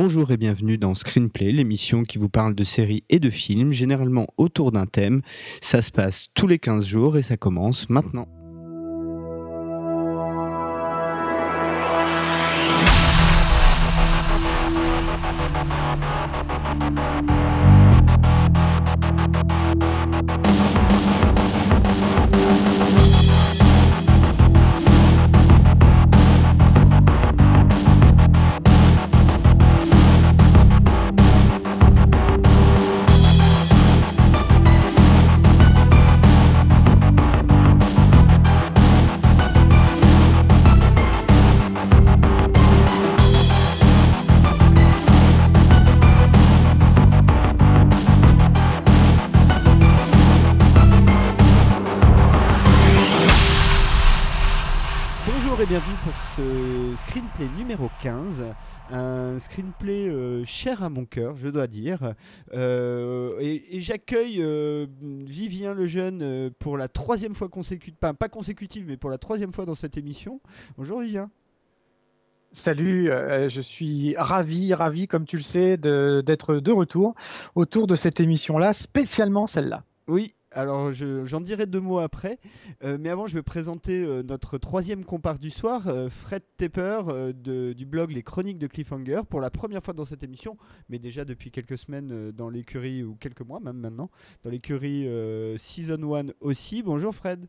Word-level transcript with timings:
Bonjour 0.00 0.30
et 0.30 0.36
bienvenue 0.36 0.78
dans 0.78 0.94
Screenplay, 0.94 1.50
l'émission 1.50 2.04
qui 2.04 2.18
vous 2.18 2.28
parle 2.28 2.54
de 2.54 2.62
séries 2.62 3.02
et 3.10 3.18
de 3.18 3.30
films, 3.30 3.72
généralement 3.72 4.28
autour 4.36 4.70
d'un 4.70 4.86
thème. 4.86 5.22
Ça 5.60 5.82
se 5.82 5.90
passe 5.90 6.28
tous 6.34 6.46
les 6.46 6.60
15 6.60 6.86
jours 6.86 7.16
et 7.16 7.22
ça 7.22 7.36
commence 7.36 7.90
maintenant. 7.90 8.28
À 60.88 60.90
mon 60.90 61.04
cœur, 61.04 61.36
je 61.36 61.48
dois 61.48 61.66
dire. 61.66 62.14
Euh, 62.54 63.38
et 63.40 63.76
et 63.76 63.80
j'accueille 63.80 64.42
euh, 64.42 64.86
Vivien 65.00 65.72
Lejeune 65.74 66.20
euh, 66.22 66.50
pour 66.58 66.76
la 66.76 66.88
troisième 66.88 67.34
fois 67.34 67.48
consécutive, 67.48 67.94
pas, 67.98 68.14
pas 68.14 68.28
consécutive, 68.28 68.84
mais 68.88 68.96
pour 68.96 69.10
la 69.10 69.18
troisième 69.18 69.52
fois 69.52 69.64
dans 69.66 69.74
cette 69.74 69.96
émission. 69.96 70.40
Bonjour 70.76 71.00
Vivien. 71.00 71.30
Salut, 72.52 73.10
euh, 73.10 73.48
je 73.50 73.60
suis 73.60 74.16
ravi, 74.16 74.72
ravi, 74.72 75.06
comme 75.06 75.26
tu 75.26 75.36
le 75.36 75.42
sais, 75.42 75.76
de- 75.76 76.22
d'être 76.24 76.56
de 76.56 76.72
retour 76.72 77.14
autour 77.54 77.86
de 77.86 77.94
cette 77.94 78.20
émission-là, 78.20 78.72
spécialement 78.72 79.46
celle-là. 79.46 79.84
Oui, 80.08 80.34
alors 80.50 80.92
je- 80.92 81.24
j'en 81.24 81.40
dirai 81.40 81.66
deux 81.66 81.80
mots 81.80 81.98
après, 81.98 82.38
Euh, 82.84 82.96
mais 83.00 83.08
avant 83.10 83.26
je 83.26 83.34
vais 83.34 83.42
présenter 83.42 84.04
euh, 84.04 84.22
notre 84.22 84.56
troisième 84.58 85.04
compare 85.04 85.38
du 85.38 85.50
soir, 85.50 85.88
euh, 85.88 86.08
Fred 86.08 86.42
Tepper 86.56 87.00
de- 87.34 87.72
du 87.72 87.86
blog 87.86 88.10
Les 88.10 88.22
Chroniques 88.22 88.58
de 88.58 88.66
Cliffhanger, 88.66 89.22
pour 89.28 89.40
la 89.40 89.50
première 89.50 89.82
fois 89.82 89.94
dans 89.94 90.04
cette 90.04 90.22
émission, 90.22 90.56
mais 90.88 90.98
déjà 90.98 91.24
depuis 91.24 91.50
quelques 91.50 91.78
semaines 91.78 92.30
dans 92.32 92.48
l'écurie, 92.48 93.02
ou 93.02 93.14
quelques 93.16 93.42
mois 93.42 93.60
même 93.60 93.76
maintenant, 93.78 94.10
dans 94.44 94.50
l'écurie 94.50 95.06
Season 95.58 96.14
1 96.14 96.32
aussi. 96.40 96.82
Bonjour 96.82 97.14
Fred, 97.14 97.46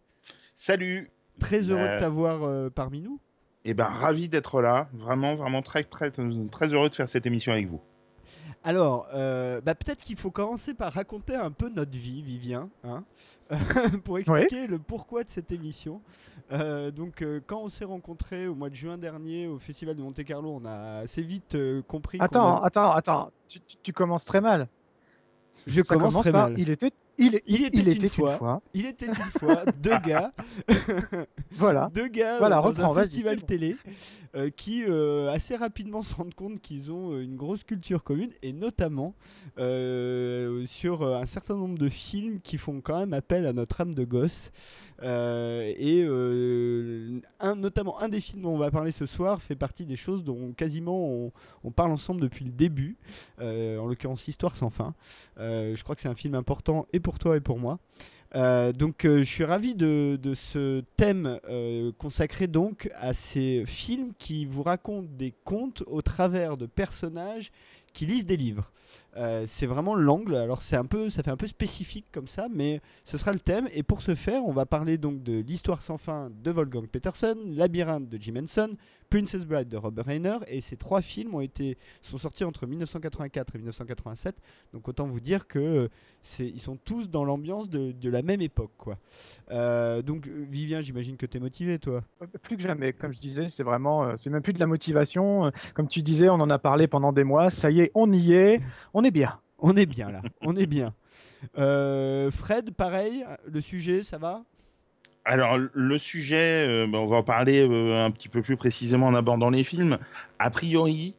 Salut 0.55 1.09
très 1.39 1.61
heureux 1.61 1.79
de 1.83 1.87
Euh, 1.87 1.99
t'avoir 1.99 2.71
parmi 2.71 3.01
nous. 3.01 3.19
Et 3.65 3.73
ben 3.73 3.85
ravi 3.85 4.29
d'être 4.29 4.61
là, 4.61 4.89
vraiment 4.93 5.35
vraiment 5.35 5.61
très 5.61 5.83
très 5.83 6.11
très 6.11 6.67
heureux 6.73 6.89
de 6.89 6.95
faire 6.95 7.07
cette 7.09 7.25
émission 7.25 7.51
avec 7.53 7.67
vous. 7.67 7.81
Alors, 8.63 9.07
euh, 9.13 9.61
bah, 9.61 9.73
peut-être 9.73 10.01
qu'il 10.01 10.17
faut 10.17 10.31
commencer 10.31 10.73
par 10.73 10.91
raconter 10.93 11.35
un 11.35 11.49
peu 11.51 11.69
notre 11.69 11.97
vie, 11.97 12.21
Vivien, 12.21 12.69
hein, 12.83 13.03
pour 14.03 14.19
expliquer 14.19 14.67
le 14.67 14.79
pourquoi 14.79 15.23
de 15.23 15.29
cette 15.29 15.51
émission. 15.51 16.01
Euh, 16.51 16.91
donc, 16.91 17.21
euh, 17.21 17.39
quand 17.45 17.61
on 17.61 17.69
s'est 17.69 17.85
rencontrés 17.85 18.47
au 18.47 18.55
mois 18.55 18.69
de 18.69 18.75
juin 18.75 18.97
dernier 18.97 19.47
au 19.47 19.59
Festival 19.59 19.95
de 19.95 20.01
Monte 20.01 20.23
Carlo, 20.25 20.59
on 20.61 20.65
a 20.65 20.99
assez 21.03 21.21
vite 21.21 21.57
compris. 21.87 22.17
Attends, 22.21 22.61
attends, 22.61 22.91
attends, 22.91 23.31
tu, 23.47 23.59
tu- 23.61 23.77
tu 23.81 23.93
commences 23.93 24.25
très 24.25 24.41
mal. 24.41 24.67
je 25.65 25.81
Ça 25.81 25.95
commence 25.95 26.09
commence 26.11 26.23
très 26.23 26.31
mal. 26.33 26.53
il 26.57 26.69
était, 26.69 26.91
il, 27.17 27.39
Il 27.47 27.63
était 27.65 27.79
une 27.93 28.03
une 28.03 28.09
fois. 28.09 28.37
fois. 28.37 28.61
Il 28.73 28.85
était 28.85 29.05
une 29.07 29.13
fois 29.15 29.63
deux 29.77 29.97
gars, 30.05 30.31
Voilà. 31.51 31.89
deux 31.95 32.07
gars 32.07 32.37
Voilà, 32.39 32.57
dans 32.57 32.61
reprends, 32.63 32.97
un 32.97 33.01
festival 33.03 33.41
télé 33.43 33.75
euh, 34.35 34.51
qui 34.51 34.83
euh, 34.83 35.31
assez 35.31 35.55
rapidement 35.55 36.03
se 36.03 36.13
rendent 36.13 36.35
compte 36.35 36.61
qu'ils 36.61 36.91
ont 36.91 37.13
euh, 37.13 37.23
une 37.23 37.35
grosse 37.35 37.63
culture 37.63 38.03
commune 38.03 38.31
et 38.43 38.53
notamment 38.53 39.15
sur 39.57 41.03
un 41.03 41.25
certain 41.25 41.55
nombre 41.55 41.77
de 41.77 41.89
films 41.89 42.39
qui 42.41 42.57
font 42.57 42.79
quand 42.81 42.99
même 42.99 43.13
appel 43.13 43.45
à 43.45 43.53
notre 43.53 43.81
âme 43.81 43.93
de 43.93 44.03
gosse. 44.03 44.51
Et 45.01 46.03
notamment 47.55 47.99
un 47.99 48.09
des 48.09 48.21
films 48.21 48.43
dont 48.43 48.53
on 48.53 48.57
va 48.57 48.71
parler 48.71 48.91
ce 48.91 49.05
soir 49.05 49.41
fait 49.41 49.55
partie 49.55 49.85
des 49.85 49.95
choses 49.95 50.23
dont 50.23 50.53
quasiment 50.53 51.31
on, 51.63 51.71
parle 51.71 51.91
ensemble 51.91 52.21
depuis 52.21 52.45
le 52.45 52.51
début, 52.51 52.97
en 53.39 53.85
l'occurrence 53.85 54.27
Histoire 54.27 54.55
sans 54.55 54.69
fin. 54.69 54.93
Je 55.37 55.81
crois 55.83 55.95
que 55.95 56.01
c'est 56.01 56.09
un 56.09 56.15
film 56.15 56.35
important 56.35 56.87
et 56.93 56.99
pour 56.99 57.19
toi 57.19 57.35
et 57.35 57.41
pour 57.41 57.59
moi. 57.59 57.79
Euh, 58.35 58.71
donc 58.71 59.05
euh, 59.05 59.19
je 59.19 59.23
suis 59.23 59.43
ravi 59.43 59.73
de, 59.73 60.19
ce 60.35 60.81
thème 60.97 61.39
euh, 61.49 61.91
consacré 61.97 62.47
donc 62.47 62.91
à 62.95 63.13
ces 63.13 63.63
films 63.65 64.13
qui 64.17 64.45
vous 64.45 64.61
racontent 64.61 65.09
des 65.11 65.33
contes 65.43 65.83
au 65.87 66.01
travers 66.01 66.55
de 66.55 66.67
personnages 66.67 67.51
qui 67.91 68.05
lisent 68.05 68.27
des 68.27 68.37
livres. 68.37 68.71
Euh, 69.17 69.43
c'est 69.47 69.65
vraiment 69.65 69.95
l'angle. 69.95 70.35
Alors 70.35 70.63
c'est 70.63 70.75
un 70.75 70.85
peu, 70.85 71.09
ça 71.09 71.23
fait 71.23 71.31
un 71.31 71.37
peu 71.37 71.47
spécifique 71.47 72.05
comme 72.11 72.27
ça, 72.27 72.47
mais 72.51 72.81
ce 73.03 73.17
sera 73.17 73.33
le 73.33 73.39
thème. 73.39 73.67
Et 73.73 73.83
pour 73.83 74.01
ce 74.01 74.15
faire, 74.15 74.45
on 74.45 74.53
va 74.53 74.65
parler 74.65 74.97
donc 74.97 75.23
de 75.23 75.39
l'histoire 75.39 75.81
sans 75.81 75.97
fin 75.97 76.29
de 76.43 76.51
Wolfgang 76.51 76.87
Peterson, 76.87 77.35
Labyrinthe 77.47 78.07
de 78.07 78.17
Jim 78.21 78.35
Henson, 78.37 78.75
Princess 79.09 79.45
Bride 79.45 79.67
de 79.67 79.77
Robert 79.77 80.05
Reiner. 80.05 80.37
Et 80.47 80.61
ces 80.61 80.77
trois 80.77 81.01
films 81.01 81.33
ont 81.35 81.41
été 81.41 81.77
sont 82.01 82.17
sortis 82.17 82.43
entre 82.43 82.67
1984 82.67 83.55
et 83.55 83.57
1987. 83.57 84.35
Donc 84.73 84.87
autant 84.87 85.07
vous 85.07 85.19
dire 85.19 85.47
que 85.47 85.59
euh, 85.59 85.87
c'est, 86.21 86.47
ils 86.47 86.59
sont 86.59 86.77
tous 86.77 87.09
dans 87.09 87.25
l'ambiance 87.25 87.69
de, 87.69 87.91
de 87.91 88.09
la 88.09 88.21
même 88.21 88.41
époque, 88.41 88.71
quoi. 88.77 88.97
Euh, 89.51 90.01
donc 90.01 90.27
Vivien, 90.27 90.81
j'imagine 90.81 91.17
que 91.17 91.25
t'es 91.25 91.39
motivé, 91.39 91.79
toi. 91.79 92.03
Plus 92.43 92.57
que 92.57 92.61
jamais, 92.61 92.93
comme 92.93 93.11
je 93.11 93.19
disais, 93.19 93.47
c'est 93.47 93.63
vraiment, 93.63 94.15
c'est 94.17 94.29
même 94.29 94.41
plus 94.41 94.53
de 94.53 94.59
la 94.59 94.67
motivation. 94.67 95.51
Comme 95.73 95.87
tu 95.87 96.01
disais, 96.01 96.29
on 96.29 96.35
en 96.35 96.49
a 96.49 96.59
parlé 96.59 96.87
pendant 96.87 97.11
des 97.11 97.23
mois. 97.23 97.49
Ça 97.49 97.71
y 97.71 97.81
est, 97.81 97.91
on 97.95 98.11
y 98.11 98.33
est 98.33 98.59
bien. 99.11 99.39
On 99.61 99.75
est 99.75 99.85
bien 99.85 100.09
là, 100.09 100.21
on 100.41 100.55
est 100.55 100.65
bien. 100.65 100.93
Euh, 101.57 102.31
Fred, 102.31 102.71
pareil, 102.71 103.25
le 103.51 103.61
sujet, 103.61 104.03
ça 104.03 104.17
va? 104.17 104.43
Alors 105.25 105.57
le 105.73 105.97
sujet, 105.97 106.65
euh, 106.67 106.87
ben, 106.87 106.99
on 106.99 107.05
va 107.05 107.17
en 107.17 107.23
parler 107.23 107.67
euh, 107.67 108.05
un 108.05 108.11
petit 108.11 108.29
peu 108.29 108.41
plus 108.41 108.57
précisément 108.57 109.07
en 109.07 109.15
abordant 109.15 109.49
les 109.49 109.63
films. 109.63 109.97
A 110.39 110.49
priori, 110.49 111.15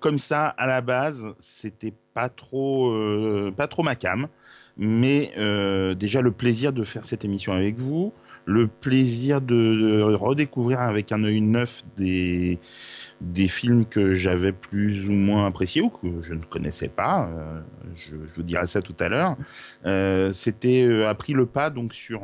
comme 0.00 0.18
ça 0.18 0.46
à 0.46 0.66
la 0.66 0.80
base, 0.80 1.26
c'était 1.38 1.92
pas 2.14 2.30
trop 2.30 2.90
pas 3.54 3.66
trop 3.66 3.82
ma 3.82 3.94
mais 4.78 5.34
déjà 5.94 6.22
le 6.22 6.30
plaisir 6.30 6.72
de 6.72 6.84
faire 6.84 7.04
cette 7.04 7.24
émission 7.26 7.52
avec 7.52 7.76
vous, 7.76 8.14
le 8.46 8.66
plaisir 8.66 9.42
de, 9.42 9.54
de 9.54 10.14
redécouvrir 10.14 10.80
avec 10.80 11.12
un 11.12 11.22
œil 11.22 11.42
neuf 11.42 11.84
des 11.98 12.58
des 13.20 13.48
films 13.48 13.84
que 13.84 14.14
j'avais 14.14 14.52
plus 14.52 15.08
ou 15.08 15.12
moins 15.12 15.46
appréciés 15.46 15.82
ou 15.82 15.90
que 15.90 16.22
je 16.22 16.34
ne 16.34 16.44
connaissais 16.44 16.88
pas. 16.88 17.28
euh, 17.28 17.60
je, 17.96 18.16
vous 18.36 18.42
dirai 18.42 18.66
ça 18.66 18.80
tout 18.80 18.94
à 19.00 19.08
l'heure. 19.08 19.36
Euh, 19.86 20.32
c'était 20.32 20.84
euh, 20.84 21.08
a 21.08 21.14
pris 21.14 21.32
le 21.32 21.46
pas 21.46 21.70
donc 21.70 21.94
sur 21.94 22.22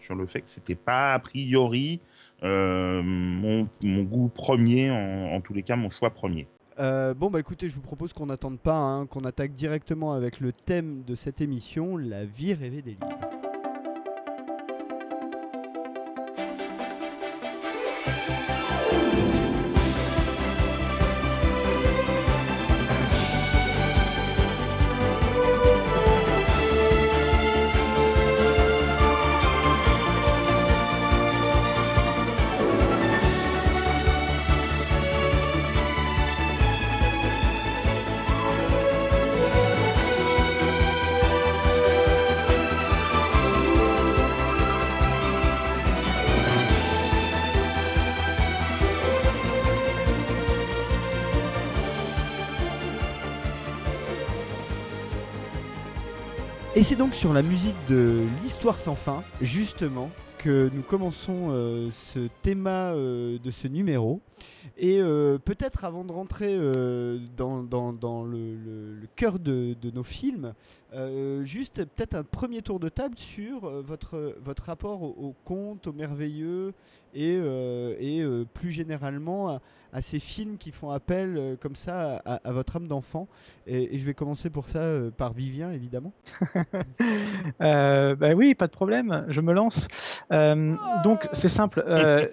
sur 0.00 0.14
le 0.14 0.26
fait 0.26 0.40
que 0.40 0.48
c'était 0.48 0.74
pas 0.74 1.12
a 1.12 1.18
priori 1.18 2.00
mon, 2.42 3.68
goût 3.82 4.28
premier 4.28 4.90
en, 4.90 5.40
tous 5.42 5.52
les 5.52 5.62
cas 5.62 5.76
mon 5.76 5.90
choix 5.90 6.10
premier. 6.10 6.46
Bon, 6.78 7.30
bah 7.30 7.38
écoutez, 7.38 7.68
je 7.68 7.74
vous 7.74 7.82
propose 7.82 8.14
qu'on 8.14 8.26
n'attende 8.26 8.58
pas, 8.58 8.78
hein, 8.78 9.04
qu'on 9.04 9.26
attaque 9.26 9.52
directement 9.52 10.14
avec 10.14 10.40
le 10.40 10.50
thème 10.50 11.02
de 11.04 11.14
cette 11.14 11.42
émission, 11.42 11.98
la 11.98 12.24
vie 12.24 12.54
rêvée 12.54 12.80
des 12.80 12.92
livres. 12.92 13.39
C'est 56.90 56.96
donc 56.96 57.14
sur 57.14 57.32
la 57.32 57.42
musique 57.42 57.76
de 57.88 58.26
l'histoire 58.42 58.80
sans 58.80 58.96
fin, 58.96 59.22
justement, 59.40 60.10
que 60.38 60.68
nous 60.74 60.82
commençons 60.82 61.50
euh, 61.50 61.88
ce 61.92 62.26
thème 62.42 62.66
euh, 62.66 63.38
de 63.38 63.50
ce 63.52 63.68
numéro. 63.68 64.20
Et 64.76 65.00
euh, 65.00 65.38
peut-être 65.38 65.84
avant 65.84 66.02
de 66.02 66.10
rentrer 66.10 66.58
dans, 67.36 67.62
dans 67.62 68.26
cœur 69.14 69.38
de, 69.38 69.76
nos 69.94 70.02
films. 70.02 70.52
Juste 71.42 71.84
peut-être 71.84 72.14
un 72.16 72.24
premier 72.24 72.60
tour 72.60 72.80
de 72.80 72.88
table 72.88 73.16
sur 73.16 73.70
votre, 73.82 74.34
rapport 74.66 75.02
au, 75.02 75.32
conte, 75.44 75.86
au 75.86 75.92
merveilleux 75.92 76.74
et, 77.14 77.40
plus 78.52 78.72
généralement 78.72 79.60
à 79.92 80.02
ces 80.02 80.20
films 80.20 80.56
qui 80.58 80.70
font 80.72 80.90
appel 80.90 81.36
euh, 81.36 81.56
comme 81.60 81.74
ça 81.76 82.22
à, 82.24 82.40
à 82.44 82.52
votre 82.52 82.76
âme 82.76 82.86
d'enfant. 82.86 83.26
Et, 83.66 83.94
et 83.94 83.98
je 83.98 84.06
vais 84.06 84.14
commencer 84.14 84.50
pour 84.50 84.66
ça 84.68 84.78
euh, 84.80 85.10
par 85.10 85.32
Vivien, 85.32 85.70
évidemment. 85.72 86.12
Euh, 87.60 88.14
bah 88.16 88.32
oui, 88.34 88.54
pas 88.54 88.66
de 88.66 88.72
problème, 88.72 89.24
je 89.28 89.40
me 89.40 89.52
lance. 89.52 89.86
Euh, 90.32 90.74
donc 91.04 91.28
c'est 91.32 91.48
simple. 91.48 91.84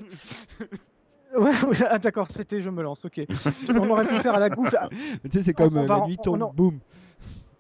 Ouais, 1.38 1.52
ah, 1.90 2.00
d'accord, 2.00 2.28
c'était 2.32 2.62
je 2.62 2.70
me 2.70 2.82
lance, 2.82 3.06
ok. 3.06 3.22
On 3.70 3.90
aurait 3.90 4.06
pu 4.08 4.16
faire 4.20 4.34
à 4.34 4.40
la 4.40 4.50
gouffe. 4.56 4.74
tu 5.24 5.30
sais, 5.32 5.42
c'est 5.44 5.54
comme 5.54 5.78
On 5.78 5.86
va- 5.86 6.00
la 6.00 6.08
nuit 6.08 6.16
on- 6.20 6.24
tombe, 6.24 6.42
on- 6.44 6.54
boum. 6.54 6.80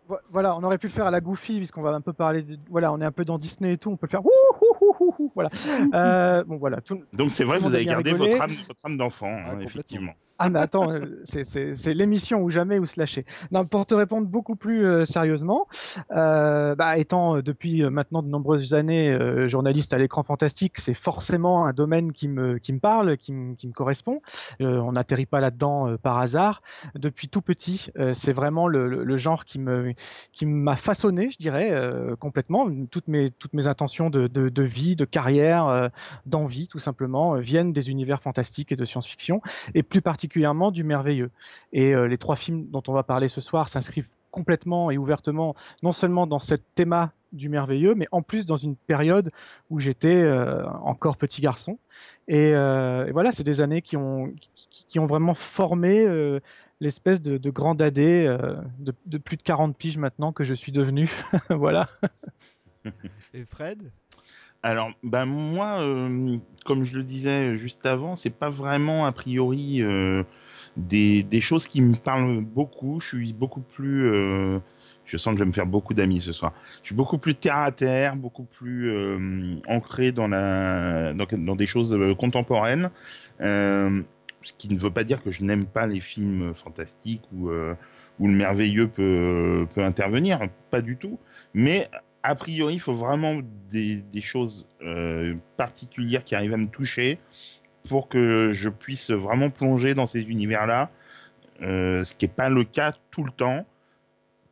Vo- 0.07 0.17
Voilà, 0.31 0.55
on 0.55 0.63
aurait 0.63 0.77
pu 0.77 0.87
le 0.87 0.93
faire 0.93 1.05
à 1.07 1.11
la 1.11 1.19
Goofy, 1.21 1.57
puisqu'on 1.57 1.81
va 1.81 1.91
un 1.91 2.01
peu 2.01 2.13
parler. 2.13 2.43
De... 2.43 2.57
Voilà, 2.69 2.91
on 2.91 2.99
est 3.01 3.05
un 3.05 3.11
peu 3.11 3.25
dans 3.25 3.37
Disney 3.37 3.73
et 3.73 3.77
tout, 3.77 3.89
on 3.91 3.97
peut 3.97 4.07
le 4.07 4.11
faire. 4.11 4.25
Ouh, 4.25 5.31
Voilà. 5.35 5.49
Euh, 5.93 6.43
bon, 6.43 6.57
voilà. 6.57 6.81
Tout... 6.81 7.01
Donc 7.13 7.31
c'est 7.31 7.43
vrai, 7.43 7.59
vous 7.59 7.73
avez 7.73 7.85
gardé 7.85 8.13
votre 8.13 8.41
âme, 8.41 8.51
votre 8.67 8.85
âme 8.85 8.97
d'enfant, 8.97 9.27
hein, 9.27 9.59
effectivement. 9.61 10.13
Ah, 10.39 10.49
mais 10.49 10.59
attends, 10.59 10.91
euh, 10.91 11.19
c'est- 11.23 11.93
l'émission 11.93 12.41
où 12.43 12.49
jamais 12.51 12.77
où 12.77 12.85
se 12.85 12.99
lâcher. 12.99 13.23
Pour 13.71 13.87
te 13.87 13.95
répondre 13.95 14.27
beaucoup 14.27 14.55
plus 14.55 14.85
euh, 14.85 15.03
sérieusement, 15.05 15.67
euh, 16.11 16.75
bah, 16.75 16.97
étant 16.99 17.41
depuis 17.41 17.81
maintenant 17.89 18.21
de 18.21 18.27
nombreuses 18.27 18.75
années 18.75 19.17
journaliste 19.49 19.93
à 19.93 19.97
l'écran 19.97 20.21
fantastique, 20.23 20.73
c'est 20.77 20.93
forcément 20.93 21.65
un 21.65 21.73
domaine 21.73 22.11
qui 22.11 22.27
me, 22.27 22.59
qui 22.59 22.71
me 22.71 22.79
parle, 22.79 23.17
qui 23.17 23.33
me, 23.33 23.55
qui 23.55 23.67
me 23.67 23.73
correspond. 23.73 24.21
On 24.59 24.91
n'atterrit 24.91 25.25
pas 25.25 25.39
là-dedans 25.39 25.97
par 25.97 26.19
hasard. 26.19 26.61
Depuis 26.95 27.29
tout 27.29 27.41
petit, 27.41 27.89
c'est 28.13 28.33
vraiment 28.33 28.67
le, 28.67 29.17
genre 29.17 29.43
qui 29.45 29.59
me, 29.59 29.93
qui 30.33 30.45
m'a 30.45 30.75
façonné, 30.75 31.31
je 31.31 31.37
dirais, 31.37 31.73
complètement. 32.19 32.67
Toutes 32.91 33.07
mes, 33.07 33.31
toutes 33.31 33.53
mes 33.53 33.67
intentions 33.67 34.09
de, 34.09 34.27
de, 34.27 34.49
de 34.49 34.63
vie, 34.63 34.95
de 34.95 35.05
carrière, 35.05 35.89
d'envie, 36.25 36.67
tout 36.67 36.79
simplement, 36.79 37.35
viennent 37.35 37.73
des 37.73 37.89
univers 37.89 38.21
fantastiques 38.21 38.71
et 38.71 38.75
de 38.75 38.85
science-fiction, 38.85 39.41
et 39.73 39.81
plus 39.83 40.01
particulièrement 40.01 40.26
du 40.71 40.83
merveilleux. 40.83 41.31
Et 41.73 41.93
euh, 41.93 42.07
les 42.07 42.17
trois 42.17 42.35
films 42.35 42.67
dont 42.69 42.83
on 42.87 42.93
va 42.93 43.03
parler 43.03 43.29
ce 43.29 43.41
soir 43.41 43.69
s'inscrivent 43.69 44.09
complètement 44.31 44.91
et 44.91 44.97
ouvertement, 44.97 45.55
non 45.83 45.91
seulement 45.91 46.27
dans 46.27 46.39
cette 46.39 46.63
théma 46.75 47.11
du 47.33 47.49
merveilleux, 47.49 47.95
mais 47.95 48.07
en 48.11 48.21
plus 48.21 48.45
dans 48.45 48.57
une 48.57 48.75
période 48.75 49.31
où 49.69 49.79
j'étais 49.79 50.21
euh, 50.21 50.67
encore 50.83 51.17
petit 51.17 51.41
garçon. 51.41 51.79
Et, 52.27 52.53
euh, 52.53 53.07
et 53.07 53.11
voilà, 53.11 53.31
c'est 53.31 53.43
des 53.43 53.61
années 53.61 53.81
qui 53.81 53.97
ont, 53.97 54.33
qui, 54.69 54.99
ont 54.99 55.07
vraiment 55.07 55.33
formé 55.33 56.05
l'espèce 56.79 57.21
de, 57.21 57.49
grand 57.49 57.75
dadé 57.75 58.27
de, 58.79 58.93
de 59.05 59.17
plus 59.17 59.37
de 59.37 59.43
40 59.43 59.75
piges 59.75 59.97
maintenant 59.97 60.31
que 60.31 60.43
je 60.43 60.53
suis 60.53 60.71
devenu. 60.71 61.09
voilà. 61.49 61.89
Et 63.33 63.43
Fred? 63.45 63.91
Alors, 64.63 64.91
ben 65.03 65.25
moi, 65.25 65.79
euh, 65.81 66.37
comme 66.65 66.83
je 66.83 66.97
le 66.97 67.03
disais 67.03 67.57
juste 67.57 67.85
avant, 67.85 68.15
c'est 68.15 68.31
pas 68.31 68.49
vraiment 68.49 69.05
a 69.05 69.11
priori 69.11 69.81
euh, 69.81 70.23
des, 70.75 71.23
des 71.23 71.41
choses 71.41 71.67
qui 71.67 71.81
me 71.81 71.95
parlent 71.95 72.41
beaucoup. 72.41 72.99
Je 72.99 73.07
suis 73.07 73.33
beaucoup 73.33 73.61
plus, 73.61 74.11
euh, 74.11 74.59
je 75.05 75.17
sens 75.17 75.33
que 75.33 75.39
je 75.39 75.43
vais 75.43 75.47
me 75.47 75.53
faire 75.53 75.67
beaucoup 75.67 75.93
d'amis 75.93 76.21
ce 76.21 76.33
soir. 76.33 76.53
Je 76.81 76.87
suis 76.87 76.95
beaucoup 76.95 77.17
plus 77.17 77.35
terre 77.35 77.59
à 77.59 77.71
terre, 77.71 78.15
beaucoup 78.15 78.43
plus 78.45 78.91
ancré 79.67 80.11
dans 80.11 80.27
la, 80.27 81.13
dans, 81.13 81.55
des 81.55 81.67
choses 81.67 81.95
contemporaines. 82.19 82.89
Ce 83.39 84.53
qui 84.57 84.69
ne 84.69 84.79
veut 84.79 84.91
pas 84.91 85.03
dire 85.03 85.21
que 85.21 85.31
je 85.31 85.43
n'aime 85.43 85.65
pas 85.65 85.85
les 85.85 85.99
films 85.99 86.53
fantastiques 86.55 87.23
ou 87.33 87.49
où 88.19 88.27
le 88.27 88.33
merveilleux 88.33 88.87
peut, 88.87 89.67
peut 89.75 89.83
intervenir, 89.83 90.39
pas 90.71 90.81
du 90.81 90.97
tout. 90.97 91.19
Mais 91.53 91.89
a 92.23 92.35
priori, 92.35 92.75
il 92.75 92.79
faut 92.79 92.93
vraiment 92.93 93.39
des, 93.71 94.03
choses 94.21 94.67
euh, 94.81 95.35
particulières 95.55 96.23
qui 96.23 96.35
arrivent 96.35 96.53
à 96.53 96.57
me 96.57 96.67
toucher 96.67 97.19
pour 97.87 98.09
que 98.09 98.51
je 98.53 98.69
puisse 98.69 99.11
vraiment 99.11 99.49
plonger 99.49 99.93
dans 99.93 100.07
ces 100.07 100.21
univers-là, 100.21 100.89
euh, 101.61 102.03
ce 102.03 102.13
qui 102.13 102.25
n'est 102.25 102.31
pas 102.31 102.49
le 102.49 102.63
cas 102.63 102.93
tout 103.11 103.23
le 103.23 103.31
temps. 103.31 103.65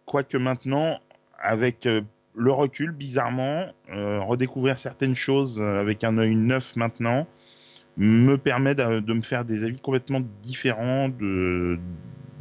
Quoique 0.06 0.38
maintenant, 0.38 1.00
avec 1.38 1.86
euh, 1.86 2.02
le 2.36 2.52
recul, 2.52 2.92
bizarrement, 2.92 3.68
redécouvrir 3.90 4.78
certaines 4.78 5.16
choses 5.16 5.62
avec 5.62 6.04
un 6.04 6.18
œil 6.18 6.36
neuf 6.36 6.76
maintenant 6.76 7.28
me 7.96 8.36
permet 8.38 8.76
de, 8.76 9.00
de 9.00 9.14
me 9.14 9.22
faire 9.22 9.46
des 9.46 9.64
avis 9.64 9.80
complètement 9.80 10.22
différents 10.42 11.10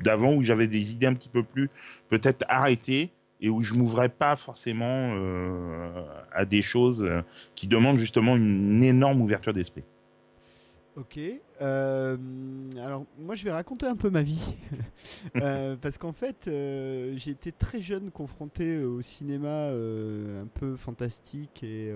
d'avant 0.02 0.34
où 0.34 0.42
j'avais 0.42 0.66
des 0.66 0.90
idées 0.90 1.06
un 1.06 1.14
petit 1.14 1.28
peu 1.28 1.44
plus 1.44 1.70
peut-être 2.08 2.44
arrêtées 2.48 3.12
et 3.40 3.48
où 3.48 3.62
je 3.62 3.75
m'ouvrais 3.75 4.08
pas 4.08 4.36
forcément 4.36 5.14
euh, 5.14 6.04
à 6.32 6.44
des 6.44 6.62
choses 6.62 7.02
euh, 7.02 7.22
qui 7.54 7.66
demandent 7.66 7.98
justement 7.98 8.36
une 8.36 8.82
énorme 8.82 9.20
ouverture 9.20 9.52
d'esprit. 9.52 9.84
Ok. 10.96 11.19
euh, 11.61 12.17
alors 12.81 13.05
moi 13.19 13.35
je 13.35 13.44
vais 13.44 13.50
raconter 13.50 13.87
un 13.87 13.96
peu 13.96 14.11
ma 14.11 14.23
vie 14.23 14.41
Euh, 15.37 15.76
parce 15.76 15.99
qu'en 15.99 16.12
fait 16.12 16.46
euh, 16.46 17.14
j'ai 17.17 17.32
été 17.32 17.52
très 17.52 17.82
jeune 17.82 18.11
confronté 18.11 18.79
au 18.79 19.02
cinéma 19.02 19.49
euh, 19.49 20.43
un 20.43 20.46
peu 20.46 20.76
fantastique 20.76 21.62
et, 21.62 21.93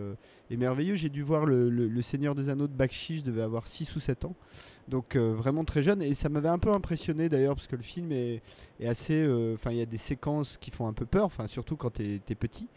et 0.51 0.57
merveilleux. 0.57 0.95
J'ai 0.95 1.09
dû 1.09 1.23
voir 1.23 1.47
le, 1.47 2.03
Seigneur 2.03 2.35
des 2.35 2.49
Anneaux 2.49 2.67
de 2.67 2.73
Bakshi, 2.73 3.19
je 3.19 3.25
devais 3.25 3.43
avoir 3.43 3.67
6 3.69 3.95
ou 3.97 4.01
7 4.01 4.25
ans. 4.25 4.35
Donc 4.89 5.17
vraiment 5.17 5.65
très 5.65 5.83
jeune 5.83 6.03
et 6.03 6.15
ça 6.15 6.29
m'avait 6.29 6.49
un 6.49 6.59
peu 6.59 6.73
impressionné 6.73 7.29
d'ailleurs 7.29 7.55
parce 7.55 7.67
que 7.67 7.77
le 7.77 7.83
film 7.83 8.13
est, 8.13 8.43
assez... 8.85 9.27
Enfin 9.55 9.71
il 9.71 9.79
y 9.79 9.83
a 9.83 9.87
des 9.87 9.99
séquences 9.99 10.59
qui 10.59 10.71
font 10.71 10.87
un 10.87 10.93
peu 10.93 11.07
peur, 11.07 11.25
enfin 11.25 11.47
surtout 11.47 11.77
quand 11.77 11.91
t'es 11.91 12.21
es 12.29 12.35
petit. 12.35 12.69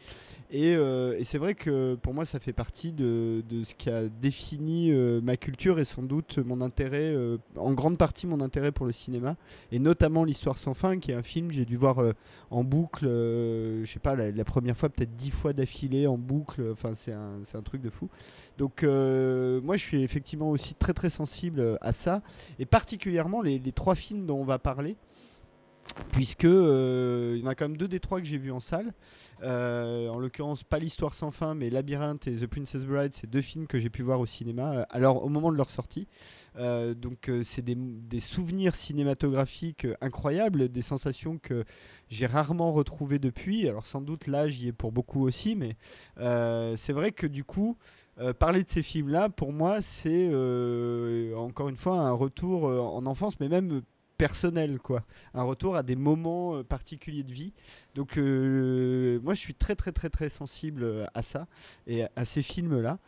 Et, 0.53 0.75
euh, 0.75 1.15
et 1.17 1.23
c'est 1.23 1.37
vrai 1.37 1.55
que 1.55 1.95
pour 1.95 2.13
moi, 2.13 2.25
ça 2.25 2.37
fait 2.37 2.51
partie 2.51 2.91
de, 2.91 3.41
ce 3.63 3.73
qui 3.73 3.89
a 3.89 4.09
défini 4.09 4.91
euh, 4.91 5.21
ma 5.21 5.37
culture 5.37 5.79
et 5.79 5.85
sans 5.85 6.03
doute 6.03 6.39
mon 6.39 6.59
intérêt, 6.59 7.13
euh, 7.15 7.37
en 7.55 7.73
grande 7.73 7.97
partie 7.97 8.27
mon 8.27 8.41
intérêt 8.41 8.73
pour 8.73 8.85
le 8.85 8.91
cinéma, 8.91 9.37
et 9.71 9.79
notamment 9.79 10.25
l'Histoire 10.25 10.57
sans 10.57 10.73
fin, 10.73 10.99
qui 10.99 11.11
est 11.11 11.15
un 11.15 11.23
film 11.23 11.47
que 11.47 11.53
j'ai 11.53 11.63
dû 11.63 11.77
voir 11.77 12.03
en 12.49 12.65
boucle, 12.65 13.05
je 13.05 13.85
sais 13.85 13.99
pas, 13.99 14.15
la, 14.15 14.43
première 14.43 14.75
fois 14.75 14.89
peut-être 14.89 15.15
dix 15.15 15.31
fois 15.31 15.53
d'affilée 15.53 16.05
en 16.05 16.17
boucle, 16.17 16.61
enfin 16.71 16.91
c'est 16.95 17.13
un, 17.13 17.61
truc 17.61 17.81
de 17.81 17.89
fou. 17.89 18.09
Donc 18.57 18.83
moi, 18.83 19.77
je 19.77 19.81
suis 19.81 20.03
effectivement 20.03 20.49
aussi 20.49 20.75
très 20.75 20.93
très 20.93 21.09
sensible 21.09 21.77
à 21.79 21.93
ça, 21.93 22.21
et 22.59 22.65
particulièrement 22.65 23.41
les 23.41 23.59
trois 23.71 23.95
films 23.95 24.25
dont 24.25 24.37
on 24.37 24.45
va 24.45 24.59
parler 24.59 24.97
puisque 26.11 26.45
euh, 26.45 27.33
il 27.35 27.43
y 27.43 27.47
en 27.47 27.49
a 27.49 27.55
quand 27.55 27.67
même 27.67 27.77
deux 27.77 27.87
des 27.87 27.99
trois 27.99 28.19
que 28.19 28.25
j'ai 28.25 28.37
vus 28.37 28.51
en 28.51 28.59
salle. 28.59 28.93
Euh, 29.43 30.07
en 30.09 30.19
l'occurrence, 30.19 30.63
pas 30.63 30.79
l'histoire 30.79 31.13
sans 31.13 31.31
fin, 31.31 31.55
mais 31.55 31.69
Labyrinthe 31.69 32.27
et 32.27 32.35
The 32.35 32.47
Princess 32.47 32.85
Bride, 32.85 33.13
c'est 33.13 33.29
deux 33.29 33.41
films 33.41 33.67
que 33.67 33.79
j'ai 33.79 33.89
pu 33.89 34.03
voir 34.03 34.19
au 34.19 34.25
cinéma. 34.25 34.73
euh, 34.73 34.85
Alors 34.89 35.23
au 35.23 35.29
moment 35.29 35.51
de 35.51 35.57
leur 35.57 35.69
sortie, 35.69 36.07
donc 36.95 37.31
c'est 37.43 37.63
des, 37.63 38.19
souvenirs 38.19 38.75
cinématographiques 38.75 39.87
incroyables, 40.01 40.69
des 40.69 40.81
sensations 40.81 41.37
que 41.37 41.63
j'ai 42.09 42.25
rarement 42.25 42.73
retrouvées 42.73 43.19
depuis. 43.19 43.67
Alors 43.67 43.85
sans 43.85 44.01
doute 44.01 44.27
l'âge 44.27 44.61
y 44.61 44.67
est 44.67 44.73
pour 44.73 44.91
beaucoup 44.91 45.23
aussi, 45.25 45.55
mais 45.55 45.75
c'est 46.17 46.93
vrai 46.93 47.11
que 47.11 47.27
du 47.27 47.43
coup. 47.43 47.77
parler 48.39 48.63
de 48.63 48.69
ces 48.69 48.83
films-là, 48.83 49.29
pour 49.29 49.53
moi, 49.53 49.81
c'est 49.81 50.27
encore 51.35 51.69
une 51.69 51.77
fois 51.77 51.99
un 51.99 52.11
retour 52.11 52.65
en 52.65 53.05
enfance, 53.05 53.39
mais 53.39 53.47
même 53.47 53.81
personnel, 54.21 54.77
quoi 54.77 55.03
un 55.33 55.41
retour 55.41 55.75
à 55.75 55.81
des 55.81 55.95
moments 55.95 56.55
euh, 56.55 56.63
particuliers 56.63 57.23
de 57.23 57.31
vie. 57.31 57.53
Donc 57.95 58.17
euh, 58.17 59.19
moi 59.23 59.33
je 59.33 59.39
suis 59.39 59.55
très 59.55 59.75
très 59.75 59.91
très 59.91 60.09
très 60.09 60.29
sensible 60.29 60.83
euh, 60.83 61.05
à 61.15 61.23
ça 61.23 61.47
et 61.87 62.03
à, 62.15 62.25
ces 62.25 62.43
films-là. 62.43 62.99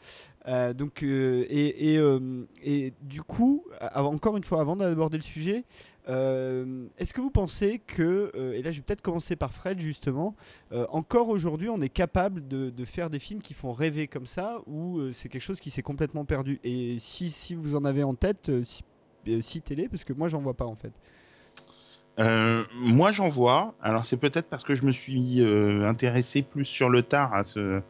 Donc 0.73 1.03
et, 1.03 1.95
et, 1.95 2.01
et 2.63 2.93
du 3.01 3.21
coup, 3.21 3.63
encore 3.93 4.35
une 4.35 4.43
fois, 4.43 4.59
avant 4.59 4.75
d'aborder 4.75 5.15
le 5.15 5.23
sujet, 5.23 5.63
est-ce 6.05 7.13
que 7.13 7.21
vous 7.21 7.31
pensez 7.31 7.79
que, 7.79 8.29
et 8.53 8.61
là 8.61 8.71
je 8.71 8.77
vais 8.77 8.83
peut-être 8.83 9.01
commencer 9.01 9.37
par 9.37 9.53
Fred 9.53 9.79
justement, 9.79 10.35
encore 10.89 11.29
aujourd'hui 11.29 11.69
on 11.69 11.79
est 11.79 11.87
capable 11.87 12.45
de, 12.45 12.85
faire 12.85 13.09
des 13.09 13.19
films 13.19 13.41
qui 13.41 13.53
font 13.53 13.71
rêver 13.71 14.09
comme 14.09 14.27
ça 14.27 14.59
ou 14.67 14.99
c'est 15.13 15.29
quelque 15.29 15.41
chose 15.41 15.61
qui 15.61 15.69
s'est 15.69 15.81
complètement 15.81 16.25
perdu? 16.25 16.59
Et 16.65 16.99
si, 16.99 17.29
si 17.29 17.55
vous 17.55 17.75
en 17.75 17.85
avez 17.85 18.03
en 18.03 18.15
tête, 18.15 18.51
si, 18.63 18.83
citez-les 19.41 19.87
parce 19.87 20.03
que 20.03 20.13
moi 20.13 20.27
j'en 20.27 20.39
vois 20.39 20.53
pas 20.53 20.65
en 20.65 20.75
fait. 20.75 20.91
Euh, 22.19 22.63
moi, 22.75 23.11
j'en 23.11 23.29
vois. 23.29 23.73
Alors, 23.81 24.05
c'est 24.05 24.17
peut-être 24.17 24.47
parce 24.47 24.63
que 24.63 24.75
je 24.75 24.85
me 24.85 24.91
suis 24.91 25.41
euh, 25.41 25.87
intéressé 25.87 26.41
plus 26.43 26.65
sur 26.65 26.89
le 26.89 27.01
tard 27.01 27.33
à 27.33 27.43
ce, 27.43 27.81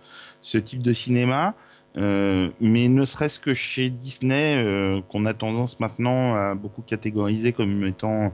type 0.59 0.81
de 0.81 0.93
cinéma. 0.93 1.55
Euh, 1.95 2.49
mais 2.59 2.87
ne 2.87 3.05
serait-ce 3.05 3.39
que 3.39 3.53
chez 3.53 3.89
Disney, 3.89 4.57
euh, 4.57 5.01
qu'on 5.09 5.25
a 5.25 5.33
tendance 5.33 5.79
maintenant 5.79 6.35
à 6.35 6.55
beaucoup 6.55 6.81
catégoriser 6.81 7.53
comme 7.53 7.85
étant 7.85 8.33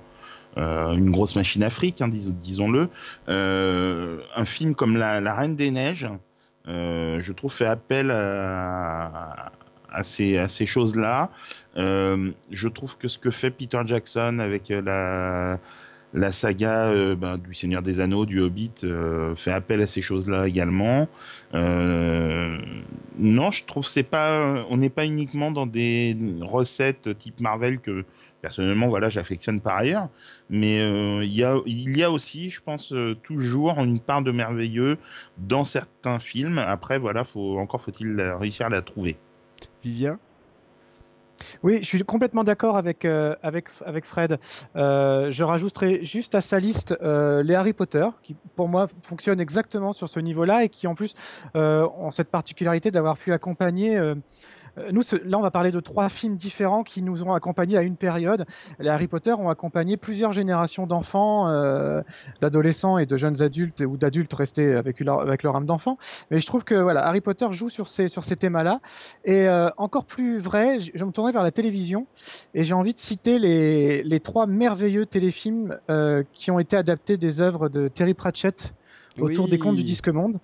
euh, 0.58 0.94
une 0.94 1.12
grosse 1.12 1.36
machine 1.36 1.64
afrique, 1.64 2.02
hein, 2.02 2.08
dis- 2.08 2.32
disons-le. 2.32 2.90
Euh, 3.28 4.22
un 4.36 4.46
film 4.46 4.76
comme 4.76 4.98
La, 4.98 5.34
Reine 5.34 5.56
des 5.56 5.72
Neiges, 5.72 6.08
euh, 6.68 7.20
je 7.20 7.34
trouve, 7.34 7.54
fait 7.54 7.66
appel 7.66 8.12
à 8.12 9.52
à 9.92 10.04
ces 10.04 10.66
choses-là. 10.66 11.30
Euh, 11.78 12.32
je 12.52 12.68
trouve 12.68 12.98
que 12.98 13.08
ce 13.08 13.18
que 13.18 13.32
fait 13.32 13.52
Peter 13.52 13.82
Jackson 13.86 14.40
avec 14.40 14.72
euh, 14.72 15.58
la, 16.14 16.32
saga 16.32 16.92
ben, 17.16 17.38
du 17.38 17.54
Seigneur 17.54 17.82
des 17.82 18.00
Anneaux, 18.00 18.26
du 18.26 18.40
Hobbit, 18.40 18.72
fait 19.36 19.52
appel 19.52 19.82
à 19.82 19.88
ces 19.88 20.02
choses-là 20.02 20.48
également. 20.48 21.08
non, 21.54 23.52
je 23.52 23.66
trouve 23.66 23.86
c'est 23.86 24.04
pas, 24.04 24.66
on 24.70 24.78
n'est 24.78 24.90
pas 24.90 25.06
uniquement 25.06 25.52
dans 25.52 25.68
des 25.68 26.18
recettes 26.42 27.18
type 27.18 27.40
Marvel 27.40 27.80
que 27.80 28.06
personnellement, 28.42 28.88
voilà, 28.88 29.10
j'affectionne 29.10 29.62
par 29.62 29.78
ailleurs. 29.78 30.10
Mais 30.50 30.80
euh, 30.80 31.24
il, 31.24 31.34
y 31.98 32.04
a, 32.04 32.12
aussi, 32.12 32.50
je 32.50 32.62
pense, 32.62 32.92
euh, 32.94 33.16
toujours 33.24 33.80
une 33.80 34.00
part 34.00 34.22
de 34.22 34.32
merveilleux 34.32 34.98
dans 35.38 35.64
certains 35.64 36.20
films. 36.20 36.58
Après, 36.58 36.98
voilà, 36.98 37.24
encore 37.36 37.82
faut-il 37.82 38.20
réussir 38.40 38.68
à 38.68 38.70
la 38.70 38.82
trouver. 38.82 39.18
Vivien? 39.84 40.20
Oui, 41.64 41.80
je 41.82 41.88
suis 41.88 42.04
complètement 42.04 42.44
d'accord 42.44 42.76
avec, 42.76 43.06
euh, 43.06 43.34
Fred. 44.04 44.40
je 44.76 45.44
rajouterai 45.44 46.04
juste 46.04 46.36
à 46.36 46.42
sa 46.42 46.60
liste 46.60 46.98
les 47.02 47.56
Harry 47.56 47.72
Potter, 47.72 48.08
qui 48.24 48.36
pour 48.56 48.68
moi 48.68 48.88
fonctionnent 49.04 49.40
exactement 49.40 49.94
sur 49.94 50.10
ce 50.10 50.20
niveau-là 50.20 50.66
et 50.66 50.70
qui 50.70 50.86
en 50.86 50.96
plus 50.96 51.16
ont 51.56 52.12
cette 52.12 52.30
particularité 52.30 52.92
d'avoir 52.92 53.18
pu 53.18 53.32
accompagner 53.32 53.98
euh, 54.80 54.92
nous, 54.92 55.02
là, 55.26 55.38
on 55.38 55.42
va 55.42 55.52
parler 55.52 55.72
de 55.72 55.80
trois 55.80 56.10
films 56.10 56.36
différents 56.36 56.84
qui 56.84 57.02
nous 57.02 57.24
ont 57.24 57.34
accompagnés 57.34 57.78
à 57.78 57.82
une 57.82 57.96
période. 57.96 58.46
Les 58.80 58.90
Harry 58.90 59.08
Potter 59.08 59.34
ont 59.34 59.50
accompagné 59.50 59.98
plusieurs 59.98 60.34
générations 60.34 60.88
d'enfants, 60.88 61.48
euh, 61.48 62.02
d'adolescents 62.42 62.98
et 62.98 63.06
de 63.06 63.18
jeunes 63.18 63.42
adultes 63.42 63.82
ou 63.82 63.98
d'adultes 63.98 64.34
restés 64.34 64.76
avec 64.76 65.00
leur, 65.00 65.22
avec 65.22 65.44
leur 65.44 65.56
âme 65.56 65.66
d'enfant. 65.66 65.98
Mais 66.32 66.40
je 66.40 66.46
trouve 66.46 66.64
que 66.64 66.76
voilà, 66.76 67.06
Harry 67.06 67.22
Potter 67.22 67.48
joue 67.52 67.70
sur 67.70 67.88
ces, 67.88 68.08
sur 68.08 68.24
ces 68.24 68.36
thèmes-là. 68.36 68.80
Et 69.26 69.48
euh, 69.48 69.70
encore 69.78 70.06
plus 70.06 70.40
vrai, 70.40 70.80
je, 70.80 71.06
me 71.06 71.12
tournerai 71.12 71.34
vers 71.34 71.44
la 71.44 71.52
télévision 71.52 72.08
et 72.54 72.64
j'ai 72.64 72.74
envie 72.74 72.94
de 72.94 73.00
citer 73.00 73.40
les, 73.40 74.04
les 74.04 74.20
trois 74.20 74.48
merveilleux 74.48 75.06
téléfilms 75.06 75.78
qui 76.34 76.52
ont 76.52 76.60
été 76.60 76.78
adaptés 76.78 77.18
des 77.18 77.42
œuvres 77.42 77.70
de 77.70 77.88
Terry 77.88 78.14
Pratchett 78.14 78.74
autour 79.20 79.48
des 79.48 79.60
contes 79.60 79.76
du 79.76 79.84
disque 79.84 80.10
monde. 80.10 80.40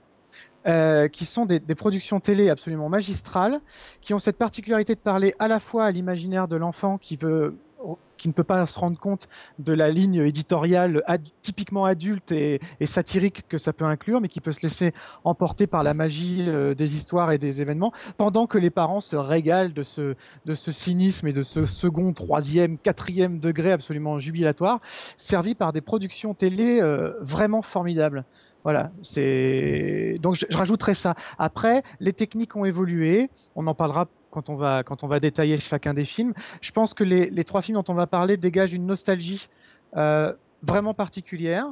Euh, 0.68 1.08
qui 1.10 1.26
sont 1.26 1.46
des, 1.46 1.60
productions 1.76 2.20
télé 2.20 2.50
absolument 2.50 2.90
magistrales, 2.90 3.62
qui 4.02 4.16
ont 4.16 4.20
cette 4.20 4.38
particularité 4.38 4.96
de 4.96 5.00
parler 5.00 5.36
à 5.38 5.48
la 5.48 5.60
fois 5.60 5.86
à 5.86 5.92
l'imaginaire 5.92 6.48
de 6.48 6.56
l'enfant 6.56 6.98
qui 6.98 7.20
ne 7.22 8.32
peut 8.32 8.44
pas 8.44 8.66
se 8.66 8.80
rendre 8.80 8.98
compte 8.98 9.30
de 9.60 9.74
la 9.74 9.92
ligne 9.92 10.26
éditoriale 10.26 11.04
typiquement 11.44 11.86
adulte 11.86 12.32
et, 12.32 12.60
satirique 12.84 13.46
que 13.48 13.60
ça 13.60 13.74
peut 13.74 13.86
inclure, 13.86 14.22
mais 14.22 14.28
qui 14.28 14.42
peut 14.42 14.54
se 14.54 14.62
laisser 14.62 14.92
emporter 15.24 15.68
par 15.68 15.84
la 15.84 15.94
magie 15.94 16.44
euh, 16.48 16.74
des 16.74 16.96
histoires 16.96 17.32
et 17.32 17.38
des 17.38 17.62
événements, 17.62 17.94
pendant 18.18 18.48
que 18.48 18.58
les 18.58 18.72
parents 18.72 19.02
se 19.02 19.16
régalent 19.16 19.74
de 19.74 19.84
ce, 19.84 20.16
de 20.46 20.56
ce 20.56 20.72
cynisme 20.72 21.28
et 21.28 21.34
de 21.34 21.44
ce 21.44 21.68
second, 21.68 22.12
troisième, 22.12 22.80
quatrième 22.80 23.38
degré 23.38 23.72
absolument 23.72 24.18
jubilatoire, 24.18 24.80
servi 25.20 25.54
par 25.54 25.74
des 25.74 25.82
productions 25.82 26.34
télé 26.34 26.82
euh, 26.82 27.14
vraiment 27.22 27.62
formidables. 27.62 28.26
Voilà, 28.66 28.90
c'est 29.04 30.18
donc 30.22 30.34
je, 30.34 30.46
rajouterai 30.58 30.96
ça. 30.96 31.14
Après, 31.38 31.84
les 32.00 32.14
techniques 32.14 32.56
ont 32.56 32.66
évolué. 32.66 33.30
On 33.56 33.68
en 33.68 33.76
parlera 33.76 34.08
quand 34.32 34.50
on 34.50 34.56
va 34.56 34.82
quand 34.82 35.04
on 35.04 35.08
va 35.08 35.20
détailler 35.20 35.58
chacun 35.58 35.94
des 35.94 36.04
films. 36.04 36.34
Je 36.62 36.72
pense 36.72 36.96
que 36.96 37.04
les, 37.04 37.30
les 37.30 37.44
trois 37.44 37.62
films 37.62 37.78
dont 37.78 37.94
on 37.94 37.94
va 37.94 38.08
parler 38.08 38.38
dégagent 38.38 38.74
une 38.74 38.88
nostalgie. 38.88 39.48
Euh, 39.96 40.34
vraiment 40.64 40.96
particulière 40.96 41.68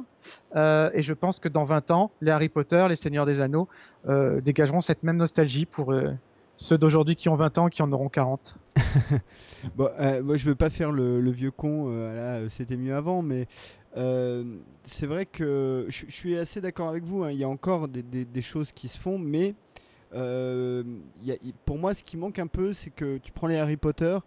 euh, 0.54 0.88
et 0.94 1.02
je 1.02 1.14
pense 1.14 1.40
que 1.40 1.48
dans 1.48 1.64
20 1.64 1.90
ans, 1.90 2.12
les 2.20 2.30
Harry 2.30 2.48
Potter, 2.48 2.86
les 2.88 2.94
Seigneurs 2.94 3.26
des 3.26 3.40
Anneaux 3.40 3.66
euh, 4.08 4.40
dégageront 4.40 4.82
cette 4.82 5.02
même 5.02 5.16
nostalgie 5.16 5.66
pour 5.66 5.92
ceux 6.56 6.78
d'aujourd'hui 6.78 7.16
qui 7.16 7.28
ont 7.28 7.34
20 7.34 7.58
ans 7.58 7.68
qui 7.68 7.82
en 7.82 7.90
auront 7.90 8.08
40. 8.08 8.56
bon, 9.74 9.90
moi 10.22 10.36
je 10.36 10.44
veux 10.44 10.54
pas 10.54 10.70
faire 10.70 10.92
le, 10.92 11.28
vieux 11.32 11.50
con, 11.50 11.92
c'était 12.48 12.76
mieux 12.76 12.94
avant, 12.94 13.22
mais 13.22 13.48
c'est 13.94 15.06
vrai 15.06 15.26
que 15.26 15.86
je, 15.88 16.06
suis 16.08 16.36
assez 16.36 16.60
d'accord 16.60 16.88
avec 16.88 17.04
vous. 17.04 17.24
Hein. 17.24 17.30
Il 17.30 17.38
y 17.38 17.44
a 17.44 17.48
encore 17.48 17.88
des, 17.88 18.42
choses 18.42 18.72
qui 18.72 18.88
se 18.88 18.98
font, 18.98 19.18
mais 19.18 19.54
euh, 20.14 20.82
pour 21.64 21.78
moi, 21.78 21.94
ce 21.94 22.02
qui 22.02 22.16
manque 22.16 22.38
un 22.38 22.46
peu, 22.46 22.72
c'est 22.72 22.90
que 22.90 23.18
tu 23.18 23.32
prends 23.32 23.46
les 23.46 23.56
Harry 23.56 23.76
Potter. 23.76 24.18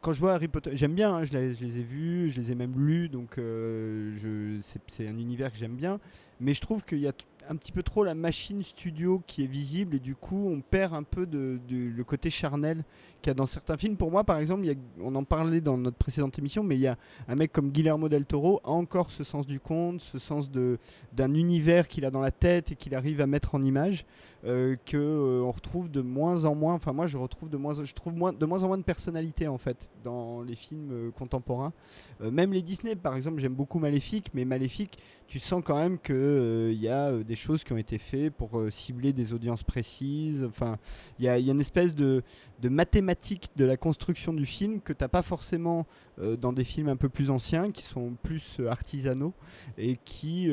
quand 0.00 0.12
je 0.12 0.20
vois 0.20 0.34
Harry 0.34 0.48
Potter, 0.48 0.70
j'aime 0.74 0.94
bien, 0.94 1.14
hein, 1.14 1.24
je, 1.24 1.32
les, 1.32 1.62
ai 1.62 1.82
vus, 1.82 2.30
je 2.30 2.40
les 2.40 2.52
ai 2.52 2.54
même 2.54 2.74
lus, 2.76 3.08
donc 3.08 3.38
euh, 3.38 4.60
c'est 4.86 5.06
un 5.06 5.18
univers 5.18 5.52
que 5.52 5.58
j'aime 5.58 5.76
bien. 5.76 6.00
Mais 6.40 6.54
je 6.54 6.60
trouve 6.60 6.84
qu'il 6.84 6.98
y 6.98 7.08
a 7.08 7.12
un 7.48 7.56
petit 7.56 7.72
peu 7.72 7.82
trop 7.82 8.04
la 8.04 8.14
machine 8.14 8.62
studio 8.62 9.22
qui 9.26 9.44
est 9.44 9.46
visible 9.46 9.96
et 9.96 9.98
du 9.98 10.14
coup 10.14 10.48
on 10.48 10.60
perd 10.60 10.94
un 10.94 11.02
peu 11.02 11.26
de, 11.26 11.58
le 11.68 12.04
côté 12.04 12.30
charnel 12.30 12.84
qu'il 13.20 13.30
y 13.30 13.32
a 13.32 13.34
dans 13.34 13.46
certains 13.46 13.76
films. 13.76 13.96
Pour 13.96 14.10
moi 14.10 14.24
par 14.24 14.38
exemple, 14.38 14.66
on 15.00 15.14
en 15.14 15.24
parlait 15.24 15.60
dans 15.60 15.76
notre 15.76 15.96
précédente 15.96 16.38
émission, 16.38 16.62
mais 16.62 16.76
il 16.76 16.80
y 16.80 16.86
a 16.86 16.96
un 17.28 17.34
mec 17.34 17.52
comme 17.52 17.70
Guillermo 17.70 18.08
del 18.08 18.26
Toro 18.26 18.60
a 18.64 18.70
encore 18.70 19.10
ce 19.10 19.24
sens 19.24 19.46
du 19.46 19.60
conte, 19.60 20.00
ce 20.00 20.18
sens 20.18 20.50
d'un 20.50 21.34
univers 21.34 21.88
qu'il 21.88 22.04
a 22.04 22.10
dans 22.10 22.20
la 22.20 22.30
tête 22.30 22.72
et 22.72 22.76
qu'il 22.76 22.94
arrive 22.94 23.20
à 23.20 23.26
mettre 23.26 23.54
en 23.54 23.62
image 23.62 24.04
euh, 24.44 24.74
que 24.86 24.96
euh, 24.96 25.42
retrouve 25.44 25.88
de 25.88 26.00
moins 26.00 26.44
en 26.44 26.54
moins. 26.56 26.74
Enfin 26.74 26.92
moi 26.92 27.06
je 27.06 27.16
retrouve 27.16 27.48
de 27.48 27.56
moins, 27.56 27.74
je 27.74 27.94
trouve 27.94 28.14
moins, 28.14 28.32
de 28.32 28.44
moins 28.44 28.62
en 28.64 28.68
moins 28.68 28.78
de 28.78 28.82
personnalité 28.82 29.46
en 29.46 29.58
fait 29.58 29.88
dans 30.02 30.42
les 30.42 30.56
films 30.56 30.90
euh, 30.90 31.10
contemporains. 31.12 31.72
même 32.20 32.52
les 32.52 32.62
Disney 32.62 32.96
par 32.96 33.14
exemple, 33.14 33.40
j'aime 33.40 33.54
beaucoup 33.54 33.78
Maléfique, 33.78 34.30
mais 34.34 34.44
Maléfique 34.44 34.98
tu 35.32 35.38
sens 35.38 35.62
quand 35.64 35.78
même 35.78 35.98
qu'il 35.98 36.72
il 36.72 36.80
y 36.82 36.88
a 36.88 37.10
des 37.22 37.36
choses 37.36 37.64
qui 37.64 37.72
ont 37.72 37.78
été 37.78 37.96
faites 37.96 38.34
pour 38.34 38.58
euh, 38.58 38.70
cibler 38.70 39.14
des 39.14 39.32
audiences 39.32 39.62
précises. 39.62 40.44
Enfin, 40.44 40.76
il 41.18 41.24
y, 41.24 41.28
a, 41.28 41.38
une 41.38 41.58
espèce 41.58 41.94
de, 41.94 42.22
de, 42.60 42.68
mathématique 42.68 43.48
de 43.56 43.64
la 43.64 43.78
construction 43.78 44.34
du 44.34 44.44
film 44.44 44.82
que 44.82 44.92
tu 44.92 45.02
n'as 45.02 45.08
pas 45.08 45.22
forcément 45.22 45.86
euh, 46.18 46.36
dans 46.36 46.52
des 46.52 46.64
films 46.64 46.88
un 46.88 46.96
peu 46.96 47.08
plus 47.08 47.30
anciens, 47.30 47.70
qui 47.70 47.82
sont 47.82 48.12
plus 48.22 48.58
euh, 48.60 48.68
artisanaux 48.68 49.32
et 49.78 49.96
qui, 49.96 50.48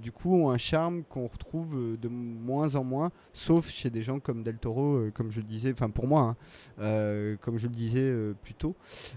du 0.00 0.12
coup, 0.12 0.34
ont 0.34 0.50
un 0.50 0.58
charme 0.58 1.02
qu'on 1.04 1.26
retrouve 1.26 1.98
de 2.00 2.08
moins 2.08 2.76
en 2.76 2.84
moins, 2.84 2.99
sauf 3.32 3.68
chez 3.68 3.90
des 3.90 4.02
gens 4.02 4.20
comme 4.20 4.42
Del 4.42 4.58
Toro, 4.58 5.06
comme 5.14 5.30
je 5.30 5.40
le 5.40 5.46
disais, 5.46 5.72
enfin 5.72 5.90
pour 5.90 6.06
moi, 6.06 6.36
hein, 6.78 7.36
comme 7.40 7.58
je 7.58 7.66
le 7.66 7.74
disais 7.74 8.12
plus 8.42 8.54
tôt. 8.54 8.74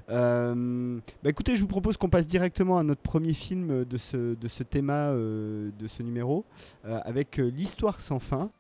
bah 0.08 0.54
écoutez, 1.26 1.56
je 1.56 1.62
vous 1.62 1.68
propose 1.68 1.98
qu'on 1.98 2.10
passe 2.10 2.28
directement 2.28 2.78
à 2.78 2.84
notre 2.84 3.02
premier 3.02 3.34
film 3.34 3.86
de 3.86 3.98
ce, 3.98 4.36
de 4.36 4.48
ce 4.48 4.64
thème, 4.64 4.88
de 4.88 5.88
ce 5.88 6.04
numéro. 6.04 6.46
Euh, 6.86 7.00
avec 7.06 7.40
euh, 7.40 7.50
l'histoire 7.50 8.02
sans 8.02 8.20
fin. 8.20 8.52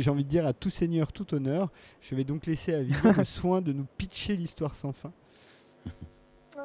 j'ai 0.02 0.10
envie 0.10 0.24
de 0.24 0.28
dire 0.28 0.46
à 0.46 0.52
tout 0.52 0.70
seigneur, 0.70 1.12
tout 1.12 1.34
honneur, 1.34 1.70
je 2.00 2.14
vais 2.14 2.24
donc 2.24 2.46
laisser 2.46 2.74
à 2.74 2.82
Vivien 2.82 3.12
le 3.16 3.24
soin 3.24 3.60
de 3.60 3.72
nous 3.72 3.86
pitcher 3.96 4.36
l'histoire 4.36 4.74
sans 4.74 4.92
fin. 4.92 5.12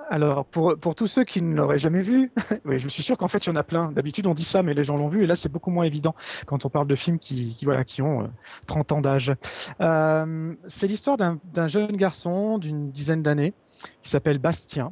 Alors, 0.10 0.46
pour, 0.46 0.77
pour 0.77 0.94
tous 0.94 1.08
ceux 1.08 1.24
qui 1.24 1.42
ne 1.42 1.56
l'auraient 1.56 1.77
jamais 1.77 2.01
vu, 2.01 2.32
oui, 2.65 2.80
je 2.80 2.88
suis 2.88 3.01
sûr 3.01 3.18
qu'en 3.18 3.27
fait, 3.27 3.46
il 3.46 3.50
y 3.50 3.51
en 3.51 3.56
a 3.56 3.63
plein. 3.63 3.92
D'habitude, 3.92 4.27
on 4.27 4.34
dit 4.34 4.44
ça, 4.44 4.62
mais 4.62 4.74
les 4.74 4.84
gens 4.84 4.98
l'ont 4.98 5.08
vu, 5.08 5.24
et 5.24 5.27
là, 5.27 5.36
c'est 5.36 5.50
beaucoup 5.50 5.72
moins 5.72 5.86
évident 5.86 6.15
quand 6.46 6.65
on 6.65 6.70
parle 6.70 6.88
de 6.88 6.96
films 6.96 7.18
qui, 7.18 7.56
qui 7.56 7.65
voilà, 7.65 7.84
qui 7.84 8.01
ont 8.01 8.30
30 8.68 8.92
euh, 8.92 8.96
ans 8.96 9.01
d'âge. 9.01 9.34
Euh, 9.82 10.54
c'est 10.68 10.88
l'histoire 10.88 11.18
d'un 11.18 11.68
jeune 11.68 11.96
garçon 11.98 12.58
d'une 12.58 12.92
dizaine 12.92 13.24
d'années 13.24 13.54
qui 14.01 14.10
s'appelle 14.10 14.38
Bastien, 14.38 14.92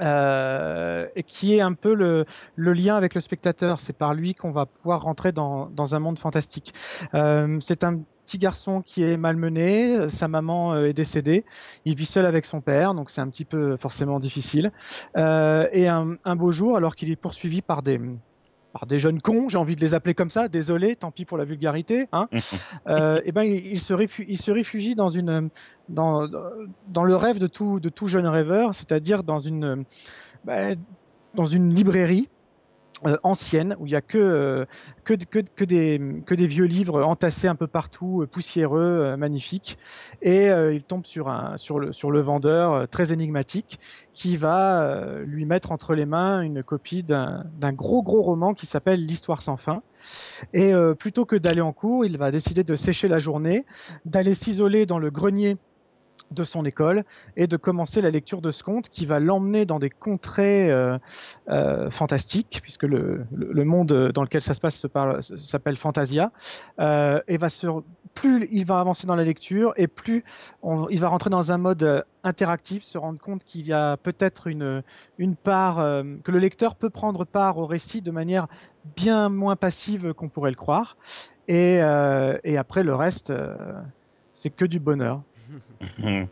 euh, 0.00 1.06
qui 1.26 1.54
est 1.54 1.60
un 1.60 1.74
peu 1.74 1.94
le, 1.94 2.24
le, 2.56 2.72
lien 2.72 2.96
avec 2.96 3.14
le 3.14 3.20
spectateur. 3.20 3.80
C'est 3.80 3.92
par 3.92 4.14
lui 4.14 4.34
qu'on 4.34 4.50
va 4.50 4.66
pouvoir 4.66 5.02
rentrer 5.02 5.32
dans, 5.32 5.66
dans 5.66 5.94
un 5.94 5.98
monde 5.98 6.18
fantastique. 6.18 6.72
Euh, 7.14 7.58
c'est 7.60 7.84
un 7.84 8.00
petit 8.28 8.38
garçon 8.38 8.82
qui 8.82 9.02
est 9.02 9.16
malmené, 9.16 10.10
sa 10.10 10.28
maman 10.28 10.74
euh, 10.74 10.88
est 10.88 10.92
décédée, 10.92 11.46
il 11.86 11.94
vit 11.94 12.04
seul 12.04 12.26
avec 12.26 12.44
son 12.44 12.60
père, 12.60 12.92
donc 12.92 13.08
c'est 13.08 13.22
un 13.22 13.28
petit 13.28 13.46
peu 13.46 13.78
forcément 13.78 14.18
difficile. 14.18 14.70
Euh, 15.16 15.66
et 15.72 15.88
un, 15.88 16.16
un, 16.26 16.36
beau 16.36 16.50
jour, 16.50 16.76
alors 16.76 16.94
qu'il 16.94 17.10
est 17.10 17.16
poursuivi 17.16 17.62
par 17.62 17.82
des 17.82 17.98
par 18.72 18.86
des 18.86 18.98
jeunes 18.98 19.20
cons, 19.20 19.48
j'ai 19.48 19.58
envie 19.58 19.76
de 19.76 19.80
les 19.80 19.94
appeler 19.94 20.14
comme 20.14 20.30
ça, 20.30 20.48
désolé, 20.48 20.96
tant 20.96 21.10
pis 21.10 21.24
pour 21.24 21.38
la 21.38 21.44
vulgarité, 21.44 22.08
hein, 22.12 22.28
euh, 22.86 23.20
et 23.24 23.32
ben 23.32 23.42
il, 23.42 23.80
se 23.80 23.94
réfugie, 23.94 24.28
il, 24.30 24.38
se 24.38 24.50
réfugie 24.50 24.94
dans 24.94 25.08
une 25.08 25.48
dans, 25.88 26.28
dans 26.88 27.04
le 27.04 27.16
rêve 27.16 27.38
de 27.38 27.46
tout 27.46 27.80
de 27.80 27.88
tout 27.88 28.08
jeune 28.08 28.26
rêveur, 28.26 28.74
c'est-à-dire 28.74 29.22
dans 29.22 29.38
une 29.38 29.84
bah, 30.44 30.74
dans 31.34 31.46
une 31.46 31.74
librairie 31.74 32.28
euh, 33.06 33.16
ancienne 33.22 33.76
où 33.78 33.86
il 33.86 33.92
y 33.92 33.96
a 33.96 34.00
que, 34.00 34.18
euh, 34.18 34.64
que, 35.04 35.14
que, 35.14 35.38
que, 35.38 35.64
des, 35.64 36.00
que 36.26 36.34
des 36.34 36.46
vieux 36.46 36.64
livres 36.64 37.02
entassés 37.02 37.46
un 37.46 37.54
peu 37.54 37.66
partout, 37.66 38.22
euh, 38.22 38.26
poussiéreux, 38.26 39.16
magnifiques. 39.16 39.78
Et 40.22 40.48
il 40.48 40.82
tombe 40.82 41.06
sur, 41.06 41.28
un, 41.28 41.56
sur, 41.56 41.78
le, 41.78 41.92
sur 41.92 42.10
le 42.10 42.20
vendeur 42.20 42.88
très 42.88 43.12
énigmatique 43.12 43.78
qui 44.14 44.36
va 44.36 45.20
lui 45.24 45.44
mettre 45.44 45.72
entre 45.72 45.94
les 45.94 46.06
mains 46.06 46.40
une 46.40 46.62
copie 46.62 47.02
d'un 47.02 47.72
gros 47.72 48.02
gros 48.02 48.22
roman 48.22 48.54
qui 48.54 48.66
s'appelle 48.66 49.04
L'Histoire 49.04 49.42
sans 49.42 49.56
fin. 49.56 49.82
Et 50.52 50.72
plutôt 50.98 51.24
que 51.24 51.36
d'aller 51.36 51.60
en 51.60 51.72
cours, 51.72 52.04
il 52.04 52.18
va 52.18 52.30
décider 52.30 52.64
de 52.64 52.76
sécher 52.76 53.08
la 53.08 53.18
journée, 53.18 53.64
d'aller 54.04 54.34
s'isoler 54.34 54.86
dans 54.86 54.98
le 54.98 55.10
grenier 55.10 55.56
de 56.30 56.44
son 56.44 56.64
école 56.64 57.04
et 57.36 57.46
de 57.46 57.56
commencer 57.56 58.00
la 58.02 58.10
lecture 58.10 58.40
de 58.40 58.50
ce 58.50 58.62
conte 58.62 58.88
qui 58.88 59.06
va 59.06 59.18
l'emmener 59.18 59.64
dans 59.64 59.78
des 59.78 59.90
contrées 59.90 60.70
euh, 60.70 60.98
euh, 61.48 61.90
fantastiques 61.90 62.60
puisque 62.62 62.84
le, 62.84 63.26
monde 63.64 64.10
dans 64.12 64.22
lequel 64.22 64.42
ça 64.42 64.54
se 64.54 64.60
passe 64.60 64.86
s'appelle 65.36 65.76
Fantasia. 65.76 66.30
Euh, 66.80 67.20
et 67.28 67.36
va 67.36 67.48
se 67.48 67.66
plus 68.14 68.48
il 68.50 68.64
va 68.66 68.80
avancer 68.80 69.06
dans 69.06 69.14
la 69.14 69.24
lecture 69.24 69.72
et 69.76 69.86
plus 69.86 70.24
il 70.90 71.00
va 71.00 71.08
rentrer 71.08 71.30
dans 71.30 71.52
un 71.52 71.58
mode 71.58 72.04
interactif 72.24 72.82
se 72.82 72.98
rendre 72.98 73.20
compte 73.20 73.44
qu'il 73.44 73.66
y 73.66 73.72
a 73.72 73.96
peut-être 73.96 74.48
une, 74.48 74.82
une 75.18 75.36
part 75.36 75.76
que 75.76 76.32
le 76.32 76.38
lecteur 76.38 76.74
peut 76.74 76.90
prendre 76.90 77.24
part 77.24 77.58
au 77.58 77.66
récit 77.66 78.02
de 78.02 78.10
manière 78.10 78.48
bien 78.96 79.28
moins 79.28 79.56
passive 79.56 80.14
qu'on 80.14 80.28
pourrait 80.28 80.50
le 80.50 80.56
croire. 80.56 80.96
Et 81.46 81.80
après 81.80 82.82
le 82.82 82.94
reste 82.94 83.32
c'est 84.32 84.50
que 84.50 84.64
du 84.64 84.80
bonheur 84.80 85.22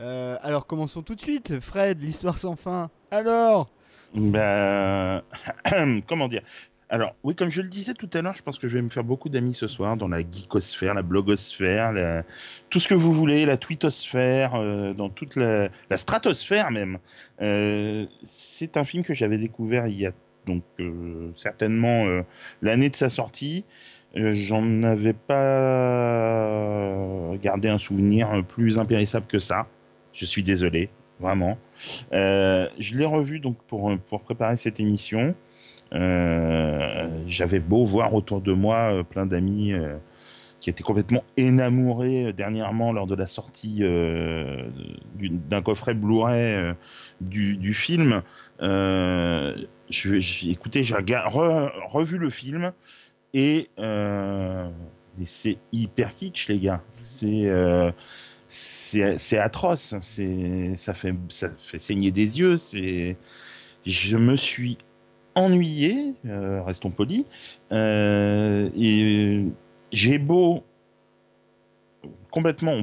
Euh, 0.00 0.36
alors 0.42 0.66
commençons 0.66 1.02
tout 1.02 1.16
de 1.16 1.20
suite. 1.20 1.58
Fred, 1.60 2.00
l'histoire 2.02 2.38
sans 2.38 2.54
fin. 2.56 2.90
Alors 3.10 3.68
Ben. 4.14 5.22
comment 6.06 6.28
dire? 6.28 6.42
Alors, 6.88 7.14
oui, 7.24 7.34
comme 7.34 7.48
je 7.48 7.62
le 7.62 7.68
disais 7.70 7.94
tout 7.94 8.10
à 8.12 8.20
l'heure, 8.20 8.34
je 8.36 8.42
pense 8.42 8.58
que 8.58 8.68
je 8.68 8.74
vais 8.76 8.82
me 8.82 8.90
faire 8.90 9.02
beaucoup 9.02 9.30
d'amis 9.30 9.54
ce 9.54 9.66
soir 9.66 9.96
dans 9.96 10.08
la 10.08 10.18
geekosphère, 10.18 10.92
la 10.92 11.00
blogosphère, 11.00 11.94
tout 12.68 12.80
ce 12.80 12.86
que 12.86 12.94
vous 12.94 13.12
voulez, 13.12 13.46
la 13.46 13.56
twittosphère, 13.56 14.54
euh, 14.56 14.92
dans 14.92 15.08
toute 15.08 15.36
la... 15.36 15.70
stratosphère 15.96 16.70
même. 16.70 16.98
Euh, 17.40 18.04
c'est 18.22 18.76
un 18.76 18.84
film 18.84 19.04
que 19.04 19.14
j'avais 19.14 19.38
découvert 19.38 19.86
il 19.86 19.98
y 19.98 20.06
a 20.06 20.12
donc 20.44 20.64
certainement 21.38 22.04
l'année 22.60 22.90
de 22.90 22.96
sa 22.96 23.08
sortie. 23.08 23.64
Euh, 24.16 24.32
j'en 24.34 24.82
avais 24.82 25.14
pas 25.14 25.36
gardé 27.42 27.68
un 27.68 27.78
souvenir 27.78 28.44
plus 28.46 28.78
impérissable 28.78 29.26
que 29.26 29.38
ça. 29.38 29.66
Je 30.12 30.26
suis 30.26 30.42
désolé, 30.42 30.90
vraiment. 31.18 31.56
Euh, 32.12 32.68
je 32.78 32.98
l'ai 32.98 33.06
revu 33.06 33.40
donc 33.40 33.56
pour, 33.66 33.90
pour 34.08 34.20
préparer 34.20 34.56
cette 34.56 34.80
émission. 34.80 35.34
Euh, 35.94 37.08
j'avais 37.26 37.60
beau 37.60 37.84
voir 37.84 38.14
autour 38.14 38.40
de 38.40 38.52
moi 38.52 39.02
plein 39.08 39.26
d'amis 39.26 39.72
qui 40.60 40.70
étaient 40.70 40.82
complètement 40.84 41.24
énamourés 41.36 42.32
dernièrement 42.32 42.92
lors 42.92 43.06
de 43.06 43.14
la 43.14 43.26
sortie 43.26 43.82
d'un 45.18 45.62
coffret 45.62 45.94
Blu-ray 45.94 46.74
du, 47.20 47.74
film. 47.74 48.22
j'ai 48.60 50.50
écouté, 50.50 50.84
j'ai 50.84 50.94
revu 50.94 52.18
le 52.18 52.30
film 52.30 52.72
et, 53.34 53.70
euh, 53.78 54.68
c'est 55.24 55.58
hyper 55.72 56.14
kitsch, 56.16 56.48
les 56.48 56.58
gars. 56.58 56.82
C'est 56.94 57.46
euh, 57.46 57.90
c'est 58.48 59.38
atroce. 59.38 59.94
C'est 60.00 60.74
ça 60.76 60.94
fait 60.94 61.14
ça 61.28 61.50
fait 61.58 61.78
saigner 61.78 62.10
des 62.10 62.38
yeux. 62.38 62.56
C'est 62.56 63.16
je 63.86 64.16
me 64.16 64.36
suis 64.36 64.78
ennuyé, 65.34 66.14
euh, 66.26 66.62
restons 66.62 66.90
polis. 66.90 67.24
et 67.70 69.44
j'ai 69.92 70.18
beau 70.18 70.64
complètement. 72.30 72.82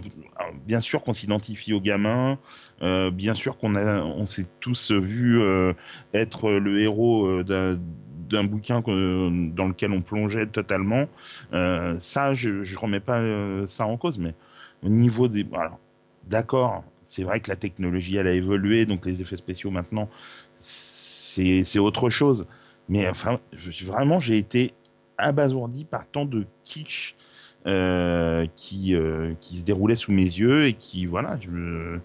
bien 0.65 0.79
sûr 0.79 1.03
qu'on 1.03 1.13
s'identifie 1.13 1.73
aux 1.73 1.81
gamins, 1.81 2.39
bien 3.11 3.33
sûr 3.33 3.57
qu'on 3.57 3.75
a, 3.75 4.01
on 4.03 4.25
s'est 4.25 4.47
tous 4.59 4.91
vu 4.91 5.41
être 6.13 6.51
le 6.51 6.81
héros 6.81 7.43
d'un 7.43 7.79
d'un 8.29 8.43
bouquin 8.43 8.81
dans 8.81 9.67
lequel 9.67 9.91
on 9.91 10.01
plongeait 10.01 10.47
totalement. 10.47 11.07
Euh, 11.53 11.95
ça, 11.99 12.33
je 12.33 12.49
ne 12.49 12.77
remets 12.77 12.99
pas 12.99 13.19
euh, 13.19 13.65
ça 13.65 13.85
en 13.85 13.97
cause, 13.97 14.17
mais 14.17 14.33
au 14.83 14.89
niveau 14.89 15.27
des... 15.27 15.45
D'accord, 16.27 16.83
c'est 17.05 17.23
vrai 17.23 17.39
que 17.39 17.49
la 17.49 17.55
technologie, 17.55 18.17
elle 18.17 18.27
a 18.27 18.33
évolué, 18.33 18.85
donc 18.85 19.05
les 19.05 19.21
effets 19.21 19.37
spéciaux 19.37 19.71
maintenant, 19.71 20.09
c'est 20.59 21.79
autre 21.79 22.09
chose. 22.09 22.45
Mais 22.87 23.07
enfin, 23.07 23.39
vraiment, 23.83 24.19
j'ai 24.19 24.37
été 24.37 24.73
abasourdi 25.17 25.85
par 25.85 26.07
tant 26.07 26.25
de 26.25 26.45
kitsch 26.63 27.15
euh, 27.65 28.45
qui, 28.55 28.95
qui 29.41 29.57
se 29.57 29.63
déroulait 29.63 29.95
sous 29.95 30.11
mes 30.11 30.23
yeux 30.23 30.67
et 30.67 30.73
qui, 30.73 31.05
voilà, 31.05 31.37
je 31.41 31.99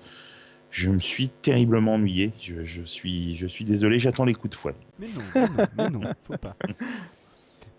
je 0.75 0.91
me 0.91 0.99
suis 0.99 1.29
terriblement 1.29 1.95
ennuyé. 1.95 2.33
Je, 2.41 2.83
suis, 2.83 3.37
je 3.37 3.47
suis 3.47 3.65
désolé, 3.65 4.01
j'attends 4.01 4.25
les 4.25 4.35
coups 4.35 4.51
de 4.51 4.57
fouet. 4.57 4.75
Mais 4.99 5.07
non, 5.07 5.47
mais 5.79 5.89
non, 5.89 6.01
faut 6.25 6.37
pas. 6.37 6.57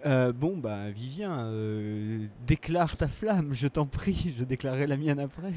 Euh, 0.05 0.31
bon, 0.31 0.55
bah, 0.55 0.91
Vivien, 0.91 1.47
euh, 1.47 2.27
déclare 2.45 2.95
ta 2.95 3.07
flamme, 3.07 3.55
je 3.55 3.67
t'en 3.67 3.87
prie, 3.87 4.35
je 4.37 4.43
déclarerai 4.43 4.85
la 4.85 4.97
mienne 4.97 5.19
après. 5.19 5.51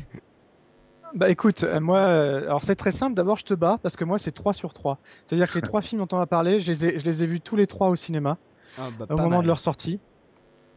Bah 1.15 1.29
écoute, 1.29 1.65
euh, 1.65 1.81
moi, 1.81 2.01
alors 2.01 2.65
c'est 2.65 2.75
très 2.75 2.93
simple, 2.93 3.15
d'abord 3.15 3.37
je 3.37 3.45
te 3.45 3.53
bats 3.53 3.79
parce 3.83 3.95
que 3.95 4.07
moi 4.07 4.19
c'est 4.19 4.33
3 4.33 4.55
sur 4.55 4.73
3. 4.73 4.99
C'est-à-dire 5.27 5.51
que 5.51 5.57
les 5.57 5.61
trois 5.69 5.83
films 5.83 6.01
dont 6.01 6.17
on 6.17 6.19
va 6.19 6.25
parler, 6.25 6.61
je 6.61 6.73
les 6.73 6.87
ai, 6.87 6.99
je 6.99 7.05
les 7.05 7.23
ai 7.23 7.27
vus 7.27 7.43
tous 7.43 7.57
les 7.57 7.67
trois 7.67 7.91
au 7.91 7.97
cinéma 7.97 8.39
ah, 8.79 8.89
bah, 8.99 9.05
au 9.11 9.19
moment 9.19 9.43
de 9.43 9.47
leur 9.47 9.61
sortie. 9.61 10.01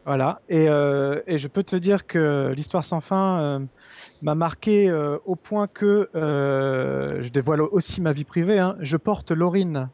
Voilà, 0.04 0.40
et, 0.48 0.64
et, 0.64 1.38
je 1.38 1.48
peux 1.48 1.62
te 1.62 1.76
dire 1.76 2.06
que 2.06 2.52
l'histoire 2.56 2.84
sans 2.84 3.00
fin 3.00 3.60
m'a 4.22 4.34
marqué 4.34 4.88
euh, 4.88 5.18
au 5.26 5.36
point 5.36 5.66
que 5.66 6.08
euh, 6.14 7.22
je 7.22 7.28
dévoile 7.30 7.60
aussi 7.60 8.00
ma 8.00 8.12
vie 8.12 8.24
privée. 8.24 8.58
Hein, 8.58 8.76
je 8.80 8.96
porte 8.96 9.32
Laurine. 9.32 9.90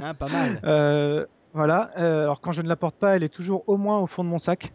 Ah, 0.00 0.14
pas 0.14 0.28
mal. 0.28 0.60
Euh, 0.64 1.26
voilà. 1.56 1.90
alors 1.94 2.40
quand 2.40 2.50
je 2.50 2.62
ne 2.62 2.68
la 2.68 2.74
porte 2.74 2.96
pas, 2.96 3.14
elle 3.14 3.22
est 3.22 3.32
toujours 3.32 3.62
au 3.68 3.76
moins 3.76 4.00
au 4.00 4.08
fond 4.08 4.24
de 4.24 4.28
mon 4.28 4.38
sac. 4.38 4.72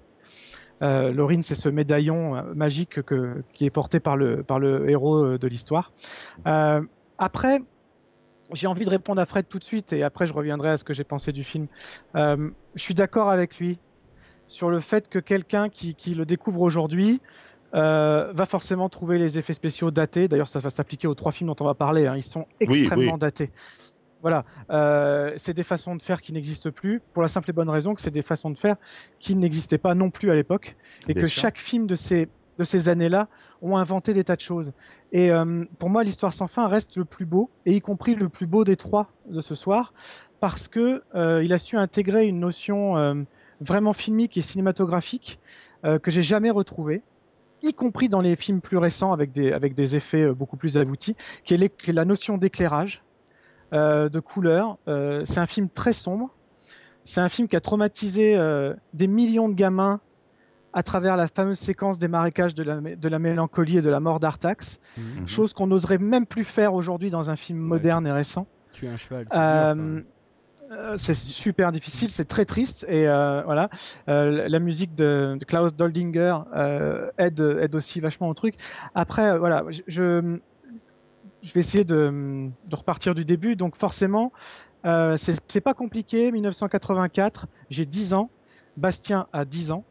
Laurine, 0.82 1.44
c'est 1.44 1.56
ce 1.56 1.68
médaillon 1.68 2.42
magique 2.56 3.02
que, 3.02 3.44
qui 3.54 3.66
est 3.66 3.70
porté 3.70 4.00
par 4.00 4.16
le, 4.16 4.44
par 4.44 4.60
le 4.60 4.90
héros 4.90 5.38
de 5.38 5.48
l'histoire. 5.48 5.92
après, 7.18 7.60
j'ai 8.54 8.68
envie 8.68 8.86
de 8.86 8.90
répondre 8.90 9.22
à 9.22 9.26
Fred 9.26 9.46
tout 9.50 9.60
de 9.60 9.64
suite 9.66 9.92
et 9.92 10.04
après 10.04 10.26
je 10.26 10.32
reviendrai 10.32 10.70
à 10.70 10.78
ce 10.78 10.86
que 10.86 10.94
j'ai 10.94 11.04
pensé 11.04 11.34
du 11.34 11.44
film. 11.44 11.68
je 12.16 12.52
suis 12.78 12.94
d'accord 12.94 13.30
avec 13.30 13.60
lui 13.60 13.78
sur 14.50 14.70
le 14.70 14.80
fait 14.80 15.08
que 15.08 15.20
quelqu'un 15.20 15.70
qui, 15.70 15.96
qui 15.96 16.16
le 16.16 16.26
découvre 16.26 16.60
aujourd'hui 16.62 17.22
euh, 17.76 18.32
va 18.34 18.46
forcément 18.46 18.90
trouver 18.90 19.20
les 19.20 19.38
effets 19.38 19.54
spéciaux 19.54 19.92
datés. 19.92 20.28
D'ailleurs, 20.28 20.50
ça 20.50 20.60
va 20.60 20.72
s'appliquer 20.72 21.08
aux 21.08 21.14
trois 21.14 21.32
films 21.32 21.50
dont 21.50 21.56
on 21.62 21.66
va 21.66 21.76
parler. 21.76 22.08
Hein. 22.08 22.16
Ils 22.18 22.24
sont 22.24 22.48
extrêmement 22.60 23.18
datés. 23.18 23.52
Voilà, 24.22 24.44
euh, 24.70 25.32
c'est 25.38 25.54
des 25.54 25.64
façons 25.64 25.96
de 25.96 26.02
faire 26.02 26.20
qui 26.20 26.34
n'existent 26.34 26.72
plus, 26.72 27.00
pour 27.14 27.22
la 27.22 27.30
simple 27.30 27.52
et 27.52 27.54
bonne 27.54 27.70
raison 27.70 27.94
que 27.94 28.02
c'est 28.02 28.12
des 28.12 28.24
façons 28.24 28.50
de 28.50 28.58
faire 28.58 28.76
qui 29.20 29.36
n'existaient 29.36 29.78
pas 29.78 29.96
non 29.96 30.10
plus 30.10 30.30
à 30.30 30.36
l'époque, 30.36 30.76
et 31.08 31.14
que 31.14 31.28
chaque 31.28 31.58
film 31.58 31.88
de 31.88 31.96
ces, 31.96 32.28
de 32.58 32.66
ces 32.66 32.90
années-là 32.90 33.30
ont 33.62 33.78
inventé 33.78 34.14
des 34.14 34.26
tas 34.26 34.36
de 34.36 34.42
choses. 34.42 34.74
Et 35.14 35.32
euh, 35.32 35.64
pour 35.78 35.90
moi, 35.90 36.04
l'histoire 36.04 36.34
sans 36.34 36.48
fin 36.48 36.68
reste 36.68 36.98
le 36.98 37.06
plus 37.06 37.26
beau, 37.26 37.50
et 37.66 37.74
y 37.74 37.80
compris 37.80 38.14
le 38.14 38.28
plus 38.28 38.46
beau 38.46 38.66
des 38.66 38.76
trois 38.76 39.10
de 39.30 39.40
ce 39.40 39.56
soir, 39.56 39.94
parce 40.42 40.68
que 40.68 41.02
il 41.42 41.54
a 41.54 41.58
su 41.58 41.78
intégrer 41.78 42.28
une 42.28 42.42
notion 42.42 43.26
vraiment 43.62 43.94
filmique 43.94 44.38
et 44.38 44.42
cinématographique 44.42 45.40
que 45.84 46.12
j'ai 46.12 46.22
jamais 46.22 46.50
retrouvée 46.50 47.02
y 47.62 47.74
compris 47.74 48.10
dans 48.10 48.22
les 48.22 48.36
films 48.36 48.62
plus 48.62 48.78
récents 48.78 49.12
avec 49.12 49.32
des, 49.32 49.52
avec 49.52 49.74
des 49.74 49.96
effets 49.96 50.24
euh, 50.24 50.34
beaucoup 50.34 50.58
plus 50.58 50.78
aboutis, 50.78 51.16
qui 51.44 51.54
est, 51.54 51.88
la 51.88 52.06
notion 52.06 52.38
d'éclairage, 52.38 53.04
euh, 53.74 54.10
de 54.10 54.20
couleur. 54.20 54.78
Euh, 54.88 55.24
c'est 55.26 55.40
un 55.40 55.46
film 55.46 55.70
très 55.70 55.94
sombre. 55.94 56.30
C'est 57.04 57.22
un 57.22 57.30
film 57.30 57.48
qui 57.48 57.56
a 57.56 57.62
traumatisé 57.62 58.38
des 58.94 59.08
millions 59.08 59.50
de 59.50 59.56
gamins 59.56 60.00
à 60.74 60.84
travers 60.84 61.18
la 61.18 61.28
fameuse 61.28 61.58
séquence 61.58 61.98
des 61.98 62.08
marécages 62.08 62.54
de 62.54 62.62
la, 62.62 62.80
de 62.82 63.10
la 63.10 63.18
mélancolie 63.18 63.78
et 63.78 63.82
de 63.82 63.90
la 63.90 64.00
mort 64.00 64.20
d'Artax, 64.20 64.80
mhm. 64.96 65.28
chose 65.28 65.54
qu'on 65.54 65.66
n'oserait 65.66 65.98
même 65.98 66.28
plus 66.28 66.44
faire 66.44 66.76
aujourd'hui 66.76 67.10
dans 67.10 67.32
un 67.32 67.36
film 67.36 67.58
moderne 67.58 68.06
et 68.06 68.12
récent. 68.12 68.46
Tu 68.74 68.86
es 68.86 68.90
un 68.90 68.98
cheval. 68.98 69.26
Euh, 69.34 70.02
c'est 70.98 71.16
super 71.16 71.72
difficile, 71.72 72.10
c'est 72.10 72.26
très 72.26 72.46
triste 72.46 72.86
et 72.88 73.08
euh, 73.08 73.42
voilà. 73.44 73.70
Euh, 74.08 74.48
la 74.48 74.60
musique 74.60 74.96
de, 74.96 75.38
Klaus 75.48 75.74
Doldinger 75.76 76.38
aide, 77.18 77.40
aide 77.40 77.76
aussi 77.76 78.00
vachement 78.00 78.30
au 78.30 78.34
truc. 78.34 78.56
Après, 78.96 79.38
voilà, 79.38 79.64
je, 79.70 80.38
je 81.42 81.54
vais 81.54 81.60
essayer 81.60 81.86
de, 81.86 82.50
de, 82.70 82.76
repartir 82.76 83.16
du 83.16 83.26
début. 83.26 83.56
Donc 83.56 83.76
forcément, 83.76 84.32
Euh, 84.86 85.18
c'est 85.18 85.62
pas 85.62 85.74
compliqué, 85.74 86.32
1984, 86.32 87.48
j'ai 87.70 87.86
10 87.86 88.14
ans, 88.14 88.30
Bastien 88.78 89.28
a 89.34 89.44
10 89.46 89.72
ans, 89.72 89.84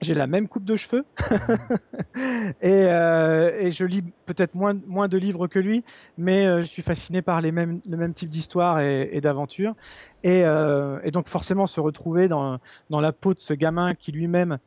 j'ai 0.00 0.14
la 0.14 0.26
même 0.26 0.48
coupe 0.48 0.64
de 0.64 0.76
cheveux 0.76 1.04
et, 2.60 2.86
euh, 2.86 3.58
et, 3.58 3.70
je 3.70 3.84
lis 3.84 4.02
peut-être 4.26 4.54
moins, 4.54 4.76
moins 4.86 5.08
de 5.08 5.16
livres 5.16 5.46
que 5.46 5.58
lui, 5.58 5.82
mais 6.16 6.46
euh, 6.46 6.62
je 6.62 6.68
suis 6.68 6.82
fasciné 6.82 7.22
par 7.22 7.40
les 7.40 7.52
mêmes, 7.52 7.80
le 7.88 7.96
même 7.96 8.14
type 8.14 8.28
d'histoire 8.28 8.80
et, 8.80 9.08
et 9.12 9.20
d'aventures. 9.20 9.74
Et, 10.24 10.44
euh, 10.44 11.00
et, 11.04 11.10
donc 11.10 11.28
forcément 11.28 11.66
se 11.66 11.80
retrouver 11.80 12.28
dans, 12.28 12.58
dans 12.90 13.00
la 13.00 13.12
peau 13.12 13.34
de 13.34 13.40
ce 13.40 13.54
gamin 13.54 13.94
qui 13.94 14.12
lui-même 14.12 14.58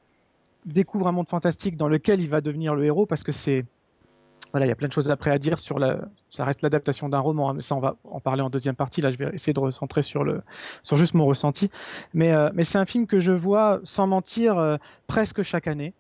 découvre 0.66 1.08
un 1.08 1.12
monde 1.12 1.28
fantastique 1.28 1.78
dans 1.78 1.88
lequel 1.88 2.22
il 2.22 2.30
va 2.30 2.42
devenir 2.42 2.76
le 2.76 2.86
héros 2.86 3.06
parce 3.06 3.24
que 3.24 3.32
c'est 3.32 3.66
voilà, 4.52 4.66
il 4.66 4.70
y 4.70 4.72
a 4.72 4.76
plein 4.76 4.88
de 4.88 4.94
choses 4.94 5.10
après 5.12 5.32
à 5.32 5.38
dire 5.38 5.60
sur 5.60 5.80
la. 5.80 6.00
Ça 6.30 6.44
reste 6.44 6.62
l'adaptation 6.62 7.10
d'un 7.10 7.20
roman, 7.20 7.50
hein, 7.50 7.54
mais 7.56 7.62
ça 7.62 7.76
on 7.76 7.80
va 7.80 7.96
en 8.04 8.20
parler 8.20 8.42
en 8.42 8.50
deuxième 8.50 8.76
partie. 8.76 9.02
Là, 9.02 9.12
je 9.12 9.18
vais 9.18 9.30
essayer 9.34 9.54
de 9.54 9.60
recentrer 9.60 10.04
sur 10.04 10.24
le, 10.24 10.42
sur 10.84 10.98
juste 10.98 11.14
mon 11.14 11.26
ressenti. 11.26 11.70
Mais, 12.14 12.34
euh, 12.34 12.50
mais 12.54 12.64
c'est 12.64 12.78
un 12.78 12.86
film 12.86 13.08
que 13.08 13.20
je 13.20 13.32
vois, 13.32 13.80
sans 13.84 14.08
mentir, 14.08 14.58
euh, 14.58 14.78
presque 15.08 15.42
chaque 15.42 15.68
année. 15.68 15.94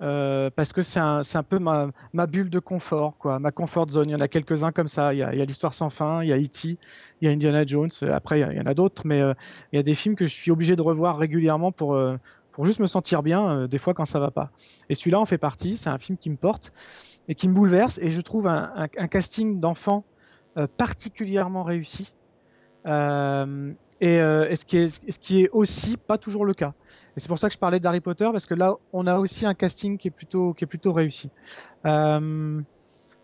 Euh, 0.00 0.50
parce 0.56 0.72
que 0.72 0.82
c'est 0.82 0.98
un, 0.98 1.20
un, 1.32 1.42
peu 1.44 1.60
ma, 1.60 1.92
bulle 2.26 2.50
de 2.50 2.58
confort, 2.58 3.14
quoi, 3.18 3.38
ma 3.38 3.52
comfort 3.52 3.88
zone. 3.88 4.08
Il 4.08 4.12
y 4.12 4.16
en 4.16 4.20
a 4.20 4.26
quelques-uns 4.26 4.72
comme 4.72 4.88
ça. 4.88 5.12
Il 5.12 5.18
y 5.18 5.22
a, 5.22 5.28
a 5.28 5.32
l'histoire 5.32 5.74
sans 5.74 5.90
fin, 5.90 6.22
il 6.24 6.30
y 6.30 6.32
a 6.32 6.38
E.T., 6.38 6.76
il 7.20 7.28
y 7.28 7.28
a 7.28 7.30
Indiana 7.30 7.64
Jones. 7.64 7.90
Après, 8.10 8.40
il 8.40 8.56
y, 8.56 8.60
en 8.60 8.66
a 8.66 8.74
d'autres, 8.74 9.02
mais 9.04 9.20
il 9.72 9.76
y 9.76 9.78
a 9.78 9.82
des 9.84 9.94
films 9.94 10.16
que 10.16 10.26
je 10.26 10.34
suis 10.34 10.50
obligé 10.50 10.74
de 10.74 10.82
revoir 10.82 11.18
régulièrement 11.18 11.70
pour, 11.70 11.96
pour 12.50 12.64
juste 12.64 12.80
me 12.80 12.86
sentir 12.86 13.22
bien, 13.22 13.68
des 13.68 13.78
fois 13.78 13.94
quand 13.94 14.04
ça 14.04 14.18
va 14.18 14.32
pas. 14.32 14.50
Et 14.88 14.96
celui-là 14.96 15.20
en 15.20 15.24
fait 15.24 15.38
partie. 15.38 15.76
C'est 15.76 15.90
un 15.90 15.98
film 15.98 16.18
qui 16.18 16.30
me 16.30 16.36
porte 16.36 16.72
et 17.28 17.34
qui 17.34 17.48
me 17.48 17.54
bouleverse. 17.54 17.98
Et 18.02 18.10
je 18.10 18.20
trouve 18.20 18.46
un, 18.46 18.88
casting 19.10 19.60
d'enfants 19.60 20.04
euh, 20.56 20.66
particulièrement 20.76 21.62
réussi. 21.62 22.12
Euh, 22.86 23.72
et, 24.00 24.20
euh, 24.20 24.52
ce, 24.56 24.64
qui 24.64 25.42
est, 25.42 25.50
aussi 25.52 25.96
pas 25.96 26.18
toujours 26.18 26.44
le 26.44 26.54
cas. 26.54 26.74
Et 27.16 27.20
c'est 27.20 27.28
pour 27.28 27.38
ça 27.38 27.48
que 27.48 27.54
je 27.54 27.58
parlais 27.58 27.78
d'Harry 27.78 28.00
Potter 28.00 28.28
parce 28.32 28.46
que 28.46 28.54
là, 28.54 28.74
on 28.92 29.06
a 29.06 29.18
aussi 29.18 29.46
un 29.46 29.54
casting 29.54 29.98
qui 29.98 30.08
est 30.08 30.10
plutôt, 30.10 30.54
réussi. 30.92 31.30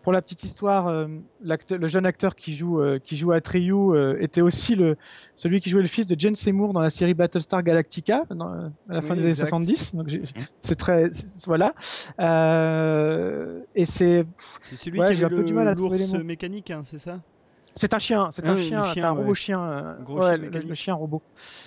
Pour 0.01 0.13
la 0.13 0.21
petite 0.21 0.43
histoire, 0.43 0.87
euh, 0.87 1.07
le 1.41 1.87
jeune 1.87 2.05
acteur 2.05 2.35
qui 2.35 2.53
joue, 2.53 2.79
euh, 2.79 2.99
qui 2.99 3.17
joue 3.17 3.31
à 3.31 3.41
Triou 3.41 3.93
euh, 3.93 4.17
était 4.21 4.41
aussi 4.41 4.75
le, 4.75 4.97
celui 5.35 5.59
qui 5.59 5.69
jouait 5.69 5.81
le 5.81 5.87
fils 5.87 6.07
de 6.07 6.17
Jane 6.17 6.35
Seymour 6.35 6.73
dans 6.73 6.79
la 6.79 6.89
série 6.89 7.13
Battlestar 7.13 7.63
Galactica 7.63 8.23
dans, 8.29 8.71
à 8.89 8.93
la 8.93 9.01
fin 9.01 9.15
des 9.15 9.23
années 9.23 9.33
70. 9.33 9.95
Donc 9.95 10.11
mmh. 10.11 10.23
c'est 10.61 10.75
très, 10.75 11.11
voilà. 11.45 11.73
et 13.75 13.85
c'est. 13.85 14.25
C'est 14.69 14.77
celui 14.77 14.99
ouais, 14.99 15.15
qui 15.15 15.23
a 15.23 15.27
un 15.27 15.29
peu 15.29 15.43
du 15.43 15.53
mal 15.53 15.67
à 15.67 15.75
trouver 15.75 15.97
les 15.97 16.07
mots. 16.07 16.23
mécanique, 16.23 16.71
hein, 16.71 16.81
c'est 16.83 16.99
ça? 16.99 17.19
C'est 17.75 17.93
un 17.93 17.99
chien, 17.99 18.29
c'est 18.31 18.47
un, 18.47 18.57
chien, 18.57 18.83
chien, 18.93 19.09
un 19.09 19.11
robot 19.11 19.33
chien, 19.35 19.97
ouais, 20.07 20.37
le, 20.37 20.49
le, 20.49 20.73
chien 20.73 20.95
robot. 20.95 21.21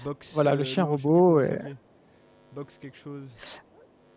Box, 0.05 0.33
voilà, 0.35 0.55
le 0.57 0.65
chien 0.65 0.85
robot. 0.85 1.41
Et... 1.41 1.59
Box 2.55 2.77
quelque 2.79 2.97
chose. 2.97 3.23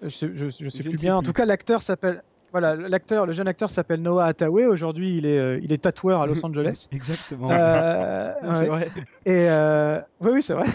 Je, 0.02 0.08
je, 0.34 0.50
je 0.50 0.70
sais 0.70 0.84
plus 0.84 0.98
bien. 0.98 1.12
Plus. 1.12 1.18
En 1.18 1.22
tout 1.22 1.32
cas, 1.32 1.46
l'acteur 1.46 1.84
s'appelle 1.84 2.24
voilà, 2.56 2.78
l'acteur, 2.78 3.26
le 3.26 3.34
jeune 3.34 3.50
acteur 3.50 3.70
s'appelle 3.70 4.02
Noah 4.02 4.28
Hathaway. 4.28 4.66
Aujourd'hui, 4.66 5.18
il 5.18 5.26
est, 5.26 5.38
euh, 5.38 5.60
il 5.62 5.74
est 5.74 5.80
tatoueur 5.80 6.22
à 6.22 6.26
Los 6.26 6.40
Angeles. 6.46 6.88
Exactement. 6.94 7.52
Euh, 7.52 8.32
c'est 8.54 8.68
vrai. 8.68 8.88
Et 9.26 9.50
euh, 9.50 10.00
oui, 10.22 10.32
oui, 10.36 10.42
c'est 10.42 10.54
vrai. 10.54 10.68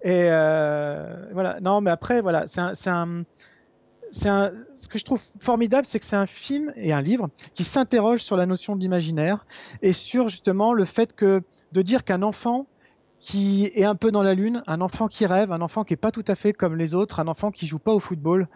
Et 0.00 0.30
euh, 0.30 1.26
voilà. 1.34 1.60
Non, 1.60 1.82
mais 1.82 1.90
après, 1.90 2.22
voilà, 2.22 2.48
c'est 2.48 2.62
un, 2.62 2.74
c'est 2.74 2.88
un, 2.88 3.24
c'est 4.10 4.30
un, 4.30 4.52
ce 4.72 4.88
que 4.88 4.98
je 4.98 5.04
trouve 5.04 5.20
formidable, 5.38 5.84
c'est 5.84 6.00
que 6.00 6.06
c'est 6.06 6.16
un 6.16 6.24
film 6.24 6.72
et 6.76 6.94
un 6.94 7.02
livre 7.02 7.28
qui 7.52 7.62
s'interroge 7.62 8.22
sur 8.22 8.38
la 8.38 8.46
notion 8.46 8.74
d'imaginaire 8.74 9.44
et 9.82 9.92
sur 9.92 10.30
justement 10.30 10.72
le 10.72 10.86
fait 10.86 11.14
que 11.14 11.42
de 11.72 11.82
dire 11.82 12.04
qu'un 12.04 12.22
enfant 12.22 12.66
qui 13.20 13.70
est 13.74 13.84
un 13.84 13.96
peu 13.96 14.12
dans 14.12 14.22
la 14.22 14.34
lune, 14.34 14.62
un 14.66 14.80
enfant 14.80 15.08
qui 15.08 15.26
rêve, 15.26 15.50
un 15.50 15.60
enfant 15.60 15.82
qui 15.84 15.94
est 15.94 15.98
pas 15.98 16.12
tout 16.12 16.24
à 16.28 16.34
fait 16.34 16.52
comme 16.52 16.76
les 16.76 16.94
autres, 16.94 17.18
un 17.20 17.26
enfant 17.26 17.50
qui 17.50 17.66
joue 17.66 17.78
pas 17.78 17.92
au 17.92 18.00
football 18.00 18.48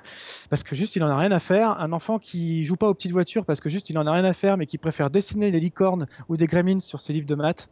parce 0.51 0.63
que 0.63 0.77
juste 0.77 0.95
il 0.95 1.03
en 1.03 1.09
a 1.09 1.17
rien 1.17 1.33
à 1.33 1.41
faire, 1.41 1.71
un 1.81 1.93
enfant 1.93 2.19
qui 2.19 2.65
joue 2.65 2.77
pas 2.77 2.89
aux 2.89 2.95
petites 2.95 3.13
voitures 3.13 3.45
parce 3.45 3.61
que 3.61 3.69
juste 3.69 3.91
il 3.91 3.99
en 3.99 4.07
a 4.07 4.13
rien 4.13 4.25
à 4.25 4.33
faire 4.33 4.57
mais 4.57 4.67
qui 4.67 4.79
préfère 4.79 5.11
dessiner 5.11 5.51
des 5.51 5.59
licornes 5.59 6.07
ou 6.29 6.37
des 6.37 6.47
gremlins 6.47 6.79
sur 6.79 7.01
ses 7.01 7.13
livres 7.13 7.27
de 7.27 7.35
maths. 7.35 7.71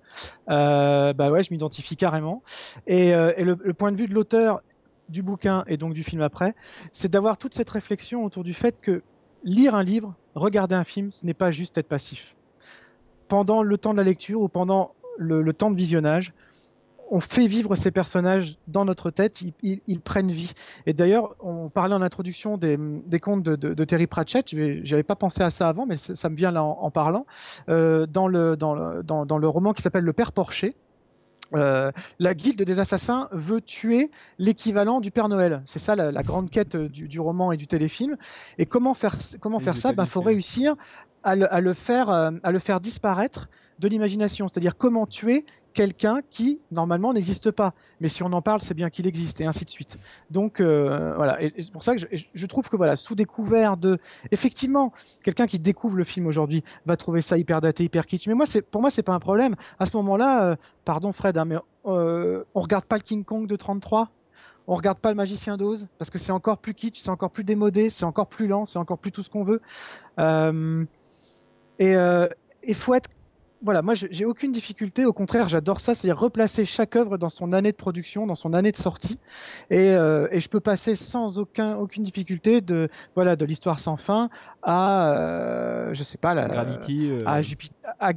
Euh, 0.48 1.12
bah 1.12 1.30
ouais, 1.30 1.42
je 1.42 1.52
m'identifie 1.52 1.96
carrément. 1.96 2.42
Et, 2.86 3.14
euh, 3.14 3.32
le, 3.38 3.74
point 3.74 3.92
de 3.92 3.96
vue 3.96 4.06
de 4.06 4.14
l'auteur 4.14 4.60
du 5.08 5.22
bouquin 5.22 5.64
et 5.68 5.76
donc 5.76 5.94
du 5.94 6.02
film 6.02 6.22
après, 6.22 6.54
c'est 6.92 7.10
d'avoir 7.10 7.38
toute 7.38 7.54
cette 7.54 7.70
réflexion 7.70 8.24
autour 8.24 8.42
du 8.42 8.52
fait 8.52 8.80
que 8.80 9.02
lire 9.44 9.74
un 9.74 9.84
livre, 9.84 10.14
regarder 10.34 10.74
un 10.74 10.84
film, 10.84 11.12
ce 11.12 11.24
n'est 11.24 11.34
pas 11.34 11.50
juste 11.50 11.78
être 11.78 11.88
passif. 11.88 12.36
Pendant 13.28 13.62
le 13.62 13.78
temps 13.78 13.92
de 13.92 13.98
la 13.98 14.04
lecture 14.04 14.40
ou 14.40 14.48
pendant 14.48 14.94
le 15.18 15.52
temps 15.52 15.70
de 15.70 15.76
visionnage, 15.76 16.32
on 17.10 17.20
fait 17.20 17.46
vivre 17.46 17.74
ces 17.74 17.90
personnages 17.90 18.56
dans 18.68 18.84
notre 18.84 19.10
tête, 19.10 19.42
ils, 19.42 19.52
ils, 19.62 19.80
ils 19.86 20.00
prennent 20.00 20.30
vie. 20.30 20.52
Et 20.86 20.92
d'ailleurs, 20.92 21.34
on 21.40 21.68
parlait 21.68 21.94
en 21.94 22.02
introduction 22.02 22.56
des, 22.56 22.78
des 22.78 23.18
contes 23.18 23.42
de, 23.42 23.56
de, 23.56 23.74
de, 23.74 23.84
Terry 23.84 24.06
Pratchett, 24.06 24.46
j'avais 24.84 25.02
pas 25.02 25.16
pensé 25.16 25.42
à 25.42 25.50
ça 25.50 25.68
avant, 25.68 25.86
mais 25.86 25.96
ça, 25.96 26.14
ça 26.14 26.28
me 26.28 26.36
vient 26.36 26.50
là 26.50 26.62
en, 26.62 26.78
en 26.80 26.90
parlant, 26.90 27.26
euh, 27.68 28.06
dans, 28.06 28.28
le, 28.28 28.56
dans, 28.56 28.74
le, 28.74 29.02
dans, 29.02 29.26
dans 29.26 29.38
le 29.38 29.48
roman 29.48 29.72
qui 29.72 29.82
s'appelle 29.82 30.04
Le 30.04 30.12
Père 30.12 30.32
Porcher, 30.32 30.70
euh, 31.54 31.90
la 32.18 32.34
guilde 32.34 32.62
des 32.62 32.78
assassins 32.78 33.28
veut 33.32 33.60
tuer 33.60 34.10
l'équivalent 34.38 35.00
du 35.00 35.10
Père 35.10 35.28
Noël. 35.28 35.62
C'est 35.66 35.78
ça 35.78 35.96
la, 35.96 36.12
la 36.12 36.22
grande 36.22 36.50
quête 36.50 36.76
du, 36.76 37.08
du, 37.08 37.20
roman 37.20 37.52
et 37.52 37.56
du 37.56 37.66
téléfilm. 37.66 38.16
Et 38.58 38.66
comment 38.66 38.94
faire, 38.94 39.16
comment 39.40 39.58
faire 39.58 39.76
ça? 39.76 39.90
Il 39.90 39.96
ben, 39.96 40.06
faut 40.06 40.20
réussir 40.20 40.76
à 41.22 41.34
le, 41.36 41.52
à 41.52 41.60
le, 41.60 41.72
faire, 41.72 42.10
euh, 42.10 42.30
à 42.42 42.52
le 42.52 42.58
faire 42.58 42.80
disparaître 42.80 43.48
de 43.78 43.88
l'imagination. 43.88 44.46
C'est-à-dire 44.46 44.76
comment 44.76 45.06
tuer 45.06 45.44
quelqu'un 45.72 46.20
qui 46.30 46.60
normalement 46.70 47.12
n'existe 47.12 47.50
pas. 47.50 47.74
Mais 48.00 48.08
si 48.08 48.22
on 48.22 48.32
en 48.32 48.42
parle, 48.42 48.60
c'est 48.60 48.74
bien 48.74 48.90
qu'il 48.90 49.06
existe 49.06 49.40
et 49.40 49.46
ainsi 49.46 49.64
de 49.64 49.70
suite. 49.70 49.98
Donc 50.30 50.60
euh, 50.60 51.14
voilà, 51.16 51.42
et, 51.42 51.52
c'est 51.62 51.72
pour 51.72 51.82
ça 51.82 51.94
que 51.94 52.02
je, 52.12 52.46
trouve 52.46 52.68
que 52.68 52.76
voilà, 52.76 52.96
sous 52.96 53.14
découvert 53.14 53.76
de, 53.76 53.98
effectivement, 54.30 54.92
quelqu'un 55.22 55.46
qui 55.46 55.58
découvre 55.58 55.96
le 55.96 56.04
film 56.04 56.26
aujourd'hui 56.26 56.64
va 56.86 56.96
trouver 56.96 57.20
ça 57.20 57.38
hyper 57.38 57.60
daté, 57.60 57.84
hyper 57.84 58.06
kitsch. 58.06 58.26
Mais 58.26 58.34
moi, 58.34 58.46
c'est 58.46 58.62
pour 58.62 58.80
moi, 58.80 58.90
c'est 58.90 59.02
pas 59.02 59.12
un 59.12 59.20
problème. 59.20 59.56
À 59.78 59.86
ce 59.86 59.96
moment-là, 59.96 60.44
euh, 60.44 60.56
pardon 60.84 61.12
Fred, 61.12 61.36
hein, 61.36 61.44
mais 61.44 61.56
euh, 61.86 62.44
on 62.54 62.60
regarde 62.60 62.84
pas 62.84 62.96
le 62.96 63.02
King 63.02 63.24
Kong 63.24 63.46
de 63.46 63.56
33 63.56 64.10
on 64.66 64.76
regarde 64.76 64.98
pas 64.98 65.08
le 65.08 65.16
magicien 65.16 65.56
d'Oz 65.56 65.88
parce 65.98 66.10
que 66.10 66.18
c'est 66.18 66.30
encore 66.30 66.58
plus 66.58 66.74
kitsch, 66.74 67.00
c'est 67.00 67.08
encore 67.08 67.32
plus 67.32 67.42
démodé, 67.42 67.90
c'est 67.90 68.04
encore 68.04 68.28
plus 68.28 68.46
lent, 68.46 68.66
c'est 68.66 68.78
encore 68.78 68.98
plus 68.98 69.10
tout 69.10 69.22
ce 69.22 69.28
qu'on 69.28 69.42
veut. 69.42 69.60
Euh, 70.20 70.84
et 71.80 71.96
il 72.62 72.74
faut 72.74 72.94
être 72.94 73.10
voilà, 73.62 73.82
moi 73.82 73.94
j'ai 73.94 74.24
aucune 74.24 74.52
difficulté, 74.52 75.04
au 75.04 75.12
contraire 75.12 75.48
j'adore 75.48 75.80
ça, 75.80 75.94
c'est-à-dire 75.94 76.18
replacer 76.18 76.64
chaque 76.64 76.96
œuvre 76.96 77.18
dans 77.18 77.28
son 77.28 77.52
année 77.52 77.72
de 77.72 77.76
production, 77.76 78.26
dans 78.26 78.34
son 78.34 78.54
année 78.54 78.72
de 78.72 78.76
sortie, 78.76 79.18
et, 79.70 79.90
euh, 79.90 80.28
et 80.30 80.40
je 80.40 80.48
peux 80.48 80.60
passer 80.60 80.94
sans 80.94 81.38
aucun, 81.38 81.76
aucune 81.76 82.02
difficulté 82.02 82.60
de 82.60 82.88
voilà 83.14 83.36
de 83.36 83.44
l'histoire 83.44 83.78
sans 83.78 83.96
fin 83.96 84.30
à 84.62 85.12
euh, 85.14 85.94
je 85.94 86.02
sais 86.02 86.18
pas 86.18 86.34
la, 86.34 86.48
Gravity, 86.48 87.10
euh... 87.10 87.24
à 87.26 87.42
Jupiter, 87.42 87.76
à, 87.98 88.12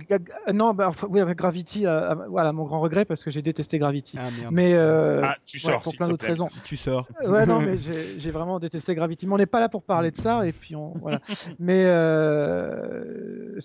à, 0.45 0.53
non 0.53 0.73
bah, 0.73 0.91
oui 1.09 1.19
avec 1.19 1.37
Gravity, 1.37 1.85
à, 1.85 2.15
voilà 2.29 2.51
mon 2.53 2.63
grand 2.63 2.81
regret 2.81 3.05
parce 3.05 3.23
que 3.23 3.31
j'ai 3.31 3.41
détesté 3.41 3.79
Gravity, 3.79 4.17
ah, 4.19 4.29
mais 4.51 4.73
euh, 4.73 5.21
ah, 5.23 5.35
tu 5.45 5.59
sors, 5.59 5.73
ouais, 5.73 5.79
pour 5.81 5.95
plein 5.95 6.07
d'autres 6.07 6.25
raisons. 6.25 6.47
Tu 6.63 6.77
sors. 6.77 7.07
Ouais 7.25 7.45
non 7.45 7.59
mais 7.59 7.77
j'ai 8.17 8.31
vraiment 8.31 8.59
détesté 8.59 8.95
Gravity, 8.95 9.27
mais 9.27 9.33
on 9.33 9.37
n'est 9.37 9.45
pas 9.45 9.59
là 9.59 9.69
pour 9.69 9.83
parler 9.83 10.11
de 10.11 10.17
ça 10.17 10.45
et 10.47 10.51
puis 10.51 10.75
on 10.75 10.93
voilà, 10.99 11.19
mais 11.59 11.83
euh, 11.85 13.59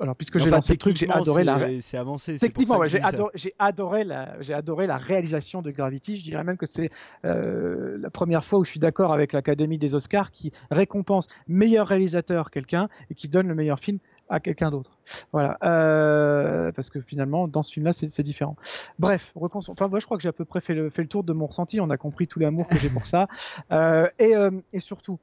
alors 0.00 0.16
puisque 0.16 0.38
j'ai 0.38 0.50
lancé 0.50 0.72
le 0.72 0.78
truc, 0.78 0.96
j'ai 0.96 1.10
adoré 1.10 1.44
la. 1.44 1.58
C'est 1.80 1.96
avancé. 1.96 2.38
Techniquement, 2.38 2.78
ouais, 2.78 2.90
j'ai 2.90 3.02
adoré, 3.02 3.32
j'ai 3.34 3.52
adoré 3.58 4.04
la, 4.04 4.40
j'ai 4.40 4.54
adoré 4.54 4.86
la 4.86 4.96
réalisation 4.96 5.62
de 5.62 5.70
Gravity. 5.70 6.16
Je 6.16 6.22
dirais 6.22 6.44
même 6.44 6.56
que 6.56 6.66
c'est 6.66 6.90
euh, 7.24 7.98
la 8.00 8.10
première 8.10 8.44
fois 8.44 8.58
où 8.58 8.64
je 8.64 8.70
suis 8.70 8.80
d'accord 8.80 9.12
avec 9.12 9.32
l'Académie 9.32 9.78
des 9.78 9.94
Oscars 9.94 10.30
qui 10.30 10.50
récompense 10.70 11.28
meilleur 11.46 11.86
réalisateur 11.86 12.50
quelqu'un 12.50 12.88
et 13.10 13.14
qui 13.14 13.28
donne 13.28 13.48
le 13.48 13.54
meilleur 13.54 13.80
film 13.80 13.98
à 14.28 14.40
quelqu'un 14.40 14.70
d'autre. 14.70 14.98
Voilà, 15.32 15.58
euh, 15.62 16.72
parce 16.72 16.90
que 16.90 17.00
finalement, 17.00 17.48
dans 17.48 17.62
ce 17.62 17.72
film-là, 17.72 17.92
c'est 17.92 18.22
différent. 18.22 18.56
Bref, 18.98 19.32
enfin, 19.34 19.60
je 19.98 20.04
crois 20.04 20.16
que 20.16 20.22
j'ai 20.22 20.28
à 20.28 20.32
peu 20.32 20.44
près 20.44 20.60
fait 20.60 20.74
le, 20.74 20.90
fait 20.90 21.02
le 21.02 21.08
tour 21.08 21.24
de 21.24 21.32
mon 21.32 21.46
ressenti. 21.46 21.80
On 21.80 21.90
a 21.90 21.96
compris 21.96 22.26
tout 22.26 22.38
l'amour 22.38 22.68
que 22.68 22.78
j'ai 22.78 22.90
pour 22.90 23.06
ça, 23.06 23.28
euh, 23.72 24.08
et, 24.18 24.36
euh, 24.36 24.50
et 24.72 24.80
surtout. 24.80 25.18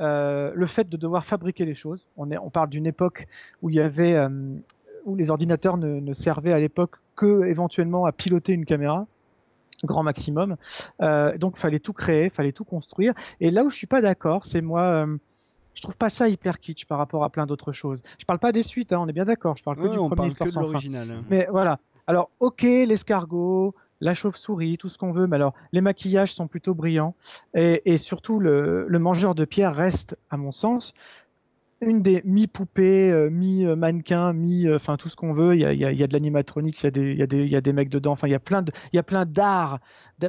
Le 0.00 0.66
fait 0.66 0.88
de 0.88 0.96
devoir 0.96 1.24
fabriquer 1.24 1.64
les 1.64 1.74
choses. 1.74 2.06
On, 2.16 2.30
est, 2.30 2.38
on 2.38 2.50
parle 2.50 2.68
d'une 2.68 2.86
époque 2.86 3.26
où 3.62 3.68
il 3.68 3.74
y 3.74 3.80
avait 3.80 4.16
où 5.04 5.16
les 5.16 5.30
ordinateurs 5.30 5.76
ne, 5.76 5.98
ne 5.98 6.14
servaient 6.14 6.52
à 6.52 6.60
l'époque 6.60 6.98
que 7.16 7.44
éventuellement 7.46 8.06
à 8.06 8.12
piloter 8.12 8.52
une 8.52 8.64
caméra 8.64 9.08
grand 9.82 10.04
maximum. 10.04 10.54
Donc 11.00 11.58
fallait 11.58 11.80
tout 11.80 11.92
créer, 11.92 12.30
fallait 12.30 12.52
tout 12.52 12.62
construire. 12.62 13.12
Et 13.40 13.50
là 13.50 13.64
où 13.64 13.70
je 13.70 13.76
suis 13.76 13.88
pas 13.88 14.00
d'accord, 14.00 14.46
c'est 14.46 14.60
moi, 14.60 15.04
je 15.78 15.82
trouve 15.82 15.96
pas 15.96 16.10
ça 16.10 16.28
hyper 16.28 16.58
kitsch 16.58 16.86
par 16.86 16.98
rapport 16.98 17.22
à 17.22 17.30
plein 17.30 17.46
d'autres 17.46 17.70
choses. 17.70 18.02
Je 18.18 18.24
parle 18.24 18.40
pas 18.40 18.50
des 18.50 18.64
suites, 18.64 18.92
hein, 18.92 18.98
on 19.00 19.06
est 19.06 19.12
bien 19.12 19.24
d'accord. 19.24 19.56
Je 19.56 19.62
parle 19.62 19.76
que 19.76 19.86
du 19.86 19.96
on 19.96 20.08
premier 20.08 20.30
parle 20.30 20.34
que 20.34 20.52
de 20.52 20.60
l'original. 20.60 21.08
Hein. 21.08 21.24
Mais 21.30 21.46
voilà. 21.50 21.78
Alors 22.08 22.30
ok, 22.40 22.62
l'escargot. 22.62 23.74
La 24.00 24.14
chauve-souris, 24.14 24.78
tout 24.78 24.88
ce 24.88 24.96
qu'on 24.96 25.10
veut, 25.10 25.26
mais 25.26 25.34
alors 25.34 25.54
les 25.72 25.80
maquillages 25.80 26.32
sont 26.32 26.46
plutôt 26.46 26.72
brillants 26.72 27.16
et, 27.54 27.92
et 27.92 27.96
surtout 27.96 28.38
le, 28.38 28.86
le 28.86 28.98
mangeur 29.00 29.34
de 29.34 29.44
pierre 29.44 29.74
reste, 29.74 30.16
à 30.30 30.36
mon 30.36 30.52
sens, 30.52 30.94
une 31.80 32.02
des 32.02 32.22
mi-poupées, 32.24 33.10
euh, 33.10 33.30
mi-mannequins, 33.30 34.32
mi, 34.32 34.68
enfin 34.72 34.96
tout 34.96 35.08
ce 35.08 35.16
qu'on 35.16 35.32
veut. 35.32 35.54
Il 35.54 35.60
y 35.60 35.64
a, 35.64 35.72
y 35.72 35.84
a, 35.84 35.92
y 35.92 36.02
a 36.02 36.06
de 36.06 36.12
l'animatronique, 36.12 36.80
il 36.80 36.84
y 36.84 36.86
a 36.86 36.90
des, 36.90 37.12
il 37.12 37.18
y 37.18 37.22
a 37.22 37.26
des, 37.26 37.38
il 37.38 37.50
y 37.50 37.56
a 37.56 37.60
des 37.60 37.72
mecs 37.72 37.88
dedans. 37.88 38.12
Enfin, 38.12 38.26
il 38.26 38.32
y 38.32 38.34
a 38.34 38.40
plein 38.40 38.62
de, 38.62 38.72
il 38.92 38.96
y 38.96 38.98
a 38.98 39.02
plein 39.02 39.24
d'art, 39.26 39.78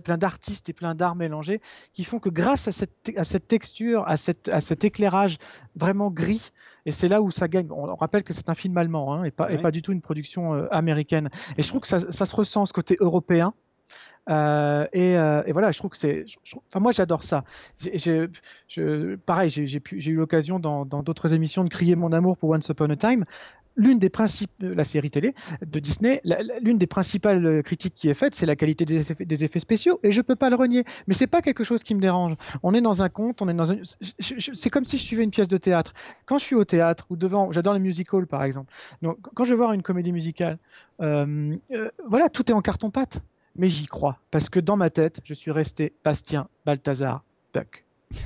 plein 0.03 0.17
d'artistes 0.17 0.69
et 0.69 0.73
plein 0.73 0.95
d'arts 0.95 1.15
mélangés 1.15 1.61
qui 1.93 2.03
font 2.03 2.19
que 2.19 2.29
grâce 2.29 2.67
à 2.67 2.71
cette, 2.71 3.11
à 3.15 3.23
cette 3.23 3.47
texture, 3.47 4.07
à, 4.07 4.17
cette, 4.17 4.47
à 4.49 4.59
cet 4.59 4.83
éclairage 4.83 5.37
vraiment 5.75 6.11
gris, 6.11 6.51
et 6.85 6.91
c'est 6.91 7.07
là 7.07 7.21
où 7.21 7.31
ça 7.31 7.47
gagne. 7.47 7.67
On, 7.71 7.95
rappelle 7.95 8.23
que 8.23 8.33
c'est 8.33 8.49
un 8.49 8.55
film 8.55 8.77
allemand 8.77 9.13
hein, 9.13 9.23
et, 9.23 9.31
pas, 9.31 9.51
et 9.51 9.57
pas 9.57 9.71
du 9.71 9.81
tout 9.81 9.91
une 9.91 10.01
production 10.01 10.53
euh, 10.53 10.67
américaine. 10.71 11.29
Et 11.57 11.63
je 11.63 11.67
trouve 11.67 11.81
que 11.81 11.87
ça, 11.87 11.99
ça 12.11 12.25
se 12.25 12.35
ressent 12.35 12.65
ce 12.65 12.73
côté 12.73 12.97
européen. 12.99 13.53
Euh, 14.29 14.87
et, 14.93 15.17
euh, 15.17 15.43
et, 15.45 15.51
voilà, 15.51 15.71
je 15.71 15.79
trouve 15.79 15.91
que 15.91 15.97
c'est. 15.97 16.25
Enfin, 16.67 16.79
moi, 16.79 16.91
j'adore 16.91 17.23
ça. 17.23 17.43
pareil, 19.25 19.49
j'ai 19.49 20.11
eu 20.11 20.15
l'occasion 20.15 20.59
dans 20.59 20.85
d'autres 20.85 21.33
émissions 21.33 21.63
de 21.63 21.69
crier 21.69 21.95
mon 21.95 22.11
amour 22.11 22.37
pour 22.37 22.49
Once 22.49 22.67
Upon 22.69 22.89
a 22.89 22.95
Time. 22.95 23.25
L'une 23.75 23.99
des 23.99 24.09
principes, 24.09 24.51
la 24.59 24.83
série 24.83 25.09
télé 25.09 25.33
de 25.65 25.79
Disney, 25.79 26.19
l'une 26.61 26.77
des 26.77 26.87
principales 26.87 27.63
critiques 27.63 27.93
qui 27.95 28.09
est 28.09 28.13
faite, 28.13 28.35
c'est 28.35 28.45
la 28.45 28.57
qualité 28.57 28.83
des 28.83 29.43
effets, 29.43 29.59
spéciaux, 29.59 30.01
et 30.03 30.11
je 30.11 30.21
peux 30.21 30.35
pas 30.35 30.49
le 30.49 30.57
renier. 30.57 30.83
Mais 31.07 31.13
c'est 31.13 31.27
pas 31.27 31.41
quelque 31.41 31.63
chose 31.63 31.81
qui 31.81 31.95
me 31.95 32.01
dérange. 32.01 32.33
On 32.61 32.73
est 32.73 32.81
dans 32.81 33.03
un 33.03 33.09
conte, 33.09 33.41
on 33.41 33.47
est 33.47 33.53
dans 33.53 33.67
une. 33.67 33.83
C'est 34.19 34.69
comme 34.69 34.83
si 34.83 34.97
je 34.97 35.03
suivais 35.03 35.23
une 35.23 35.31
pièce 35.31 35.47
de 35.47 35.57
théâtre. 35.57 35.93
Quand 36.25 36.37
je 36.37 36.43
suis 36.43 36.55
au 36.55 36.65
théâtre 36.65 37.05
ou 37.09 37.15
devant, 37.15 37.53
j'adore 37.53 37.73
les 37.73 37.79
musicals 37.79 38.27
par 38.27 38.43
exemple. 38.43 38.73
Donc, 39.01 39.17
quand 39.33 39.45
je 39.45 39.51
vais 39.51 39.57
voir 39.57 39.71
une 39.71 39.83
comédie 39.83 40.11
musicale, 40.11 40.57
euh, 40.99 41.55
euh, 41.71 41.89
voilà, 42.05 42.27
tout 42.27 42.51
est 42.51 42.53
en 42.53 42.61
carton 42.61 42.89
pâte 42.89 43.21
mais 43.55 43.69
j'y 43.69 43.85
crois, 43.85 44.19
parce 44.31 44.49
que 44.49 44.59
dans 44.59 44.77
ma 44.77 44.89
tête, 44.89 45.21
je 45.23 45.33
suis 45.33 45.51
resté 45.51 45.93
Bastien, 46.03 46.47
Balthazar, 46.65 47.23
Buck. 47.53 47.85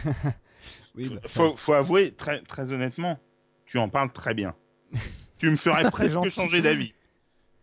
oui, 0.95 1.09
bah, 1.09 1.21
faut, 1.25 1.73
avouer, 1.73 2.11
très, 2.13 2.41
très 2.41 2.71
honnêtement, 2.71 3.19
tu 3.65 3.77
en 3.77 3.89
parles 3.89 4.11
très 4.11 4.33
bien. 4.33 4.55
tu 5.37 5.49
me 5.49 5.55
ferais 5.55 5.89
presque 5.91 6.29
changer 6.29 6.61
d'avis. 6.61 6.93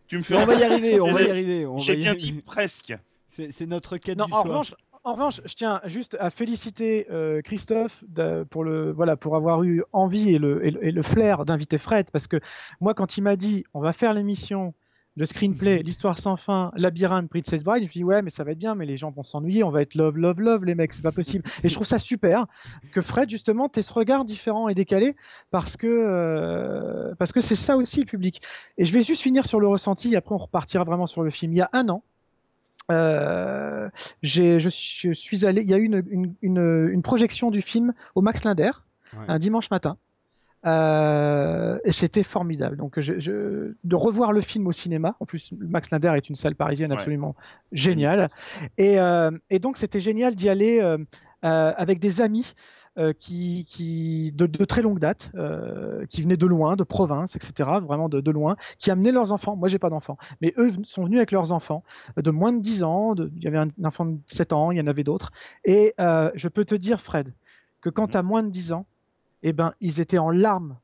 Tu 0.07 0.17
me 0.17 0.23
ferais... 0.23 0.43
On 0.43 0.45
va 0.45 0.55
y 0.55 0.63
arriver, 0.63 0.99
on 0.99 1.11
va 1.11 1.21
y 1.21 1.29
arriver. 1.29 1.67
J'ai 1.77 1.95
bien 1.95 2.15
dit 2.15 2.33
presque. 2.33 2.93
C'est 3.27 3.65
notre 3.65 3.97
quête 3.97 4.17
non, 4.17 4.25
du 4.25 4.33
en 4.33 4.43
Revanche, 4.43 4.75
en 5.03 5.13
revanche, 5.13 5.41
je 5.45 5.55
tiens 5.55 5.81
juste 5.85 6.15
à 6.19 6.29
féliciter 6.29 7.07
euh, 7.09 7.41
Christophe 7.41 8.03
pour 8.51 8.63
le 8.63 8.91
voilà 8.91 9.15
pour 9.15 9.35
avoir 9.35 9.63
eu 9.63 9.83
envie 9.93 10.29
et 10.29 10.37
le, 10.37 10.63
et 10.63 10.91
le 10.91 11.01
flair 11.01 11.43
d'inviter 11.43 11.79
Fred 11.79 12.11
parce 12.11 12.27
que 12.27 12.39
moi 12.81 12.93
quand 12.93 13.17
il 13.17 13.21
m'a 13.21 13.35
dit 13.35 13.63
on 13.73 13.79
va 13.79 13.93
faire 13.93 14.13
l'émission 14.13 14.75
le 15.17 15.25
screenplay, 15.25 15.83
l'histoire 15.83 16.19
sans 16.19 16.37
fin, 16.37 16.71
labyrinthe, 16.75 17.29
Princess 17.29 17.63
Bride, 17.63 17.83
je 17.83 17.87
me 17.87 17.91
dis 17.91 18.03
ouais 18.03 18.21
mais 18.21 18.29
ça 18.29 18.43
va 18.43 18.51
être 18.51 18.57
bien, 18.57 18.75
mais 18.75 18.85
les 18.85 18.97
gens 18.97 19.11
vont 19.11 19.23
s'ennuyer, 19.23 19.63
on 19.63 19.69
va 19.69 19.81
être 19.81 19.95
love, 19.95 20.17
love, 20.17 20.39
love 20.39 20.65
les 20.65 20.75
mecs, 20.75 20.93
c'est 20.93 21.01
pas 21.01 21.11
possible. 21.11 21.43
Et 21.63 21.69
je 21.69 21.73
trouve 21.73 21.87
ça 21.87 21.99
super 21.99 22.45
que 22.91 23.01
Fred 23.01 23.29
justement 23.29 23.69
ait 23.75 23.81
ce 23.81 23.93
regard 23.93 24.23
différent 24.23 24.69
et 24.69 24.75
décalé 24.75 25.15
parce 25.49 25.75
que 25.75 25.87
euh, 25.87 27.13
parce 27.19 27.33
que 27.33 27.41
c'est 27.41 27.55
ça 27.55 27.75
aussi 27.75 27.99
le 27.99 28.05
public. 28.05 28.41
Et 28.77 28.85
je 28.85 28.93
vais 28.93 29.01
juste 29.01 29.21
finir 29.21 29.45
sur 29.45 29.59
le 29.59 29.67
ressenti, 29.67 30.15
après 30.15 30.33
on 30.33 30.39
repartira 30.39 30.83
vraiment 30.83 31.07
sur 31.07 31.23
le 31.23 31.29
film. 31.29 31.53
Il 31.53 31.57
y 31.57 31.61
a 31.61 31.69
un 31.73 31.89
an, 31.89 32.03
euh, 32.89 33.89
je, 34.21 34.59
je, 34.59 34.69
suis 34.69 35.45
allé, 35.45 35.61
il 35.61 35.69
y 35.69 35.73
a 35.73 35.77
eu 35.77 35.83
une, 35.83 36.35
une, 36.41 36.89
une, 36.91 37.01
projection 37.01 37.51
du 37.51 37.61
film 37.61 37.93
au 38.15 38.21
Max 38.21 38.43
Linder 38.43 38.71
un 39.27 39.39
dimanche 39.39 39.69
matin. 39.71 39.97
Euh, 40.65 41.79
et 41.83 41.91
c'était 41.91 42.23
formidable. 42.23 42.77
Donc, 42.77 42.99
je, 42.99 43.19
je, 43.19 43.73
de 43.83 43.95
revoir 43.95 44.31
le 44.31 44.41
film 44.41 44.67
au 44.67 44.71
cinéma. 44.71 45.15
En 45.19 45.25
plus, 45.25 45.53
Max 45.57 45.89
Linder 45.91 46.13
est 46.15 46.29
une 46.29 46.35
salle 46.35 46.55
parisienne 46.55 46.91
absolument 46.91 47.35
géniale. 47.71 48.29
Et, 48.77 48.99
euh, 48.99 49.31
et, 49.49 49.59
donc, 49.59 49.77
c'était 49.77 49.99
génial 49.99 50.35
d'y 50.35 50.49
aller 50.49 50.79
euh, 50.81 50.97
avec 51.41 51.99
des 51.99 52.21
amis. 52.21 52.53
Qui, 53.19 53.65
qui 53.67 54.33
de, 54.33 54.45
de, 54.45 54.65
très 54.65 54.81
longue 54.81 54.99
date, 54.99 55.31
qui 56.09 56.21
venaient 56.21 56.37
de 56.37 56.45
loin, 56.45 56.75
de 56.75 56.83
province, 56.83 57.37
etc., 57.37 57.69
vraiment 57.81 58.09
de, 58.09 58.19
de 58.19 58.31
loin, 58.31 58.57
qui 58.79 58.91
amenaient 58.91 59.13
leurs 59.13 59.31
enfants. 59.31 59.55
Moi, 59.55 59.69
j'ai 59.69 59.79
pas 59.79 59.89
d'enfants, 59.89 60.17
mais 60.41 60.53
eux 60.57 60.71
sont 60.83 61.05
venus 61.05 61.17
avec 61.17 61.31
leurs 61.31 61.53
enfants 61.53 61.83
de 62.17 62.29
moins 62.31 62.51
de 62.51 62.59
10 62.59 62.83
ans. 62.83 63.15
De, 63.15 63.31
il 63.37 63.43
y 63.43 63.47
avait 63.47 63.57
un, 63.57 63.69
enfant 63.85 64.05
de 64.05 64.19
7 64.27 64.51
ans, 64.51 64.71
il 64.71 64.77
y 64.77 64.81
en 64.81 64.87
avait 64.87 65.05
d'autres. 65.05 65.31
Et 65.63 65.93
je 65.97 66.47
peux 66.49 66.65
te 66.65 66.75
dire, 66.75 67.01
Fred, 67.01 67.33
que 67.79 67.89
quand 67.89 68.09
tu 68.09 68.17
as 68.17 68.23
moins 68.23 68.43
de 68.43 68.49
10 68.49 68.73
ans, 68.73 68.85
eh 69.43 69.53
ben, 69.53 69.73
ils 69.81 69.99
étaient 69.99 70.17
en 70.17 70.29
larmes 70.29 70.77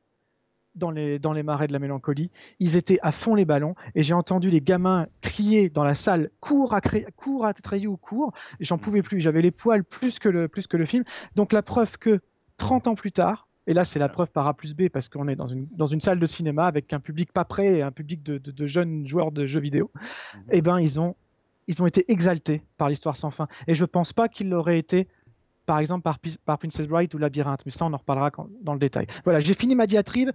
dans 0.74 0.90
les, 0.90 1.18
dans 1.18 1.32
les 1.32 1.42
marais 1.42 1.66
de 1.66 1.72
la 1.72 1.78
mélancolie. 1.78 2.30
Ils 2.60 2.76
étaient 2.76 2.98
à 3.02 3.12
fond 3.12 3.34
les 3.34 3.44
ballons 3.44 3.74
et 3.94 4.02
j'ai 4.02 4.14
entendu 4.14 4.48
les 4.50 4.60
gamins 4.60 5.06
crier 5.20 5.68
dans 5.68 5.84
la 5.84 5.94
salle 5.94 6.30
cours 6.40 6.72
à, 6.74 6.80
cours 7.16 7.44
à 7.44 7.52
Treilloux, 7.52 7.96
cours. 7.96 8.32
J'en 8.60 8.76
mm. 8.76 8.80
pouvais 8.80 9.02
plus. 9.02 9.20
J'avais 9.20 9.42
les 9.42 9.50
poils 9.50 9.84
plus 9.84 10.18
que, 10.18 10.28
le, 10.28 10.48
plus 10.48 10.66
que 10.66 10.76
le 10.76 10.86
film. 10.86 11.04
Donc 11.34 11.52
la 11.52 11.62
preuve 11.62 11.98
que 11.98 12.20
30 12.56 12.88
ans 12.88 12.94
plus 12.94 13.12
tard, 13.12 13.48
et 13.66 13.74
là 13.74 13.84
c'est 13.84 13.98
la 13.98 14.08
preuve 14.08 14.30
par 14.30 14.46
A 14.46 14.54
plus 14.54 14.74
B 14.74 14.88
parce 14.88 15.08
qu'on 15.08 15.28
est 15.28 15.36
dans 15.36 15.46
une, 15.46 15.66
dans 15.72 15.86
une 15.86 16.00
salle 16.00 16.18
de 16.18 16.26
cinéma 16.26 16.66
avec 16.66 16.92
un 16.92 17.00
public 17.00 17.32
pas 17.32 17.44
prêt 17.44 17.74
et 17.74 17.82
un 17.82 17.92
public 17.92 18.22
de, 18.22 18.38
de, 18.38 18.66
jeunes 18.66 19.06
joueurs 19.06 19.30
de 19.30 19.46
jeux 19.46 19.60
vidéo, 19.60 19.90
mm-hmm. 19.94 20.40
eh 20.50 20.62
ben 20.62 20.80
ils 20.80 20.98
ont, 20.98 21.14
ils 21.66 21.82
ont 21.82 21.86
été 21.86 22.10
exaltés 22.10 22.62
par 22.78 22.88
l'histoire 22.88 23.16
sans 23.16 23.30
fin. 23.30 23.46
Et 23.66 23.74
je 23.74 23.84
pense 23.84 24.12
pas 24.12 24.28
qu'ils 24.28 24.48
l'auraient 24.48 24.78
été 24.78 25.06
par 25.68 25.78
exemple 25.80 26.02
par, 26.02 26.58
Princess 26.58 26.86
Bride 26.86 27.14
ou 27.14 27.18
Labyrinthe, 27.18 27.66
mais 27.66 27.70
ça 27.70 27.84
on 27.84 27.92
en 27.92 27.98
reparlera 27.98 28.32
dans 28.62 28.72
le 28.72 28.78
détail. 28.78 29.06
Voilà, 29.24 29.38
j'ai 29.38 29.52
fini 29.52 29.74
ma 29.74 29.86
diatribe 29.86 30.30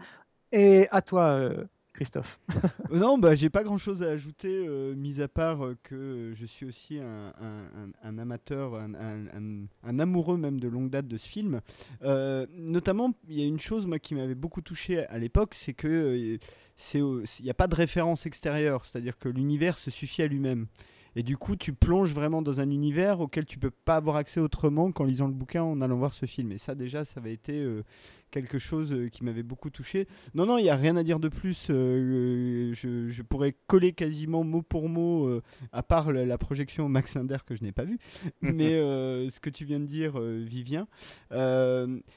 et 0.52 0.88
à 0.92 1.02
toi. 1.02 1.24
Euh, 1.24 1.64
Christophe. 1.94 2.40
Euh, 2.92 3.00
non, 3.00 3.18
bah, 3.18 3.34
j'ai 3.34 3.50
pas 3.50 3.64
grand 3.64 3.80
chose 3.80 4.04
à 4.04 4.10
ajouter, 4.10 4.66
euh, 4.68 4.94
mis 4.94 5.22
à 5.22 5.28
part 5.28 5.60
que 5.82 6.32
je 6.36 6.46
suis 6.46 6.66
aussi 6.66 7.00
un, 7.00 8.18
amateur, 8.20 8.76
un, 8.76 10.00
amoureux 10.00 10.38
même 10.38 10.60
de 10.60 10.68
longue 10.68 10.92
date 10.92 11.08
de 11.08 11.18
ce 11.18 11.28
film. 11.28 11.62
notamment, 12.02 13.14
il 13.28 13.40
y 13.40 13.44
a 13.44 13.48
une 13.48 13.60
chose 13.60 13.88
moi, 13.88 13.98
qui 13.98 14.14
m'avait 14.14 14.36
beaucoup 14.36 14.62
touché 14.62 15.08
à 15.08 15.18
l'époque, 15.18 15.56
c'est 15.56 15.74
que 15.74 16.16
il 16.16 17.44
n'y 17.44 17.50
a 17.50 17.56
pas 17.56 17.68
de 17.68 17.76
référence 17.76 18.28
extérieure, 18.28 18.86
c'est-à-dire 18.86 19.18
que 19.18 19.30
l'univers 19.30 19.80
se 19.80 19.90
suffit 19.90 20.22
à 20.22 20.28
lui-même. 20.28 20.68
Et 21.16 21.24
du 21.24 21.38
coup, 21.38 21.56
tu 21.56 21.74
plonges 21.74 22.14
vraiment 22.14 22.42
dans 22.42 22.60
un 22.60 22.70
univers 22.70 23.20
auquel 23.20 23.46
tu 23.46 23.60
peux 23.60 23.72
pas 23.72 23.96
avoir 23.96 24.16
accès 24.16 24.40
autrement 24.40 24.92
qu'en 24.92 25.04
lisant 25.04 25.28
le 25.28 25.34
bouquin, 25.34 25.64
en 25.64 25.82
allant 25.82 25.98
voir 25.98 26.14
ce 26.14 26.26
film. 26.26 26.52
Et 26.52 26.58
ça, 26.58 26.76
déjà, 26.76 27.06
ça 27.06 27.20
avait 27.20 27.34
été 27.34 27.60
euh, 27.60 27.84
quelque 28.32 28.58
chose 28.58 28.92
euh, 28.92 29.10
qui 29.10 29.24
m'avait 29.24 29.44
beaucoup 29.44 29.70
touché. 29.70 30.08
Non, 30.34 30.46
non, 30.46 30.58
il 30.58 30.64
n'y 30.64 30.70
a 30.70 30.76
rien 30.76 30.96
à 30.98 31.04
dire 31.04 31.20
de 31.20 31.30
plus. 31.30 31.68
Euh, 31.70 32.74
je, 32.74 33.22
pourrais 33.22 33.56
coller 33.68 33.94
quasiment 33.94 34.44
mot 34.44 34.62
pour 34.62 34.90
mot, 34.90 35.42
à 35.72 35.84
part 35.84 36.12
la, 36.12 36.38
projection 36.38 36.90
Max 36.90 37.16
Linder 37.16 37.38
que 37.46 37.56
je 37.56 37.64
n'ai 37.64 37.72
pas 37.72 37.84
vue. 37.84 38.00
Mais 38.42 38.74
ce 38.74 39.40
que 39.40 39.50
tu 39.50 39.66
viens 39.66 39.80
de 39.80 39.86
dire, 39.86 40.20
Vivien. 40.20 40.88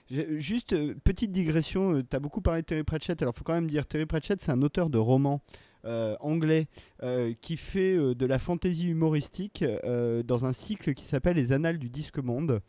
juste, 0.08 0.74
petite 1.04 1.32
digression, 1.32 2.02
tu 2.02 2.16
as 2.16 2.20
beaucoup 2.20 2.40
parlé 2.40 2.62
de 2.62 2.66
Terry 2.66 2.82
Pratchett. 2.82 3.20
Alors, 3.22 3.34
il 3.34 3.38
faut 3.38 3.44
quand 3.44 3.54
même 3.54 3.70
dire, 3.70 3.86
Terry 3.86 4.06
Pratchett, 4.06 4.40
c'est 4.40 4.52
un 4.52 4.62
auteur 4.62 4.90
de 4.90 4.98
romans. 4.98 5.42
Euh, 5.86 6.16
anglais 6.18 6.66
euh, 7.04 7.32
qui 7.40 7.56
fait 7.56 7.96
euh, 7.96 8.12
de 8.12 8.26
la 8.26 8.40
fantaisie 8.40 8.88
humoristique 8.88 9.64
dans 10.24 10.44
un 10.44 10.52
cycle 10.52 10.94
qui 10.94 11.04
s'appelle 11.04 11.36
Les 11.36 11.52
Annales 11.52 11.78
du 11.78 11.88
Disque 11.88 12.18
Monde. 12.18 12.60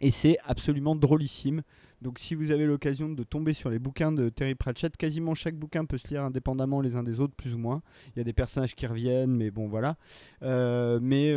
Et 0.00 0.10
c'est 0.10 0.38
absolument 0.44 0.96
drôlissime. 0.96 1.62
Donc 2.02 2.18
si 2.18 2.34
vous 2.34 2.50
avez 2.50 2.66
l'occasion 2.66 3.08
de 3.08 3.22
tomber 3.22 3.52
sur 3.52 3.70
les 3.70 3.78
bouquins 3.78 4.12
de 4.12 4.28
Terry 4.28 4.54
Pratchett, 4.54 4.96
quasiment 4.96 5.34
chaque 5.34 5.56
bouquin 5.56 5.84
peut 5.84 5.98
se 5.98 6.08
lire 6.08 6.24
indépendamment 6.24 6.80
les 6.80 6.96
uns 6.96 7.02
des 7.02 7.20
autres, 7.20 7.34
plus 7.34 7.54
ou 7.54 7.58
moins. 7.58 7.82
Il 8.14 8.18
y 8.18 8.20
a 8.20 8.24
des 8.24 8.32
personnages 8.32 8.74
qui 8.74 8.86
reviennent, 8.86 9.34
mais 9.36 9.50
bon 9.50 9.68
voilà. 9.68 9.96
mais 10.42 11.34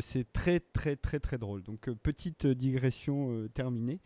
c'est 0.00 0.30
très 0.32 0.60
très 0.60 0.96
très 0.96 1.20
très 1.20 1.38
drôle. 1.38 1.62
Donc 1.62 1.90
petite 2.02 2.46
digression 2.46 3.48
terminée. 3.54 4.00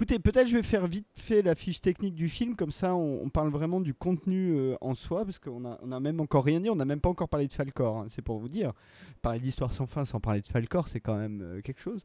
Écoutez, 0.00 0.18
peut-être 0.18 0.46
je 0.46 0.56
vais 0.56 0.62
faire 0.62 0.86
vite 0.86 1.06
fait 1.14 1.42
la 1.42 1.54
fiche 1.54 1.82
technique 1.82 2.14
du 2.14 2.30
film, 2.30 2.56
comme 2.56 2.70
ça 2.70 2.94
on, 2.94 3.28
parle 3.28 3.50
vraiment 3.50 3.82
du 3.82 3.92
contenu 3.92 4.54
euh, 4.56 4.74
en 4.80 4.94
soi, 4.94 5.26
parce 5.26 5.38
qu'on 5.38 5.66
a, 5.66 5.78
on 5.82 5.92
a 5.92 6.00
même 6.00 6.20
encore 6.20 6.42
rien 6.42 6.58
dit, 6.58 6.70
on 6.70 6.76
n'a 6.76 6.86
même 6.86 7.02
pas 7.02 7.10
encore 7.10 7.28
parlé 7.28 7.46
de 7.48 7.52
Falcor, 7.52 7.98
hein, 7.98 8.06
c'est 8.08 8.22
pour 8.22 8.38
vous 8.38 8.48
dire. 8.48 8.72
Parler 9.20 9.40
d'histoire 9.40 9.74
sans 9.74 9.86
fin 9.86 10.06
sans 10.06 10.18
parler 10.18 10.40
de 10.40 10.48
Falcor, 10.48 10.88
c'est 10.88 11.00
quand 11.00 11.18
même 11.18 11.42
euh, 11.42 11.60
quelque 11.60 11.82
chose. 11.82 12.02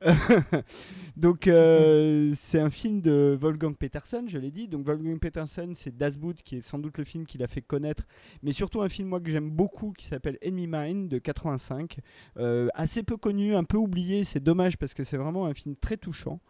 donc 1.16 1.46
euh, 1.86 2.32
c'est 2.36 2.60
un 2.60 2.70
film 2.70 3.00
de 3.00 3.36
Wolfgang 3.40 3.76
Petersen, 3.76 4.28
je 4.28 4.38
l'ai 4.38 4.50
dit. 4.50 4.68
Donc 4.68 4.86
Wolfgang 4.86 5.18
Petersen, 5.18 5.74
c'est 5.74 5.96
Das 5.96 6.16
Boot 6.16 6.42
qui 6.42 6.56
est 6.56 6.60
sans 6.60 6.78
doute 6.78 6.98
le 6.98 7.04
film 7.04 7.26
qui 7.26 7.38
l'a 7.38 7.46
fait 7.46 7.62
connaître, 7.62 8.04
mais 8.42 8.52
surtout 8.52 8.82
un 8.82 8.88
film 8.88 9.08
moi 9.08 9.20
que 9.20 9.30
j'aime 9.30 9.50
beaucoup 9.50 9.92
qui 9.92 10.06
s'appelle 10.06 10.38
Enemy 10.42 10.66
Mine 10.66 11.08
de 11.08 11.18
85, 11.18 11.98
assez 12.74 13.02
peu 13.02 13.16
connu, 13.16 13.54
un 13.54 13.64
peu 13.64 13.76
oublié, 13.76 14.24
c'est 14.24 14.40
dommage 14.40 14.76
parce 14.76 14.94
que 14.94 15.04
c'est 15.04 15.16
vraiment 15.16 15.46
un 15.46 15.54
film 15.54 15.76
très 15.76 15.96
touchant. 15.96 16.40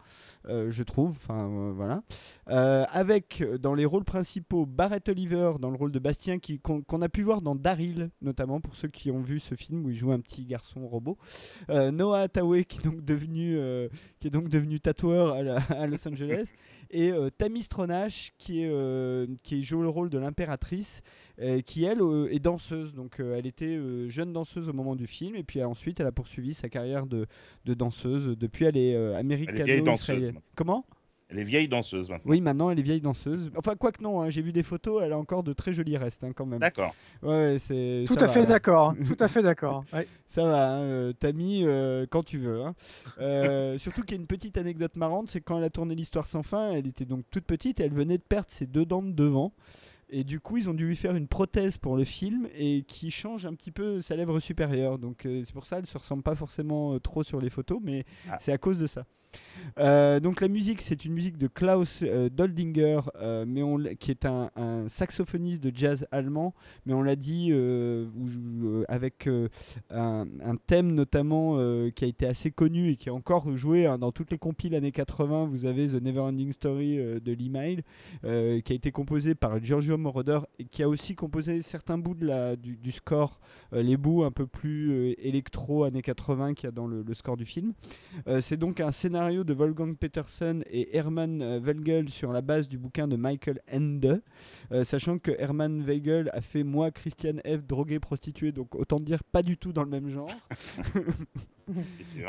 Euh, 0.49 0.71
je 0.71 0.83
trouve. 0.83 1.11
Enfin, 1.11 1.49
euh, 1.49 1.71
voilà. 1.75 2.03
Euh, 2.49 2.85
avec 2.89 3.43
dans 3.59 3.73
les 3.73 3.85
rôles 3.85 4.05
principaux 4.05 4.65
Barrett 4.65 5.07
Oliver 5.09 5.53
dans 5.59 5.69
le 5.69 5.77
rôle 5.77 5.91
de 5.91 5.99
Bastien, 5.99 6.37
qu'on 6.39 7.01
a 7.01 7.09
pu 7.09 7.21
voir 7.23 7.41
dans 7.41 7.55
Daryl, 7.55 8.09
notamment 8.21 8.61
pour 8.61 8.75
ceux 8.75 8.87
qui 8.87 9.11
ont 9.11 9.21
vu 9.21 9.39
ce 9.39 9.55
film 9.55 9.85
où 9.85 9.89
il 9.89 9.95
joue 9.95 10.11
un 10.11 10.19
petit 10.19 10.45
garçon 10.45 10.87
robot. 10.87 11.17
Noah 11.69 12.21
Hathaway 12.21 12.63
qui 12.63 12.79
donc 12.79 13.03
devenu, 13.03 13.57
qui 14.19 14.27
est 14.27 14.31
donc 14.31 14.49
devenu 14.49 14.79
tatoueur 14.79 15.26
à, 15.31 15.87
Los 15.87 16.07
Angeles. 16.07 16.53
et 16.89 17.11
Tammy 17.37 17.63
Stronach 17.63 18.33
qui, 18.37 18.63
est, 18.63 19.41
qui 19.43 19.63
joue 19.63 19.81
le 19.81 19.89
rôle 19.89 20.09
de 20.09 20.17
l'impératrice. 20.17 21.01
qui 21.65 21.83
elle 21.83 22.01
est 22.31 22.39
danseuse. 22.39 22.93
Donc 22.93 23.19
elle 23.19 23.45
était 23.45 23.79
jeune 24.09 24.33
danseuse 24.33 24.69
au 24.69 24.73
moment 24.73 24.95
du 24.95 25.07
film 25.07 25.35
et 25.35 25.43
puis 25.43 25.63
ensuite 25.63 25.99
elle 25.99 26.07
a 26.07 26.11
poursuivi 26.11 26.53
sa 26.53 26.69
carrière 26.69 27.05
de, 27.07 27.27
de 27.65 27.73
danseuse. 27.73 28.37
Depuis 28.37 28.65
elle 28.65 28.77
est 28.77 28.95
américano-israélienne. 29.15 30.39
Comment? 30.55 30.85
Elle 31.29 31.39
est 31.39 31.43
vieille 31.43 31.67
danseuse 31.67 32.09
maintenant. 32.09 32.31
Oui, 32.31 32.39
maintenant 32.39 32.69
elle 32.71 32.79
est 32.79 32.83
vieille 32.83 33.01
danseuse. 33.01 33.51
Enfin, 33.57 33.75
quoi 33.75 33.91
que 33.91 34.01
non, 34.01 34.21
hein, 34.21 34.29
j'ai 34.29 34.41
vu 34.41 34.53
des 34.53 34.63
photos, 34.63 35.03
elle 35.03 35.11
a 35.11 35.17
encore 35.17 35.43
de 35.43 35.51
très 35.51 35.73
jolis 35.73 35.97
restes 35.97 36.23
hein, 36.23 36.31
quand 36.33 36.45
même. 36.45 36.59
D'accord. 36.59 36.95
Ouais, 37.21 37.57
c'est. 37.59 38.05
Tout 38.07 38.13
ça 38.15 38.25
à 38.25 38.27
fait 38.29 38.41
hein. 38.41 38.45
d'accord. 38.45 38.93
Tout 38.95 39.21
à 39.21 39.27
fait 39.27 39.41
d'accord. 39.43 39.83
Ça 40.27 40.45
va, 40.45 40.69
hein, 40.77 40.81
euh, 40.83 41.13
t'as 41.19 41.33
mis 41.33 41.63
euh, 41.65 42.05
quand 42.09 42.23
tu 42.23 42.37
veux. 42.37 42.61
hein. 42.61 42.75
Euh, 43.19 43.77
surtout 43.77 44.03
qu'il 44.03 44.11
y 44.15 44.19
a 44.19 44.21
une 44.21 44.27
petite 44.27 44.57
anecdote 44.57 44.95
marrante, 44.95 45.29
c'est 45.29 45.41
quand 45.41 45.57
elle 45.57 45.63
a 45.65 45.69
tourné 45.69 45.95
l'histoire 45.95 46.27
sans 46.27 46.43
fin, 46.43 46.71
elle 46.71 46.87
était 46.87 47.05
donc 47.05 47.25
toute 47.29 47.43
petite 47.45 47.79
et 47.79 47.83
elle 47.83 47.93
venait 47.93 48.17
de 48.17 48.23
perdre 48.23 48.47
ses 48.49 48.65
deux 48.65 48.85
dents 48.85 49.01
de 49.03 49.11
devant. 49.11 49.51
Et 50.09 50.23
du 50.23 50.39
coup, 50.39 50.55
ils 50.55 50.69
ont 50.69 50.73
dû 50.73 50.87
lui 50.87 50.95
faire 50.95 51.17
une 51.17 51.27
prothèse 51.27 51.77
pour 51.77 51.97
le 51.97 52.05
film 52.05 52.47
et 52.57 52.83
qui 52.83 53.11
change 53.11 53.45
un 53.45 53.53
petit 53.53 53.71
peu 53.71 53.99
sa 53.99 54.15
lèvre 54.15 54.39
supérieure. 54.39 54.97
Donc 54.97 55.25
euh, 55.25 55.43
c'est 55.45 55.51
pour 55.53 55.67
ça, 55.67 55.79
elle 55.79 55.85
se 55.85 55.97
ressemble 55.97 56.23
pas 56.23 56.35
forcément 56.35 56.93
euh, 56.93 56.99
trop 57.01 57.23
sur 57.23 57.41
les 57.41 57.49
photos, 57.49 57.79
mais 57.83 58.05
Ah. 58.31 58.37
c'est 58.39 58.53
à 58.53 58.57
cause 58.57 58.77
de 58.77 58.87
ça. 58.87 59.05
Euh, 59.79 60.19
donc 60.19 60.41
la 60.41 60.47
musique, 60.47 60.81
c'est 60.81 61.05
une 61.05 61.13
musique 61.13 61.37
de 61.37 61.47
Klaus 61.47 61.99
euh, 62.01 62.29
Doldinger, 62.29 63.01
euh, 63.21 63.45
mais 63.47 63.95
qui 63.95 64.11
est 64.11 64.25
un, 64.25 64.49
saxophoniste 64.87 65.61
de 65.61 65.71
jazz 65.75 66.07
allemand, 66.11 66.53
mais 66.85 66.93
on 66.93 67.03
l'a 67.03 67.15
dit 67.15 67.49
euh, 67.51 68.07
avec 68.87 69.29
un, 69.89 70.25
thème 70.65 70.93
notamment 70.93 71.57
qui 71.91 72.05
a 72.05 72.07
été 72.07 72.25
assez 72.25 72.51
connu 72.51 72.89
et 72.89 72.95
qui 72.95 73.09
est 73.09 73.11
encore 73.11 73.55
joué 73.55 73.85
hein, 73.85 73.97
dans 73.97 74.11
toutes 74.11 74.31
les 74.31 74.37
compiles 74.37 74.75
années 74.75 74.91
80. 74.91 75.45
Vous 75.45 75.65
avez 75.65 75.87
The 75.87 76.01
Neverending 76.01 76.51
Story 76.51 76.97
de 76.97 77.31
Lee 77.31 77.49
Mail, 77.49 77.83
euh, 78.23 78.59
qui 78.61 78.73
a 78.73 78.75
été 78.75 78.91
composé 78.91 79.35
par 79.35 79.63
Giorgio 79.63 79.97
Moroder 79.97 80.39
et 80.59 80.65
qui 80.65 80.83
a 80.83 80.89
aussi 80.89 81.15
composé 81.15 81.61
certains 81.61 81.97
bouts 81.97 82.15
de 82.15 82.25
la, 82.25 82.55
du, 82.55 82.91
score, 82.91 83.39
les 83.71 83.97
bouts 83.97 84.23
un 84.23 84.31
peu 84.31 84.47
plus 84.47 85.11
électro 85.19 85.83
années 85.83 86.01
80 86.01 86.53
qu'il 86.53 86.65
y 86.65 86.67
a 86.67 86.71
dans 86.71 86.87
le, 86.87 87.03
le 87.03 87.13
score 87.13 87.37
du 87.37 87.45
film. 87.45 87.73
C'est 88.41 88.57
donc 88.57 88.79
un 88.79 88.91
scénario 88.91 89.16
de 89.17 89.53
Wolfgang 89.53 89.97
Petersen 89.97 90.63
et 90.69 90.95
Hermann 90.95 91.41
euh, 91.41 91.59
Weigel 91.59 92.09
sur 92.09 92.31
la 92.31 92.41
base 92.41 92.69
du 92.69 92.77
bouquin 92.77 93.07
de 93.07 93.15
Michael 93.15 93.59
Ende, 93.71 94.21
euh, 94.71 94.83
sachant 94.83 95.17
que 95.17 95.31
Hermann 95.39 95.81
Weigel 95.81 96.29
a 96.33 96.41
fait 96.41 96.63
Moi, 96.63 96.91
Christiane 96.91 97.41
F, 97.41 97.65
droguée, 97.65 97.99
prostituée, 97.99 98.51
donc 98.51 98.75
autant 98.75 98.99
dire 98.99 99.23
pas 99.23 99.41
du 99.41 99.57
tout 99.57 99.73
dans 99.73 99.83
le 99.83 99.89
même 99.89 100.09
genre. 100.09 100.29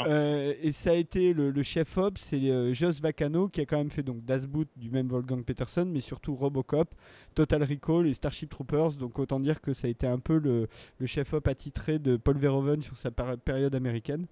Euh, 0.06 0.54
et 0.60 0.72
ça 0.72 0.90
a 0.90 0.94
été 0.94 1.32
le, 1.32 1.52
le 1.52 1.62
chef 1.62 1.96
op, 1.96 2.18
c'est 2.18 2.50
euh, 2.50 2.72
Jos 2.72 3.00
Vacano 3.00 3.48
qui 3.48 3.60
a 3.60 3.66
quand 3.66 3.76
même 3.78 3.90
fait 3.90 4.02
donc 4.02 4.24
Das 4.24 4.46
Boot 4.46 4.68
du 4.76 4.90
même 4.90 5.08
Wolfgang 5.08 5.44
Petersen, 5.44 5.88
mais 5.88 6.00
surtout 6.00 6.34
Robocop, 6.34 6.92
Total 7.36 7.62
Recall 7.62 8.08
et 8.08 8.14
Starship 8.14 8.50
Troopers. 8.50 8.94
Donc 8.94 9.16
autant 9.20 9.38
dire 9.38 9.60
que 9.60 9.72
ça 9.72 9.86
a 9.86 9.90
été 9.90 10.08
un 10.08 10.18
peu 10.18 10.38
le, 10.38 10.66
le 10.98 11.06
chef 11.06 11.34
op 11.34 11.46
attitré 11.46 12.00
de 12.00 12.16
Paul 12.16 12.36
Verhoeven 12.36 12.82
sur 12.82 12.96
sa 12.96 13.12
période 13.12 13.76
américaine. 13.76 14.26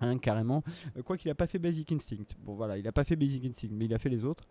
Hein, 0.00 0.18
carrément. 0.18 0.62
Euh, 0.96 1.02
quoi 1.02 1.16
qu'il 1.16 1.30
n'a 1.30 1.34
pas 1.34 1.46
fait 1.46 1.58
Basic 1.58 1.90
Instinct. 1.92 2.24
Bon 2.44 2.54
voilà, 2.54 2.76
il 2.76 2.84
n'a 2.84 2.92
pas 2.92 3.04
fait 3.04 3.16
Basic 3.16 3.44
Instinct, 3.44 3.68
mais 3.72 3.84
il 3.84 3.94
a 3.94 3.98
fait 3.98 4.08
les 4.08 4.24
autres. 4.24 4.44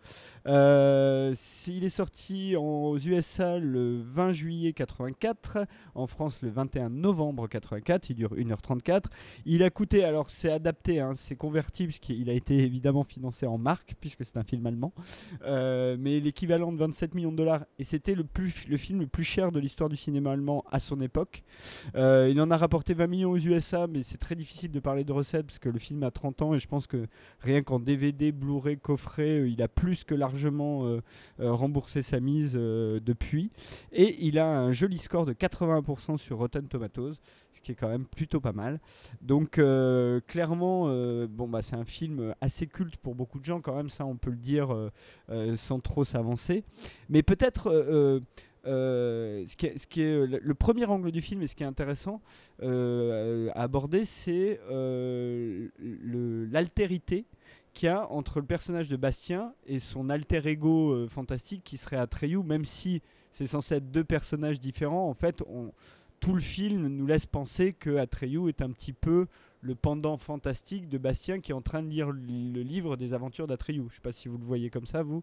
Euh, 0.46 1.34
il 1.68 1.84
est 1.84 1.90
sorti 1.90 2.56
aux 2.56 2.98
USA 2.98 3.58
le 3.58 4.00
20 4.02 4.32
juillet 4.32 4.72
84, 4.72 5.66
en 5.94 6.06
France 6.06 6.38
le 6.42 6.50
21 6.50 6.88
novembre 6.88 7.46
84. 7.46 8.10
Il 8.10 8.16
dure 8.16 8.34
1h34. 8.34 9.04
Il 9.44 9.62
a 9.62 9.70
coûté, 9.70 10.04
alors 10.04 10.30
c'est 10.30 10.50
adapté, 10.50 11.00
hein, 11.00 11.12
c'est 11.14 11.36
converti 11.36 11.84
puisqu'il 11.84 12.30
a 12.30 12.32
été 12.32 12.58
évidemment 12.58 13.04
financé 13.04 13.46
en 13.46 13.58
marque 13.58 13.94
puisque 14.00 14.24
c'est 14.24 14.38
un 14.38 14.44
film 14.44 14.66
allemand, 14.66 14.92
Euh, 15.44 15.96
mais 15.98 16.20
l'équivalent 16.20 16.72
de 16.72 16.78
27 16.78 17.14
millions 17.14 17.32
de 17.32 17.36
dollars 17.36 17.64
et 17.78 17.84
c'était 17.84 18.14
le, 18.14 18.24
le 18.68 18.76
film 18.76 19.00
le 19.00 19.06
plus 19.06 19.24
cher 19.24 19.52
de 19.52 19.60
l'histoire 19.60 19.90
du 19.90 19.96
cinéma 19.96 20.32
allemand 20.32 20.64
à 20.70 20.80
son 20.80 21.00
époque. 21.00 21.42
Il 21.94 22.40
en 22.40 22.50
a 22.50 22.56
rapporté 22.56 22.94
20 22.94 23.06
millions 23.06 23.30
aux 23.30 23.38
USA, 23.38 23.86
mais 23.86 24.02
c'est 24.02 24.18
très 24.18 24.34
difficile 24.34 24.70
de 24.70 24.80
parler 24.80 25.04
de 25.04 25.12
recettes 25.12 25.33
parce 25.42 25.58
que 25.58 25.68
le 25.68 25.78
film 25.78 26.02
a 26.02 26.10
30 26.10 26.42
ans 26.42 26.54
et 26.54 26.58
je 26.58 26.68
pense 26.68 26.86
que 26.86 27.06
rien 27.40 27.62
qu'en 27.62 27.80
DVD, 27.80 28.32
Blu-ray, 28.32 28.78
coffret, 28.78 29.40
euh, 29.40 29.48
il 29.48 29.62
a 29.62 29.68
plus 29.68 30.04
que 30.04 30.14
largement 30.14 30.86
euh, 30.86 31.00
euh, 31.40 31.52
remboursé 31.52 32.02
sa 32.02 32.20
mise 32.20 32.54
depuis. 32.54 33.50
Et 33.92 34.24
il 34.26 34.38
a 34.38 34.46
un 34.46 34.72
joli 34.72 34.98
score 34.98 35.26
de 35.26 35.32
81% 35.32 36.18
sur 36.18 36.38
Rotten 36.38 36.68
Tomatoes, 36.68 37.14
ce 37.52 37.60
qui 37.60 37.72
est 37.72 37.74
quand 37.74 37.88
même 37.88 38.06
plutôt 38.06 38.40
pas 38.40 38.52
mal. 38.52 38.80
Donc 39.22 39.60
clairement, 40.26 40.86
bon 41.26 41.48
bah 41.48 41.62
c'est 41.62 41.76
un 41.76 41.84
film 41.84 42.34
assez 42.40 42.66
culte 42.66 42.96
pour 42.96 43.14
beaucoup 43.14 43.38
de 43.38 43.44
gens 43.44 43.60
quand 43.60 43.74
même, 43.74 43.90
ça 43.90 44.04
on 44.04 44.16
peut 44.16 44.30
le 44.30 44.36
dire 44.36 44.90
sans 45.56 45.80
trop 45.80 46.04
s'avancer. 46.04 46.64
Mais 47.08 47.22
peut-être 47.22 48.20
euh, 48.66 49.44
ce, 49.46 49.56
qui 49.56 49.66
est, 50.02 50.14
euh, 50.14 50.38
le 50.42 50.54
premier 50.54 50.86
angle 50.86 51.10
du 51.10 51.20
film 51.20 51.42
et 51.42 51.46
ce 51.46 51.54
qui 51.54 51.62
est 51.62 51.66
intéressant 51.66 52.22
euh, 52.62 53.50
à 53.54 53.62
aborder, 53.62 54.04
c'est 54.04 54.60
l'altérité 56.50 57.26
qu'il 57.72 57.86
y 57.86 57.90
a 57.90 58.10
entre 58.10 58.40
le 58.40 58.46
personnage 58.46 58.88
de 58.88 58.96
Bastien 58.96 59.52
et 59.66 59.80
son 59.80 60.08
alter 60.08 60.40
ego 60.44 61.06
fantastique 61.08 61.62
qui 61.64 61.76
serait 61.76 61.96
Atreyu, 61.96 62.42
même 62.42 62.64
si 62.64 63.02
c'est 63.32 63.48
censé 63.48 63.76
être 63.76 63.90
deux 63.90 64.04
personnages 64.04 64.60
différents, 64.60 65.08
en 65.08 65.14
fait, 65.14 65.42
tout 66.20 66.34
le 66.34 66.40
film 66.40 66.86
nous 66.86 67.06
laisse 67.06 67.26
penser 67.26 67.72
que 67.72 67.96
Atreyu 67.96 68.48
est 68.48 68.62
un 68.62 68.70
petit 68.70 68.92
peu 68.92 69.26
le 69.64 69.74
pendant 69.74 70.18
fantastique 70.18 70.88
de 70.88 70.98
Bastien 70.98 71.40
qui 71.40 71.50
est 71.50 71.54
en 71.54 71.62
train 71.62 71.82
de 71.82 71.88
lire 71.88 72.10
le 72.10 72.60
livre 72.60 72.96
des 72.96 73.14
aventures 73.14 73.46
d'Atreyu. 73.46 73.82
Je 73.88 73.94
sais 73.94 74.00
pas 74.02 74.12
si 74.12 74.28
vous 74.28 74.36
le 74.36 74.44
voyez 74.44 74.70
comme 74.70 74.86
ça, 74.86 75.02
vous, 75.02 75.22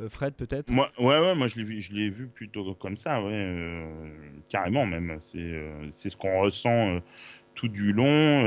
Euh, 0.00 0.08
Fred 0.08 0.34
peut-être. 0.34 0.70
Moi, 0.70 0.90
ouais, 0.98 1.18
ouais, 1.20 1.34
moi 1.34 1.48
je 1.48 1.56
l'ai 1.56 1.64
vu, 1.64 1.82
je 1.82 1.92
l'ai 1.92 2.08
vu 2.08 2.26
plutôt 2.26 2.74
comme 2.74 2.96
ça, 2.96 3.18
euh, 3.18 4.10
carrément 4.48 4.86
même. 4.86 5.16
C'est, 5.20 5.38
euh, 5.38 5.90
c'est 5.90 6.08
ce 6.08 6.16
qu'on 6.16 6.40
ressent 6.40 7.00
tout 7.54 7.68
du 7.68 7.92
long, 7.92 8.46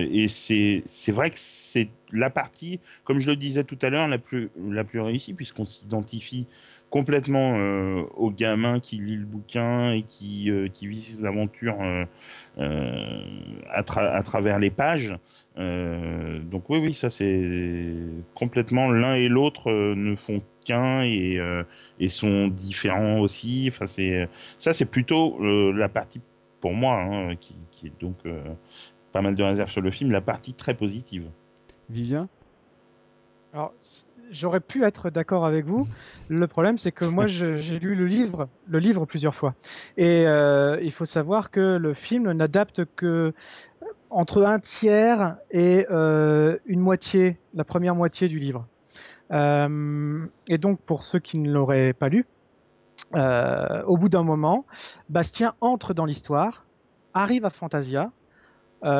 et 0.00 0.28
c'est, 0.28 0.82
c'est 0.86 1.12
vrai 1.12 1.28
que 1.28 1.36
c'est 1.38 1.90
la 2.10 2.30
partie, 2.30 2.80
comme 3.04 3.18
je 3.18 3.28
le 3.28 3.36
disais 3.36 3.64
tout 3.64 3.78
à 3.82 3.90
l'heure, 3.90 4.08
la 4.08 4.16
plus, 4.16 4.48
la 4.70 4.82
plus 4.82 5.00
réussie 5.00 5.34
puisqu'on 5.34 5.66
s'identifie 5.66 6.46
complètement 6.90 7.54
euh, 7.56 8.02
au 8.16 8.30
gamin 8.30 8.80
qui 8.80 8.96
lit 8.96 9.16
le 9.16 9.24
bouquin 9.24 9.92
et 9.92 10.02
qui, 10.02 10.50
euh, 10.50 10.68
qui 10.68 10.86
vit 10.86 11.00
ses 11.00 11.24
aventures 11.24 11.80
euh, 11.80 12.04
euh, 12.58 13.22
à, 13.70 13.82
tra- 13.82 14.12
à 14.12 14.22
travers 14.22 14.58
les 14.58 14.70
pages. 14.70 15.14
Euh, 15.58 16.38
donc 16.40 16.68
oui, 16.68 16.78
oui, 16.78 16.92
ça 16.94 17.08
c'est 17.08 17.42
complètement 18.34 18.90
l'un 18.90 19.14
et 19.14 19.28
l'autre 19.28 19.70
euh, 19.70 19.94
ne 19.94 20.14
font 20.14 20.42
qu'un 20.64 21.02
et, 21.02 21.38
euh, 21.38 21.64
et 21.98 22.08
sont 22.08 22.48
différents 22.48 23.20
aussi. 23.20 23.66
Enfin, 23.68 23.86
c'est 23.86 24.28
ça, 24.58 24.74
c'est 24.74 24.84
plutôt 24.84 25.38
euh, 25.40 25.72
la 25.72 25.88
partie 25.88 26.20
pour 26.60 26.74
moi 26.74 27.00
hein, 27.00 27.36
qui, 27.36 27.54
qui 27.70 27.86
est 27.86 28.00
donc 28.00 28.16
euh, 28.26 28.42
pas 29.12 29.22
mal 29.22 29.34
de 29.34 29.42
réserves 29.42 29.70
sur 29.70 29.80
le 29.80 29.90
film, 29.90 30.10
la 30.10 30.20
partie 30.20 30.52
très 30.52 30.74
positive. 30.74 31.24
Vivien? 31.88 32.28
Alors, 33.54 33.72
j'aurais 34.30 34.60
pu 34.60 34.84
être 34.84 35.10
d'accord 35.10 35.46
avec 35.46 35.66
vous. 35.66 35.86
Le 36.28 36.46
problème, 36.46 36.78
c'est 36.78 36.92
que 36.92 37.04
moi, 37.04 37.26
j'ai 37.26 37.78
lu 37.78 37.94
le 37.94 38.06
livre, 38.06 38.48
le 38.68 38.78
livre 38.78 39.04
plusieurs 39.06 39.34
fois, 39.34 39.54
et 39.96 40.26
euh, 40.26 40.78
il 40.82 40.92
faut 40.92 41.04
savoir 41.04 41.50
que 41.50 41.76
le 41.76 41.94
film 41.94 42.32
n'adapte 42.32 42.84
que 42.96 43.32
entre 44.10 44.44
un 44.44 44.58
tiers 44.58 45.36
et 45.50 45.86
euh, 45.90 46.58
une 46.66 46.80
moitié, 46.80 47.38
la 47.54 47.64
première 47.64 47.94
moitié 47.94 48.28
du 48.28 48.38
livre. 48.38 48.66
Euh, 49.32 50.24
et 50.48 50.58
donc, 50.58 50.80
pour 50.80 51.02
ceux 51.02 51.18
qui 51.18 51.38
ne 51.38 51.50
l'auraient 51.50 51.92
pas 51.92 52.08
lu, 52.08 52.26
au 53.14 53.96
bout 53.96 54.08
d'un 54.08 54.22
moment, 54.22 54.64
Bastien 55.08 55.54
entre 55.60 55.94
dans 55.94 56.04
l'histoire, 56.04 56.64
arrive 57.14 57.44
à 57.44 57.50
Fantasia, 57.50 58.10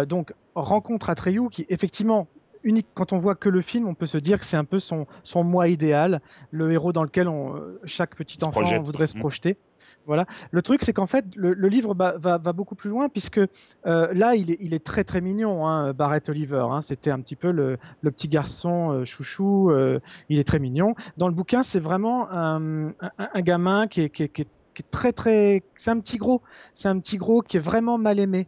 donc 0.06 0.32
rencontre 0.54 1.10
Atreyu 1.10 1.48
qui 1.50 1.66
effectivement 1.68 2.28
unique 2.66 2.88
quand 2.94 3.12
on 3.12 3.18
voit 3.18 3.34
que 3.34 3.48
le 3.48 3.62
film, 3.62 3.88
on 3.88 3.94
peut 3.94 4.06
se 4.06 4.18
dire 4.18 4.38
que 4.38 4.44
c'est 4.44 4.56
un 4.58 4.64
peu 4.64 4.78
son 4.80 5.06
son 5.22 5.44
moi 5.44 5.68
idéal, 5.68 6.20
le 6.50 6.70
héros 6.72 6.92
dans 6.92 7.04
lequel 7.04 7.28
on, 7.28 7.56
euh, 7.56 7.80
chaque 7.84 8.14
petit 8.16 8.38
enfant 8.42 8.60
projette, 8.60 8.82
voudrait 8.82 9.06
se 9.06 9.12
quoi. 9.14 9.20
projeter. 9.20 9.56
Voilà. 10.04 10.24
Le 10.52 10.62
truc, 10.62 10.82
c'est 10.84 10.92
qu'en 10.92 11.06
fait, 11.06 11.24
le, 11.34 11.52
le 11.52 11.68
livre 11.68 11.92
va, 11.94 12.16
va, 12.16 12.38
va 12.38 12.52
beaucoup 12.52 12.76
plus 12.76 12.90
loin 12.90 13.08
puisque 13.08 13.38
euh, 13.38 14.12
là, 14.14 14.36
il 14.36 14.52
est, 14.52 14.58
il 14.60 14.72
est 14.72 14.84
très 14.84 15.02
très 15.02 15.20
mignon, 15.20 15.66
hein, 15.66 15.92
Barrett 15.94 16.28
Oliver. 16.28 16.64
Hein, 16.70 16.80
C'était 16.80 17.10
un 17.10 17.20
petit 17.20 17.34
peu 17.34 17.50
le, 17.50 17.76
le 18.02 18.10
petit 18.12 18.28
garçon 18.28 18.92
euh, 18.92 19.04
chouchou. 19.04 19.70
euh, 19.70 19.98
il 20.28 20.38
est 20.38 20.44
très 20.44 20.60
mignon. 20.60 20.94
Dans 21.16 21.26
le 21.28 21.34
bouquin, 21.34 21.64
c'est 21.64 21.80
vraiment 21.80 22.30
un, 22.30 22.88
un, 23.00 23.10
un 23.18 23.40
gamin 23.40 23.88
qui 23.88 24.02
est, 24.02 24.10
qui 24.10 24.24
est, 24.24 24.28
qui 24.28 24.42
est 24.42 24.48
qui 24.76 24.82
est 24.82 24.90
très 24.90 25.14
très 25.14 25.62
c'est 25.76 25.90
un 25.90 25.98
petit 26.00 26.18
gros 26.18 26.42
c'est 26.74 26.88
un 26.88 26.98
petit 27.00 27.16
gros 27.16 27.40
qui 27.40 27.56
est 27.56 27.60
vraiment 27.60 27.96
mal 27.96 28.18
aimé 28.18 28.46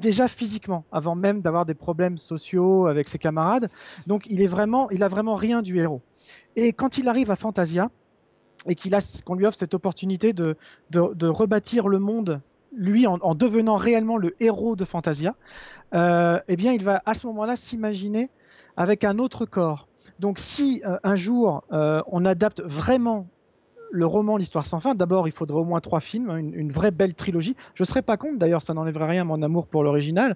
déjà 0.00 0.28
physiquement 0.28 0.84
avant 0.92 1.14
même 1.14 1.40
d'avoir 1.40 1.64
des 1.64 1.74
problèmes 1.74 2.18
sociaux 2.18 2.86
avec 2.86 3.08
ses 3.08 3.18
camarades. 3.18 3.70
Donc 4.06 4.24
il 4.26 4.42
est 4.42 4.46
vraiment 4.46 4.90
il 4.90 5.02
a 5.02 5.08
vraiment 5.08 5.34
rien 5.34 5.62
du 5.62 5.78
héros. 5.78 6.02
Et 6.56 6.72
quand 6.72 6.98
il 6.98 7.08
arrive 7.08 7.30
à 7.30 7.36
Fantasia 7.36 7.90
et 8.66 8.74
qu'il 8.74 8.94
a 8.94 9.00
qu'on 9.24 9.34
lui 9.34 9.46
offre 9.46 9.58
cette 9.58 9.74
opportunité 9.74 10.32
de 10.32 10.56
de, 10.90 11.26
rebâtir 11.26 11.88
le 11.88 11.98
monde 11.98 12.40
lui 12.72 13.06
en, 13.06 13.18
en 13.20 13.34
devenant 13.34 13.76
réellement 13.76 14.16
le 14.16 14.34
héros 14.40 14.74
de 14.74 14.84
Fantasia 14.84 15.34
euh, 15.94 16.40
eh 16.48 16.56
bien 16.56 16.72
il 16.72 16.84
va 16.84 17.02
à 17.06 17.14
ce 17.14 17.26
moment-là 17.28 17.56
s'imaginer 17.56 18.30
avec 18.76 19.04
un 19.04 19.18
autre 19.18 19.46
corps. 19.46 19.86
Donc 20.18 20.38
si 20.38 20.82
euh, 20.84 20.98
un 21.04 21.16
jour 21.16 21.64
euh, 21.72 22.02
on 22.08 22.24
adapte 22.24 22.62
vraiment 22.62 23.26
le 23.94 24.06
roman 24.06 24.36
L'Histoire 24.36 24.66
sans 24.66 24.80
fin, 24.80 24.94
d'abord, 24.94 25.28
il 25.28 25.32
faudrait 25.32 25.60
au 25.60 25.64
moins 25.64 25.80
trois 25.80 26.00
films, 26.00 26.28
hein, 26.28 26.38
une, 26.38 26.72
vraie 26.72 26.90
belle 26.90 27.14
trilogie. 27.14 27.54
Je 27.74 27.82
ne 27.82 27.86
serais 27.86 28.02
pas 28.02 28.16
contre, 28.16 28.38
d'ailleurs, 28.38 28.62
ça 28.62 28.74
n'enlèverait 28.74 29.06
rien 29.06 29.22
à 29.22 29.24
mon 29.24 29.40
amour 29.40 29.66
pour 29.68 29.84
l'original, 29.84 30.34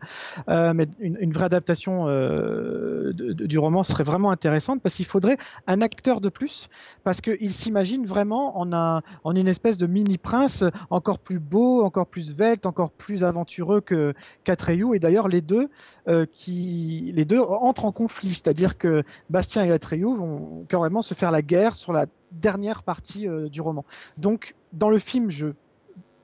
euh, 0.49 0.73
mais 0.73 0.87
une, 1.01 1.33
vraie 1.33 1.47
adaptation 1.47 2.07
euh, 2.07 3.13
du 3.13 3.59
roman 3.59 3.83
serait 3.83 4.05
vraiment 4.05 4.31
intéressante 4.31 4.81
parce 4.81 4.95
qu'il 4.95 5.05
faudrait 5.05 5.37
un 5.67 5.81
acteur 5.81 6.21
de 6.21 6.29
plus, 6.29 6.69
parce 7.03 7.21
qu'il 7.21 7.51
s'imagine 7.51 8.07
vraiment 8.07 8.59
en, 8.61 8.73
un, 8.73 9.03
en 9.25 9.35
une 9.35 9.49
espèce 9.49 9.77
de 9.77 9.87
mini-prince 9.87 10.63
encore 10.91 11.19
plus 11.19 11.41
beau, 11.41 11.83
encore 11.83 12.07
plus 12.07 12.31
svelte, 12.31 12.65
encore 12.65 12.91
plus 12.91 13.25
aventureux 13.25 13.81
que 13.81 14.15
qu'Atreyu. 14.45 14.95
Et 14.95 15.01
d'ailleurs, 15.01 15.27
les 15.27 15.41
deux, 15.41 15.69
euh, 16.07 16.27
les 16.47 17.25
deux 17.25 17.41
entrent 17.41 17.85
en 17.85 17.93
conflit, 17.93 18.35
c'est-à-dire 18.35 18.79
que 18.79 19.03
Bastien 19.31 19.65
et 19.65 19.73
Atreyu 19.73 20.17
vont 20.17 20.65
carrément 20.69 21.03
se 21.03 21.15
faire 21.15 21.33
la 21.33 21.43
guerre 21.43 21.75
sur 21.75 21.93
la 21.93 22.07
dernière 22.33 22.83
partie 22.83 23.29
euh, 23.29 23.49
du 23.49 23.61
roman. 23.61 23.85
Donc, 24.17 24.55
dans 24.73 24.91
le 24.91 24.99
film, 24.99 25.31
je 25.31 25.49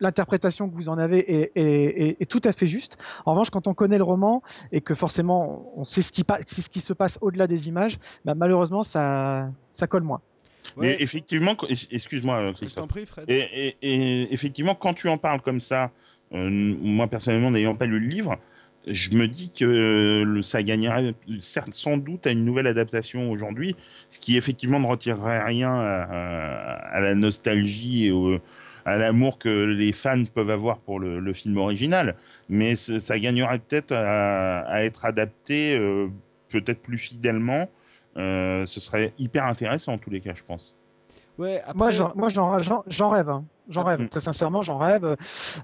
l'interprétation 0.00 0.68
que 0.68 0.74
vous 0.74 0.88
en 0.88 0.98
avez 0.98 1.50
est, 1.54 2.26
tout 2.26 2.40
à 2.44 2.52
fait 2.52 2.66
juste. 2.66 2.98
En 3.24 3.32
revanche, 3.32 3.50
quand 3.50 3.68
on 3.68 3.74
connaît 3.74 3.96
le 3.96 4.04
roman 4.04 4.42
et 4.72 4.80
que 4.80 4.94
forcément 4.94 5.72
on 5.76 5.84
sait 5.84 6.02
ce 6.02 6.12
qui, 6.12 6.24
ce 6.46 6.68
qui 6.68 6.80
se 6.80 6.92
passe 6.92 7.16
au-delà 7.22 7.46
des 7.46 7.68
images, 7.68 7.98
bah, 8.24 8.34
malheureusement 8.34 8.82
ça, 8.82 9.48
ça 9.72 9.86
colle 9.86 10.02
moins. 10.02 10.20
Mais 10.76 10.96
effectivement, 11.00 11.54
excuse-moi 11.90 12.36
euh, 12.36 12.52
Christophe. 12.52 12.88
Et, 13.28 13.76
effectivement, 14.32 14.74
quand 14.74 14.94
tu 14.94 15.08
en 15.08 15.18
parles 15.18 15.40
comme 15.40 15.60
ça, 15.60 15.90
euh, 16.32 16.48
moi 16.50 17.06
personnellement 17.06 17.50
n'ayant 17.50 17.76
pas 17.76 17.86
lu 17.86 18.00
le 18.00 18.08
livre, 18.08 18.36
je 18.86 19.10
me 19.10 19.28
dis 19.28 19.50
que 19.50 20.40
ça 20.42 20.62
gagnerait 20.62 21.14
sans 21.40 21.96
doute 21.96 22.26
à 22.26 22.30
une 22.30 22.44
nouvelle 22.44 22.66
adaptation 22.66 23.30
aujourd'hui, 23.30 23.76
ce 24.10 24.18
qui 24.18 24.36
effectivement 24.36 24.78
ne 24.78 24.86
retirerait 24.86 25.42
rien 25.42 25.74
à, 25.74 27.00
la 27.00 27.14
nostalgie 27.14 28.06
et 28.06 28.40
à 28.84 28.96
l'amour 28.96 29.38
que 29.38 29.48
les 29.48 29.92
fans 29.92 30.24
peuvent 30.24 30.50
avoir 30.50 30.78
pour 30.78 31.00
le, 31.00 31.32
film 31.32 31.56
original. 31.56 32.16
Mais 32.48 32.74
ça 32.74 33.18
gagnerait 33.18 33.58
peut-être 33.58 33.92
à, 33.92 34.84
être 34.84 35.04
adapté 35.04 35.74
euh, 35.76 36.08
peut-être 36.50 36.82
plus 36.82 36.98
fidèlement. 36.98 37.68
Euh, 38.16 38.64
ce 38.66 38.80
serait 38.80 39.12
hyper 39.18 39.44
intéressant 39.44 39.94
en 39.94 39.98
tous 39.98 40.10
les 40.10 40.20
cas, 40.20 40.34
je 40.34 40.42
pense. 40.44 40.76
Ouais, 41.38 41.62
Moi, 41.74 41.90
j'en 41.90 43.10
rêve. 43.10 43.28
Hein. 43.30 43.44
J'en 43.68 43.82
rêve, 43.82 44.00
mm. 44.02 44.08
très 44.08 44.20
sincèrement, 44.20 44.62
j'en 44.62 44.78
rêve. 44.78 45.16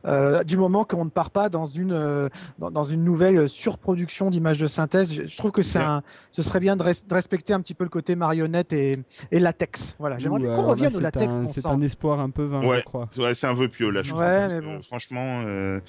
Euh, 0.07 0.43
du 0.43 0.57
moment 0.57 0.85
qu'on 0.85 1.05
ne 1.05 1.11
part 1.11 1.31
pas 1.31 1.49
dans 1.49 1.67
une, 1.67 1.93
euh, 1.93 2.29
dans, 2.59 2.85
une 2.85 3.05
nouvelle 3.05 3.49
surproduction 3.49 4.31
d'images 4.31 4.59
de 4.59 4.67
synthèse, 4.67 5.13
je, 5.13 5.37
trouve 5.37 5.51
que 5.51 5.63
c'est 5.63 5.79
un, 5.79 6.03
ce 6.31 6.43
serait 6.43 6.61
bien 6.61 6.77
de, 6.77 6.85
respecter 7.11 7.53
un 7.53 7.61
petit 7.61 7.75
peu 7.75 7.85
le 7.85 7.91
côté 7.91 8.15
marionnette 8.17 8.73
et, 8.73 8.97
et 9.31 9.39
latex. 9.39 9.97
Voilà, 9.99 10.19
j'aimerais 10.19 10.43
qu'on 10.43 10.63
revienne 10.63 10.97
au 10.97 11.01
latex. 11.01 11.37
C'est 11.49 11.67
un 11.67 11.81
espoir 11.83 12.21
un 12.21 12.31
peu 12.31 12.45
vain, 12.45 12.63
je 12.63 12.83
crois. 12.83 13.09
Ouais, 13.19 13.35
c'est 13.35 13.47
un 13.47 13.55
vœu 13.55 13.69
pieux 13.69 13.91
là, 13.91 14.03
je 14.03 14.13
crois. 14.13 14.49
franchement, 14.83 15.43
euh, 15.47 15.81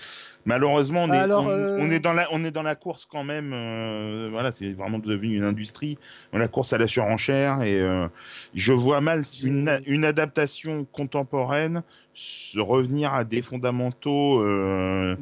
malheureusement, 0.45 1.03
on 1.03 1.13
est, 1.13 1.31
on, 1.31 1.89
est 1.89 1.99
dans 1.99 2.13
la, 2.13 2.27
on 2.31 2.43
est 2.43 2.51
dans 2.51 2.63
la 2.63 2.75
course 2.75 3.05
quand 3.05 3.23
même. 3.23 3.49
voilà, 4.31 4.51
c'est 4.51 4.71
vraiment 4.71 4.99
devenu 4.99 5.37
une 5.37 5.45
industrie. 5.45 5.97
La 6.33 6.47
course 6.47 6.73
à 6.73 6.77
la 6.77 6.87
surenchère 6.87 7.61
et 7.61 7.81
je 8.53 8.73
vois 8.73 8.99
mal 8.99 9.23
une, 9.43 9.79
une 9.85 10.03
adaptation 10.03 10.85
contemporaine 10.91 11.83
revenir 12.55 13.13
à 13.13 13.23
des 13.23 13.41
fondamentaux 13.41 14.41
euh, 14.41 15.15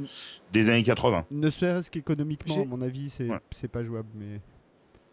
des 0.52 0.70
années 0.70 0.84
80. 0.84 1.26
Ne 1.32 1.50
serait-ce 1.50 1.92
qu'économiquement, 1.92 2.62
à 2.62 2.66
mon 2.66 2.82
avis, 2.82 3.10
c'est 3.52 3.68
pas 3.68 3.84
jouable. 3.84 4.10
Mais... 4.16 4.42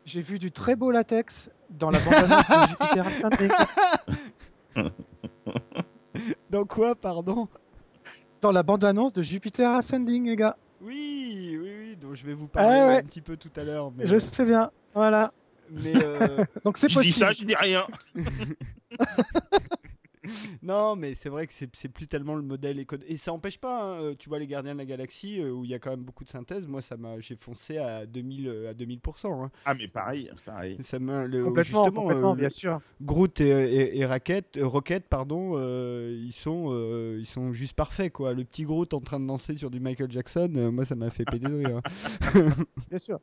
J'ai 0.04 0.20
vu 0.20 0.38
du 0.38 0.52
très 0.52 0.76
beau 0.76 0.90
latex 0.90 1.50
dans 1.70 1.90
la 1.90 1.98
bande-annonce 1.98 2.48
de 2.48 2.68
Jupiter 2.68 3.06
Ascending. 3.06 3.50
dans 6.50 6.64
quoi, 6.64 6.94
pardon? 6.94 7.48
Dans 8.40 8.52
la 8.52 8.62
bande-annonce 8.62 9.12
de 9.12 9.22
Jupiter 9.22 9.70
Ascending, 9.72 10.26
les 10.26 10.36
gars. 10.36 10.56
Oui, 10.80 11.58
oui, 11.60 11.70
oui, 11.78 11.96
donc 11.96 12.14
je 12.14 12.24
vais 12.24 12.34
vous 12.34 12.46
parler 12.46 12.98
un 12.98 13.02
petit 13.02 13.20
peu 13.20 13.36
tout 13.36 13.50
à 13.56 13.64
l'heure. 13.64 13.90
Mais... 13.96 14.06
Je 14.06 14.18
sais 14.18 14.44
bien, 14.44 14.70
voilà. 14.94 15.32
Mais 15.70 15.94
euh... 15.96 16.44
donc 16.64 16.78
c'est 16.78 16.86
possible. 16.86 17.02
Je 17.02 17.08
dis 17.08 17.12
ça, 17.12 17.32
je 17.32 17.44
dis 17.44 17.54
rien. 17.56 17.86
non, 20.62 20.96
mais 20.96 21.14
c'est 21.14 21.28
vrai 21.28 21.46
que 21.46 21.52
c'est 21.52 21.88
plus 21.88 22.06
tellement 22.06 22.34
le 22.34 22.42
modèle 22.42 22.84
Et 23.06 23.16
ça 23.16 23.30
n'empêche 23.30 23.58
pas, 23.58 23.82
hein, 23.82 24.00
euh, 24.00 24.14
tu 24.18 24.28
vois, 24.28 24.38
les 24.38 24.46
Gardiens 24.46 24.74
de 24.74 24.78
la 24.78 24.84
Galaxie, 24.84 25.40
euh, 25.40 25.50
où 25.50 25.64
il 25.64 25.70
y 25.70 25.74
a 25.74 25.78
quand 25.78 25.90
même 25.90 26.02
beaucoup 26.02 26.24
de 26.24 26.28
synthèse, 26.28 26.66
moi, 26.66 26.82
ça 26.82 26.96
m'a, 26.96 27.18
j'ai 27.20 27.36
foncé 27.36 27.78
à 27.78 28.06
2000, 28.06 28.48
euh, 28.48 28.70
à 28.70 28.74
2000%. 28.74 29.44
Hein. 29.44 29.50
Ah, 29.64 29.74
mais 29.74 29.88
pareil, 29.88 30.30
pareil. 30.44 30.76
Ça 30.80 30.98
le, 30.98 31.44
complètement, 31.44 31.84
justement, 31.84 32.02
complètement 32.02 32.34
bien 32.34 32.50
sûr. 32.50 32.80
Groot 33.02 33.40
et, 33.40 33.98
et, 33.98 34.04
Rocket, 34.04 35.04
pardon, 35.08 35.56
ils, 36.08 36.32
sont, 36.32 37.16
ils 37.18 37.26
sont 37.26 37.52
juste 37.52 37.74
parfaits, 37.74 38.12
quoi. 38.12 38.32
Le 38.32 38.44
petit 38.44 38.64
Groot 38.64 38.92
en 38.94 39.00
train 39.00 39.20
de 39.20 39.26
danser 39.26 39.56
sur 39.56 39.70
du 39.70 39.80
Michael 39.80 40.10
Jackson, 40.10 40.70
moi, 40.72 40.84
ça 40.84 40.94
m'a 40.94 41.10
fait 41.10 41.24
péter 41.24 41.48
de 41.48 41.54
rire. 41.54 41.80
Bien 42.90 42.98
sûr 42.98 43.20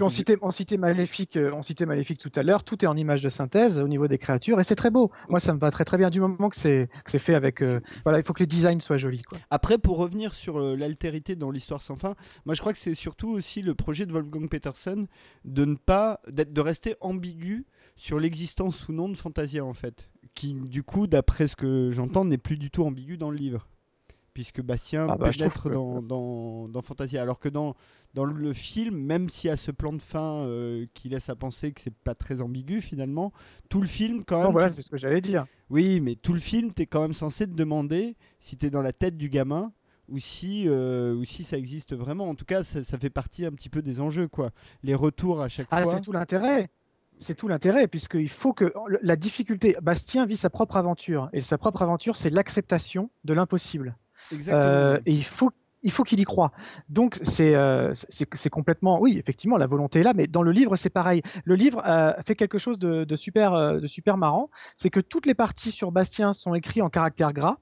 on 0.00 0.08
citait, 0.08 0.36
on 0.42 0.50
citait 0.50 0.76
Maléfique, 0.76 1.36
euh, 1.36 1.52
on 1.52 1.62
citait 1.62 1.86
Maléfique 1.86 2.18
tout 2.18 2.32
à 2.34 2.42
l'heure. 2.42 2.64
Tout 2.64 2.84
est 2.84 2.88
en 2.88 2.96
image 2.96 3.22
de 3.22 3.28
synthèse 3.28 3.78
au 3.78 3.88
niveau 3.88 4.08
des 4.08 4.18
créatures 4.18 4.60
et 4.60 4.64
c'est 4.64 4.76
très 4.76 4.90
beau. 4.90 5.10
Moi, 5.28 5.40
ça 5.40 5.54
me 5.54 5.58
va 5.58 5.70
très 5.70 5.84
très 5.84 5.98
bien 5.98 6.10
du 6.10 6.20
moment 6.20 6.48
que 6.48 6.56
c'est 6.56 6.88
c'est 7.06 7.18
fait 7.18 7.34
avec. 7.34 7.62
Euh, 7.62 7.80
voilà, 8.04 8.18
il 8.18 8.24
faut 8.24 8.32
que 8.32 8.40
les 8.40 8.46
designs 8.46 8.80
soient 8.80 8.96
jolis. 8.96 9.22
Quoi. 9.22 9.38
Après, 9.50 9.78
pour 9.78 9.98
revenir 9.98 10.34
sur 10.34 10.58
euh, 10.58 10.76
l'altérité 10.76 11.36
dans 11.36 11.50
l'histoire 11.50 11.82
sans 11.82 11.96
fin, 11.96 12.14
moi 12.44 12.54
je 12.54 12.60
crois 12.60 12.72
que 12.72 12.78
c'est 12.78 12.94
surtout 12.94 13.30
aussi 13.30 13.62
le 13.62 13.74
projet 13.74 14.06
de 14.06 14.12
Wolfgang 14.12 14.48
Petersen 14.48 15.06
de 15.44 15.64
ne 15.64 15.76
pas 15.76 16.20
de 16.28 16.60
rester 16.60 16.96
ambigu 17.00 17.66
sur 17.96 18.18
l'existence 18.18 18.88
ou 18.88 18.92
non 18.92 19.08
de 19.08 19.16
Fantasia 19.16 19.64
en 19.64 19.74
fait, 19.74 20.10
qui 20.34 20.54
du 20.54 20.82
coup, 20.82 21.06
d'après 21.06 21.48
ce 21.48 21.56
que 21.56 21.90
j'entends, 21.92 22.24
n'est 22.24 22.38
plus 22.38 22.56
du 22.56 22.70
tout 22.70 22.84
ambigu 22.84 23.16
dans 23.16 23.30
le 23.30 23.36
livre 23.36 23.68
puisque 24.34 24.60
Bastien 24.60 25.06
ah 25.08 25.16
bah, 25.16 25.30
peut 25.30 25.70
dans, 25.70 26.02
dans, 26.02 26.68
dans, 26.68 26.82
Fantasia. 26.82 27.22
Alors 27.22 27.38
que 27.38 27.48
dans, 27.48 27.76
dans 28.14 28.24
le 28.24 28.52
film, 28.52 28.96
même 28.96 29.28
s'il 29.28 29.48
y 29.48 29.52
a 29.52 29.56
ce 29.56 29.70
plan 29.70 29.92
de 29.92 30.00
fin 30.00 30.44
euh, 30.44 30.84
qui 30.94 31.08
laisse 31.08 31.28
à 31.28 31.34
penser 31.34 31.72
que 31.72 31.80
c'est 31.80 31.94
pas 31.94 32.14
très 32.14 32.40
ambigu 32.40 32.80
finalement, 32.80 33.32
tout 33.68 33.80
le 33.80 33.88
film 33.88 34.24
quand 34.24 34.36
même. 34.36 34.46
Non, 34.46 34.52
voilà, 34.52 34.72
c'est 34.72 34.82
ce 34.82 34.90
que 34.90 34.96
j'allais 34.96 35.20
dire. 35.20 35.46
Oui, 35.68 36.00
mais 36.00 36.14
tout 36.14 36.32
le 36.32 36.38
film, 36.38 36.72
tu 36.72 36.82
es 36.82 36.86
quand 36.86 37.02
même 37.02 37.12
censé 37.12 37.46
te 37.46 37.52
demander 37.52 38.16
si 38.38 38.56
tu 38.56 38.66
es 38.66 38.70
dans 38.70 38.82
la 38.82 38.92
tête 38.92 39.16
du 39.16 39.28
gamin 39.28 39.72
ou 40.08 40.18
si, 40.18 40.64
euh, 40.68 41.14
ou 41.14 41.24
si 41.24 41.42
ça 41.42 41.58
existe 41.58 41.94
vraiment. 41.94 42.28
En 42.28 42.34
tout 42.34 42.44
cas, 42.44 42.62
ça, 42.62 42.84
ça, 42.84 42.98
fait 42.98 43.10
partie 43.10 43.44
un 43.44 43.52
petit 43.52 43.68
peu 43.68 43.82
des 43.82 44.00
enjeux, 44.00 44.28
quoi. 44.28 44.50
Les 44.82 44.94
retours 44.94 45.40
à 45.40 45.48
chaque 45.48 45.66
ah, 45.70 45.82
fois. 45.82 45.94
C'est 45.94 46.02
tout 46.02 46.12
l'intérêt. 46.12 46.70
C'est 47.16 47.34
tout 47.34 47.48
l'intérêt, 47.48 47.88
puisqu'il 47.88 48.28
faut 48.28 48.52
que 48.52 48.72
la 49.02 49.16
difficulté. 49.16 49.76
Bastien 49.80 50.26
vit 50.26 50.36
sa 50.36 50.50
propre 50.50 50.76
aventure, 50.76 51.30
et 51.32 51.40
sa 51.40 51.58
propre 51.58 51.82
aventure, 51.82 52.16
c'est 52.16 52.30
l'acceptation 52.30 53.10
de 53.24 53.34
l'impossible. 53.34 53.96
Euh, 54.48 54.98
et 55.06 55.12
il 55.12 55.24
faut 55.24 55.50
il 55.84 55.92
faut 55.92 56.02
qu'il 56.02 56.18
y 56.18 56.24
croit. 56.24 56.50
Donc 56.88 57.20
euh, 57.40 57.94
c'est 57.94 58.50
complètement, 58.50 59.00
oui, 59.00 59.16
effectivement, 59.18 59.56
la 59.56 59.66
volonté 59.66 60.00
est 60.00 60.02
là, 60.02 60.12
mais 60.14 60.26
dans 60.26 60.42
le 60.42 60.50
livre 60.50 60.74
c'est 60.76 60.90
pareil. 60.90 61.22
Le 61.44 61.54
livre 61.54 61.82
euh, 61.86 62.12
fait 62.26 62.34
quelque 62.34 62.58
chose 62.58 62.78
de, 62.78 63.14
super 63.14 63.80
de 63.80 63.86
super 63.86 64.16
marrant, 64.16 64.50
c'est 64.76 64.90
que 64.90 65.00
toutes 65.00 65.26
les 65.26 65.34
parties 65.34 65.70
sur 65.70 65.92
Bastien 65.92 66.32
sont 66.32 66.54
écrites 66.54 66.82
en 66.82 66.90
caractère 66.90 67.32
gras. 67.32 67.58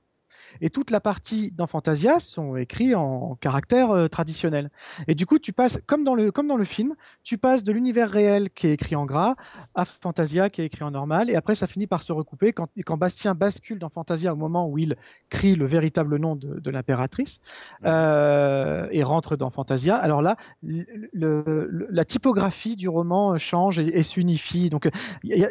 Et 0.60 0.70
toute 0.70 0.90
la 0.90 1.00
partie 1.00 1.52
dans 1.52 1.66
Fantasia 1.66 2.20
sont 2.20 2.56
écrits 2.56 2.94
en 2.94 3.36
caractère 3.36 3.90
euh, 3.90 4.08
traditionnel. 4.08 4.70
Et 5.08 5.14
du 5.14 5.26
coup, 5.26 5.38
tu 5.38 5.52
passes, 5.52 5.80
comme 5.86 6.04
dans 6.04 6.14
le, 6.14 6.30
comme 6.30 6.46
dans 6.46 6.56
le 6.56 6.64
film, 6.64 6.94
tu 7.22 7.38
passes 7.38 7.64
de 7.64 7.72
l'univers 7.72 8.10
réel 8.10 8.50
qui 8.50 8.68
est 8.68 8.72
écrit 8.72 8.96
en 8.96 9.06
gras 9.06 9.34
à 9.74 9.84
Fantasia 9.84 10.50
qui 10.50 10.62
est 10.62 10.66
écrit 10.66 10.84
en 10.84 10.90
normal. 10.90 11.30
Et 11.30 11.34
après, 11.34 11.54
ça 11.54 11.66
finit 11.66 11.86
par 11.86 12.02
se 12.02 12.12
recouper. 12.12 12.52
Quand, 12.52 12.68
quand 12.84 12.96
Bastien 12.96 13.34
bascule 13.34 13.78
dans 13.78 13.88
Fantasia 13.88 14.32
au 14.32 14.36
moment 14.36 14.68
où 14.68 14.78
il 14.78 14.96
crie 15.30 15.54
le 15.54 15.66
véritable 15.66 16.16
nom 16.16 16.36
de, 16.36 16.60
de 16.60 16.70
l'impératrice 16.70 17.40
euh, 17.84 18.86
et 18.90 19.02
rentre 19.02 19.36
dans 19.36 19.50
Fantasia, 19.50 19.96
alors 19.96 20.22
là, 20.22 20.36
le, 20.62 21.86
la 21.90 22.04
typographie 22.04 22.76
du 22.76 22.88
roman 22.88 23.38
change 23.38 23.78
et, 23.78 24.02
s'unifie. 24.02 24.70
Donc, 24.70 24.88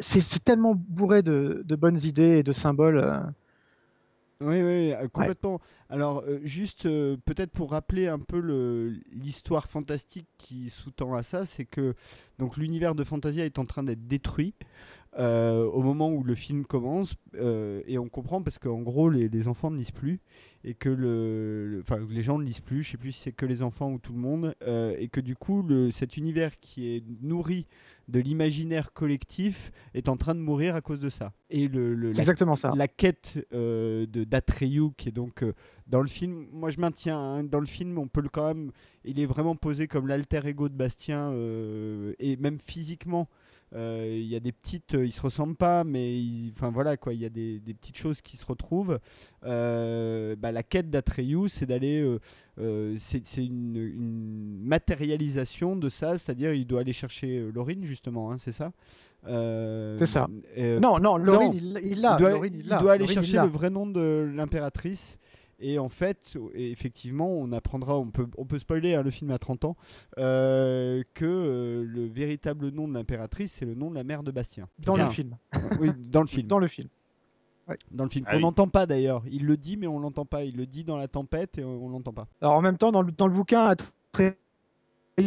c'est 0.01 0.43
tellement 0.43 0.73
bourré 0.75 1.21
de, 1.21 1.63
de, 1.65 1.75
bonnes 1.75 1.99
idées 2.03 2.39
et 2.39 2.43
de 2.43 2.51
symboles. 2.51 3.23
Oui, 4.41 4.61
oui, 4.63 4.91
euh, 4.93 5.07
complètement. 5.07 5.61
Alors, 5.89 6.23
euh, 6.27 6.39
juste 6.43 6.87
euh, 6.87 7.15
peut-être 7.25 7.51
pour 7.51 7.71
rappeler 7.71 8.07
un 8.07 8.17
peu 8.17 8.39
l'histoire 9.11 9.67
fantastique 9.67 10.27
qui 10.39 10.71
sous-tend 10.71 11.13
à 11.13 11.21
ça, 11.21 11.45
c'est 11.45 11.65
que 11.65 11.93
donc 12.39 12.57
l'univers 12.57 12.95
de 12.95 13.03
Fantasia 13.03 13.45
est 13.45 13.59
en 13.59 13.65
train 13.65 13.83
d'être 13.83 14.07
détruit 14.07 14.55
au 15.17 15.81
moment 15.81 16.09
où 16.09 16.23
le 16.23 16.35
film 16.35 16.65
commence, 16.65 17.15
et 17.37 17.97
on 17.97 18.07
comprend 18.07 18.41
parce 18.41 18.57
qu'en 18.57 18.79
gros 18.79 19.09
les, 19.09 19.27
les, 19.27 19.47
enfants 19.49 19.69
ne 19.69 19.77
lisent 19.77 19.91
plus, 19.91 20.21
et 20.63 20.73
que 20.73 20.89
le, 20.89 21.83
les 22.09 22.21
gens 22.21 22.37
ne 22.37 22.43
lisent 22.43 22.59
plus, 22.59 22.83
je 22.83 22.91
sais 22.91 22.97
plus 22.97 23.11
si 23.11 23.21
c'est 23.21 23.31
que 23.31 23.45
les 23.45 23.61
enfants 23.61 23.91
ou 23.91 23.99
tout 23.99 24.13
le 24.13 24.19
monde, 24.19 24.55
euh, 24.63 24.95
et 24.99 25.07
que 25.07 25.19
du 25.19 25.35
coup 25.35 25.63
le, 25.63 25.91
cet 25.91 26.17
univers 26.17 26.59
qui 26.59 26.95
est 26.95 27.03
nourri 27.21 27.65
de 28.07 28.19
l'imaginaire 28.19 28.93
collectif 28.93 29.71
est 29.93 30.09
en 30.09 30.17
train 30.17 30.35
de 30.35 30.39
mourir 30.39 30.75
à 30.75 30.81
cause 30.81 30.99
de 30.99 31.09
ça. 31.09 31.33
Et 31.49 31.67
le, 31.67 31.95
la, 31.95 32.09
exactement 32.09 32.55
ça. 32.55 32.73
La 32.75 32.87
quête 32.87 33.45
euh, 33.53 34.05
de 34.05 34.23
d'Atreyu 34.23 34.91
qui 34.97 35.09
est 35.09 35.13
donc 35.13 35.43
euh, 35.43 35.53
dans 35.87 36.01
le 36.01 36.07
film, 36.07 36.47
moi 36.51 36.69
je 36.69 36.79
maintiens 36.79 37.17
hein, 37.17 37.43
dans 37.43 37.59
le 37.59 37.65
film, 37.65 37.97
on 37.97 38.07
peut 38.07 38.21
le 38.21 38.29
quand 38.29 38.47
même, 38.47 38.71
il 39.03 39.19
est 39.19 39.25
vraiment 39.25 39.55
posé 39.55 39.87
comme 39.87 40.07
l'alter 40.07 40.41
ego 40.45 40.69
de 40.69 40.75
Bastien 40.75 41.33
et 42.19 42.37
même 42.37 42.59
physiquement. 42.59 43.27
Il 43.73 44.25
y 44.25 44.35
a 44.35 44.39
des 44.39 44.51
petites, 44.51 44.93
ils 44.93 45.13
se 45.13 45.21
ressemblent 45.21 45.55
pas, 45.55 45.83
mais 45.83 46.21
enfin 46.51 46.71
voilà 46.71 46.97
quoi, 46.97 47.13
il 47.13 47.21
y 47.21 47.25
a 47.25 47.29
des, 47.29 47.59
des, 47.59 47.73
petites 47.73 47.97
choses 47.97 48.21
qui 48.21 48.35
se 48.37 48.45
retrouvent. 48.45 48.99
Bah, 49.43 50.51
la 50.51 50.63
quête 50.63 50.89
d'Atreyu, 50.89 51.47
c'est 51.47 51.65
d'aller 51.65 52.05
euh, 52.59 52.95
c'est 52.97 53.45
une, 53.45 54.59
matérialisation 54.63 55.75
de 55.75 55.89
ça, 55.89 56.17
c'est-à-dire 56.17 56.53
il 56.53 56.67
doit 56.67 56.81
aller 56.81 56.93
chercher 56.93 57.39
euh, 57.39 57.51
Laurine 57.51 57.83
justement, 57.85 58.31
hein, 58.31 58.37
c'est 58.37 58.51
ça? 58.51 58.71
Euh, 59.27 59.95
C'est 59.97 60.05
ça. 60.05 60.27
non, 60.57 60.99
non, 60.99 61.17
Laurine, 61.17 61.53
il, 61.53 61.79
il, 61.83 62.01
doit, 62.01 62.47
il, 62.47 62.67
doit 62.67 62.93
aller 62.93 63.07
chercher 63.07 63.37
le 63.37 63.47
vrai 63.47 63.69
nom 63.69 63.87
de 63.87 64.31
l'impératrice. 64.35 65.17
Et 65.61 65.79
en 65.79 65.89
fait, 65.89 66.37
effectivement, 66.53 67.29
on 67.29 67.51
apprendra, 67.51 67.97
on 67.97 68.07
peut, 68.07 68.27
on 68.37 68.45
peut 68.45 68.59
spoiler 68.59 68.95
hein, 68.95 69.03
le 69.03 69.11
film 69.11 69.31
à 69.31 69.39
30 69.39 69.65
ans, 69.65 69.77
que 70.15 71.85
le 71.87 72.05
véritable 72.07 72.69
nom 72.69 72.87
de 72.87 72.93
l'impératrice, 72.93 73.53
c'est 73.53 73.65
le 73.65 73.75
nom 73.75 73.89
de 73.89 73.95
la 73.95 74.03
mère 74.03 74.23
de 74.23 74.31
Bastien. 74.31 74.67
Dans 74.79 74.97
le 74.97 75.09
film. 75.09 75.37
oui, 75.79 75.91
dans 75.97 76.21
le 76.21 76.27
film. 76.27 76.47
Dans 76.47 76.59
le 76.59 76.67
film. 76.67 76.89
Dans 77.91 78.03
le 78.03 78.09
film, 78.09 78.25
ah 78.27 78.35
on 78.35 78.39
n'entend 78.39 78.67
pas 78.67 78.85
d'ailleurs. 78.85 79.23
Il 79.31 79.45
le 79.45 79.55
dit, 79.55 79.77
mais 79.77 79.87
on 79.87 79.99
l'entend 79.99 80.25
pas. 80.25 80.43
Il 80.43 80.57
le 80.57 80.65
dit 80.65 80.83
dans 80.83 80.97
la 80.97 81.07
tempête 81.07 81.57
et 81.57 81.63
on 81.63 81.87
l'entend 81.89 82.11
pas. 82.11 82.27
Alors 82.41 82.55
en 82.55 82.61
même 82.61 82.77
temps, 82.77 82.91
dans 82.91 83.01
le, 83.01 83.11
dans 83.11 83.27
le 83.27 83.33
bouquin, 83.33 83.75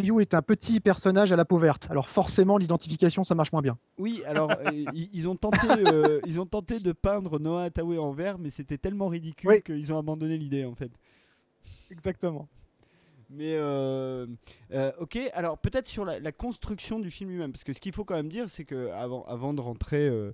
Ryu 0.01 0.21
est 0.21 0.35
un 0.35 0.43
petit 0.43 0.81
personnage 0.81 1.33
à 1.33 1.37
la 1.37 1.45
peau 1.45 1.59
verte. 1.59 1.87
Alors 1.91 2.09
forcément, 2.09 2.57
l'identification, 2.57 3.25
ça 3.25 3.35
marche 3.35 3.53
moins 3.53 3.63
bien. 3.63 3.79
Oui, 3.99 4.23
alors 4.27 4.51
euh, 4.67 4.85
ils, 4.93 5.29
ont 5.29 5.37
tenté, 5.37 5.67
euh, 5.71 6.21
ils 6.27 6.41
ont 6.41 6.47
tenté 6.47 6.81
de 6.81 6.93
peindre 6.93 7.39
Noah 7.39 7.65
Attaway 7.65 7.99
en 7.99 8.13
vert, 8.13 8.39
mais 8.39 8.51
c'était 8.51 8.79
tellement 8.79 9.09
ridicule 9.09 9.63
qu'ils 9.63 9.93
ont 9.93 9.99
abandonné 9.99 10.37
l'idée 10.37 10.65
en 10.65 10.75
fait. 10.75 10.91
Exactement. 11.91 12.49
Mais 13.31 13.55
euh, 13.55 14.27
euh, 14.73 14.93
ok, 15.01 15.19
alors 15.33 15.59
peut-être 15.59 15.89
sur 15.89 16.05
la, 16.05 16.33
construction 16.33 17.01
du 17.01 17.11
film 17.11 17.31
lui-même, 17.31 17.53
parce 17.53 17.65
que 17.65 17.73
ce 17.73 17.81
qu'il 17.81 17.93
faut 17.93 18.05
quand 18.05 18.15
même 18.15 18.29
dire, 18.29 18.49
c'est 18.49 18.65
que 18.65 18.91
avant, 18.91 19.25
avant 19.25 19.55
de 19.55 19.61
rentrer, 19.61 20.09
euh, 20.09 20.33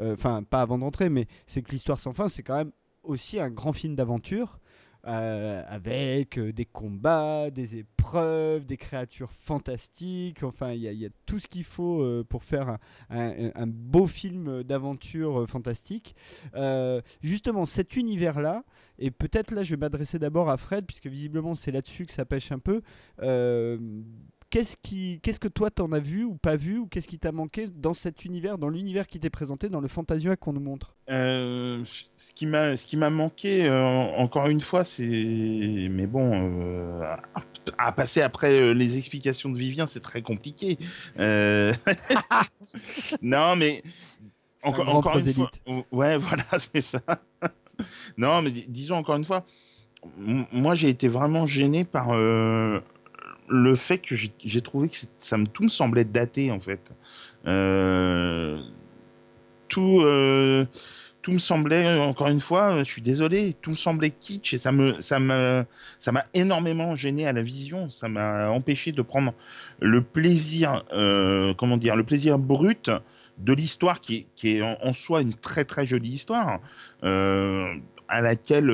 enfin 0.00 0.42
pas 0.42 0.60
avant 0.60 0.78
de 0.78 0.84
rentrer, 0.84 1.08
mais 1.08 1.26
c'est 1.46 1.62
que 1.62 1.70
l'histoire 1.70 2.00
sans 2.00 2.12
fin, 2.12 2.28
c'est 2.28 2.42
quand 2.42 2.56
même 2.56 2.72
aussi 3.02 3.40
un 3.40 3.50
grand 3.50 3.72
film 3.72 3.94
d'aventure. 3.94 4.58
Euh, 5.04 5.64
avec 5.66 6.38
euh, 6.38 6.52
des 6.52 6.64
combats, 6.64 7.50
des 7.50 7.76
épreuves, 7.76 8.64
des 8.64 8.76
créatures 8.76 9.32
fantastiques. 9.32 10.44
Enfin, 10.44 10.74
il 10.74 10.80
y, 10.80 11.04
a 11.04 11.08
tout 11.26 11.40
ce 11.40 11.48
qu'il 11.48 11.64
faut 11.64 12.02
euh, 12.02 12.22
pour 12.22 12.44
faire 12.44 12.78
un, 13.10 13.66
beau 13.66 14.06
film 14.06 14.62
d'aventure 14.62 15.48
fantastique. 15.48 16.14
justement, 17.20 17.66
cet 17.66 17.96
univers-là, 17.96 18.62
et 19.00 19.10
peut-être 19.10 19.50
là, 19.50 19.64
je 19.64 19.70
vais 19.70 19.76
m'adresser 19.76 20.20
d'abord 20.20 20.48
à 20.48 20.56
Fred, 20.56 20.86
puisque 20.86 21.08
visiblement 21.08 21.56
c'est 21.56 21.72
là-dessus 21.72 22.06
que 22.06 22.12
ça 22.12 22.24
pêche 22.24 22.52
un 22.52 22.60
peu 22.60 22.80
qu'est-ce 24.52 24.76
qui, 24.82 25.18
qu'est-ce 25.22 25.40
que 25.40 25.48
toi 25.48 25.70
t'en 25.70 25.90
as 25.92 25.98
vu 25.98 26.24
ou 26.24 26.34
pas 26.34 26.56
vu 26.56 26.76
ou 26.76 26.86
qu'est-ce 26.86 27.08
qui 27.08 27.18
t'a 27.18 27.32
manqué 27.32 27.68
dans 27.68 27.94
cet 27.94 28.26
univers, 28.26 28.58
dans 28.58 28.68
l'univers 28.68 29.06
qui 29.08 29.18
t'est 29.18 29.30
présenté, 29.30 29.70
dans 29.70 29.80
le 29.80 29.88
Fantasia 29.88 30.36
qu'on 30.36 30.52
nous 30.52 30.60
montre? 30.60 30.94
Euh, 31.08 31.82
Ce 32.12 32.34
qui 32.34 32.44
m'a, 32.44 32.76
ce 32.76 32.84
qui 32.84 32.98
m'a 32.98 33.08
manqué 33.08 33.64
euh, 33.64 33.82
encore 33.82 34.48
une 34.48 34.60
fois, 34.60 34.84
c'est, 34.84 35.06
mais 35.06 36.06
bon, 36.06 36.30
euh, 36.34 37.16
à, 37.78 37.92
passer 37.92 38.20
après 38.20 38.74
les 38.74 38.98
explications 38.98 39.48
de 39.48 39.56
Vivien, 39.56 39.86
c'est 39.86 40.00
très 40.00 40.20
compliqué. 40.20 40.76
non, 43.22 43.56
mais 43.56 43.82
encore, 44.62 44.94
encore 44.94 45.18
une 45.18 45.32
fois, 45.32 45.50
ouais, 45.92 46.16
voilà, 46.18 46.44
c'est 46.58 46.82
ça. 46.82 47.00
non, 48.18 48.42
mais 48.42 48.50
disons 48.50 48.96
encore 48.96 49.16
une 49.16 49.24
fois, 49.24 49.46
moi 50.18 50.74
j'ai 50.74 50.90
été 50.90 51.08
vraiment 51.08 51.46
gêné 51.46 51.84
par 51.84 52.12
le 53.52 53.74
fait 53.74 53.98
que 53.98 54.14
j'ai 54.16 54.62
trouvé 54.62 54.88
que 54.88 54.96
ça 55.20 55.36
me, 55.36 55.46
tout 55.46 55.64
me 55.64 55.68
semblait 55.68 56.04
daté 56.04 56.50
en 56.50 56.58
fait. 56.58 56.80
Euh, 57.46 58.58
tout, 59.68 60.00
euh, 60.00 60.64
tout 61.20 61.32
me 61.32 61.38
semblait, 61.38 62.00
encore 62.00 62.28
une 62.28 62.40
fois, 62.40 62.78
je 62.78 62.84
suis 62.84 63.02
désolé, 63.02 63.54
tout 63.60 63.70
me 63.70 63.76
semblait 63.76 64.10
kitsch 64.10 64.54
et 64.54 64.58
ça 64.58 64.72
me, 64.72 64.98
ça 65.00 65.20
me, 65.20 65.66
ça 65.98 66.12
m'a 66.12 66.24
énormément 66.32 66.94
gêné 66.94 67.26
à 67.26 67.34
la 67.34 67.42
vision. 67.42 67.90
Ça 67.90 68.08
m'a 68.08 68.48
empêché 68.48 68.90
de 68.90 69.02
prendre 69.02 69.34
le 69.80 70.00
plaisir, 70.00 70.84
euh, 70.94 71.52
comment 71.58 71.76
dire, 71.76 71.94
le 71.94 72.04
plaisir 72.04 72.38
brut 72.38 72.90
de 73.36 73.52
l'histoire 73.52 74.00
qui 74.00 74.16
est, 74.16 74.26
qui 74.34 74.56
est 74.56 74.62
en, 74.62 74.94
soi 74.94 75.20
une 75.20 75.34
très 75.34 75.64
très 75.66 75.86
jolie 75.86 76.10
histoire 76.10 76.60
à 77.02 78.20
laquelle 78.20 78.70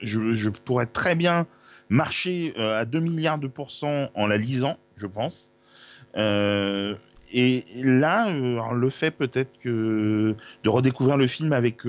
je, 0.00 0.32
je 0.34 0.48
pourrais 0.50 0.86
très 0.86 1.14
bien 1.14 1.46
marcher 1.92 2.54
euh, 2.58 2.80
à 2.80 2.84
2 2.84 2.98
milliards 3.00 3.38
de 3.38 3.46
pourcents 3.46 4.08
en 4.14 4.26
la 4.26 4.38
lisant, 4.38 4.78
je 4.96 5.06
pense. 5.06 5.50
Euh, 6.16 6.94
et 7.32 7.64
là, 7.76 8.28
euh, 8.28 8.72
le 8.72 8.90
fait 8.90 9.10
peut-être 9.10 9.50
de 9.64 10.34
redécouvrir 10.66 11.16
le 11.16 11.26
film 11.26 11.52
avec 11.52 11.82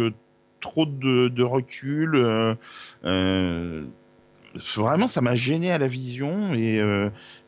trop 0.59 0.85
de, 0.85 1.43
recul, 1.43 2.17
vraiment, 4.55 5.07
ça 5.07 5.21
m'a 5.21 5.35
gêné 5.35 5.71
à 5.71 5.77
la 5.77 5.87
vision 5.87 6.53
et, 6.53 6.81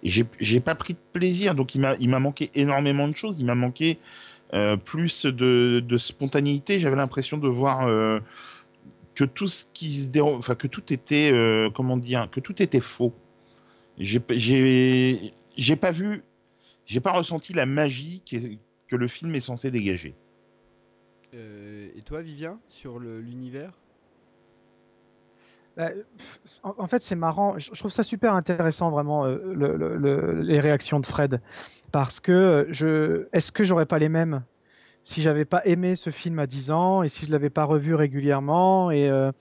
j'ai 0.04 0.60
pas 0.60 0.76
pris 0.76 0.94
de 0.94 1.00
plaisir. 1.14 1.56
Donc 1.56 1.76
il 1.76 1.82
m'a 1.82 2.20
manqué 2.20 2.52
énormément 2.56 3.08
de 3.08 3.16
choses. 3.16 3.38
Il 3.40 3.46
m'a 3.46 3.56
manqué 3.56 4.00
plus 4.86 5.26
de 5.26 5.98
spontanéité. 5.98 6.80
J'avais 6.80 6.98
l'impression 6.98 7.38
de 7.38 7.48
voir 7.48 7.88
que 9.16 9.24
tout 9.24 9.48
ce 9.48 9.66
qui 9.74 9.94
se 9.94 10.10
déroule, 10.10 10.36
enfin 10.36 10.56
que 10.56 10.68
tout 10.68 10.94
était, 10.94 11.32
euh, 11.32 11.70
comment 11.74 11.98
dire, 11.98 12.30
que 12.32 12.40
tout 12.40 12.62
était 12.62 12.82
faux. 12.82 13.14
J'ai, 13.98 14.22
j'ai, 14.30 15.32
j'ai 15.58 15.76
pas 15.78 15.92
vu, 15.92 16.24
j'ai 16.86 17.00
pas 17.00 17.14
ressenti 17.14 17.54
la 17.54 17.66
magie 17.66 18.22
que 18.88 18.96
le 18.96 19.08
film 19.08 19.34
est 19.36 19.42
censé 19.42 19.72
dégager. 19.72 20.16
Euh, 21.34 21.90
et 21.96 22.02
toi, 22.02 22.22
Vivien, 22.22 22.60
sur 22.68 23.00
l'univers? 23.00 23.72
Bah, 25.78 25.90
en, 26.64 26.88
fait, 26.88 27.02
c'est 27.02 27.16
marrant. 27.16 27.58
Je, 27.58 27.72
trouve 27.72 27.92
ça 27.92 28.04
super 28.04 28.34
intéressant, 28.34 28.92
vraiment, 28.92 29.26
euh, 29.26 29.54
le, 29.54 30.42
les 30.42 30.60
réactions 30.60 31.00
de 31.00 31.06
Fred. 31.06 31.42
Parce 31.92 32.20
que 32.20 32.68
je, 32.70 33.28
est-ce 33.34 33.52
que 33.52 33.64
j'aurais 33.64 33.86
pas 33.86 34.00
les 34.00 34.10
mêmes? 34.10 34.44
Si 35.06 35.22
j'avais 35.22 35.46
pas 35.46 35.62
aimé 35.66 35.96
ce 35.96 36.10
film 36.10 36.40
à 36.40 36.48
10 36.48 36.72
ans 36.72 37.04
et 37.04 37.10
si 37.10 37.28
je 37.28 37.32
l'avais 37.32 37.52
pas 37.52 37.64
revu 37.64 37.94
régulièrement 37.94 38.90
et 38.90 39.08
euh, 39.08 39.32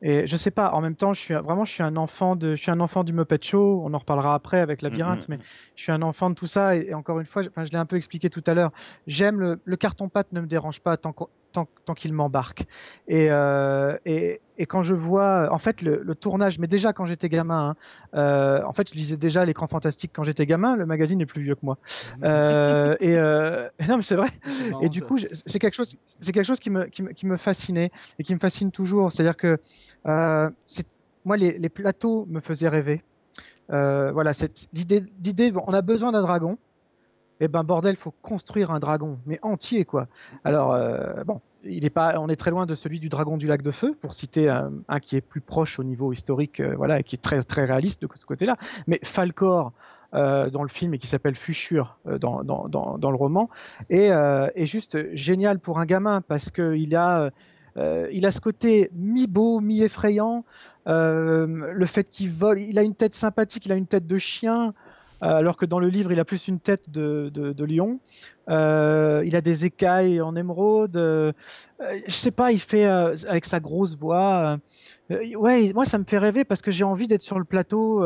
et 0.00 0.26
je 0.26 0.36
sais 0.36 0.50
pas 0.50 0.72
en 0.72 0.80
même 0.80 0.96
temps 0.96 1.12
je 1.12 1.20
suis 1.20 1.34
vraiment 1.34 1.64
je 1.64 1.72
suis 1.72 1.82
un 1.82 1.96
enfant 1.96 2.36
de 2.36 2.54
je 2.54 2.62
suis 2.62 2.70
un 2.70 2.80
enfant 2.80 3.04
du 3.04 3.12
Muppet 3.12 3.38
Show. 3.42 3.82
On 3.84 3.92
en 3.92 3.98
reparlera 3.98 4.34
après 4.34 4.60
avec 4.60 4.80
Labyrinthe 4.80 5.28
mm, 5.28 5.34
mm, 5.34 5.36
mais 5.36 5.44
je 5.76 5.82
suis 5.82 5.92
un 5.92 6.02
enfant 6.02 6.30
de 6.30 6.34
tout 6.34 6.46
ça 6.46 6.74
et, 6.74 6.94
encore 6.94 7.20
une 7.20 7.26
fois 7.26 7.42
je, 7.42 7.50
je 7.54 7.70
l'ai 7.70 7.76
un 7.76 7.86
peu 7.86 7.96
expliqué 7.96 8.30
tout 8.30 8.42
à 8.46 8.54
l'heure 8.54 8.72
j'aime 9.06 9.38
le, 9.40 9.60
le 9.62 9.76
carton 9.76 10.08
pâte 10.08 10.32
ne 10.32 10.40
me 10.40 10.46
dérange 10.46 10.80
pas 10.80 10.96
tant 10.96 11.14
tant, 11.54 11.68
tant 11.84 11.94
qu'il 11.94 12.12
m'embarque 12.12 12.66
et, 13.08 13.28
euh, 13.30 13.96
et 14.04 14.40
et 14.56 14.66
quand 14.66 14.82
je 14.82 14.94
vois, 14.94 15.48
en 15.50 15.58
fait, 15.58 15.82
le, 15.82 16.00
le 16.04 16.14
tournage, 16.14 16.60
mais 16.60 16.68
déjà 16.68 16.92
quand 16.92 17.06
j'étais 17.06 17.28
gamin, 17.28 17.70
hein, 17.70 17.76
euh, 18.14 18.62
en 18.64 18.72
fait, 18.72 18.88
je 18.88 18.94
lisais 18.94 19.16
déjà 19.16 19.44
l'écran 19.44 19.66
fantastique 19.66 20.12
quand 20.14 20.22
j'étais 20.22 20.46
gamin. 20.46 20.76
Le 20.76 20.86
magazine 20.86 21.20
est 21.20 21.26
plus 21.26 21.42
vieux 21.42 21.56
que 21.56 21.64
moi. 21.64 21.76
Euh, 22.22 22.94
et 23.00 23.16
non, 23.88 23.96
mais 23.96 24.02
c'est 24.02 24.14
vrai. 24.14 24.28
Et 24.80 24.88
du 24.88 25.02
coup, 25.02 25.18
c'est 25.18 25.58
quelque 25.58 25.74
chose, 25.74 25.96
c'est 26.20 26.30
quelque 26.30 26.46
chose 26.46 26.60
qui 26.60 26.70
me, 26.70 26.84
qui 26.84 27.02
me, 27.02 27.10
qui 27.10 27.26
me 27.26 27.36
fascinait 27.36 27.90
et 28.20 28.22
qui 28.22 28.32
me 28.32 28.38
fascine 28.38 28.70
toujours. 28.70 29.10
C'est-à-dire 29.10 29.36
que 29.36 29.58
moi, 31.24 31.36
les, 31.36 31.58
les, 31.58 31.68
plateaux 31.68 32.26
me 32.30 32.38
faisaient 32.38 32.68
rêver. 32.68 33.02
Voilà, 33.68 34.30
l'idée, 34.72 35.52
on 35.66 35.72
a 35.72 35.82
besoin 35.82 36.12
d'un 36.12 36.22
dragon. 36.22 36.58
Eh 37.40 37.48
ben 37.48 37.64
bordel, 37.64 37.96
faut 37.96 38.14
construire 38.22 38.70
un 38.70 38.78
dragon, 38.78 39.18
mais 39.26 39.38
entier 39.42 39.84
quoi. 39.84 40.06
Alors 40.44 40.72
euh, 40.72 41.24
bon, 41.24 41.40
il 41.64 41.84
est 41.84 41.90
pas, 41.90 42.18
on 42.18 42.28
est 42.28 42.36
très 42.36 42.50
loin 42.50 42.64
de 42.64 42.74
celui 42.74 43.00
du 43.00 43.08
dragon 43.08 43.36
du 43.36 43.48
lac 43.48 43.62
de 43.62 43.72
feu, 43.72 43.96
pour 44.00 44.14
citer 44.14 44.48
un, 44.48 45.00
qui 45.00 45.16
est 45.16 45.20
plus 45.20 45.40
proche 45.40 45.78
au 45.78 45.84
niveau 45.84 46.12
historique, 46.12 46.60
euh, 46.60 46.74
voilà, 46.76 47.00
et 47.00 47.02
qui 47.02 47.16
est 47.16 47.22
très 47.22 47.42
très 47.42 47.64
réaliste 47.64 48.02
de 48.02 48.08
ce 48.14 48.24
côté-là. 48.24 48.56
Mais 48.86 49.00
Falcor 49.02 49.72
euh, 50.14 50.48
dans 50.48 50.62
le 50.62 50.68
film 50.68 50.94
et 50.94 50.98
qui 50.98 51.08
s'appelle 51.08 51.34
Fuchur 51.34 51.98
dans, 52.04 52.44
dans, 52.44 52.68
dans, 52.68 52.98
dans, 52.98 53.10
le 53.10 53.16
roman 53.16 53.50
est, 53.90 54.10
est 54.10 54.66
juste 54.66 55.12
génial 55.14 55.58
pour 55.58 55.80
un 55.80 55.86
gamin 55.86 56.20
parce 56.20 56.50
que 56.50 56.76
il 56.76 56.94
a 56.94 57.30
il 57.76 58.24
a 58.24 58.30
ce 58.30 58.40
côté 58.40 58.90
mi 58.94 59.26
beau, 59.26 59.58
mi 59.58 59.82
effrayant. 59.82 60.44
le 60.86 61.86
fait 61.86 62.08
qu'il 62.08 62.30
vole, 62.30 62.60
il 62.60 62.78
a 62.78 62.82
une 62.82 62.94
tête 62.94 63.16
sympathique, 63.16 63.66
il 63.66 63.72
a 63.72 63.74
une 63.74 63.88
tête 63.88 64.06
de 64.06 64.16
chien. 64.18 64.72
Alors 65.30 65.56
que 65.56 65.66
dans 65.66 65.78
le 65.78 65.88
livre, 65.88 66.12
il 66.12 66.20
a 66.20 66.24
plus 66.24 66.48
une 66.48 66.60
tête 66.60 66.90
de, 66.90 67.64
lion. 67.64 68.00
Euh, 68.48 69.22
il 69.24 69.36
a 69.36 69.40
des 69.40 69.64
écailles 69.64 70.20
en 70.20 70.36
émeraude. 70.36 70.96
Euh, 70.96 71.32
je 72.06 72.12
sais 72.12 72.30
pas, 72.30 72.52
il 72.52 72.60
fait 72.60 72.84
avec 72.84 73.44
sa 73.44 73.60
grosse 73.60 73.96
voix. 73.96 74.58
ouais, 75.10 75.72
moi 75.72 75.84
ça 75.84 75.98
me 75.98 76.04
fait 76.04 76.18
rêver 76.18 76.44
parce 76.44 76.62
que 76.62 76.70
j'ai 76.70 76.84
envie 76.84 77.06
d'être 77.06 77.22
sur 77.22 77.38
le 77.38 77.44
plateau. 77.44 78.04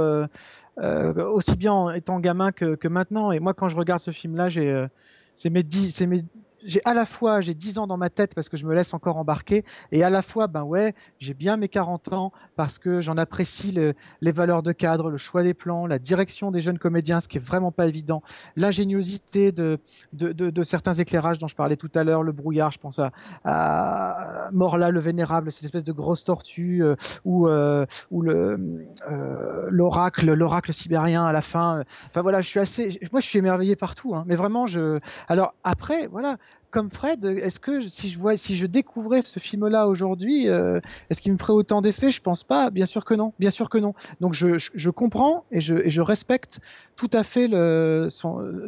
aussi 0.77 1.57
bien 1.57 1.93
étant 1.93 2.21
gamin 2.21 2.53
que, 2.53 2.75
que, 2.75 2.89
maintenant. 2.89 3.33
Et 3.33 3.41
moi, 3.41 3.55
quand 3.55 3.69
je 3.69 3.77
regarde 3.77 4.01
ce 4.01 4.11
film-là, 4.11 4.49
j'ai, 4.49 4.87
c'est 5.35 5.51
mes, 5.51 5.65
c'est 5.91 6.07
mes 6.07 6.23
j'ai 6.69 6.81
à 6.85 6.95
la 6.95 7.07
fois 7.07 7.41
j'ai 7.41 7.55
10 7.55 7.79
ans 7.79 7.87
dans 7.87 7.97
ma 7.97 8.11
tête 8.11 8.35
parce 8.35 8.49
que 8.49 8.57
je 8.57 8.67
me 8.67 8.75
laisse 8.75 8.95
encore 8.95 9.17
embarquer 9.17 9.65
et 9.91 10.05
à 10.05 10.11
la 10.11 10.23
fois 10.23 10.47
ben 10.47 10.63
ouais 10.63 10.95
j'ai 11.19 11.35
bien 11.35 11.57
mes 11.57 11.69
40 11.69 12.13
ans 12.13 12.33
parce 12.57 12.79
que 12.79 13.01
j'en 13.01 13.17
apprécie 13.17 13.73
les 14.21 14.33
valeurs 14.33 14.63
de 14.63 14.73
cadre 14.73 15.11
le 15.11 15.17
choix 15.17 15.43
des 15.43 15.55
plans 15.55 15.87
la 15.87 15.99
direction 15.99 16.51
des 16.51 16.61
jeunes 16.61 16.79
comédiens 16.79 17.21
ce 17.21 17.29
qui 17.29 17.39
est 17.39 17.45
vraiment 17.45 17.73
pas 17.73 17.87
évident. 17.87 18.23
L'ingéniosité 18.55 19.51
de 19.51 19.79
de, 20.13 20.63
certains 20.63 20.95
éclairages 20.95 21.39
dont 21.39 21.49
je 21.49 21.57
parlais 21.57 21.77
tout 21.77 21.91
à 21.95 22.05
l'heure 22.05 22.23
le 22.23 22.33
brouillard 22.33 22.71
je 22.71 22.79
pense 22.79 22.99
à, 22.99 23.13
à 23.45 24.51
Morla 24.53 24.91
le 24.91 25.01
vénérable 25.01 25.51
cette 25.53 25.65
espèce 25.65 25.85
de 25.85 25.93
grosse 25.93 26.25
tortue 26.25 26.83
euh, 26.83 26.97
ou 27.25 27.49
euh, 27.49 27.87
ou 28.11 28.21
le 28.23 28.87
euh, 29.11 29.67
l'oracle 29.71 30.33
l'oracle 30.35 30.75
sibérien 30.75 31.25
à 31.25 31.33
la 31.33 31.41
fin. 31.41 31.85
Enfin 32.09 32.21
voilà 32.21 32.43
je 32.43 32.49
suis 32.49 32.61
assez 32.61 33.01
moi 33.13 33.21
je 33.21 33.27
suis 33.27 33.39
émerveillé 33.39 33.75
partout 33.75 34.15
hein, 34.15 34.25
mais 34.27 34.35
vraiment 34.35 34.67
je 34.67 35.01
alors 35.29 35.55
après 35.65 36.07
voilà 36.09 36.37
comme 36.71 36.91
Fred, 36.91 37.25
est-ce 37.25 37.61
que 37.61 37.81
si 37.81 38.11
je 38.11 38.19
vois, 38.19 38.37
si 38.37 38.55
je 38.55 38.67
découvrais 38.67 39.23
ce 39.23 39.39
film-là 39.39 39.89
aujourd'hui, 39.89 40.49
euh, 40.49 40.81
est-ce 41.09 41.23
qu'il 41.23 41.33
me 41.33 41.39
ferait 41.39 41.53
autant 41.53 41.81
d'effet 41.81 42.11
Je 42.11 42.21
pense 42.21 42.45
pas. 42.45 42.71
Bien 42.71 42.87
sûr 42.87 43.05
que 43.05 43.15
non. 43.15 43.33
Bien 43.39 43.51
sûr 43.51 43.71
que 43.71 43.79
non. 43.79 43.95
Donc 44.21 44.35
je, 44.35 44.57
je, 44.57 44.91
comprends 44.91 45.45
et 45.51 45.61
je, 45.61 45.77
et 45.77 45.91
je, 45.91 46.03
respecte 46.03 46.61
tout 46.97 47.11
à 47.13 47.23
fait 47.23 47.49
le, 47.49 48.09
son, 48.11 48.67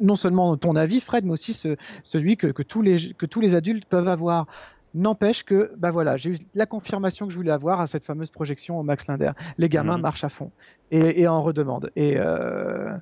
non 0.00 0.14
seulement 0.14 0.56
ton 0.56 0.76
avis, 0.76 1.00
Fred, 1.00 1.24
mais 1.24 1.32
aussi 1.32 1.52
ce, 1.52 1.76
celui 2.02 2.36
que, 2.36 2.46
que, 2.46 2.62
tous 2.62 2.82
les, 2.82 3.12
que 3.14 3.26
tous 3.26 3.40
les 3.40 3.54
adultes 3.54 3.86
peuvent 3.86 4.08
avoir. 4.08 4.46
N'empêche 4.94 5.44
que, 5.44 5.72
bah 5.76 5.90
voilà, 5.90 6.16
j'ai 6.16 6.30
eu 6.30 6.38
la 6.54 6.64
confirmation 6.64 7.26
que 7.26 7.32
je 7.32 7.36
voulais 7.36 7.50
avoir 7.50 7.82
à 7.82 7.86
cette 7.86 8.06
fameuse 8.06 8.30
projection 8.30 8.80
au 8.80 8.82
Max 8.82 9.06
Linder. 9.08 9.32
Les 9.58 9.68
gamins 9.68 9.98
mmh. 9.98 10.00
marchent 10.00 10.24
à 10.24 10.30
fond 10.30 10.52
et, 10.90 11.20
et 11.20 11.28
en 11.28 11.42
redemandent. 11.42 11.90
Et, 11.96 12.14
euh, 12.16 12.96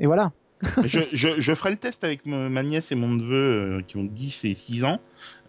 et 0.00 0.06
voilà 0.06 0.32
je, 0.84 1.00
je, 1.12 1.40
je, 1.40 1.54
ferai 1.54 1.70
le 1.70 1.76
test 1.76 2.04
avec 2.04 2.24
ma 2.26 2.62
nièce 2.62 2.92
et 2.92 2.94
mon 2.94 3.08
neveu 3.08 3.78
euh, 3.78 3.82
qui 3.82 3.96
ont 3.96 4.04
10 4.04 4.44
et 4.44 4.54
6 4.54 4.84
ans, 4.84 5.00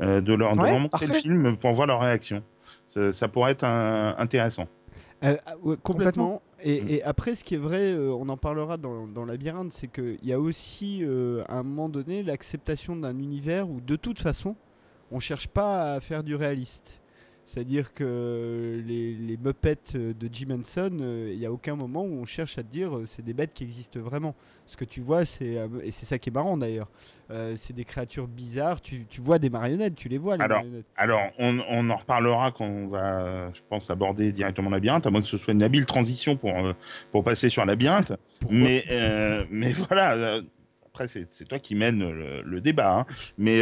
euh, 0.01 0.22
de, 0.22 0.34
leur, 0.34 0.55
montrer 0.55 1.07
le 1.07 1.14
film 1.14 1.57
pour 1.57 1.74
voir 1.74 1.88
leur 1.88 2.01
réaction. 2.01 2.43
Ça, 2.88 3.28
pourrait 3.28 3.51
être 3.51 3.64
intéressant. 3.64 4.68
Euh, 5.24 5.36
ah, 5.45 5.53
complètement. 5.82 6.41
Et, 6.61 6.95
et, 6.95 7.03
après, 7.03 7.34
ce 7.34 7.43
qui 7.43 7.55
est 7.55 7.59
vrai, 7.59 7.95
on 7.95 8.30
en 8.30 8.38
parlera 8.38 8.78
dans, 8.78 9.07
dans 9.07 9.26
Labyrinthe, 9.26 9.72
c'est 9.72 9.91
qu'il 9.91 10.24
y 10.24 10.34
a 10.34 10.39
aussi, 10.39 11.03
à 11.47 11.57
un 11.57 11.64
moment 11.64 11.89
donné, 11.89 12.24
l'acceptation 12.24 12.95
d'un 12.95 13.18
univers 13.18 13.70
où, 13.70 13.82
de 13.82 13.95
toute 13.95 14.20
façon, 14.20 14.55
on 15.11 15.20
cherche 15.20 15.47
pas 15.47 15.93
à 15.93 15.99
faire 15.99 16.24
du 16.24 16.36
réaliste. 16.36 17.02
C'est-à-dire 17.45 17.93
que 17.93 18.81
les, 18.85 19.13
les 19.13 19.37
Muppets 19.37 19.93
de 19.93 20.29
Jim 20.31 20.51
Henson, 20.51 20.97
euh, 21.01 21.29
il 21.31 21.39
n'y 21.39 21.45
a 21.45 21.51
aucun 21.51 21.75
moment 21.75 22.03
où 22.03 22.21
on 22.21 22.25
cherche 22.25 22.57
à 22.57 22.63
te 22.63 22.69
dire 22.69 22.97
euh, 22.97 23.05
c'est 23.05 23.23
des 23.23 23.33
bêtes 23.33 23.53
qui 23.53 23.63
existent 23.63 23.99
vraiment. 23.99 24.33
Ce 24.65 24.77
que 24.77 24.85
tu 24.85 25.01
vois, 25.01 25.25
c'est 25.25 25.57
euh, 25.57 25.67
et 25.83 25.91
c'est 25.91 26.05
ça 26.05 26.17
qui 26.17 26.29
est 26.29 26.33
marrant 26.33 26.57
d'ailleurs. 26.57 26.89
c'est 27.55 27.73
des 27.73 27.83
créatures 27.83 28.27
bizarres. 28.27 28.81
Tu, 28.81 29.05
tu, 29.09 29.19
vois 29.19 29.39
des 29.39 29.49
marionnettes, 29.49 29.95
tu 29.95 30.07
les 30.07 30.17
vois. 30.17 30.37
Les 30.37 30.43
alors, 30.43 30.59
marionnettes. 30.59 30.85
alors 30.95 31.21
on, 31.37 31.59
on, 31.69 31.89
en 31.89 31.97
reparlera 31.97 32.51
quand 32.51 32.65
on 32.65 32.87
va, 32.87 33.51
je 33.53 33.61
pense, 33.69 33.89
aborder 33.89 34.31
directement 34.31 34.69
labyrinthe, 34.69 35.05
à 35.05 35.09
moins 35.09 35.21
que 35.21 35.27
ce 35.27 35.37
soit 35.37 35.53
une 35.53 35.63
habile 35.63 35.85
transition 35.85 36.37
pour 36.37 36.53
pour 37.11 37.23
passer 37.23 37.49
sur 37.49 37.65
labyrinthe. 37.65 38.13
mais 38.49 38.85
mais 39.49 39.73
voilà. 39.73 40.41
Après, 40.85 41.07
c'est 41.07 41.45
toi 41.45 41.57
qui 41.57 41.73
mène 41.73 41.99
le, 41.99 42.43
le 42.43 42.61
débat. 42.61 42.99
Hein. 42.99 43.05
Mais 43.37 43.59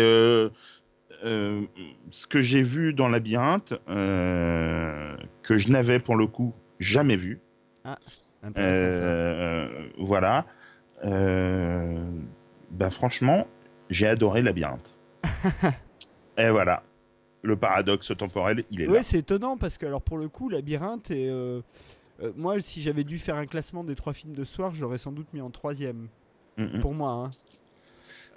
euh, 1.24 1.62
ce 2.10 2.26
que 2.26 2.42
j'ai 2.42 2.62
vu 2.62 2.94
dans 2.94 3.08
Labyrinthe, 3.08 3.74
euh, 3.90 5.16
que 5.44 5.58
je 5.58 5.70
n'avais 5.70 6.00
pour 6.00 6.16
le 6.16 6.28
coup 6.28 6.54
jamais 6.80 7.16
vu. 7.16 7.40
Ah. 7.84 7.98
Euh, 8.58 9.90
voilà. 9.98 10.46
ben 11.04 12.90
franchement, 12.90 13.48
j'ai 13.90 14.08
adoré 14.08 14.42
Labyrinthe. 14.42 14.98
Et 16.38 16.50
voilà. 16.50 16.84
Le 17.44 17.56
paradoxe 17.56 18.12
temporel, 18.18 18.64
il 18.70 18.82
est 18.82 18.86
là. 18.86 18.94
Oui, 18.94 19.00
c'est 19.02 19.20
étonnant 19.20 19.58
parce 19.58 19.78
que, 19.78 19.86
alors 19.86 20.02
pour 20.02 20.18
le 20.18 20.28
coup, 20.28 20.50
Labyrinthe 20.50 21.12
est. 21.12 21.32
moi, 22.36 22.60
si 22.60 22.82
j'avais 22.82 23.04
dû 23.04 23.20
faire 23.20 23.36
un 23.36 23.46
classement 23.46 23.84
des 23.84 23.96
trois 23.96 24.14
films 24.14 24.34
de 24.34 24.44
soir, 24.44 24.74
je 24.74 24.82
l'aurais 24.82 25.00
sans 25.00 25.12
doute 25.12 25.32
mis 25.34 25.42
en 25.42 25.50
troisième. 25.50 26.08
Pour 26.82 26.94
moi. 26.94 27.12
Hein. 27.12 27.30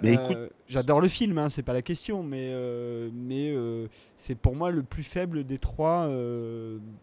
Euh, 0.03 0.49
j'adore 0.67 1.01
le 1.01 1.09
film, 1.09 1.39
hein, 1.39 1.49
c'est 1.49 1.63
pas 1.63 1.73
la 1.73 1.83
question, 1.83 2.23
mais, 2.23 2.51
euh, 2.53 3.11
mais 3.15 3.51
euh, 3.51 3.87
c'est 4.17 4.35
pour 4.35 4.57
moi 4.57 4.71
le 4.71 4.83
plus 4.83 5.03
faible 5.03 5.45
des 5.45 5.59
trois 5.59 6.11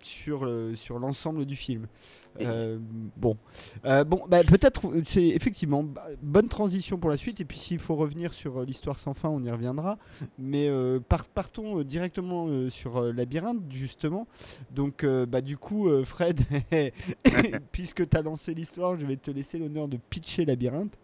sur, 0.03 0.49
sur 0.75 0.99
l'ensemble 0.99 1.45
du 1.45 1.55
film. 1.55 1.87
bon, 2.37 3.37
bon 4.05 4.21
bah, 4.27 4.43
peut-être, 4.43 4.91
c'est 5.05 5.27
effectivement 5.27 5.85
bonne 6.21 6.49
transition 6.49 6.97
pour 6.97 7.09
la 7.09 7.17
suite, 7.17 7.39
et 7.39 7.45
puis 7.45 7.57
s'il 7.57 7.79
faut 7.79 7.95
revenir 7.95 8.33
sur 8.33 8.63
l'histoire 8.63 8.99
sans 8.99 9.13
fin, 9.13 9.29
on 9.29 9.43
y 9.43 9.51
reviendra. 9.51 9.97
Mais 10.37 10.69
partons 11.33 11.83
directement 11.83 12.69
sur 12.69 13.01
Labyrinthe, 13.13 13.63
justement. 13.69 14.27
Donc, 14.71 15.05
bah, 15.05 15.41
du 15.41 15.57
coup, 15.57 15.89
Fred, 16.03 16.41
puisque 17.71 18.09
tu 18.09 18.17
as 18.17 18.21
lancé 18.21 18.53
l'histoire, 18.53 18.99
je 18.99 19.05
vais 19.05 19.17
te 19.17 19.31
laisser 19.31 19.57
l'honneur 19.57 19.87
de 19.87 19.97
pitcher 19.97 20.45
Labyrinthe. 20.45 20.97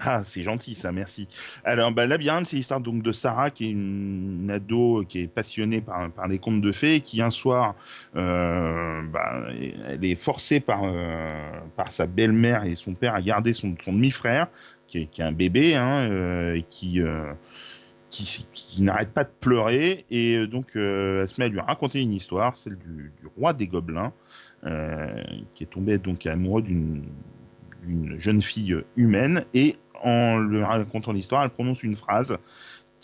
Ah, 0.00 0.24
c'est 0.24 0.42
gentil 0.42 0.74
ça, 0.74 0.90
merci. 0.92 1.28
Alors, 1.64 1.92
bah, 1.92 2.06
Labyrinthe, 2.06 2.46
c'est 2.46 2.56
l'histoire 2.56 2.80
donc 2.80 3.02
de 3.02 3.12
Sarah, 3.12 3.50
qui 3.50 3.66
est 3.66 3.70
une, 3.70 4.50
ado 4.50 5.04
qui 5.08 5.20
est 5.20 5.28
passionnée 5.28 5.80
par, 5.80 6.10
par 6.10 6.26
les 6.26 6.38
contes 6.38 6.60
de 6.60 6.72
fées, 6.72 7.00
qui 7.00 7.22
un 7.22 7.30
soir, 7.30 7.74
euh, 8.16 9.02
bah, 9.02 9.44
elle 9.88 10.04
est 10.04 10.16
forcée 10.16 10.60
par, 10.60 10.82
euh, 10.84 11.28
par 11.76 11.92
sa 11.92 12.06
belle-mère 12.06 12.64
et 12.64 12.74
son 12.74 12.94
père 12.94 13.14
à 13.14 13.22
garder 13.22 13.52
son, 13.52 13.74
demi-frère, 13.86 14.48
qui 14.88 14.98
est, 14.98 15.06
qui 15.06 15.20
est 15.20 15.24
un 15.24 15.32
bébé, 15.32 15.76
hein, 15.76 16.08
euh, 16.10 16.60
qui, 16.70 17.00
qui 18.08 18.82
n'arrête 18.82 19.12
pas 19.12 19.24
de 19.24 19.32
pleurer, 19.40 20.04
et 20.10 20.46
donc 20.46 20.72
elle 20.74 21.26
se 21.28 21.40
met 21.40 21.46
à 21.46 21.48
lui 21.48 21.60
raconter 21.60 22.00
une 22.00 22.12
histoire, 22.12 22.56
celle 22.56 22.76
du, 22.78 23.12
du 23.20 23.26
roi 23.36 23.52
des 23.52 23.66
gobelins, 23.66 24.12
qui 25.54 25.64
est 25.64 25.70
tombé 25.70 25.98
donc 25.98 26.26
amoureux 26.26 26.62
d'une 26.62 27.04
une 27.88 28.18
jeune 28.18 28.42
fille 28.42 28.76
humaine 28.96 29.44
et 29.54 29.76
en 30.02 30.38
lui 30.38 30.62
racontant 30.62 31.12
l'histoire, 31.12 31.42
elle 31.42 31.50
prononce 31.50 31.82
une 31.82 31.96
phrase 31.96 32.36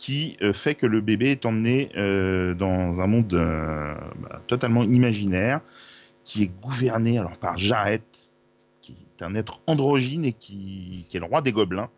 qui 0.00 0.38
euh, 0.40 0.52
fait 0.52 0.74
que 0.74 0.86
le 0.86 1.02
bébé 1.02 1.30
est 1.30 1.44
emmené 1.44 1.90
euh, 1.96 2.54
dans 2.54 3.00
un 3.00 3.06
monde 3.06 3.34
euh, 3.34 3.94
bah, 4.20 4.40
totalement 4.46 4.82
imaginaire, 4.82 5.60
qui 6.24 6.44
est 6.44 6.50
gouverné 6.62 7.18
alors 7.18 7.36
par 7.36 7.58
Jareth, 7.58 8.30
qui 8.80 8.92
est 8.92 9.22
un 9.22 9.34
être 9.34 9.60
androgyne 9.66 10.24
et 10.24 10.32
qui, 10.32 11.06
est 11.12 11.18
le 11.18 11.26
roi 11.26 11.42
des 11.42 11.52
gobelins, 11.52 11.90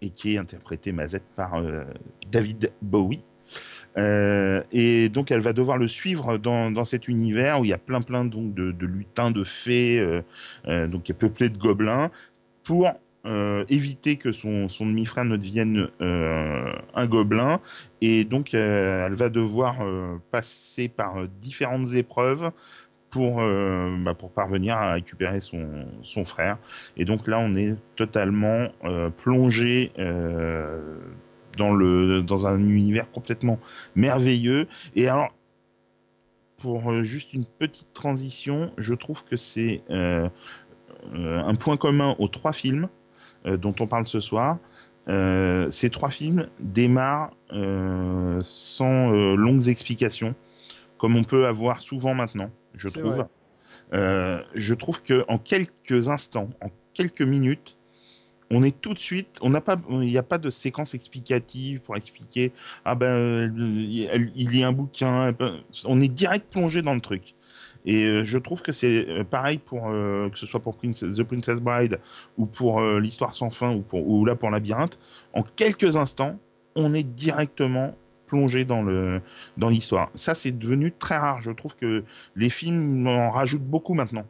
et 0.00 0.10
qui 0.10 0.34
est 0.34 0.38
interprété 0.38 0.92
Mazette 0.92 1.26
par 1.36 1.62
David 2.30 2.72
Bowie. 2.80 3.22
Et 3.96 5.08
donc 5.10 5.30
elle 5.30 5.40
va 5.40 5.52
devoir 5.52 5.76
le 5.76 5.88
suivre 5.88 6.38
dans, 6.38 6.84
cet 6.84 7.08
univers 7.08 7.60
où 7.60 7.64
il 7.64 7.68
y 7.68 7.74
a 7.74 7.78
plein 7.78 8.00
plein 8.00 8.24
donc 8.24 8.54
de, 8.54 8.86
lutins, 8.86 9.30
de 9.30 9.44
fées, 9.44 10.22
donc 10.66 11.02
qui 11.02 11.12
est 11.12 11.18
peuplé 11.18 11.48
de 11.48 11.58
gobelins, 11.58 12.10
pour 12.64 12.88
euh, 13.24 13.64
éviter 13.68 14.16
que 14.16 14.32
son, 14.32 14.68
son 14.68 14.84
demi-frère 14.84 15.24
ne 15.24 15.36
devienne 15.36 15.88
euh, 16.00 16.72
un 16.94 17.06
gobelin. 17.06 17.60
Et 18.00 18.24
donc, 18.24 18.52
euh, 18.52 19.06
elle 19.06 19.14
va 19.14 19.28
devoir 19.28 19.76
passer 20.30 20.88
par 20.88 21.28
différentes 21.40 21.94
épreuves 21.94 22.50
pour, 23.10 23.36
bah, 23.36 24.14
pour 24.14 24.30
parvenir 24.30 24.76
à 24.76 24.94
récupérer 24.94 25.40
son, 25.40 25.86
son 26.02 26.24
frère. 26.24 26.56
Et 26.96 27.04
donc 27.04 27.26
là, 27.28 27.38
on 27.38 27.54
est 27.54 27.74
totalement 27.94 28.68
plongé 29.18 29.92
dans, 31.56 31.72
le, 31.72 32.22
dans 32.22 32.46
un 32.46 32.58
univers 32.58 33.10
complètement 33.10 33.58
merveilleux. 33.94 34.68
Et 34.96 35.08
alors, 35.08 35.34
pour 36.58 37.02
juste 37.02 37.32
une 37.32 37.44
petite 37.44 37.92
transition, 37.92 38.72
je 38.78 38.94
trouve 38.94 39.24
que 39.24 39.36
c'est 39.36 39.82
un 39.90 41.54
point 41.56 41.76
commun 41.76 42.14
aux 42.18 42.28
trois 42.28 42.52
films 42.52 42.88
euh, 43.46 43.56
dont 43.56 43.74
on 43.80 43.86
parle 43.88 44.06
ce 44.06 44.20
soir, 44.20 44.58
euh, 45.08 45.68
ces 45.70 45.90
trois 45.90 46.10
films 46.10 46.48
démarrent 46.60 47.32
euh, 47.52 48.40
sans 48.44 49.10
longues 49.10 49.68
explications, 49.68 50.34
comme 50.96 51.16
on 51.16 51.24
peut 51.24 51.46
avoir 51.46 51.80
souvent 51.80 52.14
maintenant, 52.14 52.50
je 52.76 52.88
trouve. 52.88 53.26
je 53.92 54.74
trouve 54.74 55.02
que 55.02 55.24
en 55.28 55.38
quelques 55.38 56.08
instants, 56.08 56.50
en 56.60 56.68
quelques 56.94 57.22
minutes, 57.22 57.76
on 58.52 58.62
est 58.62 58.78
tout 58.80 58.92
de 58.92 58.98
suite, 58.98 59.38
on 59.40 59.48
n'a 59.48 59.62
pas, 59.62 59.76
il 59.90 60.00
n'y 60.00 60.18
a 60.18 60.22
pas 60.22 60.38
de 60.38 60.50
séquence 60.50 60.94
explicative 60.94 61.80
pour 61.80 61.96
expliquer. 61.96 62.52
Ah 62.84 62.94
ben, 62.94 63.50
il 63.56 64.54
y 64.54 64.62
a 64.62 64.68
un 64.68 64.72
bouquin. 64.72 65.34
On 65.86 66.00
est 66.00 66.08
direct 66.08 66.52
plongé 66.52 66.82
dans 66.82 66.94
le 66.94 67.00
truc. 67.00 67.34
Et 67.86 68.22
je 68.22 68.38
trouve 68.38 68.60
que 68.62 68.70
c'est 68.70 69.24
pareil 69.30 69.58
pour 69.58 69.84
que 69.88 70.36
ce 70.36 70.46
soit 70.46 70.60
pour 70.60 70.76
The 70.78 71.22
Princess 71.22 71.60
Bride 71.60 71.98
ou 72.36 72.46
pour 72.46 72.80
l'histoire 72.82 73.34
sans 73.34 73.50
fin 73.50 73.72
ou, 73.72 73.80
pour, 73.80 74.06
ou 74.06 74.24
là 74.26 74.36
pour 74.36 74.50
Labyrinthe. 74.50 74.98
En 75.32 75.42
quelques 75.42 75.96
instants, 75.96 76.38
on 76.76 76.92
est 76.94 77.02
directement 77.02 77.96
plongé 78.26 78.64
dans 78.64 78.82
le 78.82 79.20
dans 79.56 79.68
l'histoire. 79.68 80.10
Ça, 80.14 80.34
c'est 80.34 80.52
devenu 80.52 80.92
très 80.92 81.16
rare. 81.16 81.42
Je 81.42 81.50
trouve 81.50 81.74
que 81.76 82.04
les 82.36 82.50
films 82.50 83.06
en 83.06 83.30
rajoutent 83.30 83.64
beaucoup 83.64 83.94
maintenant. 83.94 84.26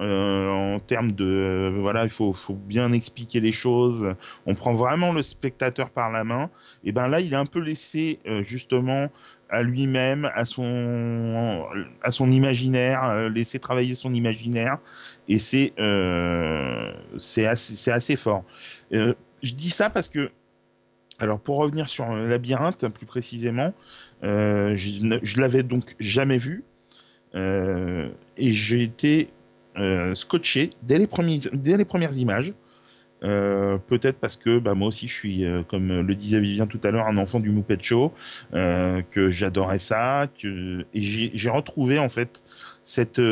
Euh, 0.00 0.48
en 0.48 0.80
termes 0.80 1.12
de 1.12 1.24
euh, 1.24 1.78
voilà, 1.78 2.04
il 2.04 2.10
faut, 2.10 2.34
bien 2.54 2.92
expliquer 2.92 3.40
les 3.40 3.52
choses. 3.52 4.06
On 4.46 4.54
prend 4.54 4.72
vraiment 4.72 5.12
le 5.12 5.22
spectateur 5.22 5.90
par 5.90 6.10
la 6.10 6.24
main. 6.24 6.50
Et 6.84 6.92
ben 6.92 7.08
là, 7.08 7.20
il 7.20 7.32
est 7.32 7.36
un 7.36 7.46
peu 7.46 7.58
laissé 7.60 8.18
euh, 8.26 8.42
justement 8.42 9.10
à 9.50 9.62
lui-même, 9.62 10.30
à 10.34 10.46
son 10.46 11.66
à 12.02 12.10
son 12.10 12.30
imaginaire, 12.30 13.28
laisser 13.28 13.58
travailler 13.58 13.94
son 13.94 14.14
imaginaire. 14.14 14.78
Et 15.28 15.38
c'est 15.38 15.74
c'est 17.18 17.46
assez 17.46 17.74
c'est 17.76 17.92
assez 17.92 18.16
fort. 18.16 18.44
je 18.90 19.14
dis 19.42 19.70
ça 19.70 19.90
parce 19.90 20.08
que 20.08 20.30
alors 21.18 21.38
pour 21.38 21.58
revenir 21.58 21.86
sur 21.86 22.10
Labyrinthe 22.14 22.88
plus 22.88 23.04
précisément, 23.04 23.74
je, 24.22 25.18
je 25.22 25.40
l'avais 25.40 25.62
donc 25.62 25.96
jamais 26.00 26.38
vu. 26.38 26.64
et 27.34 28.52
j'ai 28.52 28.82
été 28.82 29.28
euh, 29.78 30.14
scotché 30.14 30.70
dès 30.82 30.98
les, 30.98 31.06
premiers, 31.06 31.40
dès 31.52 31.76
les 31.76 31.84
premières 31.84 32.16
images. 32.18 32.52
Euh, 33.24 33.78
peut-être 33.78 34.18
parce 34.18 34.36
que 34.36 34.58
bah, 34.58 34.74
moi 34.74 34.88
aussi 34.88 35.06
je 35.06 35.14
suis, 35.14 35.44
euh, 35.44 35.62
comme 35.62 36.00
le 36.00 36.14
disait 36.14 36.40
Vivien 36.40 36.66
tout 36.66 36.80
à 36.82 36.90
l'heure, 36.90 37.06
un 37.06 37.16
enfant 37.16 37.38
du 37.38 37.50
Muppet 37.50 37.78
Show, 37.80 38.12
que 38.52 39.30
j'adorais 39.30 39.78
ça, 39.78 40.28
que... 40.40 40.84
et 40.92 41.02
j'ai 41.02 41.50
retrouvé 41.50 41.98
en 41.98 42.08
fait 42.08 42.42
cette, 42.82 43.22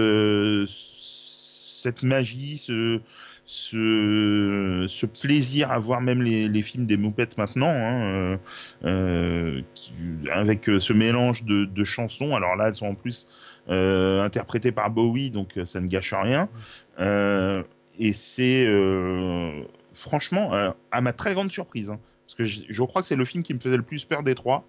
cette 1.83 2.03
magie, 2.05 2.57
ce, 2.57 3.01
ce, 3.45 5.07
plaisir 5.07 5.73
à 5.73 5.79
voir 5.81 6.01
même 6.01 6.23
les, 6.23 6.63
films 6.63 6.87
des 6.87 6.97
Muppets 6.97 7.37
maintenant, 7.37 7.75
hein, 7.75 8.39
avec 10.33 10.71
ce 10.79 10.93
mélange 10.93 11.45
de, 11.45 11.65
de, 11.65 11.85
chansons. 11.85 12.37
Alors 12.37 12.55
là, 12.55 12.69
elles 12.69 12.77
sont 12.77 12.87
en 12.87 12.95
plus 12.95 13.27
interprété 13.69 14.73
par 14.73 14.91
Bowie, 14.91 15.31
donc 15.31 15.57
euh, 15.57 15.65
ça 15.65 15.81
ne 15.81 15.87
gâche 15.87 16.15
rien. 16.15 16.49
Euh, 16.99 17.63
et 17.99 18.13
c'est 18.13 18.67
franchement, 19.93 20.53
à 20.91 21.01
ma 21.01 21.13
très 21.13 21.35
grande 21.35 21.51
surprise, 21.51 21.91
hein, 21.91 21.99
parce 22.27 22.35
que 22.35 22.45
je, 22.45 22.83
crois 22.85 23.03
que 23.03 23.09
c'est 23.09 23.17
le 23.17 23.25
film 23.25 23.43
qui 23.43 23.53
me 23.53 23.59
faisait 23.59 23.77
le 23.77 23.83
plus 23.83 24.05
peur 24.05 24.23
des 24.23 24.35
trois. 24.35 24.65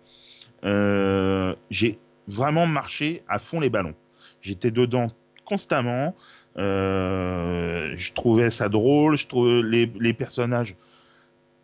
j'ai 0.64 2.00
vraiment 2.28 2.66
marché 2.66 3.24
à 3.30 3.40
fond 3.40 3.60
les 3.60 3.70
ballons. 3.70 3.96
J'étais 4.42 4.72
dedans 4.72 5.08
constamment. 5.46 6.16
je 6.58 8.14
trouvais 8.14 8.50
ça 8.50 8.68
drôle. 8.68 9.16
Je 9.16 9.28
trouvais 9.28 9.62
les, 9.64 9.90
les 10.00 10.14
personnages. 10.14 10.76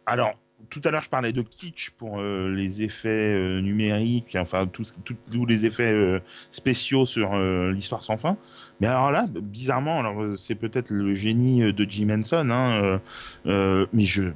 Alors, 0.05 0.35
tout 0.69 0.81
à 0.83 0.91
l'heure, 0.91 1.03
je 1.03 1.09
parlais 1.09 1.33
de 1.33 1.41
kitsch 1.41 1.91
pour 1.91 2.19
euh, 2.19 2.49
les 2.53 2.81
effets 2.81 3.09
euh, 3.09 3.61
numériques, 3.61 4.35
enfin 4.39 4.67
tous 4.67 5.45
les 5.45 5.65
effets 5.65 5.83
euh, 5.83 6.19
spéciaux 6.51 7.05
sur 7.05 7.37
l'histoire 7.37 8.03
sans 8.03 8.17
fin. 8.17 8.37
Mais 8.79 8.87
alors 8.87 9.11
là, 9.11 9.25
bizarrement, 9.27 9.99
alors 9.99 10.37
c'est 10.37 10.55
peut-être 10.55 10.89
le 10.91 11.13
génie 11.15 11.73
de 11.73 11.85
Jim 11.89 12.09
Henson, 12.09 12.49
hein, 12.51 12.99
mais 13.45 14.03
je, 14.03 14.31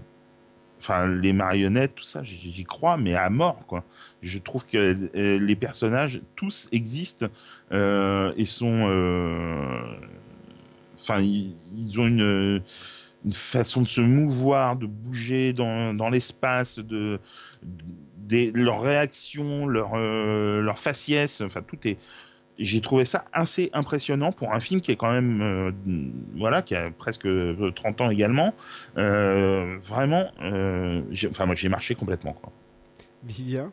enfin 0.79 1.07
les 1.07 1.33
marionnettes, 1.33 1.95
tout 1.95 2.03
ça, 2.03 2.23
j'y 2.23 2.63
crois, 2.63 2.97
mais 2.97 3.15
à 3.15 3.29
mort 3.29 3.65
quoi. 3.67 3.83
Je 4.23 4.39
trouve 4.39 4.65
que 4.65 4.95
les 5.13 5.55
personnages 5.55 6.21
tous 6.35 6.69
existent 6.71 7.27
et 7.71 8.45
sont, 8.45 8.89
enfin 10.99 11.19
ils, 11.19 11.99
ont 11.99 12.07
une 12.07 12.63
une 13.25 13.33
façon 13.33 13.81
de 13.81 13.87
se 13.87 14.01
mouvoir, 14.01 14.75
de 14.75 14.85
bouger 14.85 15.53
dans, 15.53 15.93
dans 15.93 16.09
l'espace, 16.09 16.79
de, 16.79 17.19
leurs 18.53 18.81
réactions, 18.81 19.67
leur, 19.67 19.91
euh, 19.95 20.61
leur 20.61 20.79
faciès, 20.79 21.41
enfin 21.41 21.61
tout 21.61 21.87
est. 21.87 21.97
J'ai 22.57 22.81
trouvé 22.81 23.05
ça 23.05 23.25
assez 23.33 23.71
impressionnant 23.73 24.31
pour 24.31 24.53
un 24.53 24.59
film 24.59 24.81
qui 24.81 24.91
est 24.91 24.95
quand 24.95 25.11
même, 25.11 25.41
euh, 25.41 25.71
voilà, 26.35 26.61
qui 26.61 26.75
a 26.75 26.91
presque 26.91 27.27
30 27.75 28.01
ans 28.01 28.09
également. 28.09 28.53
Euh, 28.97 29.77
vraiment, 29.83 30.31
enfin 30.37 31.45
moi 31.45 31.55
j'ai 31.55 31.69
marché 31.69 31.95
complètement 31.95 32.33
quoi. 32.33 32.51
Vivien. 33.23 33.71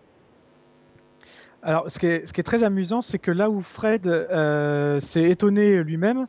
Alors, 1.63 1.91
ce 1.91 1.99
qui 1.99 2.07
est, 2.07 2.25
ce 2.25 2.33
qui 2.33 2.41
est 2.41 2.45
très 2.45 2.63
amusant, 2.63 3.03
c'est 3.03 3.19
que 3.19 3.33
là 3.33 3.51
où 3.51 3.61
Fred 3.63 4.05
s'est 5.01 5.25
étonné 5.25 5.83
lui-même, 5.83 6.27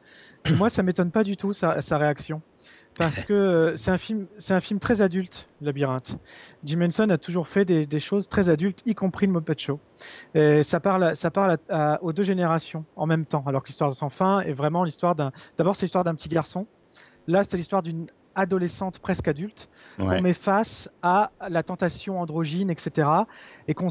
moi, 0.55 0.69
ça 0.69 0.81
m'étonne 0.81 1.11
pas 1.11 1.23
du 1.23 1.37
tout 1.37 1.53
sa, 1.53 1.81
sa 1.81 1.97
réaction 1.97 2.41
parce 2.97 3.23
que 3.23 3.33
euh, 3.33 3.77
c'est 3.77 3.91
un 3.91 3.97
film, 3.97 4.27
c'est 4.37 4.53
un 4.53 4.59
film 4.59 4.79
très 4.79 5.01
adulte, 5.01 5.47
Labyrinthe. 5.61 6.17
Jim 6.63 6.81
Henson 6.81 7.09
a 7.09 7.17
toujours 7.17 7.47
fait 7.47 7.63
des, 7.65 7.99
choses 7.99 8.27
très 8.27 8.49
adultes, 8.49 8.81
y 8.85 8.95
compris 8.95 9.25
le 9.25 9.33
Muppet 9.33 9.57
Show. 9.57 9.79
Et 10.35 10.63
ça 10.63 10.79
parle, 10.79 11.15
ça 11.15 11.31
parle 11.31 11.57
aux 12.01 12.13
deux 12.13 12.23
générations 12.23 12.83
en 12.95 13.05
même 13.05 13.25
temps, 13.25 13.43
alors 13.45 13.63
que 13.63 13.67
l'histoire 13.67 13.93
sans 13.93 14.09
fin 14.09 14.41
est 14.41 14.53
vraiment 14.53 14.83
l'histoire 14.83 15.15
d'un. 15.15 15.31
D'abord, 15.57 15.75
c'est 15.75 15.85
l'histoire 15.85 16.03
d'un 16.03 16.15
petit 16.15 16.29
garçon. 16.29 16.67
Là, 17.27 17.43
c'est 17.43 17.57
l'histoire 17.57 17.81
d'une 17.81 18.07
adolescente 18.35 18.99
presque 18.99 19.27
adulte 19.27 19.69
qu'on 19.97 20.21
met 20.21 20.33
face 20.33 20.89
à 21.01 21.31
la 21.47 21.63
tentation 21.63 22.19
androgyne, 22.21 22.69
etc. 22.69 23.07
et 23.67 23.73
qu'on 23.73 23.89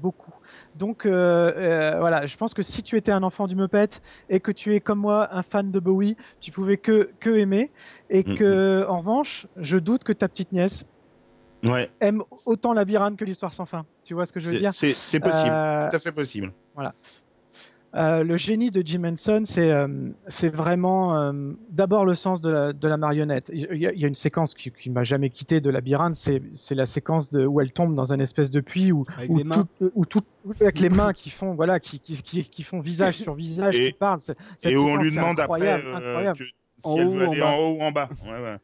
beaucoup. 0.00 0.32
Donc 0.76 1.06
euh, 1.06 1.52
euh, 1.56 1.98
voilà, 1.98 2.26
je 2.26 2.36
pense 2.36 2.54
que 2.54 2.62
si 2.62 2.82
tu 2.82 2.96
étais 2.96 3.12
un 3.12 3.22
enfant 3.22 3.46
du 3.46 3.56
Muppet 3.56 3.88
et 4.28 4.40
que 4.40 4.52
tu 4.52 4.74
es 4.74 4.80
comme 4.80 5.00
moi 5.00 5.28
un 5.32 5.42
fan 5.42 5.70
de 5.70 5.80
Bowie, 5.80 6.16
tu 6.40 6.50
pouvais 6.50 6.76
que, 6.76 7.10
que 7.20 7.30
aimer. 7.30 7.70
Et 8.08 8.22
mm, 8.22 8.34
que, 8.36 8.84
mm. 8.84 8.90
en 8.90 8.98
revanche, 8.98 9.46
je 9.56 9.78
doute 9.78 10.04
que 10.04 10.12
ta 10.12 10.28
petite 10.28 10.52
nièce 10.52 10.84
aime 12.00 12.22
autant 12.46 12.72
Labyrinthe 12.72 13.16
que 13.16 13.24
l'histoire 13.24 13.52
sans 13.52 13.66
fin. 13.66 13.84
Tu 14.02 14.14
vois 14.14 14.26
ce 14.26 14.32
que 14.32 14.40
je 14.40 14.50
veux 14.50 14.56
dire? 14.56 14.72
C'est 14.72 15.20
possible, 15.20 15.52
euh, 15.52 15.88
tout 15.88 15.96
à 15.96 15.98
fait 15.98 16.12
possible. 16.12 16.52
Voilà. 16.74 16.94
Euh, 17.94 18.22
le 18.22 18.36
génie 18.36 18.70
de 18.70 18.82
Jim 18.86 19.02
Henson, 19.04 19.42
c'est 19.44 19.70
euh, 19.70 19.88
vraiment 20.52 21.18
euh, 21.18 21.32
d'abord 21.70 22.04
le 22.04 22.14
sens 22.14 22.40
de 22.40 22.50
la, 22.50 22.72
de 22.72 22.88
la 22.88 22.96
marionnette. 22.96 23.50
Il 23.52 23.60
y, 23.60 23.86
a, 23.86 23.92
il 23.92 23.98
y, 23.98 24.04
a, 24.04 24.08
une 24.08 24.14
séquence 24.14 24.54
qui, 24.54 24.70
qui 24.70 24.90
m'a 24.90 25.02
jamais 25.02 25.28
quitté 25.28 25.60
de 25.60 25.70
labyrinthe, 25.70 26.14
c'est 26.14 26.74
la 26.74 26.86
séquence 26.86 27.30
de, 27.30 27.44
où 27.44 27.60
elle 27.60 27.72
tombe 27.72 27.94
dans 27.96 28.12
un 28.12 28.20
espèce 28.20 28.50
de 28.50 28.60
puits 28.60 28.92
où, 28.92 29.04
avec, 29.16 29.30
où 29.30 29.42
tout, 29.42 29.66
où 29.94 30.04
tout, 30.04 30.20
avec 30.60 30.78
les 30.78 30.88
mains 30.88 31.12
qui 31.12 31.30
font 31.30 31.54
voilà 31.54 31.80
qui, 31.80 31.98
qui, 31.98 32.22
qui, 32.22 32.62
font 32.62 32.78
visage 32.78 33.16
sur 33.16 33.34
visage 33.34 33.76
et, 33.76 33.90
qui 33.90 33.98
parlent. 33.98 34.20
Et 34.64 34.76
où 34.76 34.88
on 34.88 34.96
lui 34.96 35.12
demande 35.12 35.40
après 35.40 35.68
incroyable. 35.70 36.38
Que, 36.38 36.44
si 36.44 36.52
en 36.84 36.96
elle 36.96 37.06
haut, 37.06 37.10
veut 37.10 37.28
aller 37.28 37.42
en, 37.42 37.48
en 37.48 37.58
haut 37.58 37.76
ou 37.76 37.82
en 37.82 37.90
bas. 37.90 38.08
Ouais, 38.24 38.40
ouais. 38.40 38.56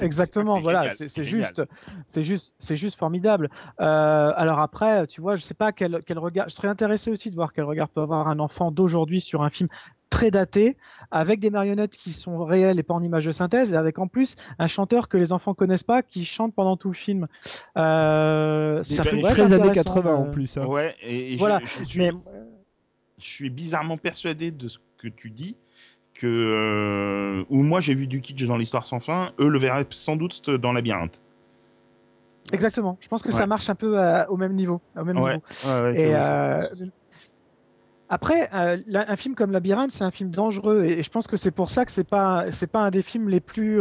Exactement, 0.00 0.60
voilà, 0.60 0.92
c'est 0.94 1.24
juste, 1.24 1.62
c'est 2.06 2.22
juste, 2.22 2.54
c'est 2.58 2.76
juste 2.76 2.98
formidable. 2.98 3.50
Euh, 3.80 4.32
alors 4.36 4.60
après, 4.60 5.06
tu 5.06 5.20
vois, 5.20 5.36
je 5.36 5.42
sais 5.42 5.54
pas 5.54 5.72
quel, 5.72 6.00
quel 6.06 6.18
regard. 6.18 6.48
Je 6.48 6.54
serais 6.54 6.68
intéressé 6.68 7.10
aussi 7.10 7.30
de 7.30 7.34
voir 7.34 7.52
quel 7.52 7.64
regard 7.64 7.88
peut 7.88 8.00
avoir 8.00 8.28
un 8.28 8.38
enfant 8.38 8.70
d'aujourd'hui 8.70 9.20
sur 9.20 9.42
un 9.42 9.50
film 9.50 9.68
très 10.10 10.30
daté, 10.30 10.76
avec 11.10 11.40
des 11.40 11.50
marionnettes 11.50 11.92
qui 11.92 12.12
sont 12.12 12.44
réelles 12.44 12.78
et 12.78 12.82
pas 12.82 12.94
en 12.94 13.02
images 13.02 13.26
de 13.26 13.32
synthèse, 13.32 13.72
et 13.72 13.76
avec 13.76 13.98
en 13.98 14.08
plus 14.08 14.36
un 14.58 14.66
chanteur 14.66 15.08
que 15.08 15.16
les 15.16 15.32
enfants 15.32 15.54
connaissent 15.54 15.82
pas, 15.82 16.02
qui 16.02 16.24
chante 16.24 16.54
pendant 16.54 16.76
tout 16.76 16.88
le 16.88 16.94
film. 16.94 17.26
Euh, 17.76 18.82
ça 18.84 19.02
fait 19.04 19.20
très 19.20 19.52
années 19.52 19.70
80 19.70 20.14
en 20.14 20.30
plus. 20.30 20.56
Hein. 20.56 20.64
Ouais, 20.66 20.94
et, 21.02 21.36
voilà. 21.36 21.60
je, 21.62 21.84
suis, 21.84 21.98
Mais... 21.98 22.10
je 23.18 23.24
suis 23.24 23.50
bizarrement 23.50 23.96
persuadé 23.96 24.50
de 24.50 24.68
ce 24.68 24.78
que 24.96 25.08
tu 25.08 25.30
dis 25.30 25.56
que 26.18 26.26
euh, 26.26 27.44
où 27.48 27.62
moi 27.62 27.80
j'ai 27.80 27.94
vu 27.94 28.06
du 28.06 28.20
kitsch 28.20 28.44
dans 28.44 28.56
l'histoire 28.56 28.86
sans 28.86 29.00
fin, 29.00 29.30
eux 29.38 29.48
le 29.48 29.58
verraient 29.58 29.86
sans 29.90 30.16
doute 30.16 30.50
dans 30.50 30.72
Labyrinthe. 30.72 31.20
Exactement. 32.52 32.96
Je 33.00 33.08
pense 33.08 33.22
que 33.22 33.30
ça 33.30 33.46
marche 33.46 33.68
un 33.70 33.74
peu 33.74 33.98
euh, 33.98 34.24
au 34.26 34.36
même 34.36 34.54
niveau. 34.54 34.80
Au 34.96 35.04
même 35.04 35.18
ouais. 35.18 35.34
niveau. 35.34 35.88
et 35.94 36.14
euh, 36.14 36.66
après, 38.08 38.48
un 38.50 39.16
film 39.16 39.34
comme 39.34 39.52
Labyrinthe, 39.52 39.90
c'est 39.90 40.02
un 40.02 40.10
film 40.10 40.30
dangereux 40.30 40.84
et, 40.84 41.02
je 41.02 41.10
pense 41.10 41.26
que 41.26 41.36
c'est 41.36 41.50
pour 41.50 41.70
ça 41.70 41.84
que 41.84 41.92
c'est 41.92 42.08
pas 42.08 42.46
c'est 42.50 42.66
pas 42.66 42.80
un 42.80 42.90
des 42.90 43.02
films 43.02 43.28
les 43.28 43.40
plus 43.40 43.80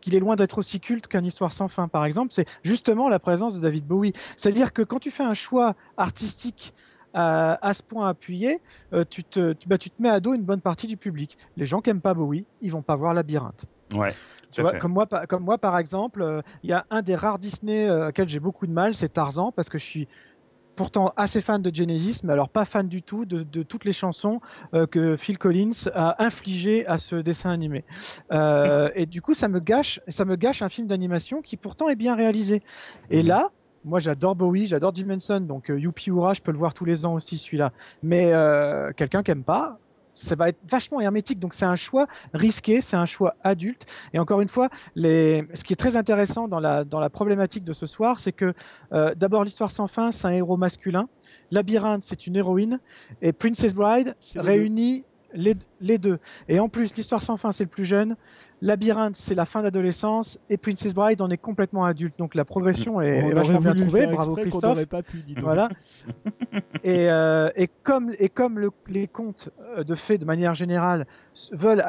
qu'il 0.00 0.14
est 0.14 0.20
loin 0.20 0.36
d'être 0.36 0.58
aussi 0.58 0.78
culte 0.78 1.08
qu'un 1.08 1.24
Histoire 1.24 1.52
sans 1.52 1.68
fin, 1.68 1.88
par 1.88 2.04
exemple. 2.04 2.32
C'est 2.32 2.46
justement 2.62 3.08
la 3.08 3.18
présence 3.18 3.56
de 3.56 3.60
David 3.60 3.84
Bowie. 3.86 4.12
C'est-à-dire 4.36 4.72
que 4.72 4.82
quand 4.82 5.00
tu 5.00 5.10
fais 5.10 5.24
un 5.24 5.34
choix 5.34 5.74
artistique 5.96 6.72
à, 7.16 7.72
ce 7.72 7.82
point 7.82 8.08
appuyé, 8.08 8.60
euh, 8.92 9.04
tu, 9.08 9.24
te, 9.24 9.54
bah, 9.66 9.78
tu 9.78 9.90
te 9.90 10.02
mets 10.02 10.10
à 10.10 10.20
dos 10.20 10.34
une 10.34 10.42
bonne 10.42 10.60
partie 10.60 10.86
du 10.86 10.96
public. 10.96 11.38
Les 11.56 11.64
gens 11.64 11.80
qui 11.80 11.88
n'aiment 11.88 12.02
pas 12.02 12.14
Bowie, 12.14 12.44
ils 12.60 12.70
vont 12.70 12.82
pas 12.82 12.96
voir 12.96 13.14
Labyrinthe. 13.14 13.64
Ouais. 13.94 14.12
Tu 14.50 14.60
vois, 14.60 14.78
comme 14.78 14.92
moi, 14.92 15.06
comme 15.06 15.44
moi, 15.44 15.58
par 15.58 15.78
exemple, 15.78 16.22
euh, 16.22 16.42
il 16.62 16.70
y 16.70 16.72
a 16.72 16.84
un 16.90 17.02
des 17.02 17.14
rares 17.14 17.38
Disney 17.38 17.88
euh, 17.88 18.08
auxquels 18.08 18.28
j'ai 18.28 18.40
beaucoup 18.40 18.66
de 18.66 18.72
mal, 18.72 18.94
c'est 18.94 19.08
Tarzan, 19.08 19.50
parce 19.50 19.68
que 19.68 19.78
je 19.78 19.84
suis 19.84 20.08
pourtant 20.76 21.14
assez 21.16 21.40
fan 21.40 21.62
de 21.62 21.74
Genesis, 21.74 22.20
mais 22.22 22.34
alors 22.34 22.50
pas 22.50 22.66
fan 22.66 22.86
du 22.86 23.02
tout 23.02 23.24
de, 23.24 23.42
de 23.42 23.62
toutes 23.62 23.86
les 23.86 23.94
chansons 23.94 24.40
que 24.90 25.16
Phil 25.16 25.38
Collins 25.38 25.88
a 25.94 26.22
infligées 26.22 26.86
à 26.86 26.98
ce 26.98 27.16
dessin 27.16 27.48
animé. 27.50 27.82
et 28.30 29.06
du 29.06 29.22
coup, 29.22 29.32
ça 29.32 29.48
me 29.48 29.58
gâche, 29.58 30.00
ça 30.08 30.26
me 30.26 30.36
gâche 30.36 30.60
un 30.60 30.68
film 30.68 30.86
d'animation 30.86 31.40
qui 31.40 31.56
pourtant 31.56 31.88
est 31.88 31.96
bien 31.96 32.14
réalisé. 32.14 32.62
Et 33.08 33.22
mhm. 33.22 33.28
là, 33.28 33.52
moi, 33.86 34.00
j'adore 34.00 34.34
Bowie, 34.34 34.66
j'adore 34.66 34.92
Jim 34.94 35.08
Henson, 35.10 35.40
donc 35.40 35.70
euh, 35.70 35.78
Youpi 35.78 36.10
Hurrah, 36.10 36.34
je 36.34 36.42
peux 36.42 36.50
le 36.50 36.58
voir 36.58 36.74
tous 36.74 36.84
les 36.84 37.06
ans 37.06 37.14
aussi, 37.14 37.38
celui-là. 37.38 37.72
Mais 38.02 38.32
euh, 38.32 38.92
quelqu'un 38.92 39.22
qui 39.22 39.30
aime 39.30 39.44
pas, 39.44 39.78
ça 40.16 40.34
va 40.34 40.48
être 40.48 40.58
vachement 40.68 41.00
hermétique. 41.00 41.38
Donc 41.38 41.54
c'est 41.54 41.66
un 41.66 41.76
choix 41.76 42.06
risqué, 42.34 42.80
c'est 42.80 42.96
un 42.96 43.06
choix 43.06 43.36
adulte. 43.44 43.86
Et 44.12 44.18
encore 44.18 44.40
une 44.40 44.48
fois, 44.48 44.70
les... 44.96 45.46
ce 45.54 45.62
qui 45.62 45.72
est 45.72 45.76
très 45.76 45.96
intéressant 45.96 46.48
dans 46.48 46.58
la, 46.58 46.84
dans 46.84 46.98
la 46.98 47.10
problématique 47.10 47.62
de 47.62 47.72
ce 47.72 47.86
soir, 47.86 48.18
c'est 48.18 48.32
que 48.32 48.54
euh, 48.92 49.14
d'abord 49.14 49.44
l'histoire 49.44 49.70
sans 49.70 49.86
fin, 49.86 50.10
c'est 50.10 50.26
un 50.26 50.32
héros 50.32 50.56
masculin. 50.56 51.08
Labyrinthe, 51.52 52.02
c'est 52.02 52.26
une 52.26 52.34
héroïne. 52.34 52.80
Et 53.22 53.32
Princess 53.32 53.72
Bride 53.72 54.16
réunit 54.34 55.04
les, 55.36 55.54
les, 55.80 55.98
deux. 55.98 56.18
Et 56.48 56.58
en 56.58 56.68
plus, 56.68 56.94
l'histoire 56.96 57.22
sans 57.22 57.36
fin, 57.36 57.52
c'est 57.52 57.64
le 57.64 57.70
plus 57.70 57.84
jeune. 57.84 58.16
Labyrinthe, 58.62 59.16
c'est 59.16 59.34
la 59.34 59.44
fin 59.44 59.62
d'adolescence. 59.62 60.38
Et 60.48 60.56
Princess 60.56 60.94
Bride, 60.94 61.20
on 61.20 61.28
est 61.28 61.36
complètement 61.36 61.84
adulte. 61.84 62.14
Donc 62.18 62.34
la 62.34 62.44
progression 62.44 63.00
est, 63.00 63.32
vachement 63.32 63.60
bien 63.60 63.74
trouvée. 63.74 64.06
Bravo 64.06 64.34
Christophe. 64.34 64.86
Pas 64.86 65.02
pu, 65.02 65.22
voilà. 65.40 65.68
et, 66.84 67.10
euh, 67.10 67.50
et, 67.54 67.68
comme, 67.82 68.12
et 68.18 68.28
comme 68.28 68.58
le, 68.58 68.70
les 68.88 69.06
contes 69.06 69.50
euh, 69.76 69.84
de 69.84 69.94
fait, 69.94 70.18
de 70.18 70.24
manière 70.24 70.54
générale, 70.54 71.06
veulent 71.52 71.84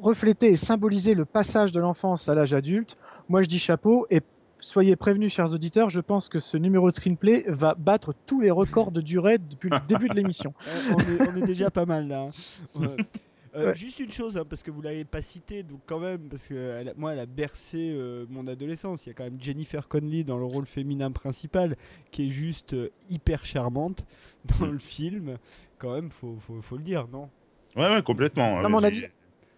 refléter 0.00 0.50
et 0.50 0.56
symboliser 0.56 1.14
le 1.14 1.24
passage 1.24 1.72
de 1.72 1.80
l'enfance 1.80 2.28
à 2.28 2.34
l'âge 2.34 2.54
adulte, 2.54 2.96
moi 3.28 3.42
je 3.42 3.48
dis 3.48 3.58
chapeau. 3.58 4.06
Et 4.10 4.22
soyez 4.60 4.96
prévenus, 4.96 5.32
chers 5.32 5.52
auditeurs, 5.52 5.90
je 5.90 6.00
pense 6.00 6.28
que 6.28 6.38
ce 6.38 6.56
numéro 6.56 6.90
de 6.90 6.96
screenplay 6.96 7.44
va 7.48 7.74
battre 7.74 8.14
tous 8.26 8.40
les 8.40 8.50
records 8.50 8.92
de 8.92 9.00
durée 9.00 9.38
depuis 9.38 9.70
le 9.70 9.78
début 9.86 10.08
de 10.08 10.14
l'émission. 10.14 10.54
on, 10.96 11.36
est, 11.36 11.46
déjà 11.46 11.70
pas 11.70 11.86
mal 11.86 12.08
là. 12.08 12.28
Hein. 12.76 12.96
Euh, 13.56 13.74
juste 13.74 13.98
une 13.98 14.12
chose, 14.12 14.36
hein, 14.36 14.44
parce 14.48 14.62
que 14.62 14.70
vous 14.70 14.80
l'avez 14.80 15.04
pas 15.04 15.22
cité, 15.22 15.62
donc 15.62 15.80
quand 15.86 15.98
même, 15.98 16.28
parce 16.28 16.46
que 16.46 16.84
moi, 16.96 17.12
elle 17.12 17.18
a 17.18 17.26
bercé 17.26 17.90
euh, 17.90 18.24
mon 18.28 18.46
adolescence. 18.46 19.06
Il 19.06 19.08
y 19.08 19.12
a 19.12 19.14
quand 19.14 19.24
même 19.24 19.40
Jennifer 19.40 19.88
Connelly 19.88 20.24
dans 20.24 20.38
le 20.38 20.44
rôle 20.44 20.66
féminin 20.66 21.10
principal, 21.10 21.76
qui 22.12 22.26
est 22.26 22.30
juste 22.30 22.74
euh, 22.74 22.90
hyper 23.08 23.44
charmante 23.44 24.06
dans 24.60 24.66
le 24.66 24.78
film. 24.78 25.36
Quand 25.78 25.94
même, 25.94 26.10
faut, 26.10 26.36
faut, 26.40 26.62
faut 26.62 26.76
le 26.76 26.84
dire, 26.84 27.08
non? 27.08 27.28
Ouais, 27.74 27.88
ouais, 27.88 28.02
complètement. 28.02 28.54
on, 28.54 28.82
a 28.84 28.90
dit, 28.90 29.06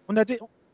on, 0.07 0.17
a 0.17 0.25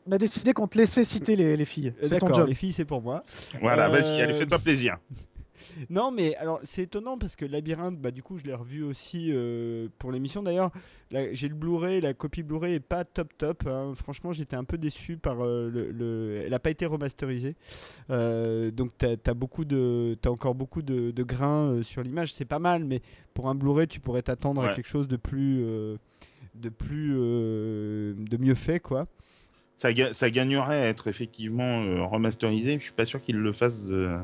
on 0.06 0.12
a 0.12 0.18
décidé 0.18 0.52
qu'on 0.52 0.68
te 0.68 0.78
laissait 0.78 1.04
citer 1.04 1.36
les, 1.36 1.56
les 1.56 1.64
filles. 1.64 1.92
D'accord, 2.08 2.44
les 2.44 2.54
filles, 2.54 2.72
c'est 2.72 2.84
pour 2.84 3.02
moi. 3.02 3.22
Voilà, 3.60 3.88
vas-y, 3.88 4.20
allez, 4.20 4.34
fais-toi 4.34 4.58
plaisir. 4.58 4.98
non, 5.90 6.10
mais 6.10 6.34
alors 6.36 6.60
c'est 6.62 6.82
étonnant 6.82 7.18
parce 7.18 7.36
que 7.36 7.44
Labyrinthe, 7.44 7.98
bah, 7.98 8.10
du 8.10 8.22
coup, 8.22 8.38
je 8.38 8.44
l'ai 8.44 8.54
revu 8.54 8.82
aussi 8.82 9.30
euh, 9.30 9.88
pour 9.98 10.12
l'émission. 10.12 10.42
D'ailleurs, 10.42 10.70
j'ai 11.10 11.48
le 11.48 11.54
Blu-ray, 11.54 12.00
la 12.00 12.14
copie 12.14 12.42
Blu-ray 12.42 12.74
est 12.74 12.80
pas 12.80 13.04
top 13.04 13.36
top. 13.36 13.66
Hein. 13.66 13.92
Franchement, 13.94 14.32
j'étais 14.32 14.56
un 14.56 14.64
peu 14.64 14.78
déçu 14.78 15.16
par 15.16 15.44
euh, 15.44 15.70
le, 15.70 16.42
Elle 16.44 16.50
n'a 16.50 16.58
pas 16.58 16.70
été 16.70 16.86
remasterisée. 16.86 17.56
Euh, 18.10 18.70
donc, 18.70 18.92
tu 18.98 19.06
as, 19.06 19.34
beaucoup 19.34 19.64
de, 19.64 20.16
as 20.24 20.30
encore 20.30 20.54
beaucoup 20.54 20.82
de, 20.82 21.22
grains 21.22 21.82
sur 21.82 22.02
l'image. 22.02 22.32
C'est 22.34 22.44
pas 22.44 22.58
mal, 22.58 22.84
mais 22.84 23.02
pour 23.34 23.48
un 23.48 23.54
Blu-ray, 23.54 23.86
tu 23.86 24.00
pourrais 24.00 24.22
t'attendre 24.22 24.62
à 24.62 24.74
quelque 24.74 24.88
chose 24.88 25.08
de 25.08 25.16
plus. 25.16 25.64
de 26.54 26.68
plus. 26.68 27.14
de 27.14 28.36
mieux 28.36 28.54
fait, 28.54 28.80
quoi. 28.80 29.06
Ça, 29.80 29.88
ça, 30.12 30.30
gagnerait 30.30 30.76
à 30.76 30.88
être 30.88 31.08
effectivement 31.08 32.06
remasterisé. 32.06 32.76
Je 32.78 32.82
suis 32.82 32.92
pas 32.92 33.06
sûr 33.06 33.22
qu'il 33.22 33.36
le 33.36 33.52
fasse 33.54 33.82
de 33.82 34.18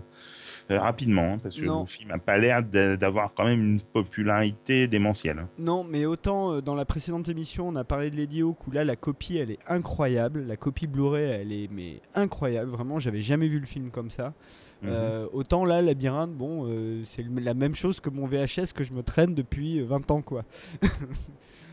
euh, 0.71 0.81
rapidement, 0.81 1.35
hein, 1.35 1.39
parce 1.41 1.55
que 1.55 1.61
le 1.61 1.87
film 1.87 2.09
n'a 2.09 2.19
pas 2.19 2.39
l'air 2.39 2.61
d'avoir 2.63 3.33
quand 3.35 3.45
même 3.45 3.61
une 3.61 3.81
popularité 3.81 4.89
démentielle. 4.89 5.47
Non, 5.59 5.85
mais 5.85 6.07
autant 6.07 6.55
euh, 6.55 6.61
dans 6.61 6.75
la 6.75 6.85
précédente 6.85 7.29
émission, 7.29 7.69
on 7.69 7.77
a 7.77 7.85
parlé 7.85 8.11
de 8.11 8.17
Lady 8.17 8.43
Hawk, 8.43 8.67
où 8.67 8.73
là, 8.73 8.85
la 8.85 8.97
copie, 8.97 9.37
elle 9.37 9.53
est 9.53 9.61
incroyable. 9.69 10.45
La 10.45 10.57
copie 10.57 10.89
Blu-ray, 10.89 11.23
elle 11.23 11.53
est 11.53 11.69
mais 11.71 12.01
incroyable. 12.17 12.73
Vraiment, 12.73 12.99
j'avais 12.99 13.21
jamais 13.21 13.47
vu 13.47 13.61
le 13.61 13.67
film 13.67 13.91
comme 13.93 14.11
ça. 14.11 14.35
Mhm. 14.83 14.91
Euh, 14.93 15.27
autant 15.33 15.65
là, 15.65 15.81
Labyrinthe, 15.83 16.33
bon, 16.33 16.69
c'est 17.05 17.25
la 17.29 17.55
même 17.55 17.75
chose 17.75 18.01
que 18.01 18.11
mon 18.11 18.27
VHS 18.27 18.73
que 18.75 18.85
je 18.85 18.93
me 18.93 19.03
traîne 19.03 19.35
depuis 19.35 19.81
20 19.81 20.11
ans, 20.11 20.23
quoi. 20.23 20.45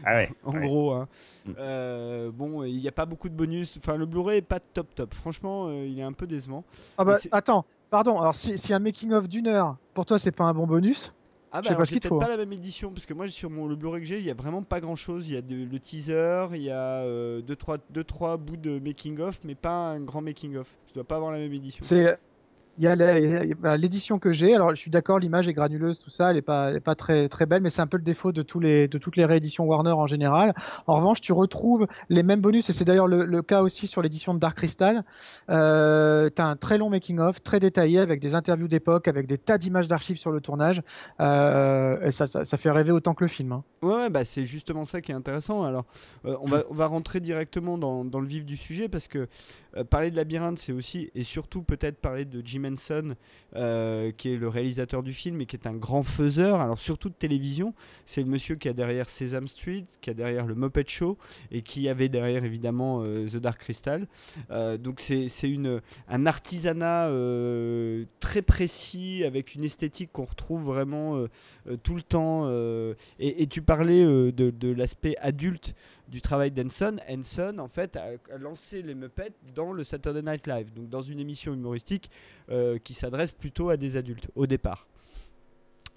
ah 0.06 0.16
ouais. 0.16 0.30
en 0.44 0.60
gros, 0.60 0.92
hein. 0.94 1.08
Mm. 1.46 2.30
bon, 2.32 2.64
il 2.64 2.80
n'y 2.80 2.88
a 2.88 2.94
pas 2.94 3.06
beaucoup 3.06 3.30
de 3.30 3.36
bonus. 3.36 3.78
Enfin, 3.78 3.98
le 3.98 4.06
Blu-ray 4.06 4.38
est 4.38 4.42
pas 4.42 4.60
top 4.60 4.96
top. 4.96 5.14
Franchement, 5.14 5.72
il 5.72 6.00
est 6.00 6.04
un 6.04 6.14
peu 6.14 6.28
décevant. 6.28 6.64
Ah 6.98 7.04
bah, 7.04 7.18
attends, 7.32 7.66
Pardon, 7.94 8.20
alors 8.20 8.34
si, 8.34 8.74
un 8.74 8.80
making-of 8.80 9.30
d'une 9.30 9.46
heure, 9.46 9.78
pour 9.94 10.08
toi, 10.08 10.18
c'est 10.18 10.32
pas 10.32 10.46
un 10.46 10.54
bon 10.56 10.66
bonus? 10.66 11.14
Ah 11.52 11.62
bah 11.62 11.76
peut-être 11.76 12.18
pas 12.18 12.28
la 12.28 12.38
même 12.38 12.52
édition 12.52 12.90
parce 12.90 13.06
que 13.06 13.14
moi 13.14 13.28
sur 13.28 13.52
mon 13.52 13.68
le 13.68 13.76
Blu-ray 13.76 14.02
que 14.02 14.08
j'ai, 14.08 14.18
il 14.18 14.26
y 14.26 14.32
a 14.32 14.34
vraiment 14.34 14.64
pas 14.64 14.80
grand-chose. 14.80 15.30
Il 15.30 15.36
y 15.36 15.38
a 15.38 15.42
le 15.42 15.80
teaser, 15.80 16.48
il 16.54 16.64
y 16.64 16.72
a 16.72 17.04
2-3 17.04 17.06
euh, 17.06 17.42
deux, 17.44 17.56
trois, 17.56 17.78
deux, 17.92 18.04
trois 18.04 18.38
bouts 18.38 18.58
de 18.58 18.80
making-of, 18.80 19.42
mais 19.44 19.54
pas 19.54 19.92
un 19.92 20.00
grand 20.00 20.24
making-of. 20.24 20.68
Je 20.88 20.96
dois 20.96 21.04
pas 21.04 21.18
avoir 21.18 21.32
la 21.32 21.38
même 21.38 21.54
édition. 21.54 21.86
C'est 21.86 22.18
il 22.78 22.84
y 22.84 22.88
a 22.88 23.78
l'édition 23.78 24.18
que 24.18 24.32
j'ai. 24.32 24.56
Alors, 24.56 24.72
je 24.72 24.76
suis 24.76 24.90
d'accord, 24.90 25.20
l'image 25.20 25.48
est 25.48 25.54
granuleuse, 25.54 26.00
tout 26.00 26.10
ça, 26.10 26.32
elle 26.32 26.38
est 26.38 26.42
pas, 26.42 26.96
très 26.98 27.30
très 27.30 27.46
belle, 27.46 27.62
mais 27.62 27.70
c'est 27.70 27.82
un 27.82 27.88
peu 27.88 27.98
le 27.98 28.04
défaut 28.04 28.32
de 28.32 28.42
tous 28.42 28.60
les 28.60 28.88
de 28.88 28.98
toutes 28.98 29.16
les 29.16 29.26
rééditions 29.26 29.66
Warner 29.66 29.92
en 29.92 30.08
général. 30.08 30.56
En 30.88 30.96
revanche, 30.96 31.22
tu 31.22 31.34
retrouves 31.34 31.88
les 32.10 32.24
mêmes 32.24 32.42
bonus, 32.42 32.70
et 32.70 32.74
c'est 32.74 32.86
d'ailleurs 32.86 33.08
le, 33.08 33.42
cas 33.44 33.62
aussi 33.62 33.88
sur 33.88 34.02
l'édition 34.02 34.34
de 34.34 34.40
Dark 34.40 34.58
Crystal. 34.58 35.04
Euh, 35.50 36.30
tu 36.36 36.42
as 36.42 36.46
un 36.46 36.56
très 36.56 36.78
long 36.78 36.90
making 36.90 37.20
of, 37.20 37.44
très 37.44 37.60
détaillé, 37.60 38.00
avec 38.00 38.20
des 38.20 38.34
interviews 38.34 38.68
d'époque, 38.68 39.08
avec 39.08 39.28
des 39.28 39.38
tas 39.38 39.58
d'images 39.58 39.88
d'archives 39.88 40.18
sur 40.18 40.32
le 40.32 40.42
tournage. 40.42 40.82
Euh, 41.20 42.08
et 42.08 42.12
ça, 42.12 42.28
fait 42.58 42.72
rêver 42.72 42.92
autant 42.92 43.14
que 43.14 43.24
le 43.24 43.28
film. 43.28 43.52
Hein. 43.52 43.64
Ouais, 43.82 44.10
bah 44.10 44.26
c'est 44.26 44.46
justement 44.46 44.86
ça 44.86 45.02
qui 45.02 45.12
est 45.12 45.16
intéressant. 45.16 45.64
Alors, 45.64 45.86
euh, 46.26 46.36
on 46.42 46.74
va 46.74 46.88
rentrer 46.88 47.20
directement 47.20 47.78
dans 47.78 48.20
le 48.20 48.28
vif 48.28 48.46
du 48.46 48.58
sujet 48.58 48.88
parce 48.90 49.08
que 49.08 49.28
euh, 49.78 49.84
parler 49.84 50.12
de 50.12 50.16
Labyrinthe, 50.16 50.60
c'est 50.60 50.72
aussi 50.72 51.10
et 51.16 51.24
surtout 51.24 51.64
peut-être 51.64 51.98
parler 51.98 52.26
de 52.26 52.42
Jim 52.46 52.64
Henson, 52.66 53.16
euh, 53.56 54.12
qui 54.12 54.30
est 54.30 54.38
le 54.38 54.48
réalisateur 54.48 55.04
du 55.04 55.14
film 55.14 55.42
et 55.42 55.46
qui 55.46 55.56
est 55.56 55.68
un 55.68 55.76
grand 55.76 56.04
faiseur, 56.04 56.62
alors 56.62 56.80
surtout 56.80 57.10
de 57.10 57.16
télévision. 57.16 57.74
C'est 58.06 58.22
le 58.22 58.28
monsieur 58.28 58.56
qui 58.56 58.70
a 58.70 58.74
derrière 58.74 59.10
Sesame 59.10 59.48
Street, 59.48 59.86
qui 60.02 60.10
a 60.10 60.14
derrière 60.14 60.46
le 60.46 60.56
Muppet 60.56 60.86
Show 60.88 61.18
et 61.52 61.62
qui 61.62 61.90
avait 61.90 62.10
derrière 62.10 62.44
évidemment 62.44 63.04
euh, 63.04 63.28
The 63.28 63.38
Dark 63.38 63.60
Crystal. 63.60 64.08
donc 64.80 65.00
c'est 65.00 65.28
un 66.08 66.26
artisanat 66.26 67.10
très 68.20 68.42
précis 68.42 69.24
avec 69.26 69.56
une 69.56 69.64
esthétique 69.64 70.12
qu'on 70.12 70.26
retrouve 70.26 70.64
vraiment 70.64 71.26
tout 71.84 71.96
le 71.96 72.02
temps. 72.02 72.50
Et, 73.20 73.48
tu 73.48 73.62
parlais 73.62 74.04
de 74.06 74.72
l'aspect 74.72 75.16
adulte 75.20 75.76
du 76.08 76.22
travail 76.22 76.52
d'Henson. 76.52 76.98
Henson, 77.10 77.58
en 77.60 77.68
fait, 77.68 77.96
a, 77.96 78.38
lancé 78.38 78.82
les 78.82 78.96
Muppets 78.96 79.34
dans 79.56 79.72
le 79.72 79.84
Saturday 79.84 80.22
Night 80.22 80.48
Live, 80.48 80.74
donc 80.74 80.90
dans 80.90 81.02
une 81.02 81.20
émission 81.20 81.54
humoristique 81.54 82.10
euh, 82.50 82.78
qui 82.78 82.94
s'adresse 82.94 83.32
plutôt 83.32 83.70
à 83.70 83.78
des 83.78 83.98
adultes 83.98 84.30
au 84.36 84.48
départ. 84.48 84.88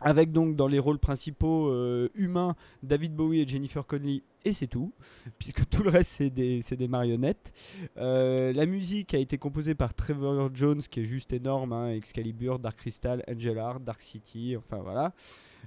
Avec 0.03 0.31
donc 0.31 0.57
dans 0.57 0.69
les 0.69 0.79
rôles 0.79 0.99
principaux 0.99 1.71
euh, 1.71 2.11
humains 2.15 2.55
David 2.83 3.15
Bowie 3.15 3.41
et 3.41 3.49
Jennifer 3.49 3.87
Connelly, 3.87 4.23
et 4.45 4.53
c'est 4.53 4.67
tout, 4.67 4.93
puisque 5.39 5.67
tout 5.69 5.83
le 5.83 5.89
reste 5.89 6.11
c'est 6.13 6.29
des, 6.31 6.61
des, 6.61 6.89
marionnettes. 6.89 7.53
Euh, 7.97 8.53
la 8.53 8.67
musique 8.67 9.15
a 9.15 9.19
été 9.19 9.39
composée 9.39 9.75
par 9.75 9.95
Trevor 9.95 10.51
Jones, 10.55 10.83
qui 10.83 11.01
est 11.01 11.05
juste 11.05 11.33
énorme, 11.33 11.73
hein, 11.73 11.89
Excalibur, 11.89 12.59
Dark 12.59 12.77
Crystal, 12.77 13.25
Angel 13.27 13.57
Heart, 13.57 13.85
Dark 13.85 14.03
City, 14.03 14.55
enfin 14.57 14.83
voilà. 14.83 15.15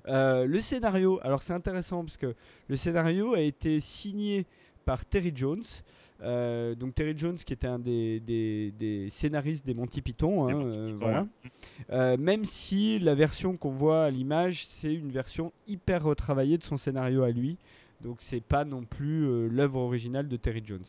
Euh, 0.08 0.46
le 0.46 0.62
scénario, 0.62 1.20
alors 1.24 1.42
c'est 1.42 1.54
intéressant 1.54 2.04
parce 2.04 2.18
que 2.18 2.36
le 2.68 2.78
scénario 2.78 3.34
a 3.34 3.42
été 3.42 3.80
signé 3.80 4.46
par 4.86 5.06
Terry 5.06 5.32
Jones. 5.36 5.64
Euh, 6.22 6.76
donc 6.76 6.96
Terry 6.96 7.14
Jones 7.18 7.36
qui 7.36 7.54
était 7.54 7.68
un 7.68 7.80
des, 7.80 8.20
des, 8.20 9.08
scénaristes 9.10 9.66
des 9.66 9.74
Monty 9.74 10.02
Python, 10.02 10.50
hein, 10.50 10.62
euh, 10.62 10.98
voilà. 11.00 12.18
même 12.18 12.44
si 12.44 13.00
la 13.00 13.16
version 13.16 13.56
qu'on 13.56 13.70
voit 13.70 14.04
à 14.04 14.10
l'image 14.10 14.66
c'est 14.66 14.94
une 14.94 15.12
version 15.12 15.54
hyper 15.66 16.04
retravaillée 16.04 16.58
de 16.58 16.64
son 16.64 16.76
scénario 16.76 17.24
à 17.24 17.32
lui. 17.32 17.58
Donc 18.02 18.18
c'est 18.20 18.40
pas 18.40 18.64
non 18.64 18.84
plus 18.84 19.28
euh, 19.28 19.48
l'œuvre 19.52 19.80
originale 19.80 20.28
de 20.28 20.38
Terry 20.38 20.62
Jones. 20.66 20.84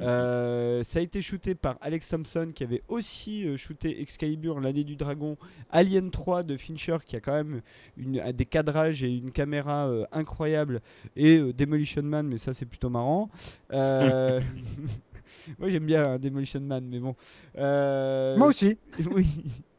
Euh, 0.00 0.82
ça 0.82 0.98
a 0.98 1.02
été 1.02 1.22
shooté 1.22 1.54
par 1.54 1.76
Alex 1.80 2.08
Thompson 2.08 2.50
qui 2.54 2.64
avait 2.64 2.82
aussi 2.88 3.46
euh, 3.46 3.56
shooté 3.56 4.00
Excalibur, 4.00 4.60
l'année 4.60 4.84
du 4.84 4.96
dragon, 4.96 5.36
Alien 5.70 6.10
3 6.10 6.42
de 6.42 6.56
Fincher 6.56 6.98
qui 7.06 7.14
a 7.16 7.20
quand 7.20 7.32
même 7.32 7.60
une, 7.96 8.32
des 8.32 8.46
cadrages 8.46 9.04
et 9.04 9.14
une 9.14 9.30
caméra 9.30 9.88
incroyable 10.10 10.80
et 11.16 11.38
Demolition 11.52 12.02
Man 12.02 12.26
mais 12.26 12.38
ça 12.38 12.54
c'est 12.54 12.66
plutôt 12.66 12.90
marrant. 12.90 13.30
Moi 15.58 15.68
j'aime 15.68 15.86
bien 15.86 16.04
hein, 16.04 16.18
Demolition 16.18 16.60
Man 16.60 16.86
mais 16.88 16.98
bon. 16.98 17.14
Moi 17.56 18.46
aussi. 18.46 18.76
oui, 19.12 19.26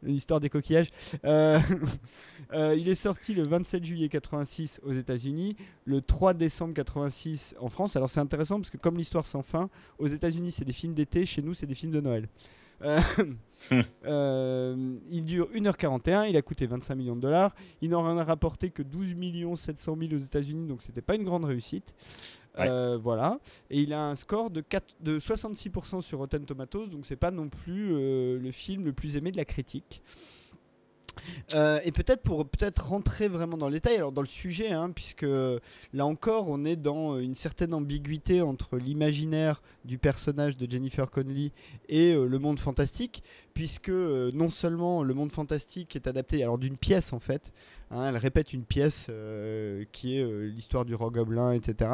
l'histoire 0.04 0.40
des 0.40 0.50
coquillages. 0.50 0.92
Euh, 1.26 1.60
il 2.78 2.88
est 2.88 2.96
sorti 2.96 3.34
le 3.34 3.44
27 3.44 3.84
juillet 3.84 4.10
86 4.10 4.82
aux 4.84 4.94
États-Unis, 4.94 5.56
le 5.86 6.02
3 6.02 6.34
décembre 6.34 6.74
86 6.74 7.56
en 7.60 7.70
France. 7.70 7.96
Alors 7.96 8.10
c'est 8.10 8.20
intéressant 8.20 8.58
parce 8.58 8.70
que 8.70 8.78
comme 8.78 8.98
l'histoire 8.98 9.28
sans 9.28 9.42
fin, 9.42 9.70
aux 9.98 10.08
États-Unis 10.08 10.52
c'est 10.52 10.66
des 10.66 10.74
films 10.74 10.94
d'été, 10.94 11.26
chez 11.26 11.42
nous 11.42 11.54
c'est 11.54 11.68
des 11.68 11.76
films 11.76 11.92
de 11.92 12.02
Noël. 12.02 12.28
Euh, 12.82 13.00
euh, 14.06 14.98
il 15.12 15.26
dure 15.26 15.50
1h41, 15.54 16.30
il 16.30 16.38
a 16.38 16.42
coûté 16.42 16.66
25 16.66 16.96
millions 16.96 17.16
de 17.16 17.22
dollars. 17.22 17.54
Il 17.82 17.90
n'en 17.90 18.18
a 18.18 18.24
rapporté 18.24 18.70
que 18.70 18.82
12 18.82 19.16
700 19.58 19.98
000 20.00 20.14
aux 20.14 20.18
États-Unis, 20.24 20.68
donc 20.68 20.82
c'était 20.82 21.02
pas 21.02 21.16
une 21.16 21.24
grande 21.24 21.46
réussite. 21.46 21.94
Voilà. 23.02 23.40
Et 23.70 23.82
il 23.82 23.94
a 23.94 24.10
un 24.10 24.16
score 24.16 24.50
de, 24.50 24.62
4, 24.62 24.96
de 25.02 25.20
66% 25.20 26.02
sur 26.02 26.20
Rotten 26.20 26.46
Tomatoes, 26.46 26.88
donc 26.88 27.06
c'est 27.06 27.16
pas 27.16 27.32
non 27.32 27.50
plus 27.50 27.90
le 27.90 28.52
film 28.52 28.86
le 28.86 28.94
plus 28.94 29.16
aimé 29.16 29.32
de 29.32 29.38
la 29.38 29.46
critique. 29.46 30.02
Euh, 31.54 31.80
et 31.84 31.92
peut-être 31.92 32.22
pour 32.22 32.48
peut-être 32.48 32.88
rentrer 32.88 33.28
vraiment 33.28 33.58
dans 33.58 33.68
le 33.68 33.74
détail, 33.74 33.98
alors 33.98 34.12
dans 34.12 34.22
le 34.22 34.28
sujet, 34.28 34.72
hein, 34.72 34.92
puisque 34.92 35.26
là 35.94 36.06
encore 36.06 36.50
on 36.50 36.64
est 36.66 36.76
dans 36.76 37.18
une 37.18 37.36
certaine 37.36 37.74
ambiguïté 37.74 38.42
entre 38.42 38.78
l'imaginaire 38.78 39.62
du 39.86 39.98
personnage 39.98 40.58
de 40.58 40.70
Jennifer 40.70 41.10
Connelly 41.10 41.52
et 41.88 42.14
euh, 42.14 42.26
le 42.26 42.40
monde 42.40 42.60
fantastique, 42.60 43.24
puisque 43.54 43.90
euh, 43.90 44.32
non 44.34 44.50
seulement 44.50 45.04
le 45.04 45.14
monde 45.14 45.32
fantastique 45.32 45.96
est 45.96 46.08
adapté 46.08 46.44
alors 46.44 46.58
d'une 46.58 46.78
pièce 46.78 47.14
en 47.14 47.20
fait, 47.20 47.52
hein, 47.92 48.10
elle 48.10 48.18
répète 48.18 48.54
une 48.54 48.64
pièce 48.64 49.10
qui 49.92 50.18
est 50.18 50.26
l'histoire 50.50 50.86
du 50.86 50.96
Gobelin, 50.96 51.54
etc. 51.54 51.90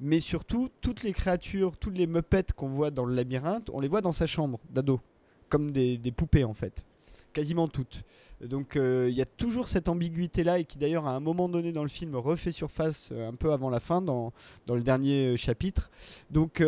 Mais 0.00 0.20
surtout 0.20 0.70
toutes 0.80 1.02
les 1.02 1.12
créatures, 1.12 1.76
toutes 1.76 1.98
les 1.98 2.06
meupettes 2.06 2.52
qu'on 2.52 2.68
voit 2.68 2.90
dans 2.90 3.04
le 3.04 3.14
labyrinthe, 3.14 3.70
on 3.72 3.80
les 3.80 3.88
voit 3.88 4.00
dans 4.00 4.12
sa 4.12 4.26
chambre 4.26 4.60
d'ado, 4.70 5.00
comme 5.48 5.72
des 5.72 6.12
poupées 6.16 6.44
en 6.44 6.54
fait 6.54 6.84
quasiment 7.32 7.68
toutes. 7.68 8.04
Donc 8.40 8.76
euh, 8.76 9.06
il 9.08 9.14
y 9.14 9.22
a 9.22 9.26
toujours 9.26 9.68
cette 9.68 9.88
ambiguïté-là 9.88 10.58
et 10.58 10.64
qui 10.64 10.78
d'ailleurs 10.78 11.06
à 11.06 11.14
un 11.14 11.20
moment 11.20 11.48
donné 11.48 11.70
dans 11.72 11.82
le 11.82 11.88
film 11.88 12.16
refait 12.16 12.50
surface 12.50 13.08
euh, 13.12 13.28
un 13.28 13.34
peu 13.34 13.52
avant 13.52 13.70
la 13.70 13.78
fin, 13.78 14.02
dans, 14.02 14.32
dans 14.66 14.74
le 14.74 14.82
dernier 14.82 15.28
euh, 15.28 15.36
chapitre. 15.36 15.90
Donc 16.30 16.62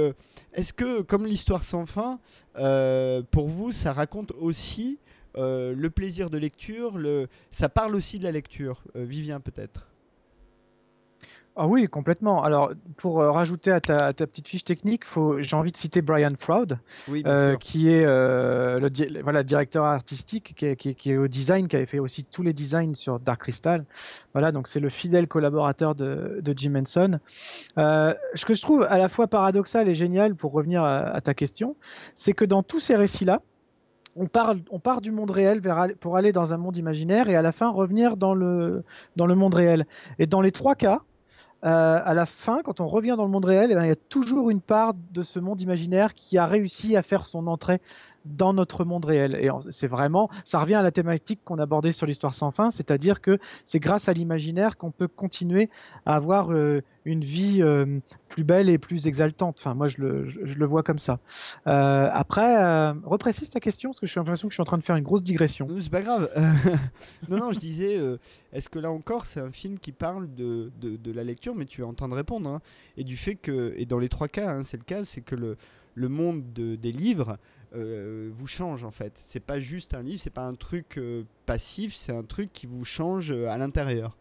est-ce 0.52 0.72
que 0.72 1.02
comme 1.02 1.26
l'histoire 1.26 1.64
sans 1.64 1.86
fin, 1.86 2.18
pour 3.30 3.48
vous 3.48 3.72
ça 3.72 3.92
raconte 3.92 4.32
aussi 4.32 4.98
le 5.36 5.88
plaisir 5.88 6.30
de 6.30 6.38
lecture, 6.38 6.96
le... 6.96 7.28
ça 7.50 7.68
parle 7.68 7.96
aussi 7.96 8.18
de 8.18 8.24
la 8.24 8.32
lecture 8.32 8.84
Vivien 8.94 9.40
peut-être? 9.40 9.88
Ah 11.56 11.68
oui, 11.68 11.86
complètement. 11.86 12.42
Alors, 12.42 12.72
pour 12.96 13.20
euh, 13.20 13.30
rajouter 13.30 13.70
à 13.70 13.80
ta, 13.80 14.12
petite 14.12 14.48
fiche 14.48 14.64
technique, 14.64 15.04
j'ai 15.38 15.54
envie 15.54 15.70
de 15.70 15.76
citer 15.76 16.02
Brian 16.02 16.32
Froud, 16.36 16.80
euh, 17.08 17.54
qui 17.56 17.90
est 17.90 18.04
euh, 18.04 18.80
le 18.80 19.22
voilà, 19.22 19.44
directeur 19.44 19.84
artistique, 19.84 20.54
qui 20.56 21.10
est, 21.10 21.16
au 21.16 21.28
design, 21.28 21.68
qui 21.68 21.76
avait 21.76 21.86
fait 21.86 22.00
aussi 22.00 22.24
tous 22.24 22.42
les 22.42 22.52
designs 22.52 22.96
sur 22.96 23.20
Dark 23.20 23.40
Crystal. 23.42 23.84
Voilà, 24.32 24.50
donc 24.50 24.66
c'est 24.66 24.80
le 24.80 24.88
fidèle 24.88 25.28
collaborateur 25.28 25.94
de, 25.94 26.42
Jim 26.56 26.74
Henson. 26.74 27.20
ce 27.76 28.44
que 28.44 28.54
je 28.54 28.60
trouve 28.60 28.82
à 28.82 28.98
la 28.98 29.08
fois 29.08 29.28
paradoxal 29.28 29.88
et 29.88 29.94
génial, 29.94 30.34
pour 30.34 30.52
revenir 30.52 30.82
à, 30.82 31.20
ta 31.20 31.34
question, 31.34 31.76
c'est 32.16 32.32
que 32.32 32.44
dans 32.44 32.64
tous 32.64 32.80
ces 32.80 32.96
récits-là, 32.96 33.42
on, 34.16 34.26
parle, 34.26 34.58
on 34.70 34.80
part 34.80 35.00
du 35.00 35.12
monde 35.12 35.30
réel 35.30 35.60
vers, 35.60 35.86
pour 36.00 36.16
aller 36.16 36.32
dans 36.32 36.52
un 36.52 36.56
monde 36.56 36.76
imaginaire 36.76 37.28
et 37.28 37.36
à 37.36 37.42
la 37.42 37.52
fin 37.52 37.70
revenir 37.70 38.16
dans 38.16 38.34
le, 38.34 38.82
dans 39.14 39.26
le 39.26 39.36
monde 39.36 39.54
réel. 39.54 39.86
Et 40.18 40.26
dans 40.26 40.40
les 40.40 40.52
trois 40.52 40.74
cas, 40.74 41.02
euh, 41.64 42.00
à 42.04 42.12
la 42.12 42.26
fin, 42.26 42.62
quand 42.62 42.80
on 42.80 42.86
revient 42.86 43.14
dans 43.16 43.24
le 43.24 43.30
monde 43.30 43.46
réel, 43.46 43.70
eh 43.70 43.74
ben, 43.74 43.84
il 43.84 43.88
y 43.88 43.92
a 43.92 43.96
toujours 43.96 44.50
une 44.50 44.60
part 44.60 44.92
de 45.12 45.22
ce 45.22 45.38
monde 45.38 45.60
imaginaire 45.62 46.12
qui 46.14 46.36
a 46.36 46.46
réussi 46.46 46.94
à 46.96 47.02
faire 47.02 47.26
son 47.26 47.46
entrée 47.46 47.80
dans 48.24 48.52
notre 48.52 48.84
monde 48.84 49.04
réel. 49.04 49.34
Et 49.40 49.50
c'est 49.70 49.86
vraiment, 49.86 50.30
ça 50.44 50.58
revient 50.58 50.74
à 50.74 50.82
la 50.82 50.90
thématique 50.90 51.40
qu'on 51.44 51.58
abordait 51.58 51.92
sur 51.92 52.06
l'histoire 52.06 52.34
sans 52.34 52.50
fin, 52.50 52.70
c'est-à-dire 52.70 53.20
que 53.20 53.38
c'est 53.64 53.80
grâce 53.80 54.08
à 54.08 54.12
l'imaginaire 54.12 54.76
qu'on 54.76 54.90
peut 54.90 55.08
continuer 55.08 55.68
à 56.06 56.16
avoir 56.16 56.52
euh, 56.52 56.82
une 57.04 57.20
vie 57.20 57.58
euh, 57.60 57.98
plus 58.28 58.44
belle 58.44 58.68
et 58.68 58.78
plus 58.78 59.06
exaltante. 59.06 59.56
Enfin, 59.58 59.74
moi, 59.74 59.88
je 59.88 59.98
le, 59.98 60.26
je, 60.26 60.54
le 60.54 60.66
vois 60.66 60.82
comme 60.82 60.98
ça. 60.98 61.18
Euh, 61.66 62.08
après, 62.12 62.90
reprécise 63.04 63.50
ta 63.50 63.60
question, 63.60 63.90
parce 63.90 64.00
que 64.00 64.06
j'ai 64.06 64.18
l'impression 64.18 64.48
que 64.48 64.52
je 64.52 64.56
suis 64.56 64.62
en 64.62 64.66
train 64.66 64.78
de 64.78 64.84
faire 64.84 64.96
une 64.96 65.04
grosse 65.04 65.22
digression. 65.22 65.68
C'est 65.80 65.90
pas 65.90 66.02
grave. 66.02 66.30
non, 67.28 67.38
non, 67.38 67.52
je 67.52 67.58
disais, 67.58 68.00
est-ce 68.52 68.68
que 68.68 68.78
là 68.78 68.90
encore, 68.90 69.26
c'est 69.26 69.40
un 69.40 69.52
film 69.52 69.78
qui 69.78 69.92
parle 69.92 70.32
de, 70.34 70.72
de, 70.80 71.12
la 71.12 71.24
lecture, 71.24 71.54
mais 71.54 71.66
tu 71.66 71.82
es 71.82 71.84
en 71.84 71.94
train 71.94 72.08
de 72.08 72.14
répondre, 72.14 72.48
hein, 72.48 72.60
et 72.96 73.04
du 73.04 73.16
fait 73.16 73.36
que, 73.36 73.74
et 73.76 73.86
dans 73.86 73.98
les 73.98 74.08
trois 74.08 74.28
cas, 74.28 74.50
hein, 74.50 74.62
c'est 74.62 74.76
le 74.76 74.84
cas, 74.84 75.04
c'est 75.04 75.20
que 75.20 75.36
le, 75.36 75.56
le 75.94 76.08
monde 76.08 76.52
de, 76.52 76.76
des 76.76 76.92
livres 76.92 77.38
euh, 77.74 78.30
vous 78.32 78.46
change 78.46 78.84
en 78.84 78.90
fait. 78.90 79.12
C'est 79.16 79.44
pas 79.44 79.60
juste 79.60 79.94
un 79.94 80.02
livre, 80.02 80.20
c'est 80.20 80.30
pas 80.30 80.44
un 80.44 80.54
truc 80.54 80.98
euh, 80.98 81.24
passif, 81.46 81.94
c'est 81.94 82.12
un 82.12 82.22
truc 82.22 82.52
qui 82.52 82.66
vous 82.66 82.84
change 82.84 83.32
euh, 83.32 83.48
à 83.48 83.58
l'intérieur. 83.58 84.16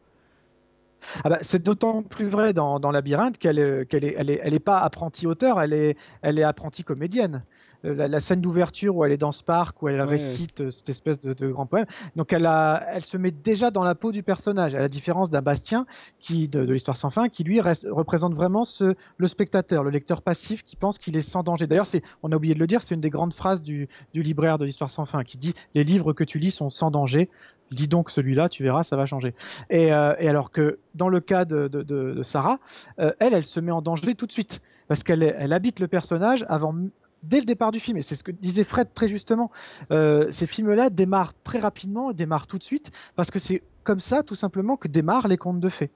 Ah 1.24 1.30
bah, 1.30 1.38
c'est 1.42 1.62
d'autant 1.62 2.02
plus 2.02 2.28
vrai 2.28 2.54
dans, 2.54 2.80
dans 2.80 2.92
Labyrinthe 2.92 3.38
qu'elle 3.38 3.58
n'est 3.58 3.86
elle 3.92 4.30
est, 4.30 4.40
elle 4.42 4.54
est, 4.54 4.60
pas 4.60 4.80
apprentie 4.80 5.28
auteur, 5.28 5.62
elle 5.62 5.74
est, 5.74 5.98
elle 6.22 6.40
est 6.40 6.44
apprentie 6.44 6.84
comédienne. 6.84 7.44
Euh, 7.86 8.08
la, 8.08 8.20
scène 8.20 8.42
d'ouverture 8.42 8.96
où 8.96 9.04
elle 9.04 9.12
est 9.12 9.18
dans 9.18 9.32
ce 9.32 9.44
parc, 9.44 9.82
où 9.82 9.90
elle 9.90 10.02
récite 10.02 10.62
euh, 10.62 10.72
cette 10.72 10.90
espèce 10.90 11.20
de, 11.20 11.52
grand 11.52 11.66
poème. 11.66 11.86
Donc 12.16 12.32
elle, 12.32 12.46
a, 12.46 12.84
elle 12.92 13.04
se 13.04 13.18
met 13.18 13.32
déjà 13.32 13.72
dans 13.72 13.84
la 13.84 13.96
peau 13.96 14.12
du 14.12 14.24
personnage, 14.24 14.76
à 14.76 14.80
la 14.80 14.88
différence 14.88 15.30
d'un 15.30 15.42
Bastien 15.42 15.86
qui, 16.20 16.48
de, 16.48 16.60
l'histoire 16.62 16.98
sans 16.98 17.10
fin, 17.10 17.28
qui 17.30 17.44
lui 17.44 17.60
représente 17.62 18.34
vraiment 18.34 18.64
ce, 18.64 18.96
le 19.18 19.28
spectateur, 19.28 19.84
le 19.84 19.90
lecteur 19.90 20.22
passif 20.22 20.64
qui 20.64 20.76
pense 20.76 20.98
qu'il 20.98 21.18
est 21.18 21.22
sans 21.22 21.44
danger. 21.44 21.68
D'ailleurs, 21.68 21.88
on 22.24 22.32
a 22.32 22.36
oublié 22.36 22.54
de 22.54 22.60
le 22.60 22.68
dire, 22.68 22.82
c'est 22.82 22.96
une 22.96 23.02
des 23.02 23.10
grandes 23.10 23.34
phrases 23.34 23.62
du, 23.62 23.90
du 24.14 24.24
libraire 24.24 24.58
de 24.58 24.66
l'histoire 24.66 24.92
sans 24.92 25.06
fin 25.06 25.24
qui 25.24 25.38
dit 25.38 25.54
les 25.76 25.84
livres 25.84 26.14
que 26.14 26.24
tu 26.24 26.40
lis 26.40 26.52
sont 26.52 26.70
sans 26.70 26.92
danger. 26.92 27.30
Dis 27.72 27.88
donc 27.88 28.10
celui-là, 28.12 28.50
tu 28.50 28.64
verras, 28.64 28.84
ça 28.84 28.96
va 28.96 29.06
changer. 29.06 29.34
Et, 29.70 29.92
euh, 29.92 30.14
et, 30.20 30.30
alors 30.30 30.52
que 30.52 30.80
dans 30.96 31.10
le 31.10 31.20
cas 31.20 31.44
de, 31.44 31.68
de, 31.68 31.82
de 31.82 32.22
Sarah, 32.22 32.60
elle, 32.98 33.34
elle 33.34 33.44
se 33.44 33.60
met 33.60 33.72
en 33.72 33.82
danger 33.82 34.16
tout 34.16 34.28
de 34.28 34.32
suite 34.32 34.62
parce 34.88 35.04
qu'elle 35.04 35.24
elle 35.24 35.54
habite 35.54 35.80
le 35.80 35.88
personnage 35.88 36.46
avant, 36.50 36.76
dès 37.24 37.40
le 37.40 37.46
départ 37.46 37.72
du 37.72 37.80
film. 37.80 37.98
Et 37.98 38.02
c'est 38.02 38.16
ce 38.16 38.24
que 38.24 38.32
disait 38.32 38.64
Fred 38.64 38.94
très 38.94 39.08
justement. 39.08 39.52
Euh, 39.92 40.32
ces 40.32 40.46
films-là 40.46 40.90
démarrent 40.90 41.34
très 41.44 41.60
rapidement, 41.60 42.12
démarrent 42.14 42.48
tout 42.48 42.58
de 42.58 42.64
suite, 42.64 42.92
parce 43.16 43.32
que 43.32 43.40
c'est 43.40 43.64
comme 43.84 44.00
ça, 44.00 44.24
tout 44.24 44.36
simplement, 44.36 44.78
que 44.78 44.88
démarrent 44.88 45.28
les 45.28 45.38
contes 45.38 45.60
de 45.60 45.70
fées. 45.70 45.92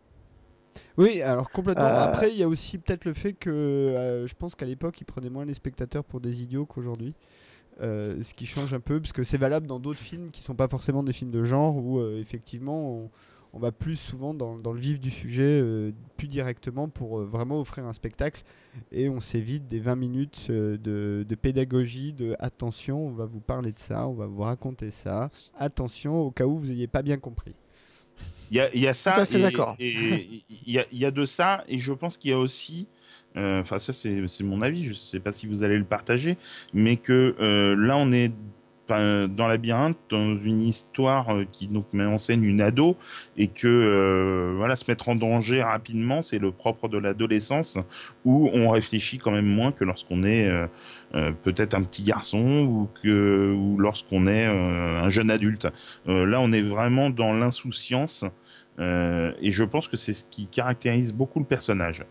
Oui, 0.98 1.22
alors 1.22 1.52
complètement. 1.52 1.86
Euh, 1.86 2.04
Après, 2.04 2.32
il 2.32 2.38
y 2.38 2.44
a 2.44 2.48
aussi 2.48 2.78
peut-être 2.78 3.06
le 3.06 3.14
fait 3.14 3.34
que 3.34 3.50
euh, 3.50 4.28
je 4.28 4.36
pense 4.36 4.56
qu'à 4.56 4.66
l'époque, 4.66 5.00
ils 5.02 5.06
prenaient 5.06 5.30
moins 5.30 5.46
les 5.46 5.54
spectateurs 5.54 6.04
pour 6.04 6.20
des 6.20 6.42
idiots 6.42 6.66
qu'aujourd'hui. 6.66 7.14
ce 7.80 8.34
qui 8.34 8.46
change 8.46 8.74
un 8.74 8.80
peu, 8.80 9.00
parce 9.00 9.14
que 9.14 9.24
c'est 9.24 9.38
valable 9.38 9.68
dans 9.68 9.80
d'autres 9.80 10.00
films 10.00 10.32
qui 10.32 10.42
sont 10.42 10.56
pas 10.56 10.68
forcément 10.68 11.04
des 11.04 11.14
films 11.14 11.32
de 11.32 11.44
genre, 11.44 11.78
où 11.78 12.02
effectivement 12.16 12.92
on, 12.92 13.10
on 13.58 13.60
va 13.60 13.72
plus 13.72 13.96
souvent 13.96 14.36
dans, 14.36 14.56
le 14.72 14.80
vif 14.80 15.00
du 15.00 15.10
sujet, 15.10 15.42
euh, 15.42 15.92
plus 16.16 16.28
directement 16.28 16.90
pour 16.90 17.20
euh, 17.20 17.26
vraiment 17.26 17.60
offrir 17.60 17.86
un 17.86 17.94
spectacle. 17.94 18.44
Et 18.92 19.10
on 19.10 19.20
s'évite 19.20 19.68
des 19.68 19.80
20 19.80 19.96
minutes 19.96 20.48
euh, 20.52 20.78
de, 20.78 21.36
pédagogie, 21.36 22.14
de 22.14 22.36
attention, 22.40 23.08
on 23.08 23.14
va 23.14 23.26
vous 23.26 23.40
parler 23.40 23.72
de 23.72 23.80
ça, 23.80 24.08
on 24.08 24.14
va 24.14 24.28
vous 24.28 24.44
raconter 24.44 24.92
ça. 24.92 25.32
Attention 25.58 26.22
au 26.22 26.30
cas 26.30 26.46
où 26.46 26.60
vous 26.60 26.68
n'ayez 26.68 26.86
pas 26.86 27.02
bien 27.02 27.18
compris. 27.18 27.56
Il 28.52 28.58
y 28.58 28.88
a, 28.88 28.94
ça, 28.94 29.26
et 29.78 30.44
il 30.66 30.86
y, 30.94 31.06
a, 31.06 31.12
de 31.12 31.26
ça, 31.26 31.66
et 31.68 31.80
je 31.80 31.92
pense 31.92 32.18
qu'il 32.18 32.32
y 32.32 32.34
a 32.34 32.40
aussi, 32.40 32.88
enfin 33.36 33.78
ça 33.78 33.92
c'est 33.92 34.42
mon 34.42 34.62
avis, 34.62 34.86
je 34.86 34.90
ne 34.92 34.96
sais 34.96 35.20
pas 35.20 35.34
si 35.34 35.48
vous 35.48 35.64
allez 35.64 35.78
le 35.78 35.84
partager, 35.84 36.38
mais 36.74 36.96
que 36.96 37.36
là 37.78 37.98
on 37.98 38.14
est 38.14 38.32
dans 38.90 39.48
Labyrinthe, 39.48 39.98
dans 40.10 40.38
une 40.38 40.62
histoire 40.62 41.30
euh, 41.30 41.46
qui 41.52 41.68
donc 41.68 41.86
met 41.94 42.06
en 42.06 42.20
scène 42.20 42.44
une 42.44 42.62
ado 42.62 42.96
et 43.38 43.48
que 43.48 43.68
euh, 43.68 44.54
voilà 44.56 44.76
se 44.76 44.86
mettre 44.88 45.10
en 45.10 45.16
danger 45.16 45.62
rapidement, 45.62 46.22
c'est 46.22 46.40
le 46.40 46.52
propre 46.52 46.88
de 46.88 46.98
l'adolescence 46.98 47.78
où 48.26 48.50
on 48.54 48.70
réfléchit 48.70 49.18
quand 49.18 49.32
même 49.32 49.46
moins 49.46 49.72
que 49.72 49.84
lorsqu'on 49.84 50.24
est 50.24 50.48
euh, 50.48 51.32
peut-être 51.44 51.74
un 51.74 51.84
petit 51.84 52.04
garçon 52.04 52.60
ou 52.66 52.90
ou 53.08 53.78
lorsqu'on 53.78 54.28
est 54.28 54.46
un 54.46 55.10
jeune 55.10 55.32
adulte. 55.32 55.68
là, 56.06 56.40
on 56.42 56.52
est 56.52 56.62
vraiment 56.62 57.10
dans 57.10 57.34
l'insouciance 57.34 58.26
et 58.80 59.52
je 59.52 59.64
pense 59.64 59.88
que 59.88 59.98
c'est 59.98 60.14
ce 60.14 60.26
qui 60.30 60.48
caractérise 60.48 61.14
beaucoup 61.14 61.40
le 61.40 61.46
personnage. 61.46 62.04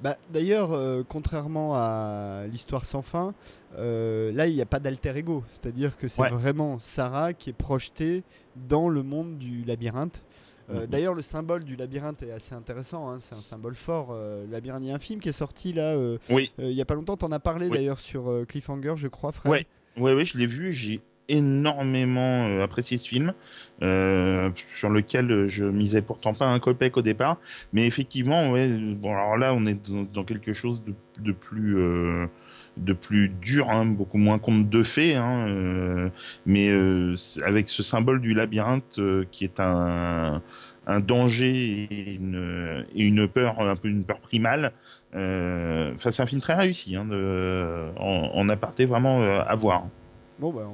Bah, 0.00 0.16
D'ailleurs, 0.30 0.72
euh, 0.72 1.02
contrairement 1.08 1.74
à 1.74 2.44
l'histoire 2.50 2.84
sans 2.84 3.02
fin, 3.02 3.34
euh, 3.78 4.30
là, 4.32 4.46
il 4.46 4.54
n'y 4.54 4.60
a 4.60 4.66
pas 4.66 4.80
d'alter 4.80 5.16
ego. 5.16 5.44
C'est-à-dire 5.48 5.96
que 5.96 6.08
c'est 6.08 6.28
vraiment 6.28 6.78
Sarah 6.78 7.32
qui 7.32 7.50
est 7.50 7.54
projetée 7.54 8.22
dans 8.68 8.88
le 8.88 9.02
monde 9.02 9.38
du 9.38 9.64
labyrinthe. 9.64 10.22
Euh, 10.68 10.80
mhm. 10.80 10.86
D'ailleurs, 10.86 11.14
le 11.14 11.22
symbole 11.22 11.64
du 11.64 11.76
labyrinthe 11.76 12.22
est 12.22 12.32
assez 12.32 12.54
intéressant. 12.54 13.08
Hein. 13.08 13.18
C'est 13.20 13.34
un 13.34 13.42
symbole 13.42 13.74
fort. 13.74 14.12
le 14.12 14.46
labyrinthe, 14.50 14.82
il 14.82 14.88
y 14.88 14.92
a 14.92 14.94
un 14.94 15.00
film 15.00 15.20
qui 15.20 15.28
est 15.28 15.32
sorti 15.32 15.72
là. 15.72 15.96
oui. 16.28 16.52
il 16.58 16.74
n'y 16.74 16.80
a 16.80 16.84
pas 16.84 16.94
longtemps. 16.94 17.16
Tu 17.16 17.24
en 17.24 17.32
as 17.32 17.40
parlé 17.40 17.70
d'ailleurs 17.70 18.00
sur 18.00 18.44
Cliffhanger, 18.46 18.94
je 18.96 19.08
crois, 19.08 19.32
Fred. 19.32 19.66
Oui, 19.96 20.12
ouais, 20.12 20.24
je 20.24 20.36
l'ai 20.36 20.46
vu. 20.46 20.72
J'ai 20.72 21.00
énormément 21.28 22.46
euh, 22.46 22.62
apprécié 22.62 22.98
ce 22.98 23.08
film, 23.08 23.32
euh, 23.82 24.50
sur 24.76 24.90
lequel 24.90 25.48
je 25.48 25.64
misais 25.64 26.02
pourtant 26.02 26.34
pas 26.34 26.46
un 26.46 26.58
copec 26.58 26.96
au 26.96 27.02
départ, 27.02 27.38
mais 27.72 27.86
effectivement, 27.86 28.50
bon 28.50 29.12
alors 29.12 29.36
là 29.36 29.54
on 29.54 29.66
est 29.66 29.78
dans, 30.12 30.24
quelque 30.24 30.52
chose 30.52 30.82
de, 31.18 31.32
plus 31.32 31.78
euh, 31.78 32.26
de 32.76 32.92
plus 32.92 33.28
dur, 33.28 33.70
hein, 33.70 33.84
beaucoup 33.84 34.18
moins 34.18 34.38
conte 34.38 34.68
de 34.68 34.82
fées, 34.82 35.14
hein, 35.14 36.10
mais 36.46 36.70
avec 37.44 37.68
ce 37.68 37.82
symbole 37.82 38.20
du 38.20 38.34
labyrinthe 38.34 39.00
qui 39.30 39.44
est 39.44 39.60
un, 39.60 40.42
un 40.86 41.00
danger 41.00 41.88
et 41.90 42.14
une, 42.14 42.86
et 42.94 43.04
une, 43.04 43.28
peur, 43.28 43.60
un 43.60 43.76
peu 43.76 43.88
une 43.88 44.04
peur 44.04 44.20
primale. 44.20 44.72
Enfin, 45.12 46.10
c'est 46.10 46.22
un 46.22 46.26
film 46.26 46.40
très 46.40 46.54
réussi, 46.54 46.96
hein, 46.96 47.04
de, 47.04 47.90
en, 47.98 48.30
en 48.34 48.48
aparté 48.48 48.84
vraiment 48.86 49.22
à 49.22 49.54
voir. 49.54 49.86
Bon, 50.38 50.52
bah, 50.52 50.70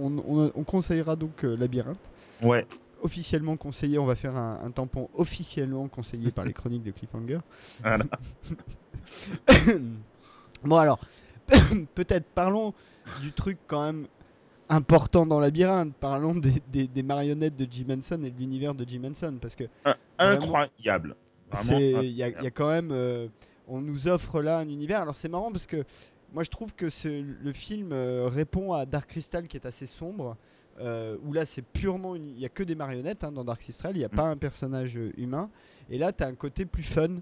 on, 0.00 0.64
conseillera 0.64 1.16
donc 1.16 1.44
euh, 1.44 1.56
Labyrinthe. 1.56 1.98
Ouais. 2.42 2.66
Officiellement 3.02 3.56
conseillé, 3.56 3.98
on 3.98 4.06
va 4.06 4.16
faire 4.16 4.36
un, 4.36 4.70
tampon 4.70 5.08
officiellement 5.14 5.86
conseillé 5.88 6.30
par 6.30 6.44
les 6.44 6.52
chroniques 6.54 6.82
de 6.82 6.90
Cliffhanger. 6.90 7.40
Voilà. 7.80 8.04
bon, 10.64 10.76
alors, 10.76 10.98
peut-être 11.94 12.26
parlons 12.34 12.72
du 13.20 13.32
truc 13.32 13.58
quand 13.66 13.84
même 13.84 14.06
important 14.68 15.26
dans 15.26 15.38
Labyrinthe. 15.38 15.94
Parlons 15.94 16.34
des, 16.34 16.62
des, 16.72 16.86
des, 16.86 17.02
marionnettes 17.02 17.56
de 17.56 17.66
Jim 17.70 17.94
Henson 17.98 18.22
et 18.24 18.30
de 18.30 18.38
l'univers 18.38 18.74
de 18.74 18.88
Jim 18.88 19.02
Henson. 19.04 19.36
Parce 19.40 19.54
que, 19.54 19.64
incroyable. 20.18 21.14
Il 21.70 22.02
y, 22.02 22.16
y, 22.16 22.22
a 22.22 22.50
quand 22.50 22.68
même. 22.68 23.30
on 23.68 23.80
nous 23.80 24.08
offre 24.08 24.42
là 24.42 24.58
un 24.58 24.68
univers. 24.68 25.00
Alors 25.02 25.16
c'est 25.16 25.28
marrant 25.28 25.52
parce 25.52 25.66
que 25.66 25.84
moi 26.32 26.42
je 26.42 26.50
trouve 26.50 26.74
que 26.74 26.86
le 27.10 27.52
film 27.52 27.92
répond 27.92 28.72
à 28.72 28.86
Dark 28.86 29.08
Crystal 29.08 29.46
qui 29.48 29.56
est 29.56 29.66
assez 29.66 29.86
sombre. 29.86 30.36
Euh, 30.80 31.16
où 31.24 31.32
là 31.32 31.44
c'est 31.44 31.62
purement 31.62 32.14
il 32.14 32.22
n'y 32.22 32.44
a 32.44 32.48
que 32.48 32.62
des 32.62 32.76
marionnettes 32.76 33.24
hein, 33.24 33.32
dans 33.32 33.42
Dark 33.42 33.60
Crystal, 33.60 33.90
il 33.96 33.98
n'y 33.98 34.04
a 34.04 34.08
mm. 34.08 34.16
pas 34.16 34.28
un 34.28 34.36
personnage 34.36 34.96
euh, 34.96 35.12
humain. 35.16 35.50
Et 35.90 35.98
là 35.98 36.12
tu 36.12 36.22
as 36.22 36.28
un 36.28 36.34
côté 36.34 36.66
plus 36.66 36.84
fun 36.84 37.16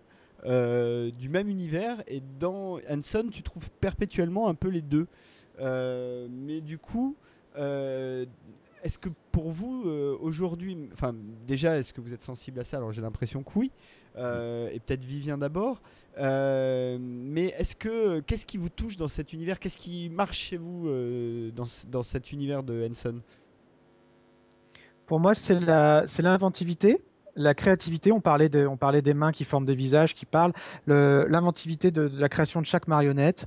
euh, 0.45 1.11
du 1.11 1.29
même 1.29 1.49
univers. 1.49 2.03
Et 2.07 2.23
dans 2.39 2.79
Hanson, 2.91 3.29
tu 3.31 3.43
trouves 3.43 3.71
perpétuellement 3.81 4.49
un 4.49 4.55
peu 4.55 4.69
les 4.69 4.83
deux. 4.83 5.07
mais 5.59 6.61
du 6.61 6.79
coup, 6.79 7.17
est-ce 7.55 8.99
que 8.99 9.09
pour 9.33 9.51
vous 9.51 9.89
aujourd'hui, 10.21 10.77
enfin 10.93 11.15
déjà, 11.47 11.79
est-ce 11.79 11.93
que 11.93 12.01
vous 12.01 12.13
êtes 12.13 12.23
sensible 12.23 12.61
à 12.61 12.65
ça? 12.65 12.77
Alors 12.77 12.93
j'ai 12.93 13.03
l'impression 13.03 13.43
que 13.43 13.51
oui. 13.57 13.73
Et 14.17 14.81
peut-être 14.81 15.05
Vivien 15.05 15.39
d'abord. 15.39 15.81
mais 16.17 17.55
est-ce 17.59 17.77
que 17.77 18.21
qu'est-ce 18.21 18.47
qui 18.47 18.57
vous 18.57 18.69
touche 18.69 18.97
dans 18.97 19.09
cet 19.09 19.33
univers? 19.33 19.59
Qu'est-ce 19.59 19.77
qui 19.77 20.09
marche 20.09 20.39
chez 20.39 20.57
vous 20.57 20.89
dans, 21.55 21.67
dans, 21.89 22.03
cet 22.03 22.33
univers 22.33 22.63
de 22.63 22.89
Hanson? 22.89 23.21
Pour 25.07 25.21
moi, 25.21 25.35
c'est 25.35 25.61
l'inventivité. 26.23 26.99
La 27.37 27.55
créativité, 27.55 28.13
on 28.13 28.21
parlait, 28.21 28.49
de, 28.49 28.67
on 28.67 28.79
parlait 28.79 29.03
des 29.03 29.13
mains 29.13 29.31
qui 29.31 29.45
forment 29.45 29.67
des 29.67 29.75
visages, 29.75 30.15
qui 30.15 30.25
parlent, 30.25 30.55
l'inventivité 30.87 31.91
de, 31.91 32.11
la 32.19 32.29
création 32.29 32.61
de 32.61 32.67
chaque 32.67 32.89
marionnette. 32.89 33.47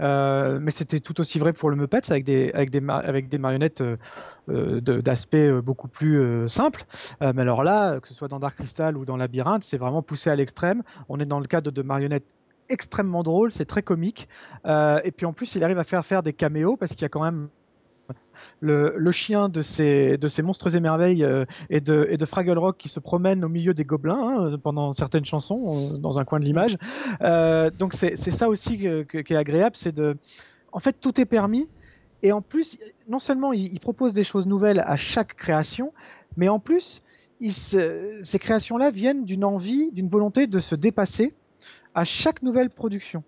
Euh, 0.00 0.58
mais 0.60 0.70
c'était 0.70 1.00
tout 1.00 1.20
aussi 1.20 1.38
vrai 1.38 1.52
pour 1.52 1.70
le 1.70 1.76
Muppets 1.76 2.10
avec 2.10 2.24
des, 2.24 2.50
avec 2.52 2.70
des, 2.70 2.82
avec 2.88 3.28
des 3.28 3.38
marionnettes 3.38 3.80
euh, 3.80 3.96
euh 4.50 4.80
d'aspect 4.80 5.50
beaucoup 5.62 5.88
plus 5.88 6.48
simple. 6.48 6.84
mais 7.20 7.42
alors 7.42 7.64
là, 7.64 8.00
que 8.00 8.08
ce 8.08 8.14
soit 8.14 8.28
dans 8.28 8.38
Dark 8.38 8.56
Crystal 8.56 8.96
ou 8.96 9.04
dans 9.04 9.16
Labyrinthe, 9.16 9.62
c'est 9.62 9.78
vraiment 9.78 10.02
poussé 10.02 10.30
à 10.30 10.36
l'extrême. 10.36 10.82
On 11.08 11.18
est 11.18 11.24
dans 11.24 11.40
le 11.40 11.46
cadre 11.46 11.70
de 11.70 11.82
marionnettes 11.82 12.26
extrêmement 12.68 13.22
drôles, 13.22 13.52
c'est 13.52 13.64
très 13.64 13.82
comique. 13.82 14.28
et 14.66 15.12
puis 15.16 15.26
en 15.26 15.32
plus, 15.32 15.54
il 15.54 15.64
arrive 15.64 15.78
à 15.78 15.84
faire 15.84 16.04
faire 16.04 16.22
des 16.22 16.32
caméos 16.32 16.76
parce 16.76 16.92
qu'il 16.92 17.02
y 17.02 17.06
a 17.06 17.08
quand 17.08 17.22
même 17.22 17.48
le, 18.60 19.10
chien 19.10 19.48
de 19.48 19.62
ces, 19.62 20.18
de 20.18 20.28
ces 20.28 20.42
monstres 20.42 20.74
et 20.74 20.80
merveilles 20.80 21.24
euh, 21.24 21.44
et, 21.70 21.80
de, 21.80 22.06
et 22.10 22.16
de 22.16 22.24
Fraggle 22.24 22.58
Rock 22.58 22.76
qui 22.78 22.88
se 22.88 23.00
promène 23.00 23.44
au 23.44 23.48
milieu 23.48 23.74
des 23.74 23.84
gobelins 23.84 24.52
hein, 24.52 24.58
pendant 24.62 24.92
certaines 24.92 25.24
chansons 25.24 25.92
euh, 25.94 25.98
dans 25.98 26.18
un 26.18 26.24
coin 26.24 26.40
de 26.40 26.44
l'image. 26.44 26.76
Euh, 27.22 27.70
donc 27.70 27.94
c'est 27.94 28.16
ça 28.16 28.48
aussi 28.48 28.78
qui 28.78 28.86
est 28.86 29.36
agréable, 29.36 29.76
c'est 29.76 29.94
de, 29.94 30.16
en 30.72 30.78
fait 30.78 30.96
tout 31.00 31.20
est 31.20 31.26
permis 31.26 31.68
et 32.22 32.32
en 32.32 32.40
plus 32.40 32.78
non 33.08 33.18
seulement 33.18 33.52
il, 33.52 33.78
propose 33.80 34.12
des 34.14 34.24
choses 34.24 34.46
nouvelles 34.46 34.82
à 34.86 34.96
chaque 34.96 35.36
création, 35.36 35.92
mais 36.36 36.48
en 36.48 36.58
plus 36.58 37.02
ces 37.40 38.38
créations-là 38.38 38.90
viennent 38.90 39.24
d'une 39.24 39.44
envie, 39.44 39.90
d'une 39.92 40.08
volonté 40.08 40.46
de 40.46 40.58
se 40.58 40.74
dépasser 40.74 41.34
à 41.94 42.04
chaque 42.04 42.42
nouvelle 42.42 42.70
production, 42.70 43.22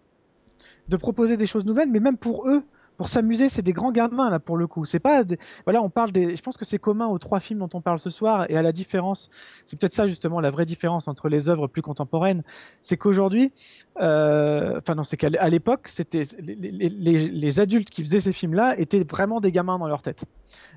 de 0.89 0.97
proposer 0.97 1.37
des 1.37 1.47
choses 1.47 1.65
nouvelles, 1.65 1.91
mais 1.91 2.01
même 2.01 2.17
pour 2.17 2.49
eux 2.49 2.63
pour 2.99 3.09
s'amuser, 3.09 3.49
c'est 3.49 3.63
des 3.63 3.73
grands 3.73 3.93
gamins 3.93 4.29
là 4.29 4.41
pour 4.41 4.57
le 4.57 4.67
coup. 4.67 4.85
C'est 4.85 4.99
pas 4.99 5.23
voilà, 5.65 5.81
on 5.81 5.89
parle 5.89 6.11
des. 6.11 6.37
Je 6.37 6.43
pense 6.43 6.57
que 6.57 6.65
c'est 6.65 6.79
commun 6.79 7.07
aux 7.07 7.19
trois 7.19 7.39
films 7.39 7.61
dont 7.61 7.71
on 7.73 7.81
parle 7.81 8.01
ce 8.01 8.11
soir 8.11 8.45
et 8.51 8.57
à 8.57 8.63
la 8.63 8.73
différence. 8.73 9.31
C'est 9.65 9.79
peut-être 9.79 9.95
ça 9.95 10.09
justement 10.09 10.41
la 10.41 10.51
vraie 10.51 10.67
différence 10.67 11.07
entre 11.07 11.29
les 11.29 11.49
œuvres 11.49 11.69
plus 11.69 11.81
contemporaines, 11.81 12.43
c'est 12.83 12.97
qu'aujourd'hui, 12.97 13.53
euh... 14.01 14.79
enfin 14.79 14.97
non, 14.97 15.05
c'est 15.05 15.17
qu'à 15.17 15.49
l'époque, 15.49 15.87
c'était 15.87 16.25
les, 16.41 17.61
adultes 17.61 17.89
qui 17.89 18.03
faisaient 18.03 18.21
ces 18.21 18.33
films-là 18.33 18.79
étaient 18.79 19.05
vraiment 19.05 19.41
des 19.41 19.53
gamins 19.53 19.79
dans 19.79 19.89
leur 19.89 20.03
tête. 20.03 20.25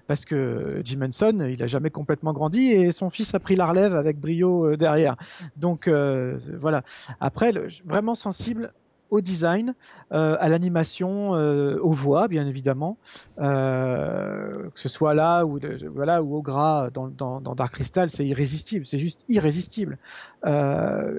Parce 0.07 0.25
que 0.25 0.81
Jim 0.83 1.01
Henson, 1.01 1.47
il 1.49 1.63
a 1.63 1.67
jamais 1.67 1.89
complètement 1.89 2.33
grandi 2.33 2.69
et 2.69 2.91
son 2.91 3.09
fils 3.09 3.33
a 3.33 3.39
pris 3.39 3.55
la 3.55 3.65
relève 3.65 3.95
avec 3.95 4.19
brio 4.19 4.67
euh, 4.67 4.77
derrière. 4.77 5.15
Donc 5.57 5.87
euh, 5.87 6.37
voilà. 6.55 6.83
Après, 7.19 7.51
vraiment 7.85 8.13
sensible 8.13 8.73
au 9.11 9.19
design, 9.21 9.75
euh, 10.13 10.37
à 10.39 10.49
l'animation, 10.49 11.35
euh, 11.35 11.77
aux 11.81 11.91
voix, 11.91 12.27
bien 12.29 12.47
évidemment, 12.47 12.97
euh, 13.39 14.69
que 14.73 14.79
ce 14.79 14.89
soit 14.89 15.13
là 15.13 15.45
ou 15.45 15.59
voilà 15.93 16.23
ou 16.23 16.35
au 16.35 16.41
gras 16.41 16.89
dans, 16.91 17.09
dans, 17.09 17.41
dans 17.41 17.53
Dark 17.53 17.73
Crystal, 17.73 18.09
c'est 18.09 18.25
irrésistible, 18.25 18.85
c'est 18.85 18.97
juste 18.97 19.23
irrésistible. 19.29 19.97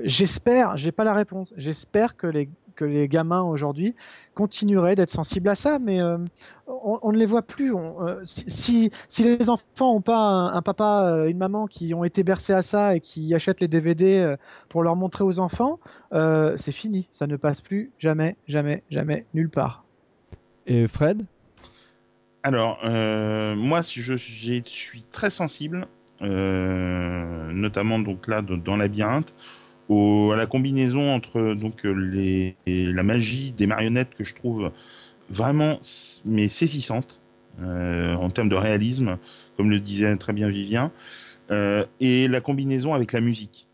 j'espère, 0.05 0.77
j'ai 0.77 0.91
pas 0.91 1.05
la 1.05 1.15
réponse, 1.15 1.53
j'espère 1.57 2.17
que 2.17 2.27
les 2.27 2.49
que 2.83 2.87
les 2.89 3.09
gamins 3.09 3.43
aujourd'hui 3.43 3.95
continueraient 4.35 4.97
d'être 4.97 5.11
sensibles 5.11 5.49
à 5.49 5.55
ça, 5.55 5.79
mais 5.79 6.03
euh, 6.03 6.19
on, 6.67 7.13
ne 7.13 7.19
les 7.19 7.27
voit 7.27 7.43
plus. 7.43 7.75
Euh, 7.75 8.21
si, 8.25 8.91
si, 9.09 9.23
les 9.23 9.51
enfants 9.51 9.95
n'ont 9.95 10.01
pas 10.01 10.17
un, 10.17 10.63
papa, 10.63 11.07
euh, 11.11 11.29
une 11.29 11.39
maman 11.39 11.67
qui 11.67 11.95
ont 11.95 12.03
été 12.03 12.25
bercés 12.25 12.53
à 12.53 12.63
ça 12.63 12.97
et 12.97 13.01
qui 13.01 13.35
achètent 13.35 13.61
les 13.61 13.69
DVD 13.69 14.35
pour 14.69 14.83
leur 14.83 14.97
montrer 14.97 15.23
aux 15.23 15.39
enfants, 15.39 15.79
c'est 16.13 16.73
fini. 16.73 17.09
Ça 17.13 17.27
ne 17.27 17.37
passe 17.37 17.61
plus 17.61 17.93
jamais, 17.99 18.37
jamais, 18.49 18.83
jamais, 18.91 19.27
nulle 19.35 19.51
part. 19.51 19.85
Et 20.67 20.89
Fred? 20.89 21.25
Alors, 22.43 22.79
moi, 22.83 23.81
je, 23.83 24.17
je, 24.17 24.63
suis 24.65 25.03
très 25.03 25.31
sensible, 25.31 25.87
notamment 26.21 28.01
donc 28.01 28.27
là 28.27 28.43
dans 28.43 28.77
Labyrinthe 28.77 29.35
à 30.33 30.37
la 30.37 30.47
combinaison 30.47 31.11
entre 31.11 31.55
donc 31.55 31.85
les, 31.85 32.57
la 32.67 33.03
magie 33.03 33.53
des 33.53 33.67
marionnettes 33.67 34.15
que 34.17 34.25
je 34.25 34.35
trouve 34.35 34.71
vraiment 35.31 35.79
mais 36.25 36.49
saisissante 36.49 37.21
euh, 37.61 38.15
en 38.15 38.31
termes 38.31 38.49
de 38.49 38.57
réalisme, 38.57 39.19
comme 39.57 39.71
le 39.71 39.79
disait 39.79 40.17
très 40.17 40.33
bien 40.33 40.49
Vivien, 40.49 40.91
euh, 41.51 41.85
et 42.01 42.29
la 42.29 42.41
combinaison 42.41 42.95
avec 42.95 43.13
la 43.13 43.21
musique. 43.21 43.69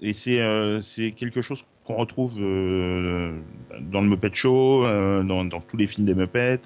Et 0.00 0.12
c'est 0.12 0.40
euh, 0.40 0.80
c'est 0.80 1.10
quelque 1.10 1.40
chose 1.40 1.64
qu'on 1.84 1.96
retrouve 1.96 2.36
dans 2.36 4.00
le 4.00 4.08
Muppet 4.08 4.30
Show, 4.34 4.84
dans, 4.84 5.44
dans, 5.44 5.60
tous 5.60 5.76
les 5.76 5.86
films 5.86 6.06
des 6.06 6.14
Muppets, 6.14 6.60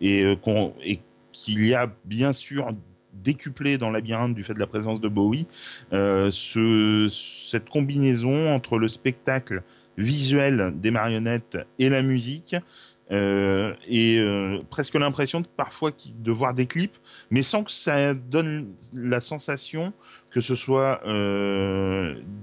et 0.00 0.36
qu'il 1.32 1.66
y 1.66 1.74
a 1.74 1.92
bien 2.04 2.32
sûr 2.32 2.72
décuplé 3.22 3.78
dans 3.78 3.90
Labyrinthe 3.90 4.34
du 4.34 4.44
fait 4.44 4.54
de 4.54 4.58
la 4.58 4.66
présence 4.66 5.00
de 5.00 5.08
Bowie, 5.08 5.46
euh, 5.92 6.30
ce, 6.30 7.08
cette 7.10 7.68
combinaison 7.68 8.54
entre 8.54 8.78
le 8.78 8.88
spectacle 8.88 9.62
visuel 9.98 10.72
des 10.76 10.90
marionnettes 10.90 11.58
et 11.78 11.88
la 11.88 12.02
musique, 12.02 12.56
euh, 13.12 13.72
et 13.86 14.18
euh, 14.18 14.58
presque 14.68 14.94
l'impression 14.94 15.42
parfois 15.56 15.92
de 16.14 16.32
voir 16.32 16.54
des 16.54 16.66
clips, 16.66 16.96
mais 17.30 17.42
sans 17.42 17.64
que 17.64 17.70
ça 17.70 18.14
donne 18.14 18.74
la 18.92 19.20
sensation 19.20 19.92
que 20.30 20.40
ce 20.42 20.54
soit 20.54 21.00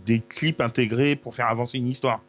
des 0.04 0.20
clips 0.22 0.62
intégrés 0.62 1.16
pour 1.16 1.36
faire 1.36 1.48
avancer 1.48 1.78
une 1.78 1.88
histoire. 1.88 2.22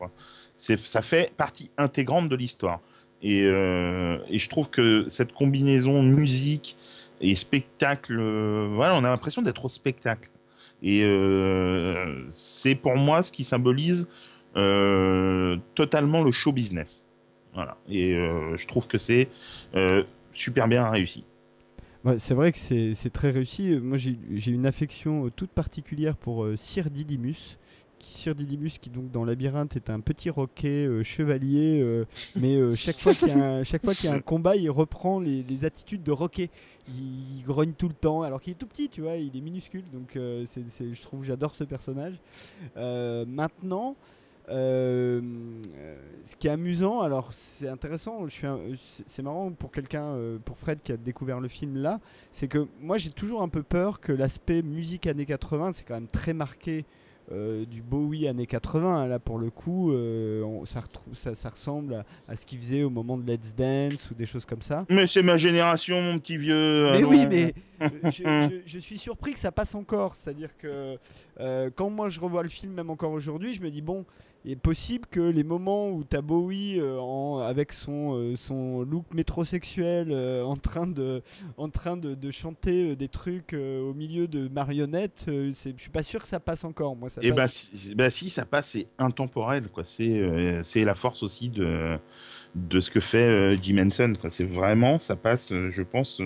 Ça 0.59 1.01
fait 1.01 1.33
partie 1.39 1.71
intégrante 1.79 2.29
de 2.29 2.37
l'histoire. 2.37 2.81
Et, 3.23 3.45
je 3.45 4.49
trouve 4.51 4.69
que 4.69 5.07
cette 5.09 5.33
combinaison 5.33 6.03
musique 6.03 6.77
et 7.25 7.35
spectacle. 7.35 8.19
Euh, 8.19 8.69
voilà, 8.75 8.95
on 8.95 9.05
a 9.05 9.11
l'impression 9.11 9.43
d'être 9.43 9.65
au 9.65 9.69
spectacle. 9.69 10.31
Et 10.83 11.03
euh, 11.03 12.27
c'est 12.31 12.75
pour 12.75 12.97
moi 12.97 13.23
ce 13.23 13.33
qui 13.33 13.43
symbolise 13.43 14.07
euh, 14.57 15.57
totalement 15.75 16.23
le 16.23 16.31
show 16.31 16.53
business. 16.53 17.05
Voilà. 17.55 17.79
Et 17.89 18.15
je 18.15 18.67
trouve 18.67 18.89
que 18.89 18.99
c'est 18.99 19.29
super 20.33 20.67
bien 20.67 20.91
réussi. 20.91 21.25
c'est 22.19 22.35
vrai 22.35 22.51
que 22.51 22.59
c'est 22.59 23.13
très 23.13 23.31
réussi. 23.31 23.79
Moi, 23.81 23.97
j'ai 23.97 24.51
une 24.51 24.67
affection 24.67 25.31
toute 25.31 25.51
particulière 25.51 26.17
pour 26.17 26.49
Sir 26.57 26.91
Didymus, 26.91 27.57
Sir 28.05 28.35
Didymus 28.35 28.79
qui 28.81 28.91
donc 28.91 29.11
dans 29.11 29.25
Labyrinthe 29.25 29.77
est 29.77 29.91
un 29.91 30.01
petit 30.01 30.31
roquet 30.31 30.87
euh, 30.87 31.03
chevalier, 31.03 31.81
euh, 31.81 32.05
mais 32.37 32.57
euh, 32.57 32.75
chaque 32.75 33.01
fois 33.01 33.15
qu'il 33.15 33.29
y, 33.29 34.09
a 34.09 34.13
un 34.13 34.21
combat, 34.21 34.57
il 34.57 34.71
reprend 34.71 35.21
les, 35.21 35.65
attitudes 35.65 36.03
de 36.03 36.13
roquet. 36.13 36.51
Il, 36.89 37.43
grogne 37.45 37.73
tout 37.73 37.89
le 37.89 37.95
temps, 37.95 38.23
alors 38.23 38.41
qu'il 38.41 38.53
est 38.53 38.57
tout 38.57 38.67
petit, 38.67 38.89
tu 38.89 39.03
vois, 39.03 39.17
il 39.17 39.37
est 39.37 39.41
minuscule, 39.41 39.85
donc 39.93 40.13
je 40.15 41.03
trouve 41.03 41.25
j'adore 41.25 41.55
ce 41.55 41.65
personnage. 41.65 42.15
maintenant, 42.77 43.97
ce 44.49 45.21
qui 46.39 46.47
est 46.47 46.51
amusant, 46.51 47.01
alors 47.01 47.33
c'est 47.33 47.69
intéressant, 47.69 48.27
c'est 49.07 49.23
marrant 49.23 49.53
pour 49.53 49.71
quelqu'un, 49.71 50.17
pour 50.45 50.59
Fred 50.59 50.81
qui 50.83 50.93
a 50.93 50.97
découvert 50.97 51.41
le 51.41 51.49
film 51.49 51.77
là, 51.77 52.01
c'est 52.33 52.49
que 52.49 52.67
moi 52.81 52.99
j'ai 52.99 53.11
toujours 53.11 53.43
un 53.43 53.49
peu 53.49 53.63
peur 53.63 54.01
que 54.01 54.13
l'aspect 54.13 54.63
musique 54.63 55.07
années 55.07 55.27
80, 55.27 55.73
c'est 55.73 55.85
quand 55.85 55.95
même 55.95 56.09
très 56.09 56.35
marqué 56.35 56.85
euh, 57.33 57.65
du 57.65 57.81
Bowie 57.81 58.29
années 58.29 58.47
80. 58.47 58.97
Hein, 58.97 59.07
là, 59.07 59.19
pour 59.19 59.39
le 59.39 59.49
coup, 59.49 59.93
euh, 59.93 60.45
ça, 60.65 60.83
ça, 61.15 61.35
ça, 61.35 61.49
ressemble 61.49 62.05
à, 62.29 62.37
ce 62.37 62.45
qu'il 62.45 62.59
faisait 62.59 62.83
au 62.83 62.91
moment 62.91 63.17
de 63.17 63.27
Let's 63.27 63.55
Dance 63.55 64.11
ou 64.11 64.15
des 64.15 64.27
choses 64.27 64.45
comme 64.45 64.61
ça. 64.61 64.85
Mais 64.91 65.07
c'est 65.07 65.23
ma 65.23 65.39
génération, 65.39 66.01
mon 66.03 66.19
petit 66.19 66.37
vieux. 66.37 66.91
Mais 66.93 67.05
oui, 67.05 67.27
mais 67.27 67.55
je, 68.67 68.79
suis 68.79 68.99
surpris 68.99 69.33
que 69.33 69.39
ça 69.39 69.53
passe 69.53 69.75
encore. 69.75 70.15
C'est-à-dire 70.15 70.57
que 70.59 70.99
euh, 71.41 71.71
quand 71.75 71.89
moi 71.89 72.11
je 72.11 72.21
revois 72.21 72.43
le 72.43 72.51
film, 72.51 72.75
même 72.75 72.91
encore 72.91 73.13
aujourd'hui, 73.13 73.55
je 73.55 73.63
me 73.63 73.71
dis 73.71 73.83
bon, 73.83 74.05
il 74.45 74.53
est 74.53 74.57
possible 74.57 75.07
que 75.11 75.21
les 75.21 75.43
moments 75.45 75.91
où 75.91 76.05
tu 76.05 76.17
as 76.17 76.21
Bowie 76.23 76.79
euh, 76.79 76.99
en, 76.99 77.39
avec 77.39 77.73
son, 77.73 78.15
euh, 78.17 78.37
son 78.37 78.83
look 78.83 79.07
métrosexuel 79.15 80.09
euh, 80.11 80.43
en 80.45 80.57
train 80.57 80.87
de, 80.87 81.23
en 81.57 81.71
train 81.71 81.97
de, 81.97 82.15
de 82.15 82.31
chanter 82.31 82.95
des 82.97 83.09
trucs 83.09 83.55
au 83.55 83.95
milieu 83.95 84.29
de 84.29 84.49
marionnettes, 84.49 85.31
c'est- 85.55 85.75
je 85.77 85.81
suis 85.83 85.91
pas 85.91 86.03
sûr 86.03 86.23
que 86.23 86.29
ça 86.29 86.41
passe 86.41 86.65
encore. 86.65 86.95
Moi, 86.97 87.09
ça 87.09 87.21
Et 87.23 87.31
bah 87.31 87.43
passe. 87.45 87.71
si, 87.73 87.95
bah 87.95 88.11
si, 88.11 88.29
ça 88.31 88.45
passe, 88.45 88.71
c'est 88.71 88.87
intemporel, 88.99 89.69
quoi. 89.69 89.85
C'est 89.85 90.61
c'est 90.63 90.85
la 90.85 90.95
force 90.95 91.23
aussi 91.23 91.49
de 91.49 91.97
de 92.55 92.81
ce 92.81 92.91
que 92.91 93.01
fait 93.01 93.57
Jim 93.63 93.79
Henson, 93.87 94.15
quoi. 94.21 94.31
C'est 94.31 94.45
vraiment, 94.45 94.99
ça 94.99 95.17
passe, 95.17 95.53
je 95.53 95.83
pense, 95.83 96.21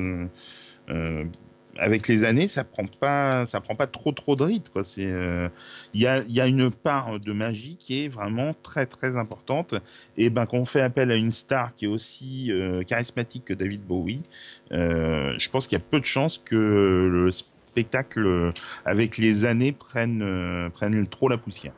avec 1.79 2.09
les 2.09 2.25
années, 2.25 2.49
ça 2.49 2.65
prend 2.65 2.85
pas, 2.87 3.47
ça 3.47 3.61
prend 3.61 3.75
pas 3.75 3.87
trop 3.87 4.13
trop 4.13 4.37
de. 4.37 4.83
C'est, 4.83 5.07
euh, 5.07 5.49
il 5.95 6.01
y 6.01 6.07
a 6.07 6.23
y 6.29 6.41
a 6.41 6.47
une 6.47 6.71
part 6.71 7.21
de 7.21 7.33
magie 7.33 7.77
qui 7.79 8.05
est 8.05 8.09
vraiment 8.09 8.53
très 8.63 8.87
très 8.87 9.17
importante. 9.17 9.75
Et 10.17 10.31
ben 10.31 10.47
quand 10.47 10.59
on 10.59 10.65
fait 10.65 10.81
appel 10.83 11.11
à 11.11 11.17
une 11.17 11.33
star 11.33 11.75
qui 11.75 11.85
est 11.87 11.89
aussi 11.89 12.53
euh, 12.53 12.83
charismatique 12.83 13.45
que 13.47 13.55
David 13.55 13.83
Bowie, 13.83 14.23
euh, 14.73 15.35
je 15.39 15.49
pense 15.51 15.67
qu'il 15.67 15.79
y 15.79 15.81
a 15.81 15.85
peu 15.85 16.01
de 16.01 16.07
chances 16.07 16.39
que 16.39 16.57
le 16.57 17.31
spectacle 17.79 18.51
avec 18.85 19.19
les 19.19 19.45
années 19.45 19.73
prennent, 19.73 20.23
euh, 20.23 20.69
prennent 20.71 21.07
trop 21.07 21.29
la 21.29 21.39
poussière. 21.39 21.73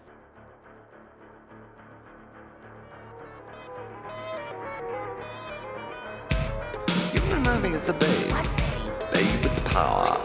Power. 9.81 10.21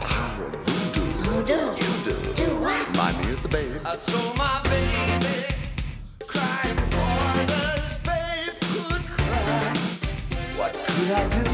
Power 0.00 0.46
of 0.46 0.60
voodoo. 0.66 1.60
You 1.82 1.92
do. 2.06 2.46
Remind 2.56 3.16
me 3.24 3.32
of 3.32 3.42
the 3.42 3.48
babe. 3.48 3.80
I 3.84 3.96
saw 3.96 4.34
my 4.34 4.60
baby 4.64 5.36
crying 6.26 6.76
for 6.94 7.46
this 7.52 7.98
babe 8.08 8.54
could 8.68 9.02
cry. 9.14 9.74
What 10.58 10.72
could 10.72 11.10
I 11.12 11.44
do? 11.44 11.45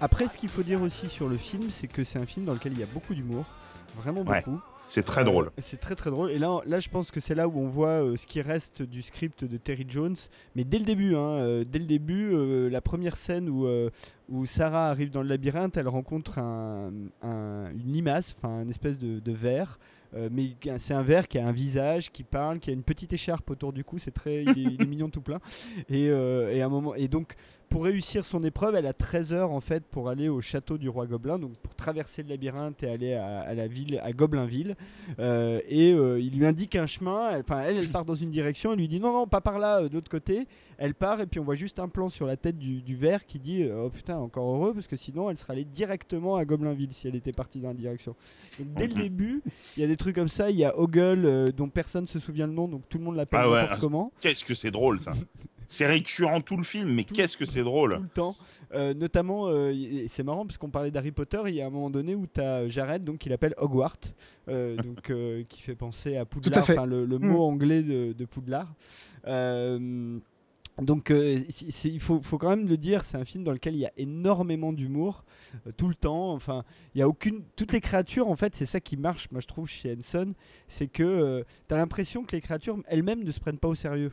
Après, 0.00 0.28
ce 0.28 0.36
qu'il 0.36 0.48
faut 0.48 0.62
dire 0.62 0.80
aussi 0.82 1.08
sur 1.08 1.28
le 1.28 1.36
film, 1.36 1.64
c'est 1.70 1.86
que 1.86 2.04
c'est 2.04 2.18
un 2.18 2.26
film 2.26 2.46
dans 2.46 2.54
lequel 2.54 2.72
il 2.72 2.78
y 2.80 2.82
a 2.82 2.86
beaucoup 2.92 3.14
d'humour, 3.14 3.44
vraiment 3.96 4.22
Ouais. 4.22 4.42
beaucoup. 4.44 4.60
C'est 4.86 5.04
très 5.04 5.20
Euh, 5.20 5.24
drôle. 5.24 5.50
C'est 5.58 5.78
très 5.78 5.94
très 5.94 6.10
drôle. 6.10 6.32
Et 6.32 6.38
là, 6.40 6.58
là, 6.66 6.80
je 6.80 6.88
pense 6.88 7.12
que 7.12 7.20
c'est 7.20 7.36
là 7.36 7.46
où 7.46 7.60
on 7.60 7.68
voit 7.68 8.02
euh, 8.02 8.16
ce 8.16 8.26
qui 8.26 8.40
reste 8.42 8.82
du 8.82 9.02
script 9.02 9.44
de 9.44 9.56
Terry 9.56 9.86
Jones. 9.88 10.16
Mais 10.56 10.64
dès 10.64 10.78
le 10.80 10.84
début, 10.84 11.14
hein, 11.14 11.20
euh, 11.36 11.64
dès 11.64 11.78
le 11.78 11.84
début, 11.84 12.30
euh, 12.34 12.68
la 12.68 12.80
première 12.80 13.16
scène 13.16 13.48
où, 13.48 13.66
euh, 13.66 13.90
où 14.28 14.46
Sarah 14.46 14.88
arrive 14.88 15.10
dans 15.12 15.22
le 15.22 15.28
labyrinthe, 15.28 15.76
elle 15.76 15.86
rencontre 15.86 16.38
un, 16.40 16.90
un- 17.22 17.70
une 17.70 17.92
limace, 17.92 18.34
enfin 18.36 18.62
une 18.62 18.70
espèce 18.70 18.98
de, 18.98 19.20
de 19.20 19.32
verre. 19.32 19.78
euh, 20.16 20.28
mais 20.32 20.56
c'est 20.78 20.92
un 20.94 21.04
verre 21.04 21.28
qui 21.28 21.38
a 21.38 21.46
un 21.46 21.52
visage, 21.52 22.10
qui 22.10 22.24
parle, 22.24 22.58
qui 22.58 22.70
a 22.70 22.72
une 22.72 22.82
petite 22.82 23.12
écharpe 23.12 23.48
autour 23.48 23.72
du 23.72 23.84
cou. 23.84 23.98
C'est 24.00 24.10
très, 24.10 24.42
il 24.42 24.48
est, 24.48 24.54
il 24.74 24.82
est 24.82 24.86
mignon 24.88 25.08
tout 25.08 25.20
plein. 25.20 25.38
Et, 25.88 26.08
euh, 26.10 26.52
et 26.52 26.62
à 26.62 26.66
un 26.66 26.68
moment, 26.68 26.96
et 26.96 27.06
donc 27.06 27.36
pour 27.70 27.84
réussir 27.84 28.24
son 28.26 28.44
épreuve, 28.44 28.74
elle 28.74 28.86
a 28.86 28.92
13 28.92 29.32
heures 29.32 29.52
en 29.52 29.60
fait 29.60 29.84
pour 29.86 30.08
aller 30.10 30.28
au 30.28 30.40
château 30.40 30.76
du 30.76 30.88
roi 30.88 31.06
Gobelin, 31.06 31.38
donc 31.38 31.56
pour 31.58 31.74
traverser 31.74 32.22
le 32.22 32.28
labyrinthe 32.28 32.82
et 32.82 32.90
aller 32.90 33.14
à, 33.14 33.40
à 33.40 33.54
la 33.54 33.66
ville, 33.68 33.98
à 34.04 34.12
Goblinville. 34.12 34.76
Euh, 35.18 35.60
et 35.68 35.92
euh, 35.92 36.20
il 36.20 36.36
lui 36.36 36.44
indique 36.44 36.74
un 36.76 36.86
chemin. 36.86 37.30
elle- 37.30 37.40
Enfin, 37.40 37.60
elle, 37.60 37.76
elle 37.78 37.88
part 37.90 38.04
dans 38.04 38.14
une 38.16 38.30
direction. 38.30 38.72
Il 38.74 38.78
lui 38.80 38.88
dit 38.88 39.00
non, 39.00 39.12
non, 39.12 39.26
pas 39.26 39.40
par 39.40 39.58
là, 39.58 39.80
euh, 39.82 39.88
de 39.88 39.94
l'autre 39.94 40.10
côté. 40.10 40.46
Elle 40.78 40.94
part 40.94 41.20
et 41.20 41.26
puis 41.26 41.38
on 41.40 41.44
voit 41.44 41.54
juste 41.54 41.78
un 41.78 41.88
plan 41.88 42.08
sur 42.08 42.26
la 42.26 42.36
tête 42.36 42.58
du, 42.58 42.80
du 42.82 42.96
verre 42.96 43.24
qui 43.26 43.38
dit 43.38 43.68
oh 43.72 43.88
putain, 43.90 44.16
encore 44.18 44.54
heureux 44.54 44.74
parce 44.74 44.86
que 44.86 44.96
sinon 44.96 45.28
elle 45.30 45.36
serait 45.36 45.52
allée 45.52 45.64
directement 45.64 46.36
à 46.36 46.44
Goblinville 46.44 46.92
si 46.92 47.06
elle 47.06 47.14
était 47.16 47.32
partie 47.32 47.60
dans 47.60 47.68
la 47.68 47.74
direction. 47.74 48.16
Donc 48.58 48.68
dès 48.74 48.86
le 48.88 48.94
Mhm. 48.94 49.00
début, 49.00 49.42
il 49.76 49.80
y 49.80 49.84
a 49.84 49.86
des 49.86 49.96
trucs 49.96 50.16
comme 50.16 50.28
ça. 50.28 50.50
Il 50.50 50.56
y 50.56 50.64
a 50.64 50.76
Ogle 50.78 51.52
dont 51.52 51.68
personne 51.68 52.06
se 52.06 52.18
souvient 52.18 52.46
le 52.46 52.52
nom, 52.54 52.66
donc 52.66 52.82
tout 52.88 52.98
le 52.98 53.04
monde 53.04 53.16
l'appelle 53.16 53.40
Ah 53.42 53.50
ouais, 53.50 53.66
comment. 53.78 54.10
Qu'est-ce 54.20 54.44
que 54.44 54.54
c'est 54.54 54.70
drôle 54.70 55.00
ça 55.00 55.12
C'est 55.72 55.86
récurrent 55.86 56.40
tout 56.40 56.56
le 56.56 56.64
film, 56.64 56.92
mais 56.92 57.04
qu'est-ce 57.04 57.36
que 57.36 57.44
c'est 57.46 57.62
drôle 57.62 57.94
tout 57.94 58.02
le 58.02 58.08
temps. 58.08 58.36
Euh, 58.74 58.92
notamment, 58.92 59.46
euh, 59.46 59.72
c'est 60.08 60.24
marrant 60.24 60.44
parce 60.44 60.58
qu'on 60.58 60.68
parlait 60.68 60.90
d'Harry 60.90 61.12
Potter, 61.12 61.40
il 61.46 61.54
y 61.54 61.60
a 61.62 61.66
un 61.66 61.70
moment 61.70 61.90
donné 61.90 62.16
où 62.16 62.26
tu 62.26 62.40
as 62.40 62.66
Jared 62.66 63.04
donc, 63.04 63.18
qui 63.18 63.28
l'appelle 63.28 63.54
Hogwarts, 63.56 63.96
euh, 64.48 64.76
donc, 64.82 65.10
euh, 65.10 65.44
qui 65.48 65.62
fait 65.62 65.76
penser 65.76 66.16
à 66.16 66.24
Poudlard, 66.24 66.64
enfin, 66.64 66.86
le, 66.86 67.06
le 67.06 67.18
Mm. 67.20 67.24
mot 67.28 67.42
anglais 67.44 67.82
de, 67.84 68.12
de 68.12 68.24
Poudlard. 68.24 68.74
Euh, 69.28 70.18
donc 70.82 71.10
euh, 71.10 71.40
il 71.84 72.00
faut, 72.00 72.20
faut 72.22 72.38
quand 72.38 72.50
même 72.50 72.66
le 72.66 72.76
dire, 72.76 73.04
c'est 73.04 73.16
un 73.18 73.24
film 73.24 73.44
dans 73.44 73.52
lequel 73.52 73.74
il 73.74 73.80
y 73.80 73.86
a 73.86 73.92
énormément 73.96 74.72
d'humour 74.72 75.24
euh, 75.66 75.72
tout 75.76 75.88
le 75.88 75.94
temps. 75.94 76.32
Enfin, 76.32 76.64
il 76.94 76.98
y 76.98 77.02
a 77.02 77.08
aucune, 77.08 77.42
toutes 77.54 77.72
les 77.72 77.80
créatures 77.80 78.28
en 78.28 78.34
fait, 78.36 78.56
c'est 78.56 78.66
ça 78.66 78.80
qui 78.80 78.96
marche, 78.96 79.30
moi 79.30 79.40
je 79.40 79.46
trouve 79.46 79.68
chez 79.68 79.94
Henson, 79.96 80.32
c'est 80.68 80.86
que 80.88 81.44
tu 81.68 81.74
as 81.74 81.76
l'impression 81.76 82.24
que 82.24 82.34
les 82.34 82.40
créatures 82.40 82.78
elles-mêmes 82.88 83.22
ne 83.22 83.30
se 83.30 83.38
prennent 83.38 83.58
pas 83.58 83.68
au 83.68 83.74
sérieux. 83.74 84.12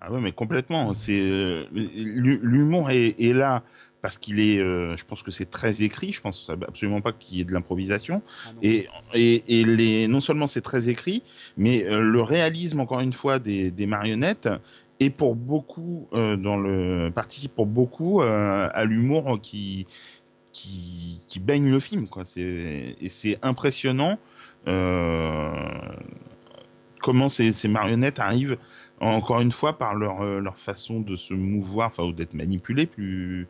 Ah 0.00 0.12
ouais, 0.12 0.20
mais 0.20 0.32
complètement. 0.32 0.94
C'est 0.94 1.18
euh, 1.18 1.64
l'hu- 1.72 2.40
l'humour 2.42 2.90
est, 2.90 3.14
est 3.18 3.32
là 3.32 3.62
parce 4.02 4.18
qu'il 4.18 4.38
est. 4.40 4.58
euh, 4.58 4.96
je 4.96 5.04
pense 5.04 5.22
que 5.22 5.30
c'est 5.30 5.50
très 5.50 5.82
écrit. 5.82 6.12
Je 6.12 6.20
pense 6.20 6.48
absolument 6.68 7.00
pas 7.00 7.12
qu'il 7.12 7.38
y 7.38 7.40
ait 7.40 7.44
de 7.44 7.52
l'improvisation. 7.52 8.22
Ah. 8.46 8.50
Et, 8.62 8.86
et, 9.14 9.60
et 9.60 9.64
les, 9.64 10.06
non 10.08 10.20
seulement 10.20 10.46
c'est 10.46 10.60
très 10.60 10.88
écrit, 10.88 11.22
mais 11.56 11.84
euh, 11.84 12.00
le 12.00 12.20
réalisme 12.22 12.80
encore 12.80 13.00
une 13.00 13.12
fois 13.14 13.38
des, 13.38 13.70
des 13.70 13.86
marionnettes 13.86 14.48
est 15.00 15.10
pour 15.10 15.34
beaucoup 15.34 16.08
dans 16.12 16.56
le 16.56 17.10
participe 17.14 17.54
pour 17.54 17.66
beaucoup 17.66 18.22
à 18.22 18.84
l'humour 18.84 19.38
qui 19.42 19.86
qui, 20.52 21.20
qui 21.28 21.38
baigne 21.38 21.70
le 21.70 21.80
film 21.80 22.08
quoi. 22.08 22.24
C'est 22.24 22.96
et 22.98 23.08
c'est 23.10 23.38
impressionnant 23.42 24.18
comment 27.02 27.28
ces, 27.28 27.52
ces 27.52 27.68
marionnettes 27.68 28.18
arrivent 28.20 28.56
encore 29.00 29.40
une 29.40 29.52
fois 29.52 29.78
par 29.78 29.94
leur 29.94 30.22
euh, 30.22 30.40
leur 30.40 30.58
façon 30.58 31.00
de 31.00 31.16
se 31.16 31.34
mouvoir, 31.34 31.88
enfin 31.88 32.04
ou 32.04 32.12
d'être 32.12 32.34
manipulées 32.34 32.86
plus 32.86 33.46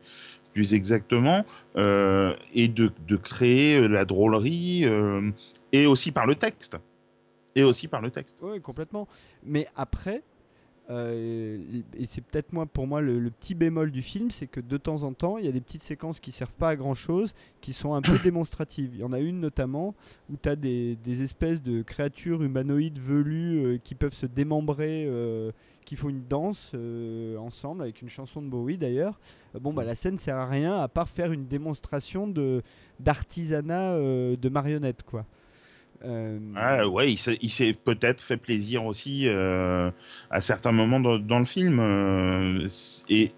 plus 0.53 0.73
exactement, 0.73 1.45
euh, 1.75 2.35
et 2.53 2.67
de, 2.67 2.91
de 3.07 3.15
créer 3.15 3.75
euh, 3.75 3.87
la 3.87 4.05
drôlerie, 4.05 4.85
et 5.71 5.85
aussi 5.85 6.11
par 6.11 6.25
le 6.25 6.35
texte. 6.35 6.77
Et 7.55 7.63
aussi 7.63 7.87
par 7.87 8.01
le 8.01 8.09
texte. 8.09 8.39
Oui, 8.41 8.59
complètement. 8.61 9.07
Mais 9.43 9.67
après, 9.75 10.23
euh, 10.89 11.57
et 11.97 12.05
c'est 12.05 12.21
peut-être 12.21 12.53
moi 12.53 12.65
pour 12.65 12.87
moi 12.87 13.01
le, 13.01 13.19
le 13.19 13.29
petit 13.29 13.55
bémol 13.55 13.91
du 13.91 14.01
film, 14.01 14.31
c'est 14.31 14.47
que 14.47 14.61
de 14.61 14.77
temps 14.77 15.03
en 15.03 15.13
temps, 15.13 15.37
il 15.37 15.45
y 15.45 15.47
a 15.49 15.51
des 15.51 15.59
petites 15.59 15.83
séquences 15.83 16.19
qui 16.19 16.31
servent 16.31 16.53
pas 16.53 16.69
à 16.69 16.75
grand 16.75 16.93
chose, 16.93 17.33
qui 17.59 17.73
sont 17.73 17.93
un 17.93 18.01
peu 18.01 18.17
démonstratives. 18.23 18.91
Il 18.93 19.01
y 19.01 19.03
en 19.03 19.11
a 19.11 19.19
une 19.19 19.41
notamment 19.41 19.95
où 20.29 20.37
tu 20.41 20.47
as 20.47 20.55
des, 20.55 20.95
des 21.03 21.23
espèces 21.23 21.61
de 21.61 21.81
créatures 21.81 22.41
humanoïdes 22.41 22.99
velues 22.99 23.65
euh, 23.65 23.77
qui 23.83 23.95
peuvent 23.95 24.13
se 24.13 24.25
démembrer, 24.25 25.05
euh, 25.07 25.51
qui 25.83 25.95
font 25.95 26.09
une 26.09 26.25
danse 26.27 26.73
ensemble 27.39 27.81
avec 27.81 28.01
une 28.01 28.09
chanson 28.09 28.41
de 28.41 28.47
Bowie 28.47 28.77
d'ailleurs. 28.77 29.21
Bon, 29.61 29.71
bah 29.71 29.85
la 29.85 29.95
scène 29.95 30.17
sert 30.17 30.35
à 30.35 30.45
rien 30.45 30.77
à 30.77 30.89
part 30.89 31.07
faire 31.07 31.31
une 31.31 31.47
démonstration 31.47 32.27
de 32.27 32.61
d'artisanat 32.99 33.97
de 33.97 34.49
marionnettes, 34.49 35.03
quoi. 35.03 35.25
Euh, 36.05 36.39
Ah, 36.55 36.87
ouais, 36.87 37.11
il 37.11 37.49
s'est 37.49 37.73
peut-être 37.73 38.21
fait 38.21 38.37
plaisir 38.37 38.85
aussi 38.85 39.27
euh, 39.27 39.89
à 40.29 40.41
certains 40.41 40.71
moments 40.71 40.99
dans, 40.99 41.39
le 41.39 41.45
film. 41.45 41.79
euh, 41.79 42.67
et 43.09 43.31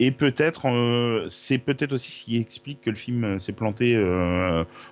et 0.00 0.10
peut-être, 0.12 0.66
euh, 0.66 1.26
c'est 1.28 1.58
peut-être 1.58 1.92
aussi 1.92 2.10
ce 2.10 2.24
qui 2.24 2.36
explique 2.38 2.80
que 2.80 2.90
le 2.90 2.96
film 2.96 3.38
s'est 3.38 3.52
planté 3.52 3.96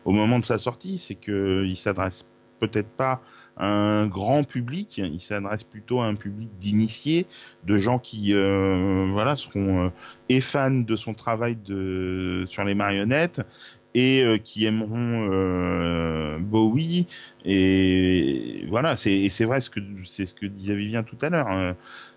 au 0.05 0.12
moment 0.12 0.39
de 0.39 0.45
sa 0.45 0.59
sortie. 0.59 0.99
C'est 0.99 1.15
qu'il 1.15 1.77
s'adresse 1.77 2.28
peut-être 2.61 2.90
pas 2.90 3.23
un 3.57 4.07
grand 4.07 4.45
public. 4.45 4.99
Il 4.99 5.20
s'adresse 5.20 5.65
plutôt 5.65 6.01
à 6.01 6.07
un 6.07 6.15
public 6.15 6.51
d'initiés, 6.59 7.27
de 7.65 7.78
gens 7.78 7.99
qui 7.99 8.32
voilà 8.35 9.35
seront 9.35 9.90
et 10.28 10.40
fans 10.43 10.70
de 10.70 10.95
son 10.95 11.15
travail 11.15 11.57
de 11.57 12.45
sur 12.51 12.65
les 12.65 12.74
marionnettes 12.74 13.40
et 13.94 14.23
euh, 14.23 14.39
qui 14.39 14.66
aimeront 14.66 15.28
euh, 15.31 16.39
Bowie 16.39 17.06
et 17.44 18.65
voilà 18.69 18.97
c'est 18.97 19.28
vrai 19.44 19.60
ce 19.60 19.70
que 19.70 19.81
c'est 20.05 20.27
ce 20.27 20.35
que 20.35 20.47
disait 20.47 20.74
Vivien 20.74 21.02
tout 21.02 21.19
à 21.23 21.31
l'heure 21.31 21.48
hein. 21.48 21.77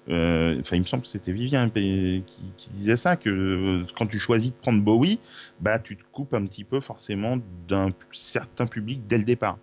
Euh, 0.10 0.60
enfin 0.60 0.78
il 0.78 0.80
me 0.80 0.86
semble 0.86 1.04
que 1.04 1.10
c'était 1.10 1.32
Vivien 1.32 1.70
qui, 1.70 2.24
qui 2.58 2.70
disait 2.72 2.96
ça 2.96 3.16
que 3.16 3.84
quand 3.96 4.08
tu 4.08 4.18
choisis 4.18 4.52
de 4.52 4.58
prendre 4.58 4.82
Bowie 4.82 5.20
bah 5.60 5.78
tu 5.80 5.96
te 5.96 6.04
coupes 6.12 6.34
un 6.34 6.44
petit 6.46 6.64
peu 6.64 6.82
forcément 6.82 7.38
d'un 7.68 7.90
certain 8.12 8.66
public 8.66 9.06
dès 9.08 9.20
le 9.20 9.24
départ 9.24 9.60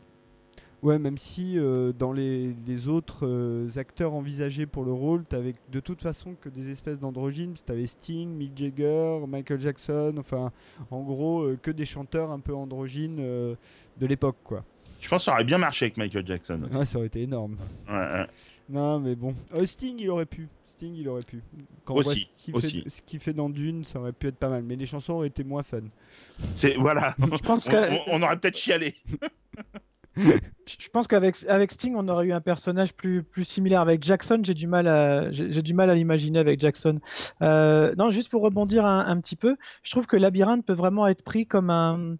Ouais, 0.82 0.98
même 1.00 1.18
si 1.18 1.58
euh, 1.58 1.92
dans 1.92 2.12
les, 2.12 2.54
les 2.66 2.86
autres 2.86 3.26
euh, 3.26 3.68
acteurs 3.76 4.14
envisagés 4.14 4.64
pour 4.66 4.84
le 4.84 4.92
rôle, 4.92 5.24
t'avais 5.24 5.54
de 5.72 5.80
toute 5.80 6.00
façon 6.02 6.36
que 6.40 6.48
des 6.48 6.70
espèces 6.70 7.00
d'androgynes. 7.00 7.54
T'avais 7.66 7.88
Sting, 7.88 8.28
Mick 8.30 8.56
Jagger, 8.56 9.18
Michael 9.26 9.60
Jackson, 9.60 10.14
enfin, 10.18 10.52
en 10.92 11.02
gros, 11.02 11.42
euh, 11.42 11.58
que 11.60 11.72
des 11.72 11.84
chanteurs 11.84 12.30
un 12.30 12.38
peu 12.38 12.54
androgynes 12.54 13.18
euh, 13.18 13.56
de 13.98 14.06
l'époque, 14.06 14.36
quoi. 14.44 14.64
je 15.00 15.08
pense 15.08 15.22
que 15.22 15.24
ça 15.24 15.32
aurait 15.32 15.42
bien 15.44 15.58
marché 15.58 15.86
avec 15.86 15.96
Michael 15.96 16.24
Jackson 16.26 16.62
aussi. 16.64 16.76
Ouais, 16.76 16.84
ça 16.84 16.98
aurait 16.98 17.08
été 17.08 17.22
énorme. 17.22 17.56
Ouais, 17.88 17.94
ouais. 17.94 18.26
Non, 18.68 19.00
mais 19.00 19.16
bon. 19.16 19.34
Euh, 19.54 19.66
Sting, 19.66 19.96
il 19.98 20.08
aurait 20.10 20.26
pu. 20.26 20.46
Sting, 20.64 20.94
il 20.94 21.08
aurait 21.08 21.22
pu. 21.22 21.42
Quand 21.84 21.94
on 21.96 22.02
voit 22.02 22.12
Aussi, 22.12 22.28
ce 22.36 22.44
qu'il 22.44 22.54
aussi. 22.54 22.82
fait, 22.82 22.88
ce 22.90 23.02
qu'il 23.02 23.18
fait 23.18 23.32
dans 23.32 23.50
Dune, 23.50 23.82
ça 23.82 23.98
aurait 23.98 24.12
pu 24.12 24.28
être 24.28 24.36
pas 24.36 24.48
mal. 24.48 24.62
Mais 24.62 24.76
les 24.76 24.86
chansons 24.86 25.14
auraient 25.14 25.26
été 25.26 25.42
moins 25.42 25.64
fun. 25.64 25.80
c'est 26.54 26.74
voilà 26.76 27.16
Je 27.20 27.42
pense 27.42 27.66
on, 27.66 27.70
que- 27.72 27.90
on- 28.10 28.14
on 28.14 28.22
aurait 28.22 28.38
peut-être 28.38 28.56
chialé 28.56 28.94
Je 30.66 30.88
pense 30.90 31.06
qu'avec 31.06 31.36
avec 31.48 31.72
Sting, 31.72 31.94
on 31.96 32.08
aurait 32.08 32.26
eu 32.26 32.32
un 32.32 32.40
personnage 32.40 32.94
plus 32.94 33.22
plus 33.22 33.44
similaire. 33.44 33.80
Avec 33.80 34.02
Jackson, 34.02 34.40
j'ai 34.42 34.54
du 34.54 34.66
mal 34.66 34.86
à 34.86 35.30
j'ai 35.30 35.62
du 35.62 35.74
mal 35.74 35.90
à 35.90 35.94
l'imaginer 35.94 36.38
avec 36.38 36.60
Jackson. 36.60 36.98
Euh, 37.42 37.94
non, 37.96 38.10
juste 38.10 38.30
pour 38.30 38.42
rebondir 38.42 38.84
un, 38.84 39.20
petit 39.20 39.36
peu, 39.36 39.56
je 39.82 39.90
trouve 39.90 40.06
que 40.06 40.16
Labyrinthe 40.16 40.66
peut 40.66 40.74
vraiment 40.74 41.06
être 41.06 41.22
pris 41.22 41.46
comme 41.46 41.70
un 41.70 42.16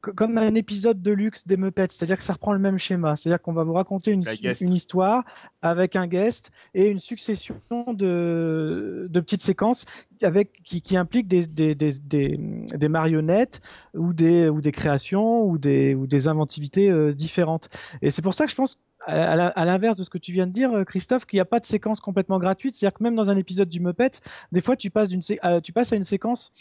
comme 0.00 0.38
un 0.38 0.54
épisode 0.54 1.00
de 1.00 1.12
luxe 1.12 1.46
des 1.46 1.56
Muppets, 1.56 1.88
c'est-à-dire 1.90 2.18
que 2.18 2.24
ça 2.24 2.32
reprend 2.32 2.52
le 2.52 2.58
même 2.58 2.78
schéma, 2.78 3.16
c'est-à-dire 3.16 3.40
qu'on 3.40 3.52
va 3.52 3.64
vous 3.64 3.72
raconter 3.72 4.10
une, 4.10 4.24
histoire 4.72 5.24
avec 5.62 5.96
un 5.96 6.06
guest 6.06 6.50
et 6.74 6.88
une 6.88 6.98
succession 6.98 7.60
de, 7.92 9.06
de 9.10 9.20
petites 9.20 9.42
séquences 9.42 9.84
avec 10.22 10.62
qui, 10.64 10.82
qui 10.82 10.96
impliquent 10.96 11.28
des, 11.28 11.46
des, 11.46 11.74
des, 11.74 11.92
des, 12.00 12.38
des 12.38 12.88
marionnettes 12.88 13.60
ou 13.94 14.12
des, 14.12 14.48
ou 14.48 14.60
des 14.60 14.72
créations 14.72 15.44
ou 15.44 15.58
des, 15.58 15.94
ou 15.94 16.06
des 16.06 16.28
inventivités 16.28 16.90
euh, 16.90 17.12
différentes. 17.12 17.68
Et 18.02 18.10
c'est 18.10 18.22
pour 18.22 18.34
ça 18.34 18.44
que 18.44 18.50
je 18.50 18.56
pense, 18.56 18.78
à, 19.06 19.64
l'inverse 19.64 19.96
de 19.96 20.02
ce 20.02 20.10
que 20.10 20.18
tu 20.18 20.32
viens 20.32 20.46
de 20.46 20.52
dire, 20.52 20.72
euh, 20.72 20.84
Christophe, 20.84 21.26
qu'il 21.26 21.36
n'y 21.36 21.42
a 21.42 21.44
pas 21.46 21.60
de 21.60 21.66
séquence 21.66 22.00
complètement 22.00 22.38
gratuite. 22.38 22.74
C'est-à-dire 22.74 22.98
que 22.98 23.04
même 23.04 23.14
dans 23.14 23.30
un 23.30 23.36
épisode 23.36 23.68
du 23.68 23.80
Muppet, 23.80 24.10
des 24.52 24.60
fois 24.60 24.76
tu 24.76 24.90
passes, 24.90 25.08
d'une 25.08 25.22
sé- 25.22 25.38
à- 25.42 25.60
tu 25.60 25.72
passes 25.72 25.92
à 25.92 25.96
une 25.96 26.04
séquence 26.04 26.52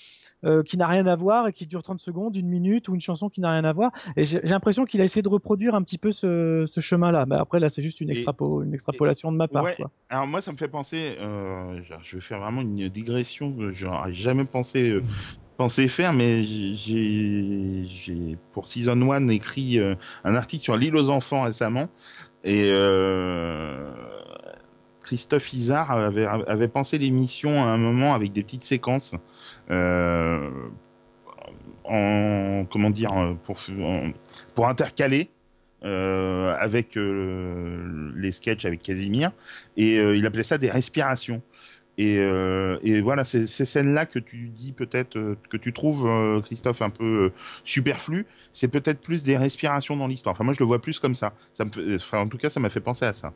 euh, 0.44 0.62
qui 0.64 0.78
n'a 0.78 0.88
rien 0.88 1.08
à 1.08 1.16
voir 1.16 1.48
et 1.48 1.54
qui 1.54 1.66
dure 1.66 1.82
30 1.82 2.00
secondes, 2.00 2.36
une 2.36 2.48
minute 2.48 2.88
ou 2.90 2.94
une 2.94 3.02
chanson 3.02 3.30
qui 3.30 3.42
n'a 3.42 3.52
rien 3.52 3.64
à 3.64 3.74
voir. 3.74 3.92
Et 4.18 4.26
j'ai 4.26 4.42
l'impression 4.42 4.86
qu'il 4.86 5.02
a 5.02 5.04
essayé 5.04 5.22
de 5.22 5.30
reproduire 5.30 5.74
un 5.76 5.82
petit 5.82 5.98
peu 5.98 6.12
ce, 6.12 6.66
ce 6.72 6.80
chemin-là. 6.82 7.26
Mais 7.26 7.36
après, 7.36 7.60
là, 7.60 7.70
c'est 7.70 7.82
juste 7.82 8.02
une, 8.02 8.10
Et- 8.10 8.14
extrapo, 8.14 8.62
une 8.62 8.74
extrapolation 8.74 9.32
de 9.32 9.38
ma 9.38 9.48
part. 9.48 9.64
Ouais. 9.64 9.76
Quoi. 9.76 9.90
Alors 10.10 10.28
moi, 10.28 10.42
ça 10.42 10.52
me 10.52 10.58
fait 10.58 10.68
penser, 10.68 11.16
euh, 11.20 11.80
je 12.04 12.16
vais 12.18 12.22
faire 12.22 12.40
vraiment 12.40 12.62
une 12.62 12.90
digression 12.90 13.52
que 13.54 13.72
j'aurais 13.72 14.14
jamais 14.14 14.46
pensé 14.46 14.90
euh, 14.90 15.02
pensé 15.58 15.88
faire, 15.88 16.12
mais 16.14 16.44
j'ai- 16.44 18.38
pour 18.54 18.68
Season 18.68 19.00
1 19.12 19.30
écrit 19.30 19.80
euh, 19.80 19.96
un 20.26 20.36
article 20.36 20.64
sur 20.64 20.76
l'île 20.78 20.96
aux 20.98 21.10
enfants 21.10 21.44
récemment 21.44 21.88
et 22.44 22.70
euh, 22.72 23.90
Christophe 25.02 25.54
Isard 25.54 25.92
avait, 25.92 26.26
avait 26.26 26.68
pensé 26.68 26.98
l'émission 26.98 27.64
à 27.64 27.68
un 27.68 27.78
moment 27.78 28.14
avec 28.14 28.32
des 28.34 28.44
petites 28.44 28.64
séquences 28.64 29.14
euh, 29.14 29.18
en 29.70 30.66
comment 32.72 32.90
dire 32.90 33.12
pour 33.46 33.60
pour 34.56 34.68
intercaler 34.68 35.30
euh, 35.86 36.56
avec 36.60 36.98
euh, 36.98 38.12
les 38.16 38.32
sketchs 38.32 38.66
avec 38.66 38.82
Casimir 38.82 39.32
et 39.78 40.00
euh, 40.00 40.18
il 40.18 40.26
appelait 40.26 40.44
ça 40.44 40.58
des 40.58 40.72
respirations. 40.72 41.42
Et, 41.98 42.18
euh, 42.18 42.78
et 42.82 43.02
voilà, 43.02 43.24
ces 43.24 43.46
scènes-là 43.46 44.06
que 44.06 44.20
tu 44.20 44.50
dis 44.50 44.74
peut-être, 44.74 45.18
euh, 45.18 45.38
que 45.50 45.58
tu 45.58 45.74
trouves, 45.74 46.08
euh, 46.08 46.42
Christophe, 46.42 46.82
un 46.82 46.90
peu 46.90 47.06
euh, 47.06 47.34
superflu, 47.64 48.26
c'est 48.52 48.68
peut-être 48.68 49.00
plus 49.00 49.24
des 49.24 49.38
respirations 49.38 49.96
dans 49.96 50.08
l'histoire. 50.08 50.34
Enfin, 50.34 50.44
moi, 50.44 50.54
je 50.54 50.60
le 50.60 50.66
vois 50.66 50.82
plus 50.82 51.00
comme 51.00 51.16
ça. 51.16 51.34
en 51.60 52.28
tout 52.28 52.38
cas, 52.38 52.50
ça 52.50 52.60
m'a 52.60 52.70
fait 52.70 52.82
penser 52.82 53.06
à 53.06 53.14
ça. 53.14 53.32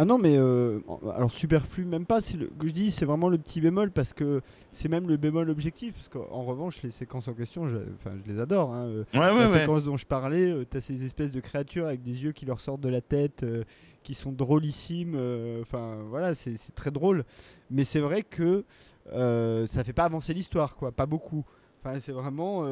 Ah 0.00 0.04
non, 0.04 0.16
mais 0.16 0.36
euh, 0.38 0.78
alors 1.12 1.32
superflu, 1.32 1.84
même 1.84 2.06
pas. 2.06 2.20
C'est 2.20 2.36
le 2.36 2.46
que 2.46 2.68
je 2.68 2.72
dis, 2.72 2.92
c'est 2.92 3.04
vraiment 3.04 3.28
le 3.28 3.36
petit 3.36 3.60
bémol 3.60 3.90
parce 3.90 4.12
que 4.12 4.42
c'est 4.70 4.88
même 4.88 5.08
le 5.08 5.16
bémol 5.16 5.50
objectif. 5.50 5.94
Parce 5.94 6.08
qu'en 6.08 6.44
revanche, 6.44 6.80
les 6.84 6.92
séquences 6.92 7.26
en 7.26 7.34
question, 7.34 7.66
je, 7.66 7.78
enfin, 7.96 8.12
je 8.24 8.32
les 8.32 8.38
adore. 8.40 8.72
hein, 8.72 8.84
euh, 8.86 9.04
Ouais, 9.12 9.18
la 9.20 9.34
ouais, 9.34 9.46
ouais. 9.46 9.58
séquence 9.58 9.82
dont 9.82 9.96
je 9.96 10.06
parlais, 10.06 10.52
euh, 10.52 10.64
t'as 10.64 10.80
ces 10.80 11.02
espèces 11.04 11.32
de 11.32 11.40
créatures 11.40 11.86
avec 11.86 12.02
des 12.02 12.22
yeux 12.22 12.30
qui 12.30 12.46
leur 12.46 12.60
sortent 12.60 12.80
de 12.80 12.88
la 12.88 13.00
tête, 13.00 13.42
euh, 13.42 13.64
qui 14.04 14.14
sont 14.14 14.30
drôlissimes. 14.30 15.16
euh, 15.16 15.62
Enfin, 15.62 15.96
voilà, 16.08 16.36
c'est 16.36 16.54
très 16.76 16.92
drôle. 16.92 17.24
Mais 17.68 17.82
c'est 17.82 17.98
vrai 18.00 18.22
que 18.22 18.64
ça 19.10 19.82
fait 19.82 19.92
pas 19.92 20.04
avancer 20.04 20.32
l'histoire, 20.32 20.76
quoi. 20.76 20.92
Pas 20.92 21.06
beaucoup. 21.06 21.44
Enfin, 21.82 21.98
c'est 21.98 22.12
vraiment, 22.12 22.64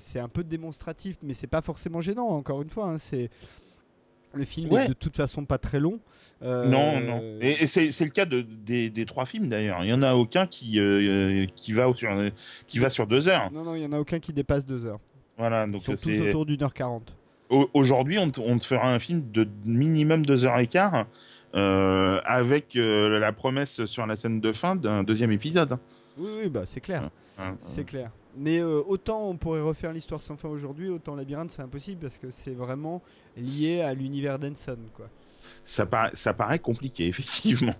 c'est 0.00 0.18
un 0.18 0.28
peu 0.28 0.44
démonstratif, 0.44 1.16
mais 1.22 1.32
c'est 1.32 1.46
pas 1.46 1.62
forcément 1.62 2.02
gênant. 2.02 2.28
Encore 2.28 2.60
une 2.60 2.68
fois, 2.70 2.88
hein, 2.88 2.98
c'est 2.98 3.30
le 4.34 4.44
film 4.44 4.70
Ouais. 4.72 4.84
est 4.84 4.88
de 4.88 4.92
toute 4.94 5.16
façon 5.16 5.44
pas 5.44 5.58
très 5.58 5.78
long. 5.80 6.00
Euh, 6.42 6.66
Non, 6.66 7.00
non. 7.00 7.20
Et, 7.40 7.62
et 7.62 7.66
c'est 7.66 8.04
le 8.04 8.10
cas 8.10 8.24
de, 8.24 8.40
des, 8.42 8.90
des 8.90 9.04
trois 9.06 9.26
films 9.26 9.48
d'ailleurs. 9.48 9.84
Il 9.84 9.88
y 9.90 9.92
en 9.92 10.02
a 10.02 10.14
aucun 10.14 10.46
qui 10.46 10.78
euh, 10.80 11.46
qui 11.54 11.72
va 11.72 11.92
sur 11.94 12.10
qui 12.66 12.78
va 12.78 12.90
sur 12.90 13.06
deux 13.06 13.28
heures. 13.28 13.50
Non, 13.52 13.62
non, 13.64 13.74
il 13.74 13.82
y 13.82 13.86
en 13.86 13.92
a 13.92 13.98
aucun 14.00 14.18
qui 14.18 14.32
dépasse 14.32 14.64
deux 14.66 14.84
heures. 14.86 15.00
Voilà. 15.38 15.64
Ils 15.66 15.72
Donc 15.72 15.82
sont 15.82 15.94
tous 15.94 16.20
autour 16.20 16.46
d'une 16.46 16.62
heure 16.62 16.74
quarante. 16.74 17.14
Au- 17.50 17.68
Aujourd'hui, 17.74 18.18
on, 18.18 18.30
te- 18.30 18.40
on 18.40 18.58
te 18.58 18.64
fera 18.64 18.88
un 18.92 18.98
film 18.98 19.30
de 19.30 19.46
minimum 19.64 20.24
deux 20.24 20.44
heures 20.44 20.58
et 20.58 20.66
quart, 20.66 21.06
euh, 21.54 22.20
avec 22.24 22.74
la 22.74 23.32
promesse 23.32 23.84
sur 23.84 24.06
la 24.06 24.16
scène 24.16 24.40
de 24.40 24.52
fin 24.52 24.74
d'un 24.76 25.02
deuxième 25.02 25.32
épisode. 25.32 25.76
Oui, 26.18 26.30
oui, 26.42 26.48
bah 26.48 26.62
c'est 26.64 26.80
clair. 26.80 27.10
Hein. 27.38 27.56
C'est 27.60 27.84
clair. 27.84 28.10
Mais 28.36 28.60
euh, 28.60 28.80
autant 28.86 29.28
on 29.28 29.36
pourrait 29.36 29.60
refaire 29.60 29.92
l'histoire 29.92 30.20
sans 30.20 30.36
fin 30.36 30.48
aujourd'hui, 30.48 30.88
autant 30.88 31.14
Labyrinthe 31.14 31.50
c'est 31.50 31.62
impossible 31.62 32.00
parce 32.00 32.18
que 32.18 32.30
c'est 32.30 32.54
vraiment 32.54 33.02
lié 33.36 33.82
à 33.82 33.92
l'univers 33.94 34.38
d'Enson 34.38 34.78
quoi. 34.94 35.08
Ça, 35.64 35.86
paraît, 35.86 36.10
ça 36.14 36.32
paraît 36.32 36.58
compliqué, 36.60 37.06
effectivement. 37.08 37.74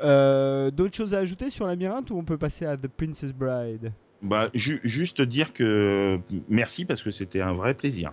Euh, 0.00 0.70
D'autres 0.70 0.94
choses 0.96 1.14
à 1.14 1.18
ajouter 1.18 1.50
sur 1.50 1.66
Labyrinthe 1.66 2.10
ou 2.10 2.16
on 2.16 2.24
peut 2.24 2.38
passer 2.38 2.64
à 2.66 2.76
The 2.76 2.88
Princess 2.88 3.32
Bride? 3.32 3.92
Bah, 4.22 4.50
ju- 4.54 4.80
juste 4.84 5.22
dire 5.22 5.52
que 5.52 6.20
merci 6.48 6.84
parce 6.84 7.02
que 7.02 7.10
c'était 7.10 7.40
un 7.40 7.52
vrai 7.54 7.74
plaisir. 7.74 8.12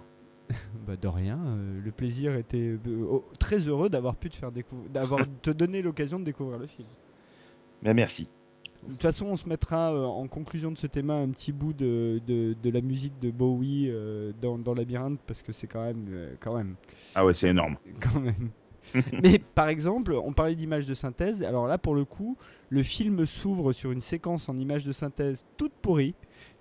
Bah 0.88 0.96
de 0.96 1.08
rien. 1.10 1.38
euh, 1.46 1.82
le 1.84 1.92
plaisir 1.92 2.36
était 2.38 2.78
oh, 3.10 3.26
très 3.40 3.60
heureux 3.60 3.90
d'avoir 3.90 4.16
pu 4.16 4.30
te 4.30 4.38
faire 4.38 4.54
découvrir, 4.54 4.90
d'avoir 4.90 5.26
te 5.42 5.50
donné 5.50 5.82
l'occasion 5.82 6.18
de 6.20 6.24
découvrir 6.24 6.58
le 6.60 6.68
film. 6.68 6.88
Bah, 7.84 7.94
merci. 7.94 8.30
De 8.88 8.94
toute 8.94 9.02
façon, 9.02 9.26
on 9.26 9.36
se 9.36 9.48
mettra 9.50 9.94
euh, 9.94 10.06
en 10.06 10.28
conclusion 10.28 10.72
de 10.72 10.78
ce 10.78 10.88
thème 10.88 11.10
un 11.10 11.28
petit 11.30 11.52
bout 11.52 11.74
de, 11.74 12.22
de, 12.26 12.56
de 12.62 12.70
la 12.70 12.82
musique 12.82 13.20
de 13.20 13.32
Bowie 13.32 13.88
euh, 13.90 14.32
dans, 14.42 14.58
dans 14.58 14.74
Labyrinthe 14.74 15.20
parce 15.28 15.42
que 15.42 15.52
c'est 15.52 15.68
quand 15.68 15.84
même, 15.84 16.06
euh, 16.10 16.34
quand 16.40 16.56
même, 16.56 16.76
Ah 17.14 17.26
ouais, 17.26 17.34
c'est 17.34 17.50
énorme. 17.50 17.78
quand 18.00 18.20
même. 18.20 18.50
Mais 19.24 19.40
par 19.40 19.68
exemple, 19.68 20.14
on 20.14 20.32
parlait 20.32 20.56
d'images 20.56 20.88
de 20.88 20.94
synthèse. 20.94 21.44
Alors 21.44 21.68
là, 21.68 21.78
pour 21.78 21.96
le 21.96 22.06
coup, 22.06 22.38
le 22.70 22.82
film 22.84 23.26
s'ouvre 23.26 23.74
sur 23.74 23.92
une 23.92 24.00
séquence 24.00 24.48
en 24.48 24.58
images 24.58 24.86
de 24.86 24.94
synthèse 24.94 25.44
toute 25.58 25.74
pourrie, 25.74 26.16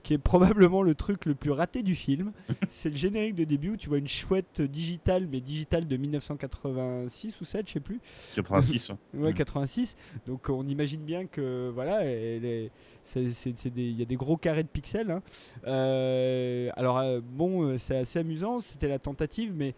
qui 0.07 0.15
est 0.15 0.19
probablement 0.19 0.83
le 0.83 0.95
truc 0.95 1.25
le 1.25 1.35
plus 1.35 1.51
raté 1.51 1.83
du 1.83 1.97
film. 1.97 2.31
C'est 2.69 2.91
le 2.91 2.97
générique 2.97 3.35
de 3.35 3.43
début 3.43 3.71
où 3.71 3.77
tu 3.77 3.89
vois 3.89 3.99
une 3.99 4.07
chouette 4.07 4.63
digitale, 4.63 5.27
mais 5.29 5.41
digitale 5.41 5.89
de 5.89 5.97
1986 5.97 7.41
ou 7.41 7.45
7, 7.45 7.67
je 7.67 7.73
sais 7.73 7.81
plus. 7.81 8.01
86. 8.37 8.93
Ouais, 9.15 9.33
Mm. 9.33 9.35
86. 9.35 9.97
Donc 10.29 10.49
on 10.49 10.67
imagine 10.69 11.01
bien 11.01 11.27
que 11.27 11.71
voilà, 11.75 12.05
il 12.05 12.71
y 13.77 14.03
a 14.03 14.05
des 14.05 14.17
gros 14.17 14.37
carrés 14.37 14.63
de 14.63 14.69
pixels. 14.69 15.11
hein. 15.11 15.23
Euh, 15.67 16.71
alors 16.77 16.99
euh, 16.99 17.21
bon, 17.21 17.65
euh, 17.65 17.79
c'est 17.79 17.97
assez 17.97 18.19
amusant. 18.21 18.61
C'était 18.61 18.89
la 18.89 18.99
tentative, 19.01 19.53
mais 19.57 19.75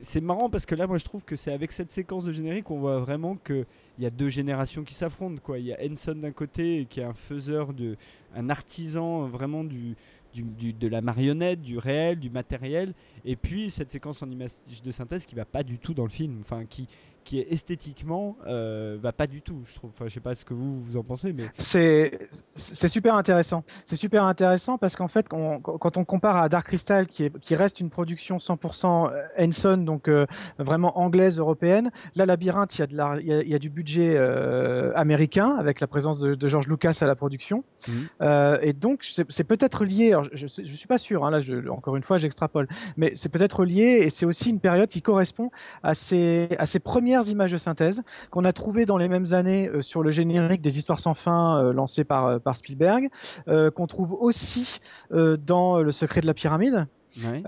c'est 0.00 0.20
marrant 0.20 0.50
parce 0.50 0.66
que 0.66 0.74
là, 0.74 0.86
moi, 0.86 0.98
je 0.98 1.04
trouve 1.04 1.22
que 1.22 1.36
c'est 1.36 1.52
avec 1.52 1.72
cette 1.72 1.90
séquence 1.90 2.24
de 2.24 2.32
générique 2.32 2.64
qu'on 2.64 2.78
voit 2.78 3.00
vraiment 3.00 3.36
que 3.36 3.64
il 3.98 4.04
y 4.04 4.06
a 4.06 4.10
deux 4.10 4.28
générations 4.28 4.82
qui 4.82 4.94
s'affrontent. 4.94 5.40
Quoi, 5.42 5.58
il 5.58 5.66
y 5.66 5.72
a 5.72 5.78
Henson 5.82 6.14
d'un 6.14 6.32
côté 6.32 6.86
qui 6.88 7.00
est 7.00 7.04
un 7.04 7.14
faiseur 7.14 7.72
de, 7.72 7.96
un 8.34 8.50
artisan 8.50 9.24
euh, 9.24 9.28
vraiment 9.28 9.64
de 9.64 10.88
la 10.88 11.00
marionnette, 11.00 11.62
du 11.62 11.78
réel, 11.78 12.18
du 12.18 12.30
matériel, 12.30 12.92
et 13.24 13.36
puis 13.36 13.70
cette 13.70 13.92
séquence 13.92 14.22
en 14.22 14.30
image 14.30 14.50
de 14.82 14.90
synthèse 14.90 15.24
qui 15.24 15.34
va 15.34 15.44
pas 15.44 15.62
du 15.62 15.78
tout 15.78 15.94
dans 15.94 16.04
le 16.04 16.10
film, 16.10 16.38
enfin 16.40 16.64
qui, 16.64 16.88
qui 17.24 17.40
est 17.40 17.46
esthétiquement 17.52 18.36
euh, 18.46 18.96
va 19.00 19.12
pas 19.12 19.26
du 19.26 19.42
tout, 19.42 19.62
je 19.64 19.74
trouve. 19.74 19.90
Enfin, 19.94 20.04
je 20.08 20.14
sais 20.14 20.20
pas 20.20 20.34
ce 20.34 20.44
que 20.44 20.54
vous 20.54 20.82
vous 20.82 20.96
en 20.96 21.02
pensez, 21.02 21.32
mais 21.32 21.44
C'est 21.58 22.28
c'est 22.54 22.88
super 22.88 23.14
intéressant. 23.14 23.64
C'est 23.84 23.96
super 23.96 24.24
intéressant 24.24 24.78
parce 24.78 24.96
qu'en 24.96 25.08
fait, 25.08 25.26
on- 25.32 25.60
quand 25.60 25.96
on 25.96 26.04
compare 26.04 26.36
à 26.36 26.48
Dark 26.48 26.66
Crystal, 26.66 27.06
qui, 27.06 27.24
est, 27.24 27.38
qui 27.40 27.54
reste 27.54 27.80
une 27.80 27.90
production 27.90 28.36
100% 28.38 29.10
Henson, 29.38 29.76
donc 29.78 30.08
euh, 30.08 30.26
vraiment 30.58 30.98
anglaise, 30.98 31.38
européenne, 31.38 31.90
là, 32.14 32.26
Labyrinthe, 32.26 32.76
il 32.76 32.80
y 32.80 32.82
a, 32.82 32.86
de 32.86 32.96
la, 32.96 33.16
il 33.20 33.26
y 33.26 33.32
a, 33.32 33.42
il 33.42 33.48
y 33.48 33.54
a 33.54 33.58
du 33.58 33.70
budget 33.70 34.14
euh, 34.16 34.92
américain 34.94 35.56
avec 35.58 35.80
la 35.80 35.86
présence 35.86 36.18
de, 36.18 36.34
de 36.34 36.46
George 36.48 36.66
Lucas 36.68 36.98
à 37.00 37.06
la 37.06 37.14
production. 37.16 37.64
Mhm. 37.88 38.58
Et 38.62 38.72
donc, 38.72 39.00
c'est 39.02 39.44
peut-être 39.44 39.84
lié, 39.84 40.08
alors, 40.12 40.24
je, 40.24 40.46
je, 40.46 40.46
je 40.46 40.74
suis 40.76 40.86
pas 40.88 40.98
sûr, 40.98 41.24
hein, 41.24 41.30
là, 41.30 41.40
je, 41.40 41.68
encore 41.68 41.96
une 41.96 42.02
fois, 42.02 42.18
j'extrapole, 42.18 42.68
mais 42.96 43.12
c'est 43.14 43.28
peut-être 43.28 43.64
lié 43.64 44.00
et 44.02 44.10
c'est 44.10 44.26
aussi 44.26 44.50
une 44.50 44.60
période 44.60 44.88
qui 44.88 45.02
correspond 45.02 45.50
à 45.82 45.94
ces, 45.94 46.48
à 46.58 46.66
ces 46.66 46.80
premières 46.80 47.13
images 47.22 47.52
de 47.52 47.56
synthèse 47.56 48.02
qu'on 48.30 48.44
a 48.44 48.52
trouvées 48.52 48.86
dans 48.86 48.96
les 48.98 49.08
mêmes 49.08 49.32
années 49.32 49.68
euh, 49.68 49.82
sur 49.82 50.02
le 50.02 50.10
générique 50.10 50.62
des 50.62 50.78
Histoires 50.78 51.00
sans 51.00 51.14
fin 51.14 51.58
euh, 51.62 51.72
lancé 51.72 52.04
par, 52.04 52.26
euh, 52.26 52.38
par 52.38 52.56
Spielberg, 52.56 53.08
euh, 53.48 53.70
qu'on 53.70 53.86
trouve 53.86 54.12
aussi 54.14 54.78
dans 55.10 55.78
Le 55.80 55.92
secret 55.92 56.20
de 56.20 56.26
la 56.26 56.34
pyramide. 56.34 56.86
ouais. 57.24 57.42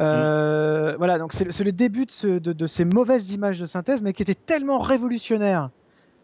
Voilà, 0.98 1.18
donc 1.18 1.32
c'est 1.32 1.64
le 1.64 1.72
début 1.72 2.06
de, 2.06 2.10
ce- 2.10 2.38
de, 2.38 2.52
de 2.52 2.66
ces 2.66 2.84
mauvaises 2.84 3.32
images 3.32 3.58
de 3.60 3.66
synthèse, 3.66 4.02
mais 4.02 4.12
qui 4.12 4.22
étaient 4.22 4.34
tellement 4.34 4.78
révolutionnaires 4.78 5.70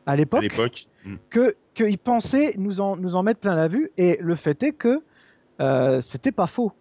à 0.07 0.17
l'époque. 0.17 0.43
Mm. 1.05 1.15
que 1.31 1.57
qu'ils 1.75 1.99
pensaient 1.99 2.55
nous 2.59 2.81
en 2.81 2.97
nous 2.97 3.17
en 3.17 3.23
mettre 3.23 3.41
plein 3.41 3.55
la 3.55 3.67
vue 3.69 3.91
et 3.97 4.19
le 4.21 4.35
fait 4.37 4.63
est 4.63 4.73
que 4.73 5.01
c'était 6.01 6.33
pas 6.33 6.47
faux 6.47 6.73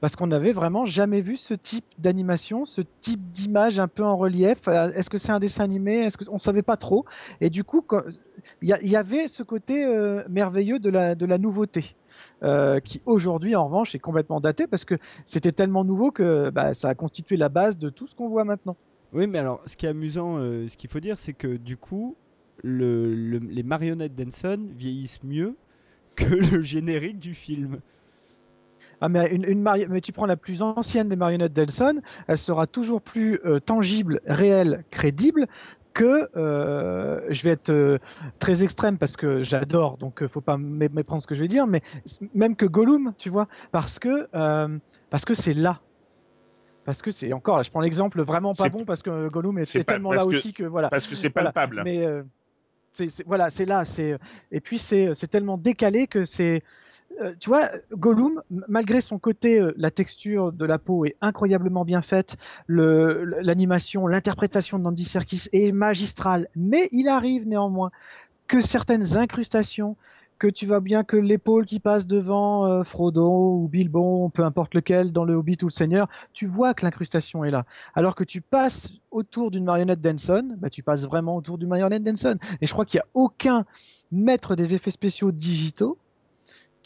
parce 0.00 0.14
qu'on 0.16 0.26
n'avait 0.26 0.52
vraiment 0.52 0.84
jamais 0.84 1.20
vu 1.20 1.36
ce 1.36 1.54
type 1.54 1.84
d'animation, 1.98 2.64
ce 2.64 2.80
type 2.82 3.20
d'image 3.30 3.78
un 3.80 3.88
peu 3.88 4.04
en 4.04 4.16
relief. 4.16 4.68
Euh, 4.68 4.92
Est-ce 4.92 5.08
que 5.10 5.18
c'est 5.18 5.32
un 5.32 5.38
dessin 5.38 5.64
animé? 5.64 5.98
Est-ce 6.00 6.18
savait 6.38 6.62
pas 6.62 6.76
trop 6.76 7.04
Et 7.40 7.48
du 7.50 7.64
coup, 7.64 7.82
il 8.62 8.68
y, 8.68 8.96
avait 8.96 9.28
ce 9.28 9.42
côté 9.42 9.84
euh, 9.86 10.22
merveilleux 10.28 10.78
de 10.78 10.90
la 11.26 11.38
nouveauté. 11.38 11.96
euh, 12.42 12.80
qui 12.80 13.02
aujourd'hui 13.06 13.56
en 13.56 13.66
revanche 13.66 13.94
est 13.94 13.98
complètement 13.98 14.40
daté 14.40 14.66
parce 14.66 14.84
que 14.84 14.94
c'était 15.24 15.52
tellement 15.52 15.84
nouveau 15.84 16.10
que 16.10 16.50
bah, 16.50 16.72
ça 16.74 16.88
a 16.88 16.94
constitué 16.94 17.36
la 17.36 17.48
base 17.48 17.78
de 17.78 17.88
tout 17.90 18.06
ce 18.06 18.14
qu'on 18.14 18.28
voit 18.28 18.44
maintenant. 18.44 18.76
Oui, 19.12 19.26
mais 19.26 19.38
alors, 19.38 19.62
ce 19.66 19.76
qui 19.76 19.86
est 19.86 19.90
amusant, 19.90 20.36
ce 20.38 20.76
qu'il 20.76 20.90
faut 20.90 21.00
dire, 21.00 21.18
c'est 21.18 21.32
que 21.32 21.56
du 21.56 21.76
coup, 21.76 22.16
le, 22.62 23.14
le- 23.14 23.38
les 23.38 23.62
marionnettes 23.62 24.14
d'Henson 24.14 24.58
vieillissent 24.76 25.22
mieux 25.22 25.56
que 26.16 26.24
le 26.24 26.62
générique 26.62 27.18
du 27.18 27.34
film. 27.34 27.80
Ah 29.00 29.08
mais, 29.08 29.30
une, 29.30 29.44
une 29.44 29.60
mari- 29.60 29.86
mais 29.88 30.00
tu 30.00 30.12
prends 30.12 30.26
la 30.26 30.36
plus 30.36 30.62
ancienne 30.62 31.08
des 31.08 31.16
marionnettes 31.16 31.52
d'Elson, 31.52 32.00
elle 32.28 32.38
sera 32.38 32.66
toujours 32.66 33.02
plus 33.02 33.38
euh, 33.44 33.60
tangible, 33.60 34.20
réelle, 34.26 34.84
crédible 34.90 35.46
que 35.92 36.28
euh, 36.36 37.20
je 37.30 37.42
vais 37.42 37.50
être 37.50 37.70
euh, 37.70 37.98
très 38.38 38.62
extrême 38.62 38.98
parce 38.98 39.16
que 39.16 39.42
j'adore, 39.42 39.96
donc 39.98 40.22
euh, 40.22 40.28
faut 40.28 40.40
pas 40.40 40.56
mé- 40.56 40.90
méprendre 40.92 41.22
ce 41.22 41.26
que 41.26 41.34
je 41.34 41.40
vais 41.40 41.48
dire, 41.48 41.66
mais 41.66 41.82
même 42.34 42.56
que 42.56 42.66
Gollum, 42.66 43.12
tu 43.18 43.28
vois, 43.30 43.48
parce 43.70 43.98
que 43.98 44.28
parce 45.10 45.24
que 45.24 45.34
c'est 45.34 45.54
là. 45.54 45.80
Parce 46.84 47.02
que 47.02 47.10
c'est 47.10 47.32
encore 47.32 47.56
là, 47.56 47.62
je 47.64 47.70
prends 47.70 47.80
l'exemple 47.80 48.22
vraiment 48.22 48.52
pas 48.52 48.68
bon 48.68 48.84
parce 48.84 49.02
que 49.02 49.28
Gollum 49.28 49.58
est, 49.58 49.84
tellement 49.84 50.12
là 50.12 50.22
que- 50.22 50.26
aussi 50.28 50.52
que 50.52 50.62
voilà. 50.64 50.88
Parce 50.88 51.06
que 51.06 51.16
c'est 51.16 51.32
Voilà, 51.34 51.50
palpable. 51.52 51.82
Mais 51.84 52.04
euh, 52.06 52.22
c'est 52.92 53.26
voilà, 53.26 53.50
c'est 53.50 53.64
là, 53.64 53.84
c'est 53.84 54.16
et 54.52 54.60
puis 54.60 54.78
c'est 54.78 55.14
c'est 55.14 55.26
tellement 55.26 55.58
décalé 55.58 56.06
que 56.06 56.24
c'est 56.24 56.62
euh, 57.20 57.34
tu 57.38 57.48
vois, 57.48 57.70
Gollum, 57.92 58.42
malgré 58.68 59.00
son 59.00 59.18
côté, 59.18 59.58
euh, 59.58 59.72
la 59.76 59.90
texture 59.90 60.52
de 60.52 60.64
la 60.64 60.78
peau 60.78 61.04
est 61.04 61.16
incroyablement 61.20 61.84
bien 61.84 62.02
faite, 62.02 62.36
l'animation, 62.68 64.06
l'interprétation 64.06 64.78
de 64.78 65.02
Serkis 65.02 65.48
est 65.52 65.72
magistrale, 65.72 66.48
mais 66.54 66.88
il 66.92 67.08
arrive 67.08 67.46
néanmoins 67.46 67.90
que 68.46 68.60
certaines 68.60 69.16
incrustations, 69.16 69.96
que 70.38 70.46
tu 70.46 70.66
vois 70.66 70.80
bien 70.80 71.04
que 71.04 71.16
l'épaule 71.16 71.64
qui 71.64 71.80
passe 71.80 72.06
devant 72.06 72.66
euh, 72.66 72.84
Frodo 72.84 73.54
ou 73.54 73.68
Bilbo, 73.68 74.28
peu 74.28 74.44
importe 74.44 74.74
lequel, 74.74 75.10
dans 75.10 75.24
le 75.24 75.34
Hobbit 75.34 75.58
ou 75.62 75.66
le 75.66 75.70
Seigneur, 75.70 76.08
tu 76.34 76.46
vois 76.46 76.74
que 76.74 76.84
l'incrustation 76.84 77.44
est 77.44 77.50
là. 77.50 77.64
Alors 77.94 78.14
que 78.14 78.24
tu 78.24 78.42
passes 78.42 78.90
autour 79.10 79.50
d'une 79.50 79.64
marionnette 79.64 80.02
d'Henson, 80.02 80.56
bah, 80.58 80.68
tu 80.68 80.82
passes 80.82 81.04
vraiment 81.04 81.36
autour 81.36 81.56
d'une 81.56 81.68
marionnette 81.68 82.02
d'Henson. 82.02 82.36
Et 82.60 82.66
je 82.66 82.72
crois 82.72 82.84
qu'il 82.84 82.98
n'y 82.98 83.02
a 83.02 83.08
aucun 83.14 83.64
maître 84.12 84.56
des 84.56 84.74
effets 84.74 84.90
spéciaux 84.90 85.32
digitaux 85.32 85.96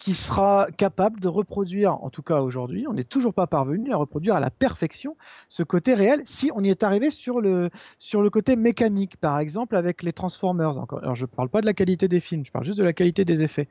qui 0.00 0.14
sera 0.14 0.66
capable 0.78 1.20
de 1.20 1.28
reproduire, 1.28 2.02
en 2.02 2.08
tout 2.08 2.22
cas 2.22 2.40
aujourd'hui, 2.40 2.86
on 2.88 2.94
n'est 2.94 3.04
toujours 3.04 3.34
pas 3.34 3.46
parvenu 3.46 3.92
à 3.92 3.96
reproduire 3.96 4.34
à 4.34 4.40
la 4.40 4.48
perfection 4.48 5.14
ce 5.50 5.62
côté 5.62 5.92
réel 5.92 6.22
si 6.24 6.50
on 6.54 6.64
y 6.64 6.70
est 6.70 6.82
arrivé 6.82 7.10
sur 7.10 7.42
le, 7.42 7.68
sur 7.98 8.22
le 8.22 8.30
côté 8.30 8.56
mécanique, 8.56 9.18
par 9.18 9.38
exemple 9.38 9.76
avec 9.76 10.02
les 10.02 10.14
Transformers. 10.14 10.78
Encore. 10.78 11.00
Alors 11.02 11.14
je 11.16 11.24
ne 11.26 11.26
parle 11.26 11.50
pas 11.50 11.60
de 11.60 11.66
la 11.66 11.74
qualité 11.74 12.08
des 12.08 12.20
films, 12.20 12.46
je 12.46 12.50
parle 12.50 12.64
juste 12.64 12.78
de 12.78 12.82
la 12.84 12.94
qualité 12.94 13.26
des 13.26 13.42
effets. 13.42 13.68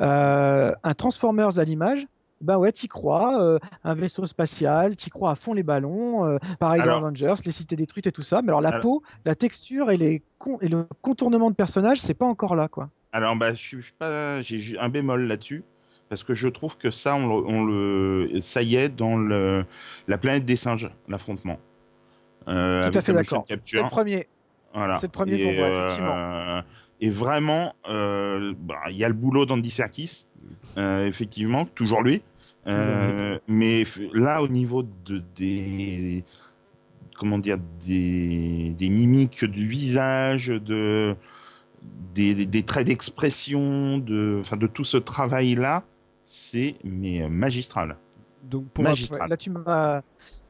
Euh, 0.00 0.72
un 0.82 0.94
Transformers 0.94 1.58
à 1.58 1.64
l'image, 1.64 2.06
ben 2.40 2.56
ouais, 2.56 2.72
t'y 2.72 2.88
crois, 2.88 3.38
euh, 3.42 3.58
un 3.84 3.92
vaisseau 3.92 4.24
spatial, 4.24 4.96
t'y 4.96 5.10
crois 5.10 5.32
à 5.32 5.36
fond 5.36 5.52
les 5.52 5.62
ballons, 5.62 6.24
euh, 6.24 6.38
pareil 6.58 6.80
Alors- 6.80 7.00
dans 7.00 7.06
Avengers, 7.08 7.34
les 7.44 7.52
cités 7.52 7.76
détruites 7.76 8.06
et 8.06 8.12
tout 8.12 8.22
ça, 8.22 8.40
mais 8.40 8.48
alors 8.48 8.62
la 8.62 8.70
Alors- 8.70 8.80
peau, 8.80 9.02
la 9.26 9.34
texture 9.34 9.90
et, 9.90 9.98
les 9.98 10.22
con- 10.38 10.56
et 10.62 10.68
le 10.68 10.86
contournement 11.02 11.50
de 11.50 11.54
personnages, 11.54 12.00
c'est 12.00 12.14
pas 12.14 12.26
encore 12.26 12.54
là, 12.56 12.68
quoi. 12.68 12.88
Alors, 13.12 13.36
bah, 13.36 13.54
je 13.54 13.58
suis 13.60 13.92
pas, 13.98 14.42
j'ai 14.42 14.78
un 14.78 14.88
bémol 14.88 15.26
là-dessus, 15.26 15.64
parce 16.08 16.22
que 16.22 16.34
je 16.34 16.48
trouve 16.48 16.76
que 16.76 16.90
ça, 16.90 17.14
on 17.16 17.26
le, 17.26 17.46
on 17.46 17.64
le- 17.64 18.40
ça 18.42 18.62
y 18.62 18.76
est 18.76 18.88
dans 18.88 19.16
le, 19.16 19.64
la 20.08 20.18
planète 20.18 20.44
des 20.44 20.56
singes, 20.56 20.90
l'affrontement. 21.08 21.58
Euh, 22.48 22.90
Tout 22.90 22.98
à 22.98 23.02
fait 23.02 23.12
d'accord. 23.12 23.44
C'est 23.48 23.76
le 23.76 23.88
premier. 23.88 24.26
Voilà. 24.74 24.96
C'est 24.96 25.06
le 25.06 25.12
premier 25.12 25.34
et, 25.40 25.54
voit, 25.56 25.64
euh, 25.66 25.84
effectivement. 25.84 26.62
et 27.00 27.10
vraiment, 27.10 27.74
euh, 27.88 28.52
bah, 28.58 28.80
il 28.90 28.96
y 28.96 29.04
a 29.04 29.08
le 29.08 29.14
boulot 29.14 29.46
d'Andy 29.46 29.70
Serkis, 29.70 30.26
euh, 30.76 31.06
effectivement, 31.06 31.64
toujours 31.64 32.02
lui. 32.02 32.22
Euh, 32.68 33.38
mais 33.46 33.84
là, 34.12 34.42
au 34.42 34.48
niveau 34.48 34.82
de, 34.82 35.22
des, 35.36 36.24
comment 37.16 37.38
dire, 37.38 37.58
des, 37.86 38.74
des 38.76 38.88
mimiques 38.88 39.44
du 39.44 39.66
visage, 39.68 40.48
de, 40.48 41.14
des, 42.14 42.34
des- 42.34 42.46
des 42.46 42.62
traits 42.62 42.86
d'expression, 42.86 43.98
de, 43.98 44.38
enfin, 44.40 44.56
de 44.56 44.66
tout 44.66 44.84
ce 44.84 44.96
travail-là, 44.96 45.84
c'est 46.24 46.76
mais 46.84 47.22
euh, 47.22 47.28
magistral. 47.28 47.96
Donc, 48.42 48.66
pour 48.68 48.84
Magistral. 48.84 49.28
Là, 49.28 49.36
tu 49.36 49.50
m'as, 49.50 50.02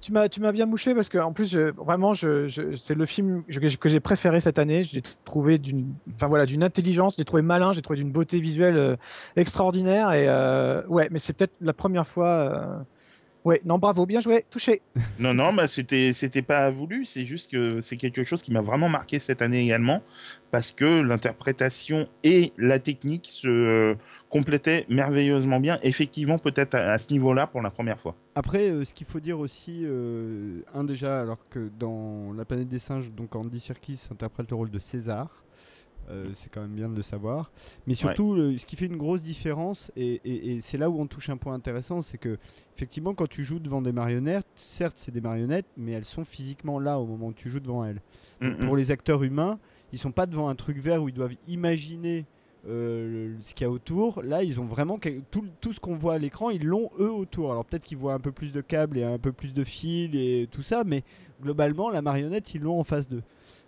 tu 0.03 0.13
m'as, 0.13 0.29
tu 0.29 0.41
m'as 0.41 0.53
bien 0.53 0.67
mouché 0.67 0.95
parce 0.95 1.09
que 1.09 1.17
en 1.17 1.33
plus, 1.33 1.51
je- 1.51 1.73
vraiment, 1.83 2.13
je, 2.13 2.47
je- 2.47 2.77
c'est 2.77 2.95
le 2.95 3.07
film 3.07 3.43
que, 3.45 3.89
j'ai 3.89 4.01
préféré 4.01 4.41
cette 4.43 4.59
année. 4.59 4.85
Je 4.85 4.97
l'ai 4.97 5.03
trouvé 5.25 5.57
d'une, 5.59 5.95
enfin 6.15 6.27
voilà, 6.27 6.45
d'une 6.45 6.63
intelligence, 6.63 7.15
je 7.15 7.19
l'ai 7.19 7.25
trouvé 7.25 7.41
malin, 7.43 7.73
je 7.73 7.79
l'ai 7.79 7.83
trouvé 7.83 7.99
d'une 7.99 8.13
beauté 8.13 8.39
visuelle 8.39 8.77
euh, 8.77 8.97
extraordinaire 9.37 10.13
et 10.13 10.29
euh, 10.29 10.83
ouais, 10.89 11.09
mais 11.11 11.19
c'est 11.19 11.33
peut-être 11.33 11.55
la 11.61 11.73
première 11.73 12.07
fois. 12.07 12.85
Ouais, 13.47 13.61
non, 13.65 13.79
bravo, 13.79 14.07
bien 14.07 14.19
joué, 14.19 14.45
touché. 14.51 14.83
Non, 15.21 15.33
non, 15.33 15.53
bah 15.53 15.69
c'était 15.69 16.13
c'était 16.13 16.43
pas 16.43 16.69
voulu. 16.69 17.05
C'est 17.05 17.25
juste 17.25 17.49
que 17.49 17.81
c'est 17.81 17.97
quelque 17.97 18.25
chose 18.25 18.43
qui 18.43 18.53
m'a 18.53 18.61
vraiment 18.61 18.89
marqué 18.89 19.21
cette 19.21 19.41
année 19.41 19.63
également, 19.63 20.03
parce 20.51 20.73
que 20.73 20.85
l'interprétation 20.85 22.09
et 22.25 22.53
la 22.59 22.81
technique 22.81 23.29
se 23.31 23.47
euh, 23.47 23.95
complétaient 24.31 24.85
merveilleusement 24.89 25.61
bien. 25.61 25.79
Effectivement, 25.85 26.39
peut-être 26.39 26.75
à, 26.75 26.91
à 26.91 26.99
ce 26.99 27.13
niveau-là 27.13 27.47
pour 27.47 27.63
la 27.63 27.71
première 27.71 28.01
fois. 28.01 28.17
Après, 28.35 28.69
euh, 28.69 28.85
ce 28.85 28.93
qu'il 28.93 29.07
faut 29.07 29.21
dire 29.21 29.39
aussi, 29.39 29.83
euh, 29.85 30.63
un 30.75 30.83
déjà, 30.83 31.21
alors 31.21 31.39
que 31.49 31.71
dans 31.79 32.33
La 32.33 32.45
planète 32.45 32.69
des 32.69 32.81
singes, 32.81 33.13
donc 33.13 33.37
Andy 33.37 33.61
Serkis 33.61 34.09
interprète 34.11 34.51
le 34.51 34.57
rôle 34.57 34.71
de 34.73 34.81
César. 34.81 35.29
Euh, 36.09 36.31
c'est 36.35 36.51
quand 36.51 36.61
même 36.61 36.75
bien 36.75 36.89
de 36.89 36.95
le 36.95 37.03
savoir. 37.03 37.51
Mais 37.87 37.95
surtout, 37.95 38.35
le- 38.35 38.57
ce 38.59 38.65
qui 38.67 38.77
fait 38.77 38.87
une 38.87 38.97
grosse 38.97 39.23
différence, 39.23 39.91
et, 39.97 40.21
et- 40.25 40.53
et 40.57 40.61
c'est 40.61 40.79
là 40.79 40.89
où 40.91 41.01
on 41.01 41.07
touche 41.07 41.29
un 41.31 41.37
point 41.37 41.55
intéressant, 41.55 42.03
c'est 42.03 42.19
que 42.19 42.39
effectivement, 42.77 43.15
quand 43.15 43.29
tu 43.29 43.43
joues 43.45 43.59
devant 43.59 43.83
des 43.83 43.93
marionnettes, 43.93 44.47
certes, 44.55 44.97
c'est 44.99 45.13
des 45.13 45.21
marionnettes, 45.21 45.67
mais 45.77 45.93
elles 45.93 46.05
sont 46.05 46.25
physiquement 46.25 46.79
là 46.79 46.99
au 47.01 47.07
moment 47.07 47.29
où 47.29 47.33
tu 47.33 47.49
joues 47.51 47.61
devant 47.61 47.85
elles. 47.85 48.01
Donc, 48.41 48.59
Mm, 48.59 48.63
mm. 48.63 48.67
pour 48.67 48.77
les 48.77 48.91
acteurs 48.91 49.23
humains, 49.23 49.59
ils 49.93 49.99
sont 49.99 50.13
pas 50.13 50.27
devant 50.27 50.49
un 50.49 50.55
truc 50.55 50.79
vert 50.79 51.03
où 51.03 51.09
ils 51.09 51.15
doivent 51.15 51.35
imaginer 51.49 52.25
euh, 52.69 53.29
le- 53.37 53.43
ce 53.43 53.55
qu'il 53.55 53.65
y 53.65 53.69
a 53.69 53.71
autour. 53.71 54.23
Là, 54.25 54.43
ils 54.43 54.61
ont 54.61 54.65
vraiment 54.65 54.99
tout, 55.31 55.45
tout 55.61 55.73
ce 55.73 55.79
qu'on 55.79 55.95
voit 55.95 56.15
à 56.15 56.19
l'écran, 56.19 56.51
ils 56.51 56.65
l'ont 56.65 56.91
eux 56.99 57.13
autour. 57.13 57.53
Alors 57.53 57.65
peut-être 57.65 57.85
qu'ils 57.85 57.97
voient 57.97 58.15
un 58.15 58.19
peu 58.19 58.33
plus 58.33 58.51
de 58.53 58.61
câbles 58.61 58.99
et 58.99 59.05
un 59.05 59.19
peu 59.19 59.31
plus 59.31 59.55
de 59.55 59.63
fils 59.63 60.11
et 60.15 60.49
tout 60.51 60.63
ça, 60.63 60.83
mais 60.83 61.05
globalement, 61.41 61.91
la 61.91 62.03
marionnette, 62.03 62.55
ils 62.55 62.61
l'ont 62.63 62.81
en 62.81 62.83
face 62.85 63.09
d'eux. 63.09 63.23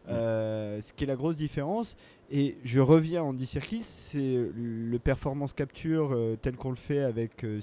Euh, 0.09 0.81
ce 0.81 0.93
qui 0.93 1.05
est 1.05 1.06
la 1.06 1.16
grosse 1.16 1.36
différence. 1.36 1.97
Et 2.30 2.59
je 2.62 2.80
reviens 2.80 3.22
en 3.22 3.32
dit 3.32 3.46
c'est 3.82 4.50
le 4.55 4.98
performance 4.98 5.55
capture 5.55 6.10
euh, 6.12 6.36
tel 6.40 6.56
qu'on 6.56 6.70
le 6.70 6.76
fait 6.76 7.00
avec 7.00 7.42
euh. 7.44 7.59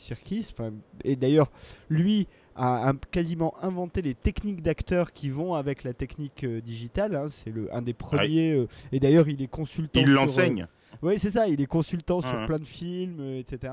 Enfin, 0.52 0.72
Et 1.04 1.16
d'ailleurs, 1.16 1.52
lui 1.90 2.28
a 2.56 2.94
quasiment 3.12 3.54
inventé 3.62 4.02
les 4.02 4.16
techniques 4.16 4.62
d'acteurs 4.64 5.12
qui 5.14 5.30
vont 5.30 5.54
avec 5.54 5.84
la 5.84 5.94
technique 5.94 6.44
euh, 6.46 6.62
digitale. 6.62 7.16
hein. 7.16 7.26
C'est 7.28 7.54
un 7.72 7.82
des 7.84 7.94
premiers. 7.94 8.54
euh, 8.54 8.68
et 8.92 9.00
d'ailleurs, 9.00 9.28
il 9.28 9.42
est 9.42 9.48
consultant. 9.48 10.00
Il 10.00 10.10
l'enseigne. 10.12 10.68
oui, 11.04 11.20
c'est 11.20 11.30
ça, 11.32 11.48
il 11.48 11.62
est 11.62 11.66
consultant 11.68 12.22
sur 12.22 12.34
Ouais. 12.34 12.46
plein 12.48 12.60
de 12.60 12.66
films, 12.66 13.22
etc. 13.38 13.72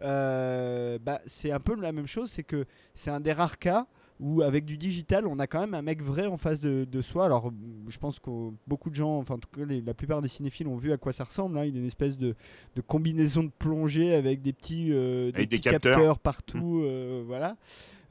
Bah, 0.00 1.20
c'est 1.26 1.50
un 1.50 1.60
peu 1.60 1.74
la 1.80 1.92
même 1.92 2.06
chose, 2.06 2.30
c'est 2.30 2.42
que 2.44 2.64
c'est 2.94 3.10
un 3.10 3.20
des 3.20 3.32
rares 3.32 3.58
cas 3.58 3.86
où 4.20 4.42
avec 4.42 4.64
du 4.64 4.76
digital, 4.78 5.26
on 5.26 5.38
a 5.40 5.46
quand 5.46 5.60
même 5.60 5.74
un 5.74 5.82
mec 5.82 6.00
vrai 6.02 6.26
en 6.26 6.36
face 6.36 6.60
de, 6.60 6.84
de 6.84 7.02
soi. 7.02 7.24
Alors, 7.26 7.52
je 7.88 7.98
pense 7.98 8.20
que 8.20 8.30
beaucoup 8.66 8.88
de 8.90 8.94
gens, 8.94 9.18
enfin 9.18 9.34
en 9.34 9.38
tout 9.38 9.48
cas 9.54 9.64
les- 9.64 9.80
la 9.80 9.92
plupart 9.94 10.22
des 10.22 10.28
cinéphiles 10.28 10.68
ont 10.68 10.76
vu 10.76 10.92
à 10.92 10.96
quoi 10.96 11.12
ça 11.12 11.24
ressemble. 11.24 11.58
Hein. 11.58 11.64
Il 11.64 11.74
y 11.74 11.76
a 11.76 11.80
une 11.80 11.86
espèce 11.86 12.16
de, 12.16 12.34
de 12.76 12.80
combinaison 12.80 13.42
de 13.42 13.50
plongée 13.58 14.14
avec 14.14 14.40
des 14.40 14.52
petits, 14.52 14.92
euh, 14.92 15.30
des 15.32 15.38
Avec 15.38 15.48
des 15.50 15.56
petits 15.58 15.70
capteurs. 15.70 16.18
partout. 16.20 16.82
euh, 16.84 17.24
voilà, 17.26 17.56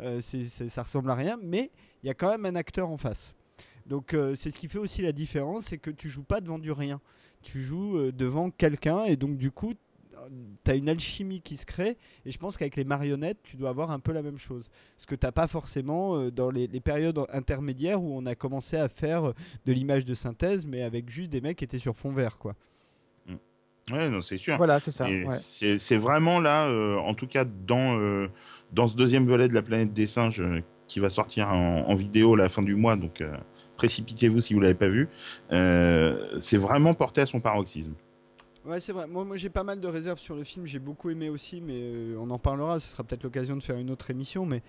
Euh, 0.01 0.19
c'est- 0.21 0.47
c'est- 0.47 0.69
ça 0.69 0.83
ressemble 0.83 1.09
à 1.11 1.15
rien, 1.15 1.37
mais 1.41 1.71
il 2.03 2.07
y 2.07 2.09
a 2.09 2.13
quand 2.15 2.29
même 2.31 2.45
un 2.45 2.55
acteur 2.55 2.89
en 2.89 2.97
face. 2.97 3.33
Donc 3.85 4.15
c'est 4.35 4.49
ce 4.51 4.57
qui 4.57 4.67
fait 4.67 4.79
aussi 4.79 5.01
la 5.01 5.11
différence, 5.11 5.65
c'est 5.65 5.77
que 5.77 5.91
tu 5.91 6.09
joues 6.09 6.23
pas 6.23 6.39
devant 6.41 6.57
du 6.57 6.71
rien, 6.71 6.99
tu 7.41 7.61
joues 7.61 8.11
devant 8.11 8.49
quelqu'un 8.49 9.03
et 9.03 9.15
donc 9.17 9.37
du 9.37 9.51
coup 9.51 9.73
tu 10.63 10.71
as 10.71 10.75
une 10.75 10.89
alchimie 10.89 11.41
qui 11.41 11.57
se 11.57 11.65
crée 11.65 11.97
et 12.25 12.31
je 12.31 12.37
pense 12.37 12.57
qu'avec 12.57 12.75
les 12.75 12.83
marionnettes 12.83 13.39
tu 13.43 13.57
dois 13.57 13.69
avoir 13.69 13.91
un 13.91 13.99
peu 13.99 14.11
la 14.11 14.21
même 14.21 14.37
chose. 14.37 14.69
Ce 14.97 15.05
que 15.05 15.15
t'as 15.15 15.31
pas 15.31 15.47
forcément 15.47 16.15
euh, 16.15 16.31
dans 16.31 16.49
les, 16.51 16.67
les 16.67 16.79
périodes 16.79 17.19
intermédiaires 17.31 18.01
où 18.01 18.17
on 18.17 18.25
a 18.25 18.35
commencé 18.35 18.77
à 18.77 18.89
faire 18.89 19.29
euh, 19.29 19.33
de 19.65 19.73
l'image 19.73 20.05
de 20.05 20.13
synthèse 20.13 20.65
mais 20.65 20.81
avec 20.83 21.09
juste 21.09 21.29
des 21.31 21.41
mecs 21.41 21.57
qui 21.57 21.63
étaient 21.63 21.79
sur 21.79 21.95
fond 21.95 22.11
vert 22.11 22.37
quoi. 22.37 22.55
Ouais, 23.91 24.07
non, 24.09 24.21
c'est 24.21 24.37
sûr. 24.37 24.55
Voilà, 24.55 24.79
c'est 24.79 24.91
ça. 24.91 25.05
Ouais. 25.05 25.25
C'est 25.41 25.77
c'est 25.77 25.97
vraiment 25.97 26.39
là, 26.39 26.67
euh, 26.67 26.95
en 26.95 27.13
tout 27.13 27.27
cas 27.27 27.43
dans, 27.43 27.99
euh, 27.99 28.29
dans 28.71 28.87
ce 28.87 28.95
deuxième 28.95 29.25
volet 29.25 29.49
de 29.49 29.53
la 29.53 29.61
planète 29.61 29.91
des 29.91 30.07
singes 30.07 30.39
euh, 30.39 30.61
qui 30.87 31.01
va 31.01 31.09
sortir 31.09 31.49
en, 31.49 31.79
en 31.89 31.93
vidéo 31.93 32.35
à 32.35 32.37
la 32.37 32.47
fin 32.47 32.61
du 32.61 32.75
mois, 32.75 32.95
donc 32.95 33.19
euh, 33.19 33.35
précipitez-vous 33.75 34.39
si 34.39 34.53
vous 34.53 34.61
l'avez 34.61 34.73
pas 34.73 34.87
vu. 34.87 35.09
euh, 35.51 36.39
c'est 36.39 36.55
vraiment 36.55 36.93
porté 36.93 37.19
à 37.19 37.25
son 37.25 37.41
paroxysme. 37.41 37.93
Ouais, 38.65 38.79
c'est 38.79 38.93
vrai. 38.93 39.07
Moi, 39.07 39.25
moi 39.25 39.35
j'ai 39.35 39.49
pas 39.49 39.63
mal 39.65 39.81
de 39.81 39.87
réserves 39.87 40.19
sur 40.19 40.35
le 40.35 40.43
film. 40.45 40.65
J'ai 40.65 40.79
beaucoup 40.79 41.09
aimé 41.09 41.29
aussi, 41.29 41.59
mais 41.59 41.79
euh, 41.81 42.15
on 42.17 42.29
en 42.29 42.39
parlera. 42.39 42.79
Ce 42.79 42.91
sera 42.91 43.03
peut-être 43.03 43.23
l'occasion 43.23 43.57
de 43.57 43.63
faire 43.63 43.77
une 43.77 43.91
autre 43.91 44.09
émission. 44.09 44.45
Mais, 44.45 44.61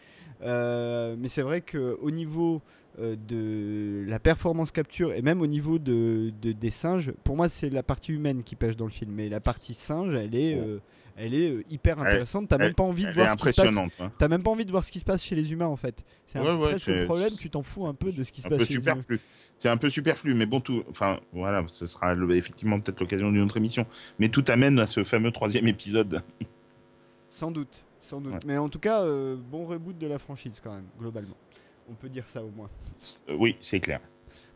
euh, 0.43 1.15
mais 1.17 1.29
c'est 1.29 1.43
vrai 1.43 1.61
qu'au 1.61 2.11
niveau 2.11 2.61
de 2.99 4.05
la 4.07 4.19
performance 4.19 4.71
capture 4.71 5.13
et 5.13 5.23
même 5.23 5.41
au 5.41 5.47
niveau 5.47 5.79
de, 5.79 6.33
de- 6.43 6.53
des 6.53 6.71
singes, 6.71 7.13
pour 7.25 7.37
moi, 7.37 7.49
c'est 7.49 7.71
la 7.71 7.83
partie 7.83 8.13
humaine 8.13 8.43
qui 8.43 8.55
pêche 8.57 8.77
dans 8.77 8.85
le 8.85 8.91
film. 8.91 9.13
Mais 9.13 9.29
la 9.29 9.41
partie 9.41 9.75
singe, 9.75 10.15
elle 10.15 10.35
est, 10.35 10.57
euh, 10.59 10.79
elle 11.17 11.35
est 11.35 11.51
euh, 11.51 11.65
hyper 11.71 11.99
intéressante. 12.01 12.49
T'as 12.49 12.59
même 12.59 12.75
pas 12.75 12.85
envie 12.85 13.07
de 13.07 13.13
voir 13.13 13.31
ce 13.31 13.37
qui 13.37 13.53
se 13.53 13.63
passe. 13.63 13.77
hein. 14.01 14.11
T'as 14.19 14.29
même 14.29 14.43
pas 14.43 14.51
envie 14.51 14.65
de 14.65 14.71
voir 14.71 14.85
ce 14.85 14.93
qui 14.93 14.99
se 15.01 15.05
passe 15.05 15.23
chez 15.25 15.35
les 15.35 15.53
humains 15.53 15.67
en 15.67 15.77
fait. 15.77 16.05
C'est 16.27 16.39
un- 16.39 16.45
Ouais, 16.45 16.53
ouais, 16.55 16.69
presque 16.71 16.87
le 16.89 17.05
problème. 17.07 17.33
Tu 17.39 17.51
t'en 17.51 17.63
fous 17.63 17.87
un 17.87 17.95
peu 17.95 18.13
de 18.13 18.23
ce 18.23 18.31
qui 18.33 18.41
se 18.43 18.49
passe 18.49 18.59
chez 18.63 18.75
les 18.75 18.75
humains. 18.77 18.95
superflu. 18.95 19.21
C'est 19.57 19.69
un 19.69 19.77
peu 19.77 19.89
superflu, 19.91 20.35
mais 20.35 20.47
bon, 20.47 20.61
tout. 20.61 20.83
Enfin, 20.91 21.21
voilà, 21.33 21.65
ce 21.69 21.87
sera 21.87 22.15
le- 22.15 22.37
effectivement 22.37 22.79
peut-être 22.81 23.01
l'occasion 23.01 23.31
d'une 23.33 23.43
autre 23.43 23.57
émission. 23.57 23.87
Mais 24.19 24.29
tout 24.29 24.45
amène 24.49 24.79
à 24.79 24.87
ce 24.87 25.03
fameux 25.05 25.31
troisième 25.33 25.67
épisode. 25.69 26.23
Sans 27.29 27.51
doute, 27.51 27.85
sans 28.01 28.21
doute. 28.21 28.35
Ouais. 28.35 28.41
Mais 28.47 28.57
en 28.59 28.69
tout 28.69 28.79
cas, 28.79 29.03
euh, 29.03 29.37
bon 29.37 29.65
reboot 29.67 29.99
de 29.99 30.07
la 30.07 30.19
franchise 30.19 30.61
quand 30.63 30.73
même, 30.75 30.87
globalement. 30.99 31.37
On 31.91 31.95
peut 31.95 32.09
dire 32.09 32.25
ça 32.29 32.43
au 32.43 32.51
moins. 32.51 32.71
Euh, 33.29 33.37
oui, 33.39 33.57
c'est 33.61 33.81
clair. 33.81 34.01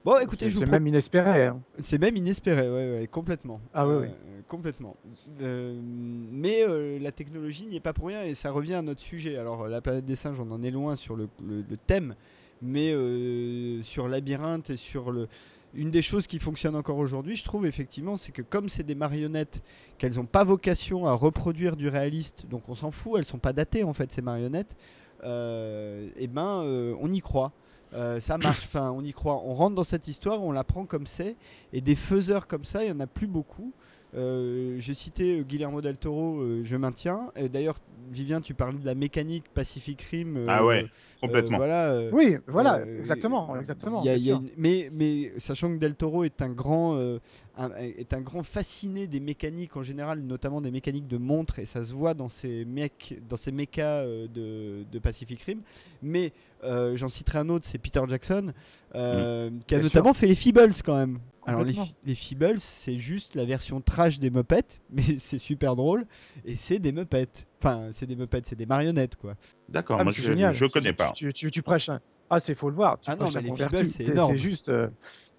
Bon, 0.05 0.19
écoutez, 0.19 0.47
C'est 0.47 0.51
je 0.51 0.55
vous 0.55 0.61
c'est 0.61 0.67
pro- 0.67 0.73
même 0.73 0.87
inespéré. 0.87 1.47
hein. 1.47 1.61
C'est 1.81 1.99
même 1.99 2.17
inespéré, 2.17 2.63
ouais, 2.63 3.01
ouais, 3.01 3.07
complètement. 3.11 3.61
Ah 3.75 3.85
Euh. 3.85 4.07
Complètement. 4.47 4.97
Euh, 5.43 5.79
mais 5.83 6.63
euh, 6.63 6.99
la 6.99 7.13
technologie 7.13 7.67
n'y 7.67 7.77
est 7.77 7.81
pas 7.81 7.93
pour 7.93 8.07
rien 8.07 8.23
et 8.23 8.35
ça 8.35 8.51
revient 8.51 8.75
à 8.75 8.83
notre 8.83 9.03
sujet. 9.03 9.37
Alors, 9.37 9.69
la 9.69 9.83
planète 9.83 10.07
des 10.07 10.17
singes, 10.17 10.41
on 10.41 10.51
en 10.51 10.63
est 10.63 10.71
loin 10.71 10.97
sur 10.97 11.17
le, 11.17 11.29
le- 11.47 11.65
le 11.69 11.77
thème, 11.77 12.15
mais 12.63 12.93
euh, 12.93 13.83
sur 13.83 14.09
Labyrinthe 14.09 14.71
et 14.71 14.77
sur 14.79 15.11
le. 15.11 15.29
Une 15.75 15.91
des 15.91 16.01
choses 16.01 16.27
qui 16.27 16.39
fonctionne 16.39 16.75
encore 16.77 16.97
aujourd'hui, 16.97 17.37
je 17.37 17.45
trouve 17.45 17.67
effectivement, 17.67 18.17
c'est 18.17 18.33
que 18.33 18.41
comme 18.41 18.71
c'est 18.71 18.85
des 18.85 18.95
marionnettes, 18.95 19.63
qu'elles 19.99 20.15
n'ont 20.15 20.25
pas 20.25 20.43
vocation 20.45 21.05
à 21.05 21.13
reproduire 21.13 21.77
du 21.77 21.89
réaliste, 21.89 22.47
donc 22.49 22.71
on 22.71 22.75
s'en 22.75 22.91
fout, 22.91 23.15
elles 23.19 23.27
sont 23.27 23.39
pas 23.39 23.53
datées 23.53 23.85
en 23.85 23.93
fait 23.93 24.11
ces 24.11 24.23
marionnettes, 24.23 24.75
euh, 25.24 26.09
et 26.16 26.27
ben 26.27 26.62
euh, 26.62 26.95
on 27.01 27.11
y 27.12 27.20
croit. 27.20 27.53
Euh, 27.95 28.20
ça 28.20 28.36
marche, 28.36 28.65
enfin 28.65 28.90
on 28.90 29.03
y 29.03 29.12
croit. 29.12 29.40
On 29.45 29.55
rentre 29.55 29.74
dans 29.74 29.85
cette 29.85 30.09
histoire, 30.09 30.43
on 30.43 30.53
la 30.53 30.65
prend 30.65 30.85
comme 30.85 31.07
c'est, 31.07 31.36
et 31.73 31.81
des 31.81 31.95
faiseurs 31.95 32.47
comme 32.47 32.65
ça, 32.65 32.85
il 32.85 32.89
y 32.89 32.93
en 32.93 33.01
a 33.01 33.07
plus 33.07 33.27
beaucoup. 33.27 33.73
Euh, 34.14 34.76
je 34.78 34.93
citais 34.93 35.40
euh, 35.40 35.43
Guillermo 35.43 35.80
del 35.82 35.98
Toro, 35.98 36.40
euh, 36.40 36.62
je 36.64 36.76
maintiens. 36.76 37.30
Et 37.36 37.48
D'ailleurs, 37.48 37.78
Vivien, 38.10 38.40
tu 38.40 38.55
parlais 38.55 38.78
de 38.78 38.86
la 38.86 38.94
mécanique 38.94 39.44
Pacific 39.52 40.01
Rim. 40.01 40.35
euh, 40.39 40.47
Ah 40.48 40.64
ouais, 40.64 40.85
euh, 40.85 40.86
complètement. 41.20 41.59
voilà. 41.59 41.90
euh, 41.90 42.10
Oui, 42.10 42.39
voilà, 42.47 42.76
euh, 42.78 42.98
exactement, 43.01 43.55
exactement. 43.59 44.01
il 44.02 44.06
y 44.06 44.09
a- 44.09 44.14
bien 44.14 44.22
il 44.22 44.26
y 44.26 44.30
a 44.30 44.35
sûr. 44.36 44.43
une- 44.44 44.51
mais, 44.56 44.89
mais 44.94 45.32
sachant 45.36 45.70
que 45.74 45.76
Del 45.78 45.94
Toro 45.94 46.24
est 46.24 46.40
un 46.40 46.48
grand, 46.48 46.97
euh, 46.97 47.18
un- 47.59 47.70
est 47.76 48.14
un 48.14 48.22
grand 48.22 48.43
fasciné 48.43 49.06
des 49.09 49.20
mécaniques 49.20 49.76
en 49.76 49.82
général, 49.82 50.20
notamment 50.22 50.62
des 50.62 50.70
mécaniques 50.70 51.06
de 51.06 51.18
montres, 51.18 51.59
et 51.59 51.66
ça 51.66 51.85
se 51.85 51.93
voit 51.93 52.14
dans 52.14 52.30
ces 52.30 52.64
mecs, 52.64 53.18
dans 53.28 53.36
ces 53.36 53.52
mechas 53.52 54.01
euh, 54.05 54.26
de, 54.26 54.85
de 54.90 54.98
Pacific 55.01 55.43
Rim. 55.43 55.59
Mais 56.02 56.32
euh, 56.64 56.97
j'en 56.97 57.09
citerai 57.10 57.40
un 57.40 57.51
autre, 57.51 57.66
c'est 57.68 57.76
Peter 57.78 58.01
Jackson, 58.09 58.55
euh, 58.94 59.51
qui 59.66 59.74
a 59.74 59.80
notamment 59.80 60.14
fait 60.14 60.26
les 60.26 60.35
Feebles 60.35 60.72
quand 60.82 60.97
même. 60.97 61.18
Alors 61.49 61.65
les, 61.65 61.75
les 62.05 62.15
Feebles, 62.15 62.59
c'est 62.59 62.97
juste 62.99 63.35
la 63.35 63.45
version 63.45 63.81
trash 63.81 64.19
des 64.20 64.31
Muppets, 64.31 64.62
mais 64.91 65.19
c'est 65.19 65.39
super 65.39 65.77
drôle, 65.77 66.07
et 66.45 66.57
c'est 66.57 66.79
des 66.79 66.93
Muppets. 66.93 67.29
Enfin, 67.61 67.89
c'est 67.93 68.07
des 68.07 68.16
Muppets, 68.16 68.43
c'est 68.45 68.57
des 68.57 68.66
marionnettes 68.66 69.16
quoi. 69.16 69.35
D'accord, 69.69 69.99
Ah, 70.01 70.05
moi 70.05 70.12
c'est 70.15 70.23
je, 70.23 70.33
génial. 70.33 70.55
je 70.55 70.66
connais 70.66 70.93
pas. 70.93 71.11
Tu, 71.12 71.33
tu, 71.33 71.51
tu 71.51 71.62
prêches. 71.62 71.89
un- 71.89 72.01
Ah, 72.31 72.39
c'est 72.41 72.55
faut 72.55 72.69
le 72.70 72.77
voir. 72.77 72.99
Tu 73.01 73.11
Ah 73.11 73.16
non, 73.16 73.31
mais 73.35 73.41
les. 73.43 73.53
Feebles, 73.57 73.89
c'est 73.89 74.05
C'est 74.05 74.12
énorme. 74.12 74.33
c'est 74.33 74.39
juste. 74.39 74.69
euh, 74.69 74.89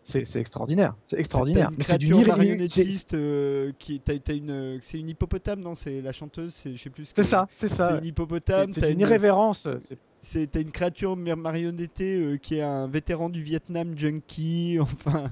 c'est 0.02 0.26
c'est 0.26 0.40
extraordinaire. 0.40 0.95
C'est 1.06 1.19
extraordinaire. 1.19 1.69
c'est 1.81 1.98
du 1.98 2.07
c'est- 2.07 2.26
marionnettiste 2.26 3.14
euh, 3.14 3.72
qui 3.77 3.99
t'as, 3.99 4.15
une 4.34 4.80
c'est 4.81 4.98
une 4.98 5.10
hippopotame 5.10 5.60
non 5.60 5.76
c'est 5.76 6.02
la 6.02 6.14
chanteuse 6.14 6.53
c'est 6.53 6.73
je 6.73 6.81
sais 6.81 6.90
plus 6.90 7.03
ce 7.06 7.11
C'est 7.15 7.22
que- 7.22 7.27
ça, 7.27 7.48
c'est 7.53 7.68
c'est 7.68 7.76
ça. 7.76 7.98
une 7.99 8.06
hippopotame 8.06 8.72
C'est 8.73 8.80
c'est 8.80 8.94
une 8.94 9.02
irrévérence. 9.02 9.68
c'est- 9.81 9.99
c'est 10.22 10.48
t'as 10.52 10.61
une 10.61 10.72
créature 10.72 11.15
mar- 11.18 11.36
marionnettée 11.38 12.18
euh, 12.19 12.38
qui 12.38 12.56
est 12.56 12.61
un 12.61 12.88
vétéran 12.88 13.30
du 13.30 13.44
Vietnam 13.44 13.95
junkie 13.98 14.77
enfin 14.81 15.31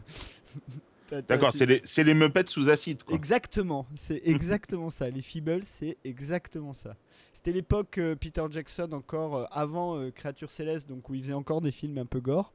D'accord, 1.27 1.53
c'est 1.53 1.65
les, 1.65 1.81
c'est 1.85 2.03
les 2.03 2.13
Muppets 2.13 2.47
sous 2.47 2.69
acide. 2.69 3.03
Quoi. 3.03 3.15
Exactement, 3.15 3.87
c'est 3.95 4.21
exactement 4.25 4.89
ça. 4.89 5.09
Les 5.09 5.21
Feebles, 5.21 5.63
c'est 5.63 5.97
exactement 6.03 6.73
ça. 6.73 6.95
C'était 7.31 7.53
l'époque 7.53 7.97
euh, 7.97 8.15
Peter 8.15 8.43
Jackson 8.49 8.89
encore 8.91 9.35
euh, 9.35 9.45
avant 9.51 9.97
euh, 9.97 10.11
Créature 10.11 10.51
Céleste, 10.51 10.87
donc 10.87 11.07
où 11.09 11.15
il 11.15 11.21
faisait 11.21 11.33
encore 11.33 11.61
des 11.61 11.71
films 11.71 11.97
un 11.97 12.05
peu 12.05 12.19
gore 12.19 12.53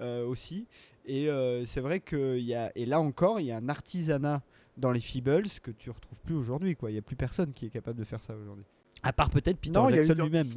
euh, 0.00 0.26
aussi. 0.26 0.66
Et 1.06 1.28
euh, 1.28 1.64
c'est 1.64 1.80
vrai 1.80 2.00
que 2.00 2.38
y 2.38 2.54
a 2.54 2.72
et 2.74 2.84
là 2.84 3.00
encore, 3.00 3.40
il 3.40 3.46
y 3.46 3.52
a 3.52 3.56
un 3.56 3.68
artisanat 3.68 4.42
dans 4.76 4.90
les 4.90 5.00
Feebles 5.00 5.48
que 5.62 5.70
tu 5.70 5.90
retrouves 5.90 6.20
plus 6.20 6.34
aujourd'hui. 6.34 6.76
Quoi, 6.76 6.90
il 6.90 6.94
y 6.94 6.98
a 6.98 7.02
plus 7.02 7.16
personne 7.16 7.52
qui 7.52 7.66
est 7.66 7.70
capable 7.70 7.98
de 7.98 8.04
faire 8.04 8.22
ça 8.22 8.34
aujourd'hui. 8.36 8.64
À 9.02 9.12
part 9.12 9.30
peut-être 9.30 9.58
Peter 9.58 9.78
Non, 9.78 9.88
Jackson 9.88 10.14
lui-même. 10.14 10.50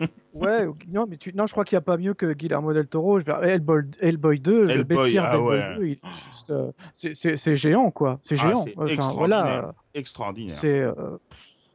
Ouais, 0.34 0.66
non, 0.88 1.06
mais 1.08 1.16
tu... 1.16 1.32
non, 1.34 1.46
je 1.46 1.52
crois 1.52 1.64
qu'il 1.64 1.76
n'y 1.76 1.78
a 1.78 1.82
pas 1.82 1.96
mieux 1.96 2.14
que 2.14 2.32
Guillermo 2.32 2.72
del 2.72 2.88
Toro. 2.88 3.20
Je 3.20 3.24
vais... 3.26 3.32
Hellboy, 3.52 3.82
Hellboy 4.00 4.40
2, 4.40 4.66
le 4.66 4.82
bestiaire 4.82 5.24
ah 5.26 5.30
d'Hellboy 5.36 5.58
ouais. 5.60 5.76
2, 5.76 5.84
il 5.86 5.92
est 5.92 6.08
juste, 6.10 6.50
euh, 6.50 6.72
c'est- 6.92 7.14
c'est 7.14 7.36
c'est 7.36 7.54
géant, 7.54 7.90
quoi. 7.92 8.18
C'est 8.24 8.34
Ah, 8.40 8.48
géant. 8.48 8.64
c'est 8.64 8.72
Enfin, 8.76 8.86
extraordinaire. 8.86 9.44
voilà, 9.44 9.74
Extraordinaire. 9.94 10.56
c'est. 10.60 10.80
euh, 10.80 10.92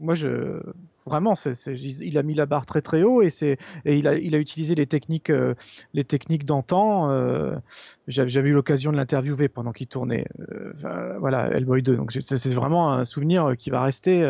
Moi, 0.01 0.13
je 0.13 0.61
vraiment, 1.05 1.35
c'est, 1.35 1.53
c'est- 1.55 1.73
il 1.75 2.17
a 2.17 2.23
mis 2.23 2.33
la 2.33 2.45
barre 2.45 2.65
très 2.65 2.81
très 2.81 3.03
haut 3.03 3.21
et 3.21 3.29
c'est 3.29 3.57
et 3.83 3.97
il 3.97 4.07
a 4.07 4.15
il 4.15 4.33
a 4.35 4.37
utilisé 4.37 4.75
les 4.75 4.85
techniques 4.87 5.29
euh, 5.29 5.55
les 5.93 6.03
techniques 6.05 6.45
d'antan. 6.45 7.09
Euh, 7.11 7.55
j'avais, 8.07 8.49
eu 8.49 8.53
l'occasion 8.53 8.91
de 8.91 8.97
l'interviewer 8.97 9.47
pendant 9.49 9.71
qu'il 9.73 9.87
tournait. 9.87 10.25
euh, 10.51 11.17
voilà, 11.19 11.47
Hellboy 11.51 11.81
2. 11.81 11.95
Donc 11.97 12.11
c'est 12.13 12.53
vraiment 12.53 12.93
un 12.93 13.03
souvenir 13.05 13.55
qui 13.57 13.69
va 13.71 13.81
rester. 13.83 14.21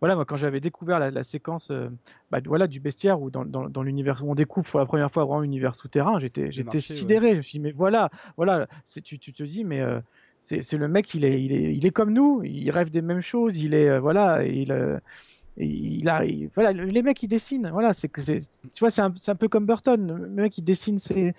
Voilà, 0.00 0.14
moi 0.14 0.24
quand 0.24 0.36
j'avais 0.36 0.60
découvert 0.60 0.98
la, 0.98 1.10
la 1.10 1.22
séquence, 1.22 1.70
euh, 1.70 1.88
bah, 2.30 2.40
voilà, 2.44 2.66
du 2.66 2.80
bestiaire 2.80 3.20
ou 3.20 3.30
dans, 3.30 3.44
dans, 3.44 3.68
dans 3.68 3.82
l'univers 3.82 4.22
où 4.24 4.30
on 4.30 4.34
découvre 4.34 4.68
pour 4.68 4.80
la 4.80 4.86
première 4.86 5.10
fois 5.10 5.24
vraiment 5.24 5.40
l'univers 5.40 5.74
souterrain, 5.74 6.18
j'étais 6.18 6.46
ouais. 6.46 6.80
sidéré. 6.80 7.32
Je 7.32 7.36
me 7.36 7.42
suis 7.42 7.58
dit 7.58 7.60
mais 7.60 7.72
voilà, 7.72 8.10
voilà, 8.36 8.66
tu 9.02 9.18
tu 9.18 9.32
te 9.32 9.42
dis 9.42 9.64
mais 9.64 9.80
euh, 9.80 10.00
c'est 10.40 10.72
le 10.74 10.88
mec 10.88 11.12
il 11.14 11.24
est 11.24 11.42
il 11.42 11.52
est 11.52 11.74
il 11.74 11.86
est 11.86 11.90
comme 11.90 12.12
nous 12.12 12.42
il 12.44 12.70
rêve 12.70 12.90
des 12.90 13.02
mêmes 13.02 13.20
choses 13.20 13.58
il 13.58 13.74
est 13.74 13.88
euh, 13.88 14.00
voilà 14.00 14.44
il 14.44 14.70
il 15.56 16.08
a 16.08 16.24
il- 16.24 16.50
voilà 16.54 16.72
les 16.72 17.02
mecs 17.02 17.22
ils 17.22 17.28
dessinent. 17.28 17.68
Voilà 17.72 17.92
c'est 17.92 18.08
que 18.08 18.20
c'est 18.20 18.38
tu 18.38 18.80
vois 18.80 18.90
c'est 18.90 19.02
un, 19.02 19.10
peu 19.34 19.48
comme 19.48 19.66
Burton. 19.66 20.06
Le 20.06 20.28
mec 20.28 20.56
il 20.58 20.62
dessine 20.64 20.98
c'est 20.98 21.34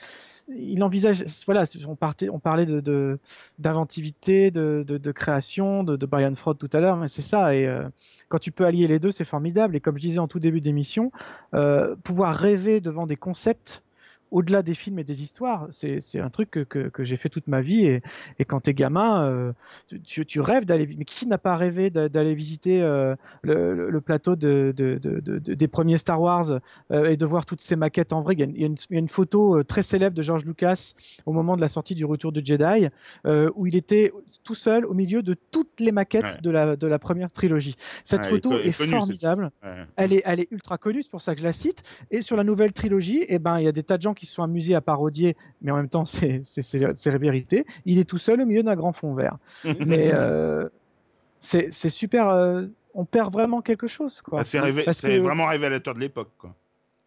il 0.49 0.81
envisage 0.83 1.25
voilà 1.45 1.63
on 1.87 1.95
partait 1.95 2.29
on 2.29 2.39
parlait 2.39 2.65
de 2.65 2.79
de- 2.79 3.19
d'inventivité 3.59 4.49
de, 4.49 4.83
de, 4.87 4.97
de 4.97 5.11
création 5.11 5.83
de, 5.83 5.95
de 5.97 6.05
Brian 6.05 6.33
Froud 6.35 6.57
tout 6.57 6.69
à 6.73 6.79
l'heure 6.79 6.97
mais 6.97 7.07
c'est 7.07 7.21
ça. 7.21 7.53
Et 7.55 7.67
euh, 7.67 7.87
quand 8.29 8.39
tu 8.39 8.51
peux 8.51 8.65
allier 8.65 8.87
les 8.87 8.99
deux 8.99 9.11
c'est 9.11 9.25
formidable. 9.25 9.75
Et 9.75 9.79
comme 9.79 9.97
je 9.97 10.01
disais 10.01 10.19
en 10.19 10.27
tout 10.27 10.39
début 10.39 10.61
d'émission 10.61 11.11
euh, 11.53 11.95
pouvoir 12.03 12.35
rêver 12.35 12.81
devant 12.81 13.07
des 13.07 13.17
concepts 13.17 13.83
au-delà 14.31 14.61
des 14.61 14.73
films 14.73 14.99
et 14.99 15.03
des 15.03 15.21
histoires. 15.21 15.67
C'est 15.71 16.19
un 16.19 16.29
truc 16.29 16.51
que, 16.51 16.59
que, 16.61 16.89
que 16.89 17.03
j'ai 17.03 17.17
fait 17.17 17.29
toute 17.29 17.47
ma 17.47 17.61
vie 17.61 17.85
et, 17.85 18.01
et 18.39 18.45
quand 18.45 18.59
t'es 18.61 18.73
gamin, 18.73 19.23
euh, 19.25 19.51
tu, 20.05 20.25
tu 20.25 20.41
rêves 20.41 20.65
d'aller. 20.65 20.87
Mais 20.97 21.05
qui 21.05 21.27
n'a 21.27 21.37
pas 21.37 21.55
rêvé 21.55 21.89
d'a- 21.89 22.09
d'aller 22.09 22.35
visiter 22.35 22.81
euh, 22.81 23.15
le, 23.43 23.99
plateau 24.01 24.35
de, 24.35 24.73
de, 24.75 24.97
de, 25.01 25.19
de- 25.19 25.39
de- 25.39 25.53
des 25.53 25.67
premiers 25.67 25.97
Star 25.97 26.21
Wars 26.21 26.59
euh, 26.91 27.09
et 27.09 27.17
de 27.17 27.25
voir 27.25 27.45
toutes 27.45 27.61
ces 27.61 27.75
maquettes 27.75 28.13
en 28.13 28.21
vrai? 28.21 28.33
Il 28.35 28.39
y 28.39 28.43
a 28.43 28.45
une, 28.45 28.55
il 28.55 28.93
y 28.93 28.95
a 28.95 28.99
une, 28.99 29.07
photo 29.07 29.63
très 29.63 29.83
célèbre 29.83 30.15
de 30.15 30.21
George 30.21 30.45
Lucas 30.45 30.93
au 31.25 31.31
moment 31.31 31.55
de 31.55 31.61
la 31.61 31.67
sortie 31.67 31.95
du 31.95 32.05
Retour 32.05 32.31
de 32.31 32.45
Jedi 32.45 32.87
où 33.55 33.65
il 33.67 33.75
était 33.75 34.11
tout 34.43 34.55
seul 34.55 34.85
au 34.85 34.93
milieu 34.93 35.21
de 35.21 35.35
toutes 35.51 35.79
les 35.79 35.91
maquettes 35.91 36.17
Ouais. 36.23 36.41
de 36.41 36.49
la 36.49 36.75
de 36.75 36.87
la 36.87 36.99
première 36.99 37.31
trilogie. 37.31 37.75
Cette 38.03 38.23
Ouais, 38.23 38.29
photo 38.29 38.53
est 38.57 38.75
connue, 38.77 38.89
formidable. 38.91 39.51
Ouais. 39.63 39.85
Elle 39.95 40.13
est, 40.13 40.21
elle 40.25 40.39
est 40.39 40.47
ultra 40.51 40.77
connue, 40.77 41.03
c'est 41.03 41.11
pour 41.11 41.21
ça 41.21 41.33
que 41.35 41.39
je 41.39 41.45
la 41.45 41.51
cite. 41.51 41.83
Et 42.11 42.21
sur 42.21 42.35
la 42.35 42.43
nouvelle 42.43 42.73
trilogie, 42.73 43.23
eh 43.27 43.39
ben, 43.39 43.59
il 43.59 43.65
y 43.65 43.67
a 43.67 43.71
des 43.71 43.83
tas 43.83 43.97
de 43.97 44.01
gens 44.01 44.13
qui 44.17 44.25
se 44.25 44.33
sont 44.35 44.43
amusés 44.43 44.75
à 44.75 44.81
parodier, 44.81 45.35
mais 45.61 45.71
en 45.71 45.75
même 45.77 45.89
temps, 45.89 46.05
c'est, 46.05 46.41
c'est, 46.43 46.61
c'est, 46.61 46.85
c'est 46.97 47.11
la 47.11 47.17
vérité. 47.17 47.65
Il 47.85 47.99
est 47.99 48.05
tout 48.05 48.17
seul 48.17 48.41
au 48.41 48.45
milieu 48.45 48.63
d'un 48.63 48.75
grand 48.75 48.93
fond 48.93 49.13
vert. 49.13 49.37
Mais 49.85 50.11
euh, 50.13 50.67
c'est, 51.39 51.71
c'est 51.71 51.89
super. 51.89 52.29
euh, 52.29 52.65
on 52.93 53.05
perd 53.05 53.31
vraiment 53.31 53.61
quelque 53.61 53.87
chose, 53.87 54.21
quoi. 54.21 54.39
Ah, 54.41 54.43
c'est 54.43 54.59
que- 54.59 55.19
vraiment 55.19 55.45
révélateur 55.47 55.93
de 55.93 55.99
l'époque. 55.99 56.31
quoi. 56.37 56.55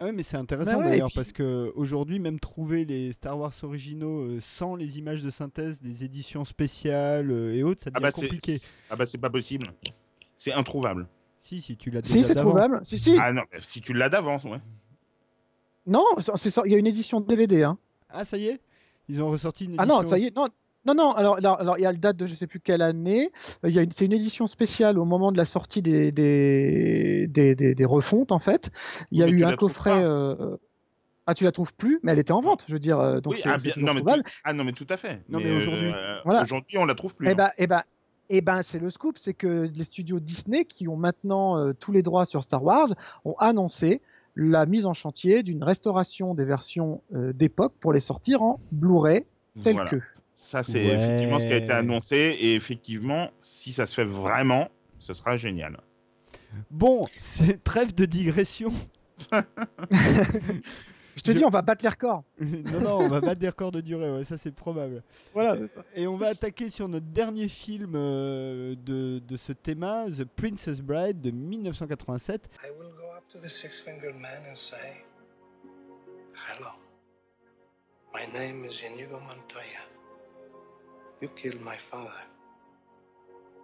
Ah 0.02 0.06
ouais, 0.06 0.12
mais 0.12 0.22
c'est 0.22 0.38
intéressant 0.38 0.70
Bah 0.72 0.78
ouais, 0.78 0.84
d'ailleurs 0.84 1.08
puis- 1.08 1.16
parce 1.16 1.30
que 1.30 1.70
aujourd'hui 1.76 2.20
même 2.20 2.40
trouver 2.40 2.86
les 2.86 3.12
Star 3.12 3.38
Wars 3.38 3.52
originaux 3.62 4.20
euh, 4.22 4.38
sans 4.40 4.74
les 4.74 4.98
images 4.98 5.22
de 5.22 5.30
synthèse 5.30 5.78
des 5.82 6.04
éditions 6.04 6.44
spéciales 6.46 7.30
euh, 7.30 7.54
et 7.54 7.62
autres, 7.62 7.82
ça 7.82 7.90
Ah 7.92 7.98
devient 8.00 8.02
bah 8.04 8.10
c'est 8.14 8.22
compliqué. 8.28 8.56
ah 8.88 8.96
bah 8.96 9.04
c'est 9.04 9.18
pas 9.18 9.28
possible. 9.28 9.66
C'est 10.38 10.52
introuvable. 10.54 11.06
Si 11.42 11.60
si 11.60 11.76
tu 11.76 11.90
l'as 11.90 12.00
Si, 12.02 12.24
c'est 12.24 12.34
trouvable. 12.34 12.80
Si, 12.82 12.98
si. 12.98 13.14
Ah 13.20 13.30
non, 13.34 13.42
si 13.60 13.82
tu 13.82 13.92
l'as 13.92 14.08
d'avance, 14.08 14.44
ouais. 14.44 14.60
Non, 15.86 16.04
il 16.64 16.72
y 16.72 16.74
a 16.74 16.78
une 16.78 16.86
édition 16.86 17.20
DVD. 17.20 17.62
Hein. 17.64 17.78
Ah 18.10 18.24
ça 18.24 18.36
y 18.36 18.46
est, 18.48 18.60
ils 19.08 19.22
ont 19.22 19.30
ressorti 19.30 19.64
une 19.64 19.74
Ah 19.78 19.84
édition. 19.84 20.02
non, 20.02 20.08
ça 20.08 20.18
y 20.18 20.26
est. 20.26 20.36
Non, 20.36 20.48
non, 20.86 20.94
non. 20.94 21.12
Alors, 21.12 21.36
alors, 21.36 21.60
alors, 21.60 21.78
il 21.78 21.82
y 21.82 21.86
a 21.86 21.92
le 21.92 21.98
date 21.98 22.16
de 22.16 22.26
je 22.26 22.34
sais 22.34 22.46
plus 22.46 22.60
quelle 22.60 22.82
année. 22.82 23.30
Il 23.64 23.70
y 23.74 23.78
a 23.78 23.82
une, 23.82 23.90
c'est 23.90 24.04
une 24.04 24.12
édition 24.12 24.46
spéciale 24.46 24.98
au 24.98 25.04
moment 25.04 25.32
de 25.32 25.36
la 25.36 25.44
sortie 25.44 25.82
des 25.82 26.12
des 26.12 27.26
des, 27.28 27.54
des, 27.54 27.74
des 27.74 27.84
refontes 27.84 28.32
en 28.32 28.38
fait. 28.38 28.70
Il 29.10 29.18
y 29.18 29.22
a 29.22 29.26
Mais 29.26 29.32
eu 29.32 29.44
un 29.44 29.56
coffret. 29.56 30.02
euh, 30.02 30.56
Ah, 31.26 31.34
tu 31.34 31.44
la 31.44 31.52
trouves 31.52 31.72
plus, 31.74 32.00
mais 32.02 32.12
elle 32.12 32.18
était 32.18 32.32
en 32.32 32.40
vente. 32.40 32.64
Je 32.66 32.72
veux 32.72 32.78
dire, 32.80 32.98
euh, 32.98 33.20
donc 33.20 33.34
Oui, 33.34 33.40
c'est, 33.42 33.48
ah, 33.48 33.56
c'est 33.58 33.64
bien- 33.64 33.72
toujours 33.72 33.86
non, 33.88 33.94
mais 33.94 34.00
trouvable. 34.00 34.22
tout- 34.24 34.30
ah 34.44 34.52
non 34.52 34.64
mais 34.64 34.72
tout 34.72 34.86
à 34.88 34.96
fait. 34.96 35.22
Non, 35.28 35.38
mais 35.38 35.52
aujourd'hui- 35.52 35.92
euh, 35.94 36.18
Voilà. 36.24 36.42
aujourd'hui 36.42 36.78
on 36.78 36.84
la 36.84 36.94
trouve 36.94 37.14
plus. 37.14 37.26
Eh 37.28 37.30
hein. 37.30 37.34
ben, 37.36 37.50
eh 37.58 37.66
ben, 37.68 37.82
eh 38.30 38.40
ben, 38.40 38.62
c'est 38.62 38.78
le 38.78 38.90
scoop, 38.90 39.16
c'est 39.18 39.34
que 39.34 39.68
les 39.72 39.84
studios 39.84 40.18
Disney, 40.20 40.64
qui 40.64 40.88
ont 40.88 40.96
maintenant 40.96 41.58
euh, 41.58 41.72
tous 41.78 41.92
les 41.92 42.02
droits 42.02 42.26
sur 42.26 42.42
Star 42.42 42.62
Wars, 42.64 42.88
ont 43.24 43.34
annoncé 43.38 44.00
la 44.42 44.64
mise 44.64 44.86
en 44.86 44.94
chantier 44.94 45.42
d'une 45.42 45.62
restauration 45.62 46.32
des 46.34 46.44
versions 46.44 47.02
euh, 47.14 47.32
d'époque 47.34 47.74
pour 47.78 47.92
les 47.92 48.00
sortir 48.00 48.40
en 48.42 48.58
Blu-ray 48.72 49.24
tel 49.62 49.74
Voilà. 49.74 49.90
que. 49.90 49.96
Ça 50.32 50.62
c'est 50.62 50.78
Ouais. 50.86 50.94
effectivement 50.96 51.38
ce 51.38 51.46
qui 51.46 51.52
a 51.52 51.56
été 51.56 51.72
annoncé 51.72 52.16
et 52.16 52.54
effectivement 52.54 53.28
si 53.40 53.72
ça 53.72 53.86
se 53.86 53.94
fait 53.94 54.04
vraiment, 54.04 54.68
ce 54.98 55.12
sera 55.12 55.36
génial. 55.36 55.78
Bon, 56.70 57.04
c'est 57.20 57.62
trêve 57.62 57.94
de 57.94 58.06
digression. 58.06 58.70
Je 61.16 61.22
te 61.22 61.32
Je- 61.32 61.36
dis, 61.38 61.44
on 61.44 61.48
va 61.50 61.60
battre 61.60 61.82
les 61.84 61.88
records. 61.90 62.22
non 62.40 62.80
non, 62.80 62.98
on 63.00 63.08
va 63.08 63.20
battre 63.20 63.40
des 63.40 63.48
records 63.48 63.72
de 63.72 63.80
durée, 63.80 64.10
ouais, 64.10 64.24
ça 64.24 64.36
c'est 64.38 64.52
probable. 64.54 65.02
Voilà, 65.34 65.56
c'est 65.58 65.66
ça. 65.66 65.84
Et 65.94 66.06
on 66.06 66.16
va 66.16 66.28
attaquer 66.28 66.70
sur 66.70 66.88
notre 66.88 67.06
dernier 67.06 67.48
film 67.48 67.92
euh, 67.96 68.74
de, 68.86 69.18
de 69.18 69.36
ce 69.36 69.52
thème, 69.52 69.84
The 70.16 70.24
Princess 70.24 70.80
Bride 70.80 71.20
de 71.20 71.30
1987. 71.32 72.48
I 72.64 72.68
will 72.78 72.88
go 72.96 72.99
up 72.99 72.99
to 73.30 73.38
the 73.38 73.48
six 73.48 73.78
fingered 73.78 74.16
man 74.20 74.42
and 74.46 74.56
say, 74.56 75.02
Hello. 76.34 76.72
My 78.12 78.26
name 78.26 78.64
is 78.64 78.82
Inigo 78.82 79.20
Montoya. 79.20 79.84
You 81.20 81.28
killed 81.36 81.60
my 81.60 81.76
father. 81.76 82.10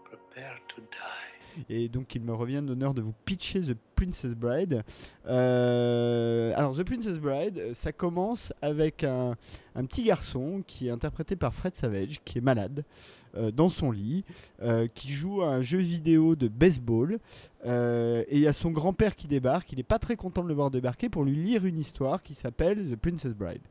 Prepare 0.04 0.58
to 0.68 0.80
die. 0.82 1.64
Et 1.70 1.88
donc 1.88 2.14
il 2.14 2.22
me 2.22 2.34
revient 2.34 2.62
d'honneur 2.62 2.92
de 2.94 3.00
vous 3.00 3.14
pitcher 3.24 3.62
The 3.62 3.76
Princess 3.96 4.34
Bride. 4.34 4.84
Euh, 5.26 6.52
alors 6.54 6.76
The 6.76 6.84
Princess 6.84 7.18
Bride, 7.18 7.72
ça 7.74 7.92
commence 7.92 8.52
avec 8.60 9.02
un, 9.02 9.36
un 9.74 9.84
petit 9.86 10.04
garçon 10.04 10.62
qui 10.66 10.88
est 10.88 10.90
interprété 10.90 11.34
par 11.34 11.54
Fred 11.54 11.74
Savage, 11.74 12.20
qui 12.24 12.38
est 12.38 12.42
malade 12.42 12.84
dans 13.52 13.68
son 13.68 13.90
lit, 13.90 14.24
euh, 14.62 14.86
qui 14.88 15.12
joue 15.12 15.42
à 15.42 15.48
un 15.48 15.62
jeu 15.62 15.78
vidéo 15.78 16.36
de 16.36 16.48
baseball. 16.48 17.18
euh, 17.64 18.24
et 18.28 18.36
il 18.36 18.42
y 18.42 18.46
a 18.46 18.52
son 18.52 18.70
grand-père 18.70 19.16
qui 19.16 19.26
débarque. 19.26 19.72
Il 19.72 19.76
n'est 19.76 19.82
pas 19.82 19.98
très 19.98 20.16
content 20.16 20.42
de 20.42 20.48
le 20.48 20.54
voir 20.54 20.70
débarquer 20.70 21.08
pour 21.08 21.24
lui 21.24 21.36
lire 21.36 21.64
une 21.64 21.78
histoire 21.78 22.22
qui 22.22 22.34
s'appelle 22.34 22.90
The 22.90 22.96
Princess 22.96 23.34
Bride. 23.34 23.62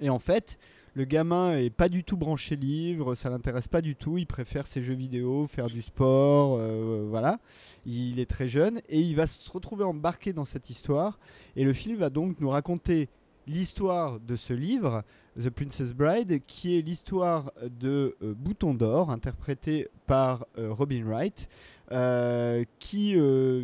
Et 0.00 0.08
en 0.08 0.18
fait, 0.18 0.58
le 0.94 1.04
gamin 1.04 1.56
est 1.56 1.70
pas 1.70 1.88
du 1.88 2.02
tout 2.02 2.16
branché 2.16 2.56
livre, 2.56 3.14
ça 3.14 3.30
l'intéresse 3.30 3.68
pas 3.68 3.80
du 3.80 3.94
tout, 3.94 4.18
il 4.18 4.26
préfère 4.26 4.66
ses 4.66 4.82
jeux 4.82 4.94
vidéo, 4.94 5.46
faire 5.46 5.68
du 5.68 5.82
sport, 5.82 6.58
euh, 6.58 7.06
voilà. 7.08 7.38
Il 7.86 8.18
est 8.18 8.28
très 8.28 8.48
jeune 8.48 8.80
et 8.88 9.00
il 9.00 9.14
va 9.14 9.26
se 9.26 9.50
retrouver 9.50 9.84
embarqué 9.84 10.32
dans 10.32 10.44
cette 10.44 10.68
histoire. 10.68 11.20
Et 11.54 11.64
le 11.64 11.72
film 11.72 11.96
va 11.98 12.10
donc 12.10 12.40
nous 12.40 12.50
raconter 12.50 13.08
l'histoire 13.46 14.20
de 14.20 14.36
ce 14.36 14.52
livre, 14.52 15.02
The 15.40 15.48
Princess 15.48 15.92
Bride, 15.94 16.42
qui 16.46 16.76
est 16.76 16.82
l'histoire 16.82 17.52
de 17.62 18.14
euh, 18.22 18.34
Bouton 18.36 18.74
d'Or, 18.74 19.10
interprété 19.10 19.88
par 20.06 20.46
euh, 20.58 20.70
Robin 20.70 21.02
Wright, 21.04 21.48
euh, 21.92 22.64
qui 22.78 23.14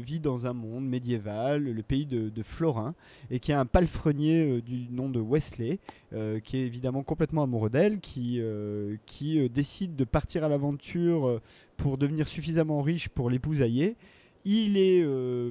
vit 0.02 0.18
dans 0.18 0.46
un 0.46 0.52
monde 0.52 0.84
médiéval, 0.88 1.62
le 1.62 1.82
pays 1.82 2.06
de, 2.06 2.42
Florin, 2.42 2.94
et 3.30 3.38
qui 3.38 3.52
a 3.52 3.60
un 3.60 3.66
palefrenier 3.66 4.62
du 4.62 4.88
nom 4.90 5.08
de 5.08 5.20
Wesley, 5.20 5.78
qui 6.42 6.56
est 6.56 6.66
évidemment 6.66 7.04
complètement 7.04 7.44
amoureux 7.44 7.70
d'elle, 7.70 8.00
qui, 8.00 8.42
qui 9.06 9.48
décide 9.48 9.94
de 9.94 10.02
partir 10.02 10.42
à 10.42 10.48
l'aventure 10.48 11.40
pour 11.76 11.98
devenir 11.98 12.26
suffisamment 12.26 12.82
riche 12.82 13.08
pour 13.08 13.30
l'épousailler. 13.30 13.96
Il 14.44 14.76
est 14.76 15.06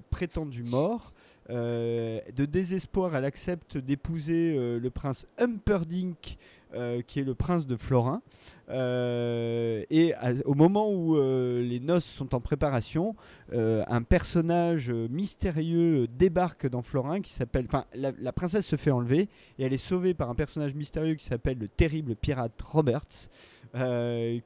prétendu 0.10 0.64
mort. 0.64 1.14
Euh, 1.50 2.20
de 2.36 2.46
désespoir, 2.46 3.16
elle 3.16 3.26
accepte 3.26 3.78
d'épouser 3.78 4.56
euh, 4.58 4.80
le 4.80 4.90
prince 4.90 5.28
Humperdinck, 5.38 6.38
euh, 6.74 7.02
qui 7.04 7.20
est 7.20 7.24
le 7.24 7.36
prince 7.36 7.68
de 7.68 7.76
Florin. 7.76 8.22
Et 8.70 10.14
au 10.46 10.56
moment 10.56 10.92
où 10.92 11.16
les 11.16 11.80
noces 11.80 12.06
sont 12.06 12.34
en 12.34 12.42
préparation, 12.42 13.16
un 13.54 14.02
personnage 14.02 14.90
mystérieux 14.90 16.08
débarque 16.08 16.68
dans 16.68 16.82
Florin 16.82 17.22
qui 17.22 17.32
s'appelle. 17.32 17.66
Enfin, 17.68 17.86
la, 17.94 18.34
princesse 18.34 18.66
se 18.66 18.76
fait 18.76 18.92
enlever 18.92 19.30
et 19.60 19.66
elle 19.66 19.74
est 19.74 19.78
sauvée 19.78 20.14
par 20.14 20.30
un 20.30 20.36
personnage 20.36 20.74
mystérieux 20.74 21.14
qui 21.14 21.26
s'appelle 21.26 21.60
le 21.60 21.68
terrible 21.68 22.16
pirate 22.16 22.60
Roberts. 22.62 23.30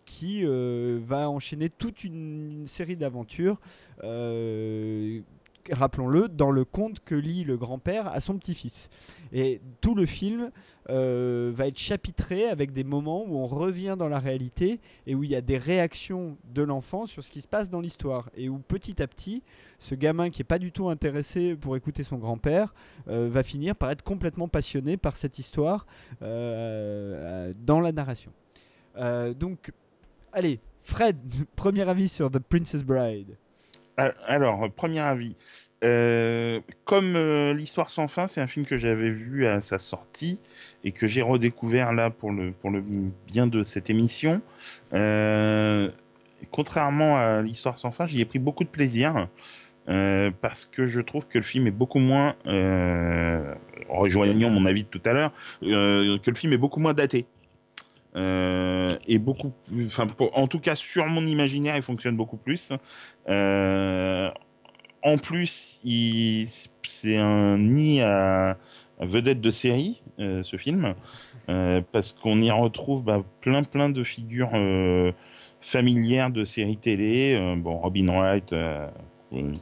qui 0.06 0.44
va 0.44 1.30
enchaîner 1.30 1.70
toute 1.70 2.04
une, 2.04 2.68
série 2.68 2.98
d'aventures, 2.98 3.58
rappelons-le, 5.72 6.28
dans 6.28 6.52
le 6.52 6.66
conte 6.66 7.00
que 7.02 7.16
lit 7.16 7.44
le 7.44 7.58
grand-père 7.58 8.08
à 8.08 8.22
son 8.22 8.38
petit-fils. 8.38 8.90
Et 9.32 9.62
tout 9.82 9.96
le 9.96 10.06
film 10.06 10.52
euh, 10.90 11.52
va 11.54 11.68
être 11.68 11.78
chapitré 11.78 12.46
avec 12.46 12.72
des 12.72 12.84
moments 12.84 13.24
où 13.26 13.38
on 13.38 13.46
revient 13.46 13.96
dans 13.98 14.10
la 14.10 14.20
réalité 14.20 14.80
et 15.06 15.16
où 15.16 15.24
il 15.24 15.30
y 15.30 15.36
a 15.36 15.42
des 15.42 15.58
réactions 15.58 16.38
de 16.54 16.64
l'enfant 16.64 17.06
sur 17.06 17.24
ce 17.24 17.30
qui 17.30 17.42
se 17.42 17.48
passe 17.48 17.70
dans 17.70 17.82
l'histoire. 17.82 18.30
Et 18.36 18.50
où 18.50 18.60
petit 18.60 19.02
à 19.02 19.08
petit, 19.08 19.44
ce 19.80 19.96
gamin 19.96 20.30
qui 20.30 20.42
n'est 20.42 20.46
pas 20.46 20.60
du 20.60 20.72
tout 20.72 20.90
intéressé 20.90 21.56
pour 21.56 21.76
écouter 21.76 22.04
son 22.04 22.18
grand-père 22.18 22.74
euh, 23.08 23.30
va 23.32 23.44
finir 23.44 23.76
par 23.76 23.92
être 23.92 24.04
complètement 24.04 24.48
passionné 24.48 24.98
par 24.98 25.16
cette 25.16 25.40
histoire 25.40 25.86
euh, 26.22 27.54
dans 27.66 27.80
la 27.80 27.92
narration. 27.92 28.32
Donc, 29.40 29.72
allez, 30.34 30.60
Fred, 30.84 31.18
premier 31.56 31.88
avis 31.88 32.10
sur 32.10 32.30
The 32.30 32.40
Princess 32.40 32.84
Bride. 32.84 33.38
Alors, 34.28 34.70
premier 34.72 35.00
avis. 35.00 35.36
Euh, 35.84 36.60
comme 36.84 37.16
euh, 37.16 37.54
l'histoire 37.54 37.90
sans 37.90 38.08
fin, 38.08 38.28
c'est 38.28 38.42
un 38.42 38.48
film 38.48 38.66
que 38.66 38.78
j'avais 38.78 39.10
vu 39.10 39.48
à 39.48 39.62
sa 39.62 39.80
sortie 39.80 40.40
et 40.84 40.92
que 40.92 41.08
j'ai 41.08 41.22
redécouvert 41.22 41.94
là 41.94 42.10
pour 42.10 42.32
le, 42.32 42.52
pour 42.52 42.70
le 42.70 42.84
bien 43.28 43.48
de 43.48 43.64
cette 43.64 43.90
émission. 43.90 44.42
Euh, 44.94 45.90
contrairement 46.52 47.18
à 47.18 47.42
l'histoire 47.42 47.78
sans 47.78 47.92
fin, 47.92 48.06
j'y 48.06 48.20
ai 48.20 48.26
pris 48.26 48.40
beaucoup 48.40 48.64
de 48.64 48.70
plaisir 48.70 49.28
parce 50.42 50.66
que 50.72 50.86
je 50.86 51.02
trouve 51.02 51.26
que 51.26 51.40
le 51.40 51.44
film 51.44 51.66
est 51.66 51.72
beaucoup 51.72 51.98
moins, 51.98 52.36
rejoignant 53.90 54.52
mon 54.52 54.68
avis 54.68 54.84
de 54.84 54.88
tout 54.88 55.02
à 55.04 55.14
l'heure, 55.14 55.34
que 55.62 56.30
le 56.30 56.36
film 56.36 56.54
est 56.54 56.58
beaucoup 56.58 56.80
moins 56.80 56.94
daté. 56.94 57.26
Euh, 58.16 58.90
beaucoup 59.20 59.54
en 60.34 60.48
tout 60.48 60.60
cas 60.60 60.76
sur 60.76 61.06
mon 61.06 61.26
imaginaire, 61.26 61.76
il 61.76 61.82
fonctionne 61.84 62.16
beaucoup 62.16 62.38
plus. 62.38 62.74
Euh, 63.28 64.30
en 65.04 65.18
plus, 65.18 65.80
c'est 66.88 67.18
un 67.18 67.58
nid 67.58 68.02
à, 68.02 68.58
à 69.00 69.06
vedette 69.06 69.42
de 69.42 69.52
série, 69.52 70.02
euh, 70.20 70.44
ce 70.44 70.58
film, 70.58 70.96
euh, 71.50 71.82
parce 71.92 72.14
qu'on 72.14 72.42
y 72.42 72.52
retrouve 72.52 73.04
bah, 73.04 73.24
plein 73.42 73.64
plein 73.64 73.90
de 73.90 74.04
figures 74.04 74.52
familières 75.62 76.32
de 76.32 76.44
séries 76.44 76.78
télé. 76.78 77.56
Bon, 77.58 77.78
Robin 77.78 78.08
Wright, 78.08 78.54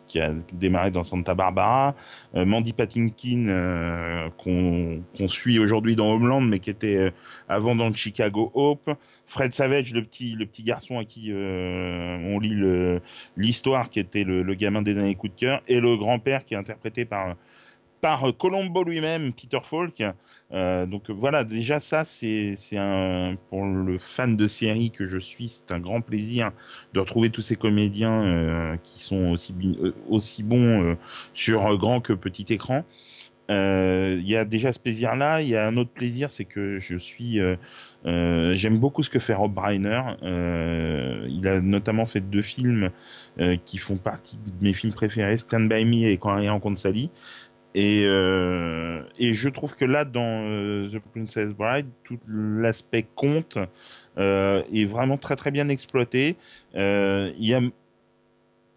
qui 0.08 0.20
a 0.20 0.32
démarré 0.54 0.92
dans 0.92 1.04
Santa 1.04 1.34
Barbara, 1.34 1.96
Mandy 2.34 2.74
Patinkin 2.74 4.30
qu'on 4.38 5.28
suit 5.28 5.60
aujourd'hui 5.60 5.96
dans 5.96 6.12
Homeland, 6.12 6.42
mais 6.42 6.60
qui 6.60 6.70
était 6.70 7.12
avant 7.50 7.76
dans 7.76 7.92
Chicago 7.94 8.52
Hope, 8.54 8.90
Fred 9.26 9.54
Savage, 9.54 9.94
le 9.94 10.04
petit, 10.04 10.36
le 10.36 10.48
garçon 10.64 11.00
à 11.00 11.06
qui 11.06 11.32
on 11.34 12.40
lit 12.40 12.56
l'histoire, 13.36 13.90
qui 13.90 14.00
était 14.00 14.24
le, 14.24 14.42
le, 14.42 14.54
gamin 14.54 14.82
des 14.82 14.98
années 14.98 15.16
coup 15.16 15.28
de 15.28 15.36
cœur, 15.36 15.62
et 15.68 15.82
le 15.82 15.98
grand-père 15.98 16.46
qui 16.46 16.54
est 16.54 16.58
interprété 16.58 17.06
par 17.06 17.36
par 18.02 18.26
Colombo 18.38 18.84
lui-même, 18.84 19.34
Peter 19.34 19.60
Falk. 19.64 20.04
Euh, 20.54 20.86
donc 20.86 21.10
voilà, 21.10 21.44
déjà 21.44 21.80
ça, 21.80 22.04
c'est 22.04 22.56
pour 23.50 23.66
le 23.66 23.98
fan 24.00 24.38
de 24.38 24.48
série 24.48 24.92
que 24.92 25.08
je 25.08 25.18
suis, 25.18 25.50
c'est 25.50 25.74
un 25.74 25.80
grand 25.80 26.02
plaisir 26.02 26.52
de 26.94 27.00
retrouver 27.00 27.30
tous 27.30 27.42
ces 27.42 27.56
comédiens 27.56 28.24
euh, 28.24 28.78
qui 28.84 29.00
sont 29.00 29.32
aussi 29.32 29.54
euh, 29.76 30.44
bons 30.44 30.98
sur 31.34 31.78
grand 31.78 32.02
que 32.02 32.14
petit 32.14 32.46
écran. 32.54 32.86
Il 33.50 34.28
y 34.28 34.36
a 34.36 34.44
déjà 34.46 34.74
ce 34.74 34.80
plaisir-là. 34.80 35.42
Il 35.42 35.48
y 35.48 35.56
a 35.56 35.66
un 35.66 35.78
autre 35.78 35.92
plaisir, 35.92 36.32
c'est 36.32 36.46
que 36.46 36.80
je 36.80 36.98
suis 36.98 37.40
j'aime 38.06 38.78
beaucoup 38.78 39.04
ce 39.04 39.10
que 39.10 39.20
fait 39.20 39.34
Rob 39.34 39.58
Reiner. 39.58 40.02
il 40.22 41.48
a 41.48 41.62
notamment 41.62 42.06
fait 42.06 42.20
deux 42.20 42.42
films 42.42 42.90
qui 43.66 43.78
font 43.78 43.98
partie 43.98 44.38
de 44.38 44.64
mes 44.64 44.74
films 44.74 44.94
préférés, 44.94 45.38
Stand 45.38 45.70
By 45.70 45.86
Me 45.86 46.10
et 46.10 46.18
Quand 46.18 46.36
rien 46.36 46.52
rencontre 46.52 46.80
Sally. 46.80 47.10
Et, 47.78 48.02
euh, 48.06 49.04
et 49.20 49.34
je 49.34 49.50
trouve 49.50 49.76
que 49.76 49.86
là, 49.86 50.04
dans 50.04 50.48
euh, 50.50 50.90
The 50.90 50.98
Princess 51.14 51.54
Bride, 51.54 51.86
tout 52.04 52.18
l'aspect 52.28 53.06
conte 53.14 53.60
euh, 54.18 54.64
est 54.74 54.86
vraiment 54.86 55.18
très 55.18 55.36
très 55.36 55.52
bien 55.52 55.70
exploité. 55.70 56.38
Euh, 56.74 57.32
il 57.38 57.48
y 57.48 57.54
a, 57.54 57.62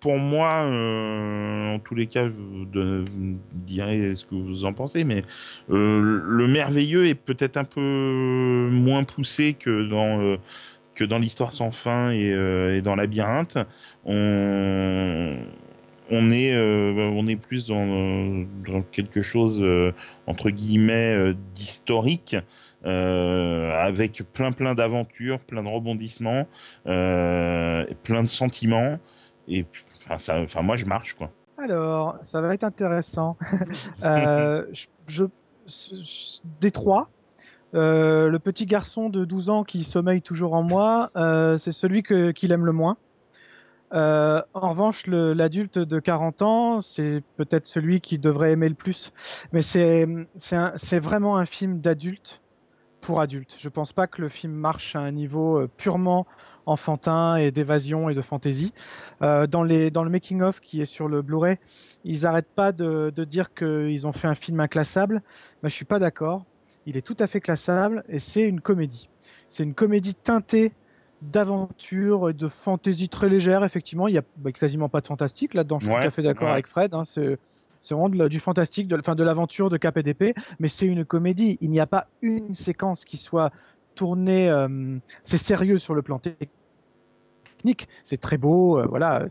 pour 0.00 0.18
moi, 0.18 0.50
en 0.52 1.78
tous 1.78 1.94
les 1.94 2.08
cas, 2.08 2.28
vous, 2.28 2.66
dirai 3.54 4.14
ce 4.14 4.26
que 4.26 4.34
vous 4.34 4.66
en 4.66 4.74
pensez, 4.74 5.04
mais 5.04 5.22
le 5.70 6.46
merveilleux 6.46 7.06
est 7.06 7.14
peut-être 7.14 7.56
un 7.56 7.64
peu 7.64 8.68
moins 8.70 9.04
poussé 9.04 9.54
que 9.54 9.88
dans 9.88 10.36
que 10.94 11.04
dans 11.04 11.18
l'histoire 11.18 11.54
sans 11.54 11.70
fin 11.70 12.10
et, 12.12 12.28
et 12.76 12.82
dans 12.82 12.96
Labyrinthe. 12.96 13.56
On 14.04 15.38
on 16.10 16.30
est 16.30 16.52
euh, 16.52 17.10
on 17.14 17.26
est 17.26 17.36
plus 17.36 17.66
dans, 17.66 18.82
quelque 18.90 19.22
chose 19.22 19.60
euh, 19.62 19.92
entre 20.26 20.50
guillemets 20.50 21.14
euh, 21.14 21.34
d'historique 21.54 22.36
avec 22.82 24.22
plein 24.32 24.52
plein 24.52 24.74
d'aventures, 24.74 25.38
plein 25.40 25.62
de 25.62 25.68
rebondissements, 25.68 26.46
plein 26.84 28.22
de 28.22 28.26
sentiments 28.26 28.98
et 29.48 29.66
enfin 30.04 30.18
ça 30.18 30.40
enfin 30.40 30.62
moi 30.62 30.76
je 30.76 30.86
marche 30.86 31.14
quoi. 31.14 31.30
Alors, 31.58 32.16
ça 32.22 32.40
va 32.40 32.54
être 32.54 32.64
intéressant. 32.64 33.36
je, 34.02 35.24
des 36.60 36.72
le 37.74 38.38
petit 38.38 38.64
garçon 38.64 39.10
de 39.10 39.26
12 39.26 39.50
ans 39.50 39.62
qui 39.62 39.84
sommeille 39.84 40.22
toujours 40.22 40.54
en 40.54 40.62
moi, 40.62 41.10
c'est 41.58 41.72
celui 41.72 42.02
qu'il 42.02 42.50
aime 42.50 42.64
le 42.64 42.72
moins. 42.72 42.96
Euh, 43.92 44.42
en 44.54 44.70
revanche, 44.70 45.06
l'adulte 45.06 45.78
de 45.78 45.98
40 45.98 46.42
ans, 46.42 46.80
c'est 46.80 47.22
peut-être 47.36 47.66
celui 47.66 48.00
qui 48.00 48.18
devrait 48.18 48.52
aimer 48.52 48.68
le 48.68 48.74
plus. 48.74 49.12
Mais 49.52 49.62
c'est 49.62 50.98
vraiment 50.98 51.36
un 51.36 51.46
film 51.46 51.80
d'adulte 51.80 52.40
pour 53.00 53.20
adulte. 53.20 53.56
Je 53.58 53.68
pense 53.68 53.92
pas 53.92 54.06
que 54.06 54.20
le 54.20 54.28
film 54.28 54.52
marche 54.52 54.94
à 54.94 55.00
un 55.00 55.10
niveau 55.10 55.58
euh, 55.58 55.70
purement 55.76 56.26
enfantin 56.66 57.36
et 57.36 57.50
d'évasion 57.50 58.10
et 58.10 58.14
de 58.14 58.20
fantaisie. 58.20 58.72
Euh, 59.22 59.46
dans 59.46 59.62
le 59.64 60.10
making-of 60.10 60.60
qui 60.60 60.82
est 60.82 60.86
sur 60.86 61.08
le 61.08 61.22
Blu-ray, 61.22 61.58
ils 62.04 62.22
n'arrêtent 62.22 62.54
pas 62.54 62.72
de, 62.72 63.10
de 63.14 63.24
dire 63.24 63.54
qu'ils 63.54 64.06
ont 64.06 64.12
fait 64.12 64.28
un 64.28 64.34
film 64.34 64.60
inclassable. 64.60 65.22
Mais 65.62 65.70
je 65.70 65.74
suis 65.74 65.86
pas 65.86 65.98
d'accord. 65.98 66.44
Il 66.86 66.96
est 66.96 67.02
tout 67.02 67.16
à 67.18 67.26
fait 67.26 67.40
classable 67.40 68.04
et 68.08 68.18
c'est 68.18 68.42
une 68.42 68.60
comédie. 68.60 69.08
C'est 69.48 69.64
une 69.64 69.74
comédie 69.74 70.14
teintée 70.14 70.72
d'aventure 71.22 72.30
et 72.30 72.32
de 72.32 72.48
fantaisie 72.48 73.08
très 73.08 73.28
légère. 73.28 73.64
Effectivement, 73.64 74.08
il 74.08 74.14
y 74.14 74.18
a 74.18 74.22
bah, 74.36 74.52
quasiment 74.52 74.88
pas 74.88 75.00
de 75.00 75.06
fantastique 75.06 75.54
là-dedans. 75.54 75.78
Je 75.78 75.86
suis 75.86 75.94
tout 75.94 76.00
à 76.00 76.10
fait 76.10 76.22
d'accord 76.22 76.48
avec 76.48 76.66
Fred. 76.66 76.94
Hein, 76.94 77.04
c'est 77.04 77.38
vraiment 77.90 78.08
du 78.08 78.40
fantastique, 78.40 78.88
de, 78.88 78.98
enfin 78.98 79.14
de 79.14 79.22
l'aventure 79.22 79.70
de 79.70 79.76
cap 79.76 79.96
et 79.96 80.02
d'épée, 80.02 80.34
mais 80.58 80.68
c'est 80.68 80.86
une 80.86 81.04
comédie. 81.04 81.58
Il 81.60 81.70
n'y 81.70 81.80
a 81.80 81.86
pas 81.86 82.06
une 82.22 82.54
séquence 82.54 83.04
qui 83.04 83.16
soit 83.16 83.50
tournée. 83.94 84.48
Euh, 84.48 84.98
c'est 85.24 85.38
sérieux 85.38 85.78
sur 85.78 85.94
le 85.94 86.02
plan 86.02 86.18
technique 86.18 86.50
c'est 88.04 88.20
très 88.20 88.38
beau, 88.38 88.78
euh, 88.78 88.86
voilà. 88.86 89.26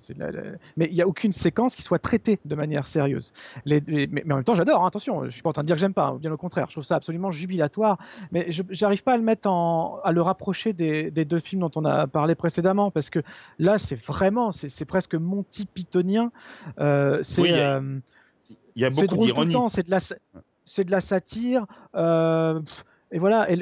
Mais 0.77 0.87
il 0.89 0.93
n'y 0.93 1.01
a 1.01 1.07
aucune 1.07 1.31
séquence 1.31 1.75
qui 1.75 1.81
soit 1.81 1.99
traitée 1.99 2.39
de 2.45 2.55
manière 2.55 2.87
sérieuse. 2.87 3.33
mais, 3.65 3.81
en 4.29 4.35
même 4.35 4.43
temps, 4.43 4.53
j'adore. 4.53 4.83
Hein, 4.83 4.87
attention, 4.87 5.25
je 5.25 5.29
suis 5.29 5.41
pas 5.41 5.49
en 5.49 5.53
train 5.53 5.63
de 5.63 5.67
dire 5.67 5.75
que 5.75 5.81
j'aime 5.81 5.93
pas. 5.93 6.07
Hein, 6.07 6.17
bien 6.19 6.31
au 6.31 6.37
contraire, 6.37 6.67
je 6.67 6.73
trouve 6.73 6.83
ça 6.83 6.95
absolument 6.95 7.31
jubilatoire. 7.31 7.97
Mais 8.31 8.51
je 8.51 8.63
n'arrive 8.81 9.03
pas 9.03 9.13
à 9.13 9.17
le 9.17 9.23
mettre 9.23 9.49
en, 9.49 9.99
à 10.03 10.11
le 10.11 10.21
rapprocher 10.21 10.73
des, 10.73 11.11
deux 11.11 11.39
films 11.39 11.61
dont 11.61 11.71
on 11.75 11.85
a 11.85 12.07
parlé 12.07 12.35
précédemment, 12.35 12.91
parce 12.91 13.09
que 13.09 13.19
là, 13.57 13.77
c'est 13.77 13.99
vraiment, 13.99 14.51
c'est 14.51 14.85
presque 14.85 15.15
Monty 15.15 15.65
Pythonien. 15.65 16.31
Euh, 16.79 17.19
c'est 17.23 17.43
il 18.75 18.83
y, 18.83 18.85
a 18.85 18.89
beaucoup 18.89 19.17
d'ironie. 19.17 19.55
C'est 19.67 19.85
de 19.85 19.91
la, 19.91 19.99
c'est 20.63 20.83
de 20.85 20.91
la 20.91 21.01
satire. 21.01 21.65
Euh, 21.95 22.61
et 23.11 23.19
voilà, 23.19 23.49
et 23.51 23.57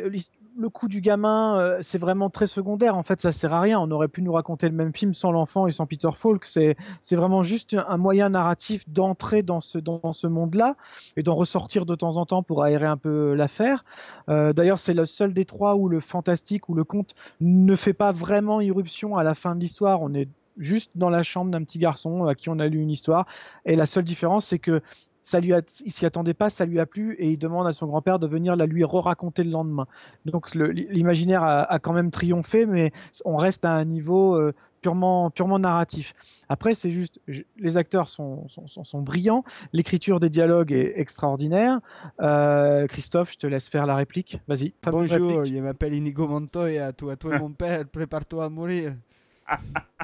le 0.57 0.69
coup 0.69 0.87
du 0.87 1.01
gamin, 1.01 1.59
euh, 1.59 1.79
c'est 1.81 1.97
vraiment 1.97 2.29
très 2.29 2.47
secondaire. 2.47 2.97
En 2.97 3.03
fait, 3.03 3.21
ça 3.21 3.31
sert 3.31 3.53
à 3.53 3.61
rien. 3.61 3.79
On 3.79 3.91
aurait 3.91 4.07
pu 4.07 4.21
nous 4.21 4.33
raconter 4.33 4.67
le 4.67 4.75
même 4.75 4.93
film 4.93 5.13
sans 5.13 5.31
l'enfant 5.31 5.67
et 5.67 5.71
sans 5.71 5.85
Peter 5.85 6.09
Falk. 6.15 6.45
C'est, 6.45 6.75
vraiment 7.11 7.41
juste 7.41 7.75
un 7.87 7.97
moyen 7.97 8.29
narratif 8.29 8.87
d'entrer 8.89 9.43
dans 9.43 9.59
ce, 9.59 9.77
dans 9.77 10.13
ce 10.13 10.27
monde-là 10.27 10.75
et 11.15 11.23
d'en 11.23 11.35
ressortir 11.35 11.85
de 11.85 11.95
temps 11.95 12.17
en 12.17 12.25
temps 12.25 12.43
pour 12.43 12.63
aérer 12.63 12.85
un 12.85 12.97
peu 12.97 13.33
l'affaire. 13.33 13.85
Euh, 14.29 14.53
d'ailleurs, 14.53 14.79
c'est 14.79 14.93
le 14.93 15.05
seul 15.05 15.33
des 15.33 15.45
trois 15.45 15.75
où 15.75 15.87
le 15.89 15.99
fantastique 15.99 16.69
ou 16.69 16.73
le 16.73 16.83
conte 16.83 17.13
ne 17.39 17.75
fait 17.75 17.93
pas 17.93 18.11
vraiment 18.11 18.61
irruption 18.61 19.15
à 19.15 19.23
la 19.23 19.35
fin 19.35 19.55
de 19.55 19.59
l'histoire. 19.59 20.01
On 20.01 20.13
est 20.13 20.27
juste 20.57 20.91
dans 20.95 21.09
la 21.09 21.21
chambre 21.21 21.51
d'un 21.51 21.63
petit 21.63 21.77
garçon 21.77 22.25
à 22.25 22.35
qui 22.35 22.49
on 22.49 22.59
a 22.59 22.67
lu 22.67 22.79
une 22.79 22.89
histoire. 22.89 23.27
Et 23.65 23.75
la 23.75 23.85
seule 23.85 24.03
différence, 24.03 24.45
c'est 24.47 24.59
que 24.59 24.81
ça 25.27 25.41
lui 25.41 25.51
il 25.83 25.91
s'y 25.91 26.05
attendait 26.05 26.33
pas, 26.33 26.49
ça 26.49 26.65
lui 26.65 26.79
a 26.79 26.85
plu 26.85 27.13
et 27.19 27.29
il 27.29 27.37
demande 27.37 27.67
à 27.67 27.73
son 27.73 27.87
grand-père 27.87 28.17
de 28.17 28.27
venir 28.27 28.55
la 28.55 28.65
lui 28.65 28.85
re-raconter 28.85 29.43
le 29.43 29.51
lendemain. 29.51 29.85
Donc 30.23 30.55
l'imaginaire 30.55 31.43
a, 31.43 31.79
quand 31.79 31.91
même 31.91 32.11
triomphé, 32.11 32.65
mais 32.65 32.93
on 33.25 33.35
reste 33.35 33.65
à 33.65 33.71
un 33.71 33.83
niveau 33.83 34.35
euh, 34.35 34.53
purement, 34.81 35.29
purement 35.29 35.59
narratif. 35.59 36.13
Après, 36.47 36.75
c'est 36.75 36.91
juste, 36.91 37.19
les 37.27 37.75
acteurs 37.75 38.07
sont, 38.07 38.47
sont, 38.47 39.01
brillants, 39.01 39.43
l'écriture 39.73 40.21
des 40.21 40.29
dialogues 40.29 40.71
est 40.71 40.93
extraordinaire. 40.97 41.81
Euh, 42.21 42.87
Christophe, 42.87 43.33
je 43.33 43.37
te 43.37 43.47
laisse 43.47 43.67
faire 43.67 43.85
la 43.85 43.95
réplique. 43.95 44.39
Vas-y. 44.47 44.73
Bonjour, 44.83 45.43
je 45.43 45.59
m'appelle 45.59 45.93
Inigo 45.93 46.29
Montoya. 46.29 46.93
Toi, 46.93 47.17
toi, 47.17 47.37
mon 47.39 47.49
père, 47.49 47.85
prépare-toi 47.85 48.45
à 48.45 48.49
mourir. 48.49 48.95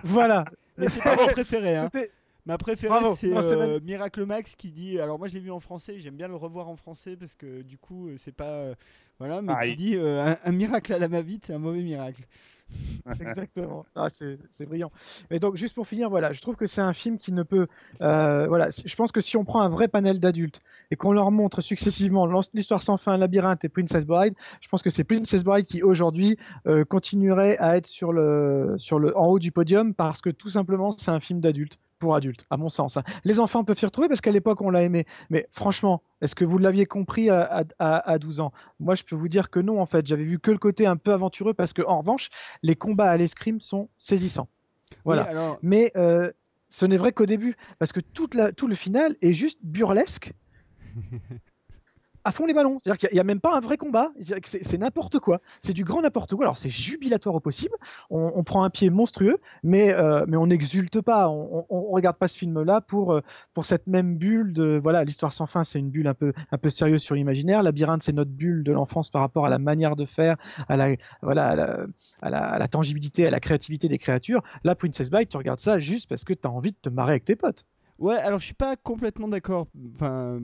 voilà. 0.03 0.43
Mais 0.77 0.89
c'est 0.89 1.01
pas 1.01 1.15
mon 1.21 1.27
préféré. 1.27 1.77
Hein. 1.77 1.89
Ma 2.45 2.57
préférée, 2.57 2.99
c'est 3.15 3.33
euh, 3.33 3.79
Miracle 3.81 4.25
Max 4.25 4.55
qui 4.55 4.71
dit. 4.71 4.99
Alors, 4.99 5.17
moi, 5.17 5.29
je 5.29 5.33
l'ai 5.33 5.39
vu 5.39 5.51
en 5.51 5.61
français. 5.61 5.99
J'aime 5.99 6.17
bien 6.17 6.27
le 6.27 6.35
revoir 6.35 6.67
en 6.67 6.75
français 6.75 7.15
parce 7.15 7.35
que 7.35 7.61
du 7.61 7.77
coup, 7.77 8.09
euh, 8.09 8.15
c'est 8.17 8.35
pas. 8.35 8.43
Euh, 8.43 8.75
voilà, 9.17 9.41
mais 9.41 9.53
qui 9.63 9.75
dit 9.77 9.97
un, 9.97 10.51
miracle 10.51 10.91
à 10.91 10.99
la 10.99 11.07
ma-vite, 11.07 11.45
c'est 11.45 11.53
un 11.53 11.59
mauvais 11.59 11.81
miracle. 11.81 12.23
Exactement. 13.21 13.85
Ah, 13.95 14.07
c'est 14.09 14.65
brillant. 14.65 14.91
Mais 15.31 15.39
donc, 15.39 15.55
juste 15.55 15.75
pour 15.75 15.87
finir, 15.87 16.09
voilà, 16.09 16.33
je 16.33 16.41
trouve 16.41 16.55
que 16.57 16.65
c'est 16.65 16.81
un 16.81 16.91
film 16.91 17.17
qui 17.17 17.31
ne 17.31 17.43
peut. 17.43 17.67
voilà, 17.99 18.67
je 18.71 18.95
pense 18.95 19.13
que 19.13 19.21
si 19.21 19.37
on 19.37 19.45
prend 19.45 19.61
un 19.61 19.69
vrai 19.69 19.87
panel 19.87 20.19
d'adultes 20.19 20.61
et 20.91 20.97
qu'on 20.97 21.13
leur 21.13 21.31
montre 21.31 21.61
successivement 21.61 22.27
l'histoire 22.53 22.81
sans 22.81 22.97
fin, 22.97 23.15
Labyrinthe 23.15 23.63
et 23.63 23.69
Princess 23.69 24.05
Bride, 24.05 24.33
je 24.59 24.67
pense 24.67 24.81
que 24.81 24.89
c'est 24.89 25.05
Princess 25.05 25.45
Bride 25.45 25.65
qui 25.65 25.81
aujourd'hui 25.81 26.37
continuerait 26.89 27.57
à 27.59 27.77
être 27.77 27.87
sur 27.87 28.11
le, 28.11 28.75
sur 28.77 28.99
le, 28.99 29.17
en 29.17 29.27
haut 29.27 29.39
du 29.39 29.53
podium 29.53 29.93
parce 29.93 30.19
que 30.19 30.31
tout 30.31 30.49
simplement, 30.49 30.93
c'est 30.97 31.11
un 31.11 31.21
film 31.21 31.39
d'adultes 31.39 31.79
pour 31.99 32.15
adultes, 32.15 32.45
à 32.49 32.57
mon 32.57 32.69
sens. 32.69 32.97
Hein. 32.97 33.03
Les 33.23 33.39
enfants 33.39 33.63
peuvent 33.63 33.77
s'y 33.77 33.85
retrouver 33.85 34.07
parce 34.07 34.21
qu'à 34.21 34.31
l'époque, 34.31 34.61
on 34.61 34.69
l'a 34.69 34.83
aimé. 34.83 35.05
Mais 35.29 35.47
franchement, 35.51 36.01
est-ce 36.21 36.35
que 36.35 36.45
vous 36.45 36.57
l'aviez 36.57 36.85
compris 36.85 37.29
à, 37.29 37.63
à, 37.79 38.19
12 38.19 38.39
ans? 38.39 38.51
Moi, 38.79 38.95
je 38.95 39.03
peux 39.03 39.15
vous 39.15 39.29
dire 39.29 39.49
que 39.49 39.59
non, 39.59 39.81
en 39.81 39.85
fait. 39.85 40.05
J'avais 40.05 40.23
vu 40.23 40.39
que 40.39 40.51
le 40.51 40.57
côté 40.57 40.85
un 40.85 40.97
peu 40.97 41.13
aventureux 41.13 41.53
parce 41.53 41.73
que, 41.73 41.81
en 41.81 41.99
revanche, 41.99 42.29
les 42.61 42.75
combats 42.75 43.09
à 43.09 43.17
l'escrime 43.17 43.61
sont 43.61 43.89
saisissants. 43.97 44.47
Voilà. 45.05 45.57
Mais 45.61 45.91
euh, 45.95 46.31
ce 46.69 46.85
n'est 46.85 46.97
vrai 46.97 47.11
qu'au 47.11 47.25
début, 47.25 47.55
parce 47.79 47.91
que 47.91 47.99
toute 47.99 48.35
la, 48.35 48.51
tout 48.51 48.67
le 48.67 48.75
final 48.75 49.15
est 49.21 49.33
juste 49.33 49.59
burlesque. 49.63 50.33
à 52.25 52.31
fond 52.31 52.45
les 52.45 52.53
ballons. 52.53 52.77
C'est-à-dire 52.79 53.09
qu'il 53.09 53.15
n'y 53.15 53.19
a, 53.19 53.23
même 53.23 53.39
pas 53.39 53.55
un 53.55 53.59
vrai 53.59 53.77
combat. 53.77 54.11
C'est 54.19 54.77
n'importe 54.77 55.19
quoi. 55.19 55.41
C'est 55.61 55.73
du 55.73 55.83
grand 55.83 56.01
n'importe 56.01 56.35
quoi. 56.35 56.45
Alors 56.45 56.57
c'est 56.57 56.69
jubilatoire 56.69 57.35
au 57.35 57.39
possible. 57.39 57.75
On, 58.09 58.43
prend 58.43 58.63
un 58.63 58.69
pied 58.69 58.89
monstrueux, 58.89 59.37
mais 59.63 59.93
euh, 59.93 60.25
mais 60.27 60.37
on 60.37 60.47
n'exulte 60.47 61.01
pas. 61.01 61.29
On, 61.29 61.65
on, 61.69 61.91
regarde 61.91 62.17
pas 62.17 62.27
ce 62.27 62.37
film-là 62.37 62.81
pour 62.81 63.13
euh, 63.13 63.21
pour 63.53 63.65
cette 63.65 63.87
même 63.87 64.17
bulle 64.17 64.53
de 64.53 64.79
voilà 64.81 65.03
l'histoire 65.03 65.33
sans 65.33 65.45
fin. 65.45 65.63
C'est 65.63 65.79
une 65.79 65.89
bulle 65.89 66.07
un 66.07 66.13
peu 66.13 66.33
un 66.51 66.57
peu 66.57 66.69
sérieuse 66.69 67.01
sur 67.01 67.15
l'imaginaire. 67.15 67.63
Labyrinthe 67.63 68.03
c'est 68.03 68.13
notre 68.13 68.31
bulle 68.31 68.63
de 68.63 68.71
l'enfance 68.71 69.09
par 69.09 69.21
rapport 69.21 69.45
à 69.45 69.49
la 69.49 69.59
manière 69.59 69.95
de 69.95 70.05
faire, 70.05 70.35
à 70.67 70.75
la 70.75 70.95
voilà 71.21 71.87
à 72.21 72.29
la, 72.29 72.67
tangibilité, 72.67 73.27
à 73.27 73.29
la 73.29 73.39
créativité 73.39 73.87
des 73.87 73.97
créatures. 73.97 74.43
Là 74.63 74.75
Princess 74.75 75.09
Bride, 75.09 75.29
tu 75.29 75.37
regardes 75.37 75.59
ça 75.59 75.79
juste 75.79 76.09
parce 76.09 76.23
que 76.23 76.33
tu 76.33 76.47
as 76.47 76.51
envie 76.51 76.71
de 76.71 76.77
te 76.81 76.89
marrer 76.89 77.11
avec 77.11 77.25
tes 77.25 77.35
potes. 77.35 77.65
Ouais, 77.99 78.15
alors 78.15 78.39
je 78.39 78.45
suis 78.45 78.53
pas 78.55 78.75
complètement 78.75 79.27
d'accord. 79.27 79.67
Enfin, 79.95 80.41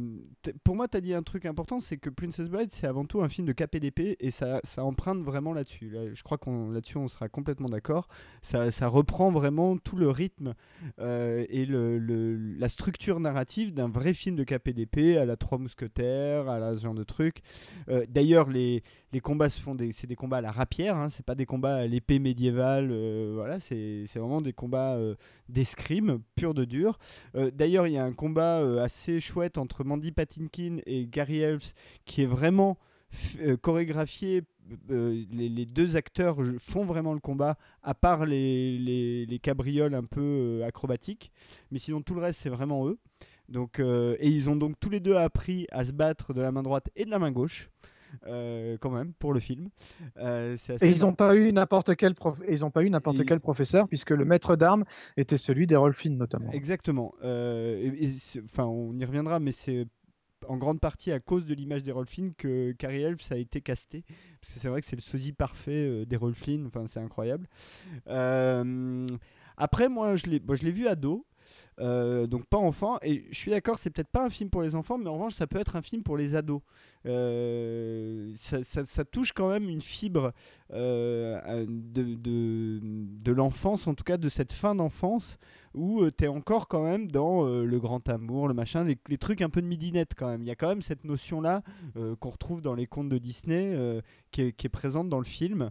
pour 0.64 0.76
moi, 0.76 0.88
tu 0.88 0.98
as 0.98 1.02
dit 1.02 1.14
un 1.14 1.24
truc 1.24 1.46
important, 1.46 1.80
c'est 1.80 1.98
que 1.98 2.10
Princess 2.10 2.48
Bride, 2.48 2.70
c'est 2.72 2.86
avant 2.86 3.06
tout 3.06 3.22
un 3.22 3.28
film 3.28 3.48
de 3.48 3.54
KPDP 3.54 4.16
et 4.20 4.32
ça, 4.32 4.62
ça 4.64 4.84
emprunte 4.84 5.24
vraiment 5.24 5.52
là-dessus. 5.52 5.90
Là, 5.90 6.14
je 6.14 6.24
crois 6.24 6.38
qu'on 6.38 6.70
là-dessus, 6.70 6.98
on 6.98 7.08
sera 7.08 7.28
complètement 7.28 7.68
d'accord. 7.68 8.08
Ça, 8.42 8.70
reprend 8.88 9.32
vraiment 9.32 9.78
tout 9.78 9.96
le 9.96 10.10
rythme 10.10 10.54
euh, 11.00 11.44
et 11.50 11.66
la 11.66 12.70
structure 12.70 13.20
narrative 13.20 13.74
d'un 13.74 13.90
vrai 13.90 14.14
film 14.14 14.36
de 14.36 14.44
KPDP 14.44 15.18
à 15.18 15.26
la 15.26 15.36
Trois 15.36 15.58
Mousquetaires, 15.58 16.48
à 16.50 16.60
la, 16.60 16.78
ce 16.78 16.84
genre 16.84 16.94
de 16.96 17.04
truc. 17.04 17.42
Euh, 17.90 18.06
D'ailleurs, 18.08 18.50
les, 18.50 18.84
les 19.12 19.20
combats 19.20 19.50
se 19.50 19.60
font 19.60 19.76
des, 19.76 19.92
c'est 19.92 20.08
des 20.08 20.16
combats 20.16 20.38
à 20.38 20.42
la 20.42 20.52
rapière, 20.52 20.96
hein, 20.96 21.10
c'est 21.10 21.26
pas 21.26 21.36
des 21.36 21.46
combats 21.48 21.78
à 21.78 21.88
l'épée 21.88 22.20
médiévale. 22.20 22.90
euh, 22.92 23.32
voilà, 23.36 23.60
c'est 23.60 24.06
vraiment 24.16 24.42
des 24.42 24.54
combats 24.54 24.98
d'escrime, 25.50 26.20
pur 26.36 26.54
de 26.54 26.64
dur. 26.66 27.00
Euh, 27.40 27.52
D'ailleurs, 27.52 27.88
il 27.88 27.94
y 27.94 27.98
a 27.98 28.04
un 28.04 28.14
combat 28.14 28.60
euh, 28.60 28.84
assez 28.84 29.20
chouette 29.20 29.58
entre 29.58 29.84
Mandy 29.84 30.12
Patinkin 30.12 30.78
et 30.86 31.08
Gary 31.08 31.40
Elves 31.40 31.74
qui 32.06 32.24
est 32.24 32.28
vraiment 32.28 32.78
euh, 33.40 33.58
chorégraphié. 33.58 34.44
Les, 34.88 35.66
deux 35.66 35.96
acteurs 35.96 36.38
font 36.60 36.86
vraiment 36.86 37.16
le 37.16 37.20
combat, 37.20 37.58
à 37.82 37.96
part 37.96 38.28
les, 38.28 38.78
les, 38.78 39.26
les 39.26 39.40
cabrioles 39.40 39.96
un 39.96 40.04
peu 40.04 40.62
acrobatiques. 40.64 41.32
Mais 41.72 41.80
sinon, 41.80 42.04
tout 42.04 42.14
le 42.14 42.22
reste, 42.22 42.42
c'est 42.42 42.50
vraiment 42.50 42.88
eux. 42.88 43.00
Donc, 43.48 43.80
et 43.80 44.28
ils 44.28 44.48
ont 44.48 44.56
donc 44.56 44.80
tous 44.80 44.92
les 44.92 45.00
deux 45.00 45.16
appris 45.16 45.66
à 45.72 45.86
se 45.86 45.92
battre 45.92 46.36
de 46.36 46.42
la 46.42 46.52
main 46.52 46.62
droite 46.62 46.92
et 46.96 47.04
de 47.04 47.10
la 47.10 47.18
main 47.18 47.32
gauche. 47.32 47.72
Euh, 48.28 48.78
quand 48.80 48.90
même 48.92 49.14
pour 49.14 49.34
le 49.34 49.40
film 49.40 49.70
Euh, 50.18 50.58
Et 50.82 50.90
ils 50.90 51.02
n'ont 51.02 51.14
pas 51.14 51.36
eu 51.36 51.52
n'importe 51.54 51.96
quel 51.96 52.16
prof... 52.16 52.38
et 52.48 52.54
ils 52.54 52.66
ont 52.66 52.72
pas 52.72 52.84
eu 52.84 52.90
n'importe 52.90 53.20
Et- 53.20 53.26
quel 53.26 53.40
professeur 53.40 53.88
puisque 53.88 54.12
le 54.12 54.26
maître 54.26 54.56
d'armes 54.56 54.86
était 55.18 55.38
celui 55.38 55.68
des 55.68 55.76
Rolfin 55.76 56.12
notamment. 56.12 56.52
Exactement. 56.52 57.14
Euh, 57.24 57.92
et- 58.00 58.16
Enfin, 58.46 58.66
on 58.66 58.98
y 58.98 59.06
reviendra, 59.06 59.40
mais 59.40 59.52
c'est 59.52 59.86
en 60.48 60.58
grande 60.58 60.80
partie 60.80 61.12
à 61.12 61.20
cause 61.20 61.46
de 61.46 61.54
l'image 61.54 61.84
des 61.84 61.92
Rolfin 61.92 62.32
que 62.38 62.72
Carrie 62.72 63.02
Elves 63.02 63.22
a 63.32 63.36
été 63.38 63.62
casté. 63.62 64.04
Parce 64.42 64.54
que 64.54 64.60
c'est 64.60 64.70
vrai 64.70 64.82
que 64.82 64.88
c'est 64.88 64.96
le 64.96 65.02
sosie 65.02 65.34
parfait 65.34 66.06
des 66.06 66.16
Rolfin. 66.16 66.64
Enfin, 66.66 66.86
c'est 66.88 67.00
incroyable. 67.02 67.46
Euh, 68.08 69.06
après, 69.58 69.90
moi, 69.90 70.16
je 70.16 70.28
l'ai 70.28 70.40
bon, 70.40 70.56
vu 70.56 70.88
ado. 70.88 71.26
Euh, 71.80 72.28
donc 72.28 72.46
pas 72.46 72.58
enfant 72.58 72.98
et 73.02 73.26
je 73.32 73.38
suis 73.38 73.52
d'accord 73.52 73.78
c'est 73.78 73.90
peut-être 73.90 74.10
pas 74.10 74.26
un 74.26 74.30
film 74.30 74.50
pour 74.50 74.62
les 74.62 74.76
enfants 74.76 74.98
mais 74.98 75.10
en 75.10 75.14
revanche 75.14 75.36
ça 75.36 75.48
peut 75.48 75.60
être 75.60 75.76
un 75.76 75.82
film 75.82 76.04
pour 76.04 76.18
les 76.18 76.36
ados 76.36 76.62
Euh, 77.06 78.34
ça, 78.36 79.06
touche 79.06 79.32
quand 79.32 79.50
même 79.50 79.70
une 79.70 79.82
fibre 79.82 80.34
euh, 80.74 81.66
de, 81.66 82.80
de, 82.82 83.32
l'enfance 83.32 83.88
en 83.88 83.94
tout 83.94 84.04
cas 84.04 84.18
de 84.18 84.28
cette 84.28 84.52
fin 84.52 84.76
d'enfance 84.76 85.38
où 85.74 86.04
tu 86.12 86.26
es 86.26 86.28
encore 86.28 86.68
quand 86.68 86.84
même 86.84 87.10
dans 87.10 87.46
le 87.46 87.80
grand 87.80 88.10
amour, 88.10 88.50
le 88.50 88.54
machin, 88.54 88.84
les, 88.84 89.18
trucs 89.18 89.42
un 89.42 89.50
peu 89.50 89.62
de 89.62 89.68
midinette 89.68 90.12
quand 90.18 90.28
même. 90.28 90.42
Il 90.42 90.48
y 90.48 90.52
a 90.52 90.56
quand 90.56 90.68
même 90.68 90.82
cette 90.82 91.06
notion-là 91.06 91.62
qu'on 92.20 92.30
retrouve 92.30 92.62
dans 92.62 92.74
les 92.74 92.88
contes 92.88 93.08
de 93.08 93.18
Disney, 93.18 93.78
qui, 94.32 94.42
est, 94.42 94.70
présente 94.70 95.08
dans 95.08 95.20
le 95.20 95.26
film. 95.26 95.70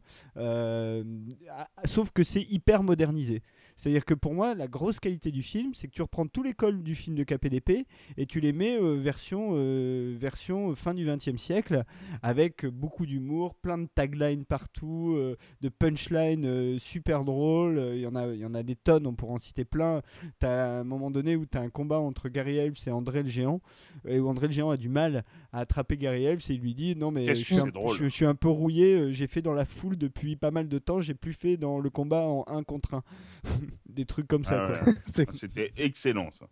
Sauf 1.85 2.11
que 2.11 2.25
c'est 2.25 2.47
hyper 2.49 2.83
modernisé. 2.83 3.43
C'est-à-dire 3.79 4.05
que 4.05 4.15
pour 4.15 4.35
moi, 4.35 4.57
la 4.57 4.67
grosse 4.67 4.99
qualité 4.99 5.31
du 5.31 5.45
film, 5.45 5.73
c'est 5.73 5.87
que 5.87 5.93
tu 5.93 6.03
reprends 6.03 6.27
tous 6.27 6.43
les 6.43 6.53
cols 6.53 6.83
du 6.83 6.97
film 6.97 7.15
de 7.15 7.23
KPDP 7.23 7.87
et 8.17 8.27
tu 8.27 8.41
les 8.41 8.53
mets 8.53 8.77
euh, 8.77 8.97
version, 8.97 9.51
euh, 9.53 10.17
version 10.19 10.75
fin 10.75 10.95
du 10.95 11.07
XXe 11.07 11.37
siècle, 11.37 11.85
avec 12.21 12.67
beaucoup 12.67 13.07
d'humour, 13.07 13.55
plein 13.55 13.79
de 13.79 13.87
taglines 13.87 14.45
partout, 14.45 15.15
euh, 15.17 15.37
de 15.61 15.69
punchlines 15.69 16.45
euh, 16.45 16.79
super 16.81 17.25
drôles. 17.25 17.93
Il 17.95 18.01
y, 18.01 18.07
en 18.07 18.17
a, 18.17 18.27
il 18.27 18.65
des 18.65 18.75
tonnes, 18.75 19.07
on 19.07 19.15
pourra 19.15 19.35
en 19.35 19.39
citer 19.39 19.65
plein. 19.65 20.03
T'as 20.41 20.81
un 20.81 20.85
moment 20.85 21.13
donné 21.13 21.37
où 21.37 21.47
tu 21.47 21.57
as 21.57 21.61
un 21.61 21.71
combat 21.71 22.01
entre 22.01 22.29
Gary 22.29 22.57
Elves 22.57 22.81
et 22.85 22.91
André 22.91 23.23
le 23.23 23.29
Géant, 23.29 23.61
et 24.09 24.19
où 24.19 24.29
André 24.29 24.49
le 24.49 24.53
Géant 24.53 24.71
a 24.71 24.77
du 24.77 24.89
mal 24.89 25.25
à 25.53 25.61
attraper 25.61 25.97
Gary 25.97 26.25
Elves 26.25 26.43
et 26.51 26.55
il 26.55 26.61
lui 26.61 26.75
dit 26.75 26.95
Non, 26.97 27.11
mais 27.11 27.27
je 27.35 27.43
suis, 27.43 27.57
un, 27.59 27.65
c'est 27.65 27.71
drôle. 27.73 27.97
je, 27.97 28.05
je 28.05 28.09
suis 28.09 28.25
un 28.27 28.35
peu 28.35 28.49
rouillé, 28.49 28.95
euh, 28.95 29.11
j'ai 29.13 29.27
fait 29.27 29.43
dans 29.43 29.55
la 29.55 29.65
foule 29.65 29.97
depuis 29.97 30.37
pas 30.37 30.51
mal 30.51 30.69
de 30.69 30.79
temps, 30.79 31.01
j'ai 31.01 31.15
plus 31.15 31.33
fait 31.33 31.57
dans 31.57 31.79
le 31.79 31.89
combat 31.91 32.23
en 32.23 32.45
1 32.49 32.63
contre 32.65 32.95
1. 32.95 33.03
Des 33.89 34.05
trucs 34.05 34.29
comme 34.29 34.45
ça, 34.45 34.71
Ah. 34.73 34.91
C'est- 35.07 35.33
C'était 35.35 35.73
excellent 35.77 36.31
ça. 36.31 36.47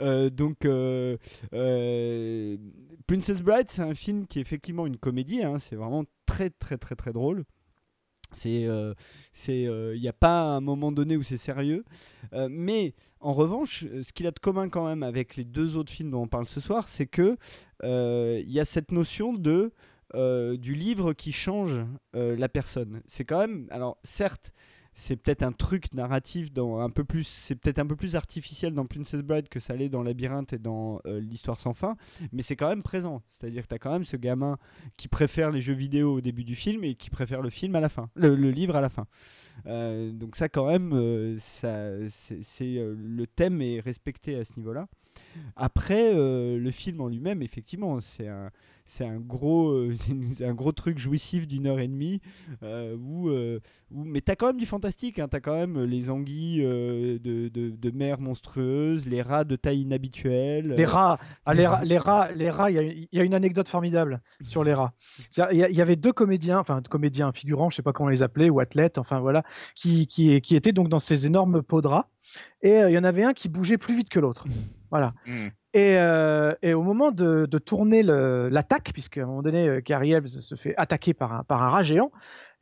Euh, 0.00 0.30
donc, 0.30 0.64
euh, 0.64 1.16
euh, 1.54 2.56
Princess 3.06 3.40
Bride, 3.42 3.68
c'est 3.68 3.82
un 3.82 3.94
film 3.94 4.26
qui 4.26 4.38
est 4.38 4.42
effectivement 4.42 4.86
une 4.86 4.96
comédie. 4.96 5.42
hein, 5.44 5.58
c'est 5.58 5.76
vraiment 5.76 6.04
très, 6.26 6.50
très, 6.50 6.76
très, 6.78 6.94
très 6.96 7.12
drôle. 7.12 7.44
C'est, 8.32 8.64
euh, 8.66 8.94
c'est, 9.32 9.62
il 9.62 10.00
n'y 10.00 10.08
a 10.08 10.12
pas 10.12 10.42
un 10.42 10.60
moment 10.60 10.92
donné 10.92 11.16
où 11.16 11.22
c'est 11.22 11.36
sérieux. 11.38 11.84
Euh, 12.32 12.48
mais 12.50 12.94
en 13.20 13.32
revanche, 13.32 13.84
euh, 13.84 14.02
ce 14.02 14.12
qu'il 14.12 14.26
a 14.26 14.30
de 14.30 14.38
commun 14.38 14.68
quand 14.68 14.86
même 14.86 15.02
avec 15.02 15.36
les 15.36 15.44
deux 15.44 15.76
autres 15.76 15.92
films 15.92 16.10
dont 16.10 16.22
on 16.22 16.28
parle 16.28 16.46
ce 16.46 16.60
soir, 16.60 16.88
c'est 16.88 17.06
que 17.06 17.36
euh, 17.84 18.42
il 18.44 18.52
y 18.52 18.60
a 18.60 18.64
cette 18.64 18.92
notion 18.92 19.32
de 19.32 19.72
euh, 20.14 20.56
du 20.56 20.74
livre 20.74 21.12
qui 21.12 21.32
change 21.32 21.84
euh, 22.14 22.36
la 22.36 22.48
personne. 22.48 23.02
C'est 23.06 23.24
quand 23.24 23.40
même, 23.40 23.66
alors 23.70 23.98
certes, 24.04 24.52
c'est 24.98 25.14
peut-être 25.14 25.44
un 25.44 25.52
truc 25.52 25.94
narratif 25.94 26.52
dans 26.52 26.80
un 26.80 26.90
peu 26.90 27.04
plus, 27.04 27.22
c'est 27.22 27.54
peut-être 27.54 27.78
un 27.78 27.86
peu 27.86 27.94
plus 27.94 28.16
artificiel 28.16 28.74
dans 28.74 28.84
Princess 28.84 29.22
Bride 29.22 29.48
que 29.48 29.60
ça 29.60 29.76
l'est 29.76 29.88
dans 29.88 30.02
Labyrinthe 30.02 30.54
et 30.54 30.58
dans 30.58 31.00
euh, 31.06 31.20
l'Histoire 31.20 31.60
sans 31.60 31.72
fin, 31.72 31.96
mais 32.32 32.42
c'est 32.42 32.56
quand 32.56 32.68
même 32.68 32.82
présent. 32.82 33.22
C'est-à-dire 33.30 33.62
que 33.62 33.68
tu 33.68 33.74
as 33.76 33.78
quand 33.78 33.92
même 33.92 34.04
ce 34.04 34.16
gamin 34.16 34.58
qui 34.96 35.06
préfère 35.06 35.52
les 35.52 35.60
jeux 35.60 35.72
vidéo 35.72 36.14
au 36.14 36.20
début 36.20 36.42
du 36.42 36.56
film 36.56 36.82
et 36.82 36.96
qui 36.96 37.10
préfère 37.10 37.42
le 37.42 37.50
film 37.50 37.76
à 37.76 37.80
la 37.80 37.88
fin, 37.88 38.10
le, 38.16 38.34
livre 38.50 38.74
à 38.74 38.80
la 38.80 38.88
fin. 38.88 39.06
Euh, 39.66 40.10
donc 40.10 40.34
ça 40.34 40.48
quand 40.48 40.66
même, 40.66 40.92
euh, 40.92 41.36
ça, 41.38 41.90
c'est, 42.10 42.74
le 42.76 43.26
thème 43.28 43.62
est 43.62 43.78
respecté 43.78 44.34
à 44.34 44.44
ce 44.44 44.56
niveau-là. 44.56 44.88
Après, 45.56 46.12
euh, 46.14 46.58
le 46.58 46.70
film 46.70 47.00
en 47.00 47.08
lui-même, 47.08 47.42
effectivement, 47.42 48.00
c'est 48.00 48.28
un, 48.28 48.50
c'est 48.84 49.04
un 49.04 49.18
gros, 49.18 49.70
euh, 49.70 49.92
un 50.44 50.54
gros 50.54 50.72
truc 50.72 50.98
jouissif 50.98 51.46
d'une 51.46 51.66
heure 51.66 51.78
et 51.80 51.88
demie. 51.88 52.20
euh, 52.62 52.96
où, 52.96 53.28
euh, 53.28 53.60
où- 53.90 54.04
mais 54.04 54.20
t'as 54.20 54.34
quand 54.36 54.46
même 54.48 54.56
du 54.58 54.66
fantastique. 54.66 55.18
Hein, 55.18 55.28
t'as 55.28 55.40
quand 55.40 55.54
même 55.54 55.82
les 55.84 56.10
anguilles 56.10 56.62
de, 56.62 57.18
de, 57.48 57.70
de 57.70 57.90
mer 57.90 58.20
monstrueuses, 58.20 59.06
les 59.06 59.22
rats 59.22 59.44
de 59.44 59.56
taille 59.56 59.80
inhabituelle. 59.82 60.74
Les 60.76 60.84
rats, 60.84 61.18
ah, 61.44 61.54
les 61.54 61.66
rats, 61.66 61.84
les 61.84 61.98
rats, 61.98 62.32
les 62.32 62.50
rats, 62.50 62.70
il 62.70 62.74
y 62.74 62.78
a- 62.78 62.82
il 62.82 63.08
y, 63.12 63.20
a 63.20 63.24
une 63.24 63.34
anecdote 63.34 63.68
formidable 63.68 64.20
sur 64.42 64.64
les 64.64 64.74
rats. 64.74 64.92
Il 65.52 65.56
y, 65.58 65.80
avait 65.82 65.96
deux 65.96 66.12
comédiens, 66.12 66.58
enfin 66.58 66.80
comédiens 66.88 67.32
figurants, 67.32 67.70
je 67.70 67.76
sais 67.76 67.82
pas 67.82 67.92
comment 67.92 68.06
on 68.08 68.10
les 68.10 68.22
appelait, 68.22 68.50
ou 68.50 68.60
athlètes, 68.60 68.98
enfin 68.98 69.20
voilà, 69.20 69.42
qui, 69.74 70.06
qui, 70.06 70.40
qui 70.40 70.56
étaient 70.56 70.72
donc 70.72 70.88
dans 70.88 70.98
ces 70.98 71.26
énormes 71.26 71.62
pots 71.62 71.80
de 71.82 71.88
rats. 71.88 72.08
Et 72.62 72.80
il 72.88 72.90
y 72.92 72.98
en 72.98 73.04
avait 73.04 73.24
un 73.24 73.32
qui 73.32 73.48
bougeait 73.48 73.78
plus 73.78 73.96
vite 73.96 74.08
que 74.08 74.18
l'autre. 74.20 74.44
Voilà. 74.90 75.12
Et, 75.74 75.96
euh, 75.98 76.54
et 76.62 76.72
au 76.72 76.82
moment 76.82 77.12
de, 77.12 77.46
de 77.46 77.58
tourner 77.58 78.02
l'attaque, 78.02 78.90
puisqu'à 78.94 79.22
un 79.22 79.26
moment 79.26 79.42
donné, 79.42 79.68
euh, 79.68 79.80
Gary 79.84 80.12
Elves 80.12 80.26
se 80.26 80.54
fait 80.54 80.74
attaquer 80.78 81.12
par 81.12 81.32
un, 81.34 81.44
par 81.44 81.62
un 81.62 81.68
rat 81.68 81.82
géant, 81.82 82.10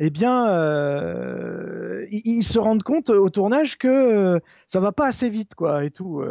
eh 0.01 0.11
bien, 0.11 0.51
euh, 0.51 2.05
ils, 2.11 2.23
ils 2.25 2.43
se 2.43 2.59
rendent 2.59 2.83
compte 2.83 3.11
au 3.11 3.31
tournage 3.31 3.79
que 3.79 4.41
ça 4.67 4.81
va 4.81 4.91
pas 4.93 5.07
assez 5.07 5.31
vite, 5.31 5.55
quoi, 5.55 5.85
et 5.85 5.91
tout. 5.91 6.23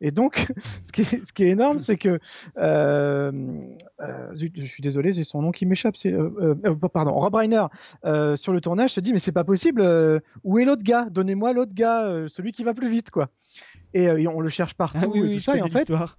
Et 0.00 0.10
donc, 0.10 0.50
ce 0.82 0.92
qui 0.92 1.02
est, 1.02 1.24
ce 1.24 1.32
qui 1.32 1.44
est 1.44 1.50
énorme, 1.50 1.78
c'est 1.78 1.98
que, 1.98 2.18
euh, 2.56 3.30
je 4.34 4.64
suis 4.64 4.82
désolé, 4.82 5.12
c'est 5.12 5.24
son 5.24 5.42
nom 5.42 5.52
qui 5.52 5.66
m'échappe. 5.66 5.94
Euh, 6.06 6.54
pardon, 6.92 7.12
Rob 7.12 7.34
Reiner 7.34 7.66
sur 8.36 8.52
le 8.54 8.60
tournage 8.60 8.94
se 8.94 9.00
dit, 9.00 9.12
mais 9.12 9.18
c'est 9.18 9.30
pas 9.30 9.44
possible. 9.44 9.82
où 10.42 10.58
est 10.58 10.64
l'autre 10.64 10.82
gars? 10.82 11.06
Donnez-moi 11.10 11.52
l'autre 11.52 11.74
gars, 11.74 12.24
celui 12.28 12.50
qui 12.50 12.64
va 12.64 12.72
plus 12.72 12.88
vite, 12.88 13.10
quoi. 13.10 13.28
Et 13.94 14.08
euh, 14.08 14.30
on 14.30 14.40
le 14.40 14.48
cherche 14.48 14.74
partout 14.74 14.98
Ah 15.02 15.06
oui, 15.08 15.30
et 15.30 15.34
tout 15.34 15.40
ça. 15.40 15.56
Et 15.56 15.62
en 15.62 15.68
fait, 15.68 15.78
l'histoire. 15.88 16.16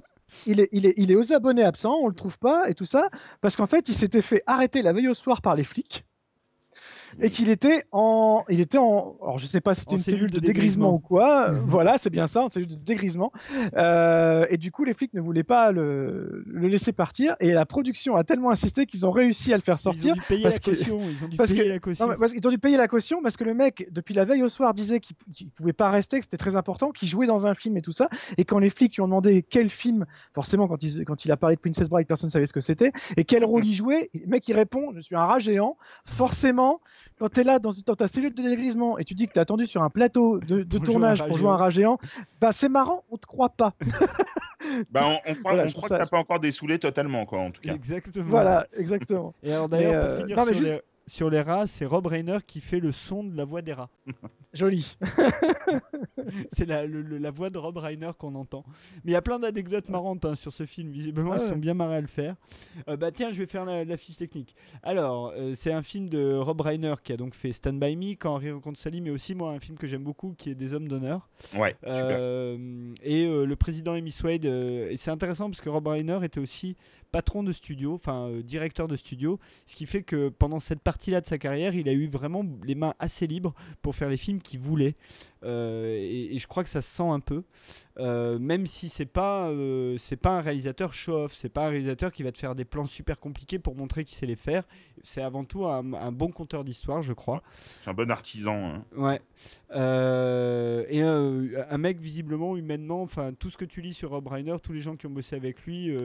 il 0.48 0.60
est, 0.60 0.70
il, 0.72 0.86
est, 0.86 0.94
il 0.98 1.12
est 1.12 1.16
aux 1.16 1.32
abonnés 1.34 1.64
absents, 1.64 1.96
on 2.02 2.08
le 2.08 2.16
trouve 2.16 2.40
pas 2.40 2.70
et 2.70 2.74
tout 2.74 2.86
ça, 2.86 3.10
parce 3.42 3.56
qu'en 3.56 3.68
fait, 3.68 3.88
il 3.90 3.94
s'était 3.94 4.22
fait 4.22 4.42
arrêter 4.48 4.82
la 4.82 4.94
veille 4.94 5.10
au 5.10 5.14
soir 5.14 5.42
par 5.42 5.56
les 5.56 5.64
flics 5.64 6.06
et 7.22 7.30
qu'il 7.30 7.50
était 7.50 7.84
en, 7.92 8.44
il 8.50 8.60
était 8.60 8.78
en, 8.78 9.16
alors 9.22 9.38
je 9.38 9.46
sais 9.46 9.62
pas 9.62 9.74
si 9.76 9.82
c'était 9.82 9.96
une 9.96 10.02
cellule, 10.02 10.20
cellule 10.20 10.32
de, 10.32 10.40
de 10.40 10.46
dégrisement, 10.46 10.92
dégrisement. 10.92 10.94
ou 10.94 11.00
quoi, 11.00 11.48
voilà, 11.68 11.98
c'est 11.98 12.10
bien 12.10 12.28
ça, 12.28 12.44
en 12.44 12.50
cellule 12.50 12.68
de 12.68 12.76
dégrisement, 12.76 13.32
euh, 13.76 14.46
et 14.50 14.58
du 14.58 14.72
coup, 14.72 14.84
les 14.84 14.94
flics 14.94 15.14
ne 15.14 15.22
voulaient 15.22 15.44
pas 15.44 15.72
le, 15.72 16.44
le 16.46 16.68
laisser 16.68 16.92
partir, 16.92 17.36
et 17.40 17.52
la 17.54 17.66
production 17.66 18.16
a 18.16 18.24
tellement 18.24 18.52
insisté 18.52 18.86
qu'ils 18.86 19.06
ont 19.06 19.12
réussi 19.12 19.54
à 19.54 19.58
le 19.58 19.62
faire 19.62 19.76
Ils 19.80 19.88
ont 19.88 19.92
sortir, 19.92 20.14
dû 20.16 20.22
payer 20.22 20.44
parce 20.44 20.56
la 20.56 20.60
que- 20.60 20.70
caution. 20.72 21.00
Ils 21.02 21.24
ont 21.24 21.28
dû 21.28 21.38
parce 21.38 21.52
payer 21.52 21.64
que- 21.64 21.70
la 21.70 21.80
caution. 21.80 22.08
non, 22.08 22.16
parce 22.20 22.32
qu'ils 22.34 22.46
ont 22.48 22.52
dû 22.52 22.60
payer 22.60 22.78
la 22.78 22.88
caution 22.88 23.22
parce 23.22 23.38
que 23.38 23.44
le 23.44 23.54
mec, 23.54 23.88
depuis 23.92 24.14
la 24.14 24.26
veille 24.26 24.44
au 24.44 24.50
soir, 24.50 24.74
disait 24.74 25.00
qu'il 25.00 25.16
pouvait 25.52 25.74
pas 25.74 25.90
rester, 25.90 26.20
que 26.20 26.26
c'était 26.26 26.38
très 26.38 26.56
important, 26.56 26.92
qu'il 26.92 27.08
jouait 27.08 27.28
dans 27.28 27.48
un 27.48 27.54
film 27.54 27.78
et 27.78 27.82
tout 27.82 27.92
ça. 27.92 28.10
Et 28.38 28.46
quand 28.46 28.60
les 28.60 28.70
flics 28.70 28.96
lui 28.96 29.02
ont 29.02 29.08
demandé 29.08 29.44
quel 29.44 29.70
film, 29.70 30.06
forcément, 30.34 30.68
quand 30.68 30.82
il, 30.84 31.06
quand 31.06 31.26
il 31.26 31.32
a 31.32 31.38
parlé 31.38 31.56
de 31.56 31.62
Princess 31.62 31.90
Bride, 31.90 32.08
personne 32.08 32.28
ne 32.28 32.32
savait 32.32 32.46
ce 32.46 32.54
que 32.54 32.62
c'était, 32.62 32.92
et 33.18 33.24
quel 33.24 33.46
rôle 33.46 33.66
il 33.66 33.74
jouait, 33.74 34.10
le 34.14 34.28
mec 34.28 34.48
il 34.48 34.54
répond 34.54 34.92
Je 34.96 35.02
suis 35.02 35.16
un 35.16 35.26
rat 35.26 35.40
géant. 35.40 35.78
Forcément, 36.06 36.82
quand 37.20 37.30
tu 37.30 37.42
es 37.42 37.44
là 37.44 37.60
dans, 37.60 37.72
dans 37.86 37.96
ta 37.96 38.08
cellule 38.08 38.34
de 38.34 38.42
dégrisement 38.44 38.98
et 38.98 39.04
tu 39.04 39.14
dis 39.14 39.28
que 39.28 39.34
tu 39.34 39.40
attendu 39.40 39.66
sur 39.66 39.84
un 39.84 39.90
plateau 39.90 40.40
de, 40.40 40.64
de 40.64 40.78
Pour 40.78 40.86
jouer 40.86 40.94
tournage 40.94 41.22
un 41.22 41.24
rat 41.24 41.28
pour 41.30 41.38
jouer 41.38 41.50
un 41.50 41.52
géant. 41.54 41.58
rat 41.64 41.70
géant, 41.70 42.00
bah 42.42 42.52
c'est 42.52 42.70
marrant, 42.70 43.04
on 43.10 43.18
te 43.18 43.26
croit 43.26 43.50
pas. 43.50 43.74
Bah, 44.90 45.02
on, 45.06 45.12
on 45.12 45.36
croit, 45.36 45.36
Voilà, 45.44 45.64
on 45.64 45.68
je 45.68 45.74
croit 45.74 45.82
trouve 45.82 45.84
que 45.84 45.88
ça- 45.90 45.98
t'as 46.06 46.10
pas 46.10 46.18
encore 46.18 46.40
dessoulé 46.40 46.80
totalement, 46.80 47.26
quoi, 47.28 47.40
en 47.40 47.52
tout 47.52 47.62
cas. 47.62 47.72
Exactement. 47.74 48.26
voilà, 48.28 48.66
exactement. 48.76 49.34
Et 49.44 49.54
alors 49.54 49.70
d'ailleurs, 49.70 50.02
pour 50.02 50.10
euh, 50.10 50.18
finir 50.22 50.38
non, 50.38 50.46
mais 50.46 50.54
sur 50.54 50.64
juste- 50.66 50.72
les... 50.74 50.82
sur 51.08 51.30
les 51.30 51.42
rats, 51.42 51.68
c'est 51.68 51.86
Rob 51.86 52.08
Reiner 52.08 52.40
qui 52.46 52.62
fait 52.62 52.80
le 52.80 52.92
son 52.92 53.24
de 53.24 53.36
la 53.36 53.46
voix 53.46 53.62
des 53.62 53.74
rats. 53.74 53.90
Joli. 54.54 54.98
c'est 56.52 56.66
la, 56.66 57.32
voix 57.32 57.50
de 57.50 57.58
Rob 57.58 57.78
Reiner 57.78 58.12
qu'on 58.18 58.36
entend. 58.36 58.64
Mais 59.04 59.12
il 59.12 59.14
y 59.14 59.18
a 59.18 59.22
plein 59.22 59.40
d'anecdotes 59.40 59.90
marrantes 59.90 60.26
hein, 60.26 60.36
sur 60.36 60.52
ce 60.52 60.66
film. 60.66 60.92
Visiblement, 60.92 61.34
Ah 61.34 61.40
ils 61.42 61.48
sont 61.48 61.58
bien 61.58 61.74
marrés 61.74 61.98
à 61.98 62.02
le 62.02 62.08
faire. 62.08 62.36
Euh, 62.88 62.98
bah 62.98 63.12
tiens, 63.12 63.32
je 63.32 63.38
vais 63.38 63.46
faire 63.46 63.66
la, 63.66 63.86
la 63.86 63.98
fiche 63.98 64.18
technique. 64.18 64.56
Alors, 64.84 65.34
euh, 65.36 65.54
c'est 65.56 65.74
un 65.74 65.84
film 65.84 66.10
de 66.10 66.36
Rob 66.36 66.62
Reiner 66.62 66.96
qui 67.04 67.14
a 67.14 67.18
donc 67.18 67.36
fait 67.36 67.52
Stand 67.52 67.80
By 67.80 67.96
Me, 67.96 68.16
Quand 68.16 68.36
Harry 68.36 68.52
rencontre 68.52 68.80
Sally, 68.80 69.02
mais 69.02 69.10
aussi 69.12 69.36
moi 69.36 69.52
un 69.52 69.60
film 69.60 69.78
que 69.78 69.88
j'aime 69.88 70.04
beaucoup 70.04 70.34
qui 70.38 70.50
est 70.50 70.56
Des 70.56 70.74
Hommes 70.74 70.88
d'honneur. 70.88 71.30
Ouais, 71.58 71.76
super. 71.82 72.18
Euh, 72.20 72.94
et 73.04 73.28
euh, 73.28 73.46
le 73.46 73.56
président 73.56 73.94
Amy 73.94 74.12
Swade. 74.12 74.46
euh, 74.46 74.90
et 74.90 74.98
c'est 74.98 75.12
intéressant 75.12 75.50
parce 75.50 75.62
que 75.62 75.70
Rob 75.70 75.88
Reiner 75.88 76.20
était 76.24 76.40
aussi 76.40 76.76
patron 77.16 77.44
de 77.44 77.54
studio, 77.54 77.94
enfin 77.94 78.28
euh, 78.28 78.42
directeur 78.42 78.90
de 78.90 78.98
studio, 78.98 79.40
ce 79.66 79.78
qui 79.78 79.86
fait 79.86 80.04
que 80.04 80.28
pendant 80.28 80.60
cette 80.60 80.82
partie-là 80.82 81.22
de 81.22 81.26
sa 81.26 81.38
carrière, 81.38 81.74
il 81.74 81.88
a 81.88 81.94
eu 81.94 82.10
vraiment 82.10 82.44
les 82.66 82.76
mains 82.76 82.94
assez 83.00 83.26
libres 83.26 83.54
pour 83.82 83.96
faire 83.96 84.10
les 84.10 84.18
films 84.18 84.42
qu'il 84.42 84.60
voulait. 84.60 84.96
Euh, 85.46 85.96
et, 85.98 86.36
et 86.36 86.38
je 86.40 86.48
crois 86.48 86.64
que 86.64 86.70
ça 86.70 86.82
se 86.82 86.90
sent 86.96 87.08
un 87.10 87.20
peu, 87.22 87.44
Euh, 87.98 88.38
même 88.40 88.68
si 88.68 88.90
c'est 88.90 89.06
pas 89.06 89.50
euh, 89.50 89.96
c'est 89.98 90.18
pas 90.20 90.38
un 90.40 90.42
réalisateur 90.42 90.92
show-off, 90.92 91.34
c'est 91.34 91.48
pas 91.48 91.68
un 91.68 91.70
réalisateur 91.70 92.12
qui 92.12 92.24
va 92.24 92.34
te 92.34 92.38
faire 92.38 92.54
des 92.54 92.66
plans 92.66 92.86
super 92.86 93.18
compliqués 93.22 93.58
pour 93.58 93.74
montrer 93.74 94.04
qu'il 94.04 94.18
sait 94.18 94.26
les 94.26 94.36
faire. 94.36 94.64
C'est 95.02 95.22
avant 95.22 95.46
tout 95.46 95.66
un, 95.66 95.94
un 95.94 96.12
bon 96.12 96.28
conteur 96.30 96.66
d'histoire, 96.66 97.02
je 97.02 97.14
crois. 97.14 97.42
C'est 97.84 97.90
un 97.90 97.94
bon 97.94 98.12
artisan. 98.12 98.54
hein. 98.54 98.86
Ouais. 98.98 99.22
Et 100.90 101.02
un 101.02 101.78
mec 101.78 102.00
visiblement, 102.00 102.58
humainement, 102.58 103.02
enfin 103.02 103.32
tout 103.34 103.50
ce 103.50 103.56
que 103.58 103.66
tu 103.66 103.82
lis 103.82 103.94
sur 103.94 104.10
Rob 104.10 104.28
Reiner, 104.28 104.58
tous 104.62 104.74
les 104.74 104.82
gens 104.82 104.98
qui 104.98 105.08
ont 105.08 105.12
bossé 105.12 105.36
avec 105.38 105.62
lui 105.66 105.96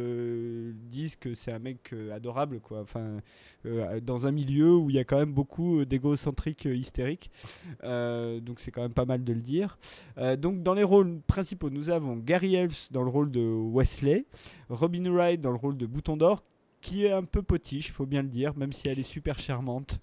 disent 0.75 1.17
que 1.17 1.35
c'est 1.35 1.51
un 1.53 1.59
mec 1.59 1.93
adorable, 2.13 2.61
quoi. 2.61 2.81
Enfin, 2.83 3.19
euh, 3.67 4.01
dans 4.01 4.27
un 4.27 4.31
milieu 4.33 4.75
où 4.77 4.91
il 4.91 4.97
y 4.97 4.99
a 4.99 5.05
quand 5.05 5.19
même 5.19 5.33
beaucoup 5.33 5.85
d'égocentriques 5.85 6.67
hystériques. 6.67 7.31
Euh, 7.85 8.39
donc 8.41 8.61
c'est 8.61 8.71
quand 8.71 8.83
même 8.83 8.93
pas 8.95 9.07
mal 9.07 9.25
de 9.31 9.35
le 9.37 9.41
dire. 9.43 9.79
Euh, 10.19 10.37
donc 10.37 10.63
dans 10.63 10.75
les 10.75 10.83
rôles 10.83 11.21
principaux, 11.27 11.71
nous 11.71 11.91
avons 11.91 12.17
Gary 12.17 12.55
Elves 12.55 12.89
dans 12.91 13.03
le 13.03 13.11
rôle 13.11 13.31
de 13.31 13.41
Wesley, 13.41 14.25
Robin 14.69 15.11
Wright 15.11 15.41
dans 15.41 15.51
le 15.51 15.57
rôle 15.57 15.77
de 15.77 15.87
Bouton 15.87 16.17
d'Or, 16.17 16.43
qui 16.81 17.05
est 17.05 17.13
un 17.13 17.25
peu 17.25 17.43
potiche, 17.43 17.93
faut 17.93 18.07
bien 18.07 18.23
le 18.23 18.29
dire, 18.29 18.57
même 18.57 18.73
si 18.73 18.89
elle 18.89 18.99
est 18.99 19.03
super 19.03 19.39
charmante. 19.39 20.01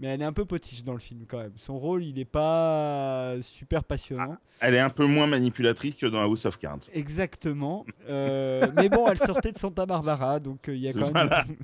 Mais 0.00 0.08
elle 0.08 0.22
est 0.22 0.24
un 0.24 0.32
peu 0.32 0.44
potiche 0.44 0.82
dans 0.82 0.92
le 0.92 0.98
film 0.98 1.24
quand 1.28 1.38
même. 1.38 1.52
Son 1.56 1.78
rôle, 1.78 2.02
il 2.04 2.16
n'est 2.16 2.24
pas 2.24 3.34
super 3.42 3.84
passionnant. 3.84 4.36
Elle 4.60 4.74
est 4.74 4.80
un 4.80 4.90
peu 4.90 5.06
moins 5.06 5.28
manipulatrice 5.28 5.94
que 5.94 6.06
dans 6.06 6.20
House 6.20 6.46
of 6.46 6.58
Cards. 6.58 6.80
Exactement. 6.92 7.86
Euh, 8.08 8.66
mais 8.74 8.88
bon, 8.88 9.06
elle 9.08 9.18
sortait 9.20 9.52
de 9.52 9.58
Santa 9.58 9.86
Barbara, 9.86 10.40
donc 10.40 10.68
euh, 10.68 10.74
il 10.74 10.82
y 10.82 10.88
a 10.88 10.92
quand 10.92 11.10
Voilà. 11.12 11.44
même. 11.46 11.56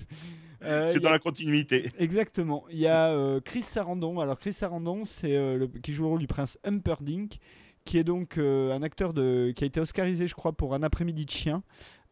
Euh, 0.63 0.91
C'est 0.93 1.01
dans 1.01 1.09
a- 1.09 1.13
la 1.13 1.19
continuité. 1.19 1.91
Exactement. 1.99 2.65
Il 2.71 2.79
y 2.79 2.87
a 2.87 3.09
euh, 3.11 3.41
Chris 3.41 3.63
Sarandon. 3.63 4.21
Alors 4.21 4.39
Chris 4.39 4.53
Sarandon, 4.53 5.05
c'est 5.05 5.35
euh, 5.37 5.57
le- 5.57 5.67
qui 5.69 5.93
joue 5.93 6.03
le 6.03 6.09
rôle 6.11 6.21
du 6.21 6.27
prince 6.27 6.59
Humperdinck, 6.65 7.39
qui 7.85 7.97
est 7.99 8.05
donc 8.05 8.37
euh, 8.37 8.73
un 8.75 8.83
acteur 8.83 9.15
de, 9.15 9.53
qui 9.57 9.65
a 9.65 9.67
été 9.67 9.81
oscarisé, 9.81 10.27
je 10.27 10.35
crois, 10.35 10.53
pour 10.53 10.75
Un 10.75 10.83
après-midi 10.83 11.25
de 11.25 11.31
chien, 11.31 11.63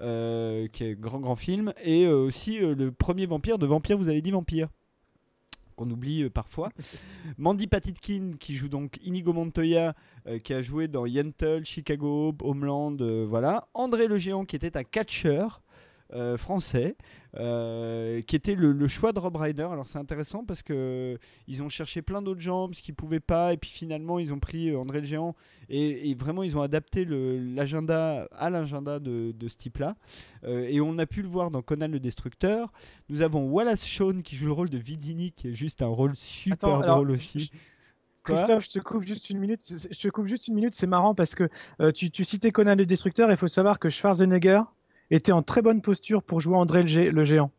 euh, 0.00 0.66
qui 0.68 0.84
est 0.84 0.92
un 0.92 0.94
grand 0.94 1.20
grand 1.20 1.36
film, 1.36 1.72
et 1.84 2.06
euh, 2.06 2.16
aussi 2.16 2.58
le 2.60 2.90
premier 2.90 3.26
vampire 3.26 3.58
de 3.58 3.66
Vampire. 3.66 3.98
Vous 3.98 4.08
avez 4.08 4.22
dit 4.22 4.30
Vampire 4.30 4.68
qu'on 5.76 5.90
oublie 5.90 6.28
parfois. 6.30 6.70
Mandy 7.38 7.66
Patinkin 7.68 8.32
qui 8.40 8.56
joue 8.56 8.68
donc 8.68 8.98
Inigo 9.04 9.32
Montoya 9.32 9.94
qui 10.42 10.52
a 10.52 10.60
joué 10.62 10.88
dans 10.88 11.06
Yentl, 11.06 11.64
Chicago, 11.64 12.34
Homeland, 12.42 12.96
voilà. 13.28 13.68
André 13.74 14.08
le 14.08 14.18
géant 14.18 14.44
qui 14.44 14.56
était 14.56 14.76
un 14.76 14.82
catcheur 14.82 15.62
euh, 16.14 16.36
français 16.36 16.96
euh, 17.36 18.22
qui 18.22 18.36
était 18.36 18.54
le, 18.54 18.72
le 18.72 18.88
choix 18.88 19.12
de 19.12 19.18
Rob 19.18 19.36
Reiner. 19.36 19.64
Alors 19.70 19.86
c'est 19.86 19.98
intéressant 19.98 20.44
parce 20.44 20.62
que 20.62 21.18
ils 21.46 21.62
ont 21.62 21.68
cherché 21.68 22.02
plein 22.02 22.22
d'autres 22.22 22.40
gens 22.40 22.68
parce 22.68 22.80
qu'ils 22.80 22.94
pouvaient 22.94 23.20
pas 23.20 23.52
et 23.52 23.56
puis 23.56 23.70
finalement 23.70 24.18
ils 24.18 24.32
ont 24.32 24.40
pris 24.40 24.70
euh, 24.70 24.78
André 24.78 25.00
le 25.00 25.06
géant 25.06 25.34
et, 25.68 26.10
et 26.10 26.14
vraiment 26.14 26.42
ils 26.42 26.56
ont 26.56 26.62
adapté 26.62 27.04
l'agenda 27.04 28.26
à 28.32 28.50
l'agenda 28.50 28.98
de, 29.00 29.32
de 29.32 29.48
ce 29.48 29.56
type-là. 29.56 29.96
Euh, 30.44 30.66
et 30.68 30.80
on 30.80 30.98
a 30.98 31.06
pu 31.06 31.22
le 31.22 31.28
voir 31.28 31.50
dans 31.50 31.62
Conan 31.62 31.88
le 31.88 32.00
Destructeur. 32.00 32.72
Nous 33.08 33.22
avons 33.22 33.50
Wallace 33.50 33.84
Shawn 33.84 34.22
qui 34.22 34.36
joue 34.36 34.46
le 34.46 34.52
rôle 34.52 34.70
de 34.70 34.78
Vidini 34.78 35.32
qui 35.32 35.48
est 35.48 35.54
juste 35.54 35.82
un 35.82 35.86
rôle 35.88 36.14
super 36.16 36.54
Attends, 36.54 36.80
alors, 36.80 36.96
drôle 36.96 37.10
aussi. 37.10 37.50
Christophe, 38.24 38.64
je 38.64 38.70
te 38.70 38.78
coupe 38.78 39.06
juste 39.06 39.30
une 39.30 39.38
minute. 39.38 39.60
Je 39.68 39.98
te 39.98 40.08
coupe 40.08 40.26
juste 40.26 40.48
une 40.48 40.54
minute. 40.54 40.74
C'est 40.74 40.86
marrant 40.86 41.14
parce 41.14 41.34
que 41.34 41.48
euh, 41.80 41.92
tu, 41.92 42.10
tu 42.10 42.24
citais 42.24 42.50
Conan 42.50 42.74
le 42.74 42.84
Destructeur. 42.84 43.30
Il 43.30 43.36
faut 43.36 43.48
savoir 43.48 43.78
que 43.78 43.88
Schwarzenegger 43.88 44.62
était 45.10 45.32
en 45.32 45.42
très 45.42 45.62
bonne 45.62 45.80
posture 45.82 46.22
pour 46.22 46.40
jouer 46.40 46.56
André 46.56 46.82
le, 46.82 46.88
Gé- 46.88 47.10
le 47.10 47.24
géant. 47.24 47.50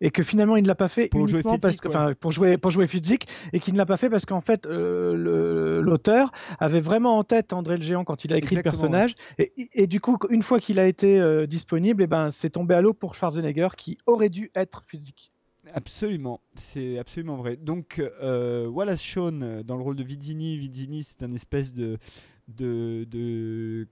Et 0.00 0.10
que 0.12 0.22
finalement 0.22 0.56
il 0.56 0.62
ne 0.62 0.68
l'a 0.68 0.76
pas 0.76 0.86
fait 0.86 1.08
Pour 1.08 1.26
jouer 1.26 1.40
uniquement 1.40 1.58
parce 1.58 1.78
que, 1.78 1.88
ouais. 1.88 2.14
pour 2.14 2.30
jouer 2.30 2.56
pour 2.56 2.70
jouer 2.70 2.86
Fitzik 2.86 3.26
et 3.52 3.58
qu'il 3.58 3.74
ne 3.74 3.78
l'a 3.78 3.84
pas 3.86 3.96
fait 3.96 4.08
parce 4.08 4.24
qu'en 4.24 4.40
fait 4.40 4.64
euh, 4.64 5.80
l'auteur 5.82 6.30
avait 6.60 6.80
vraiment 6.80 7.18
en 7.18 7.24
tête 7.24 7.52
André 7.52 7.76
le 7.76 7.82
géant 7.82 8.04
quand 8.04 8.24
il 8.24 8.32
a 8.32 8.36
écrit 8.38 8.56
Exactement, 8.58 8.84
le 8.84 8.90
personnage 8.90 9.14
et, 9.38 9.52
et 9.74 9.88
du 9.88 10.00
coup 10.00 10.18
une 10.30 10.42
fois 10.42 10.60
qu'il 10.60 10.78
a 10.78 10.86
été 10.86 11.18
euh, 11.18 11.46
disponible 11.48 12.04
et 12.04 12.06
ben 12.06 12.30
c'est 12.30 12.50
tombé 12.50 12.76
à 12.76 12.80
l'eau 12.80 12.92
pour 12.94 13.16
Schwarzenegger 13.16 13.68
qui 13.76 13.98
aurait 14.06 14.28
dû 14.28 14.52
être 14.54 14.84
Fitzik. 14.86 15.32
Absolument, 15.74 16.40
c'est 16.54 16.96
absolument 17.00 17.34
vrai. 17.34 17.56
Donc 17.56 18.00
euh, 18.22 18.68
Wallace 18.68 19.02
Shawn 19.02 19.62
dans 19.64 19.76
le 19.76 19.82
rôle 19.82 19.96
de 19.96 20.04
Vizzini. 20.04 20.56
Vizzini, 20.58 21.02
c'est 21.02 21.24
un 21.24 21.32
espèce 21.34 21.72
de, 21.72 21.98
de, 22.46 23.02
de 23.10 23.88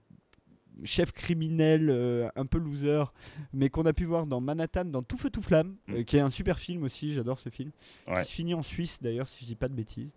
chef 0.83 1.11
criminel 1.11 1.89
euh, 1.89 2.27
un 2.35 2.45
peu 2.45 2.57
loser, 2.57 3.03
mais 3.53 3.69
qu'on 3.69 3.85
a 3.85 3.93
pu 3.93 4.05
voir 4.05 4.25
dans 4.25 4.41
Manhattan, 4.41 4.85
dans 4.85 5.03
Tout 5.03 5.17
Feu 5.17 5.29
Tout 5.29 5.41
Flamme, 5.41 5.75
euh, 5.89 6.03
qui 6.03 6.17
est 6.17 6.21
un 6.21 6.29
super 6.29 6.59
film 6.59 6.83
aussi. 6.83 7.13
J'adore 7.13 7.39
ce 7.39 7.49
film. 7.49 7.71
Ouais. 8.07 8.21
Qui 8.21 8.29
se 8.29 8.33
finit 8.33 8.53
en 8.53 8.61
Suisse 8.61 9.01
d'ailleurs, 9.01 9.27
si 9.27 9.43
je 9.43 9.49
dis 9.49 9.55
pas 9.55 9.67
de 9.67 9.73
bêtises. 9.73 10.09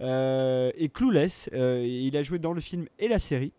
Euh, 0.00 0.70
et 0.76 0.88
Clueless, 0.88 1.50
il 1.52 2.16
a 2.16 2.22
joué 2.22 2.38
dans 2.38 2.52
le 2.52 2.60
film 2.60 2.86
et 2.98 3.08
la 3.08 3.18
série. 3.18 3.52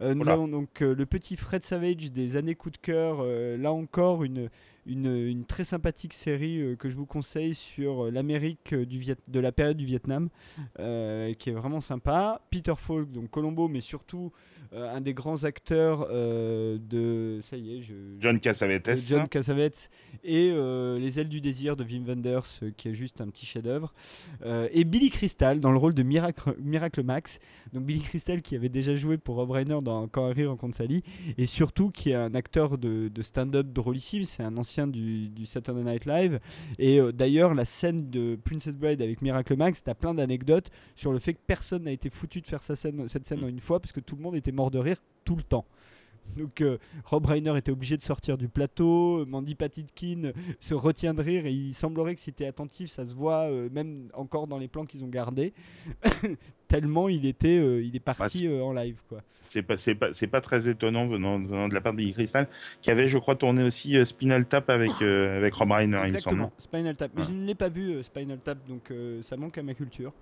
Nous 0.00 0.28
avons 0.28 0.48
donc 0.48 0.80
le 0.80 1.06
petit 1.06 1.36
Fred 1.36 1.62
Savage 1.62 2.10
des 2.10 2.36
années 2.36 2.54
coup 2.54 2.70
de 2.70 2.76
cœur. 2.76 3.22
là 3.58 3.72
encore 3.72 4.24
une 4.24 4.50
une, 4.86 5.06
une 5.06 5.46
très 5.46 5.64
sympathique 5.64 6.12
série 6.12 6.76
que 6.78 6.90
je 6.90 6.94
vous 6.94 7.06
conseille 7.06 7.54
sur 7.54 8.10
l'Amérique 8.10 8.74
de 8.74 9.40
la 9.40 9.50
période 9.50 9.76
du 9.76 9.86
Vietnam, 9.86 10.28
qui 10.76 11.50
est 11.50 11.54
vraiment 11.54 11.80
sympa. 11.80 12.42
Peter 12.50 12.74
Falk, 12.76 13.10
donc 13.10 13.30
Colombo, 13.30 13.68
mais 13.68 13.80
surtout 13.80 14.32
un 14.76 15.00
des 15.00 15.14
grands 15.14 15.44
acteurs 15.44 16.06
euh, 16.10 16.78
de. 16.78 17.40
Ça 17.42 17.56
y 17.56 17.78
est, 17.78 17.82
je. 17.82 17.94
John 18.18 18.40
Cassavetes. 18.40 18.90
John 19.08 19.28
Cassavetes 19.28 19.90
et 20.22 20.50
euh, 20.52 20.98
Les 20.98 21.20
ailes 21.20 21.28
du 21.28 21.40
désir 21.40 21.76
de 21.76 21.84
Wim 21.84 22.04
Wenders, 22.06 22.42
euh, 22.62 22.70
qui 22.76 22.88
est 22.88 22.94
juste 22.94 23.20
un 23.20 23.28
petit 23.28 23.46
chef-d'œuvre. 23.46 23.92
Euh, 24.44 24.68
et 24.72 24.84
Billy 24.84 25.10
Crystal 25.10 25.60
dans 25.60 25.72
le 25.72 25.78
rôle 25.78 25.94
de 25.94 26.02
Miracle, 26.02 26.54
Miracle 26.60 27.02
Max. 27.02 27.38
Donc 27.72 27.84
Billy 27.84 28.00
Crystal 28.00 28.40
qui 28.42 28.56
avait 28.56 28.68
déjà 28.68 28.96
joué 28.96 29.18
pour 29.18 29.36
Rob 29.36 29.50
Reiner 29.50 29.80
dans 29.82 30.06
Quand 30.08 30.28
Harry 30.28 30.46
rencontre 30.46 30.76
Sally 30.76 31.02
et 31.38 31.46
surtout 31.46 31.90
qui 31.90 32.10
est 32.10 32.14
un 32.14 32.34
acteur 32.34 32.78
de, 32.78 33.08
de 33.08 33.22
stand-up 33.22 33.66
drôlissime. 33.72 34.24
C'est 34.24 34.42
un 34.42 34.56
ancien 34.56 34.86
du, 34.86 35.28
du 35.28 35.46
Saturday 35.46 35.82
Night 35.84 36.06
Live. 36.06 36.40
Et 36.78 37.00
euh, 37.00 37.12
d'ailleurs, 37.12 37.54
la 37.54 37.64
scène 37.64 38.10
de 38.10 38.36
Princess 38.42 38.74
Bride 38.74 39.02
avec 39.02 39.22
Miracle 39.22 39.56
Max, 39.56 39.82
t'as 39.82 39.94
plein 39.94 40.14
d'anecdotes 40.14 40.70
sur 40.94 41.12
le 41.12 41.18
fait 41.18 41.34
que 41.34 41.40
personne 41.46 41.84
n'a 41.84 41.92
été 41.92 42.10
foutu 42.10 42.40
de 42.40 42.46
faire 42.46 42.62
sa 42.62 42.76
scène, 42.76 43.08
cette 43.08 43.26
scène 43.26 43.44
en 43.44 43.48
une 43.48 43.60
fois 43.60 43.80
parce 43.80 43.92
que 43.92 44.00
tout 44.00 44.16
le 44.16 44.22
monde 44.22 44.36
était 44.36 44.52
mort 44.52 44.63
de 44.70 44.78
rire 44.78 44.96
tout 45.24 45.36
le 45.36 45.42
temps. 45.42 45.64
Donc 46.38 46.62
euh, 46.62 46.78
Rob 47.04 47.26
Reiner 47.26 47.54
était 47.58 47.70
obligé 47.70 47.98
de 47.98 48.02
sortir 48.02 48.38
du 48.38 48.48
plateau, 48.48 49.26
Mandy 49.26 49.54
Patinkin 49.54 50.32
se 50.58 50.72
retient 50.72 51.12
de 51.12 51.20
rire 51.22 51.44
et 51.44 51.52
il 51.52 51.74
semblerait 51.74 52.14
que 52.14 52.20
si 52.22 52.32
t'es 52.32 52.46
attentif, 52.46 52.90
ça 52.90 53.04
se 53.06 53.14
voit 53.14 53.42
euh, 53.50 53.68
même 53.70 54.08
encore 54.14 54.46
dans 54.46 54.56
les 54.56 54.66
plans 54.68 54.86
qu'ils 54.86 55.04
ont 55.04 55.08
gardés. 55.08 55.52
Tellement 56.68 57.10
il 57.10 57.26
était, 57.26 57.58
euh, 57.58 57.82
il 57.82 57.94
est 57.94 58.00
parti 58.00 58.46
euh, 58.46 58.62
en 58.64 58.72
live 58.72 58.96
quoi. 59.08 59.20
C'est 59.42 59.62
pas, 59.62 59.76
c'est 59.76 59.94
pas, 59.94 60.08
pas 60.30 60.40
très 60.40 60.66
étonnant 60.68 61.06
venant, 61.06 61.38
venant 61.38 61.68
de 61.68 61.74
la 61.74 61.82
part 61.82 61.92
de 61.92 62.10
Crystal, 62.12 62.48
qui 62.80 62.90
avait, 62.90 63.06
je 63.06 63.18
crois, 63.18 63.36
tourné 63.36 63.62
aussi 63.62 63.96
euh, 63.96 64.06
Spinal 64.06 64.46
Tap 64.46 64.70
avec, 64.70 64.90
euh, 65.02 65.36
avec 65.36 65.52
Rob 65.54 65.70
Reiner, 65.70 65.82
il 65.82 65.90
me 65.90 65.96
semble. 65.98 66.06
Exactement, 66.16 66.52
Spinal 66.58 66.96
Tap. 66.96 67.12
Mais 67.14 67.20
Ouais. 67.20 67.26
je 67.28 67.32
ne 67.34 67.44
l'ai 67.44 67.54
pas 67.54 67.68
vu 67.68 67.90
euh, 67.92 68.02
Spinal 68.02 68.38
Tap, 68.38 68.58
donc 68.66 68.90
euh, 68.90 69.20
ça 69.20 69.36
manque 69.36 69.58
à 69.58 69.62
ma 69.62 69.74
culture. 69.74 70.12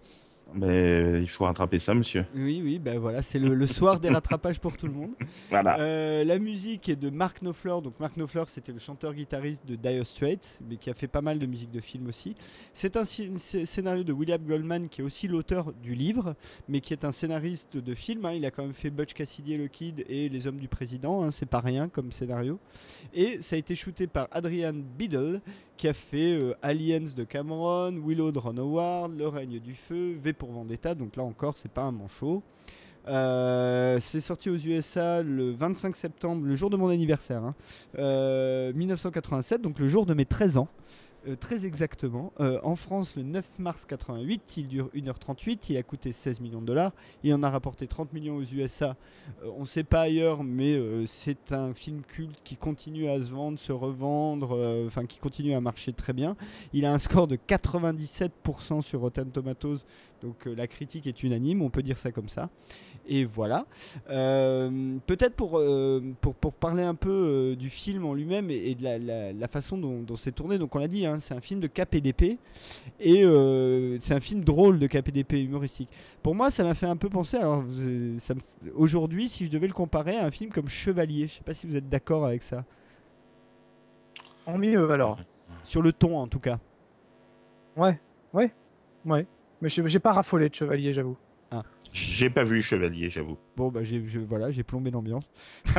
Mais 0.54 1.20
il 1.22 1.28
faut 1.30 1.44
rattraper 1.44 1.78
ça, 1.78 1.94
monsieur. 1.94 2.26
Oui, 2.34 2.60
oui, 2.62 2.78
ben 2.78 2.98
voilà, 2.98 3.22
c'est 3.22 3.38
le, 3.38 3.54
le 3.54 3.66
soir 3.66 4.00
des 4.00 4.10
rattrapages 4.10 4.60
pour 4.60 4.76
tout 4.76 4.86
le 4.86 4.92
monde. 4.92 5.12
Voilà. 5.50 5.78
Euh, 5.80 6.24
la 6.24 6.38
musique 6.38 6.88
est 6.88 6.96
de 6.96 7.08
Mark 7.10 7.40
Knopfler. 7.40 7.76
Donc 7.82 7.98
Mark 8.00 8.16
Knopfler, 8.16 8.44
c'était 8.48 8.72
le 8.72 8.78
chanteur-guitariste 8.78 9.64
de 9.66 9.76
Dire 9.76 10.06
Straits, 10.06 10.60
mais 10.68 10.76
qui 10.76 10.90
a 10.90 10.94
fait 10.94 11.08
pas 11.08 11.20
mal 11.22 11.38
de 11.38 11.46
musique 11.46 11.70
de 11.70 11.80
film 11.80 12.06
aussi. 12.08 12.34
C'est 12.72 12.96
un 12.96 13.04
scénario 13.04 14.04
de 14.04 14.12
William 14.12 14.42
Goldman, 14.42 14.88
qui 14.88 15.00
est 15.00 15.04
aussi 15.04 15.26
l'auteur 15.28 15.72
du 15.82 15.94
livre, 15.94 16.34
mais 16.68 16.80
qui 16.80 16.92
est 16.92 17.04
un 17.04 17.12
scénariste 17.12 17.76
de 17.78 17.94
film. 17.94 18.24
hein. 18.26 18.32
Il 18.32 18.44
a 18.44 18.50
quand 18.50 18.62
même 18.62 18.72
fait 18.74 18.90
Butch 18.90 19.14
Cassidy 19.14 19.54
et 19.54 19.58
le 19.58 19.68
Kid 19.68 20.04
et 20.08 20.28
Les 20.28 20.46
Hommes 20.46 20.58
du 20.58 20.68
Président. 20.68 21.22
hein. 21.22 21.30
C'est 21.30 21.46
pas 21.48 21.60
rien 21.60 21.88
comme 21.88 22.12
scénario. 22.12 22.58
Et 23.14 23.40
ça 23.40 23.56
a 23.56 23.58
été 23.58 23.74
shooté 23.74 24.06
par 24.06 24.28
Adrian 24.32 24.74
Biddle, 24.98 25.40
qui 25.82 25.88
a 25.88 25.94
fait 25.94 26.40
euh, 26.40 26.54
Aliens 26.62 27.08
de 27.16 27.24
Cameron, 27.24 28.00
Willow 28.06 28.30
de 28.30 28.38
Ron 28.38 28.56
Howard, 28.56 29.18
Le 29.18 29.26
règne 29.26 29.58
du 29.58 29.74
feu, 29.74 30.16
V 30.22 30.32
pour 30.32 30.52
Vendetta. 30.52 30.94
Donc 30.94 31.16
là 31.16 31.24
encore, 31.24 31.56
c'est 31.56 31.72
pas 31.72 31.82
un 31.82 31.90
manchot. 31.90 32.40
Euh, 33.08 33.98
c'est 33.98 34.20
sorti 34.20 34.48
aux 34.48 34.56
USA 34.56 35.24
le 35.24 35.50
25 35.50 35.96
septembre, 35.96 36.46
le 36.46 36.54
jour 36.54 36.70
de 36.70 36.76
mon 36.76 36.88
anniversaire, 36.88 37.42
hein, 37.42 37.56
euh, 37.98 38.72
1987, 38.74 39.60
donc 39.60 39.80
le 39.80 39.88
jour 39.88 40.06
de 40.06 40.14
mes 40.14 40.24
13 40.24 40.56
ans. 40.56 40.68
Euh, 41.28 41.36
très 41.36 41.64
exactement. 41.66 42.32
Euh, 42.40 42.58
en 42.64 42.74
France, 42.74 43.14
le 43.16 43.22
9 43.22 43.44
mars 43.58 43.84
88, 43.84 44.56
il 44.56 44.68
dure 44.68 44.88
1h38, 44.94 45.66
il 45.70 45.76
a 45.76 45.82
coûté 45.82 46.10
16 46.10 46.40
millions 46.40 46.60
de 46.60 46.66
dollars, 46.66 46.92
il 47.22 47.32
en 47.32 47.42
a 47.42 47.50
rapporté 47.50 47.86
30 47.86 48.12
millions 48.12 48.36
aux 48.36 48.42
USA. 48.42 48.96
Euh, 49.42 49.50
on 49.56 49.60
ne 49.60 49.66
sait 49.66 49.84
pas 49.84 50.02
ailleurs, 50.02 50.42
mais 50.42 50.76
c'est 51.06 51.52
un 51.52 51.74
film 51.74 52.02
culte 52.02 52.38
qui 52.42 52.56
continue 52.56 53.08
à 53.08 53.20
se 53.20 53.30
vendre, 53.30 53.58
se 53.58 53.72
revendre, 53.72 54.84
enfin 54.86 55.06
qui 55.06 55.18
continue 55.18 55.54
à 55.54 55.60
marcher 55.60 55.92
très 55.92 56.12
bien. 56.12 56.36
Il 56.72 56.84
a 56.84 56.92
un 56.92 56.98
score 56.98 57.28
de 57.28 57.36
97% 57.36 58.82
sur 58.82 59.00
Rotten 59.00 59.30
Tomatoes, 59.30 59.78
donc 60.22 60.46
euh, 60.46 60.54
la 60.54 60.66
critique 60.66 61.06
est 61.06 61.22
unanime, 61.22 61.60
on 61.62 61.70
peut 61.70 61.82
dire 61.82 61.98
ça 61.98 62.12
comme 62.12 62.28
ça. 62.28 62.48
Et 63.08 63.24
voilà. 63.24 63.66
Euh, 64.10 64.96
Peut-être 65.06 65.34
pour, 65.34 65.58
euh, 65.58 66.00
pour, 66.20 66.34
pour 66.34 66.52
parler 66.52 66.84
un 66.84 66.94
peu 66.94 67.10
euh, 67.10 67.56
du 67.56 67.68
film 67.68 68.04
en 68.06 68.14
lui-même 68.14 68.48
et, 68.50 68.54
et 68.70 68.74
de 68.76 68.82
la, 68.84 68.98
la- 68.98 69.32
la 69.32 69.48
façon 69.48 69.76
dont, 69.76 70.02
dont 70.02 70.14
c'est 70.16 70.30
tourné, 70.32 70.56
donc 70.58 70.74
on 70.76 70.78
l'a 70.78 70.86
dit, 70.88 71.04
hein, 71.04 71.18
c'est 71.18 71.34
un 71.34 71.40
film 71.40 71.58
de 71.60 71.66
KPDP 71.66 72.38
et 73.00 73.24
c'est 74.00 74.14
un 74.14 74.20
film 74.20 74.44
drôle 74.44 74.78
de 74.78 74.86
KPDP 74.86 75.32
humoristique. 75.44 75.88
Pour 76.22 76.34
moi, 76.36 76.50
ça 76.52 76.62
m'a 76.62 76.74
fait 76.74 76.86
un 76.86 76.96
peu 76.96 77.08
penser, 77.08 77.36
alors 77.38 77.64
aujourd'hui, 78.74 79.28
si 79.28 79.46
je 79.46 79.50
devais 79.50 79.66
le 79.66 79.72
comparer 79.72 80.16
à 80.16 80.24
un 80.26 80.30
film 80.30 80.50
comme 80.52 80.68
Chevalier, 80.68 81.26
je 81.26 81.34
sais 81.34 81.42
pas 81.42 81.54
si 81.54 81.66
vous 81.66 81.74
êtes 81.76 81.88
d'accord 81.88 82.24
avec 82.24 82.42
ça, 82.42 82.64
En 84.46 84.58
mieux 84.58 84.90
alors. 84.90 85.18
sur 85.64 85.82
le 85.82 85.92
ton 85.92 86.16
en 86.18 86.28
tout 86.28 86.40
cas. 86.40 86.58
Ouais, 87.76 87.98
ouais, 88.32 88.52
ouais. 89.06 89.26
Mais 89.62 89.68
j'ai 89.68 89.98
pas 90.00 90.12
raffolé 90.12 90.50
de 90.50 90.54
Chevalier, 90.54 90.92
j'avoue. 90.92 91.16
J'ai 91.92 92.30
pas 92.30 92.42
vu 92.42 92.62
Chevalier, 92.62 93.10
j'avoue. 93.10 93.36
Bon, 93.54 93.68
bah, 93.68 93.82
j'ai, 93.82 93.98
voilà, 93.98 94.50
j'ai 94.50 94.62
plombé 94.62 94.90
l'ambiance. 94.90 95.24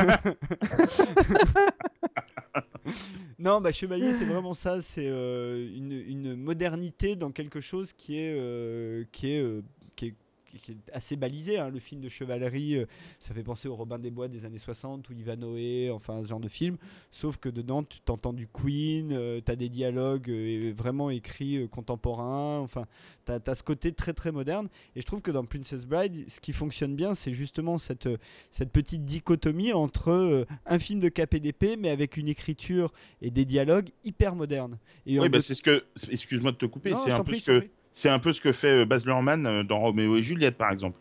non, 3.39 3.61
bah, 3.61 3.71
Chevalier, 3.71 4.13
c'est 4.13 4.25
vraiment 4.25 4.53
ça. 4.53 4.83
C'est 4.83 5.07
euh, 5.07 5.67
une, 5.75 5.91
une 5.91 6.35
modernité 6.35 7.15
dans 7.15 7.31
quelque 7.31 7.61
chose 7.61 7.93
qui 7.93 8.19
est, 8.19 8.31
euh, 8.37 9.05
qui 9.11 9.31
est, 9.31 9.41
euh, 9.41 9.63
qui 9.95 10.07
est, 10.07 10.15
qui 10.59 10.71
est 10.71 10.77
assez 10.91 11.15
balisé. 11.15 11.57
hein. 11.57 11.69
Le 11.69 11.79
film 11.79 12.01
de 12.01 12.09
chevalerie, 12.09 12.75
euh, 12.77 12.85
ça 13.19 13.33
fait 13.33 13.43
penser 13.43 13.67
au 13.67 13.75
Robin 13.75 13.99
des 13.99 14.11
Bois 14.11 14.27
des 14.27 14.45
années 14.45 14.57
60 14.57 15.09
ou 15.09 15.13
Ivanhoe, 15.13 15.91
enfin 15.93 16.21
ce 16.23 16.27
genre 16.29 16.39
de 16.39 16.49
film. 16.49 16.77
Sauf 17.11 17.37
que 17.37 17.49
dedans, 17.49 17.83
tu 17.83 17.99
t'entends 18.01 18.33
du 18.33 18.47
Queen, 18.47 19.41
tu 19.45 19.51
as 19.51 19.55
des 19.55 19.69
dialogues 19.69 20.29
euh, 20.29 20.73
vraiment 20.75 21.09
écrits 21.09 21.57
euh, 21.57 21.67
contemporains. 21.67 22.59
Enfin, 22.59 22.85
tu 23.25 23.31
as, 23.31 23.55
ce 23.55 23.63
côté 23.63 23.91
très 23.91 24.13
très 24.13 24.31
moderne. 24.31 24.67
Et 24.95 25.01
je 25.01 25.05
trouve 25.05 25.21
que 25.21 25.31
dans 25.31 25.45
Princess 25.45 25.85
Bride, 25.85 26.29
ce 26.29 26.39
qui 26.39 26.53
fonctionne 26.53 26.95
bien, 26.95 27.15
c'est 27.15 27.33
justement 27.33 27.77
cette, 27.77 28.07
euh, 28.07 28.17
cette 28.51 28.71
petite 28.71 29.05
dichotomie 29.05 29.73
entre 29.73 30.09
euh, 30.09 30.45
un 30.65 30.79
film 30.79 30.99
de 30.99 31.09
KPDP, 31.09 31.77
mais 31.77 31.89
avec 31.89 32.17
une 32.17 32.27
écriture 32.27 32.91
et 33.21 33.31
des 33.31 33.45
dialogues 33.45 33.89
hyper 34.03 34.35
modernes. 34.35 34.77
Et 35.05 35.19
Oui, 35.19 35.29
bah, 35.29 35.41
c'est 35.41 35.55
ce 35.55 35.61
que. 35.63 35.85
Excuse-moi 36.09 36.51
de 36.51 36.57
te 36.57 36.65
couper. 36.65 36.93
C'est 37.03 37.11
un 37.11 37.23
peu 37.23 37.35
ce 37.35 37.45
que. 37.45 37.67
C'est 37.93 38.09
un 38.09 38.19
peu 38.19 38.33
ce 38.33 38.41
que 38.41 38.51
fait 38.51 38.81
euh, 38.81 38.85
Baz 38.85 39.05
Luhrmann 39.05 39.45
euh, 39.45 39.63
dans 39.63 39.79
Roméo 39.79 40.17
et 40.17 40.23
Juliette, 40.23 40.57
par 40.57 40.71
exemple. 40.71 40.97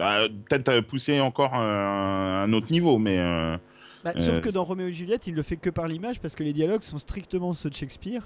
Euh, 0.00 0.28
Peut-être 0.48 0.68
euh, 0.68 0.82
pousser 0.82 1.20
encore 1.20 1.52
euh, 1.54 2.44
un 2.44 2.52
autre 2.52 2.70
niveau, 2.70 2.98
mais 2.98 3.18
euh, 3.18 3.56
Bah, 4.04 4.12
Euh, 4.16 4.20
Sauf 4.20 4.40
que 4.40 4.50
dans 4.50 4.64
Roméo 4.64 4.88
et 4.88 4.92
Juliette, 4.92 5.26
il 5.26 5.34
le 5.34 5.42
fait 5.42 5.56
que 5.56 5.70
par 5.70 5.88
l'image 5.88 6.20
parce 6.20 6.34
que 6.34 6.42
les 6.44 6.52
dialogues 6.52 6.82
sont 6.82 6.98
strictement 6.98 7.52
ceux 7.54 7.70
de 7.70 7.74
Shakespeare. 7.74 8.22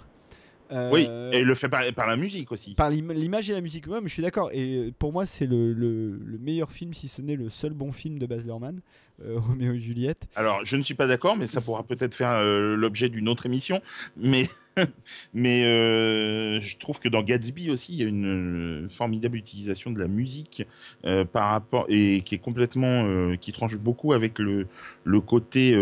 Euh, 0.72 0.88
oui, 0.92 1.08
et 1.32 1.40
il 1.40 1.46
le 1.46 1.54
fait 1.54 1.68
par, 1.68 1.82
par 1.96 2.06
la 2.06 2.14
musique 2.16 2.52
aussi. 2.52 2.74
Par 2.74 2.90
l'im- 2.90 3.12
l'image 3.12 3.50
et 3.50 3.54
la 3.54 3.60
musique, 3.60 3.88
ouais, 3.88 4.00
mais 4.00 4.06
je 4.06 4.12
suis 4.12 4.22
d'accord. 4.22 4.50
Et 4.52 4.92
pour 5.00 5.12
moi, 5.12 5.26
c'est 5.26 5.46
le, 5.46 5.72
le- 5.72 6.16
le 6.24 6.38
meilleur 6.38 6.70
film, 6.70 6.94
si 6.94 7.08
ce 7.08 7.20
n'est 7.22 7.34
le 7.34 7.48
seul 7.48 7.72
bon 7.72 7.90
film 7.90 8.20
de 8.20 8.26
Baz 8.26 8.44
Luhrmann, 8.46 8.80
euh, 9.24 9.34
Roméo 9.48 9.72
et 9.72 9.80
Juliette. 9.80 10.28
Alors, 10.36 10.60
je 10.64 10.76
ne 10.76 10.82
suis 10.84 10.94
pas 10.94 11.08
d'accord, 11.08 11.36
mais 11.36 11.48
ça 11.48 11.60
pourra 11.60 11.82
peut-être 11.82 12.14
faire 12.14 12.30
euh, 12.30 12.76
l'objet 12.76 13.08
d'une 13.08 13.28
autre 13.28 13.46
émission. 13.46 13.80
Mais, 14.16 14.48
mais 15.34 15.64
euh, 15.64 16.60
je 16.60 16.76
trouve 16.78 16.98
que 17.00 17.08
dans 17.08 17.22
Gatsby 17.22 17.70
aussi, 17.70 17.92
il 17.92 17.98
y 17.98 18.04
a 18.04 18.08
une 18.08 18.84
euh, 18.84 18.88
formidable 18.88 19.36
utilisation 19.36 19.90
de 19.90 19.98
la 19.98 20.08
musique 20.08 20.66
euh, 21.04 21.24
par 21.24 21.50
rapport 21.50 21.86
et 21.88 22.22
qui 22.22 22.34
est 22.34 22.38
complètement, 22.38 23.36
qui 23.36 23.52
tranche 23.52 23.76
beaucoup 23.76 24.12
avec 24.12 24.38
le 24.38 25.20
côté 25.20 25.72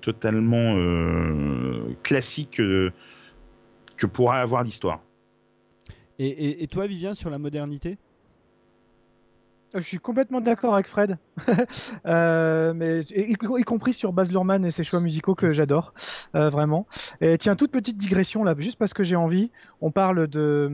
totalement 0.00 0.76
classique 2.02 2.56
que 2.56 4.06
pourra 4.06 4.40
avoir 4.40 4.62
l'histoire. 4.62 5.00
Et, 6.18 6.66
toi, 6.66 6.86
Vivien, 6.86 7.14
sur 7.14 7.30
la 7.30 7.38
modernité? 7.38 7.96
Je 9.74 9.80
suis 9.80 9.98
complètement 9.98 10.40
d'accord 10.40 10.74
avec 10.74 10.88
Fred, 10.88 11.18
Euh, 12.06 12.72
mais 12.74 13.00
y, 13.00 13.34
compris 13.64 13.92
sur 13.92 14.12
Baz 14.12 14.30
Luhrmann 14.32 14.64
et 14.64 14.70
ses 14.70 14.82
choix 14.82 15.00
musicaux 15.00 15.34
que 15.34 15.52
j'adore 15.52 15.92
euh, 16.34 16.48
vraiment. 16.48 16.86
Et 17.20 17.36
tiens, 17.38 17.56
toute 17.56 17.70
petite 17.70 17.96
digression 17.96 18.42
là, 18.42 18.54
juste 18.58 18.78
parce 18.78 18.94
que 18.94 19.02
j'ai 19.02 19.16
envie. 19.16 19.50
On 19.82 19.90
parle 19.90 20.26
de 20.28 20.68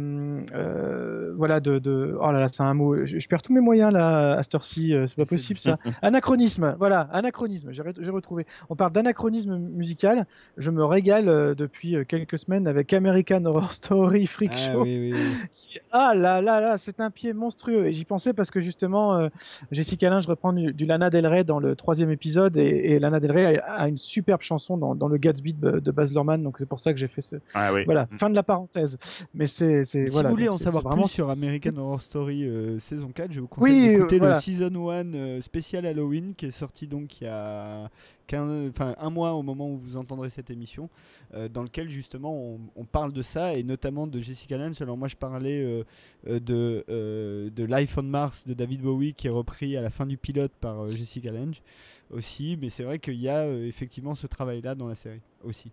euh, 0.54 1.32
voilà 1.36 1.60
de, 1.60 1.78
de 1.78 2.16
oh 2.20 2.32
là 2.32 2.40
là, 2.40 2.48
c'est 2.50 2.62
un 2.62 2.74
mot. 2.74 3.04
Je, 3.04 3.18
je 3.18 3.28
perds 3.28 3.42
tous 3.42 3.52
mes 3.52 3.60
moyens 3.60 3.92
là 3.92 4.36
à 4.38 4.42
cette 4.42 4.54
heure-ci. 4.54 4.94
euh, 4.94 5.06
C'est 5.06 5.16
pas 5.16 5.24
possible 5.24 5.58
ça. 5.58 5.78
Anachronisme, 6.02 6.74
voilà, 6.78 7.00
anachronisme. 7.12 7.70
J'ai 7.72 7.82
re- 7.82 7.94
j'ai 8.02 8.10
retrouvé. 8.10 8.46
On 8.68 8.76
parle 8.76 8.92
d'anachronisme 8.92 9.56
musical. 9.58 10.26
Je 10.56 10.70
me 10.70 10.84
régale 10.84 11.28
euh, 11.28 11.54
depuis 11.54 11.96
quelques 12.08 12.38
semaines 12.38 12.66
avec 12.66 12.92
American 12.92 13.44
Horror 13.44 13.72
Story 13.72 14.26
Freak 14.26 14.52
Ah, 14.54 14.56
Show. 14.72 14.82
oui, 14.82 14.98
oui, 14.98 15.12
oui. 15.14 15.48
qui- 15.54 15.78
Ah 15.92 16.14
là 16.14 16.40
là 16.42 16.60
là, 16.60 16.78
c'est 16.78 17.00
un 17.00 17.10
pied 17.10 17.32
monstrueux. 17.32 17.86
Et 17.86 17.92
j'y 17.92 18.04
pensais 18.04 18.32
parce 18.32 18.50
que 18.50 18.60
justement, 18.60 19.16
euh, 19.16 19.28
Jessica 19.72 20.10
Lange 20.10 20.26
reprend 20.26 20.52
du, 20.52 20.72
du 20.72 20.86
Lana 20.86 21.10
Del 21.10 21.26
Rey 21.26 21.44
dans 21.44 21.58
le 21.60 21.76
troisième 21.76 22.10
épisode 22.10 22.56
et, 22.56 22.92
et 22.92 22.98
Lana 22.98 23.20
Del 23.20 23.32
Rey 23.32 23.58
a, 23.58 23.72
a 23.82 23.88
une 23.88 23.98
superbe 23.98 24.42
chanson 24.42 24.76
dans, 24.76 24.94
dans 24.94 25.08
le 25.08 25.16
Gatsby 25.16 25.54
de, 25.54 25.78
de 25.78 25.90
Baz 25.90 26.12
Luhrmann. 26.12 26.42
Donc 26.42 26.56
c'est 26.58 26.68
pour 26.68 26.80
ça 26.80 26.92
que 26.92 26.98
j'ai 26.98 27.08
fait 27.08 27.22
ce. 27.22 27.36
Ah 27.54 27.72
oui. 27.72 27.84
Voilà, 27.84 28.08
fin 28.18 28.30
de 28.30 28.34
la 28.34 28.42
parenthèse. 28.42 28.95
Mais 29.34 29.46
c'est 29.46 29.84
c'est 29.84 30.04
Si 30.06 30.12
voilà. 30.12 30.28
vous 30.28 30.34
voulez 30.34 30.48
en 30.48 30.58
savoir 30.58 30.82
vraiment 30.82 31.02
plus 31.04 31.12
sur 31.12 31.30
American 31.30 31.76
Horror 31.76 32.00
Story 32.00 32.44
euh, 32.44 32.78
saison 32.78 33.10
4, 33.12 33.32
je 33.32 33.40
vous 33.40 33.48
conseille 33.48 33.72
Oui, 33.72 33.88
d'écouter 33.88 34.16
euh, 34.16 34.18
voilà. 34.18 34.34
le 34.36 34.40
Season 34.40 34.90
1 34.90 35.14
euh, 35.14 35.40
spécial 35.40 35.86
Halloween 35.86 36.34
qui 36.34 36.46
est 36.46 36.50
sorti 36.50 36.86
donc 36.86 37.20
il 37.20 37.24
y 37.24 37.26
a 37.28 37.90
15 38.26 38.70
enfin, 38.70 38.94
un 38.98 39.10
mois 39.10 39.32
au 39.34 39.42
moment 39.42 39.70
où 39.70 39.76
vous 39.76 39.96
entendrez 39.96 40.30
cette 40.30 40.50
émission, 40.50 40.90
euh, 41.34 41.48
dans 41.48 41.62
lequel 41.62 41.88
justement 41.88 42.34
on, 42.34 42.58
on 42.74 42.84
parle 42.84 43.12
de 43.12 43.22
ça 43.22 43.54
et 43.54 43.62
notamment 43.62 44.06
de 44.06 44.18
Jessica 44.20 44.58
Lange. 44.58 44.80
Alors 44.82 44.96
moi 44.96 45.08
je 45.08 45.16
parlais 45.16 45.84
de, 46.26 46.84
de 46.86 47.64
Life 47.64 47.98
on 47.98 48.02
Mars 48.02 48.46
de 48.46 48.54
David 48.54 48.82
Bowie 48.82 49.14
qui 49.14 49.26
est 49.28 49.30
repris 49.30 49.76
à 49.76 49.80
la 49.80 49.90
fin 49.90 50.06
du 50.06 50.16
pilote 50.16 50.52
par 50.60 50.88
Jessica 50.90 51.30
Lange 51.30 51.62
aussi, 52.10 52.56
mais 52.60 52.68
c'est 52.70 52.84
vrai 52.84 52.98
qu'il 52.98 53.20
y 53.20 53.28
a 53.28 53.48
effectivement 53.48 54.14
ce 54.14 54.26
travail-là 54.26 54.74
dans 54.74 54.88
la 54.88 54.94
série 54.94 55.20
aussi. 55.44 55.70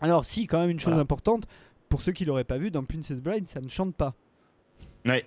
Alors 0.00 0.24
si, 0.24 0.46
quand 0.46 0.60
même 0.60 0.70
une 0.70 0.78
chose 0.80 0.90
Voilà. 0.90 1.02
importante, 1.02 1.46
pour 1.96 2.02
ceux 2.02 2.12
qui 2.12 2.26
l'auraient 2.26 2.44
pas 2.44 2.58
vu, 2.58 2.70
dans 2.70 2.84
Princess 2.84 3.22
Bride, 3.22 3.48
ça 3.48 3.62
ne 3.62 3.68
chante 3.68 3.94
pas. 3.96 4.14
Ouais. 5.06 5.26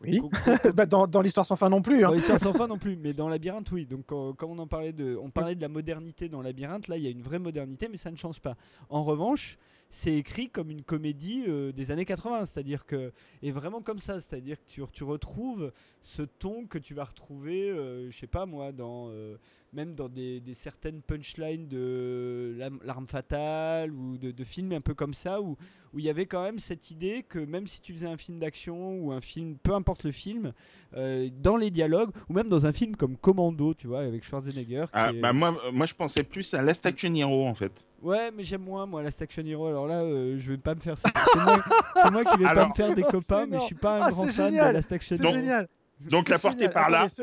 Oui. 0.00 0.20
Bah, 0.76 0.86
dans, 0.86 1.08
dans 1.08 1.20
l'histoire 1.20 1.44
sans 1.44 1.56
fin 1.56 1.68
non 1.68 1.82
plus. 1.82 2.04
Hein. 2.04 2.10
Dans 2.10 2.14
l'histoire 2.14 2.38
sans 2.38 2.52
fin 2.52 2.68
non 2.68 2.78
plus, 2.78 2.94
mais 2.94 3.12
dans 3.12 3.28
Labyrinthe, 3.28 3.72
oui. 3.72 3.84
Donc, 3.84 4.04
quand, 4.06 4.32
quand 4.34 4.46
on 4.46 4.60
en 4.60 4.68
parlait 4.68 4.92
de, 4.92 5.18
on 5.20 5.28
parlait 5.28 5.56
de 5.56 5.60
la 5.60 5.66
modernité 5.66 6.28
dans 6.28 6.40
Labyrinthe, 6.40 6.86
là, 6.86 6.98
il 6.98 7.02
y 7.02 7.08
a 7.08 7.10
une 7.10 7.20
vraie 7.20 7.40
modernité, 7.40 7.88
mais 7.90 7.96
ça 7.96 8.12
ne 8.12 8.16
change 8.16 8.38
pas. 8.38 8.56
En 8.90 9.02
revanche, 9.02 9.58
c'est 9.94 10.14
écrit 10.14 10.48
comme 10.48 10.70
une 10.70 10.82
comédie 10.82 11.44
euh, 11.46 11.70
des 11.70 11.90
années 11.90 12.06
80, 12.06 12.46
c'est-à-dire 12.46 12.86
que, 12.86 13.12
et 13.42 13.50
vraiment 13.52 13.82
comme 13.82 13.98
ça, 14.00 14.20
c'est-à-dire 14.22 14.56
que 14.56 14.66
tu, 14.70 14.80
tu 14.90 15.04
retrouves 15.04 15.70
ce 16.00 16.22
ton 16.22 16.64
que 16.66 16.78
tu 16.78 16.94
vas 16.94 17.04
retrouver, 17.04 17.68
euh, 17.70 18.10
je 18.10 18.16
sais 18.16 18.26
pas 18.26 18.46
moi, 18.46 18.72
dans, 18.72 19.10
euh, 19.10 19.36
même 19.74 19.94
dans 19.94 20.08
des, 20.08 20.40
des 20.40 20.54
certaines 20.54 21.02
punchlines 21.02 21.68
de 21.68 22.56
L'Arme 22.84 23.06
fatale 23.06 23.92
ou 23.92 24.16
de, 24.16 24.30
de 24.30 24.44
films 24.44 24.72
un 24.72 24.80
peu 24.80 24.94
comme 24.94 25.12
ça, 25.14 25.42
où 25.42 25.56
où 25.94 25.98
il 25.98 26.06
y 26.06 26.08
avait 26.08 26.24
quand 26.24 26.42
même 26.42 26.58
cette 26.58 26.90
idée 26.90 27.22
que 27.22 27.38
même 27.38 27.66
si 27.66 27.82
tu 27.82 27.92
faisais 27.92 28.06
un 28.06 28.16
film 28.16 28.38
d'action 28.38 28.94
ou 28.98 29.12
un 29.12 29.20
film, 29.20 29.58
peu 29.62 29.74
importe 29.74 30.04
le 30.04 30.10
film, 30.12 30.54
euh, 30.94 31.28
dans 31.42 31.58
les 31.58 31.70
dialogues, 31.70 32.12
ou 32.30 32.32
même 32.32 32.48
dans 32.48 32.64
un 32.64 32.72
film 32.72 32.96
comme 32.96 33.18
Commando, 33.18 33.74
tu 33.74 33.88
vois, 33.88 34.00
avec 34.00 34.24
Schwarzenegger. 34.24 34.84
qui 34.86 34.90
Ah, 34.94 35.12
est- 35.12 35.20
bah, 35.20 35.34
moi, 35.34 35.54
moi, 35.70 35.84
je 35.84 35.92
pensais 35.92 36.22
plus 36.22 36.54
à 36.54 36.62
Last 36.62 36.86
Action 36.86 37.14
Hero 37.14 37.46
en 37.46 37.54
fait. 37.54 37.72
Ouais, 38.02 38.30
mais 38.36 38.42
j'aime 38.42 38.62
moins, 38.62 38.84
moi, 38.86 39.02
la 39.02 39.10
Action 39.20 39.44
Hero. 39.46 39.66
Alors 39.68 39.86
là, 39.86 40.02
euh, 40.02 40.36
je 40.38 40.50
vais 40.50 40.58
pas 40.58 40.74
me 40.74 40.80
faire 40.80 40.98
ça. 40.98 41.08
C'est 41.14 41.38
moi, 41.44 41.64
c'est 42.02 42.10
moi 42.10 42.24
qui 42.24 42.36
vais 42.38 42.44
pas 42.44 42.68
me 42.68 42.74
faire 42.74 42.94
des 42.94 43.02
copains, 43.10 43.44
C'est 43.44 43.46
mais 43.50 43.56
je 43.58 43.62
non. 43.62 43.66
suis 43.66 43.74
pas 43.76 43.98
un 43.98 44.02
Ah, 44.06 44.10
grand 44.10 44.24
c'est 44.24 44.32
fan 44.32 44.48
génial. 44.50 44.68
de 44.68 44.72
Last 44.74 44.92
Action 44.92 45.16
C'est 45.16 45.24
Hero. 45.24 45.32
génial. 45.34 45.68
Donc 46.10 46.28
la 46.28 46.36
C'est 46.36 46.48
portée 46.48 46.68
par 46.68 46.90
là. 46.90 47.08
Ce, 47.08 47.22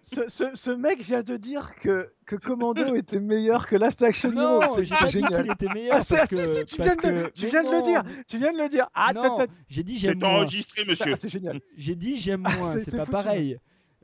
ce, 0.00 0.22
ce- 0.28 0.54
ce 0.54 0.70
mec 0.70 1.02
vient 1.02 1.22
de 1.22 1.36
dire 1.36 1.74
que, 1.76 2.08
que 2.24 2.36
Commando 2.36 2.94
était 2.94 3.20
meilleur 3.20 3.66
que 3.66 3.76
Last 3.76 4.02
Action 4.02 4.30
Non, 4.32 4.62
Hero. 4.62 4.74
C'est 4.76 4.84
j'ai 4.86 4.94
pas 4.94 5.04
dit 5.06 5.12
génial. 5.12 5.42
qu'il 5.42 5.52
était 5.52 5.68
meilleur. 5.74 5.96
Ah, 5.98 6.02
c'est- 6.02 6.16
parce 6.16 6.30
si, 6.30 6.36
que, 6.36 6.42
si, 6.54 6.64
tu 6.64 6.76
parce 6.78 6.96
viens, 7.02 7.12
de, 7.12 7.28
tu 7.34 7.46
viens 7.48 7.62
de 7.62 7.68
le 7.68 7.76
non, 7.76 7.82
dire. 7.82 8.02
Tu 8.26 8.38
viens 8.38 8.52
de 8.54 8.58
le 8.58 8.68
dire. 8.70 8.88
Ah, 8.94 9.12
non, 9.12 9.36
j'ai 9.68 9.82
dit 9.82 9.98
j'aime 9.98 10.14
C'est 10.18 10.26
moins. 10.26 10.36
enregistré, 10.36 10.84
monsieur. 10.86 11.12
Ah, 11.12 11.16
c'est 11.16 11.28
génial. 11.28 11.60
J'ai 11.76 11.94
dit 11.94 12.16
j'aime 12.16 12.40
moins, 12.40 12.72
C'est- 12.72 12.84
c'est 12.84 12.90
c'est 12.92 12.96
pas 12.96 13.04
foutu. 13.04 13.12
pareil. 13.12 13.58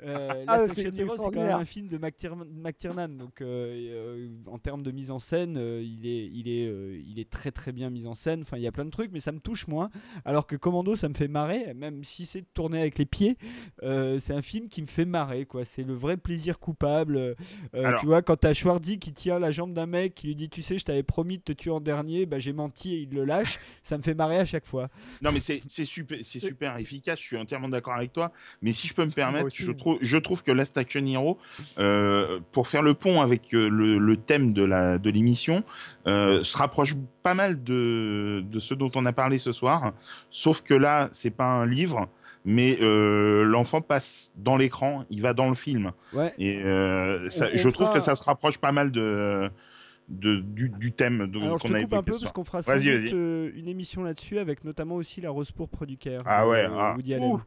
Euh, 0.05 0.45
Ah, 0.47 0.57
Last 0.59 0.75
c'est- 0.75 0.81
Action 0.83 0.91
c'est 0.97 1.03
Hero, 1.03 1.17
c'est 1.17 1.23
quand 1.35 1.45
même 1.45 1.51
un 1.57 1.65
film 1.65 1.89
de 1.89 1.99
McTiernan, 1.99 2.45
McTiernan, 2.51 3.09
donc 3.09 3.41
euh, 3.41 3.47
euh, 3.47 4.29
en 4.47 4.59
termes 4.59 4.83
de 4.83 4.91
mise 4.91 5.11
en 5.11 5.19
scène, 5.19 5.57
euh, 5.57 5.83
il 5.83 6.07
est, 6.07 6.27
il 6.33 6.49
est, 6.49 6.67
euh, 6.67 7.01
il 7.07 7.19
est 7.19 7.29
très 7.29 7.51
très 7.51 7.73
bien 7.73 7.91
mis 7.91 8.07
en 8.07 8.15
scène. 8.15 8.43
Enfin, 8.43 8.57
il 8.57 8.63
y 8.63 8.67
a 8.67 8.73
plein 8.73 8.85
de 8.85 8.91
trucs, 8.91 9.11
mais 9.13 9.21
ça 9.21 9.33
me 9.33 9.41
touche 9.41 9.67
moins. 9.67 9.91
Alors 10.25 10.47
que 10.47 10.57
Commando, 10.57 10.95
ça 10.97 11.09
me 11.09 11.15
fait 11.15 11.29
marrer, 11.29 11.75
même 11.75 12.05
si 12.05 12.27
c'est 12.27 12.43
de 12.43 12.47
tourner 12.55 12.81
avec 12.81 12.99
les 12.99 13.07
pieds. 13.07 13.37
euh, 13.83 14.19
c'est 14.19 14.33
un 14.35 14.43
film 14.43 14.69
qui 14.69 14.83
me 14.83 14.87
fait 14.87 15.05
marrer, 15.05 15.45
quoi. 15.47 15.65
C'est 15.65 15.83
le 15.85 15.95
vrai 15.95 16.17
plaisir 16.17 16.59
coupable. 16.59 17.17
Euh, 17.17 17.35
Alors- 17.75 18.01
tu 18.01 18.07
vois, 18.07 18.23
quand 18.23 18.37
t'as 18.37 18.55
Schwarzy 18.55 18.99
qui 18.99 19.13
tient 19.13 19.39
la 19.39 19.51
jambe 19.51 19.73
d'un 19.73 19.87
mec, 19.87 20.15
qui 20.15 20.27
lui 20.29 20.37
dit, 20.37 20.49
tu 20.49 20.63
sais, 20.63 20.79
je 20.79 20.85
t'avais 20.85 21.03
promis 21.03 21.39
de 21.39 21.43
te 21.43 21.53
tuer 21.53 21.71
en 21.71 21.81
dernier, 21.81 22.27
bah 22.27 22.39
j'ai 22.39 22.53
menti 22.53 22.95
et 22.95 22.99
il 23.01 23.11
le 23.11 23.25
lâche. 23.25 23.59
ça 23.83 23.97
me 23.99 24.03
fait 24.03 24.15
marrer 24.15 24.39
à 24.39 24.45
chaque 24.47 24.67
fois. 24.67 24.89
Non, 25.23 25.33
mais 25.33 25.41
c'est 25.41 25.61
super, 25.85 26.19
c'est 26.23 26.39
super 26.39 26.77
efficace. 26.79 27.19
Je 27.19 27.25
suis 27.25 27.37
entièrement 27.37 27.69
d'accord 27.69 27.95
avec 27.95 28.13
toi. 28.13 28.33
Mais 28.63 28.73
si 28.73 28.87
je 28.87 28.95
peux 28.95 29.05
me 29.05 29.11
permettre, 29.11 29.47
aussi. 29.47 29.63
je 29.63 29.73
trouve, 29.73 29.88
je 30.01 30.19
trouve 30.19 30.43
que 30.43 30.53
Last 30.53 30.77
Action 30.77 31.05
Hero, 31.07 31.39
euh, 31.79 32.41
pour 32.53 32.69
faire 32.69 32.83
le 32.83 32.95
pont 32.95 33.21
avec 33.21 33.55
euh, 33.55 33.69
le, 33.69 33.99
le 33.99 34.17
thème 34.17 34.53
de 34.53 34.65
la 34.65 34.99
de 34.99 35.11
l'émission, 35.11 35.65
euh, 36.07 36.43
se 36.43 36.57
rapproche 36.57 36.95
pas 37.23 37.35
mal 37.35 37.63
de 37.63 38.43
de 38.51 38.59
ce 38.61 38.75
dont 38.75 38.91
on 38.95 39.07
a 39.07 39.13
parlé 39.13 39.39
ce 39.39 39.53
soir. 39.53 39.93
Sauf 40.31 40.63
que 40.63 40.75
là, 40.75 41.09
c'est 41.13 41.31
pas 41.35 41.47
un 41.47 41.67
livre. 41.67 42.09
Mais 42.45 42.79
euh, 42.81 43.43
l'enfant 43.45 43.81
passe 43.83 44.31
dans 44.37 44.57
l'écran, 44.57 45.05
il 45.11 45.21
va 45.23 45.35
dans 45.35 45.49
le 45.49 45.55
film, 45.55 45.91
Ouais. 46.15 46.33
et 46.39 46.63
ça- 47.29 47.55
je 47.55 47.69
trouve 47.69 47.93
que 47.93 47.99
ça 48.01 48.15
se 48.15 48.25
rapproche 48.25 48.57
pas 48.59 48.73
mal 48.73 48.91
de, 48.91 49.51
de 50.09 50.37
du, 50.41 50.71
du 50.71 50.93
thème 50.93 51.27
de- 51.27 51.39
Alors 51.41 51.59
je 51.59 51.67
te 51.69 51.75
a 51.75 51.83
coupe 51.83 51.93
un 51.93 52.03
peu 52.03 52.13
ce 52.15 52.21
parce 52.21 52.33
qu'on 52.33 52.45
fera 52.45 52.63
sans 52.63 52.73
doute 52.77 52.85
euh, 53.13 53.51
une 53.55 53.69
émission 53.69 54.03
là-dessus 54.03 54.39
avec 54.39 54.65
notamment 54.65 54.95
aussi 54.95 55.21
la 55.21 55.29
rose 55.31 55.51
pourpre 55.51 55.85
du 55.85 55.99
Caire. 55.99 56.23
Ah 56.25 56.49
ouais, 56.49 56.65
euh, 56.65 56.69
ah. 56.73 56.95
Woody 56.97 57.15
Allen. 57.15 57.33
Ouh. 57.33 57.43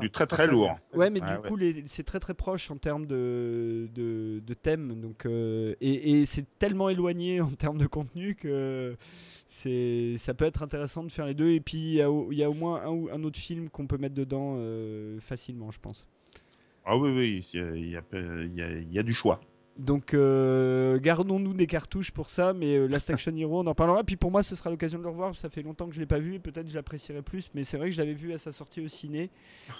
Du 0.00 0.10
très 0.10 0.26
très 0.26 0.46
lourd. 0.46 0.78
Ouais, 0.94 1.10
mais 1.10 1.20
Ah 1.22 1.36
du 1.36 1.42
ouais. 1.42 1.48
coup, 1.48 1.56
les- 1.56 1.84
c'est 1.86 2.02
très 2.02 2.20
très 2.20 2.34
proche 2.34 2.70
en 2.70 2.76
termes 2.76 3.06
de, 3.06 3.88
de, 3.94 4.40
de 4.46 4.54
thème. 4.54 5.00
Donc, 5.00 5.24
euh, 5.26 5.74
et 5.80 6.20
et 6.20 6.26
c'est 6.26 6.46
tellement 6.58 6.88
éloigné 6.88 7.40
en 7.40 7.50
termes 7.50 7.78
de 7.78 7.86
contenu 7.86 8.34
que 8.34 8.96
c'est 9.46 10.16
ça 10.18 10.34
peut 10.34 10.44
être 10.44 10.62
intéressant 10.62 11.02
de 11.04 11.10
faire 11.10 11.26
les 11.26 11.34
deux. 11.34 11.50
Et 11.50 11.60
puis, 11.60 11.78
il 11.78 11.94
y, 11.94 12.02
a 12.02 12.10
au- 12.10 12.30
il 12.32 12.38
y 12.38 12.42
a 12.44 12.50
au 12.50 12.54
moins 12.54 12.82
un, 12.82 12.90
ou 12.90 13.08
un 13.10 13.22
autre 13.24 13.38
film 13.38 13.68
qu'on 13.70 13.86
peut 13.86 13.98
mettre 13.98 14.14
dedans 14.14 14.56
euh, 14.58 15.18
facilement, 15.20 15.70
je 15.70 15.80
pense. 15.80 16.06
Ah 16.84 16.96
oui, 16.96 17.10
oui, 17.10 17.48
il 17.52 17.58
y 17.58 17.62
a, 17.62 17.70
il 17.76 17.88
y 17.90 17.96
a- 17.96 18.02
il 18.44 18.54
y 18.54 18.62
a- 18.62 18.70
il 18.70 18.92
y 18.92 18.98
a 18.98 19.02
du 19.02 19.12
choix. 19.14 19.40
Donc, 19.78 20.12
euh, 20.12 20.98
gardons-nous 20.98 21.54
des 21.54 21.68
cartouches 21.68 22.10
pour 22.10 22.30
ça. 22.30 22.52
Mais 22.52 22.76
euh, 22.76 22.88
Last 22.88 23.08
Action 23.10 23.34
Hero, 23.36 23.60
on 23.62 23.66
en 23.66 23.74
parlera. 23.74 24.02
Puis 24.02 24.16
pour 24.16 24.32
moi, 24.32 24.42
ce 24.42 24.56
sera 24.56 24.70
l'occasion 24.70 24.98
de 24.98 25.04
le 25.04 25.10
revoir. 25.10 25.36
Ça 25.36 25.48
fait 25.48 25.62
longtemps 25.62 25.86
que 25.86 25.94
je 25.94 26.00
l'ai 26.00 26.06
pas 26.06 26.18
vu. 26.18 26.34
et 26.34 26.38
Peut-être 26.40 26.68
je 26.68 26.74
l'apprécierai 26.74 27.22
plus. 27.22 27.50
Mais 27.54 27.62
c'est 27.62 27.76
vrai 27.76 27.86
que 27.86 27.92
je 27.94 28.00
l'avais 28.00 28.14
vu 28.14 28.32
à 28.32 28.38
sa 28.38 28.50
sortie 28.50 28.80
au 28.80 28.88
ciné. 28.88 29.30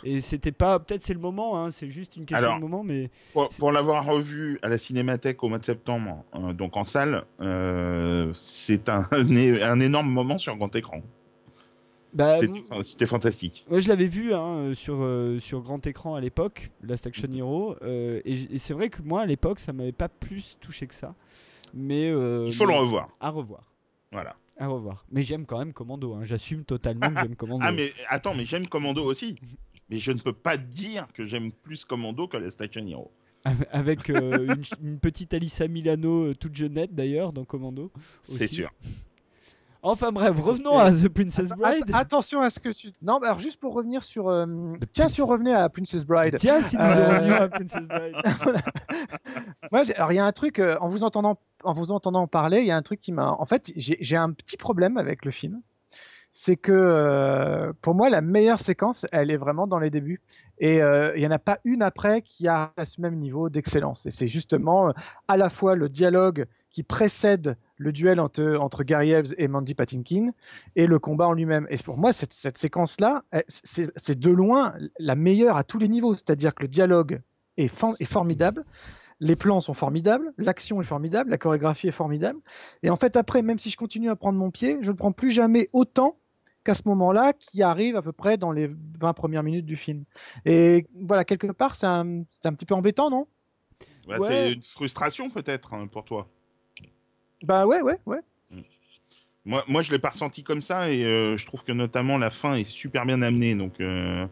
Et 0.05 0.21
c'était 0.21 0.53
pas. 0.53 0.79
Peut-être 0.79 1.03
c'est 1.03 1.15
le 1.15 1.21
moment. 1.21 1.59
hein, 1.59 1.73
c'est 1.73 1.91
juste 1.91 2.17
une 2.17 2.27
question 2.27 2.47
Alors, 2.47 2.57
de 2.57 2.63
moment. 2.63 2.85
Mais 2.85 3.11
Pour, 3.33 3.73
l'avoir 3.73 4.05
revu 4.05 4.61
à 4.63 4.69
la 4.69 4.79
Cinémathèque 4.79 5.43
au 5.43 5.49
mois 5.49 5.59
de 5.59 5.65
septembre, 5.65 6.25
euh, 6.35 6.53
donc 6.53 6.77
en 6.77 6.85
salle, 6.85 7.25
euh, 7.41 8.33
c'est 8.35 8.89
un, 8.89 9.09
un 9.13 9.81
énorme 9.81 10.11
moment 10.11 10.39
sur 10.39 10.57
grand 10.57 10.75
écran. 10.77 11.03
Bah, 12.13 12.39
C'était 12.83 13.07
fantastique. 13.07 13.65
Ouais, 13.71 13.81
je 13.81 13.89
l'avais 13.89 14.07
vu 14.07 14.33
hein, 14.35 14.59
euh, 14.59 14.75
sur, 14.75 15.03
euh, 15.03 15.39
sur 15.39 15.61
grand 15.63 15.87
écran 15.87 16.15
à 16.15 16.21
l'époque, 16.21 16.71
Last 16.83 17.07
Action 17.07 17.29
Hero, 17.33 17.77
euh, 17.83 18.21
et, 18.25 18.59
c'est 18.59 18.73
vrai 18.75 18.89
que 18.89 19.03
moi 19.03 19.21
à 19.23 19.27
l'époque 19.27 19.59
ça 19.61 19.73
m'avait 19.73 19.93
pas 19.93 20.09
plus 20.09 20.57
touché 20.61 20.87
que 20.87 20.95
ça. 20.95 21.15
Mais 21.75 22.09
euh, 22.11 22.45
Il 22.47 22.55
faut 22.55 22.65
le 22.65 22.73
mais- 22.73 22.79
revoir. 22.79 23.09
À 23.21 23.31
revoir. 23.31 23.71
Voilà. 24.13 24.37
À 24.59 24.67
revoir. 24.69 25.05
Mais 25.13 25.23
j'aime 25.23 25.45
quand 25.47 25.59
même 25.59 25.73
Commando. 25.73 26.15
hein, 26.15 26.25
J'assume 26.25 26.65
totalement 26.65 27.09
que 27.11 27.21
j'aime 27.21 27.37
Commando. 27.37 27.65
Ah 27.67 27.73
mais 27.73 27.93
attends, 28.09 28.35
mais 28.35 28.45
j'aime 28.45 28.67
Commando 28.67 29.05
aussi. 29.05 29.37
Mais 29.91 29.99
je 29.99 30.13
ne 30.13 30.19
peux 30.19 30.33
pas 30.33 30.57
dire 30.57 31.07
que 31.15 31.27
j'aime 31.27 31.53
plus 31.53 31.85
Commando 31.85 32.27
que 32.27 32.37
la 32.37 32.51
Station 32.51 32.87
Hero. 32.87 33.11
Avec- 33.71 34.09
une, 34.09 34.63
une 34.83 34.99
petite 34.99 35.33
Alissa 35.33 35.69
Milano 35.69 36.35
toute 36.35 36.55
jeunette 36.57 36.95
d'ailleurs 36.95 37.33
dans 37.33 37.45
Commando. 37.45 37.93
C'est 38.23 38.47
sûr. 38.49 38.71
Enfin 39.91 40.13
bref, 40.13 40.39
revenons 40.41 40.79
à 40.79 40.91
The 40.93 41.09
Princess 41.09 41.49
Bride. 41.51 41.85
Att- 41.93 42.01
Attention 42.01 42.41
à 42.43 42.51
ce 42.51 42.61
que 42.61 42.69
tu. 42.71 42.89
Non, 43.03 43.19
alors 43.23 43.39
juste 43.39 43.59
pour 43.61 43.75
revenir 43.75 44.05
sur. 44.05 44.29
euh, 44.29 44.47
Tiens, 44.93 45.09
si 45.09 45.23
on 45.23 45.27
revenait 45.27 45.55
à 45.55 45.69
Princess 45.69 46.05
Bride. 46.05 46.37
Tiens, 46.39 46.61
si 46.61 46.77
nous 46.77 46.83
Euh, 46.83 47.19
revenions 47.19 47.37
à 47.37 47.49
Princess 47.49 47.83
Bride. 47.83 48.15
Moi, 49.73 49.83
alors 49.97 50.13
il 50.13 50.17
y 50.17 50.19
a 50.19 50.25
un 50.25 50.33
truc 50.33 50.59
euh, 50.59 50.77
en 50.81 50.89
vous 50.89 51.05
entendant 51.05 51.39
en 51.65 51.73
vous 51.73 51.91
entendant 51.93 52.27
parler, 52.27 52.61
il 52.61 52.67
y 52.67 52.71
a 52.71 52.77
un 52.77 52.83
truc 52.83 53.01
qui 53.01 53.13
m'a. 53.13 53.31
En 53.33 53.45
fait, 53.47 53.73
j'ai 53.77 54.17
un 54.17 54.31
petit 54.33 54.57
problème 54.57 54.97
avec 54.97 55.25
le 55.25 55.31
film. 55.31 55.61
C'est 56.31 56.57
que 56.57 56.71
euh, 56.73 57.73
pour 57.83 57.95
moi, 57.95 58.11
la 58.11 58.21
meilleure 58.21 58.61
séquence, 58.61 59.07
elle 59.13 59.31
est 59.31 59.37
vraiment 59.37 59.67
dans 59.67 59.79
les 59.79 59.91
débuts. 59.91 60.21
Et 60.59 60.83
euh, 60.83 61.17
il 61.17 61.23
y 61.23 61.27
en 61.27 61.31
a 61.33 61.39
pas 61.39 61.59
une 61.65 61.83
après 61.83 62.23
qui 62.23 62.47
a 62.47 62.73
ce 62.85 63.01
même 63.01 63.17
niveau 63.17 63.49
d'excellence. 63.49 64.07
Et 64.07 64.11
c'est 64.11 64.29
justement 64.29 64.89
euh, 64.89 64.93
à 65.27 65.37
la 65.37 65.49
fois 65.51 65.75
le 65.75 65.89
dialogue 65.89 66.47
qui 66.71 66.83
précède 66.83 67.57
le 67.77 67.93
duel 67.93 68.21
entre, 68.21 68.57
entre 68.61 68.85
Gary 68.85 69.13
Eves 69.13 69.35
et 69.39 69.49
Mandy 69.49 69.75
Patinkin 69.75 70.31
et 70.77 70.87
le 70.87 70.99
combat 70.99 71.29
en 71.29 71.33
lui-même. 71.33 71.67
Et 71.71 71.77
pour 71.77 71.97
moi, 71.97 72.13
cette, 72.13 72.33
cette 72.33 72.59
séquence-là, 72.59 73.25
c'est 73.49 74.19
de 74.19 74.31
loin 74.31 74.75
la 74.99 75.15
meilleure 75.15 75.57
à 75.57 75.65
tous 75.65 75.79
les 75.79 75.89
niveaux. 75.89 76.15
C'est-à-dire 76.15 76.55
que 76.55 76.63
le 76.63 76.69
dialogue 76.69 77.21
est, 77.57 77.69
formidable, 78.05 78.65
les 79.21 79.37
plans 79.37 79.61
sont 79.61 79.75
formidables, 79.75 80.33
l'action 80.37 80.81
est 80.81 80.85
formidable, 80.85 81.31
la 81.31 81.39
chorégraphie 81.39 81.89
est 81.89 81.93
formidable. 81.93 82.41
Et 82.83 82.91
en 82.91 82.97
fait, 82.97 83.17
après, 83.17 83.43
même 83.43 83.59
si 83.59 83.71
je 83.71 83.77
continue 83.77 84.11
à 84.11 84.17
prendre 84.17 84.39
mon 84.39 84.51
pied, 84.51 84.79
je 84.81 84.91
ne 84.91 84.97
prends 84.97 85.13
plus 85.13 85.31
jamais 85.31 85.69
autant 85.73 86.17
qu'à 86.65 86.75
ce 86.75 86.83
moment-là, 86.87 87.33
qui 87.33 87.63
arrive 87.63 87.97
à 87.97 88.03
peu 88.03 88.13
près 88.13 88.37
dans 88.37 88.53
les 88.53 88.71
20 88.99 89.13
premières 89.15 89.43
minutes 89.43 89.67
du 89.67 89.77
film. 89.77 90.05
Et 90.45 90.87
voilà, 90.95 91.25
quelque 91.25 91.47
part, 91.47 91.75
c'est 91.75 91.87
un, 91.87 92.25
c'est 92.31 92.47
un 92.47 92.53
petit 92.53 92.67
peu 92.67 92.75
embêtant, 92.75 93.11
non? 93.11 93.27
Bah, 94.07 94.19
Ouais. 94.19 94.29
C'est 94.29 94.53
une 94.53 94.63
frustration 94.63 95.31
peut-être 95.31 95.75
hein, 95.75 95.87
pour 95.87 96.05
toi. 96.05 96.29
Bah 97.43 97.67
ouais, 97.67 97.81
ouais, 97.83 97.99
ouais. 98.07 98.21
Moi, 99.45 99.65
moi 99.67 99.83
je 99.83 99.91
l'ai 99.91 99.99
pas 99.99 100.11
ressenti 100.11 100.43
comme 100.43 100.61
ça 100.63 100.91
et 100.91 101.05
euh, 101.05 101.37
je 101.37 101.47
trouve 101.47 101.65
que 101.65 101.73
notamment 101.73 102.19
la 102.19 102.31
fin 102.31 102.55
est 102.55 102.69
super 102.69 103.07
bien 103.07 103.23
amenée. 103.23 103.55
Donc, 103.55 103.81
euh, 103.81 104.27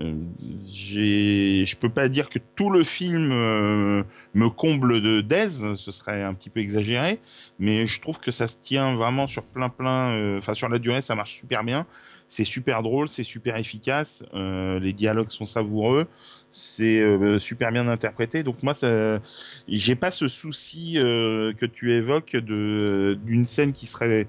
euh, 0.00 0.14
je 0.40 1.76
peux 1.76 1.88
pas 1.90 2.08
dire 2.08 2.28
que 2.30 2.38
tout 2.56 2.70
le 2.70 2.84
film 2.84 3.30
euh, 3.32 4.02
me 4.34 4.48
comble 4.50 5.00
de 5.02 5.20
d'aise, 5.20 5.74
ce 5.74 5.92
serait 5.92 6.22
un 6.22 6.34
petit 6.34 6.50
peu 6.50 6.60
exagéré, 6.60 7.20
mais 7.58 7.86
je 7.86 8.00
trouve 8.00 8.18
que 8.20 8.30
ça 8.32 8.48
se 8.48 8.56
tient 8.62 8.94
vraiment 8.96 9.26
sur 9.28 9.44
plein 9.44 9.68
plein. 9.68 10.12
euh, 10.12 10.38
Enfin, 10.38 10.54
sur 10.54 10.68
la 10.68 10.78
durée, 10.78 11.02
ça 11.02 11.14
marche 11.14 11.34
super 11.36 11.64
bien. 11.64 11.86
C'est 12.28 12.44
super 12.44 12.82
drôle, 12.82 13.08
c'est 13.08 13.24
super 13.24 13.56
efficace. 13.56 14.24
euh, 14.34 14.78
les 14.78 14.92
dialogues 14.92 15.30
sont 15.30 15.46
savoureux, 15.46 16.06
c'est 16.50 17.00
euh, 17.00 17.38
super 17.38 17.72
bien 17.72 17.88
interprété. 17.88 18.42
Donc 18.42 18.62
moi, 18.62 18.74
ça, 18.74 19.20
j'ai 19.66 19.96
pas 19.96 20.10
ce 20.10 20.28
souci 20.28 20.98
euh, 20.98 21.52
que 21.54 21.66
tu 21.66 21.92
évoques 21.92 22.36
d'une 22.36 23.44
scène 23.46 23.72
qui 23.72 23.86
serait 23.86 24.26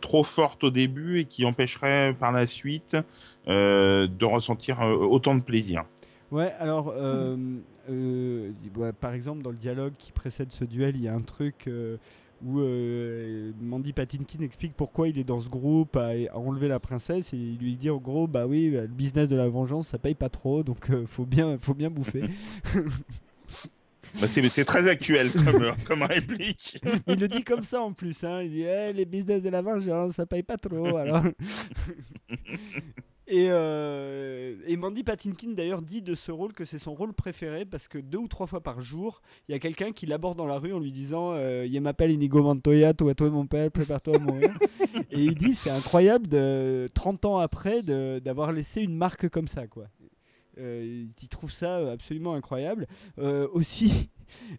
trop 0.00 0.24
forte 0.24 0.64
au 0.64 0.70
début 0.70 1.20
et 1.20 1.24
qui 1.24 1.44
empêcherait 1.44 2.16
par 2.18 2.32
la 2.32 2.46
suite 2.46 2.96
de 3.46 4.24
ressentir 4.24 4.80
autant 4.80 5.36
de 5.36 5.40
plaisir. 5.40 5.84
Ouais, 6.32 6.52
alors, 6.58 6.92
par 9.00 9.14
exemple, 9.14 9.42
dans 9.42 9.50
le 9.50 9.56
dialogue 9.56 9.92
qui 9.96 10.10
précède 10.10 10.50
ce 10.50 10.64
duel, 10.64 10.96
il 10.96 11.02
y 11.02 11.08
a 11.08 11.14
un 11.14 11.20
truc 11.20 11.70
où 12.44 12.60
euh, 12.60 13.52
Mandy 13.60 13.92
Patinkin 13.92 14.40
explique 14.42 14.74
pourquoi 14.74 15.08
il 15.08 15.18
est 15.18 15.24
dans 15.24 15.40
ce 15.40 15.48
groupe 15.48 15.96
à, 15.96 16.10
à 16.30 16.36
enlever 16.36 16.68
la 16.68 16.80
princesse 16.80 17.32
et 17.32 17.36
il 17.36 17.58
lui 17.58 17.76
dit 17.76 17.90
en 17.90 17.96
gros, 17.98 18.26
bah 18.26 18.46
oui, 18.46 18.70
bah, 18.70 18.82
le 18.82 18.88
business 18.88 19.28
de 19.28 19.36
la 19.36 19.48
vengeance, 19.48 19.88
ça 19.88 19.98
paye 19.98 20.14
pas 20.14 20.28
trop, 20.28 20.62
donc 20.62 20.90
euh, 20.90 21.06
faut 21.06 21.24
bien, 21.24 21.58
faut 21.58 21.74
bien 21.74 21.90
bouffer. 21.90 22.24
Bah, 24.20 24.28
c'est 24.28 24.48
c'est 24.48 24.64
très 24.64 24.88
actuel 24.88 25.30
comme, 25.32 25.74
comme 25.84 26.02
réplique. 26.02 26.78
il 27.08 27.18
le 27.18 27.28
dit 27.28 27.42
comme 27.42 27.64
ça 27.64 27.82
en 27.82 27.92
plus, 27.92 28.22
hein. 28.24 28.40
il 28.42 28.50
dit, 28.50 28.62
Eh, 28.62 28.92
les 28.92 29.04
business 29.04 29.42
de 29.42 29.50
la 29.50 29.62
vengeance, 29.62 30.14
ça 30.14 30.26
paye 30.26 30.42
pas 30.42 30.56
trop, 30.56 30.96
alors. 30.96 31.24
Et, 33.28 33.48
euh, 33.50 34.54
et 34.66 34.76
Mandy 34.76 35.02
Patinkin 35.02 35.50
d'ailleurs 35.50 35.82
dit 35.82 36.00
de 36.00 36.14
ce 36.14 36.30
rôle 36.30 36.52
que 36.52 36.64
c'est 36.64 36.78
son 36.78 36.94
rôle 36.94 37.12
préféré 37.12 37.64
parce 37.64 37.88
que 37.88 37.98
deux 37.98 38.18
ou 38.18 38.28
trois 38.28 38.46
fois 38.46 38.60
par 38.60 38.80
jour, 38.80 39.20
il 39.48 39.52
y 39.52 39.54
a 39.54 39.58
quelqu'un 39.58 39.90
qui 39.90 40.06
l'aborde 40.06 40.38
dans 40.38 40.46
la 40.46 40.58
rue 40.58 40.72
en 40.72 40.78
lui 40.78 40.92
disant 40.92 41.32
euh, 41.32 41.66
Il 41.68 41.80
m'appelle 41.80 42.12
Inigo 42.12 42.40
Montoya, 42.42 42.94
toi, 42.94 43.14
toi 43.14 43.28
mon 43.30 43.46
père, 43.46 43.70
prépare-toi 43.72 44.16
à 44.16 44.18
mourir. 44.20 44.56
et 45.10 45.20
il 45.20 45.34
dit 45.34 45.54
C'est 45.54 45.70
incroyable 45.70 46.28
de 46.28 46.88
30 46.94 47.24
ans 47.24 47.38
après 47.38 47.82
d'avoir 47.82 48.52
laissé 48.52 48.80
une 48.80 48.94
marque 48.94 49.28
comme 49.28 49.48
ça. 49.48 49.66
quoi. 49.66 49.86
Euh, 50.58 51.06
il 51.20 51.28
trouve 51.28 51.50
ça 51.50 51.92
absolument 51.92 52.34
incroyable. 52.34 52.86
Euh, 53.18 53.48
aussi, 53.52 54.08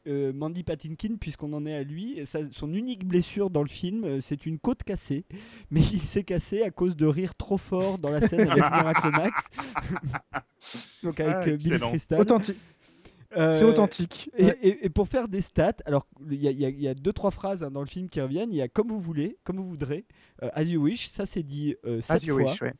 euh, 0.08 0.32
Mandy 0.34 0.64
Patinkin, 0.64 1.16
puisqu'on 1.20 1.54
en 1.54 1.66
est 1.66 1.76
à 1.76 1.84
lui, 1.84 2.20
sa- 2.26 2.50
son 2.52 2.74
unique 2.74 3.06
blessure 3.06 3.50
dans 3.50 3.64
le 3.64 3.70
film, 3.70 4.04
euh, 4.04 4.20
c'est 4.22 4.46
une 4.46 4.60
côte 4.60 4.84
cassée. 4.84 5.26
Mais 5.72 5.82
il 5.82 6.02
s'est 6.02 6.24
cassé 6.24 6.62
à 6.64 6.72
cause 6.72 6.96
de 6.96 7.06
rire 7.06 7.36
trop 7.36 7.58
fort 7.58 7.98
dans 7.98 8.10
la 8.12 8.22
scène 8.28 8.50
avec 8.50 8.64
Miracle 8.64 9.10
Max. 9.12 9.44
Donc 11.04 11.20
avec 11.20 11.36
Ah, 11.36 11.48
euh, 11.50 11.58
Billy. 11.58 11.80
Crystal. 11.80 12.20
Authentique. 12.22 12.58
Euh, 13.36 13.58
C'est 13.60 13.66
authentique. 13.66 14.30
et, 14.38 14.46
Ouais. 14.46 14.58
et- 14.62 14.86
et 14.86 14.90
pour 14.90 15.08
faire 15.10 15.28
des 15.28 15.42
stats, 15.42 15.74
alors 15.86 16.08
il 16.32 16.42
y, 16.42 16.48
a- 16.48 16.52
y 16.70 16.88
y 16.88 16.96
deux 16.96 17.12
trois 17.12 17.32
phrases 17.32 17.62
hein, 17.62 17.70
dans 17.70 17.82
le 17.82 17.86
film 17.88 18.08
qui 18.10 18.22
reviennent. 18.22 18.52
Il 18.54 18.56
y 18.56 18.62
a 18.62 18.70
comme 18.70 18.88
vous 18.88 19.02
voulez, 19.02 19.38
comme 19.44 19.58
vous 19.58 19.68
voudrez, 19.70 20.06
euh, 20.44 20.50
as 20.54 20.64
you 20.64 20.82
wish. 20.82 21.10
Ça 21.10 21.26
c'est 21.26 21.44
dit 21.44 21.76
euh, 21.86 22.00
As 22.08 22.24
you 22.24 22.40
fois. 22.40 22.52
wish, 22.52 22.62
ouais. 22.62 22.74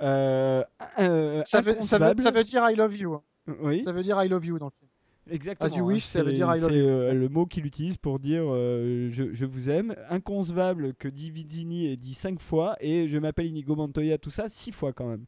Euh, 0.00 0.62
euh, 1.00 1.42
Ça, 1.44 1.60
veut, 1.60 1.72
ça, 1.80 1.98
veut, 1.98 2.04
inconcevable. 2.04 2.22
ça 2.22 2.30
veut 2.30 2.44
dire 2.44 2.70
I 2.70 2.76
love 2.76 2.96
you. 2.96 3.18
Oui. 3.60 3.82
Ça 3.82 3.90
veut 3.90 4.02
dire 4.02 4.22
I 4.22 4.28
love 4.28 4.46
you 4.46 4.58
dans 4.60 4.66
le 4.66 4.72
film. 4.78 4.87
Exactement. 5.30 5.70
As 5.70 5.76
you 5.76 5.84
hein, 5.84 5.88
wish, 5.92 6.04
ça 6.04 6.22
veut 6.22 6.30
c'est- 6.30 6.36
dire 6.36 6.54
I 6.54 6.60
love 6.60 6.70
C'est 6.70 6.78
you. 6.78 6.84
euh, 6.86 7.12
le 7.14 7.28
mot 7.28 7.46
qu'il 7.46 7.66
utilise 7.66 7.96
pour 7.96 8.18
dire 8.18 8.42
euh, 8.46 9.08
je, 9.10 9.32
je 9.32 9.44
vous 9.46 9.68
aime. 9.70 9.94
Inconcevable 10.10 10.94
que 10.94 11.08
Dividini 11.08 11.86
ait 11.86 11.96
dit 11.96 12.14
cinq 12.14 12.40
fois 12.40 12.76
et 12.80 13.08
je 13.08 13.18
m'appelle 13.18 13.46
Inigo 13.46 13.76
Montoya, 13.76 14.18
tout 14.18 14.30
ça 14.30 14.48
six 14.48 14.72
fois 14.72 14.92
quand 14.92 15.06
même. 15.08 15.24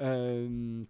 Euh, 0.00 0.82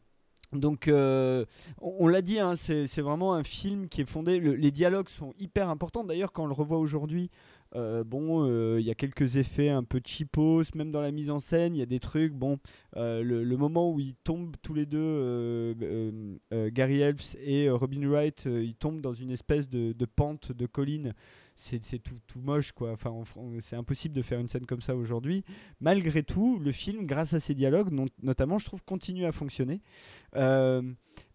donc, 0.52 0.88
euh, 0.88 1.44
on, 1.80 1.96
on 2.00 2.06
l'a 2.08 2.22
dit, 2.22 2.38
hein, 2.40 2.56
c'est 2.56 2.86
c'est 2.86 3.02
vraiment 3.02 3.34
un 3.34 3.44
film 3.44 3.88
qui 3.88 4.00
est 4.02 4.08
fondé. 4.08 4.38
le- 4.38 4.54
les 4.54 4.70
dialogues 4.70 5.08
sont 5.08 5.34
hyper 5.38 5.68
importants. 5.68 6.04
D'ailleurs, 6.04 6.32
quand 6.32 6.44
on 6.44 6.46
le 6.46 6.54
revoit 6.54 6.78
aujourd'hui, 6.78 7.30
euh, 7.74 8.02
bon, 8.04 8.48
euh, 8.48 8.78
il 8.80 8.86
y 8.86 8.90
a 8.90 8.94
quelques 8.94 9.36
effets 9.36 9.68
un 9.68 9.84
peu 9.84 10.00
cheapos, 10.04 10.74
même 10.74 10.90
dans 10.90 11.00
la 11.00 11.12
mise 11.12 11.30
en 11.30 11.38
scène. 11.38 11.74
Il 11.76 11.78
y 11.78 11.82
a 11.82 11.86
des 11.86 12.00
trucs. 12.00 12.32
Bon, 12.32 12.58
euh, 12.96 13.22
le, 13.22 13.56
moment 13.56 13.92
où 13.92 14.00
ils 14.00 14.14
tombent 14.14 14.56
tous 14.62 14.74
les 14.74 14.86
deux, 14.86 14.98
euh, 14.98 15.74
euh, 15.82 16.36
euh, 16.52 16.70
Gary 16.72 17.00
Elves 17.00 17.36
et 17.40 17.66
euh, 17.66 17.74
Robin 17.74 18.08
Wright, 18.08 18.46
euh, 18.46 18.64
ils 18.64 18.74
tombent 18.74 19.00
dans 19.00 19.14
une 19.14 19.30
espèce 19.30 19.68
de, 19.68 19.92
pente 20.04 20.52
de 20.52 20.66
colline. 20.66 21.14
C'est 21.60 21.80
tout, 21.98 22.20
tout 22.28 22.40
moche, 22.40 22.70
quoi. 22.70 22.92
Enfin, 22.92 23.10
c'est 23.60 23.74
impossible 23.74 24.14
de 24.14 24.22
faire 24.22 24.38
une 24.38 24.48
scène 24.48 24.64
comme 24.64 24.80
ça 24.80 24.94
aujourd'hui. 24.94 25.44
Malgré 25.80 26.22
tout, 26.22 26.60
le 26.60 26.70
film, 26.70 27.04
grâce 27.04 27.34
à 27.34 27.40
ses 27.40 27.52
dialogues, 27.54 27.90
notamment, 28.22 28.58
je 28.58 28.64
trouve, 28.64 28.84
continue 28.84 29.24
à 29.24 29.32
fonctionner. 29.32 29.80
Euh, 30.36 30.82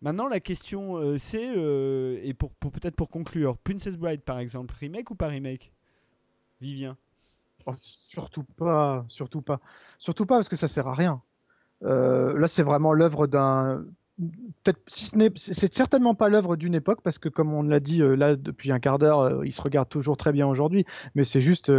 maintenant, 0.02 0.30
la 0.30 0.40
question, 0.40 0.96
euh, 0.96 1.18
c'est, 1.18 1.58
euh, 1.58 2.22
et 2.24 2.34
peut-être 2.34 2.96
pour 2.96 3.10
conclure, 3.10 3.58
Princess 3.58 3.98
Bride, 3.98 4.22
par 4.22 4.40
exemple, 4.40 4.74
remake 4.80 5.12
ou 5.12 5.16
pas 5.16 5.28
remake? 5.28 5.74
Vivien 6.64 6.96
Oh, 7.66 7.72
surtout 7.78 8.44
pas, 8.44 9.06
surtout 9.10 9.42
pas, 9.42 9.60
surtout 9.98 10.26
pas 10.26 10.36
parce 10.36 10.50
que 10.50 10.56
ça 10.56 10.68
sert 10.68 10.88
à 10.88 10.94
rien. 10.94 11.22
Euh, 11.84 12.38
là, 12.38 12.48
c'est 12.48 12.64
vraiment 12.64 12.94
l'œuvre 12.94 13.28
d'un. 13.28 13.84
Peut-être, 14.64 14.80
c'est 14.88 15.74
certainement 15.74 16.14
pas 16.14 16.30
l'œuvre 16.30 16.56
d'une 16.56 16.76
époque 16.76 17.02
parce 17.04 17.20
que, 17.20 17.30
comme 17.30 17.54
on 17.54 17.64
l'a 17.64 17.80
dit 17.80 18.02
euh, 18.02 18.16
là 18.16 18.36
depuis 18.36 18.72
un 18.72 18.80
quart 18.80 19.00
d'heure, 19.00 19.20
euh, 19.20 19.46
il 19.46 19.52
se 19.52 19.62
regarde 19.62 19.90
toujours 19.90 20.18
très 20.18 20.32
bien 20.32 20.48
aujourd'hui. 20.48 20.86
Mais 21.16 21.24
c'est 21.24 21.42
juste 21.42 21.72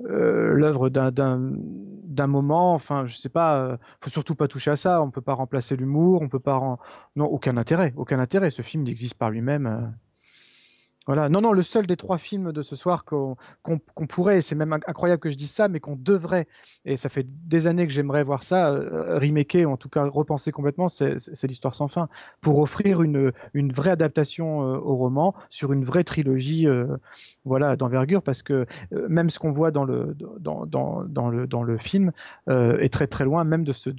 l'œuvre 0.00 0.88
d'un, 0.90 1.10
d'un, 1.10 2.26
moment. 2.26 2.74
Enfin, 2.74 3.06
je 3.06 3.16
sais 3.16 3.28
pas. 3.28 3.78
faut 4.00 4.10
surtout 4.10 4.34
pas 4.34 4.48
toucher 4.48 4.70
à 4.70 4.76
ça. 4.76 5.02
On 5.02 5.10
peut 5.10 5.22
pas 5.22 5.34
remplacer 5.34 5.76
l'humour. 5.76 6.22
On 6.22 6.28
peut 6.28 6.40
pas. 6.40 6.78
Non, 7.16 7.26
aucun 7.26 7.56
intérêt. 7.56 7.92
Aucun 7.96 8.18
intérêt. 8.18 8.50
Ce 8.50 8.62
film 8.62 8.84
n'existe 8.84 9.14
par 9.14 9.30
lui-même. 9.30 9.92
Voilà. 11.06 11.28
Non, 11.28 11.40
non, 11.40 11.52
le 11.52 11.62
seul 11.62 11.86
des 11.86 11.96
trois 11.96 12.18
films 12.18 12.52
de 12.52 12.62
ce 12.62 12.76
soir 12.76 13.04
qu'on 13.04 13.36
qu'on 13.62 13.78
qu'on 13.94 14.06
pourrait, 14.06 14.40
c'est 14.40 14.54
même 14.54 14.70
inc- 14.72 14.82
incroyable 14.86 15.20
que 15.20 15.30
je 15.30 15.36
dise 15.36 15.50
ça, 15.50 15.68
mais 15.68 15.80
qu'on 15.80 15.96
devrait, 15.96 16.46
et 16.84 16.96
ça 16.96 17.08
fait 17.08 17.26
des 17.46 17.66
années 17.66 17.86
que 17.86 17.92
j'aimerais 17.92 18.24
voir 18.24 18.42
ça, 18.42 18.70
euh, 18.70 19.20
ou 19.64 19.70
en 19.70 19.76
tout 19.76 19.88
cas 19.88 20.04
repenser 20.04 20.52
complètement, 20.52 20.88
c'est 20.88 21.42
l'histoire 21.44 21.74
sans 21.74 21.88
fin, 21.88 22.08
pour 22.40 22.58
offrir 22.58 23.02
une, 23.02 23.32
vraie 23.72 23.90
adaptation 23.90 24.62
euh, 24.62 24.78
au 24.78 24.96
roman 24.96 25.34
sur 25.50 25.72
une 25.72 25.84
vraie 25.84 26.04
trilogie 26.04 26.66
euh, 26.66 26.86
voilà, 27.44 27.76
d'envergure, 27.76 28.22
parce 28.22 28.42
que 28.42 28.66
euh, 28.92 29.06
même 29.08 29.30
ce 29.30 29.38
qu'on 29.38 29.52
voit 29.52 29.70
dans 29.70 29.84
le, 29.84 30.16
film 31.78 32.12
est 32.48 32.92
très 32.92 33.06
très 33.06 33.24
loin 33.24 33.44
même 33.44 33.64
de 33.64 33.72
ce, 33.72 33.90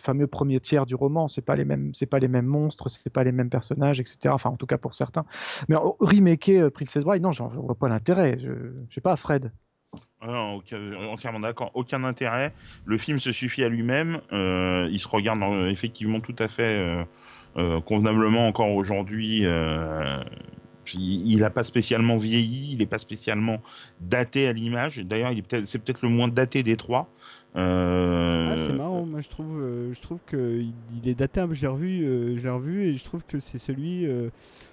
fameux 0.00 0.26
premier 0.26 0.60
tiers 0.60 0.86
du 0.86 0.94
roman. 0.94 1.28
C'est 1.28 1.40
pas 1.40 1.54
pas 1.54 2.18
les 2.18 2.28
mêmes 2.28 2.46
monstres, 2.46 2.88
c'est 2.88 3.12
pas 3.12 3.24
les 3.24 3.32
mêmes 3.32 3.50
personnages, 3.50 4.00
etc. 4.00 4.34
Enfin, 4.34 4.50
en 4.50 4.56
tout 4.56 4.66
cas 4.66 4.78
pour 4.78 4.94
certains. 4.94 5.24
Mais 5.68 5.76
remaker 5.76 6.43
euh, 6.48 6.70
Princess 6.70 7.04
Bride, 7.04 7.22
non, 7.22 7.32
j'en 7.32 7.48
vois 7.48 7.74
pas 7.74 7.88
l'intérêt. 7.88 8.38
Je, 8.38 8.50
je 8.88 8.94
sais 8.94 9.00
pas, 9.00 9.16
Fred. 9.16 9.52
Ah 10.20 10.26
non, 10.26 10.62
entièrement 11.10 11.40
d'accord. 11.40 11.70
Aucun 11.74 12.02
intérêt. 12.04 12.54
Le 12.84 12.98
film 12.98 13.18
se 13.18 13.30
suffit 13.32 13.62
à 13.62 13.68
lui-même. 13.68 14.20
Euh, 14.32 14.88
il 14.90 14.98
se 14.98 15.08
regarde 15.08 15.42
effectivement 15.68 16.20
tout 16.20 16.34
à 16.38 16.48
fait 16.48 17.04
euh, 17.56 17.80
convenablement 17.82 18.48
encore 18.48 18.70
aujourd'hui. 18.70 19.44
Il 20.94 21.38
n'a 21.38 21.50
pas 21.50 21.64
spécialement 21.64 22.16
vieilli. 22.16 22.72
Il 22.72 22.78
n'est 22.78 22.86
pas 22.86 22.98
spécialement 22.98 23.60
daté 24.00 24.48
à 24.48 24.52
l'image. 24.52 24.98
D'ailleurs, 24.98 25.32
c'est 25.64 25.78
peut-être 25.78 26.02
le 26.02 26.08
moins 26.08 26.28
daté 26.28 26.62
des 26.62 26.76
trois. 26.76 27.10
Euh, 27.56 28.48
Ah, 28.50 28.56
c'est 28.56 28.72
marrant, 28.72 29.06
moi 29.06 29.20
je 29.20 29.28
trouve, 29.28 29.60
euh, 29.60 29.92
je 29.92 30.00
trouve 30.00 30.18
que 30.26 30.60
il, 30.60 31.08
est 31.08 31.14
daté 31.14 31.44
je 31.52 31.62
l'ai 31.62 31.68
revu, 31.68 32.04
euh, 32.04 32.36
je 32.36 32.42
l'ai 32.42 32.50
revu 32.50 32.84
et 32.84 32.96
je 32.96 33.04
trouve 33.04 33.22
que 33.24 33.38
c'est 33.38 33.58
celui 33.58 34.06
euh, 34.06 34.30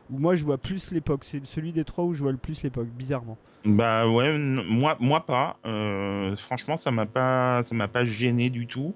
où 0.09 0.17
moi 0.17 0.35
je 0.35 0.43
vois 0.43 0.57
plus 0.57 0.91
l'époque, 0.91 1.23
c'est 1.23 1.45
celui 1.45 1.73
des 1.73 1.83
trois 1.83 2.05
où 2.05 2.13
je 2.13 2.23
vois 2.23 2.31
le 2.31 2.39
plus 2.39 2.63
l'époque, 2.63 2.87
bizarrement. 2.87 3.37
Bah 3.63 4.07
ouais, 4.07 4.35
moi, 4.39 4.97
moi 4.99 5.23
pas. 5.27 5.59
Franchement, 6.37 6.77
ça 6.77 6.89
m'a 6.89 7.05
pas, 7.05 7.61
ça 7.61 7.75
m'a 7.75 7.87
pas 7.87 8.03
gêné 8.03 8.49
du 8.49 8.65
tout. 8.65 8.95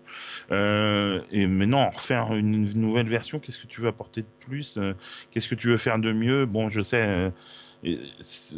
Et 0.50 1.46
maintenant, 1.46 1.92
refaire 1.92 2.34
une 2.34 2.74
nouvelle 2.74 3.08
version, 3.08 3.38
qu'est-ce 3.38 3.60
que 3.60 3.68
tu 3.68 3.82
veux 3.82 3.90
apporter 3.90 4.22
de 4.22 4.28
plus? 4.40 4.80
Qu'est-ce 5.30 5.48
que 5.50 5.54
tu 5.54 5.68
veux 5.68 5.78
faire 5.78 6.00
de 6.00 6.12
mieux? 6.12 6.48
Bon, 6.48 6.70
je 6.70 6.82
sais, 6.82 7.32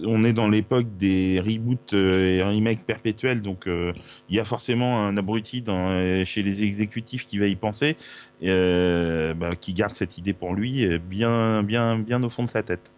on 0.05 0.23
est 0.23 0.33
dans 0.33 0.47
l'époque 0.47 0.85
des 0.97 1.39
reboots 1.39 1.93
euh, 1.93 2.37
et 2.37 2.41
remakes 2.41 2.85
perpétuels, 2.85 3.41
donc 3.41 3.67
euh, 3.67 3.91
il 4.29 4.35
y 4.35 4.39
a 4.39 4.45
forcément 4.45 5.05
un 5.05 5.17
abruti 5.17 5.61
dans, 5.61 5.89
euh, 5.89 6.23
chez 6.25 6.43
les 6.43 6.63
exécutifs 6.63 7.25
qui 7.25 7.37
va 7.37 7.47
y 7.47 7.55
penser, 7.55 7.97
euh, 8.43 9.33
bah, 9.33 9.55
qui 9.55 9.73
garde 9.73 9.95
cette 9.95 10.17
idée 10.17 10.33
pour 10.33 10.53
lui, 10.53 10.87
bien, 10.99 11.63
bien, 11.63 11.99
bien 11.99 12.23
au 12.23 12.29
fond 12.29 12.43
de 12.45 12.49
sa 12.49 12.63
tête. 12.63 12.91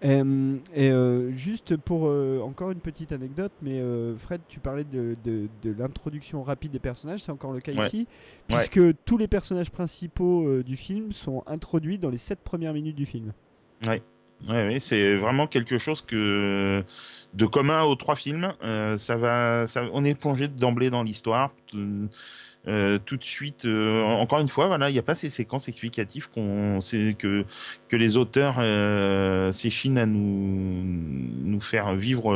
Et 0.00 0.10
euh, 0.92 1.32
juste 1.32 1.76
pour 1.76 2.06
euh, 2.08 2.38
encore 2.40 2.70
une 2.70 2.78
petite 2.78 3.10
anecdote, 3.10 3.50
mais 3.62 3.80
euh, 3.80 4.14
Fred, 4.16 4.40
tu 4.48 4.60
parlais 4.60 4.84
de, 4.84 5.16
de- 5.24 5.48
de 5.60 5.74
l'introduction 5.76 6.44
rapide 6.44 6.70
des 6.70 6.78
personnages, 6.78 7.20
c'est 7.24 7.32
encore 7.32 7.52
le 7.52 7.58
cas 7.58 7.72
Ouais. 7.72 7.86
ici, 7.86 8.06
Ouais. 8.48 8.56
puisque 8.68 8.80
tous 9.04 9.18
les 9.18 9.26
personnages 9.26 9.70
principaux 9.70 10.62
du 10.62 10.76
film 10.76 11.10
sont 11.10 11.42
introduits 11.48 11.98
dans 11.98 12.10
les 12.10 12.16
7 12.18 12.38
premières 12.44 12.72
minutes 12.74 12.94
du 12.94 13.06
film. 13.06 13.32
Ouais, 13.88 14.00
ouais, 14.48 14.78
c'est 14.80 15.16
vraiment 15.16 15.46
quelque 15.46 15.78
chose 15.78 16.00
que 16.02 16.84
de 17.34 17.46
commun 17.46 17.82
aux 17.84 17.96
trois 17.96 18.16
films. 18.16 18.52
Euh, 18.62 18.98
ça 18.98 19.16
va, 19.16 19.66
on 19.92 20.04
est 20.04 20.14
plongé 20.14 20.48
d'emblée 20.48 20.90
dans 20.90 21.02
l'histoire. 21.02 21.50
Euh, 21.74 22.06
euh, 22.66 22.98
tout 23.02 23.16
de 23.16 23.24
suite, 23.24 23.64
encore 23.64 24.40
une 24.40 24.48
fois, 24.48 24.66
voilà, 24.66 24.90
il 24.90 24.92
n'y 24.92 24.98
a 24.98 25.02
pas 25.02 25.14
ces 25.14 25.30
séquences 25.30 25.68
explicatives 25.68 26.28
que 26.28 27.44
les 27.92 28.16
auteurs 28.18 28.56
s'échinent 29.54 29.96
à 29.96 30.04
nous 30.04 31.60
faire 31.60 31.94
vivre 31.94 32.26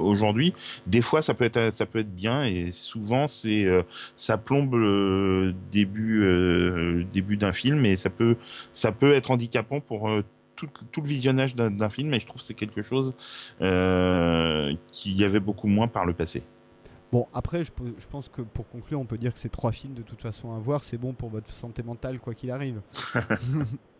aujourd'hui. 0.00 0.54
Des 0.86 1.00
fois, 1.00 1.22
ça 1.22 1.34
peut 1.34 1.44
être 1.44 1.72
ça 1.72 1.86
peut 1.86 2.00
être 2.00 2.14
bien 2.14 2.44
et 2.44 2.70
souvent 2.70 3.26
c'est 3.26 3.66
ça 4.16 4.36
plombe 4.36 4.74
le 4.74 5.54
début 5.72 7.04
début 7.12 7.36
d'un 7.36 7.52
film 7.52 7.84
et 7.84 7.96
ça 7.96 8.10
peut 8.10 8.36
ça 8.74 8.92
peut 8.92 9.14
être 9.14 9.32
handicapant 9.32 9.80
pour 9.80 10.08
tout, 10.68 10.84
tout 10.92 11.00
le 11.00 11.08
visionnage 11.08 11.54
d'un 11.54 11.90
film 11.90 12.12
et 12.14 12.20
je 12.20 12.26
trouve 12.26 12.40
que 12.40 12.46
c'est 12.46 12.54
quelque 12.54 12.82
chose 12.82 13.14
euh, 13.60 14.74
qu'il 14.92 15.16
y 15.16 15.24
avait 15.24 15.40
beaucoup 15.40 15.68
moins 15.68 15.88
par 15.88 16.04
le 16.04 16.12
passé. 16.12 16.42
Bon, 17.12 17.26
après, 17.34 17.64
je, 17.64 17.72
pense 18.08 18.28
que 18.28 18.42
pour 18.42 18.68
conclure, 18.68 19.00
on 19.00 19.04
peut 19.04 19.18
dire 19.18 19.34
que 19.34 19.40
ces 19.40 19.48
trois 19.48 19.72
films, 19.72 19.94
de 19.94 20.02
toute 20.02 20.20
façon, 20.20 20.54
à 20.54 20.58
voir, 20.60 20.84
c'est 20.84 20.98
bon 20.98 21.12
pour 21.12 21.28
votre 21.28 21.50
santé 21.50 21.82
mentale, 21.82 22.20
quoi 22.20 22.34
qu'il 22.34 22.50
arrive. 22.50 22.80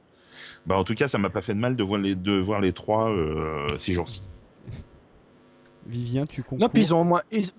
Bah, 0.66 0.76
en 0.78 0.84
tout 0.84 0.94
cas, 0.94 1.08
ça 1.08 1.18
m'a 1.18 1.30
pas 1.30 1.42
fait 1.42 1.54
de 1.54 1.58
mal 1.58 1.76
de 1.76 1.82
voir 1.82 2.00
les, 2.00 2.14
de 2.14 2.32
voir 2.32 2.60
les 2.60 2.72
trois 2.72 3.10
euh, 3.10 3.66
ces 3.78 3.92
jours-ci. 3.92 4.22
Vivien, 5.86 6.24
tu 6.24 6.42
concours 6.42 6.58
Non, 6.58 6.68
puis 6.68 6.82
ils 6.82 6.94
ont 6.94 7.00
au 7.00 7.04
moins, 7.04 7.22
ils, 7.30 7.50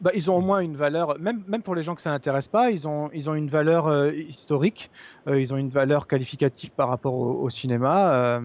bah, 0.00 0.10
ils 0.14 0.30
ont 0.30 0.36
au 0.36 0.40
moins 0.40 0.60
une 0.60 0.76
valeur, 0.76 1.18
même, 1.18 1.42
même 1.48 1.62
pour 1.62 1.74
les 1.74 1.82
gens 1.82 1.94
que 1.94 2.02
ça 2.02 2.10
n'intéresse 2.10 2.48
pas, 2.48 2.70
ils 2.70 2.86
ont, 2.88 3.10
ils 3.12 3.28
ont 3.28 3.34
une 3.34 3.48
valeur 3.48 3.86
euh, 3.86 4.12
historique, 4.12 4.90
euh, 5.26 5.40
ils 5.40 5.52
ont 5.52 5.56
une 5.56 5.68
valeur 5.70 6.06
qualificative 6.06 6.70
par 6.70 6.88
rapport 6.88 7.14
au, 7.14 7.32
au 7.42 7.50
cinéma. 7.50 8.12
euh, 8.14 8.40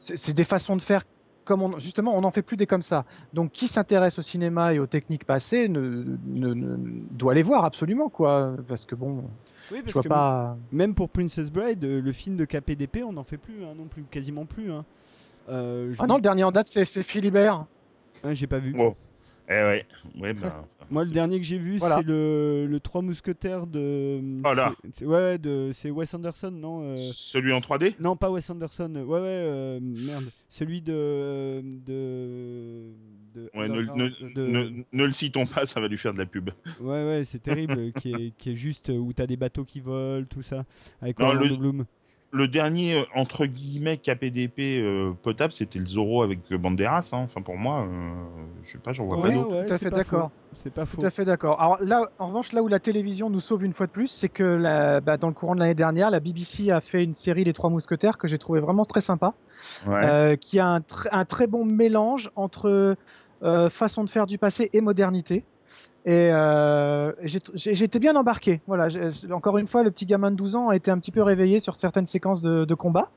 c'est 0.00 0.34
des 0.34 0.44
façons 0.44 0.76
de 0.76 0.82
faire 0.82 1.02
comme 1.44 1.62
on, 1.62 1.78
justement, 1.78 2.14
on 2.14 2.20
n'en 2.20 2.30
fait 2.30 2.42
plus 2.42 2.58
des 2.58 2.66
comme 2.66 2.82
ça. 2.82 3.06
Donc, 3.32 3.52
qui 3.52 3.68
s'intéresse 3.68 4.18
au 4.18 4.22
cinéma 4.22 4.74
et 4.74 4.78
aux 4.78 4.86
techniques 4.86 5.24
passées 5.24 5.66
ne, 5.68 6.04
ne- 6.26 6.52
ne- 6.52 6.76
doit 7.12 7.32
les 7.32 7.42
voir 7.42 7.64
absolument, 7.64 8.10
quoi. 8.10 8.54
Parce 8.68 8.84
que 8.84 8.94
bon, 8.94 9.24
Oui, 9.72 9.78
je 9.78 9.82
parce 9.84 9.92
vois 9.94 10.02
que 10.02 10.08
pas. 10.08 10.56
même 10.72 10.94
pour 10.94 11.08
Princess 11.08 11.50
Bride, 11.50 11.82
le 11.84 12.12
film 12.12 12.36
de 12.36 12.44
KPDP, 12.44 13.02
on 13.02 13.12
n'en 13.14 13.24
fait 13.24 13.38
plus, 13.38 13.64
hein, 13.64 13.72
non 13.78 13.86
plus, 13.86 14.02
quasiment 14.10 14.44
plus. 14.44 14.70
Hein. 14.70 14.84
Euh, 15.48 15.90
je- 15.94 15.98
Ah 16.02 16.06
non, 16.06 16.16
le 16.16 16.20
dernier 16.20 16.44
en 16.44 16.52
date, 16.52 16.66
c'est 16.66 16.84
Philibert. 17.02 17.64
Ah, 18.22 18.34
j'ai 18.34 18.46
pas 18.46 18.58
vu. 18.58 18.74
Oh. 18.78 18.94
Eh 19.50 19.54
ouais, 19.54 19.86
ouais, 20.20 20.34
bah, 20.34 20.66
Moi, 20.90 21.04
le 21.04 21.10
dernier 21.10 21.38
que 21.38 21.44
j'ai 21.44 21.58
vu, 21.58 21.78
Voilà. 21.78 21.96
c'est 21.96 22.02
le, 22.06 22.66
le 22.66 22.80
Trois 22.80 23.00
Mousquetaires 23.02 23.66
de. 23.66 24.20
Oh 24.44 24.52
là. 24.54 24.74
c'est- 24.94 25.04
Ouais, 25.06 25.38
de, 25.38 25.70
c'est 25.72 25.90
Wes 25.90 26.12
Anderson, 26.14 26.50
non 26.50 26.82
euh, 26.82 26.96
celui 27.14 27.52
en 27.52 27.60
3D 27.60 27.94
Non, 28.00 28.16
pas 28.16 28.30
Wes 28.30 28.48
Anderson. 28.50 28.90
Ouais, 28.94 29.20
ouais, 29.20 29.26
euh, 29.26 29.80
merde. 29.80 30.24
Celui 30.50 30.80
de. 30.82 31.62
de, 31.62 32.92
de 33.34 33.50
Ouais, 33.54 33.68
ne, 33.68 33.74
Underground, 33.74 34.12
ne- 34.20 34.34
de- 34.34 34.46
ne- 34.46 34.84
ne 34.92 35.04
le 35.06 35.12
citons 35.12 35.46
pas, 35.46 35.66
ça 35.66 35.80
va 35.80 35.88
lui 35.88 35.98
faire 35.98 36.12
de 36.14 36.18
la 36.18 36.26
pub. 36.26 36.50
Ouais, 36.80 37.04
ouais, 37.06 37.22
c'est 37.24 37.42
terrible. 37.42 37.92
qui, 38.00 38.12
est, 38.12 38.36
qui 38.36 38.50
est 38.52 38.56
juste 38.56 38.90
euh, 38.90 38.96
où 38.98 39.12
t'as 39.12 39.26
des 39.26 39.36
bateaux 39.36 39.64
qui 39.64 39.80
volent, 39.80 40.26
tout 40.28 40.42
ça. 40.42 40.64
Avec 41.02 41.18
Non, 41.18 41.26
Orlando 41.28 41.48
le- 41.48 41.56
Bloom. 41.56 41.84
Le 42.30 42.46
dernier, 42.46 42.94
euh, 43.00 43.04
entre 43.14 43.46
guillemets, 43.46 43.96
KPDP 43.96 44.58
euh, 44.82 45.12
potable, 45.22 45.54
c'était 45.54 45.78
le 45.78 45.86
Zorro 45.86 46.22
avec 46.22 46.40
euh, 46.52 46.58
Banderas. 46.58 47.08
hein. 47.12 47.20
Enfin, 47.24 47.40
pour 47.40 47.56
moi, 47.56 47.80
euh, 47.80 48.10
je 48.64 48.72
sais 48.72 48.78
pas, 48.78 48.92
j'en 48.92 49.06
vois 49.06 49.16
Ouais, 49.16 49.22
pas 49.22 49.34
d'autres. 49.34 49.56
ouais, 49.56 49.66
tout 49.66 49.72
à 49.72 49.78
fait 49.78 49.88
d'accord. 49.90 50.30
C'est 50.52 50.72
pas 50.72 50.84
faux. 50.84 51.00
Tout 51.00 51.06
à 51.06 51.10
fait 51.10 51.24
d'accord. 51.24 51.58
Alors 51.60 51.78
là, 51.82 52.02
en 52.18 52.26
revanche, 52.28 52.52
là 52.52 52.62
où 52.62 52.68
la 52.68 52.80
télévision 52.80 53.30
nous 53.30 53.40
sauve 53.40 53.64
une 53.64 53.72
fois 53.72 53.86
de 53.86 53.92
plus, 53.92 54.08
c'est 54.08 54.28
que 54.28 54.42
la- 54.42 55.00
bah, 55.00 55.16
dans 55.16 55.28
le 55.28 55.34
courant 55.34 55.54
de 55.54 55.60
l'année 55.60 55.74
dernière, 55.74 56.10
la 56.10 56.20
BBC 56.20 56.70
a 56.70 56.82
fait 56.82 57.02
une 57.02 57.14
série 57.14 57.44
Les 57.44 57.54
Trois 57.54 57.70
Mousquetaires 57.70 58.18
que 58.18 58.28
j'ai 58.28 58.38
trouvé 58.38 58.60
vraiment 58.60 58.84
très 58.84 59.00
sympa, 59.00 59.32
Ouais. 59.86 60.04
euh, 60.04 60.36
qui 60.36 60.58
a 60.58 60.66
un, 60.66 60.80
tr- 60.80 61.08
un 61.12 61.24
très 61.24 61.46
bon 61.46 61.64
mélange 61.64 62.30
entre 62.36 62.96
euh, 63.42 63.70
façon 63.70 64.04
de 64.04 64.10
faire 64.10 64.26
du 64.26 64.36
passé 64.36 64.68
et 64.74 64.80
modernité. 64.82 65.44
Et 66.08 66.30
euh, 66.32 67.12
j'étais 67.22 67.98
bien 67.98 68.16
embarqué. 68.16 68.62
Voilà, 68.66 68.88
encore 69.30 69.58
une 69.58 69.66
fois, 69.66 69.82
le 69.82 69.90
petit 69.90 70.06
gamin 70.06 70.30
de 70.30 70.36
12 70.36 70.56
ans 70.56 70.70
a 70.70 70.76
été 70.76 70.90
un 70.90 70.98
petit 70.98 71.10
peu 71.10 71.22
réveillé 71.22 71.60
sur 71.60 71.76
certaines 71.76 72.06
séquences 72.06 72.40
de, 72.40 72.64
de 72.64 72.74
combat. 72.74 73.10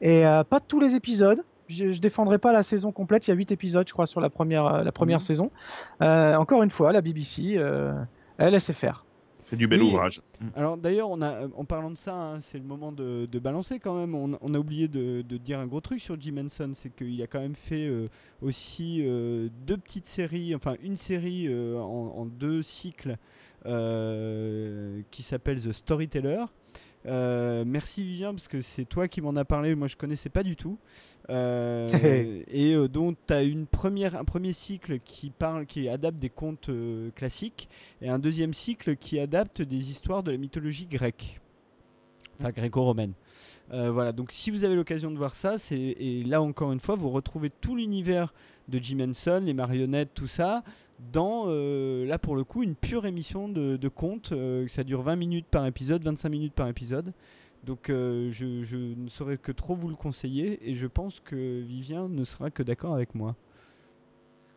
Et 0.00 0.26
euh, 0.26 0.42
pas 0.42 0.58
tous 0.58 0.80
les 0.80 0.96
épisodes. 0.96 1.44
Je, 1.68 1.92
je 1.92 2.00
défendrai 2.00 2.38
pas 2.38 2.52
la 2.52 2.64
saison 2.64 2.90
complète. 2.90 3.28
Il 3.28 3.30
y 3.30 3.32
a 3.32 3.36
8 3.36 3.52
épisodes, 3.52 3.86
je 3.86 3.92
crois, 3.92 4.06
sur 4.08 4.20
la 4.20 4.28
première, 4.28 4.66
euh, 4.66 4.82
la 4.82 4.90
première 4.90 5.18
Mhm. 5.18 5.22
saison. 5.22 5.50
Euh, 6.02 6.34
encore 6.34 6.64
une 6.64 6.70
fois, 6.70 6.90
la 6.90 7.00
BBC, 7.00 7.54
euh, 7.58 7.92
elle 8.38 8.50
laisse 8.54 8.72
faire. 8.72 9.04
C'est 9.52 9.58
du 9.58 9.66
bel 9.68 9.82
Oui. 9.82 9.88
ouvrage. 9.88 10.22
Alors 10.56 10.78
d'ailleurs, 10.78 11.10
on 11.10 11.20
a, 11.20 11.46
en 11.46 11.64
parlant 11.66 11.90
de 11.90 11.98
ça, 11.98 12.14
hein, 12.14 12.40
c'est 12.40 12.56
le 12.56 12.64
moment 12.64 12.90
de, 12.90 13.26
de 13.30 13.38
balancer 13.38 13.78
quand 13.78 13.94
même. 13.94 14.14
On, 14.14 14.38
on 14.40 14.54
a 14.54 14.58
oublié 14.58 14.88
de, 14.88 15.20
de 15.20 15.36
dire 15.36 15.58
un 15.58 15.66
gros 15.66 15.82
truc 15.82 16.00
sur 16.00 16.18
Jim 16.18 16.36
Henson, 16.42 16.70
c'est 16.74 16.88
qu'il 16.88 17.20
a 17.20 17.26
quand 17.26 17.40
même 17.40 17.54
fait 17.54 17.86
euh, 17.86 18.08
aussi 18.40 19.02
euh, 19.02 19.50
deux 19.66 19.76
petites 19.76 20.06
séries, 20.06 20.54
enfin 20.54 20.76
une 20.82 20.96
série 20.96 21.48
euh, 21.48 21.78
en, 21.78 22.14
en 22.16 22.24
deux 22.24 22.62
cycles 22.62 23.18
euh, 23.66 25.02
qui 25.10 25.22
s'appelle 25.22 25.60
The 25.60 25.72
Storyteller. 25.72 26.44
Euh, 27.06 27.64
merci 27.66 28.04
Vivien 28.04 28.32
parce 28.32 28.48
que 28.48 28.62
c'est 28.62 28.84
toi 28.84 29.08
qui 29.08 29.20
m'en 29.20 29.34
as 29.36 29.44
parlé, 29.44 29.74
moi 29.74 29.88
je 29.88 29.96
connaissais 29.96 30.28
pas 30.28 30.42
du 30.42 30.56
tout. 30.56 30.78
Euh, 31.30 32.42
et 32.48 32.74
euh, 32.74 32.88
dont 32.88 33.14
tu 33.26 33.32
as 33.32 33.42
une 33.42 33.66
première, 33.66 34.16
un 34.16 34.24
premier 34.24 34.52
cycle 34.52 34.98
qui 34.98 35.30
parle, 35.30 35.66
qui 35.66 35.88
adapte 35.88 36.18
des 36.18 36.30
contes 36.30 36.68
euh, 36.68 37.10
classiques 37.14 37.68
et 38.00 38.08
un 38.08 38.18
deuxième 38.18 38.54
cycle 38.54 38.96
qui 38.96 39.18
adapte 39.18 39.62
des 39.62 39.90
histoires 39.90 40.22
de 40.22 40.30
la 40.30 40.36
mythologie 40.36 40.86
grecque, 40.86 41.40
enfin 42.40 42.50
gréco-romaine. 42.50 43.12
Voilà, 43.70 44.12
donc 44.12 44.32
si 44.32 44.50
vous 44.50 44.64
avez 44.64 44.74
l'occasion 44.74 45.10
de 45.10 45.16
voir 45.16 45.34
ça, 45.34 45.56
c'est 45.56 45.78
et 45.78 46.24
là 46.24 46.42
encore 46.42 46.72
une 46.72 46.80
fois, 46.80 46.94
vous 46.94 47.08
retrouvez 47.08 47.48
tout 47.48 47.74
l'univers 47.74 48.34
de 48.68 48.78
Jim 48.78 49.00
Henson, 49.00 49.40
les 49.42 49.54
marionnettes, 49.54 50.12
tout 50.12 50.26
ça, 50.26 50.62
dans 51.12 51.44
euh, 51.46 52.06
là 52.06 52.18
pour 52.18 52.36
le 52.36 52.44
coup 52.44 52.62
une 52.62 52.74
pure 52.74 53.06
émission 53.06 53.48
de, 53.48 53.76
de 53.76 53.88
contes. 53.88 54.32
euh, 54.32 54.66
ça 54.68 54.84
dure 54.84 55.02
20 55.02 55.16
minutes 55.16 55.46
par 55.50 55.66
épisode, 55.66 56.02
25 56.04 56.28
minutes 56.28 56.54
par 56.54 56.68
épisode. 56.68 57.12
Donc 57.64 57.90
euh, 57.90 58.30
je, 58.30 58.62
je 58.62 58.76
ne 58.76 59.08
saurais 59.08 59.38
que 59.38 59.52
trop 59.52 59.74
vous 59.74 59.88
le 59.88 59.94
conseiller 59.94 60.68
et 60.68 60.74
je 60.74 60.86
pense 60.86 61.20
que 61.20 61.60
Vivien 61.60 62.08
ne 62.08 62.24
sera 62.24 62.50
que 62.50 62.62
d'accord 62.62 62.94
avec 62.94 63.14
moi. 63.14 63.36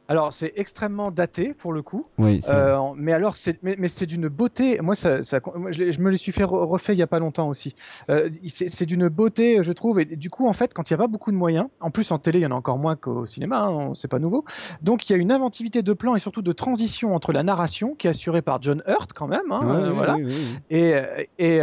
Alors, 0.07 0.31
c'est 0.33 0.53
extrêmement 0.55 1.09
daté 1.11 1.53
pour 1.53 1.73
le 1.73 1.81
coup. 1.81 2.05
Oui. 2.17 2.41
Euh, 2.47 2.77
mais 2.95 3.11
alors, 3.13 3.35
c'est 3.35 3.61
mais, 3.63 3.75
mais 3.79 3.87
c'est 3.87 4.05
d'une 4.05 4.27
beauté. 4.27 4.79
Moi, 4.81 4.95
ça, 4.95 5.23
ça- 5.23 5.39
moi, 5.55 5.71
je, 5.71 5.99
me 5.99 6.09
le 6.11 6.17
suis 6.17 6.31
fait 6.31 6.43
re- 6.43 6.65
refait 6.67 6.93
il 6.93 6.99
y 6.99 7.01
a 7.03 7.07
pas 7.07 7.19
longtemps 7.19 7.49
aussi. 7.49 7.75
Euh, 8.09 8.29
c'est 8.47 8.85
d'une 8.85 9.07
beauté, 9.07 9.63
je 9.63 9.71
trouve. 9.71 9.99
Et 9.99 10.05
du 10.05 10.29
coup, 10.29 10.47
en 10.47 10.53
fait, 10.53 10.73
quand 10.73 10.89
il 10.89 10.93
n'y 10.93 10.95
a 10.95 10.99
pas 10.99 11.07
beaucoup 11.07 11.31
de 11.31 11.37
moyens, 11.37 11.67
en 11.81 11.89
plus 11.91 12.11
en 12.11 12.19
télé, 12.19 12.39
il 12.39 12.43
y 12.43 12.45
en 12.45 12.51
a 12.51 12.55
encore 12.55 12.77
moins 12.77 12.95
qu'au 12.95 13.25
cinéma. 13.25 13.63
Hein, 13.63 13.93
c'est 13.95 14.07
pas 14.07 14.19
nouveau. 14.19 14.45
Donc, 14.81 15.09
il 15.09 15.13
y 15.13 15.15
a 15.15 15.17
une 15.17 15.31
inventivité 15.31 15.81
de 15.81 15.93
plan 15.93 16.15
et 16.15 16.19
surtout 16.19 16.41
de 16.43 16.51
transition 16.51 17.15
entre 17.15 17.31
la 17.33 17.43
narration 17.43 17.95
qui 17.95 18.07
est 18.07 18.11
assurée 18.11 18.41
par 18.41 18.61
John 18.61 18.83
Hurt 18.87 19.11
quand 19.13 19.27
même. 19.27 19.51
hein, 19.51 19.61
Ouais, 19.63 19.75
euh, 19.75 19.87
oui, 19.89 19.95
voilà. 19.95 20.15
oui, 20.15 20.57
et 20.69 20.93
et, 21.39 21.57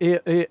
et, 0.00 0.20
et, 0.26 0.48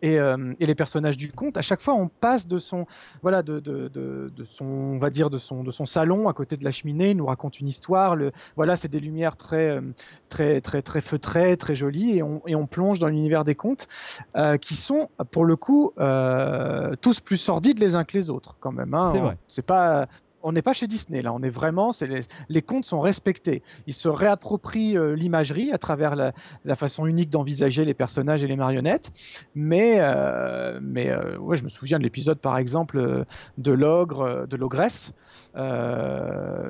et, 0.59 0.65
les 0.65 0.75
personnages 0.75 1.17
du 1.17 1.31
conte 1.31 1.57
à 1.57 1.61
chaque 1.61 1.81
fois 1.81 1.93
on 1.93 2.07
passe 2.07 2.47
de 2.47 2.57
son 2.57 2.85
voilà 3.21 3.41
de, 3.43 3.59
de, 3.59 3.87
de, 3.87 4.31
de 4.35 4.43
son 4.43 4.65
on 4.65 4.97
va 4.99 5.09
dire 5.09 5.29
de 5.29 5.37
son 5.37 5.63
de 5.63 5.71
son 5.71 5.85
salon 5.85 6.27
à 6.29 6.33
côté 6.33 6.57
de 6.57 6.63
la 6.63 6.71
cheminée 6.71 7.11
il 7.11 7.17
raconte 7.27 7.59
une 7.59 7.67
histoire 7.67 8.15
le 8.15 8.31
voilà 8.55 8.75
c'est 8.75 8.87
des 8.87 8.99
lumières 8.99 9.35
très 9.35 9.69
euh, 9.69 9.81
très 10.29 10.61
très 10.61 10.81
très 10.81 11.01
feutrées 11.01 11.57
très 11.57 11.75
jolies 11.75 12.17
et 12.17 12.23
on, 12.23 12.41
et 12.47 12.55
on 12.55 12.67
plonge 12.67 12.99
dans 12.99 13.07
l'univers 13.07 13.43
des 13.43 13.55
contes 13.55 13.87
euh, 14.35 14.57
qui 14.57 14.75
sont 14.75 15.09
pour 15.31 15.45
le 15.45 15.55
coup 15.55 15.91
euh, 15.99 16.95
tous 17.01 17.19
plus 17.19 17.37
sordides 17.37 17.79
les 17.79 17.95
uns 17.95 18.03
que 18.03 18.17
les 18.17 18.29
autres 18.29 18.55
quand 18.59 18.71
même 18.71 18.93
hein. 18.93 19.11
C'est 19.13 19.19
vrai. 19.19 19.37
c'est 19.47 19.65
pas 19.65 20.07
on 20.47 20.51
n'est 20.53 20.61
pas 20.61 20.73
chez 20.73 20.87
Disney 20.87 21.21
là, 21.21 21.33
on 21.33 21.41
est 21.43 21.49
vraiment, 21.49 21.91
c'est 21.91 22.07
les, 22.07 22.21
les 22.49 22.61
contes 22.61 22.85
sont 22.85 22.99
respectés. 23.01 23.61
Ils 23.85 23.93
se 23.93 24.09
réapproprient 24.09 24.97
euh, 24.97 25.15
l'imagerie 25.15 25.71
à 25.71 25.77
travers 25.77 26.15
la, 26.15 26.31
la 26.65 26.75
façon 26.75 27.05
unique 27.05 27.29
d'envisager 27.29 27.83
les 27.85 27.93
personnages 27.93 28.43
et 28.43 28.47
les 28.47 28.55
marionnettes. 28.55 29.11
Mais, 29.55 29.97
euh, 29.99 30.79
mais 30.81 31.09
euh, 31.09 31.37
ouais, 31.37 31.55
je 31.57 31.63
me 31.63 31.69
souviens 31.69 31.97
de 31.99 32.03
l'épisode 32.03 32.39
par 32.39 32.57
exemple 32.57 33.23
de 33.57 33.71
l'ogre, 33.71 34.47
de 34.47 34.55
l'ogresse. 34.57 35.11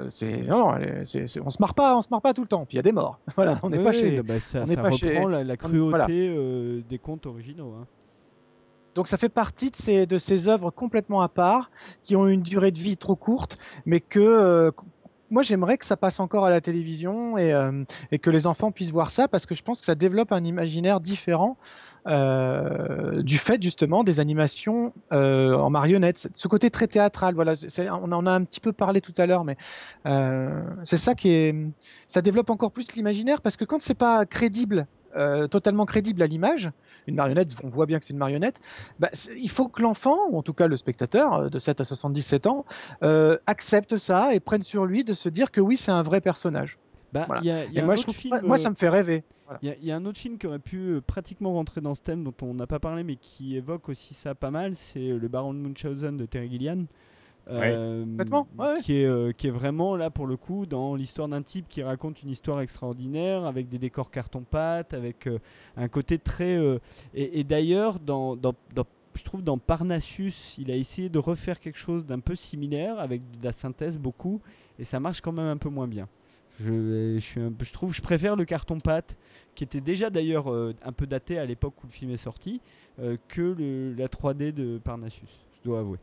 C'est 0.09 0.41
non, 0.47 0.75
est- 0.77 1.39
on 1.43 1.49
se 1.49 1.57
marre 1.61 1.73
pas, 1.73 1.97
on 1.97 2.01
se 2.01 2.07
marre 2.09 2.21
pas 2.21 2.33
tout 2.33 2.41
le 2.41 2.47
temps. 2.47 2.65
Puis 2.65 2.75
il 2.75 2.77
y 2.77 2.79
a 2.79 2.83
des 2.83 2.91
morts. 2.91 3.19
Voilà, 3.35 3.59
on 3.63 3.69
n'est 3.69 3.77
Oui, 3.77 3.83
pas 3.83 3.93
chez. 3.93 4.21
bah, 4.23 4.39
ça, 4.39 4.61
on 4.63 4.65
ça 4.65 4.75
pas 4.81 4.91
chez- 4.91 5.13
la, 5.43 5.57
cruauté 5.57 5.77
voilà. 5.89 6.05
des 6.07 6.99
contes 7.01 7.25
originaux. 7.27 7.73
hein. 7.79 7.85
Donc 8.97 9.07
ça 9.07 9.17
fait 9.17 9.29
partie 9.29 9.69
de 9.69 9.75
ces, 9.75 10.07
de 10.07 10.49
œuvres 10.49 10.71
complètement 10.71 11.21
à 11.21 11.29
part, 11.29 11.69
qui 12.03 12.15
ont 12.15 12.25
une 12.25 12.41
durée 12.41 12.71
de 12.71 12.79
vie 12.79 12.97
trop 12.97 13.15
courte, 13.15 13.59
mais 13.85 13.99
que 13.99 14.19
euh, 14.19 14.71
moi 15.29 15.43
j'aimerais 15.43 15.77
que 15.77 15.85
ça 15.85 15.95
passe 15.95 16.19
encore 16.19 16.47
à 16.47 16.49
la 16.49 16.61
télévision 16.61 17.37
et, 17.37 17.53
euh, 17.53 17.83
et 18.11 18.17
que 18.17 18.31
les 18.31 18.47
enfants 18.47 18.71
puissent 18.71 18.89
voir 18.89 19.11
ça, 19.11 19.27
parce 19.27 19.45
que 19.45 19.53
je 19.53 19.61
pense 19.61 19.81
que 19.81 19.85
ça 19.85 19.93
développe 19.93 20.31
un 20.31 20.43
imaginaire 20.43 20.99
différent 20.99 21.57
euh, 22.07 23.21
du 23.21 23.37
fait 23.37 23.61
justement 23.61 24.03
des 24.03 24.19
animations 24.19 24.93
en 25.11 25.69
marionnettes. 25.69 26.27
Ce 26.33 26.47
côté 26.47 26.71
très 26.71 26.87
théâtral, 26.87 27.35
voilà, 27.35 27.53
on 28.01 28.11
en 28.11 28.25
a 28.25 28.31
un 28.31 28.43
petit 28.45 28.59
peu 28.59 28.73
parlé 28.73 28.99
tout 28.99 29.13
à 29.17 29.27
l'heure, 29.27 29.43
mais 29.43 29.57
c'est 30.85 30.97
ça 30.97 31.13
qui 31.13 31.29
est, 31.29 31.55
ça 32.07 32.23
développe 32.23 32.49
encore 32.49 32.71
plus 32.71 32.91
l'imaginaire, 32.95 33.41
parce 33.41 33.57
que 33.57 33.65
quand 33.65 33.79
c'est 33.79 33.93
pas 33.93 34.25
crédible, 34.25 34.87
euh, 35.17 35.47
totalement 35.47 35.85
crédible 35.85 36.21
à 36.23 36.27
l'image, 36.27 36.71
une 37.07 37.15
marionnette, 37.15 37.49
on 37.63 37.69
voit 37.69 37.85
bien 37.85 37.99
que 37.99 38.05
c'est 38.05 38.13
une 38.13 38.19
marionnette, 38.19 38.59
bah, 38.99 39.09
il 39.37 39.49
faut 39.49 39.67
que 39.67 39.81
l'enfant, 39.81 40.17
ou 40.29 40.37
en 40.37 40.41
tout 40.43 40.53
cas 40.53 40.67
le 40.67 40.75
spectateur 40.77 41.33
euh, 41.33 41.49
de 41.49 41.59
7 41.59 41.81
à 41.81 41.83
77 41.83 42.47
ans, 42.47 42.65
euh, 43.03 43.37
accepte 43.47 43.97
ça 43.97 44.33
et 44.33 44.39
prenne 44.39 44.61
sur 44.63 44.85
lui 44.85 45.03
de 45.03 45.13
se 45.13 45.29
dire 45.29 45.51
que 45.51 45.59
oui, 45.61 45.77
c'est 45.77 45.91
un 45.91 46.03
vrai 46.03 46.21
personnage. 46.21 46.77
Bah, 47.13 47.23
Voilà. 47.27 47.41
il 47.41 47.47
y 47.47 47.51
a, 47.51 47.63
il 47.65 47.71
y 47.73 47.77
Et 47.77 47.79
a 47.79 47.83
un 47.83 47.85
moi, 47.85 47.95
je 47.95 47.99
autre 48.01 48.09
trouve, 48.09 48.15
film, 48.21 48.39
moi, 48.43 48.57
ça 48.57 48.69
me 48.69 48.75
fait 48.75 48.89
rêver. 48.89 49.23
Voilà. 49.45 49.59
Il 49.63 49.69
y, 49.69 49.71
a- 49.71 49.75
il 49.81 49.85
y 49.85 49.91
a 49.91 49.95
un 49.95 50.05
autre 50.05 50.17
film 50.19 50.37
qui 50.37 50.45
aurait 50.45 50.59
pu 50.59 50.99
pratiquement 51.07 51.53
rentrer 51.53 51.79
dans 51.79 51.95
ce 51.95 52.01
thème 52.01 52.23
dont 52.25 52.33
on 52.41 52.53
n'a 52.53 52.67
pas 52.67 52.79
parlé 52.79 53.05
mais 53.05 53.15
qui 53.15 53.55
évoque 53.55 53.87
aussi 53.87 54.13
ça 54.13 54.35
pas 54.35 54.51
mal, 54.51 54.73
c'est 54.73 54.99
Le 55.07 55.27
Baron 55.29 55.53
de 55.53 55.59
Munchausen 55.59 56.17
de 56.17 56.25
Terry 56.25 56.49
Gilliam. 56.49 56.85
Euh, 57.49 58.03
Complètement, 58.05 58.47
ouais, 58.57 58.73
ouais. 58.73 58.81
qui, 58.81 58.93
est, 59.01 59.05
euh, 59.05 59.31
qui 59.31 59.47
est 59.47 59.51
vraiment 59.51 59.95
là 59.95 60.09
pour 60.09 60.27
le 60.27 60.35
coup 60.37 60.65
dans 60.65 60.95
l'histoire 60.95 61.27
d'un 61.29 61.41
type 61.41 61.67
qui 61.69 61.81
raconte 61.81 62.21
une 62.23 62.29
histoire 62.29 62.59
extraordinaire 62.61 63.45
avec 63.45 63.69
des 63.69 63.77
décors 63.77 64.11
carton-pâte, 64.11 64.93
avec 64.93 65.27
euh, 65.27 65.39
un 65.77 65.87
côté 65.87 66.17
très. 66.17 66.57
euh, 66.57 66.79
et 67.13 67.39
et 67.39 67.43
d'ailleurs, 67.43 67.99
dans, 67.99 68.35
dans, 68.35 68.53
dans- 68.75 68.85
je 69.15 69.23
trouve 69.23 69.41
dans 69.43 69.57
Parnassus, 69.57 70.55
il 70.59 70.69
a 70.71 70.75
essayé 70.75 71.09
de 71.09 71.17
refaire 71.19 71.59
quelque 71.59 71.79
chose 71.79 72.05
d'un 72.05 72.19
peu 72.19 72.35
similaire 72.35 72.99
avec 72.99 73.21
de 73.39 73.45
la 73.45 73.51
synthèse 73.51 73.97
beaucoup, 73.97 74.41
et 74.77 74.83
ça 74.83 74.99
marche 74.99 75.21
quand 75.21 75.31
même 75.31 75.47
un 75.47 75.57
peu 75.57 75.69
moins 75.69 75.87
bien. 75.87 76.07
Je, 76.59 77.15
je, 77.15 77.19
suis 77.19 77.39
un 77.41 77.51
peu- 77.51 77.65
je 77.65 77.71
trouve 77.71 77.93
je 77.93 78.01
préfère 78.01 78.35
le 78.35 78.43
carton-pâte, 78.45 79.15
qui 79.55 79.63
était 79.63 79.81
déjà 79.81 80.09
d'ailleurs 80.09 80.51
euh, 80.51 80.73
un 80.83 80.91
peu 80.91 81.07
daté 81.07 81.37
à 81.39 81.45
l'époque 81.45 81.75
où 81.83 81.87
le 81.87 81.93
film 81.93 82.11
est 82.11 82.17
sorti, 82.17 82.61
euh, 82.99 83.15
que 83.27 83.41
le- 83.41 83.93
la 83.93 84.07
3D 84.07 84.51
de 84.51 84.77
Parnassus, 84.79 85.27
je 85.57 85.63
dois 85.63 85.79
avouer. 85.79 85.97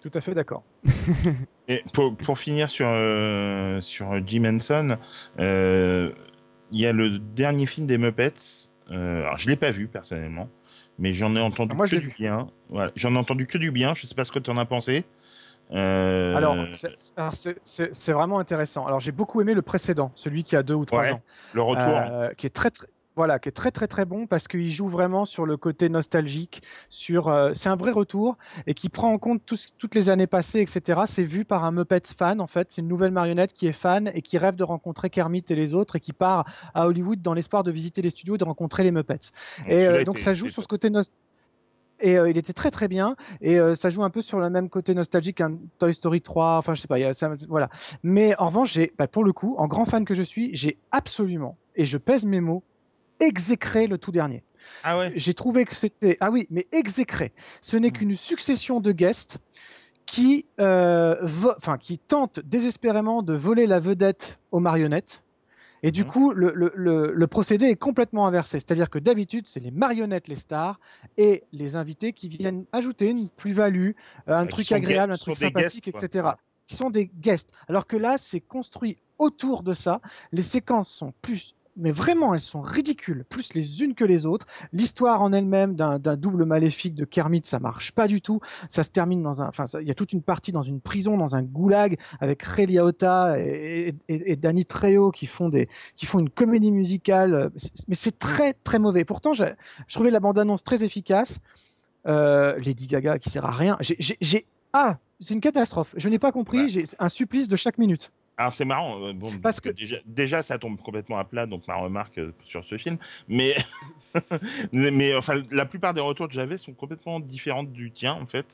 Tout 0.00 0.10
à 0.14 0.20
fait 0.20 0.34
d'accord. 0.34 0.62
Et 1.68 1.84
pour, 1.92 2.16
pour 2.16 2.38
finir 2.38 2.70
sur, 2.70 2.86
euh, 2.88 3.80
sur 3.80 4.26
Jim 4.26 4.44
Henson, 4.44 4.96
euh, 5.38 6.10
il 6.72 6.80
y 6.80 6.86
a 6.86 6.92
le 6.92 7.18
dernier 7.18 7.66
film 7.66 7.86
des 7.86 7.98
Muppets. 7.98 8.32
Euh, 8.90 9.20
alors, 9.22 9.36
je 9.38 9.48
l'ai 9.48 9.56
pas 9.56 9.70
vu 9.70 9.86
personnellement, 9.86 10.48
mais 10.98 11.12
j'en 11.12 11.36
ai 11.36 11.40
entendu 11.40 11.72
Ah, 11.72 11.76
moi, 11.76 11.86
que 11.86 11.96
du 11.96 12.00
vu. 12.08 12.14
bien. 12.18 12.48
Voilà, 12.70 12.92
j'en 12.96 13.14
ai 13.14 13.18
entendu 13.18 13.46
que 13.46 13.58
du 13.58 13.70
bien. 13.70 13.94
Je 13.94 14.06
sais 14.06 14.14
pas 14.14 14.24
ce 14.24 14.32
que 14.32 14.38
tu 14.38 14.50
en 14.50 14.56
as 14.56 14.64
pensé. 14.64 15.04
Alors, 15.70 16.56
c'est- 17.64 18.12
vraiment 18.12 18.38
intéressant. 18.38 18.86
Alors, 18.86 19.00
j'ai 19.00 19.12
beaucoup 19.12 19.40
aimé 19.40 19.54
le 19.54 19.62
précédent, 19.62 20.12
celui 20.14 20.42
qui 20.44 20.56
a 20.56 20.62
deux 20.62 20.74
ou 20.74 20.84
trois 20.86 21.02
Ouais, 21.02 21.12
ans. 21.12 21.22
le 21.52 21.62
retour. 21.62 22.34
Qui 22.36 22.46
est 22.46 22.50
très, 22.50 22.70
très 22.70 22.88
voilà, 23.20 23.38
qui 23.38 23.50
est 23.50 23.52
très 23.52 23.70
très 23.70 23.86
très 23.86 24.06
bon 24.06 24.26
parce 24.26 24.48
qu'il 24.48 24.70
joue 24.70 24.88
vraiment 24.88 25.26
sur 25.26 25.44
le 25.44 25.58
côté 25.58 25.90
nostalgique, 25.90 26.62
sur 26.88 27.28
euh, 27.28 27.50
c'est 27.52 27.68
un 27.68 27.76
vrai 27.76 27.90
retour 27.90 28.38
et 28.66 28.72
qui 28.72 28.88
prend 28.88 29.12
en 29.12 29.18
compte 29.18 29.44
tout 29.44 29.58
toutes 29.76 29.94
les 29.94 30.08
années 30.08 30.26
passées, 30.26 30.60
etc. 30.60 31.02
C'est 31.04 31.22
vu 31.22 31.44
par 31.44 31.64
un 31.64 31.70
Muppet 31.70 32.00
fan 32.16 32.40
en 32.40 32.46
fait, 32.46 32.68
c'est 32.70 32.80
une 32.80 32.88
nouvelle 32.88 33.10
marionnette 33.10 33.52
qui 33.52 33.66
est 33.66 33.74
fan 33.74 34.10
et 34.14 34.22
qui 34.22 34.38
rêve 34.38 34.56
de 34.56 34.64
rencontrer 34.64 35.10
Kermit 35.10 35.44
et 35.50 35.54
les 35.54 35.74
autres 35.74 35.96
et 35.96 36.00
qui 36.00 36.14
part 36.14 36.46
à 36.72 36.86
Hollywood 36.86 37.20
dans 37.20 37.34
l'espoir 37.34 37.62
de 37.62 37.70
visiter 37.70 38.00
les 38.00 38.08
studios 38.08 38.36
et 38.36 38.38
de 38.38 38.44
rencontrer 38.44 38.84
les 38.84 38.90
Muppets. 38.90 39.32
Et 39.66 39.86
euh, 39.86 40.02
donc 40.02 40.18
ça 40.18 40.32
joue 40.32 40.48
sur 40.48 40.62
ce 40.62 40.68
côté 40.68 40.88
nostalgique. 40.88 41.20
Et 42.00 42.16
euh, 42.16 42.30
il 42.30 42.38
était 42.38 42.54
très 42.54 42.70
très 42.70 42.88
bien 42.88 43.16
et 43.42 43.58
euh, 43.58 43.74
ça 43.74 43.90
joue 43.90 44.02
un 44.02 44.08
peu 44.08 44.22
sur 44.22 44.38
le 44.38 44.48
même 44.48 44.70
côté 44.70 44.94
nostalgique 44.94 45.36
qu'un 45.36 45.58
Toy 45.78 45.92
Story 45.92 46.22
3 46.22 46.56
enfin 46.56 46.72
je 46.72 46.80
sais 46.80 46.88
pas 46.88 46.98
il 46.98 47.02
y 47.02 47.04
a, 47.04 47.12
ça, 47.12 47.30
voilà 47.50 47.68
mais 48.02 48.34
en 48.38 48.46
revanche 48.46 48.72
j'ai 48.72 48.94
bah, 48.96 49.06
pour 49.06 49.22
le 49.22 49.34
coup 49.34 49.54
en 49.58 49.66
grand 49.66 49.84
fan 49.84 50.06
que 50.06 50.14
je 50.14 50.22
suis 50.22 50.48
j'ai 50.54 50.78
absolument 50.92 51.58
et 51.76 51.84
je 51.84 51.98
pèse 51.98 52.24
mes 52.24 52.40
mots 52.40 52.64
exécré 53.20 53.86
le 53.86 53.98
tout 53.98 54.12
dernier 54.12 54.42
Ah 54.82 54.98
ouais. 54.98 55.12
j'ai 55.16 55.34
trouvé 55.34 55.64
que 55.64 55.74
c'était 55.74 56.16
ah 56.20 56.30
oui 56.30 56.46
mais 56.50 56.66
exécré 56.72 57.32
ce 57.62 57.76
n'est 57.76 57.90
qu'une 57.90 58.14
succession 58.14 58.80
de 58.80 58.92
guests 58.92 59.38
qui, 60.06 60.46
euh, 60.58 61.16
vo- 61.22 61.52
enfin, 61.56 61.78
qui 61.78 61.98
tente 61.98 62.40
désespérément 62.40 63.22
de 63.22 63.32
voler 63.34 63.68
la 63.68 63.78
vedette 63.78 64.40
aux 64.50 64.58
marionnettes. 64.58 65.22
Et 65.84 65.92
du 65.92 66.02
Mhm. 66.02 66.06
coup, 66.08 66.32
le, 66.32 66.52
le- 66.52 66.72
le- 66.74 67.12
le 67.14 67.26
procédé 67.28 67.66
est 67.66 67.76
complètement 67.76 68.26
inversé. 68.26 68.58
C'est-à-dire 68.58 68.90
que 68.90 68.98
d'habitude, 68.98 69.46
c'est 69.46 69.60
les 69.60 69.70
marionnettes, 69.70 70.26
les 70.26 70.34
stars, 70.34 70.80
et 71.16 71.44
les 71.52 71.76
invités 71.76 72.12
qui 72.12 72.28
viennent 72.28 72.64
ajouter 72.72 73.06
une 73.06 73.28
plus-value, 73.28 73.90
euh, 74.28 74.36
un 74.36 74.46
qui 74.46 74.48
truc 74.64 74.72
agréable, 74.72 75.12
un 75.12 75.16
truc 75.16 75.36
sympathique, 75.36 75.84
guests, 75.84 76.02
etc. 76.04 76.22
Voilà. 76.22 76.38
Qui 76.66 76.74
sont 76.74 76.90
des 76.90 77.06
guests. 77.06 77.50
Alors 77.68 77.86
que 77.86 77.96
là, 77.96 78.16
c'est 78.18 78.40
construit 78.40 78.98
autour 79.18 79.62
de 79.62 79.74
ça. 79.74 80.00
Les 80.32 80.42
séquences 80.42 80.90
sont 80.90 81.14
plus, 81.22 81.54
mais 81.76 81.90
vraiment, 81.90 82.34
elles 82.34 82.40
sont 82.40 82.60
ridicules, 82.60 83.24
plus 83.28 83.54
les 83.54 83.82
unes 83.82 83.94
que 83.94 84.04
les 84.04 84.26
autres. 84.26 84.46
L'histoire 84.72 85.22
en 85.22 85.32
elle-même 85.32 85.76
d'un 85.76 85.98
double 86.16 86.44
maléfique 86.44 86.94
de 86.94 87.04
Kermit, 87.04 87.42
ça 87.44 87.58
marche 87.58 87.92
pas 87.92 88.06
du 88.08 88.20
tout. 88.20 88.40
Ça 88.68 88.82
se 88.82 88.90
termine 88.90 89.22
dans 89.22 89.40
un, 89.42 89.48
enfin, 89.48 89.64
il 89.80 89.86
y 89.86 89.90
a 89.90 89.94
toute 89.94 90.12
une 90.12 90.22
partie 90.22 90.52
dans 90.52 90.62
une 90.62 90.80
prison, 90.80 91.16
dans 91.16 91.36
un 91.36 91.42
goulag, 91.42 91.98
avec 92.20 92.42
Ray 92.42 92.66
Liotta 92.66 93.38
et, 93.38 93.94
et, 94.08 94.32
et 94.32 94.36
Danny 94.36 94.64
Trejo 94.66 95.10
qui 95.10 95.26
font 95.26 95.48
des, 95.48 95.68
qui 95.96 96.06
font 96.06 96.18
une 96.18 96.30
comédie 96.30 96.72
musicale. 96.72 97.50
Mais 97.88 97.94
c'est 97.94 98.18
très 98.18 98.52
très 98.52 98.78
mauvais. 98.78 99.04
Pourtant, 99.04 99.32
j'ai- 99.32 99.54
je 99.86 99.94
trouvais 99.94 100.10
la 100.10 100.20
bande-annonce 100.20 100.62
très 100.64 100.84
efficace. 100.84 101.38
Euh, 102.06 102.56
Lady 102.64 102.86
Gaga 102.86 103.18
qui 103.18 103.30
sert 103.30 103.44
à 103.44 103.50
rien. 103.52 103.76
J'ai- 103.80 104.46
ah, 104.72 104.98
c'est 105.20 105.34
une 105.34 105.40
catastrophe. 105.40 105.94
Je 105.96 106.08
n'ai 106.08 106.18
pas 106.18 106.32
compris. 106.32 106.58
Ouais. 106.62 106.68
J'ai 106.68 106.84
un 106.98 107.08
supplice 107.08 107.46
de 107.48 107.56
chaque 107.56 107.76
minute. 107.78 108.10
Alors 108.40 108.54
c'est 108.54 108.64
marrant, 108.64 108.98
euh, 109.04 109.12
bon, 109.12 109.38
Parce 109.42 109.60
que- 109.60 109.68
déjà, 109.68 109.96
déjà, 110.06 110.42
ça 110.42 110.56
tombe 110.58 110.80
complètement 110.80 111.18
à 111.18 111.24
plat, 111.24 111.44
donc 111.44 111.68
ma 111.68 111.74
remarque 111.74 112.16
euh, 112.16 112.32
sur 112.40 112.64
ce 112.64 112.78
film, 112.78 112.96
mais 113.28 113.54
mais 114.72 115.14
enfin 115.14 115.42
la 115.50 115.66
plupart 115.66 115.92
des 115.92 116.00
retours 116.00 116.26
que 116.26 116.32
j'avais 116.32 116.56
sont 116.56 116.72
complètement 116.72 117.20
différentes 117.20 117.70
du 117.70 117.90
tien 117.90 118.14
en 118.14 118.24
fait, 118.24 118.46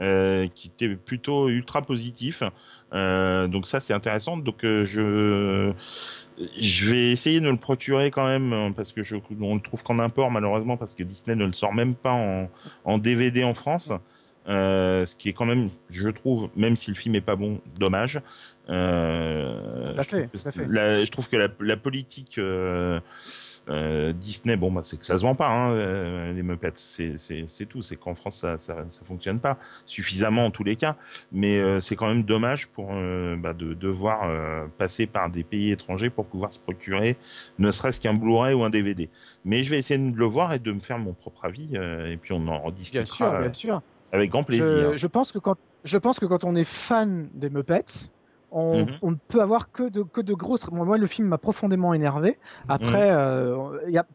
euh, 0.00 0.46
qui 0.54 0.68
était 0.68 0.94
plutôt 0.94 1.48
ultra 1.48 1.82
positif. 1.82 2.44
Euh, 2.92 3.48
donc 3.48 3.66
ça 3.66 3.80
c'est 3.80 3.94
intéressant. 3.94 4.36
Donc 4.36 4.64
euh, 4.64 4.84
je 4.86 5.72
je 6.60 6.90
vais 6.90 7.10
essayer 7.10 7.40
de 7.40 7.46
me 7.46 7.50
le 7.50 7.56
procurer 7.56 8.12
quand 8.12 8.26
même 8.26 8.52
euh, 8.52 8.70
parce 8.70 8.92
que 8.92 9.02
je 9.02 9.16
on 9.40 9.54
le 9.56 9.60
trouve 9.60 9.82
qu'en 9.82 9.98
import 9.98 10.30
malheureusement 10.30 10.76
parce 10.76 10.94
que 10.94 11.02
Disney 11.02 11.34
ne 11.36 11.46
le 11.46 11.52
sort 11.52 11.74
même 11.74 11.96
pas 11.96 12.12
en, 12.12 12.48
en 12.84 12.98
DVD 12.98 13.42
en 13.42 13.54
France. 13.54 13.90
Euh, 14.48 15.06
ce 15.06 15.14
qui 15.14 15.28
est 15.28 15.32
quand 15.32 15.44
même, 15.46 15.70
je 15.90 16.08
trouve, 16.08 16.50
même 16.56 16.76
si 16.76 16.90
le 16.90 16.96
film 16.96 17.14
est 17.14 17.20
pas 17.20 17.36
bon, 17.36 17.60
dommage. 17.78 18.20
Euh, 18.68 19.92
Tout 19.94 20.00
à 20.00 20.02
je 20.02 20.08
fait, 20.08 20.26
trouve 20.28 20.40
fait. 20.50 20.66
la- 20.68 21.04
je 21.04 21.10
trouve 21.10 21.28
que 21.28 21.36
la, 21.36 21.48
la 21.60 21.76
politique 21.76 22.38
euh, 22.38 23.00
euh, 23.68 24.12
Disney, 24.12 24.56
bon, 24.56 24.72
bah, 24.72 24.80
c'est 24.82 24.96
que 24.98 25.04
ça 25.06 25.16
se 25.18 25.22
vend 25.22 25.34
pas, 25.36 25.48
hein, 25.48 26.32
les 26.32 26.42
Muppets, 26.42 26.72
c'est 26.76 27.66
tout. 27.68 27.82
C'est 27.82 27.96
qu'en 27.96 28.14
France, 28.14 28.38
ça, 28.38 28.58
ça, 28.58 28.84
ça 28.88 29.04
fonctionne 29.04 29.38
pas 29.40 29.58
suffisamment 29.86 30.46
en 30.46 30.50
tous 30.50 30.64
les 30.64 30.76
cas. 30.76 30.96
Mais 31.30 31.80
c'est 31.80 31.94
quand 31.96 32.08
même 32.08 32.24
dommage 32.24 32.66
pour 32.68 32.88
bah, 33.38 33.52
de 33.52 33.74
devoir 33.74 34.28
passer 34.78 35.06
par 35.06 35.30
des 35.30 35.44
pays 35.44 35.70
étrangers 35.70 36.10
pour 36.10 36.26
pouvoir 36.26 36.52
se 36.52 36.58
procurer, 36.58 37.16
ne 37.58 37.70
serait-ce 37.70 38.00
qu'un 38.00 38.14
Blu-ray 38.14 38.54
ou 38.54 38.64
un 38.64 38.70
DVD. 38.70 39.08
Mais 39.44 39.62
je 39.64 39.70
vais 39.70 39.78
essayer 39.78 39.98
de 40.10 40.16
le 40.16 40.24
voir 40.26 40.52
et 40.52 40.58
de 40.58 40.72
me 40.72 40.80
faire 40.80 40.98
mon 40.98 41.12
propre 41.14 41.44
avis, 41.44 41.76
et 41.76 42.16
puis 42.16 42.32
on 42.32 42.46
en 42.48 42.58
Bien 42.90 43.04
rediscutera 43.04 43.04
sûr, 43.04 43.34
euh, 43.34 43.38
bien 43.38 43.52
sûr. 43.52 43.82
Avec 44.12 44.30
grand 44.30 44.44
plaisir. 44.44 44.96
je 44.96 45.06
pense 45.06 45.32
que 45.32 45.38
quand 45.38 45.56
je 45.84 45.98
pense 45.98 46.20
que 46.20 46.26
quand 46.26 46.44
on 46.44 46.54
est 46.54 46.64
fan 46.64 47.28
des 47.34 47.50
Muppets, 47.50 48.10
on, 48.54 48.80
Mhm. 48.84 48.98
on 49.00 49.10
ne 49.12 49.16
peut 49.28 49.40
avoir 49.40 49.72
que 49.72 49.88
de 49.88 50.02
que 50.02 50.20
de 50.20 50.34
grosses. 50.34 50.70
Moi, 50.70 50.84
moi, 50.84 50.98
le 50.98 51.06
film 51.06 51.26
m'a 51.26 51.38
profondément 51.38 51.94
énervé. 51.94 52.36
Après, 52.68 53.10
Mhm. 53.10 53.16
euh, 53.18 53.78
y 53.88 53.96
a- 53.96 54.06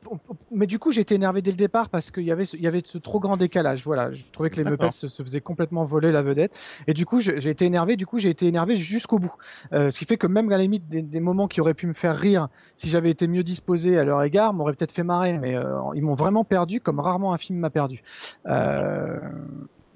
mais 0.51 0.67
du 0.67 0.77
coup, 0.77 0.91
j'ai 0.91 1.01
été 1.01 1.15
énervé 1.15 1.41
dès 1.41 1.49
le 1.49 1.57
départ 1.57 1.89
parce 1.89 2.11
qu'il 2.11 2.21
y 2.23 2.31
avait 2.31 2.45
ce, 2.45 2.55
il 2.55 2.61
y 2.61 2.67
avait 2.67 2.81
ce 2.85 2.99
trop 2.99 3.19
grand 3.19 3.35
décalage. 3.35 3.83
Voilà, 3.83 4.13
je 4.13 4.29
trouvais 4.31 4.51
que 4.51 4.57
les. 4.57 4.63
Muppets 4.63 4.91
se, 4.91 5.07
se 5.07 5.23
faisaient 5.23 5.41
complètement 5.41 5.83
voler 5.83 6.11
la 6.11 6.21
vedette. 6.21 6.55
Et 6.85 6.93
du 6.93 7.03
coup, 7.03 7.19
j'ai 7.19 7.49
été 7.49 7.65
énervé. 7.65 7.95
Du 7.97 8.05
coup, 8.05 8.19
j'ai 8.19 8.29
été 8.29 8.45
énervé 8.45 8.77
jusqu'au 8.77 9.17
bout. 9.17 9.33
Euh, 9.73 9.89
ce 9.89 9.97
qui 9.97 10.05
fait 10.05 10.17
que 10.17 10.27
même 10.27 10.47
à 10.51 10.57
la 10.57 10.61
limite 10.61 10.87
des, 10.87 11.01
des 11.01 11.19
moments 11.19 11.47
qui 11.47 11.59
auraient 11.59 11.73
pu 11.73 11.87
me 11.87 11.93
faire 11.93 12.15
rire, 12.15 12.47
si 12.75 12.89
j'avais 12.89 13.09
été 13.09 13.27
mieux 13.27 13.41
disposé 13.43 13.97
à 13.97 14.03
leur 14.03 14.21
égard, 14.23 14.53
m'auraient 14.53 14.73
peut-être 14.73 14.91
fait 14.93 15.03
marrer. 15.03 15.39
Mais 15.39 15.55
euh, 15.55 15.79
ils 15.95 16.03
m'ont 16.03 16.13
vraiment 16.13 16.43
perdu 16.45 16.79
comme 16.79 16.99
rarement 16.99 17.33
un 17.33 17.39
film 17.39 17.57
m'a 17.57 17.71
perdu. 17.71 18.03
Euh, 18.45 19.19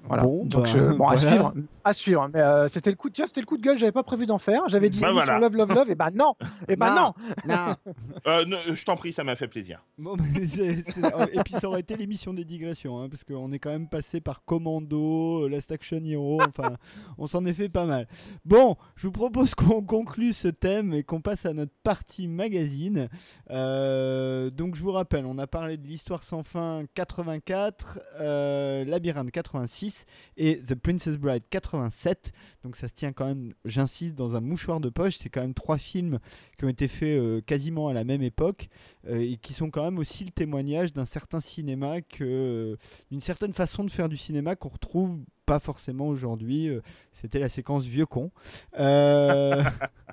voilà. 0.06 0.22
Bon, 0.24 0.44
Donc, 0.44 0.64
bah, 0.64 0.70
je- 0.70 0.78
bon, 0.96 1.06
à 1.08 1.14
voilà. 1.14 1.16
suivre, 1.30 1.54
à 1.84 1.92
suivre. 1.92 2.28
Mais 2.34 2.40
euh, 2.40 2.68
c'était 2.68 2.90
le 2.90 2.96
coup 2.96 3.08
de 3.08 3.14
tiens, 3.14 3.26
c'était 3.26 3.40
le 3.40 3.46
coup 3.46 3.56
de 3.56 3.62
gueule. 3.62 3.78
J'avais 3.78 3.92
pas 3.92 4.02
prévu 4.02 4.26
d'en 4.26 4.38
faire. 4.38 4.62
J'avais 4.68 4.90
dit 4.90 5.00
Bah, 5.00 5.10
émission 5.10 5.24
voilà. 5.24 5.40
Love 5.40 5.56
Love 5.56 5.74
Love. 5.74 5.90
Et 5.90 5.94
bah 5.94 6.10
non. 6.12 6.34
Et 6.68 6.76
bah 6.76 6.94
non. 6.94 7.14
Non. 7.46 7.74
Euh, 8.26 8.44
ne- 8.44 8.76
je 8.76 8.84
t'en 8.84 8.94
prie, 8.94 9.12
ça 9.12 9.24
m'a 9.24 9.34
fait 9.34 9.48
plaisir. 9.48 9.82
Bon, 9.98 10.16
mais 10.16 10.46
c'est- 10.46 10.82
c'est- 10.88 11.04
euh, 11.04 11.26
Et 11.32 11.40
puis 11.40 11.54
ça 11.54 11.66
aurait 11.68 11.80
été 11.80 11.96
l'émission 11.96 12.32
des 12.32 12.44
digressions, 12.44 13.00
hein, 13.00 13.08
parce 13.08 13.24
qu'on 13.24 13.50
est 13.52 13.58
quand 13.58 13.70
même 13.70 13.88
passé 13.88 14.20
par 14.20 14.44
Commando, 14.44 15.44
euh, 15.44 15.48
Last 15.48 15.72
Action 15.72 16.00
Hero, 16.04 16.40
enfin, 16.48 16.76
on 17.18 17.26
s'en 17.26 17.44
est 17.46 17.52
fait 17.54 17.68
pas 17.68 17.84
mal. 17.84 18.06
Bon, 18.44 18.76
je 18.94 19.06
vous 19.08 19.12
propose 19.12 19.54
qu'on 19.56 19.82
conclue 19.82 20.32
ce 20.32 20.46
thème 20.48 20.92
et 20.94 21.02
qu'on 21.02 21.20
passe 21.20 21.46
à 21.46 21.52
notre 21.52 21.72
partie 21.82 22.28
magazine. 22.28 23.08
Euh, 23.50 24.50
donc 24.50 24.76
je 24.76 24.82
vous 24.82 24.92
rappelle, 24.92 25.26
on 25.26 25.38
a 25.38 25.46
parlé 25.48 25.76
de 25.76 25.86
l'histoire 25.86 26.22
sans 26.22 26.42
fin 26.44 26.82
84, 26.94 27.98
euh, 28.20 28.84
Labyrinthe 28.84 29.30
86 29.32 29.90
et 30.36 30.58
The 30.60 30.74
Princess 30.74 31.16
Bride 31.16 31.42
87. 31.50 32.32
Donc 32.64 32.76
ça 32.76 32.88
se 32.88 32.94
tient 32.94 33.12
quand 33.12 33.26
même, 33.26 33.52
j'insiste, 33.64 34.14
dans 34.14 34.36
un 34.36 34.40
mouchoir 34.40 34.80
de 34.80 34.88
poche. 34.88 35.16
C'est 35.18 35.28
quand 35.28 35.40
même 35.42 35.54
trois 35.54 35.78
films 35.78 36.18
qui 36.58 36.64
ont 36.64 36.68
été 36.68 36.88
faits 36.88 37.18
euh, 37.18 37.40
quasiment 37.40 37.88
à 37.88 37.92
la 37.92 38.04
même 38.04 38.22
époque 38.22 38.68
euh, 39.08 39.20
et 39.20 39.36
qui 39.36 39.52
sont 39.54 39.70
quand 39.70 39.84
même 39.84 39.98
aussi 39.98 40.24
le 40.24 40.30
témoignage 40.30 40.92
d'un 40.92 41.04
certain 41.06 41.40
cinéma, 41.40 42.00
que, 42.02 42.24
euh, 42.24 42.76
d'une 43.10 43.20
certaine 43.20 43.52
façon 43.52 43.84
de 43.84 43.90
faire 43.90 44.08
du 44.08 44.16
cinéma 44.16 44.56
qu'on 44.56 44.68
retrouve 44.70 45.18
pas 45.46 45.58
forcément 45.58 46.06
aujourd'hui. 46.08 46.70
C'était 47.12 47.38
la 47.40 47.48
séquence 47.48 47.84
vieux 47.84 48.06
con. 48.06 48.30
Euh, 48.78 49.62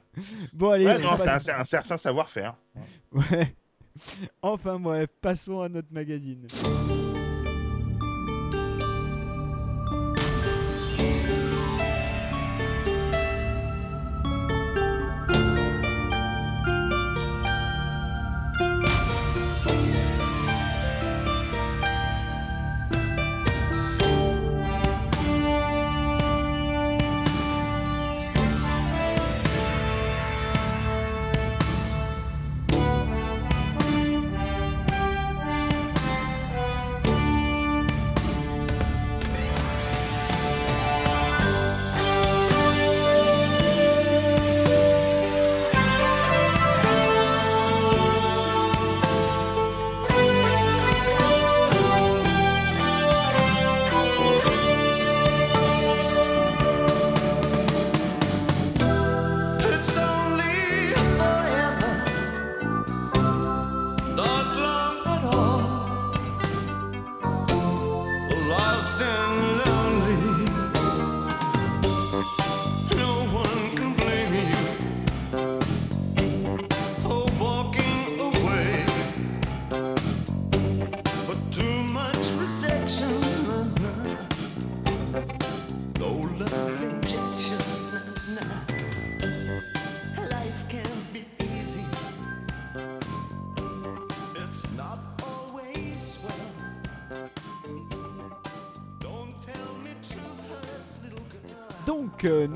bon 0.53 0.69
allez, 0.71 0.85
Ouais, 0.85 0.95
on 0.99 1.11
non, 1.11 1.17
passe- 1.17 1.43
c'est 1.43 1.51
un, 1.51 1.59
un 1.59 1.65
certain 1.65 1.97
savoir-faire. 1.97 2.55
Ouais. 3.11 3.55
Enfin 4.41 4.79
bref, 4.79 5.09
passons 5.21 5.59
à 5.59 5.67
notre 5.67 5.91
magazine. 5.91 6.47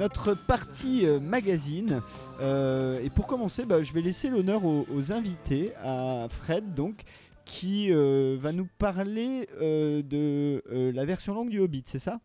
Notre 0.04 0.34
partie 0.34 1.06
euh, 1.06 1.18
magazine. 1.22 2.02
Euh, 2.42 3.00
et 3.02 3.10
pour 3.10 3.26
commencer, 3.26 3.66
bah, 3.66 3.82
je 3.84 3.94
vais 3.94 4.02
laisser 4.02 4.30
l'honneur 4.30 4.66
aux, 4.66 5.12
invités, 5.14 5.72
à 5.82 6.28
Fred, 6.30 6.74
donc, 6.74 7.04
qui 7.46 7.88
euh, 7.90 8.36
va 8.38 8.52
nous 8.52 8.68
parler 8.78 9.48
de 9.62 10.62
la 10.92 11.06
version 11.06 11.34
longue 11.34 11.50
du 11.50 11.60
Hobbit, 11.60 11.84
c'est 11.86 12.00
ça? 12.00 12.20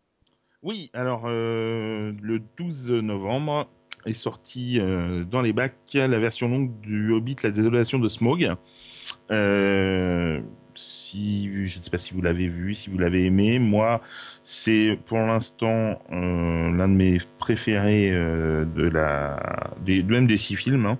Oui, 0.61 0.89
alors 0.93 1.29
le 1.29 2.41
12 2.57 2.91
novembre 2.91 3.69
est 4.05 4.11
sortie 4.13 4.79
euh, 4.79 5.23
dans 5.23 5.41
les 5.41 5.53
bacs 5.53 5.75
la 5.93 6.19
version 6.19 6.49
longue 6.49 6.77
du 6.81 7.13
Hobbit, 7.13 7.37
la 7.43 7.51
désolation 7.51 7.97
de 7.97 8.09
Smog. 8.09 8.55
Si, 10.75 11.67
je 11.67 11.77
ne 11.77 11.83
sais 11.83 11.89
pas 11.89 11.97
si 11.97 12.13
vous 12.13 12.21
l'avez 12.21 12.47
vu, 12.47 12.75
si 12.75 12.89
vous 12.89 12.97
l'avez 12.97 13.25
aimé. 13.25 13.59
Moi, 13.59 14.01
c'est 14.51 14.97
pour 15.05 15.19
l'instant 15.19 16.01
euh, 16.11 16.71
l'un 16.75 16.87
de 16.87 16.93
mes 16.93 17.19
préférés 17.37 18.09
euh, 18.11 18.65
de 18.65 18.83
la, 18.89 19.71
des, 19.85 20.01
même 20.01 20.25
des 20.25 20.37
six 20.37 20.55
films. 20.55 20.87
hein. 20.87 20.97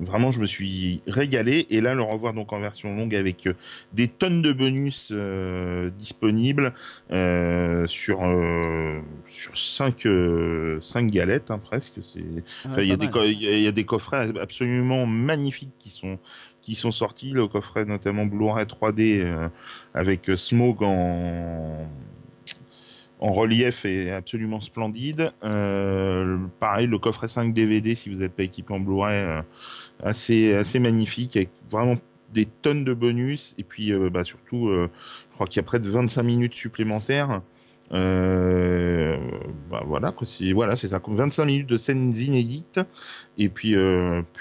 Vraiment, 0.00 0.30
je 0.32 0.40
me 0.40 0.46
suis 0.46 1.00
régalé. 1.06 1.66
Et 1.70 1.80
là, 1.80 1.94
le 1.94 2.02
revoir 2.02 2.32
donc 2.32 2.52
en 2.52 2.58
version 2.60 2.94
longue 2.96 3.14
avec 3.14 3.46
euh, 3.46 3.54
des 3.92 4.08
tonnes 4.08 4.42
de 4.42 4.52
bonus 4.52 5.12
disponibles 5.98 6.72
sur 7.86 8.20
sur 9.28 9.56
cinq 9.58 10.06
cinq 10.80 11.10
galettes 11.10 11.50
hein, 11.50 11.58
presque. 11.58 11.94
C'est 12.02 12.20
il 12.78 12.84
y, 12.84 13.62
y 13.62 13.66
a- 13.66 13.72
des 13.72 13.84
coffrets 13.84 14.28
absolument 14.40 15.06
magnifiques 15.06 15.72
qui 15.78 15.90
sont 15.90 16.18
qui 16.62 16.74
sont 16.74 16.92
sortis. 16.92 17.30
Le 17.30 17.46
coffret 17.48 17.84
notamment 17.84 18.26
Blu-ray 18.26 18.66
3D 18.66 19.20
euh, 19.22 19.48
avec 19.94 20.30
Smog 20.36 20.82
en 20.82 21.88
en 23.20 23.32
relief 23.32 23.84
est 23.84 24.10
absolument 24.10 24.60
splendide. 24.60 25.32
Euh, 25.44 26.38
pareil, 26.60 26.86
le 26.86 26.98
coffret 26.98 27.28
5 27.28 27.52
DVD 27.52 27.94
si 27.94 28.10
vous 28.10 28.16
n'êtes 28.16 28.32
pas 28.32 28.44
équipé 28.44 28.72
en 28.74 28.80
Blu-ray, 28.80 29.16
euh, 29.16 29.42
assez 30.02 30.78
magnifique 30.78 31.36
avec 31.36 31.50
vraiment 31.70 31.96
des 32.32 32.44
tonnes 32.44 32.84
de 32.84 32.94
bonus 32.94 33.54
et 33.58 33.64
puis 33.64 33.92
euh, 33.92 34.10
bah, 34.10 34.22
surtout, 34.22 34.70
je 34.70 35.34
crois 35.34 35.46
qu'il 35.46 35.56
y 35.56 35.60
a 35.60 35.64
près 35.64 35.80
de 35.80 35.90
25 35.90 36.22
minutes 36.22 36.54
supplémentaires. 36.54 37.42
Bah 37.90 39.82
voilà, 39.86 40.12
c'est 40.76 40.88
ça, 40.88 40.98
comme 40.98 41.16
25 41.16 41.44
minutes 41.46 41.66
de 41.66 41.76
scènes 41.76 42.14
inédites 42.14 42.80
et 43.38 43.48
puis 43.48 43.74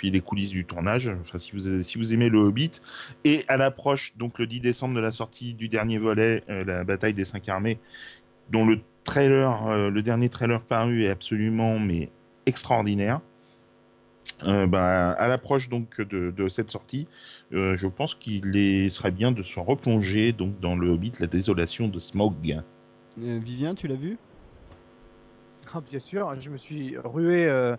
les 0.04 0.22
coulisses 0.22 0.50
du 0.50 0.66
tournage. 0.66 1.10
Enfin, 1.22 1.40
si 1.40 1.54
vous 1.54 1.82
si 1.82 1.98
vous 1.98 2.14
aimez 2.14 2.28
le 2.28 2.40
Hobbit 2.40 2.82
et 3.24 3.46
à 3.48 3.56
l'approche 3.56 4.14
donc 4.18 4.38
le 4.38 4.48
10 4.48 4.60
décembre 4.60 4.96
de 4.96 5.00
la 5.00 5.12
sortie 5.12 5.54
du 5.54 5.70
dernier 5.70 5.98
volet, 5.98 6.44
la 6.50 6.84
bataille 6.84 7.14
des 7.14 7.24
cinq 7.24 7.48
armées, 7.48 7.80
dont 8.52 8.66
le 8.66 8.80
trailer, 9.04 9.68
euh, 9.68 9.90
le 9.90 10.02
dernier 10.02 10.30
trailer 10.30 10.62
paru 10.62 11.06
est 11.06 11.10
absolument 11.10 11.80
mais 11.80 12.10
extraordinaire. 12.46 13.22
Euh, 14.44 14.68
bah, 14.68 15.12
à 15.14 15.28
l'approche 15.28 15.68
donc 15.68 16.00
de, 16.00 16.30
de 16.30 16.50
cette 16.50 16.70
sortie, 16.70 17.08
euh, 17.54 17.76
je 17.76 17.88
pense 17.88 18.14
qu'il 18.14 18.92
serait 18.92 19.12
bien 19.12 19.32
de 19.32 19.42
se 19.42 19.60
replonger 19.60 20.32
donc 20.32 20.60
dans 20.60 20.76
le 20.76 20.90
Hobbit, 20.90 21.14
la 21.20 21.28
désolation 21.28 21.88
de 21.88 21.98
Smog. 21.98 22.36
Euh, 23.20 23.40
Vivien, 23.42 23.74
tu 23.74 23.88
l'as 23.88 23.96
vu? 23.96 24.18
Ah, 25.74 25.82
bien 25.82 26.00
sûr, 26.00 26.34
je 26.40 26.50
me 26.50 26.58
suis 26.58 26.98
rué 26.98 27.46
euh, 27.46 27.76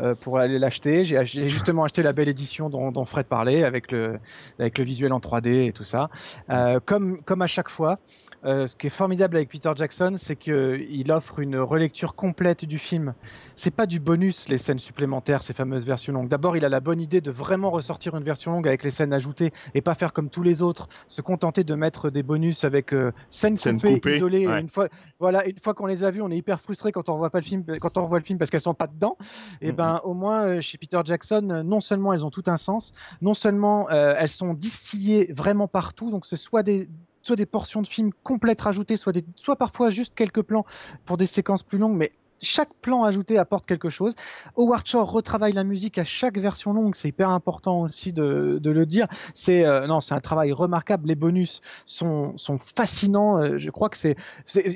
euh, 0.00 0.14
pour 0.14 0.38
aller 0.38 0.58
l'acheter. 0.58 1.04
J'ai 1.04 1.48
justement 1.48 1.84
acheté 1.84 2.02
la 2.02 2.12
belle 2.12 2.28
édition 2.28 2.70
dont, 2.70 2.92
dont 2.92 3.04
Fred 3.04 3.26
parlait, 3.26 3.64
avec 3.64 3.92
le, 3.92 4.18
avec 4.58 4.78
le 4.78 4.84
visuel 4.84 5.12
en 5.12 5.18
3D 5.18 5.68
et 5.68 5.72
tout 5.72 5.84
ça. 5.84 6.08
Euh, 6.50 6.80
comme, 6.84 7.22
comme 7.22 7.42
à 7.42 7.46
chaque 7.46 7.68
fois, 7.68 7.98
euh, 8.46 8.66
ce 8.66 8.76
qui 8.76 8.86
est 8.86 8.90
formidable 8.90 9.36
avec 9.36 9.48
Peter 9.48 9.72
Jackson, 9.74 10.14
c'est 10.16 10.36
qu'il 10.36 11.10
offre 11.12 11.40
une 11.40 11.56
relecture 11.58 12.14
complète 12.14 12.64
du 12.64 12.78
film. 12.78 13.14
C'est 13.56 13.74
pas 13.74 13.86
du 13.86 13.98
bonus, 13.98 14.48
les 14.48 14.58
scènes 14.58 14.78
supplémentaires, 14.78 15.42
ces 15.42 15.52
fameuses 15.52 15.84
versions 15.84 16.12
longues. 16.12 16.28
D'abord, 16.28 16.56
il 16.56 16.64
a 16.64 16.68
la 16.68 16.80
bonne 16.80 17.00
idée 17.00 17.20
de 17.20 17.30
vraiment 17.30 17.70
ressortir 17.70 18.14
une 18.16 18.22
version 18.22 18.52
longue 18.52 18.68
avec 18.68 18.84
les 18.84 18.90
scènes 18.90 19.12
ajoutées 19.12 19.52
et 19.74 19.80
pas 19.80 19.94
faire 19.94 20.12
comme 20.12 20.30
tous 20.30 20.42
les 20.44 20.62
autres, 20.62 20.88
se 21.08 21.22
contenter 21.22 21.64
de 21.64 21.74
mettre 21.74 22.08
des 22.10 22.22
bonus 22.22 22.62
avec 22.64 22.92
euh, 22.92 23.12
scènes 23.30 23.56
Scènes 23.56 23.76
coupées, 23.76 23.94
coupées, 23.94 24.16
isolées. 24.16 24.40
Et 24.42 24.48
ouais. 24.48 24.60
Une 24.60 24.68
fois, 24.68 24.88
voilà, 25.18 25.46
une 25.48 25.58
fois 25.58 25.74
qu'on 25.74 25.86
les 25.86 26.04
a 26.04 26.10
vues, 26.10 26.22
on 26.22 26.30
est 26.30 26.36
hyper 26.36 26.60
frustré 26.60 26.92
quand 26.92 27.08
on 27.08 27.14
revoit 27.14 27.30
pas 27.30 27.40
le 27.40 27.44
film, 27.44 27.64
quand 27.80 27.98
on 27.98 28.04
revoit 28.04 28.18
le 28.18 28.24
film 28.24 28.38
parce 28.38 28.50
qu'elles 28.50 28.60
sont 28.60 28.74
pas 28.74 28.86
dedans. 28.86 29.16
Et 29.60 29.70
Mhm. 29.70 29.76
ben, 29.76 30.00
au 30.04 30.14
moins 30.14 30.46
euh, 30.46 30.60
chez 30.60 30.78
Peter 30.78 31.00
Jackson, 31.04 31.48
euh, 31.50 31.62
non 31.62 31.80
seulement 31.80 32.12
elles 32.12 32.24
ont 32.24 32.30
tout 32.30 32.44
un 32.46 32.56
sens, 32.56 32.92
non 33.22 33.34
seulement 33.34 33.88
elles 33.90 34.28
sont 34.28 34.54
distillées 34.54 35.32
vraiment 35.32 35.66
partout. 35.68 36.10
Donc 36.10 36.26
c'est 36.26 36.36
soit 36.36 36.62
des 36.62 36.88
soit 37.26 37.36
des 37.36 37.46
portions 37.46 37.82
de 37.82 37.88
film 37.88 38.10
complètes 38.22 38.60
rajoutées, 38.60 38.96
soit 38.96 39.12
des, 39.12 39.24
soit 39.34 39.56
parfois 39.56 39.90
juste 39.90 40.14
quelques 40.14 40.42
plans 40.42 40.64
pour 41.04 41.16
des 41.16 41.26
séquences 41.26 41.62
plus 41.62 41.78
longues, 41.78 41.96
mais 41.96 42.12
chaque 42.40 42.72
plan 42.82 43.04
ajouté 43.04 43.38
apporte 43.38 43.66
quelque 43.66 43.88
chose. 43.88 44.14
Howard 44.56 44.86
Shore 44.86 45.10
retravaille 45.10 45.54
la 45.54 45.64
musique 45.64 45.96
à 45.98 46.04
chaque 46.04 46.38
version 46.38 46.72
longue, 46.72 46.94
c'est 46.94 47.08
hyper 47.08 47.30
important 47.30 47.80
aussi 47.80 48.12
de, 48.12 48.58
de 48.62 48.70
le 48.70 48.84
dire. 48.86 49.06
C'est 49.34 49.64
euh, 49.64 49.86
non, 49.86 50.00
c'est 50.00 50.14
un 50.14 50.20
travail 50.20 50.52
remarquable. 50.52 51.08
Les 51.08 51.14
bonus 51.14 51.62
sont, 51.86 52.36
sont 52.36 52.58
fascinants. 52.58 53.38
Euh, 53.38 53.58
Je 53.58 53.70
crois 53.70 53.88
que 53.88 53.96
c'est 53.96 54.16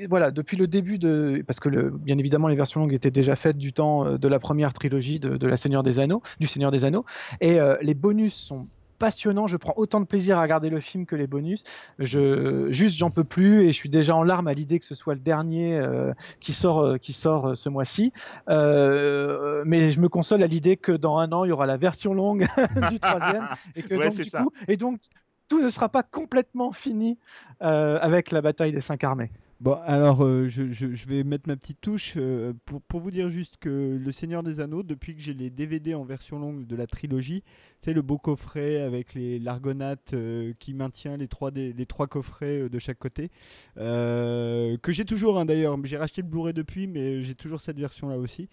voilà 0.09 0.31
depuis 0.31 0.57
le 0.57 0.67
début 0.67 0.99
de 0.99 1.45
parce 1.47 1.61
que 1.61 1.91
bien 1.91 2.19
évidemment 2.19 2.49
les 2.49 2.57
versions 2.57 2.81
longues 2.81 2.95
étaient 2.95 3.11
déjà 3.11 3.37
faites 3.37 3.59
du 3.59 3.73
temps 3.73 4.07
euh, 4.07 4.19
de 4.19 4.29
la 4.29 4.39
première 4.39 4.73
trilogie 4.73 5.21
de, 5.21 5.37
de 5.37 5.47
la 5.47 5.57
Seigneur 5.59 5.83
des 5.83 6.01
Anneaux, 6.01 6.23
du 6.41 6.47
Seigneur 6.47 6.71
des 6.71 6.85
Anneaux, 6.87 7.05
et 7.41 7.59
les 7.83 7.95
bonus 7.95 8.35
sont 8.35 8.67
passionnants. 9.01 9.49
Je 9.49 9.57
prends 9.57 9.73
autant 9.77 9.99
de 9.99 10.05
plaisir 10.05 10.39
à 10.39 10.43
regarder 10.43 10.71
le 10.71 10.79
film 10.79 11.07
que 11.07 11.17
les 11.17 11.27
bonus. 11.27 11.65
Je 11.99 12.69
juste 12.71 12.97
j'en 12.97 13.11
peux 13.11 13.25
plus 13.25 13.65
et 13.65 13.69
je 13.69 13.77
suis 13.77 13.89
déjà 13.89 14.15
en 14.15 14.23
larmes 14.23 14.47
à 14.47 14.55
l'idée 14.55 14.79
que 14.79 14.85
ce 14.85 14.95
soit 14.95 15.15
le 15.15 15.21
dernier 15.21 15.77
euh, 15.77 16.13
qui 16.39 16.53
sort 16.53 16.81
euh, 16.81 16.99
qui 16.99 17.13
sort 17.13 17.49
euh, 17.49 17.55
ce 17.57 17.69
mois-ci. 17.69 18.13
Mais 18.47 19.91
je 19.91 20.01
me 20.01 20.09
console 20.09 20.43
à 20.45 20.47
l'idée 20.47 20.77
que 20.77 20.93
dans 20.93 21.19
un 21.19 21.33
an 21.33 21.45
il 21.45 21.49
y 21.49 21.53
aura 21.53 21.67
la 21.67 21.77
version 21.77 22.15
longue 22.15 22.47
du 22.91 23.01
troisième 23.01 23.49
et 23.75 23.83
que 23.83 23.95
Ouais, 23.95 24.05
donc 24.05 24.15
c'est 24.15 24.23
du 24.25 24.31
ça. 24.31 24.43
coup 24.43 24.53
et 24.69 24.77
donc 24.77 25.01
tout 25.49 25.61
ne 25.61 25.71
sera 25.71 25.89
pas 25.89 26.05
complètement 26.05 26.71
fini 26.71 27.19
avec 27.59 28.31
la 28.31 28.41
bataille 28.43 28.73
des 28.73 28.81
cinq 28.81 29.03
armées. 29.03 29.33
Bon, 29.61 29.75
alors 29.85 30.25
euh, 30.25 30.49
je, 30.49 30.73
je- 30.73 30.87
vais 31.07 31.23
mettre 31.23 31.47
ma 31.47 31.55
petite 31.55 31.83
touche 31.83 32.15
euh, 32.17 32.55
pour, 32.65 32.81
pour 32.81 33.01
vous 33.01 33.11
dire 33.11 33.29
juste 33.29 33.59
que 33.59 33.99
Le 34.03 34.11
Seigneur 34.13 34.43
des 34.43 34.59
Anneaux, 34.59 34.83
depuis 34.83 35.15
que 35.15 35.21
j'ai 35.21 35.35
les 35.35 35.51
DVD 35.51 35.95
en 35.95 36.03
version 36.03 36.39
longue 36.39 36.67
de 36.67 36.75
la 36.77 36.87
trilogie, 36.87 37.45
c'est 37.83 37.93
le 37.93 38.01
beau 38.01 38.17
coffret 38.17 38.81
avec 38.81 39.13
les 39.13 39.39
l'argonaute 39.39 40.15
euh, 40.15 40.55
qui 40.59 40.73
maintient 40.73 41.19
les 41.19 41.29
trois, 41.29 41.51
des- 41.51 41.75
les 41.75 41.85
trois 41.85 42.07
coffrets 42.07 42.71
de 42.71 42.79
chaque 42.79 42.99
côté, 42.99 43.31
que 43.77 44.93
j'ai 44.93 45.05
toujours 45.05 45.39
hein, 45.39 45.45
d'ailleurs. 45.45 45.77
J'ai 45.85 45.99
racheté 45.99 46.23
le 46.23 46.29
Blu-ray 46.29 46.55
depuis, 46.55 46.87
mais 46.87 47.23
j'ai 47.23 47.35
toujours 47.35 47.61
cette 47.61 47.79
version 47.79 48.09
là 48.09 48.17
aussi. 48.19 48.49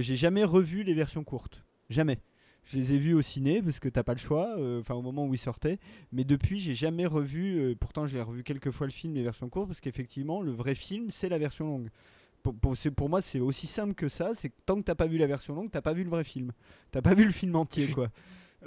J'ai 0.00 0.16
jamais 0.16 0.42
revu 0.44 0.82
les 0.82 0.94
versions 0.94 1.22
courtes, 1.24 1.64
jamais. 1.90 2.18
Je 2.64 2.78
les 2.78 2.92
ai 2.92 2.98
vus 2.98 3.14
au 3.14 3.22
ciné 3.22 3.62
parce 3.62 3.80
que 3.80 3.88
t'as 3.88 4.02
pas 4.02 4.12
le 4.14 4.18
choix, 4.18 4.54
euh, 4.58 4.80
enfin 4.80 4.94
au 4.94 5.02
moment 5.02 5.26
où 5.26 5.34
ils 5.34 5.38
sortaient. 5.38 5.78
Mais 6.12 6.24
depuis, 6.24 6.60
j'ai 6.60 6.74
jamais 6.74 7.06
revu. 7.06 7.58
euh, 7.58 7.74
pourtant, 7.78 8.06
j'ai 8.06 8.20
revu 8.20 8.42
quelques 8.44 8.70
fois 8.70 8.86
le 8.86 8.92
film, 8.92 9.14
les 9.14 9.22
versions 9.22 9.48
courtes, 9.48 9.68
parce 9.68 9.80
qu'effectivement, 9.80 10.40
le 10.42 10.52
vrai 10.52 10.74
film, 10.74 11.10
c'est 11.10 11.28
la 11.28 11.38
version 11.38 11.66
longue. 11.66 11.88
Pour, 12.42 12.54
pour, 12.54 12.76
c'est- 12.76 12.90
pour 12.90 13.08
moi, 13.08 13.20
c'est 13.20 13.40
aussi 13.40 13.66
simple 13.66 13.94
que 13.94 14.08
ça. 14.08 14.34
C'est 14.34 14.50
que 14.50 14.54
tant 14.66 14.76
que 14.76 14.82
t'as 14.82 14.94
pas 14.94 15.06
vu 15.06 15.18
la 15.18 15.26
version 15.26 15.54
longue, 15.54 15.70
t'as 15.70 15.82
pas 15.82 15.92
vu 15.94 16.04
le 16.04 16.10
vrai 16.10 16.24
film. 16.24 16.52
T'as 16.90 17.02
pas 17.02 17.14
vu 17.14 17.24
le 17.24 17.32
film 17.32 17.54
entier, 17.56 17.88
quoi. 17.88 18.08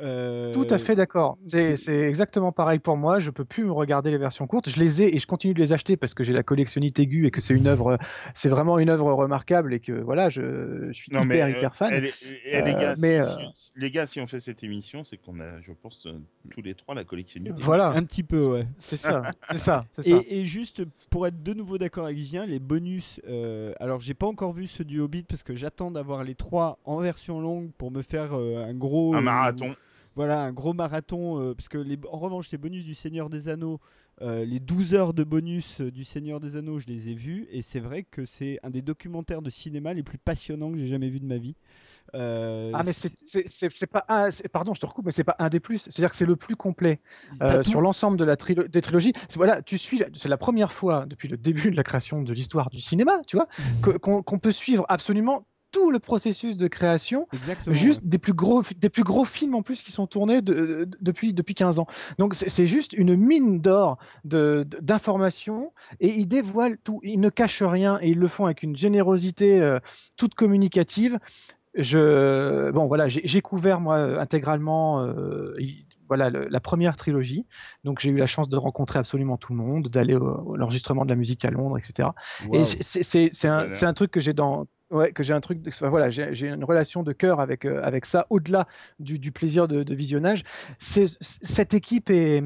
Euh, 0.01 0.51
Tout 0.53 0.65
à 0.69 0.77
fait 0.77 0.95
d'accord. 0.95 1.37
C'est 1.47 1.75
exactement 1.99 2.51
pareil 2.51 2.79
pour 2.79 2.97
moi. 2.97 3.19
Je 3.19 3.29
peux 3.31 3.45
plus 3.45 3.63
me 3.65 3.71
regarder 3.71 4.11
les 4.11 4.17
versions 4.17 4.47
courtes. 4.47 4.69
Je 4.69 4.79
les 4.79 5.01
ai 5.01 5.15
et 5.15 5.19
je 5.19 5.27
continue 5.27 5.53
de 5.53 5.59
les 5.59 5.71
acheter 5.73 5.97
parce 5.97 6.13
que 6.13 6.23
j'ai 6.23 6.33
la 6.33 6.43
collectionnite 6.43 6.97
aiguë 6.99 7.27
et 7.27 7.31
que 7.31 7.41
c'est 7.41 7.53
une 7.53 7.67
œuvre, 7.67 7.97
c'est 8.33 8.49
vraiment 8.49 8.79
une 8.79 8.89
œuvre 8.89 9.11
remarquable 9.13 9.73
et 9.73 9.79
que 9.79 9.91
voilà, 9.91 10.29
je, 10.29 10.87
je 10.87 10.93
suis 10.93 11.11
hyper 11.11 11.45
euh, 11.45 11.49
hyper 11.49 11.75
fan. 11.75 11.93
les, 11.93 12.01
les 12.01 12.11
Euh, 12.55 12.79
gars, 12.79 12.95
mais, 12.97 13.21
si, 13.23 13.29
euh, 13.29 13.35
les 13.75 13.91
gars, 13.91 14.05
si 14.07 14.19
on 14.19 14.27
fait 14.27 14.39
cette 14.39 14.63
émission, 14.63 15.03
c'est 15.03 15.17
qu'on 15.17 15.39
a, 15.39 15.61
je 15.61 15.71
pense, 15.73 16.07
tous 16.49 16.61
les 16.61 16.73
trois 16.73 16.95
la 16.95 17.03
collectionnée. 17.03 17.51
Voilà, 17.57 17.89
Un 17.89 18.03
petit 18.03 18.23
peu, 18.23 18.43
ouais. 18.45 18.67
c'est 18.79 18.97
ça, 18.97 19.23
c'est 19.51 19.57
ça. 19.59 19.85
Et, 20.05 20.39
et 20.39 20.45
juste 20.45 20.83
pour 21.09 21.27
être 21.27 21.41
de 21.43 21.53
nouveau 21.53 21.77
d'accord 21.77 22.05
avec 22.05 22.17
Vivien, 22.17 22.45
les 22.45 22.59
bonus. 22.59 23.21
euh, 23.27 23.73
alors 23.79 23.99
j'ai 24.01 24.13
pas 24.13 24.27
encore 24.27 24.53
vu 24.53 24.67
ceux 24.67 24.83
du 24.83 24.99
Hobbit 24.99 25.23
parce 25.23 25.43
que 25.43 25.55
j'attends 25.55 25.91
d'avoir 25.91 26.23
les 26.23 26.35
trois 26.35 26.79
en 26.85 26.99
version 26.99 27.39
longue 27.39 27.71
pour 27.77 27.91
me 27.91 28.01
faire 28.01 28.29
euh, 28.33 28.65
un 28.65 28.73
gros 28.73 29.13
Un 29.13 29.19
euh, 29.19 29.21
marathon. 29.21 29.75
Voilà, 30.15 30.41
un 30.43 30.51
gros 30.51 30.73
marathon. 30.73 31.39
euh, 31.39 31.53
parce 31.53 31.69
que 31.69 31.77
les, 31.77 31.97
en 32.11 32.17
revanche, 32.17 32.51
les 32.51 32.57
bonus 32.57 32.83
du 32.83 32.93
Seigneur 32.93 33.29
des 33.29 33.49
Anneaux, 33.49 33.79
euh, 34.21 34.45
les 34.45 34.59
12 34.59 34.93
heures 34.93 35.13
de 35.13 35.23
bonus 35.23 35.81
euh, 35.81 35.89
du 35.91 36.03
Seigneur 36.03 36.39
des 36.39 36.55
Anneaux, 36.55 36.79
je 36.79 36.85
les 36.87 37.09
ai 37.09 37.13
vus. 37.15 37.47
Et 37.51 37.61
c'est 37.63 37.79
vrai 37.79 38.03
que 38.03 38.25
c'est 38.25 38.59
un 38.63 38.69
des 38.69 38.81
documentaires 38.83 39.41
de 39.41 39.49
cinéma 39.49 39.93
les 39.93 40.03
plus 40.03 40.19
passionnants 40.19 40.71
que 40.71 40.77
j'ai 40.77 40.87
jamais 40.87 41.09
vu 41.09 41.19
de 41.19 41.25
ma 41.25 41.37
vie. 41.37 41.55
Euh, 42.15 42.71
Ah 42.75 42.81
mais 42.85 42.91
c'est- 42.93 43.15
c'est 43.23 43.47
c'est- 43.47 43.71
c'est 43.71 43.87
pas 43.87 44.03
un, 44.09 44.29
c'est- 44.29 44.47
pardon 44.49 44.73
je 44.73 44.81
te 44.81 44.85
recoupe 44.85 45.05
mais 45.05 45.11
c'est 45.13 45.23
pas 45.23 45.37
un 45.39 45.47
des 45.49 45.61
plus 45.61 45.77
c'est-à-dire 45.79 46.09
que 46.11 46.17
c'est 46.17 46.25
le 46.25 46.35
plus 46.35 46.55
complet 46.57 46.99
euh, 47.41 47.63
sur 47.63 47.79
l'ensemble 47.81 48.17
de 48.17 48.25
la 48.25 48.35
trilo- 48.35 48.67
des 48.67 48.81
trilogies 48.81 49.13
C'est- 49.29 49.37
voilà 49.37 49.61
tu 49.61 49.77
suis 49.77 50.03
c'est 50.13 50.27
la 50.27 50.37
première 50.37 50.73
fois 50.73 51.05
depuis 51.07 51.29
le 51.29 51.37
début 51.37 51.71
de 51.71 51.77
la 51.77 51.83
création 51.83 52.21
de 52.21 52.33
l'histoire 52.33 52.69
du 52.69 52.81
cinéma 52.81 53.21
tu 53.25 53.37
vois 53.37 53.47
qu'on 53.99 54.21
qu'on 54.21 54.37
peut 54.37 54.51
suivre 54.51 54.85
absolument 54.89 55.47
tout 55.73 55.91
le 55.91 55.99
processus 55.99 56.55
de 56.55 56.67
création 56.69 57.27
Exactement. 57.33 57.73
juste 57.73 58.01
des 58.05 58.17
plus 58.19 58.31
gros 58.33 58.63
des 58.77 58.89
plus 58.89 59.03
gros 59.03 59.25
films 59.25 59.55
en 59.55 59.61
plus 59.61 59.81
qui 59.81 59.91
sont 59.91 60.07
tournés 60.07 60.41
de- 60.41 60.53
de- 60.85 60.89
depuis 61.01 61.33
depuis 61.33 61.55
15 61.55 61.79
ans 61.79 61.87
donc 62.19 62.35
c'est 62.35 62.65
juste 62.65 62.93
une 62.93 63.17
mine 63.17 63.59
d'or 63.59 63.97
d'informations 64.81 65.71
et 65.99 66.09
ils 66.09 66.27
dévoilent 66.27 66.77
tout 66.83 66.99
ils 67.03 67.19
ne 67.19 67.29
cachent 67.29 67.63
rien 67.63 67.97
et 68.01 68.09
ils 68.09 68.19
le 68.19 68.27
font 68.27 68.45
avec 68.45 68.63
une 68.63 68.75
générosité 68.75 69.59
euh, 69.61 69.79
toute 70.17 70.35
communicative 70.35 71.19
je 71.75 72.69
bon 72.71 72.85
voilà 72.85 73.07
j'ai 73.07 73.41
couvert 73.41 73.79
moi 73.79 73.97
intégralement 74.21 75.01
euh, 75.01 75.53
il- 75.59 75.85
voilà 76.09 76.29
le- 76.29 76.47
la 76.47 76.59
première 76.59 76.95
trilogie. 76.97 77.47
Donc 77.85 77.99
j'ai 77.99 78.11
eu 78.11 78.17
la 78.17 78.27
chance 78.27 78.47
de 78.49 78.57
rencontrer 78.57 78.99
absolument 78.99 79.37
tout 79.37 79.53
le 79.53 79.57
monde, 79.57 79.87
d'aller 79.87 80.13
à 80.13 80.19
l'enregistrement 80.57 81.05
de 81.05 81.09
la 81.09 81.15
musique 81.15 81.43
à 81.45 81.49
Londres, 81.49 81.77
etc. 81.79 82.09
Et 82.51 82.65
c'est- 82.65 83.47
un, 83.47 83.67
un 83.81 83.93
truc 83.93 84.11
que 84.11 84.19
j'ai 84.19 84.33
dans 84.33 84.67
ouais 84.93 85.11
que 85.11 85.23
j'ai 85.23 85.33
un 85.33 85.41
truc 85.41 85.61
de- 85.61 85.69
enfin, 85.69 85.89
voilà 85.89 86.09
j'ai 86.09 86.47
une 86.47 86.63
relation 86.63 87.03
de 87.03 87.11
cœur 87.13 87.39
avec 87.39 87.65
euh, 87.65 87.81
avec 87.83 88.05
ça 88.05 88.27
au-delà 88.29 88.67
du, 88.99 89.19
du 89.19 89.31
plaisir 89.31 89.67
de, 89.67 89.83
de 89.83 89.95
visionnage. 89.95 90.43
Cette 90.79 91.73
équipe 91.73 92.09
est 92.09 92.41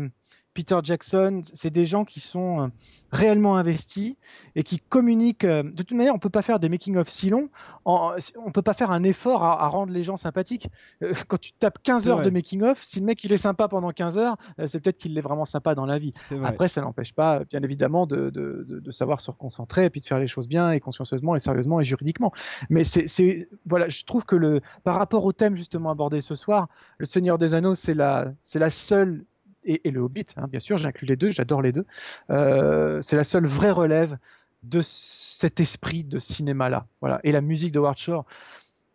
Peter 0.57 0.79
Jackson, 0.81 1.41
c'est 1.53 1.69
des 1.69 1.85
gens 1.85 2.03
qui 2.03 2.19
sont 2.19 2.61
euh, 2.63 2.67
réellement 3.11 3.57
investis 3.57 4.15
et 4.55 4.63
qui 4.63 4.79
communiquent. 4.79 5.43
euh, 5.43 5.61
De 5.61 5.83
toute 5.83 5.91
manière, 5.91 6.15
on 6.15 6.17
peut 6.19 6.31
pas 6.31 6.41
faire 6.41 6.59
des 6.59 6.67
making 6.67 6.97
of 6.97 7.07
si 7.09 7.29
longs. 7.29 7.49
On 7.85 8.51
peut 8.51 8.63
pas 8.63 8.73
faire 8.73 8.89
un 8.89 9.03
effort 9.03 9.43
à, 9.43 9.63
à 9.63 9.67
rendre 9.67 9.93
les 9.93 10.01
gens 10.03 10.17
sympathiques. 10.17 10.67
Euh, 11.03 11.13
Quand 11.27 11.39
tu 11.39 11.51
tapes 11.53 11.77
15 11.83 12.03
C'est 12.03 12.09
heures 12.09 12.15
vrai. 12.17 12.25
de 12.25 12.31
making 12.31 12.63
of, 12.63 12.81
si 12.83 12.99
le 12.99 13.05
mec 13.05 13.23
il 13.23 13.31
est 13.33 13.37
sympa 13.37 13.67
pendant 13.67 13.91
15 13.91 14.17
heures, 14.17 14.35
c'est 14.65 14.79
peut-être 14.79 14.97
qu'il 14.97 15.15
est 15.15 15.21
vraiment 15.21 15.45
sympa 15.45 15.75
dans 15.75 15.85
la 15.85 15.99
vie. 15.99 16.13
Après, 16.43 16.67
ça 16.67 16.81
n'empêche 16.81 17.13
pas, 17.13 17.43
bien 17.45 17.61
évidemment, 17.61 18.07
de, 18.07 18.31
de, 18.31 18.65
de, 18.67 18.79
de 18.79 18.91
savoir 18.91 19.21
se 19.21 19.29
reconcentrer 19.29 19.85
et 19.85 19.89
puis 19.91 20.01
de 20.01 20.05
faire 20.07 20.17
les 20.19 20.27
choses 20.27 20.47
bien 20.47 20.71
et 20.71 20.79
consciencieusement 20.79 21.35
et 21.35 21.39
sérieusement 21.39 21.79
et 21.79 21.83
juridiquement. 21.83 22.31
Mais 22.71 22.83
c'est, 22.83 23.07
c'est, 23.07 23.47
voilà, 23.67 23.89
je 23.89 24.03
trouve 24.05 24.25
que 24.25 24.35
le, 24.35 24.61
par 24.83 24.95
rapport 24.97 25.23
au 25.23 25.33
thème 25.33 25.55
justement 25.55 25.91
abordé 25.91 26.19
ce 26.21 26.33
soir, 26.33 26.67
le 26.97 27.05
Seigneur 27.05 27.37
des 27.37 27.53
Anneaux, 27.53 27.75
c'est 27.75 27.93
la, 27.93 28.33
c'est 28.41 28.59
la 28.59 28.71
seule 28.71 29.23
et, 29.63 29.87
et 29.87 29.91
le 29.91 29.99
Hobbit, 30.01 30.25
hein, 30.37 30.47
bien 30.49 30.59
sûr, 30.59 30.77
j'inclus 30.77 31.07
les 31.07 31.15
deux, 31.15 31.31
j'adore 31.31 31.61
les 31.61 31.71
deux. 31.71 31.85
Euh, 32.29 33.01
c'est 33.01 33.15
la 33.15 33.23
seule 33.23 33.45
vraie 33.47 33.71
relève 33.71 34.17
de 34.63 34.81
cet 34.81 35.59
esprit 35.59 36.03
de 36.03 36.19
cinéma-là. 36.19 36.87
Voilà. 37.01 37.19
Et 37.23 37.31
la 37.31 37.41
musique 37.41 37.71
de 37.71 37.79
Howard 37.79 37.97
Shore, 37.97 38.25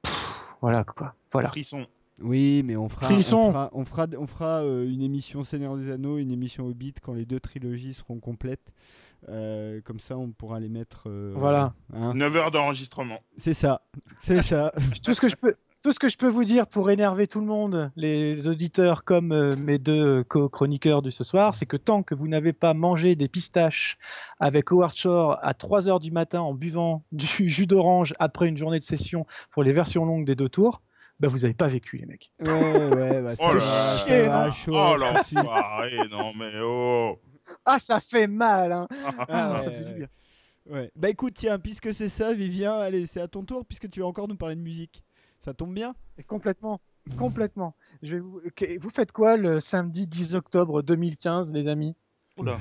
pff, 0.03 0.57
voilà 0.61 0.85
quoi. 0.85 1.15
Voilà. 1.31 1.49
Frisson. 1.49 1.87
Oui, 2.21 2.63
mais 2.65 2.77
on 2.77 2.89
fera, 2.89 3.07
Frisson. 3.07 3.39
on 3.39 3.49
fera, 3.51 3.71
on 3.73 3.85
fera, 3.85 4.07
on 4.19 4.27
fera, 4.27 4.63
euh, 4.63 4.89
une 4.89 5.03
émission 5.03 5.43
Seigneur 5.43 5.77
des 5.77 5.91
Anneaux, 5.91 6.19
une 6.19 6.31
émission 6.31 6.67
Hobbit 6.67 6.95
quand 7.03 7.15
les 7.15 7.25
deux 7.25 7.41
trilogies 7.41 7.95
seront 7.95 8.21
complètes. 8.21 8.73
Euh, 9.29 9.81
comme 9.85 9.99
ça, 10.01 10.17
on 10.19 10.31
pourra 10.31 10.59
les 10.61 10.69
mettre. 10.69 11.05
euh, 11.07 11.33
Voilà. 11.37 11.75
hein. 11.95 12.13
9 12.15 12.37
heures 12.37 12.51
d'enregistrement. 12.51 13.21
C'est 13.37 13.55
ça, 13.55 13.83
c'est 14.21 14.43
ça. 14.43 14.73
tout 15.03 15.15
ce 15.15 15.21
que 15.21 15.29
je 15.29 15.37
peux 15.37 15.55
tout 15.83 15.91
ce 15.91 15.99
que 15.99 16.09
je 16.09 16.17
peux 16.17 16.29
vous 16.29 16.45
dire 16.45 16.69
pour 16.69 16.91
énerver 16.91 17.27
tout 17.27 17.41
le 17.41 17.47
monde, 17.47 17.91
les 17.97 18.47
auditeurs 18.47 19.05
comme 19.05 19.33
euh, 19.33 19.57
mes 19.57 19.79
deux 19.79 20.23
co-chroniqueurs 20.25 21.03
de 21.03 21.11
ce 21.11 21.25
soir, 21.25 21.57
c'est 21.57 21.67
que 21.67 21.77
tant 21.77 22.05
que 22.05 22.15
vous 22.15 22.29
n'avez 22.29 22.53
pas 22.53 22.73
mangé 22.73 23.17
des 23.17 23.29
pistaches 23.29 23.99
avec 24.39 24.71
Howard 24.71 24.95
Shore 24.95 25.39
à 25.43 25.55
3 25.55 25.89
heures 25.89 26.01
du 26.01 26.13
matin 26.13 26.41
en 26.41 26.55
buvant 26.55 27.03
du 27.13 27.49
jus 27.49 27.67
d'orange 27.67 28.15
après 28.21 28.49
une 28.49 28.57
journée 28.57 28.79
de 28.79 28.85
session 28.85 29.27
pour 29.51 29.65
les 29.65 29.73
versions 29.73 30.05
longues 30.05 30.25
des 30.25 30.37
deux 30.37 30.49
tours, 30.49 30.83
bah 31.19 31.27
vous 31.27 31.41
n'avez 31.41 31.55
pas 31.55 31.67
vécu 31.67 31.99
les 31.99 32.07
mecs. 32.07 32.33
Ouais, 32.41 32.53
ouais, 32.53 33.23
bah, 33.23 33.33
Oh 33.41 33.49
va, 33.49 34.51
chaud. 34.53 34.73
Oh 34.75 34.95
merci. 34.99 35.35
l'enfoiré, 35.35 35.99
non 36.11 36.33
mais 36.35 36.53
oh. 36.63 37.19
Ah 37.65 37.81
ça 37.81 37.99
fait 37.99 38.29
mal 38.29 38.71
hein. 38.71 38.87
Ah, 39.29 39.57
ça 39.59 39.71
ouais, 39.71 39.75
fait 39.75 39.85
du 39.85 39.95
bien. 39.95 40.09
Ouais. 40.71 40.93
Bah 40.95 41.11
écoute, 41.11 41.35
tiens, 41.37 41.59
puisque 41.59 41.93
c'est 41.93 42.09
ça, 42.09 42.33
Vivien, 42.35 42.79
allez, 42.79 43.07
c'est 43.07 43.21
à 43.21 43.27
ton 43.27 43.43
tour, 43.43 43.67
puisque 43.67 43.91
tu 43.91 43.99
vas 43.99 44.07
encore 44.07 44.29
nous 44.29 44.37
parler 44.37 44.55
de 44.55 44.61
musique. 44.61 45.03
Ça 45.45 45.55
tombe 45.55 45.75
bien 45.75 45.95
Et 46.19 46.23
complètement. 46.23 46.81
Complètement. 47.19 47.75
Je 48.03 48.17
vais 48.17 48.79
vous... 48.79 48.91
faites 48.91 49.11
quoi 49.11 49.37
le 49.37 49.59
samedi 49.59 50.07
10 50.07 50.37
octobre 50.37 50.83
2015, 50.83 51.53
les 51.53 51.67
amis? 51.67 51.97
Oula. 52.39 52.59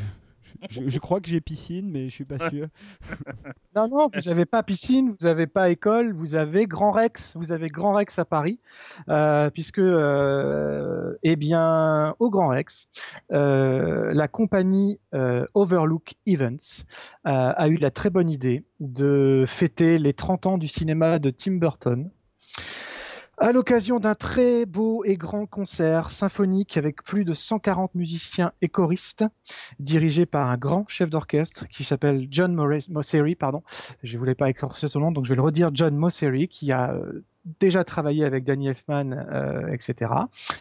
je, 0.70 0.88
je 0.88 1.00
crois 1.00 1.22
que 1.22 1.30
j'ai 1.30 1.42
piscine, 1.42 1.92
mais 1.92 2.06
je 2.10 2.14
suis 2.14 2.26
pas 2.26 2.50
sûr. 2.50 2.68
Non, 3.74 3.88
non, 3.88 4.10
vous 4.14 4.30
n'avez 4.30 4.46
pas 4.46 4.64
piscine, 4.64 5.16
vous 5.18 5.26
n'avez 5.26 5.48
pas 5.48 5.70
école, 5.70 6.12
vous 6.12 6.36
avez 6.36 6.66
Grand 6.66 6.92
Rex, 6.92 7.38
vous 7.38 7.54
avez 7.54 7.68
Grand 7.68 7.94
Rex 7.94 8.20
à 8.20 8.26
Paris, 8.26 8.60
euh, 9.08 9.50
puisque, 9.50 9.80
euh, 9.80 11.16
eh 11.24 11.38
bien, 11.38 12.14
au 12.20 12.30
Grand 12.30 12.50
Rex, 12.50 12.90
euh, 13.32 14.12
la 14.14 14.28
compagnie 14.28 15.00
euh, 15.14 15.46
Overlook 15.54 16.16
Events 16.26 16.84
euh, 17.28 17.54
a 17.56 17.70
eu 17.70 17.78
la 17.78 17.92
très 17.92 18.10
bonne 18.10 18.30
idée 18.30 18.66
de 18.82 19.46
fêter 19.48 20.00
les 20.00 20.14
30 20.14 20.48
ans 20.48 20.58
du 20.58 20.68
cinéma 20.68 21.18
de 21.18 21.30
Tim 21.30 21.54
Burton. 21.54 22.12
À 23.42 23.52
l'occasion 23.54 24.00
d'un 24.00 24.14
très 24.14 24.68
beau 24.68 25.04
et 25.04 25.18
grand 25.18 25.48
concert 25.48 26.12
symphonique 26.12 26.78
avec 26.78 27.02
plus 27.02 27.26
de 27.26 27.34
140 27.34 27.96
musiciens 27.96 28.52
et 28.62 28.70
choristes, 28.70 29.26
dirigé 29.80 30.28
par 30.28 30.48
un 30.48 30.58
grand 30.58 30.88
chef 30.88 31.10
d'orchestre 31.10 31.68
qui 31.68 31.84
s'appelle 31.84 32.28
John 32.30 32.54
Mosseri, 32.54 33.34
pardon. 33.34 33.64
Je 34.04 34.16
voulais 34.20 34.36
pas 34.36 34.48
écorcher 34.48 34.88
son 34.88 35.00
nom, 35.00 35.12
donc 35.12 35.26
je 35.26 35.30
vais 35.30 35.38
le 35.38 35.42
redire. 35.42 35.72
John 35.74 35.96
Mosseri, 35.96 36.50
qui 36.50 36.72
a 36.72 36.92
euh, 36.92 37.26
déjà 37.60 37.84
travaillé 37.84 38.26
avec 38.26 38.44
Danny 38.44 38.68
Elfman, 38.68 39.12
euh, 39.12 39.74
etc. 39.74 40.12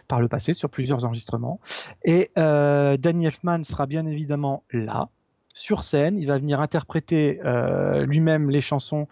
par 0.08 0.22
le 0.22 0.28
passé 0.28 0.54
sur 0.54 0.70
plusieurs 0.70 1.04
enregistrements. 1.04 1.60
Et 2.02 2.30
euh, 2.38 2.96
Danny 2.96 3.26
Elfman 3.26 3.62
sera 3.62 3.84
bien 3.84 4.06
évidemment 4.06 4.64
là. 4.72 5.10
Sur 5.52 5.82
scène, 5.82 6.16
il 6.16 6.26
va 6.26 6.38
venir 6.38 6.60
interpréter 6.60 7.40
euh, 7.44 8.06
lui-même 8.06 8.50
les 8.50 8.60
chansons 8.60 9.08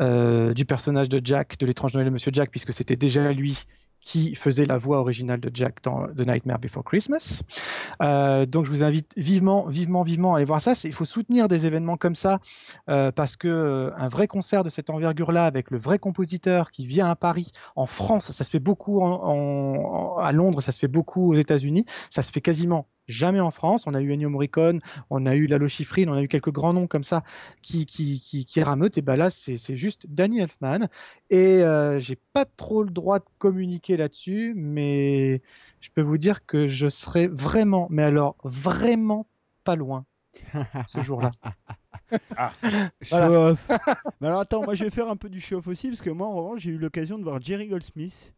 euh, 0.00 0.52
du 0.52 0.66
personnage 0.66 1.08
de 1.08 1.20
Jack, 1.24 1.58
de 1.58 1.66
l'étrange 1.66 1.94
Noël 1.94 2.06
de 2.06 2.10
Monsieur 2.10 2.30
Jack, 2.32 2.50
puisque 2.50 2.74
c'était 2.74 2.96
déjà 2.96 3.32
lui 3.32 3.58
qui 4.00 4.36
faisait 4.36 4.66
la 4.66 4.78
voix 4.78 5.00
originale 5.00 5.40
de 5.40 5.50
Jack 5.52 5.82
dans 5.82 6.06
The 6.06 6.20
Nightmare 6.20 6.60
Before 6.60 6.84
Christmas. 6.84 7.42
Euh, 8.00 8.46
donc 8.46 8.66
je 8.66 8.70
vous 8.70 8.84
invite 8.84 9.10
vivement, 9.16 9.66
vivement, 9.66 10.02
vivement 10.02 10.34
à 10.34 10.36
aller 10.36 10.44
voir 10.44 10.60
ça. 10.60 10.74
Il 10.84 10.92
faut 10.92 11.04
soutenir 11.04 11.48
des 11.48 11.66
événements 11.66 11.96
comme 11.96 12.14
ça 12.14 12.38
parce 12.86 13.36
que 13.36 13.48
euh, 13.48 13.90
un 13.96 14.08
vrai 14.08 14.28
concert 14.28 14.62
de 14.62 14.70
cette 14.70 14.90
envergure-là 14.90 15.46
avec 15.46 15.70
le 15.70 15.78
vrai 15.78 15.98
compositeur 15.98 16.70
qui 16.70 16.86
vient 16.86 17.08
à 17.10 17.16
Paris, 17.16 17.50
en 17.74 17.86
France, 17.86 18.30
ça 18.30 18.44
se 18.44 18.50
fait 18.50 18.60
beaucoup 18.60 19.02
à 19.02 20.32
Londres, 20.32 20.60
ça 20.60 20.70
se 20.70 20.78
fait 20.78 20.86
beaucoup 20.86 21.32
aux 21.32 21.34
États-Unis, 21.34 21.84
ça 22.10 22.22
se 22.22 22.30
fait 22.30 22.42
quasiment 22.42 22.86
jamais 23.08 23.40
en 23.40 23.50
France. 23.50 23.86
On 23.86 23.94
a 23.94 24.00
eu 24.00 24.12
Ennio 24.12 24.28
Morricone, 24.28 24.80
on 25.10 25.26
a 25.26 25.34
eu 25.34 25.46
Lalo 25.46 25.66
Schifrin, 25.66 26.08
on 26.08 26.14
a 26.14 26.22
eu 26.22 26.28
quelques 26.28 26.52
grands 26.52 26.72
noms 26.72 26.86
comme 26.86 27.04
ça 27.04 27.24
qui 27.62 27.86
qui 27.86 28.20
qui, 28.20 28.44
qui 28.44 28.62
rameutent. 28.62 28.98
Et 28.98 29.02
ben 29.02 29.16
là, 29.16 29.30
c'est 29.30 29.56
c'est 29.56 29.76
juste 29.76 30.06
Danny 30.08 30.40
Elfman. 30.40 30.88
Et 31.30 31.62
euh, 31.62 31.98
j'ai 31.98 32.16
pas 32.32 32.44
trop 32.44 32.82
le 32.82 32.90
droit 32.90 33.18
de 33.18 33.24
communiquer 33.38 33.96
là-dessus, 33.96 34.54
mais 34.56 35.42
je 35.80 35.90
peux 35.94 36.02
vous 36.02 36.18
dire 36.18 36.46
que 36.46 36.68
je 36.68 36.88
serai 36.88 37.26
vraiment, 37.26 37.88
mais 37.90 38.04
alors 38.04 38.36
vraiment 38.44 39.26
pas 39.64 39.76
loin 39.76 40.04
ce 40.86 41.02
jour-là. 41.02 41.30
Voilà. 43.10 43.26
Show-off. 43.26 43.68
Mais 44.20 44.28
alors 44.28 44.40
attends, 44.40 44.64
moi 44.64 44.74
je 44.74 44.82
vais 44.82 44.88
faire 44.88 45.10
un 45.10 45.16
peu 45.16 45.28
du 45.28 45.42
show-off 45.42 45.66
aussi, 45.66 45.88
parce 45.88 46.00
que 46.00 46.08
moi 46.08 46.26
en 46.26 46.34
revanche 46.34 46.60
j'ai 46.60 46.70
eu 46.70 46.78
l'occasion 46.78 47.18
de 47.18 47.22
voir 47.22 47.38
Jerry 47.42 47.68
Goldsmith. 47.68 48.32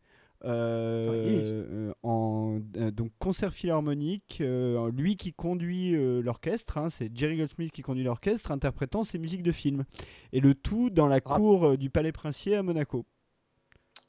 Euh, 0.44 1.88
Oui. 1.88 1.92
en 2.02 2.60
euh, 2.76 2.90
donc 2.90 3.10
concert 3.18 3.52
philharmonique, 3.52 4.38
euh, 4.40 4.90
lui 4.92 5.16
qui 5.16 5.32
conduit 5.32 5.94
euh, 5.94 6.20
l'orchestre, 6.22 6.78
hein, 6.78 6.88
c'est 6.90 7.10
Jerry 7.16 7.36
Goldsmith 7.36 7.72
qui 7.72 7.82
conduit 7.82 8.04
l'orchestre, 8.04 8.50
interprétant 8.50 9.04
ses 9.04 9.18
musiques 9.18 9.42
de 9.42 9.52
films, 9.52 9.84
et 10.32 10.40
le 10.40 10.54
tout 10.54 10.90
dans 10.90 11.08
la 11.08 11.20
Bravo. 11.20 11.58
cour 11.58 11.78
du 11.78 11.90
Palais 11.90 12.12
Princier 12.12 12.56
à 12.56 12.62
Monaco. 12.62 13.04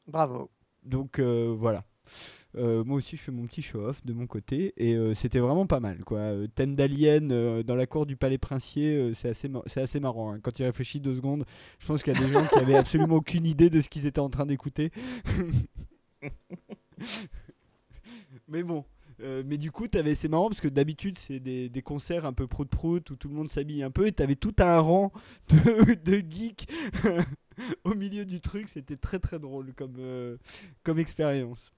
Bravo. 0.07 0.49
Donc 0.83 1.19
voilà. 1.19 1.83
Moi 2.55 2.97
aussi, 2.97 3.15
je 3.15 3.21
fais 3.21 3.31
mon 3.31 3.45
petit 3.45 3.61
show-off 3.61 4.03
de 4.05 4.11
mon 4.11 4.27
côté 4.27 4.73
et 4.75 4.97
c'était 5.15 5.39
vraiment 5.39 5.65
pas 5.67 5.79
mal. 5.79 6.03
Quoi. 6.03 6.33
Thème 6.55 6.75
d'Alien 6.75 7.61
dans 7.63 7.75
la 7.75 7.85
cour 7.85 8.05
du 8.05 8.17
Palais 8.17 8.37
Princier, 8.37 9.11
c'est 9.13 9.29
assez, 9.29 9.47
mar- 9.47 9.63
assez 9.73 9.99
marrant. 10.01 10.33
hein. 10.33 10.39
Quand 10.41 10.59
il 10.59 10.63
réfléchit 10.65 10.99
deux 10.99 11.15
secondes, 11.15 11.45
je 11.79 11.85
pense 11.85 12.03
qu'il 12.03 12.13
y 12.13 12.17
a 12.17 12.19
des 12.19 12.31
gens 12.33 12.43
qui 12.45 12.55
avaient 12.59 12.75
absolument 12.75 13.15
aucune 13.17 13.45
idée 13.45 13.69
de 13.69 13.79
ce 13.79 13.87
qu'ils 13.87 14.05
étaient 14.05 14.19
en 14.19 14.29
train 14.29 14.45
d'écouter. 14.45 14.91
mais 18.47 18.63
bon. 18.63 18.85
euh, 19.21 19.43
mais 19.45 19.57
du 19.57 19.71
coup, 19.71 19.87
t'avais- 19.87 20.15
c'est 20.15 20.27
marrant 20.29 20.49
parce 20.49 20.61
que 20.61 20.67
d'habitude, 20.67 21.17
c'est 21.17 21.39
des, 21.39 21.69
des 21.69 21.81
concerts 21.81 22.25
un 22.25 22.33
peu 22.33 22.47
prout-prout 22.47 23.09
où 23.11 23.15
tout 23.15 23.27
le 23.29 23.35
monde 23.35 23.49
s'habille 23.49 23.83
un 23.83 23.91
peu 23.91 24.07
et 24.07 24.11
t'avais 24.11 24.35
tout 24.35 24.55
un 24.59 24.79
rang 24.79 25.11
de, 25.49 26.23
geeks 26.29 26.67
au 27.83 27.93
milieu 27.95 28.25
du 28.25 28.41
truc. 28.41 28.67
C'était 28.67 28.97
très 28.97 29.19
très 29.19 29.39
drôle 29.39 29.73
comme, 29.75 29.95
euh, 29.99 30.37
comme 30.83 30.99
expérience. 30.99 31.71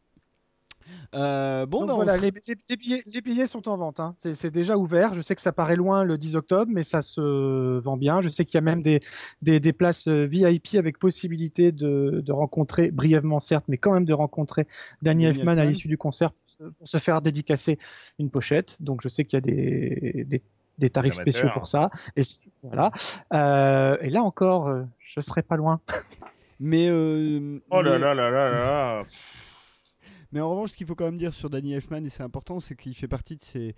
Euh, 1.15 1.65
bon, 1.65 1.81
Donc 1.81 1.89
bah, 1.89 1.93
voilà, 1.95 2.15
se- 2.17 2.21
les, 2.21 2.31
les- 2.31 2.55
les 2.69 2.75
billets, 2.77 3.03
les 3.05 3.21
billets 3.21 3.45
sont 3.45 3.67
en 3.69 3.77
vente. 3.77 3.99
hein. 3.99 4.15
C'est 4.19 4.51
déjà 4.51 4.77
ouvert. 4.77 5.13
Je 5.13 5.21
sais 5.21 5.35
que 5.35 5.41
ça 5.41 5.51
paraît 5.51 5.75
loin 5.75 6.03
le 6.03 6.17
10 6.17 6.35
octobre, 6.35 6.71
mais 6.73 6.83
ça 6.83 7.01
se 7.01 7.79
vend 7.79 7.97
bien. 7.97 8.21
Je 8.21 8.29
sais 8.29 8.45
qu'il 8.45 8.55
y 8.55 8.57
a 8.57 8.61
même 8.61 8.81
des, 8.81 8.99
des, 9.41 9.59
des 9.59 9.73
places 9.73 10.07
euh, 10.07 10.25
VIP 10.25 10.75
avec 10.75 10.97
possibilité 10.99 11.71
de, 11.71 12.21
de 12.25 12.31
rencontrer, 12.31 12.91
brièvement 12.91 13.39
certes, 13.39 13.65
mais 13.67 13.77
quand 13.77 13.91
même 13.93 14.05
de 14.05 14.13
rencontrer 14.13 14.67
Danny 15.01 15.25
Elfman 15.39 15.57
à 15.59 15.65
l'issue 15.65 15.87
du 15.87 15.97
concert 15.97 16.31
pour 16.31 16.49
se, 16.49 16.63
pour 16.63 16.87
se 16.87 16.97
faire 16.97 17.21
dédicacer 17.21 17.77
une 18.19 18.29
pochette. 18.29 18.77
Donc 18.81 19.01
je 19.03 19.09
sais 19.09 19.25
qu'il 19.25 19.37
y 19.37 19.41
a 19.41 19.41
des, 19.41 20.23
des, 20.27 20.41
des 20.79 20.89
tarifs 20.89 21.13
spéciaux 21.21 21.49
pour 21.53 21.67
ça. 21.67 21.89
Et 22.15 22.23
c- 22.23 22.45
voilà. 22.63 22.91
Euh, 23.33 23.97
et 24.01 24.09
là 24.09 24.23
encore, 24.23 24.67
euh, 24.67 24.83
je 24.99 25.21
serai 25.21 25.43
pas 25.43 25.55
loin. 25.57 25.79
mais, 26.59 26.87
euh, 26.89 27.59
Oh 27.69 27.81
là 27.81 27.91
mais- 27.93 27.99
là 27.99 28.13
là 28.13 28.29
là 28.31 28.49
là. 28.49 29.03
Mais 30.33 30.41
en 30.41 30.49
revanche, 30.49 30.71
ce 30.71 30.77
qu'il 30.77 30.87
faut 30.87 30.95
quand 30.95 31.05
même 31.05 31.17
dire 31.17 31.33
sur 31.33 31.49
Danny 31.49 31.73
Elfman, 31.73 32.03
et 32.03 32.09
c'est 32.09 32.23
important, 32.23 32.59
c'est 32.59 32.75
qu'il 32.75 32.95
fait 32.95 33.07
partie 33.07 33.35
de 33.35 33.43
ces, 33.43 33.75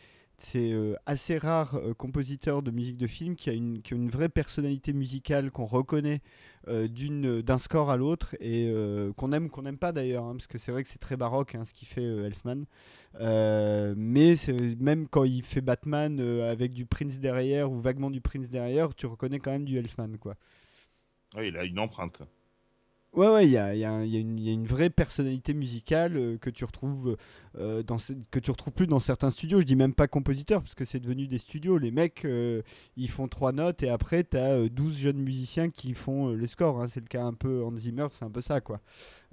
euh, 0.55 0.95
assez 1.05 1.37
rare 1.37 1.75
euh, 1.75 1.93
compositeur 1.93 2.63
de 2.63 2.71
musique 2.71 2.95
de 2.95 3.07
film 3.07 3.35
qui 3.35 3.49
a 3.49 3.53
une, 3.53 3.81
vraie 4.09 4.29
personnalité 4.29 4.93
musicale 4.93 5.51
qu'on 5.51 5.65
reconnaît 5.65 6.21
euh, 6.69 6.87
d'une, 6.87 7.41
d'un 7.41 7.57
score 7.57 7.91
à 7.91 7.97
l'autre 7.97 8.35
et 8.39 8.69
euh, 8.69 9.11
qu'on 9.13 9.33
aime 9.33 9.47
ou 9.47 9.49
qu'on 9.49 9.63
n'aime 9.63 9.77
pas 9.77 9.91
d'ailleurs, 9.91 10.23
hein, 10.23 10.31
parce 10.31 10.47
que 10.47 10.57
c'est 10.57 10.71
vrai 10.71 10.81
que 10.83 10.89
c'est 10.89 10.97
très 10.97 11.17
baroque 11.17 11.55
hein, 11.55 11.65
ce 11.65 11.73
qu'il 11.73 11.89
fait 11.89 12.05
euh, 12.05 12.25
Elfman. 12.25 12.63
Euh, 13.19 13.93
mais 13.97 14.35
même 14.79 15.09
quand 15.09 15.25
il 15.25 15.43
fait 15.43 15.61
Batman 15.61 16.19
euh, 16.21 16.49
avec 16.49 16.71
du 16.71 16.85
Prince 16.85 17.19
derrière 17.19 17.69
ou 17.69 17.81
vaguement 17.81 18.09
du 18.09 18.21
Prince 18.21 18.49
derrière, 18.49 18.95
tu 18.95 19.07
reconnais 19.07 19.39
quand 19.39 19.51
même 19.51 19.65
du 19.65 19.77
Elfman. 19.77 20.17
Quoi. 20.17 20.35
Ouais, 21.35 21.49
il 21.49 21.57
a 21.57 21.65
une 21.65 21.79
empreinte. 21.79 22.21
Ouais, 23.15 23.29
ouais, 23.29 23.45
il 23.45 23.51
y 23.51 23.57
a, 23.57 23.73
y 23.73 23.79
y 23.79 24.17
une- 24.19 24.37
il 24.37 24.43
y 24.45 24.49
a 24.49 24.51
une 24.51 24.65
vraie 24.67 24.89
personnalité 24.89 25.53
musicale 25.53 26.17
euh, 26.17 26.37
que 26.37 26.49
tu 26.49 26.65
retrouves 26.65 27.15
euh, 27.57 27.81
dans 27.81 27.97
ce- 27.97 28.11
que 28.29 28.39
tu 28.39 28.51
retrouves 28.51 28.73
plus 28.73 28.87
dans 28.87 28.99
certains 28.99 29.29
studios. 29.31 29.61
Je 29.61 29.65
dis 29.65 29.77
même 29.77 29.93
pas 29.93 30.07
compositeur 30.07 30.61
parce 30.61 30.75
que 30.75 30.83
c'est 30.83 30.99
devenu 30.99 31.25
des 31.25 31.37
studios. 31.37 31.77
Les 31.77 31.91
mecs, 31.91 32.25
euh, 32.25 32.61
ils 32.97 33.09
font 33.09 33.29
trois 33.29 33.53
notes 33.53 33.83
et 33.83 33.89
après 33.89 34.25
tu 34.25 34.35
as 34.35 34.67
12 34.67 34.97
jeunes 34.97 35.21
musiciens 35.21 35.69
qui 35.69 35.93
font 35.93 36.33
les 36.33 36.47
scores. 36.47 36.81
hein. 36.81 36.87
C'est 36.89 36.99
le 36.99 37.07
cas 37.07 37.23
un 37.23 37.33
peu 37.33 37.63
Hans 37.63 37.75
Zimmer, 37.77 38.07
c'est 38.11 38.25
un 38.25 38.29
peu 38.31 38.41
ça 38.41 38.59
quoi. 38.59 38.81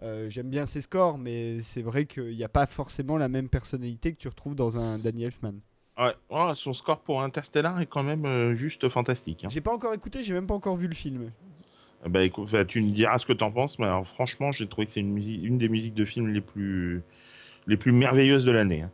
Euh, 0.05 0.29
J'aime 0.31 0.49
bien 0.51 0.67
ses 0.67 0.81
scores, 0.83 1.19
mais 1.19 1.59
c'est 1.61 1.83
vrai 1.83 2.07
qu'il 2.07 2.37
n'y 2.37 2.45
a 2.45 2.49
pas 2.49 2.67
forcément 2.67 3.19
la 3.19 3.29
même 3.29 3.49
personnalité 3.49 4.13
que 4.13 4.19
tu 4.19 4.29
retrouves 4.29 4.55
dans 4.55 4.77
un 4.77 4.99
Danny 5.01 5.25
Elfman. 5.25 5.55
Ouais, 5.99 6.15
Oh, 6.31 6.53
son 6.55 6.73
score 6.73 7.01
pour 7.01 7.21
Interstellar 7.23 7.81
est 7.81 7.87
quand 7.87 8.03
même 8.05 8.55
juste 8.55 8.89
fantastique. 8.89 9.45
hein. 9.45 9.49
J'ai 9.51 9.61
pas 9.61 9.75
encore 9.75 9.93
écouté, 9.93 10.23
j'ai 10.23 10.33
même 10.33 10.47
pas 10.47 10.55
encore 10.55 10.77
vu 10.77 10.87
le 10.87 10.95
film. 10.95 11.33
Bah 12.09 12.25
écoute, 12.25 12.51
bah, 12.51 12.65
tu 12.65 12.81
me 12.81 12.91
diras 12.91 13.19
ce 13.19 13.27
que 13.27 13.33
t'en 13.33 13.53
penses, 13.53 13.79
mais 13.79 13.87
alors, 13.87 14.07
franchement, 14.07 14.51
j'ai 14.53 14.67
trouvé 14.67 14.87
que 14.87 14.93
c'est 14.93 15.01
une, 15.01 15.13
musique, 15.13 15.41
une 15.45 15.59
des 15.59 15.69
musiques 15.69 15.95
de 15.95 16.05
film 16.05 16.29
les 16.33 16.41
plus, 16.41 17.03
les 17.67 17.77
plus 17.77 17.93
merveilleuses 17.93 18.45
de 18.45 18.51
l'année. 18.51 18.83
hein. 18.83 18.91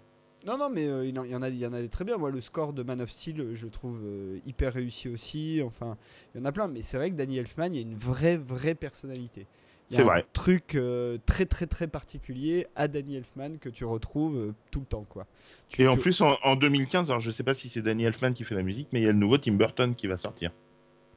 Non, 0.46 0.56
non, 0.56 0.70
mais 0.70 0.86
euh, 0.88 1.04
il, 1.04 1.14
y 1.16 1.18
en 1.34 1.42
a, 1.42 1.48
il 1.48 1.56
y 1.58 1.66
en 1.66 1.72
a 1.72 1.80
des 1.80 1.88
très 1.88 2.04
bien. 2.04 2.16
Moi, 2.16 2.30
le 2.30 2.40
score 2.40 2.72
de 2.72 2.82
Man 2.82 3.00
of 3.00 3.10
Steel, 3.10 3.54
je 3.54 3.64
le 3.64 3.70
trouve 3.70 4.00
euh, 4.04 4.38
hyper 4.46 4.72
réussi 4.74 5.08
aussi. 5.08 5.60
Enfin, 5.64 5.96
il 6.34 6.38
y 6.38 6.42
en 6.42 6.44
a 6.44 6.52
plein. 6.52 6.68
Mais 6.68 6.80
c'est 6.82 6.96
vrai 6.96 7.10
que 7.10 7.16
Danny 7.16 7.38
Elfman, 7.38 7.66
il 7.72 7.74
y 7.74 7.78
a 7.78 7.82
une 7.82 7.96
vraie, 7.96 8.36
vraie 8.36 8.74
personnalité. 8.76 9.46
Il 9.90 9.94
y 9.94 9.96
a 9.96 9.98
C'est 9.98 10.02
un 10.02 10.06
vrai. 10.06 10.26
truc 10.34 10.74
euh, 10.76 11.18
très, 11.26 11.44
très, 11.44 11.66
très 11.66 11.88
particulier 11.88 12.66
à 12.76 12.88
Danny 12.88 13.16
Elfman 13.16 13.56
que 13.58 13.68
tu 13.68 13.84
retrouves 13.84 14.52
tout 14.70 14.80
le 14.80 14.86
temps, 14.86 15.04
quoi. 15.08 15.26
Tu- 15.70 15.82
Et 15.82 15.88
en 15.88 15.94
tu- 15.96 16.00
plus, 16.02 16.20
en, 16.20 16.36
en 16.44 16.56
2015, 16.56 17.10
alors 17.10 17.20
je 17.20 17.30
sais 17.30 17.42
pas 17.42 17.54
si 17.54 17.68
c'est 17.68 17.82
Danny 17.82 18.04
Elfman 18.04 18.32
qui 18.32 18.44
fait 18.44 18.54
la 18.54 18.62
musique, 18.62 18.88
mais 18.92 19.00
il 19.00 19.04
y 19.04 19.08
a 19.08 19.12
le 19.12 19.18
nouveau 19.18 19.38
Tim 19.38 19.54
Burton 19.54 19.94
qui 19.96 20.06
va 20.06 20.18
sortir. 20.18 20.52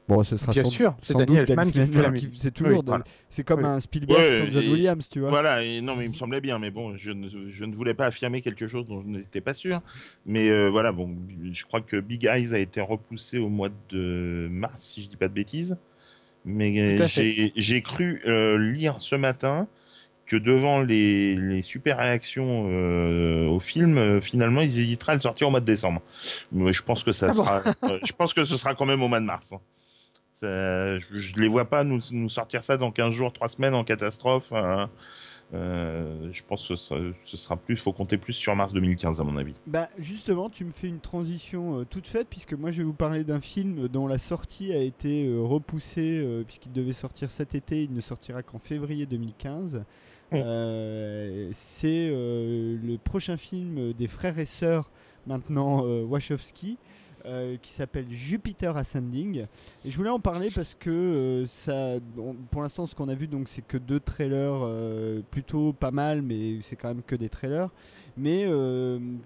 Bon, 0.08 0.22
ce 0.24 0.36
sera 0.36 0.52
Bien 0.52 0.64
sans, 0.64 0.70
sûr, 0.70 0.94
c'est 1.02 1.12
sans 1.12 1.18
Danny 1.20 1.38
doute 1.38 1.50
Elfman 1.50 1.70
qui 1.70 1.72
fait 1.80 1.86
la 2.02 2.04
qui- 2.06 2.10
musique. 2.12 2.32
C'est 2.36 2.50
toujours, 2.52 2.78
Oui, 2.78 2.82
de- 2.82 2.88
voilà. 2.88 3.04
c'est 3.30 3.44
comme 3.44 3.60
Oui. 3.60 3.66
un 3.66 3.80
Spielberg 3.80 4.18
Ouais, 4.20 4.38
sans 4.46 4.50
John 4.52 4.62
et- 4.62 4.68
Williams, 4.70 5.08
tu 5.08 5.20
vois. 5.20 5.30
Voilà, 5.30 5.62
et 5.64 5.80
non, 5.80 5.96
mais 5.96 6.04
il 6.04 6.10
me 6.10 6.14
semblait 6.16 6.40
bien, 6.40 6.58
mais 6.58 6.70
bon, 6.70 6.96
je 6.96 7.10
ne, 7.12 7.28
je 7.50 7.64
ne 7.64 7.74
voulais 7.74 7.94
pas 7.94 8.06
affirmer 8.06 8.40
quelque 8.42 8.66
chose 8.66 8.84
dont 8.86 9.02
je 9.02 9.08
n'étais 9.18 9.40
pas 9.40 9.54
sûr. 9.54 9.80
Mais 10.26 10.48
euh, 10.50 10.68
voilà, 10.68 10.92
bon, 10.92 11.10
je 11.52 11.64
crois 11.64 11.80
que 11.80 11.98
Big 11.98 12.24
Eyes 12.26 12.54
a 12.54 12.58
été 12.58 12.80
repoussé 12.80 13.38
au 13.38 13.48
mois 13.48 13.68
de 13.90 14.48
mars, 14.50 14.82
si 14.82 15.02
je 15.02 15.08
dis 15.08 15.16
pas 15.16 15.28
de 15.28 15.34
bêtises. 15.34 15.76
Mais 16.44 16.96
Tout 16.96 17.04
à 17.04 17.08
fait. 17.08 17.30
j'ai 17.30 17.52
j'ai 17.54 17.82
cru 17.82 18.20
euh, 18.26 18.58
lire 18.58 18.96
ce 18.98 19.14
matin 19.14 19.68
que 20.26 20.36
devant 20.36 20.80
les, 20.80 21.36
les 21.36 21.62
super 21.62 21.98
réactions 21.98 22.66
euh, 22.68 23.46
au 23.46 23.60
film, 23.60 23.98
euh, 23.98 24.20
finalement, 24.20 24.60
ils 24.60 24.78
hésiteraient 24.78 25.12
à 25.12 25.14
le 25.16 25.20
sortir 25.20 25.46
au 25.48 25.50
mois 25.50 25.60
de 25.60 25.64
décembre. 25.66 26.00
Mais 26.50 26.72
je 26.72 26.82
pense 26.82 27.04
que 27.04 27.12
ça 27.12 27.26
Ah 27.28 27.32
bon 27.32 27.44
sera, 27.44 27.62
euh, 27.84 27.98
je 28.04 28.12
pense 28.12 28.32
que 28.34 28.42
ce 28.44 28.56
sera 28.56 28.74
quand 28.74 28.86
même 28.86 29.02
au 29.02 29.08
mois 29.08 29.20
de 29.20 29.24
mars. 29.24 29.52
Ça- 30.42 30.98
je, 30.98 31.18
je 31.18 31.36
les 31.36 31.46
vois 31.48 31.64
pas 31.66 31.84
nous, 31.84 32.00
nous 32.10 32.28
sortir 32.28 32.64
ça 32.64 32.76
dans 32.76 32.90
15 32.90 33.12
jours, 33.12 33.32
3 33.32 33.48
semaines 33.48 33.74
en 33.74 33.84
catastrophe. 33.84 34.52
hein. 34.52 34.90
Euh, 35.54 36.30
je 36.32 36.42
pense 36.48 36.66
que 36.66 36.76
ce 36.76 37.12
sera, 37.36 37.56
plus, 37.58 37.76
faut 37.76 37.92
compter 37.92 38.16
plus 38.16 38.32
sur 38.32 38.56
mars 38.56 38.72
2015 38.72 39.20
à 39.20 39.24
mon 39.24 39.36
avis. 39.36 39.52
Bah 39.66 39.88
justement, 39.98 40.48
tu 40.48 40.64
me 40.64 40.72
fais 40.72 40.88
une 40.88 40.98
transition 41.00 41.78
euh, 41.80 41.84
toute 41.84 42.06
faite 42.06 42.26
puisque 42.30 42.54
moi 42.54 42.70
je 42.70 42.78
vais 42.78 42.84
vous 42.84 42.94
parler 42.94 43.22
d'un 43.22 43.40
film 43.42 43.86
dont 43.88 44.06
la 44.06 44.16
sortie 44.16 44.72
a 44.72 44.78
été 44.80 45.26
euh, 45.26 45.40
repoussée 45.42 46.22
euh, 46.24 46.42
puisqu'il 46.42 46.72
devait 46.72 46.94
sortir 46.94 47.30
cet 47.30 47.54
été, 47.54 47.82
il 47.84 47.92
ne 47.92 48.00
sortira 48.00 48.42
qu'en 48.42 48.58
février 48.58 49.04
2015. 49.04 49.84
Euh, 50.32 51.48
C'est 51.52 52.08
euh, 52.10 52.78
le 52.82 52.96
prochain 52.96 53.36
film 53.36 53.92
des 53.92 54.06
frères 54.08 54.38
et 54.38 54.46
sœurs 54.46 54.90
maintenant 55.26 55.84
euh, 55.84 56.02
Wachowski. 56.02 56.78
Euh, 57.24 57.56
qui 57.62 57.70
s'appelle 57.70 58.06
Jupiter 58.10 58.76
Ascending 58.76 59.46
et 59.84 59.90
je 59.90 59.96
voulais 59.96 60.10
en 60.10 60.18
parler 60.18 60.50
parce 60.52 60.74
que 60.74 60.90
euh, 60.90 61.46
ça 61.46 62.00
pour 62.50 62.62
l'instant 62.62 62.86
ce 62.86 62.96
qu'on 62.96 63.08
a 63.08 63.14
vu 63.14 63.28
donc 63.28 63.48
c'est 63.48 63.62
que 63.62 63.76
deux 63.76 64.00
trailers 64.00 64.60
euh, 64.64 65.20
plutôt 65.30 65.72
pas 65.72 65.92
mal 65.92 66.20
mais 66.20 66.58
c'est 66.62 66.74
quand 66.74 66.88
même 66.88 67.02
que 67.02 67.14
des 67.14 67.28
trailers 67.28 67.68
mais 68.16 68.42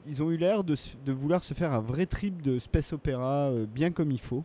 ils 0.06 0.22
ont 0.22 0.30
eu 0.30 0.36
l'air 0.36 0.62
de, 0.62 0.76
vouloir 1.08 1.42
se 1.42 1.54
faire 1.54 1.72
un 1.72 1.80
vrai 1.80 2.06
trip 2.06 2.40
de 2.40 2.60
space 2.60 2.92
opéra 2.92 3.50
bien 3.74 3.90
comme 3.90 4.12
il 4.12 4.20
faut. 4.20 4.44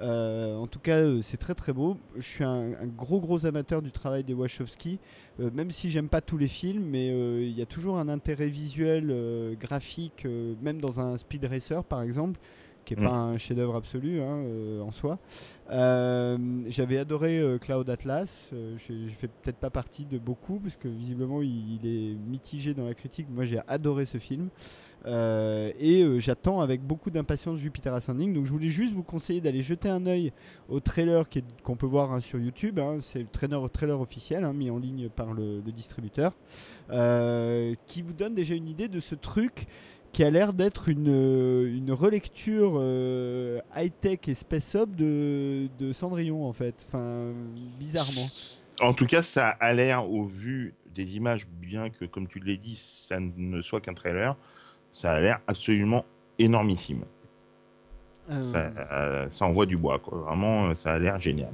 En 0.00 0.66
tout 0.66 0.78
cas, 0.78 1.20
c'est 1.20 1.36
très 1.36 1.54
très 1.54 1.74
beau. 1.74 1.98
Je 2.16 2.22
suis 2.22 2.44
un, 2.44 2.72
un 2.80 2.86
gros 2.86 3.20
gros 3.20 3.44
amateur 3.44 3.82
du 3.82 3.92
travail 3.92 4.24
des 4.24 4.32
Wachowski, 4.32 5.00
même 5.38 5.70
si 5.70 5.90
j'aime 5.90 6.08
pas 6.08 6.22
tous 6.22 6.38
les 6.38 6.48
films, 6.48 6.82
mais 6.82 7.08
il 7.42 7.52
y 7.52 7.60
a 7.60 7.66
toujours 7.66 7.98
un 7.98 8.08
intérêt 8.08 8.48
visuel, 8.48 9.54
graphique, 9.60 10.26
même 10.62 10.80
dans 10.80 10.98
un 11.00 11.18
Speed 11.18 11.44
Racer 11.44 11.84
par 11.84 12.00
exemple 12.00 12.40
qui 12.84 12.94
est 12.94 13.00
Mm. 13.00 13.04
pas 13.04 13.10
un 13.14 13.38
chef-d'œuvre 13.38 13.76
absolu 13.76 14.20
hein, 14.20 14.36
euh, 14.44 14.80
en 14.82 14.90
soi. 14.92 15.18
Euh, 15.70 16.36
J'avais 16.68 16.98
adoré 16.98 17.38
euh, 17.38 17.58
Cloud 17.58 17.88
Atlas. 17.88 18.48
Je, 18.52 18.76
je 19.08 19.12
fais 19.14 19.28
peut-être 19.28 19.56
pas 19.56 19.70
partie 19.70 20.04
de 20.04 20.18
beaucoup 20.18 20.58
parce 20.60 20.76
que 20.76 20.88
visiblement 20.88 21.42
il, 21.42 21.78
il 21.82 21.86
est 21.86 22.14
mitigé 22.28 22.74
dans 22.74 22.84
la 22.86 22.94
critique. 22.94 23.26
Moi 23.30 23.44
j'ai 23.44 23.60
adoré 23.68 24.04
ce 24.06 24.18
film 24.18 24.48
et 25.06 26.06
j'attends 26.18 26.62
avec 26.62 26.80
beaucoup 26.82 27.10
d'impatience 27.10 27.58
Jupiter 27.58 27.92
Ascending. 27.92 28.32
Donc 28.32 28.46
je 28.46 28.50
voulais 28.50 28.68
juste 28.68 28.94
vous 28.94 29.02
conseiller 29.02 29.42
d'aller 29.42 29.60
jeter 29.60 29.90
un 29.90 30.06
œil 30.06 30.32
au 30.70 30.80
trailer 30.80 31.26
qu'on 31.62 31.76
peut 31.76 31.84
voir 31.86 32.12
hein, 32.12 32.20
sur 32.20 32.38
YouTube. 32.38 32.78
hein. 32.78 32.98
C'est 33.02 33.18
le 33.18 33.26
trailer, 33.30 33.68
trailer 33.70 34.00
officiel 34.00 34.50
mis 34.54 34.70
en 34.70 34.78
ligne 34.78 35.10
par 35.10 35.34
le, 35.34 35.60
le 35.60 35.72
distributeur 35.72 36.32
qui 37.86 38.02
vous 38.02 38.12
donne 38.14 38.34
déjà 38.34 38.54
une 38.54 38.68
idée 38.68 38.88
de 38.88 39.00
ce 39.00 39.14
truc 39.14 39.66
qui 40.14 40.24
a 40.24 40.30
l'air 40.30 40.54
d'être 40.54 40.88
une, 40.88 41.08
euh, 41.10 41.66
une 41.76 41.92
relecture 41.92 42.74
euh, 42.76 43.60
high-tech 43.76 44.20
et 44.28 44.34
space-up 44.34 44.88
de, 44.96 45.68
de 45.78 45.92
Cendrillon 45.92 46.46
en 46.46 46.52
fait. 46.54 46.86
Enfin, 46.88 47.32
bizarrement. 47.78 48.26
En 48.80 48.94
tout 48.94 49.06
cas, 49.06 49.22
ça 49.22 49.48
a 49.48 49.72
l'air, 49.74 50.08
au 50.10 50.24
vu 50.24 50.74
des 50.94 51.16
images, 51.16 51.46
bien 51.46 51.90
que, 51.90 52.04
comme 52.06 52.26
tu 52.28 52.38
l'as 52.38 52.56
dit, 52.56 52.76
ça 52.76 53.18
ne 53.20 53.60
soit 53.60 53.80
qu'un 53.80 53.94
trailer, 53.94 54.36
ça 54.92 55.12
a 55.12 55.20
l'air 55.20 55.40
absolument 55.46 56.04
énormissime. 56.38 57.04
Euh, 58.30 58.42
Ça, 58.42 59.28
ça 59.30 59.44
envoie 59.44 59.66
du 59.66 59.76
bois, 59.76 59.98
quoi. 59.98 60.18
Vraiment, 60.18 60.74
ça 60.74 60.92
a 60.94 60.98
l'air 60.98 61.20
génial. 61.20 61.52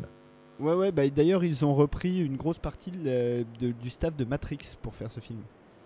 Ouais, 0.60 0.74
ouais, 0.74 0.92
bah, 0.92 1.08
d'ailleurs, 1.08 1.42
ils 1.42 1.64
ont 1.64 1.74
repris 1.74 2.22
une 2.22 2.36
grosse 2.36 2.58
partie 2.58 2.90
de- 2.90 3.44
du 3.60 3.88
staff 3.90 4.14
de 4.16 4.24
Matrix 4.24 4.76
pour 4.82 4.94
faire 4.94 5.10
ce 5.10 5.20
film. 5.20 5.40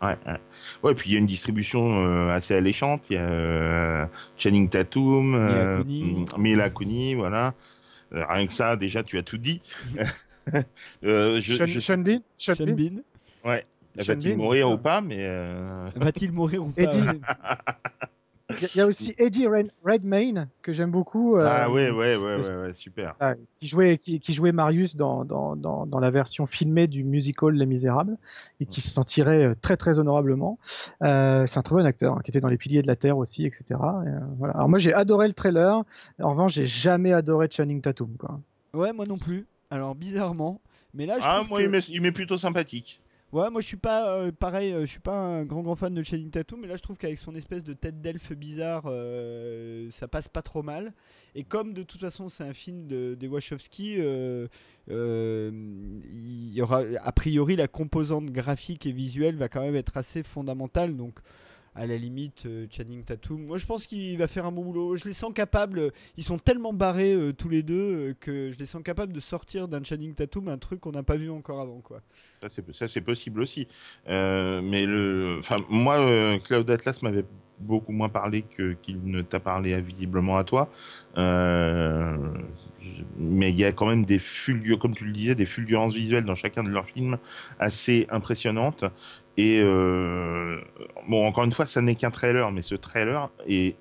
Ouais, 0.05 0.17
ouais. 0.27 0.39
Ouais, 0.83 0.95
puis 0.95 1.11
il 1.11 1.13
y 1.13 1.17
a 1.17 1.19
une 1.19 1.27
distribution 1.27 2.05
euh, 2.05 2.31
assez 2.31 2.55
alléchante. 2.55 3.11
Il 3.11 3.15
y 3.15 3.17
a 3.19 3.23
euh, 3.23 4.07
Channing 4.37 4.69
Tatum, 4.69 5.31
Mila 5.33 5.39
euh. 5.39 5.85
Mila 6.39 6.71
Kunis, 6.71 7.15
voilà. 7.15 7.55
Euh, 8.13 8.25
rien 8.29 8.47
que 8.47 8.53
ça, 8.53 8.77
déjà, 8.77 9.03
tu 9.03 9.19
as 9.19 9.23
tout 9.23 9.39
dit. 9.39 9.61
euh, 11.05 11.41
je, 11.41 11.55
Sean, 11.55 11.67
je- 11.67 11.81
Sean 11.81 11.99
Bean? 11.99 12.21
Sean 12.39 12.55
Sean 12.55 12.65
Bean? 12.67 12.75
Bean, 12.75 13.03
ouais. 13.51 13.67
Va-t-il 13.97 14.37
mourir 14.37 14.71
ou 14.71 14.79
pas 14.79 15.01
Mais 15.01 15.25
va-t-il 15.97 16.33
mourir 16.33 16.65
ou 16.65 16.71
pas. 16.71 16.91
Il 18.61 18.79
y 18.79 18.81
a- 18.81 18.87
aussi 18.87 19.15
Eddie 19.19 19.47
Red- 19.47 19.71
Redmayne 19.85 20.49
que 20.63 20.73
j'aime 20.73 20.91
beaucoup. 20.91 21.37
euh, 21.37 21.47
ah 21.49 21.71
ouais, 21.71 21.91
ouais, 21.91 22.17
ouais, 22.17 22.37
le- 22.39 22.41
ouais, 22.43 22.57
ouais, 22.69 22.73
super. 22.75 23.15
ah, 23.21 23.35
qui 23.57 23.67
jouait 23.67 23.97
qui, 23.99 24.21
qui 24.21 24.33
jouait 24.33 24.53
Marius 24.53 24.97
dans, 24.97 25.25
dans, 25.25 25.57
dans, 25.57 25.87
dans 25.87 25.99
la 26.01 26.11
version 26.11 26.47
filmée 26.47 26.87
du 26.87 27.05
musical 27.05 27.55
Les 27.55 27.67
Misérables 27.67 28.17
et 28.61 28.67
qui 28.67 28.81
s'en 28.81 29.05
tirait 29.05 29.45
euh, 29.45 29.55
très 29.61 29.77
très 29.77 29.99
honorablement. 29.99 30.59
Euh, 31.03 31.47
c'est 31.47 31.59
un 31.59 31.63
très 31.63 31.75
bon 31.75 31.85
acteur 31.87 32.15
hein, 32.17 32.21
qui 32.25 32.31
était 32.31 32.41
dans 32.41 32.49
Les 32.49 32.59
Piliers 32.59 32.83
de 32.83 32.87
la 32.87 32.97
Terre 32.97 33.19
aussi, 33.19 33.45
etc. 33.47 33.65
Et, 33.71 34.09
euh, 34.09 34.19
voilà. 34.39 34.55
Alors 34.55 34.69
moi 34.69 34.79
j'ai 34.79 34.93
adoré 34.95 35.27
le 35.29 35.35
trailer. 35.35 35.83
En 36.23 36.31
revanche 36.31 36.53
j'ai 36.55 36.67
jamais 36.67 37.13
adoré 37.13 37.49
Channing 37.51 37.81
Tatum. 37.81 38.17
Quoi. 38.19 38.41
Ouais, 38.73 38.93
moi 38.93 39.05
non 39.07 39.19
plus. 39.19 39.47
Alors, 39.71 39.95
bizarrement. 39.95 40.61
Mais 40.97 41.07
là, 41.07 41.19
je 41.19 41.25
Ah, 41.27 41.37
trouve 41.39 41.49
moi, 41.49 41.59
que- 41.65 41.91
il 41.93 42.01
m'est 42.01 42.13
plutôt 42.13 42.37
sympathique. 42.37 43.01
Ouais, 43.35 43.51
moi 43.51 43.61
je 43.61 43.67
suis 43.67 43.77
pas 43.77 44.17
euh, 44.17 44.31
pareil, 44.31 44.73
euh, 44.73 44.83
je 44.83 44.87
suis 44.87 45.01
pas 45.01 45.17
un 45.17 45.45
grand 45.45 45.63
grand 45.63 45.75
fan 45.75 45.93
de 45.93 46.05
Channing 46.05 46.31
Tatum, 46.31 46.61
mais 46.61 46.69
là 46.69 46.77
je 46.77 46.83
trouve 46.83 46.97
qu'avec 46.97 47.19
son 47.19 47.35
espèce 47.35 47.65
de 47.65 47.73
tête 47.73 48.01
d'elfe 48.01 48.31
bizarre, 48.33 48.85
euh, 48.87 49.91
ça 49.91 50.07
passe 50.07 50.29
pas 50.29 50.41
trop 50.41 50.63
mal. 50.63 50.95
Et 51.35 51.43
comme 51.43 51.73
de 51.75 51.83
toute 51.83 52.01
façon 52.01 52.29
c'est 52.29 52.45
un 52.45 52.53
film 52.53 52.87
de, 52.87 53.17
des 53.17 53.27
Wachowski, 53.27 53.97
il 53.97 54.49
y 54.87 56.63
aura 56.63 56.83
a 57.01 57.11
priori 57.11 57.57
la 57.57 57.67
composante 57.67 58.27
graphique 58.27 58.87
et 58.87 58.93
visuelle 58.93 59.35
va 59.35 59.49
quand 59.49 59.63
même 59.63 59.75
être 59.75 59.97
assez 59.97 60.23
fondamentale. 60.23 60.97
Donc 60.97 61.19
à 61.75 61.87
la 61.87 61.97
limite 61.97 62.47
euh, 62.47 62.67
Channing 62.71 63.05
Tatum. 63.05 63.45
Moi 63.45 63.59
je 63.59 63.67
pense 63.67 63.87
qu'il 63.87 64.17
va 64.19 64.29
faire 64.29 64.47
un 64.47 64.53
bon 64.53 64.63
boulot. 64.63 64.97
Je 64.97 65.05
les 65.05 65.13
sens 65.13 65.33
capables, 65.35 65.93
ils 66.17 66.25
sont 66.25 66.39
tellement 66.39 66.73
barrés 66.73 67.15
euh, 67.15 67.33
tous 67.33 67.49
les 67.49 67.63
deux 67.63 67.75
euh, 67.75 68.15
que 68.19 68.51
je 68.51 68.59
les 68.59 68.67
sens 68.67 68.83
capables 68.83 69.13
de 69.13 69.21
sortir 69.21 69.69
d'un 69.69 69.83
Channing 69.83 70.15
Tatum 70.15 70.49
un 70.49 70.59
truc 70.59 70.81
qu'on 70.81 70.93
n'a 70.93 71.03
pas 71.03 71.17
vu 71.17 71.31
encore 71.31 71.61
avant 71.61 71.81
quoi. 71.81 72.01
Ça, 72.73 72.89
c'est, 72.89 73.01
possible 73.01 73.41
aussi. 73.41 73.67
Euh, 74.09 74.61
mais 74.63 74.85
le, 74.85 75.41
moi, 75.71 75.99
euh, 75.99 76.39
Cloud 76.39 76.69
Atlas 76.71 77.01
m'avait 77.03 77.25
beaucoup 77.59 77.93
moins 77.93 78.09
parlé 78.09 78.45
qu'il 78.83 79.01
ne 79.05 79.23
t'a 79.23 79.41
parlé 79.41 79.73
euh, 79.73 79.81
visiblement 79.81 80.37
à 80.37 80.45
toi. 80.45 80.69
Euh, 81.17 82.17
mais 83.17 83.51
il 83.51 83.57
y 83.57 83.65
a 83.65 83.73
quand 83.73 83.87
même 83.87 84.05
des 84.05 84.21
comme 84.79 84.95
tu 84.95 85.07
le 85.07 85.13
disais, 85.13 85.35
des 85.35 85.47
fulgurances 85.47 85.95
visuelles 85.95 86.25
dans 86.25 86.35
chacun 86.35 86.63
de 86.63 86.69
leurs 86.69 86.87
films 86.87 87.17
assez 87.59 88.07
impressionnantes. 88.11 88.85
Et 89.37 89.61
euh, 89.63 90.61
bon, 91.09 91.27
encore 91.27 91.45
une 91.45 91.53
fois, 91.53 91.67
ça 91.67 91.81
n'est 91.81 91.95
qu'un 91.97 92.11
trailer, 92.11 92.51
mais 92.53 92.63
ce 92.63 92.75
trailer 92.77 93.31
est 93.49 93.77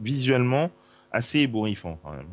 visuellement 0.00 0.70
assez 1.12 1.40
ébouriffant 1.40 1.98
quand 2.02 2.12
même. 2.12 2.28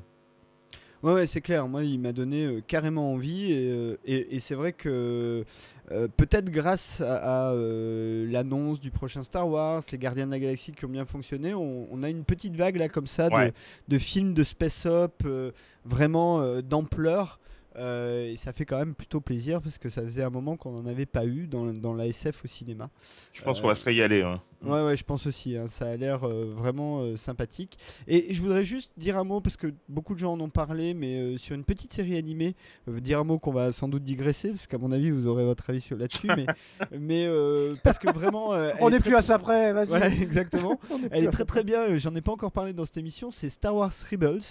Ouais, 1.02 1.14
ouais, 1.14 1.28
c'est 1.28 1.40
clair. 1.42 1.68
Moi, 1.68 1.84
il 1.86 1.98
m'a 2.00 2.12
donné 2.12 2.46
euh, 2.46 2.62
carrément 2.66 3.14
envie. 3.14 3.54
Et, 3.54 3.72
euh, 3.72 3.98
et- 4.06 4.36
et 4.36 4.40
c'est 4.42 4.56
vrai 4.56 4.74
que 4.74 5.46
euh, 5.92 6.08
peut-être 6.18 6.50
grâce 6.50 7.00
à, 7.02 7.50
à, 7.52 7.54
l'annonce 7.56 8.80
du 8.82 8.92
prochain 8.92 9.24
Star 9.24 9.48
Wars, 9.48 9.82
les 9.92 9.98
Gardiens 9.98 10.26
de 10.26 10.32
la 10.32 10.40
Galaxie 10.40 10.74
qui 10.74 10.84
ont 10.86 10.90
bien 10.90 11.06
fonctionné, 11.06 11.54
on, 11.54 11.88
on 11.92 12.04
a 12.04 12.10
une 12.10 12.26
petite 12.26 12.56
vague 12.56 12.76
là 12.76 12.90
comme 12.90 13.08
ça 13.08 13.30
de, 13.30 13.34
Ouais. 13.36 13.54
de 13.88 13.98
films 13.98 14.34
de 14.34 14.44
space 14.44 14.86
up 14.86 15.14
euh, 15.26 15.52
vraiment 15.86 16.60
d'ampleur. 16.62 17.40
Euh, 17.76 18.32
et 18.32 18.36
ça 18.36 18.52
fait 18.52 18.66
quand 18.66 18.80
même 18.80 18.96
plutôt 18.96 19.22
plaisir 19.22 19.62
parce 19.62 19.78
que 19.78 19.90
ça 19.90 20.02
faisait 20.04 20.24
un 20.24 20.30
moment 20.32 20.58
qu'on 20.58 20.72
n'en 20.72 20.86
avait 20.88 21.06
pas 21.06 21.26
eu 21.26 21.46
dans, 21.48 21.72
dans 21.72 21.94
la 21.94 22.08
SF 22.08 22.44
au 22.46 22.48
cinéma. 22.48 22.90
Je 23.32 23.42
pense 23.44 23.60
Euh, 23.60 23.62
qu'on 23.62 23.68
va 23.68 23.76
se 23.76 23.86
régaler. 23.86 24.22
hein. 24.24 24.42
Ouais, 24.64 24.84
ouais, 24.84 24.98
je 24.98 25.04
pense 25.06 25.26
aussi. 25.28 25.56
hein, 25.56 25.68
ça 25.68 25.86
a 25.86 25.96
l'air 25.96 26.28
euh, 26.28 26.52
vraiment 26.56 27.02
euh, 27.02 27.16
sympathique. 27.16 27.78
Et 28.08 28.34
je 28.34 28.42
voudrais 28.42 28.66
juste 28.66 28.92
dire 28.98 29.18
un 29.18 29.24
mot, 29.24 29.40
parce 29.40 29.56
que 29.56 29.68
beaucoup 29.88 30.16
de 30.16 30.20
gens 30.20 30.34
en 30.34 30.40
ont 30.42 30.50
parlé, 30.50 30.94
mais 30.94 31.16
euh, 31.20 31.38
sur 31.38 31.56
une 31.56 31.64
petite 31.64 31.94
série 31.94 32.18
animée, 32.18 32.56
euh, 32.90 33.00
dire 33.00 33.20
un 33.20 33.24
mot 33.24 33.40
qu'on 33.40 33.54
va 33.54 33.72
sans 33.72 33.88
doute 33.88 34.04
digresser, 34.04 34.50
parce 34.50 34.68
qu'à 34.68 34.78
mon 34.78 34.92
avis, 34.92 35.12
vous 35.12 35.28
aurez 35.28 35.46
votre 35.46 35.70
avis 35.70 35.86
là-dessus. 35.92 36.28
mais 36.36 36.46
mais 37.00 37.26
euh, 37.28 37.76
parce 37.84 38.00
que 38.00 38.12
vraiment. 38.12 38.54
euh, 38.54 38.72
On 38.82 38.90
est 38.90 38.94
n'est 38.94 39.00
très, 39.00 39.10
plus 39.12 39.16
à 39.18 39.20
très- 39.20 39.28
ça 39.28 39.40
près, 39.40 39.72
vas-y. 39.74 39.88
Voilà, 39.88 40.08
exactement. 40.10 40.80
Elle 41.12 41.24
est 41.26 41.28
à 41.28 41.32
très 41.32 41.46
très 41.46 41.64
bien, 41.64 41.82
euh, 41.84 41.98
j'en 42.00 42.14
ai 42.16 42.22
pas 42.22 42.32
encore 42.32 42.52
parlé 42.52 42.74
dans 42.74 42.86
cette 42.86 42.98
émission, 42.98 43.32
c'est 43.32 43.50
Star 43.50 43.76
Wars 43.76 43.94
Rebels, 44.12 44.42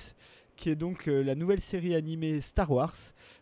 qui 0.58 0.68
est 0.70 0.76
donc 0.76 1.06
euh, 1.06 1.22
la 1.22 1.36
nouvelle 1.36 1.60
série 1.60 1.94
animée 1.94 2.40
Star 2.42 2.70
Wars. 2.70 2.96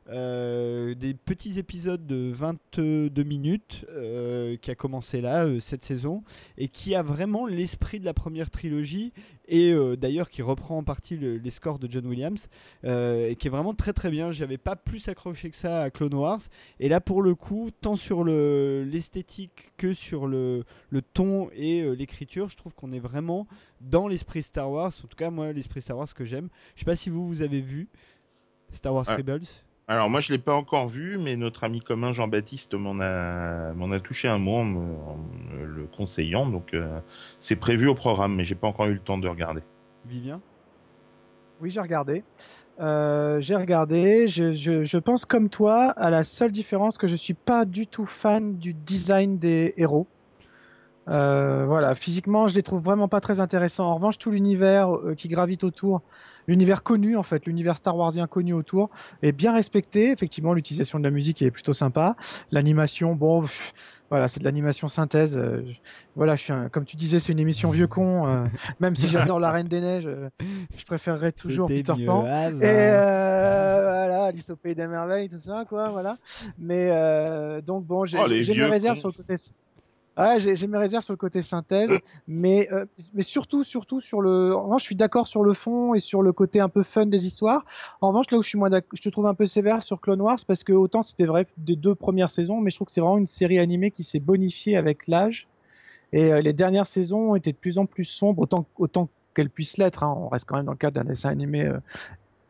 Euh, 0.08 0.94
des 0.94 1.14
petits 1.14 1.58
épisodes 1.58 2.06
de 2.06 2.30
22 2.30 3.10
minutes 3.24 3.84
euh, 3.90 4.56
qui 4.56 4.70
a 4.70 4.76
commencé 4.76 5.20
là, 5.20 5.48
cette 5.58 5.82
saison, 5.82 6.22
et 6.58 6.68
qui 6.68 6.94
a 6.94 7.02
vraiment 7.02 7.46
l'esprit 7.46 7.98
de 7.98 8.04
la 8.04 8.14
première 8.14 8.50
trilogie, 8.50 9.12
et 9.48 9.72
euh, 9.72 9.96
d'ailleurs 9.96 10.28
qui 10.30 10.42
reprend 10.42 10.78
en 10.78 10.82
partie 10.84 11.16
le- 11.16 11.36
les 11.36 11.50
scores 11.50 11.78
de 11.78 11.90
John 11.90 12.06
Williams, 12.06 12.48
euh, 12.84 13.28
et 13.30 13.36
qui 13.36 13.46
est 13.46 13.50
vraiment 13.50 13.74
très 13.74 13.92
très 13.92 14.10
bien. 14.10 14.32
J'avais 14.32 14.58
pas 14.58 14.76
plus 14.76 15.08
accroché 15.08 15.50
que 15.50 15.56
ça 15.56 15.82
à 15.82 15.90
Clone 15.90 16.14
Wars, 16.14 16.40
et 16.80 16.88
là 16.88 17.00
pour 17.00 17.22
le 17.22 17.34
coup, 17.34 17.70
tant 17.80 17.96
sur 17.96 18.24
le- 18.24 18.84
l'esthétique 18.84 19.72
que 19.76 19.94
sur 19.94 20.26
le, 20.26 20.64
le 20.90 21.02
ton 21.02 21.48
et 21.54 21.82
euh, 21.82 21.92
l'écriture, 21.92 22.48
je 22.48 22.56
trouve 22.56 22.74
qu'on 22.74 22.92
est 22.92 22.98
vraiment 23.00 23.46
dans 23.80 24.08
l'esprit 24.08 24.42
Star 24.42 24.70
Wars. 24.70 24.92
En 25.04 25.06
tout 25.06 25.16
cas, 25.16 25.30
moi, 25.30 25.52
l'esprit 25.52 25.82
Star 25.82 25.96
Wars 25.98 26.12
que 26.14 26.24
j'aime. 26.24 26.48
Je 26.74 26.80
sais 26.80 26.84
pas 26.86 26.96
si 26.96 27.10
vous, 27.10 27.26
vous 27.28 27.42
avez 27.42 27.60
vu 27.60 27.88
Star 28.70 28.94
Wars 28.94 29.06
Ouais. 29.08 29.16
Rebels. 29.16 29.42
Alors 29.88 30.10
moi 30.10 30.18
je 30.20 30.32
l'ai 30.32 30.38
pas 30.38 30.54
encore 30.54 30.88
vu, 30.88 31.16
mais 31.16 31.36
notre 31.36 31.62
ami 31.62 31.80
commun 31.80 32.12
Jean-Baptiste 32.12 32.74
m'en 32.74 32.98
a 33.00 33.72
m'en 33.74 33.92
a 33.92 34.00
touché 34.00 34.26
un 34.26 34.38
mot 34.38 34.56
en 34.56 34.64
me, 34.64 34.80
en 34.80 35.16
me 35.16 35.64
le 35.64 35.86
conseillant, 35.86 36.46
donc 36.46 36.74
euh, 36.74 36.98
c'est 37.38 37.54
prévu 37.54 37.86
au 37.86 37.94
programme, 37.94 38.34
mais 38.34 38.42
j'ai 38.42 38.56
pas 38.56 38.66
encore 38.66 38.86
eu 38.86 38.94
le 38.94 38.98
temps 38.98 39.16
de 39.16 39.28
regarder. 39.28 39.62
Vivien? 40.04 40.40
Oui, 41.60 41.70
j'ai 41.70 41.80
regardé. 41.80 42.24
Euh, 42.80 43.40
j'ai 43.40 43.54
regardé. 43.54 44.26
Je, 44.26 44.52
je, 44.52 44.82
je 44.82 44.98
pense 44.98 45.24
comme 45.24 45.48
toi 45.48 45.90
à 45.90 46.10
la 46.10 46.24
seule 46.24 46.50
différence 46.50 46.98
que 46.98 47.06
je 47.06 47.16
suis 47.16 47.34
pas 47.34 47.64
du 47.64 47.86
tout 47.86 48.04
fan 48.04 48.56
du 48.58 48.74
design 48.74 49.38
des 49.38 49.72
héros. 49.76 50.08
Euh, 51.08 51.64
voilà, 51.66 51.94
physiquement, 51.94 52.48
je 52.48 52.54
les 52.56 52.62
trouve 52.62 52.82
vraiment 52.82 53.06
pas 53.08 53.20
très 53.20 53.38
intéressants. 53.38 53.86
En 53.86 53.94
revanche, 53.94 54.18
tout 54.18 54.32
l'univers 54.32 54.92
euh, 54.92 55.14
qui 55.14 55.28
gravite 55.28 55.62
autour, 55.62 56.02
l'univers 56.46 56.82
connu 56.82 57.16
en 57.16 57.22
fait, 57.22 57.46
l'univers 57.46 57.76
Star 57.76 57.96
Warsien 57.96 58.26
connu 58.26 58.52
autour, 58.52 58.90
est 59.22 59.32
bien 59.32 59.52
respecté. 59.52 60.10
Effectivement, 60.12 60.52
l'utilisation 60.54 60.98
de 60.98 61.04
la 61.04 61.10
musique 61.10 61.42
est 61.42 61.50
plutôt 61.50 61.72
sympa. 61.72 62.16
L'animation, 62.50 63.14
bon, 63.14 63.42
pff, 63.42 63.72
voilà, 64.10 64.28
c'est 64.28 64.38
de 64.40 64.44
l'animation 64.44 64.86
synthèse. 64.88 65.36
Euh, 65.36 65.62
je- 65.66 65.78
voilà, 66.14 66.36
je 66.36 66.42
suis 66.44 66.52
un- 66.52 66.68
comme 66.68 66.84
tu 66.84 66.96
disais, 66.96 67.18
c'est 67.18 67.32
une 67.32 67.40
émission 67.40 67.70
vieux 67.70 67.88
con. 67.88 68.26
euh, 68.28 68.44
même 68.80 68.94
si 68.94 69.08
j'adore 69.08 69.40
la 69.40 69.50
Reine 69.50 69.66
des 69.68 69.80
Neiges, 69.80 70.06
euh, 70.06 70.28
je 70.76 70.84
préférerais 70.84 71.32
toujours 71.32 71.66
Peter 71.68 71.92
mieux 71.98 72.06
Pan. 72.06 72.22
Et 72.62 72.64
euh, 72.64 73.80
voilà, 73.82 74.24
Alice 74.26 74.48
au 74.50 74.56
pays 74.56 74.74
des 74.74 74.86
merveilles, 74.86 75.28
tout 75.28 75.38
ça, 75.38 75.64
quoi, 75.68 75.90
voilà. 75.90 76.16
Mais 76.58 76.88
euh, 76.90 77.60
donc 77.60 77.84
bon, 77.84 78.04
j'ai 78.04 78.18
Oh, 78.18 78.26
mes 78.28 78.70
réserves 78.70 78.94
cons. 78.94 79.00
sur 79.00 79.08
le 79.08 79.14
côté. 79.14 79.34
J'ai 80.38 80.66
mes 80.66 80.78
réserves 80.78 81.04
sur 81.04 81.12
le 81.12 81.18
côté 81.18 81.42
synthèse, 81.42 81.98
mais 82.26 82.68
euh, 82.72 82.86
mais 83.12 83.22
surtout 83.22 83.62
surtout 83.62 84.00
sur 84.00 84.22
le. 84.22 84.56
En 84.56 84.62
revanche, 84.64 84.82
je 84.82 84.86
suis 84.86 84.94
d'accord 84.94 85.28
sur 85.28 85.42
le 85.42 85.52
fond 85.52 85.92
et 85.92 85.98
sur 85.98 86.22
le 86.22 86.32
côté 86.32 86.58
un 86.58 86.70
peu 86.70 86.82
fun 86.82 87.06
des 87.06 87.26
histoires. 87.26 87.66
En 88.00 88.08
revanche, 88.08 88.30
là 88.30 88.38
où 88.38 88.42
je 88.42 88.48
suis 88.48 88.58
moins 88.58 88.70
je 88.70 89.02
te 89.02 89.08
trouve 89.10 89.26
un 89.26 89.34
peu 89.34 89.44
sévère 89.44 89.84
sur 89.84 90.00
Clone 90.00 90.22
Wars 90.22 90.38
parce 90.46 90.64
que 90.64 90.72
autant 90.72 91.02
c'était 91.02 91.26
vrai 91.26 91.46
des 91.58 91.76
deux 91.76 91.94
premières 91.94 92.30
saisons, 92.30 92.60
mais 92.60 92.70
je 92.70 92.76
trouve 92.76 92.86
que 92.86 92.92
c'est 92.92 93.02
vraiment 93.02 93.18
une 93.18 93.26
série 93.26 93.58
animée 93.58 93.90
qui 93.90 94.04
s'est 94.04 94.20
bonifiée 94.20 94.76
avec 94.76 95.06
l'âge. 95.06 95.48
Et 96.12 96.32
euh, 96.32 96.40
les 96.40 96.54
dernières 96.54 96.86
saisons 96.86 97.34
été 97.34 97.52
de 97.52 97.56
plus 97.58 97.78
en 97.78 97.84
plus 97.84 98.04
sombres, 98.04 98.40
autant 98.42 98.66
autant 98.78 99.10
qu'elles 99.34 99.50
puissent 99.50 99.76
l'être. 99.76 100.02
Hein. 100.02 100.14
On 100.16 100.28
reste 100.28 100.46
quand 100.48 100.56
même 100.56 100.64
dans 100.64 100.72
le 100.72 100.78
cadre 100.78 100.94
d'un 100.94 101.04
dessin 101.04 101.28
animé 101.28 101.64
euh, 101.64 101.78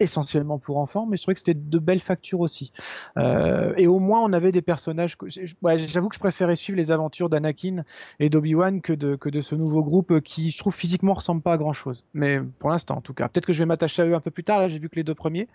essentiellement 0.00 0.58
pour 0.58 0.78
enfants, 0.78 1.07
mais 1.07 1.16
je 1.16 1.23
trouvais 1.23 1.34
que 1.34 1.41
c'était 1.41 1.55
de 1.55 1.78
belles 1.78 2.00
factures 2.02 2.41
aussi. 2.41 2.73
Euh, 3.16 3.73
et 3.76 3.86
au 3.86 3.99
moins, 3.99 4.20
on 4.23 4.33
avait 4.33 4.52
des 4.52 4.62
personnages. 4.62 5.16
que- 5.16 5.26
ouais, 5.62 5.78
J'avoue 5.78 6.08
que 6.08 6.15
je 6.15 6.20
préférais 6.20 6.57
suivre 6.57 6.76
les 6.76 6.91
aventures 6.91 7.28
d'Anakin 7.28 7.84
et 8.20 8.28
d'Obi-Wan 8.28 8.81
que 8.81 8.92
de, 8.92 9.16
que 9.16 9.28
de 9.28 9.41
ce 9.41 9.55
nouveau 9.55 9.83
groupe 9.83 10.20
qui, 10.20 10.50
je 10.50 10.58
trouve, 10.58 10.75
physiquement 10.75 11.15
ressemble 11.15 11.42
pas 11.42 11.55
à 11.55 11.58
grand 11.58 11.73
chose. 11.73 12.05
Mais 12.15 12.41
pour 12.58 12.70
l'instant, 12.70 12.97
en 12.97 13.00
tout 13.00 13.15
cas. 13.15 13.28
Peut-être 13.28 13.47
que 13.47 13.52
je 13.52 13.58
vais 13.60 13.66
m'attacher 13.66 14.02
à 14.02 14.07
eux 14.07 14.15
un 14.15 14.20
peu 14.20 14.31
plus 14.31 14.44
tard. 14.44 14.58
Là, 14.58 14.68
j'ai 14.68 14.78
vu 14.78 14.89
que 14.89 14.97
les 14.97 15.05
deux 15.05 15.15
premiers. 15.15 15.49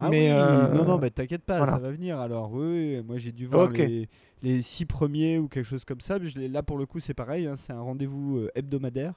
Ah 0.00 0.10
mais 0.10 0.28
oui, 0.28 0.32
euh, 0.32 0.68
non, 0.74 0.84
non, 0.84 0.98
bah, 0.98 1.10
t'inquiète 1.10 1.42
pas, 1.42 1.58
voilà. 1.58 1.72
ça 1.72 1.78
va 1.78 1.90
venir. 1.90 2.18
Alors, 2.20 2.52
oui, 2.52 2.96
oui, 2.96 3.02
moi 3.06 3.16
j'ai 3.16 3.32
dû 3.32 3.46
voir 3.46 3.68
les, 3.70 4.08
les 4.42 4.62
six 4.62 4.84
premiers 4.84 5.38
ou 5.38 5.48
quelque 5.48 5.64
chose 5.64 5.84
comme 5.84 6.00
ça. 6.00 6.18
je 6.22 6.38
là, 6.38 6.62
pour 6.62 6.78
le 6.78 6.86
coup, 6.86 7.00
c'est 7.00 7.14
pareil, 7.14 7.46
hein, 7.46 7.56
c'est 7.56 7.72
un 7.72 7.80
rendez-vous 7.80 8.38
euh, 8.38 8.50
hebdomadaire. 8.54 9.14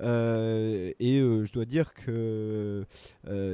Euh, 0.00 0.92
et 1.00 1.18
euh, 1.18 1.44
je 1.44 1.52
dois 1.52 1.64
dire 1.64 1.92
que 1.94 2.84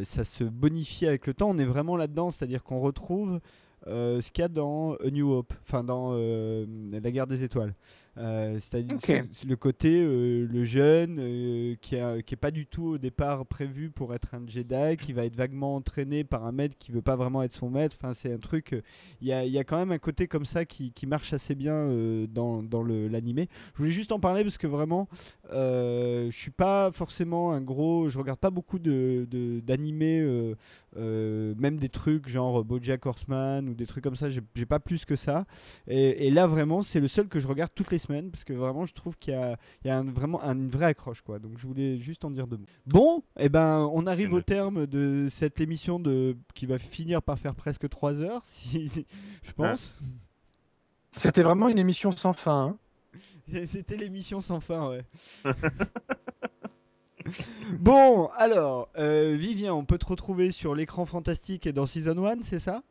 ça 0.04 0.24
se 0.24 0.44
bonifie 0.44 1.06
avec 1.06 1.26
le 1.26 1.34
temps. 1.34 1.50
On 1.50 1.58
est 1.58 1.64
vraiment 1.64 1.96
là-dedans, 1.96 2.30
c'est-à-dire 2.30 2.62
qu'on 2.62 2.80
retrouve. 2.80 3.40
ce 3.86 4.30
qu'il 4.30 4.42
y 4.42 4.44
a 4.44 4.48
dans 4.48 4.94
A 4.94 5.10
New 5.10 5.32
Hope, 5.32 5.54
enfin 5.62 5.84
dans 5.84 6.12
La 6.12 7.10
guerre 7.10 7.26
des 7.26 7.42
étoiles. 7.42 7.74
Euh, 8.18 8.54
C'est-à-dire 8.58 8.98
le 9.46 9.56
côté, 9.56 10.02
euh, 10.04 10.46
le 10.50 10.64
jeune, 10.64 11.18
euh, 11.20 11.74
qui, 11.80 11.96
a- 11.96 12.22
qui 12.22 12.34
est 12.34 12.36
pas 12.38 12.50
du 12.50 12.66
tout 12.66 12.84
au 12.84 12.98
départ 12.98 13.44
prévu 13.46 13.90
pour 13.90 14.14
être 14.14 14.34
un 14.34 14.42
Jedi, 14.46 14.96
qui 15.00 15.12
va 15.12 15.24
être 15.26 15.36
vaguement 15.36 15.74
entraîné 15.76 16.24
par 16.24 16.46
un 16.46 16.52
maître 16.52 16.76
qui 16.78 16.92
veut 16.92 17.02
pas 17.02 17.16
vraiment 17.16 17.42
être 17.42 17.52
son 17.52 17.68
maître. 17.68 17.96
Enfin, 18.00 18.14
c'est 18.14 18.32
un 18.32 18.38
truc. 18.38 18.82
Il 19.20 19.28
y, 19.28 19.32
a, 19.32 19.44
y 19.44 19.58
a 19.58 19.64
quand 19.64 19.78
même 19.78 19.92
un 19.92 19.98
côté 19.98 20.26
comme 20.28 20.44
ça 20.46 20.64
qui, 20.64 20.92
qui 20.92 21.06
marche 21.06 21.32
assez 21.32 21.54
bien 21.54 21.88
dans, 22.32 22.62
dans 22.62 22.82
l'animé. 22.82 23.48
Je 23.74 23.78
voulais 23.78 23.90
juste 23.90 24.12
en 24.12 24.20
parler 24.20 24.42
parce 24.44 24.58
que 24.58 24.66
vraiment, 24.66 25.08
je 25.50 26.28
suis 26.32 26.50
pas 26.50 26.90
forcément 26.92 27.52
un 27.52 27.60
gros. 27.60 28.08
Je 28.08 28.18
regarde 28.18 28.38
pas 28.38 28.50
beaucoup 28.50 28.78
de 28.78 29.26
de- 29.30 29.60
d'animés, 29.60 30.24
euh, 30.97 31.55
même 31.58 31.78
des 31.78 31.89
trucs 31.89 32.28
genre 32.28 32.65
BoJack 32.65 33.05
Horseman 33.07 33.68
ou 33.68 33.75
des 33.75 33.86
trucs 33.86 34.02
comme 34.05 34.16
ça. 34.16 34.28
J'ai 34.31 34.66
pas 34.66 34.78
plus 34.81 35.05
que 35.05 35.16
ça. 35.16 35.44
Et, 35.86 36.26
et 36.26 36.31
là, 36.31 36.47
vraiment, 36.47 36.83
c'est 36.83 37.00
le 37.00 37.08
seul 37.08 37.28
que 37.28 37.39
je 37.41 37.47
regarde 37.49 37.70
toutes 37.75 37.91
les 37.91 37.99
semaines 37.99 38.31
parce 38.31 38.44
que 38.44 38.52
vraiment, 38.52 38.86
je 38.86 38.94
trouve 38.94 39.16
qu'il 39.18 39.34
y 39.34 39.36
a, 39.36 39.57
il 39.84 39.89
y 39.89 39.91
a 39.91 39.99
un- 39.99 40.10
vraiment 40.10 40.42
un- 40.42 40.57
une 40.57 40.68
vraie 40.68 40.86
accroche. 40.86 41.23
Quoi. 41.23 41.39
Donc, 41.39 41.58
je 41.58 41.66
voulais 41.66 41.99
juste 41.99 42.25
en 42.25 42.31
dire 42.31 42.47
deux 42.47 42.57
mots. 42.57 42.66
Bon, 42.86 43.23
et 43.39 43.49
ben, 43.49 43.89
on 43.92 44.07
arrive 44.07 44.33
au 44.33 44.41
terme 44.41 44.86
de 44.86 45.28
cette 45.31 45.60
émission 45.60 45.99
de, 46.00 46.36
qui 46.55 46.66
va 46.66 46.78
finir 46.78 47.23
par 47.23 47.39
faire 47.39 47.55
presque 47.55 47.89
3 47.89 48.20
heures, 48.20 48.42
si, 48.44 48.89
si- 48.89 49.07
je 49.42 49.52
pense. 49.52 49.94
C'était 51.10 51.42
vraiment 51.42 51.68
une 51.68 51.78
émission 51.78 52.10
sans 52.12 52.33
fin. 52.33 52.75
hein. 52.75 52.78
C'était 53.66 53.97
l'émission 53.97 54.41
sans 54.41 54.60
fin, 54.60 54.89
ouais. 54.91 55.05
bon, 57.78 58.28
alors, 58.36 58.88
euh, 58.98 59.36
Vivien, 59.38 59.74
on 59.74 59.84
peut 59.84 59.98
te 59.98 60.06
retrouver 60.06 60.52
sur 60.52 60.74
l'écran 60.74 61.06
fantastique 61.06 61.66
et 61.66 61.72
dans 61.72 61.86
Season 61.86 62.24
1, 62.24 62.42
c'est 62.42 62.58
ça? 62.58 62.82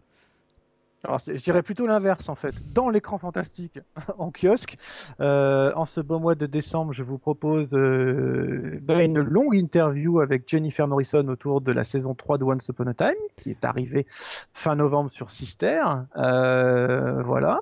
Alors, 1.06 1.20
je 1.20 1.34
dirais 1.34 1.62
plutôt 1.62 1.86
l'inverse 1.86 2.30
en 2.30 2.36
fait. 2.36 2.56
Dans 2.74 2.90
l'écran 2.90 3.20
fantastique 3.20 3.80
en 4.18 4.32
kiosque, 4.32 4.78
euh, 5.20 5.72
en 5.76 5.86
ce 5.86 6.02
beau 6.02 6.18
mois 6.18 6.34
de 6.34 6.48
décembre, 6.48 6.94
je 6.94 7.04
vous 7.04 7.20
propose 7.20 7.76
euh, 7.76 8.80
ben, 8.82 9.00
une 9.00 9.20
longue 9.20 9.54
interview 9.54 10.20
avec 10.20 10.50
Jennifer 10.50 10.88
Morrison 10.88 11.28
autour 11.28 11.62
de 11.62 11.72
la 11.72 11.84
saison 11.84 12.16
3 12.16 12.40
de 12.40 12.44
Once 12.44 12.68
Upon 12.70 12.88
a 12.88 12.94
Time, 12.96 13.14
qui 13.38 13.52
est 13.52 13.64
arrivée 13.66 14.08
fin 14.52 14.76
novembre 14.76 15.12
sur 15.12 15.30
Sister. 15.30 15.84
Euh, 16.18 17.22
voilà. 17.22 17.62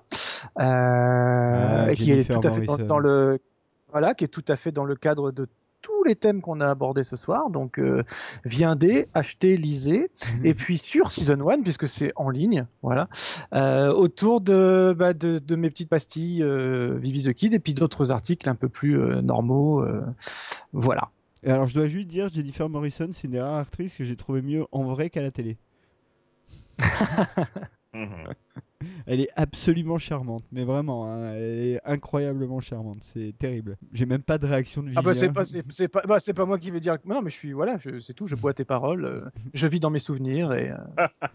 Ah, 0.55 1.91
et 1.91 1.95
qui 1.95 2.11
est 2.11 2.31
tout 2.31 2.47
à 2.47 2.51
fait 2.51 2.65
dans 2.85 2.99
le 2.99 3.39
Voilà, 3.91 4.13
qui 4.13 4.23
est 4.23 4.29
tout 4.29 4.45
à 4.47 4.55
fait 4.55 4.71
dans 4.71 4.85
le 4.85 4.95
cadre 4.95 5.31
de 5.31 5.49
tous 5.83 6.03
les 6.05 6.15
thèmes 6.15 6.41
qu'on 6.41 6.59
a 6.61 6.67
abordés 6.67 7.03
ce 7.03 7.15
soir. 7.15 7.51
Donc, 7.51 7.77
euh, 7.77 8.03
viendez, 8.45 9.07
achetez, 9.13 9.57
lisez. 9.57 10.09
et 10.43 10.55
puis 10.55 10.79
sur 10.79 11.11
Season 11.11 11.47
1, 11.47 11.61
puisque 11.61 11.87
c'est 11.87 12.11
en 12.15 12.29
ligne, 12.31 12.65
voilà, 12.81 13.07
euh, 13.53 13.93
autour 13.93 14.41
de, 14.41 14.95
bah, 14.97 15.13
de, 15.13 15.37
de 15.37 15.55
mes 15.55 15.69
petites 15.69 15.89
pastilles 15.89 16.41
euh, 16.41 16.97
Vivi 16.97 17.23
the 17.23 17.33
Kid 17.33 17.53
et 17.53 17.59
puis 17.59 17.75
d'autres 17.75 18.11
articles 18.11 18.49
un 18.49 18.55
peu 18.55 18.69
plus 18.69 18.99
euh, 18.99 19.21
normaux. 19.21 19.81
euh, 19.81 20.01
voilà. 20.71 21.09
Et 21.43 21.51
alors, 21.51 21.67
je 21.67 21.73
dois 21.75 21.87
juste 21.87 22.07
dire, 22.07 22.29
Jennifer 22.29 22.69
Morrison, 22.69 23.09
c'est 23.11 23.25
une 23.25 23.31
des 23.31 23.41
rares 23.41 23.57
actrices 23.59 23.97
que 23.97 24.05
j'ai 24.05 24.15
trouvé 24.15 24.41
mieux 24.41 24.65
en 24.71 24.83
vrai 24.85 25.09
qu'à 25.09 25.21
la 25.21 25.29
télé. 25.31 25.57
Mhm. 27.93 28.33
Elle 29.05 29.21
est 29.21 29.29
absolument 29.35 29.97
charmante, 29.97 30.43
mais 30.51 30.63
vraiment, 30.63 31.05
hein, 31.11 31.33
elle 31.33 31.59
est 31.59 31.79
incroyablement 31.85 32.59
charmante. 32.59 32.99
C'est 33.03 33.33
terrible. 33.37 33.77
J'ai 33.93 34.05
même 34.05 34.23
pas 34.23 34.37
de 34.37 34.47
réaction 34.47 34.83
de 34.83 34.91
Ah 34.95 35.01
bah 35.01 35.13
c'est 35.13 35.27
Vivien. 35.27 35.33
pas 35.33 35.45
c'est 35.45 35.63
c'est 35.71 35.87
pas 35.87 36.01
bah, 36.07 36.19
c'est 36.19 36.33
pas 36.33 36.45
moi 36.45 36.57
qui 36.59 36.71
vais 36.71 36.79
dire 36.79 36.97
non 37.05 37.21
mais 37.21 37.29
je 37.29 37.35
suis 37.35 37.53
voilà 37.53 37.77
je- 37.77 37.99
c'est 37.99 38.13
tout 38.13 38.27
je 38.27 38.35
bois 38.35 38.53
tes 38.53 38.65
paroles 38.65 39.05
euh, 39.05 39.21
je 39.53 39.67
vis 39.67 39.79
dans 39.79 39.89
mes 39.89 39.99
souvenirs 39.99 40.53
et 40.53 40.71
euh, 40.71 41.07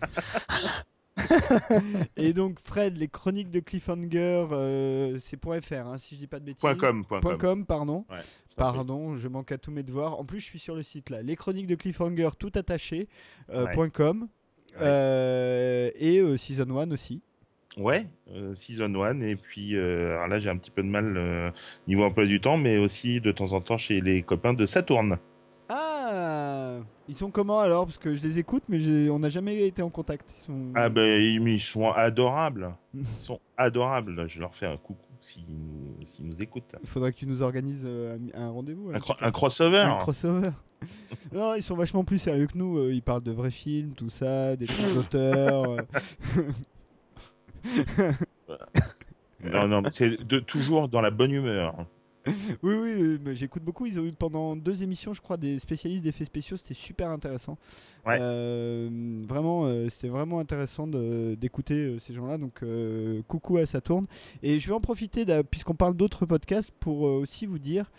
Et 2.17 2.33
donc, 2.33 2.59
Fred, 2.65 2.97
les 2.97 3.09
chroniques 3.09 3.51
de 3.51 3.61
Cliffhanger, 3.61 4.47
euh, 4.53 5.19
c'est 5.19 5.37
.fr, 5.43 5.75
hein, 5.87 5.99
si 5.99 6.15
je 6.15 6.21
dis 6.21 6.27
pas 6.29 6.39
de 6.39 6.45
bêtises. 6.45 6.61
Point 6.61 6.77
com, 6.77 7.05
point 7.05 7.21
Point 7.21 7.33
com. 7.33 7.41
com, 7.41 7.67
pardon. 7.67 8.05
Ouais, 8.11 8.17
Pardon, 8.57 9.15
je 9.17 9.29
manque 9.29 9.53
à 9.53 9.59
tous 9.59 9.71
mes 9.71 9.83
devoirs. 9.83 10.19
En 10.19 10.25
plus, 10.25 10.41
je 10.41 10.45
suis 10.47 10.59
sur 10.59 10.75
le 10.75 10.83
site 10.83 11.11
là. 11.11 11.23
Les 11.23 11.37
chroniques 11.37 11.67
de 11.67 11.75
Cliffhanger, 11.75 12.31
tout 12.39 12.53
attaché, 12.55 13.09
euh, 13.51 13.67
Ouais. 13.75 13.91
.com. 13.91 14.29
Ouais. 14.75 14.79
Euh, 14.83 15.91
et 15.97 16.19
euh, 16.21 16.37
Season 16.37 16.69
1 16.79 16.91
aussi. 16.93 17.23
Ouais, 17.79 18.09
euh, 18.33 18.55
Season 18.55 18.93
1. 18.93 19.21
Et 19.21 19.37
puis, 19.37 19.77
euh, 19.77 20.17
alors 20.17 20.29
là, 20.29 20.39
j'ai 20.39 20.51
un 20.51 20.57
petit 20.57 20.71
peu 20.71 20.83
de 20.83 20.89
mal 20.89 21.17
euh, 21.17 21.51
niveau 21.87 22.05
emploi 22.05 22.27
du 22.27 22.41
temps, 22.41 22.57
mais 22.59 22.79
aussi 22.79 23.21
de 23.21 23.31
temps 23.31 23.53
en 23.53 23.61
temps 23.61 23.77
chez 23.77 24.01
les 24.01 24.23
copains 24.23 24.53
de 24.53 24.67
Saturne. 24.67 25.19
Ah 25.69 26.79
Ils 27.09 27.15
sont 27.15 27.31
comment 27.31 27.61
alors? 27.61 27.87
Parce 27.87 27.99
que 27.99 28.15
je 28.15 28.23
les 28.23 28.39
écoute, 28.39 28.65
mais 28.69 29.09
on 29.11 29.19
n'a 29.19 29.29
jamais 29.29 29.67
été 29.67 29.83
en 29.83 29.91
contact. 29.91 30.33
Ils 30.37 30.41
sont... 30.41 30.73
Ah 30.75 30.89
ben, 30.89 31.21
ils 31.23 31.61
sont 31.61 31.91
adorables. 31.91 32.75
Ils 32.95 33.05
sont 33.05 33.41
adorables. 33.57 34.27
Je 34.29 34.41
leur 34.41 34.55
fais 34.55 34.67
un 34.67 34.77
coucou 34.77 35.05
s'ils 35.21 35.45
nous, 35.49 35.97
nous 36.21 36.43
écoutent. 36.43 36.75
Il 36.83 36.89
faudrait 36.89 37.13
que 37.13 37.19
tu 37.19 37.27
nous 37.27 37.43
organises 37.43 37.87
un, 38.35 38.49
rendez-vous. 38.51 38.91
Un, 38.91 38.99
cro- 38.99 39.17
peu. 39.19 39.25
un 39.25 39.31
crossover. 39.31 39.81
Un 39.81 39.99
crossover. 39.99 40.51
non, 41.33 41.55
ils 41.55 41.63
sont 41.63 41.77
vachement 41.77 42.03
plus 42.05 42.19
sérieux 42.19 42.47
que 42.47 42.57
nous. 42.57 42.89
Ils 42.89 43.03
parlent 43.03 43.23
de 43.23 43.33
vrais 43.33 43.51
films, 43.51 43.93
tout 43.95 44.11
ça, 44.11 44.57
des 44.57 44.67
trucs 44.67 44.95
d'auteur. 44.95 45.77
Non, 49.45 49.69
non, 49.69 49.83
c'est 49.91 50.23
de, 50.25 50.41
toujours 50.41 50.89
dans 50.89 51.01
la 51.01 51.11
bonne 51.11 51.31
humeur. 51.33 51.87
Oui, 52.63 52.75
oui, 52.75 53.19
mais 53.25 53.35
j'écoute 53.35 53.63
beaucoup. 53.63 53.87
Ils 53.87 53.99
ont 53.99 54.05
eu 54.05 54.13
pendant 54.13 54.55
deux 54.57 54.83
émissions, 54.83 55.15
je 55.15 55.23
crois, 55.23 55.37
des 55.39 55.59
spécialistes 55.59 56.05
d'effets 56.05 56.25
spéciaux. 56.27 56.57
C'était 56.59 56.75
super 56.75 57.09
intéressant. 57.09 57.57
Ouais. 58.05 58.19
Euh, 58.21 58.91
vraiment, 59.27 59.65
euh, 59.65 59.89
c'était 59.89 60.09
vraiment 60.09 60.39
intéressant 60.39 60.87
de- 60.87 61.37
d'écouter 61.37 61.75
euh, 61.75 61.99
ces 61.99 62.13
gens-là. 62.13 62.37
Donc, 62.37 62.63
coucou 63.29 63.57
à 63.59 63.65
Saturne. 63.65 64.07
Et 64.43 64.59
je 64.59 64.69
vais 64.69 64.75
en 64.75 64.81
profiter, 64.81 65.25
puisqu'on 65.51 65.75
parle 65.75 65.95
d'autres 65.95 66.27
podcasts, 66.27 66.73
pour 66.81 67.03
aussi 67.03 67.47
vous 67.47 67.59
dire 67.61 67.91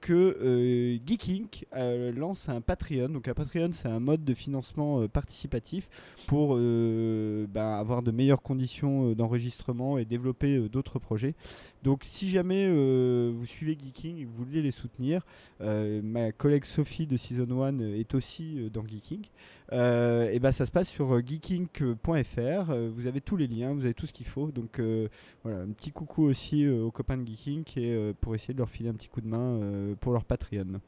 que 0.00 0.36
euh, 0.40 0.98
Geeking 1.04 1.46
euh, 1.74 2.12
lance 2.12 2.48
un 2.48 2.60
Patreon. 2.60 3.08
Donc 3.08 3.28
un 3.28 3.34
Patreon, 3.34 3.70
c'est 3.72 3.88
un 3.88 4.00
mode 4.00 4.24
de 4.24 4.34
financement 4.34 5.00
euh, 5.00 5.08
participatif 5.08 5.88
pour 6.26 6.56
euh, 6.56 7.46
ben, 7.48 7.74
avoir 7.74 8.02
de 8.02 8.10
meilleures 8.10 8.42
conditions 8.42 9.12
d'enregistrement 9.12 9.98
et 9.98 10.04
développer 10.04 10.68
d'autres 10.68 10.98
projets. 10.98 11.34
Donc 11.82 12.02
si 12.04 12.28
jamais 12.28 12.68
vous 12.68 13.46
suivez 13.46 13.76
Geeking 13.78 14.18
et 14.18 14.24
que 14.24 14.28
vous 14.28 14.44
voulez 14.44 14.62
les 14.62 14.70
soutenir, 14.70 15.22
ma 15.60 16.32
collègue 16.32 16.64
Sophie 16.64 17.06
de 17.06 17.16
Season 17.16 17.62
1 17.62 17.78
est 17.80 18.14
aussi 18.14 18.70
dans 18.72 18.84
Geeking. 18.84 19.24
Euh, 19.72 20.30
et 20.30 20.38
ben 20.38 20.52
ça 20.52 20.64
se 20.64 20.70
passe 20.70 20.88
sur 20.88 21.14
euh, 21.14 21.22
geeking.fr. 21.24 22.70
Euh, 22.70 22.90
vous 22.94 23.06
avez 23.06 23.20
tous 23.20 23.36
les 23.36 23.46
liens, 23.46 23.72
vous 23.72 23.84
avez 23.84 23.94
tout 23.94 24.06
ce 24.06 24.12
qu'il 24.12 24.26
faut. 24.26 24.50
Donc 24.50 24.78
euh, 24.78 25.08
voilà, 25.42 25.60
un 25.60 25.68
petit 25.68 25.90
coucou 25.90 26.24
aussi 26.24 26.68
aux 26.68 26.90
copains 26.90 27.16
de 27.16 27.26
et 27.28 27.66
euh, 27.78 28.12
pour 28.20 28.34
essayer 28.34 28.54
de 28.54 28.58
leur 28.58 28.70
filer 28.70 28.88
un 28.88 28.94
petit 28.94 29.08
coup 29.08 29.20
de 29.20 29.28
main 29.28 29.60
pour 30.00 30.12
leur 30.12 30.24
Patreon. 30.24 30.80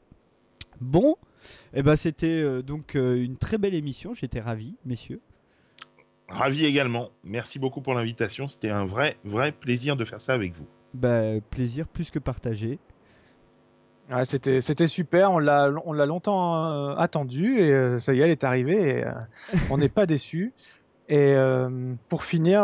Bon, 0.79 1.17
et 1.73 1.83
ben 1.83 1.95
c'était 1.95 2.63
donc 2.63 2.95
une 2.95 3.37
très 3.37 3.57
belle 3.57 3.73
émission. 3.73 4.13
J'étais 4.13 4.39
ravi, 4.39 4.75
messieurs. 4.85 5.19
Ravi 6.29 6.65
également. 6.65 7.09
Merci 7.23 7.59
beaucoup 7.59 7.81
pour 7.81 7.93
l'invitation. 7.93 8.47
C'était 8.47 8.69
un 8.69 8.85
vrai, 8.85 9.17
vrai 9.23 9.51
plaisir 9.51 9.95
de 9.95 10.05
faire 10.05 10.21
ça 10.21 10.33
avec 10.33 10.53
vous. 10.53 10.65
Bah, 10.93 11.39
plaisir 11.49 11.87
plus 11.87 12.11
que 12.11 12.19
partagé. 12.19 12.79
Ouais, 14.13 14.25
c'était 14.25 14.61
c'était 14.61 14.87
super. 14.87 15.31
On 15.31 15.39
l'a 15.39 15.71
on 15.85 15.93
l'a 15.93 16.05
longtemps 16.05 16.65
euh, 16.65 16.95
attendu 16.95 17.59
et 17.59 17.71
euh, 17.71 17.99
ça 17.99 18.13
y 18.13 18.19
est 18.19 18.23
elle 18.23 18.31
est 18.31 18.43
arrivée 18.43 18.99
et 18.99 19.05
euh, 19.05 19.11
on 19.69 19.77
n'est 19.77 19.89
pas 19.89 20.05
déçu 20.05 20.53
et 21.11 21.33
pour 22.07 22.23
finir 22.23 22.61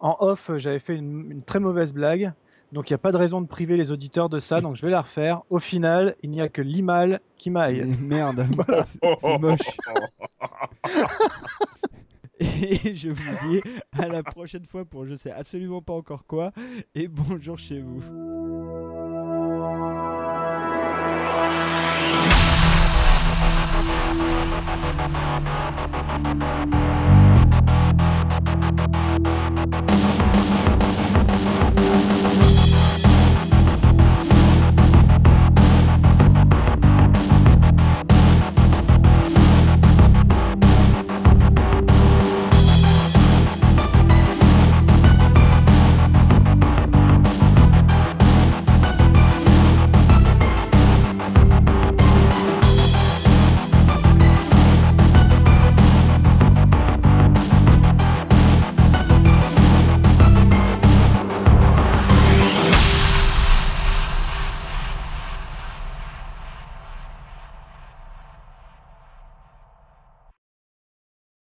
en 0.00 0.16
off 0.20 0.50
j'avais 0.58 0.78
fait 0.78 0.94
une, 0.94 1.30
une 1.30 1.42
très 1.42 1.58
mauvaise 1.58 1.94
blague. 1.94 2.32
Donc 2.72 2.88
il 2.88 2.92
n'y 2.92 2.96
a 2.96 2.98
pas 2.98 3.12
de 3.12 3.18
raison 3.18 3.40
de 3.40 3.46
priver 3.46 3.76
les 3.76 3.92
auditeurs 3.92 4.28
de 4.28 4.38
ça. 4.38 4.60
Donc 4.60 4.76
je 4.76 4.82
vais 4.82 4.90
la 4.90 5.00
refaire. 5.00 5.40
Au 5.48 5.58
final 5.58 6.14
il 6.22 6.30
n'y 6.30 6.42
a 6.42 6.50
que 6.50 6.60
l'imal 6.60 7.20
qui 7.38 7.50
m'aille 7.50 7.84
Merde, 8.00 8.46
c'est 8.86 9.00
c'est 9.18 9.38
moche. 9.38 9.58
Et 12.40 12.96
je 12.96 13.08
vous 13.08 13.48
dis 13.48 13.60
à 13.98 14.08
la 14.08 14.22
prochaine 14.22 14.66
fois 14.66 14.84
pour 14.84 15.06
je 15.06 15.14
sais 15.14 15.30
absolument 15.30 15.80
pas 15.80 15.94
encore 15.94 16.26
quoi. 16.26 16.52
Et 16.94 17.08
bonjour 17.08 17.56
chez 17.56 17.80
vous. 17.80 18.02
Thank 25.04 25.16
you. 27.06 27.11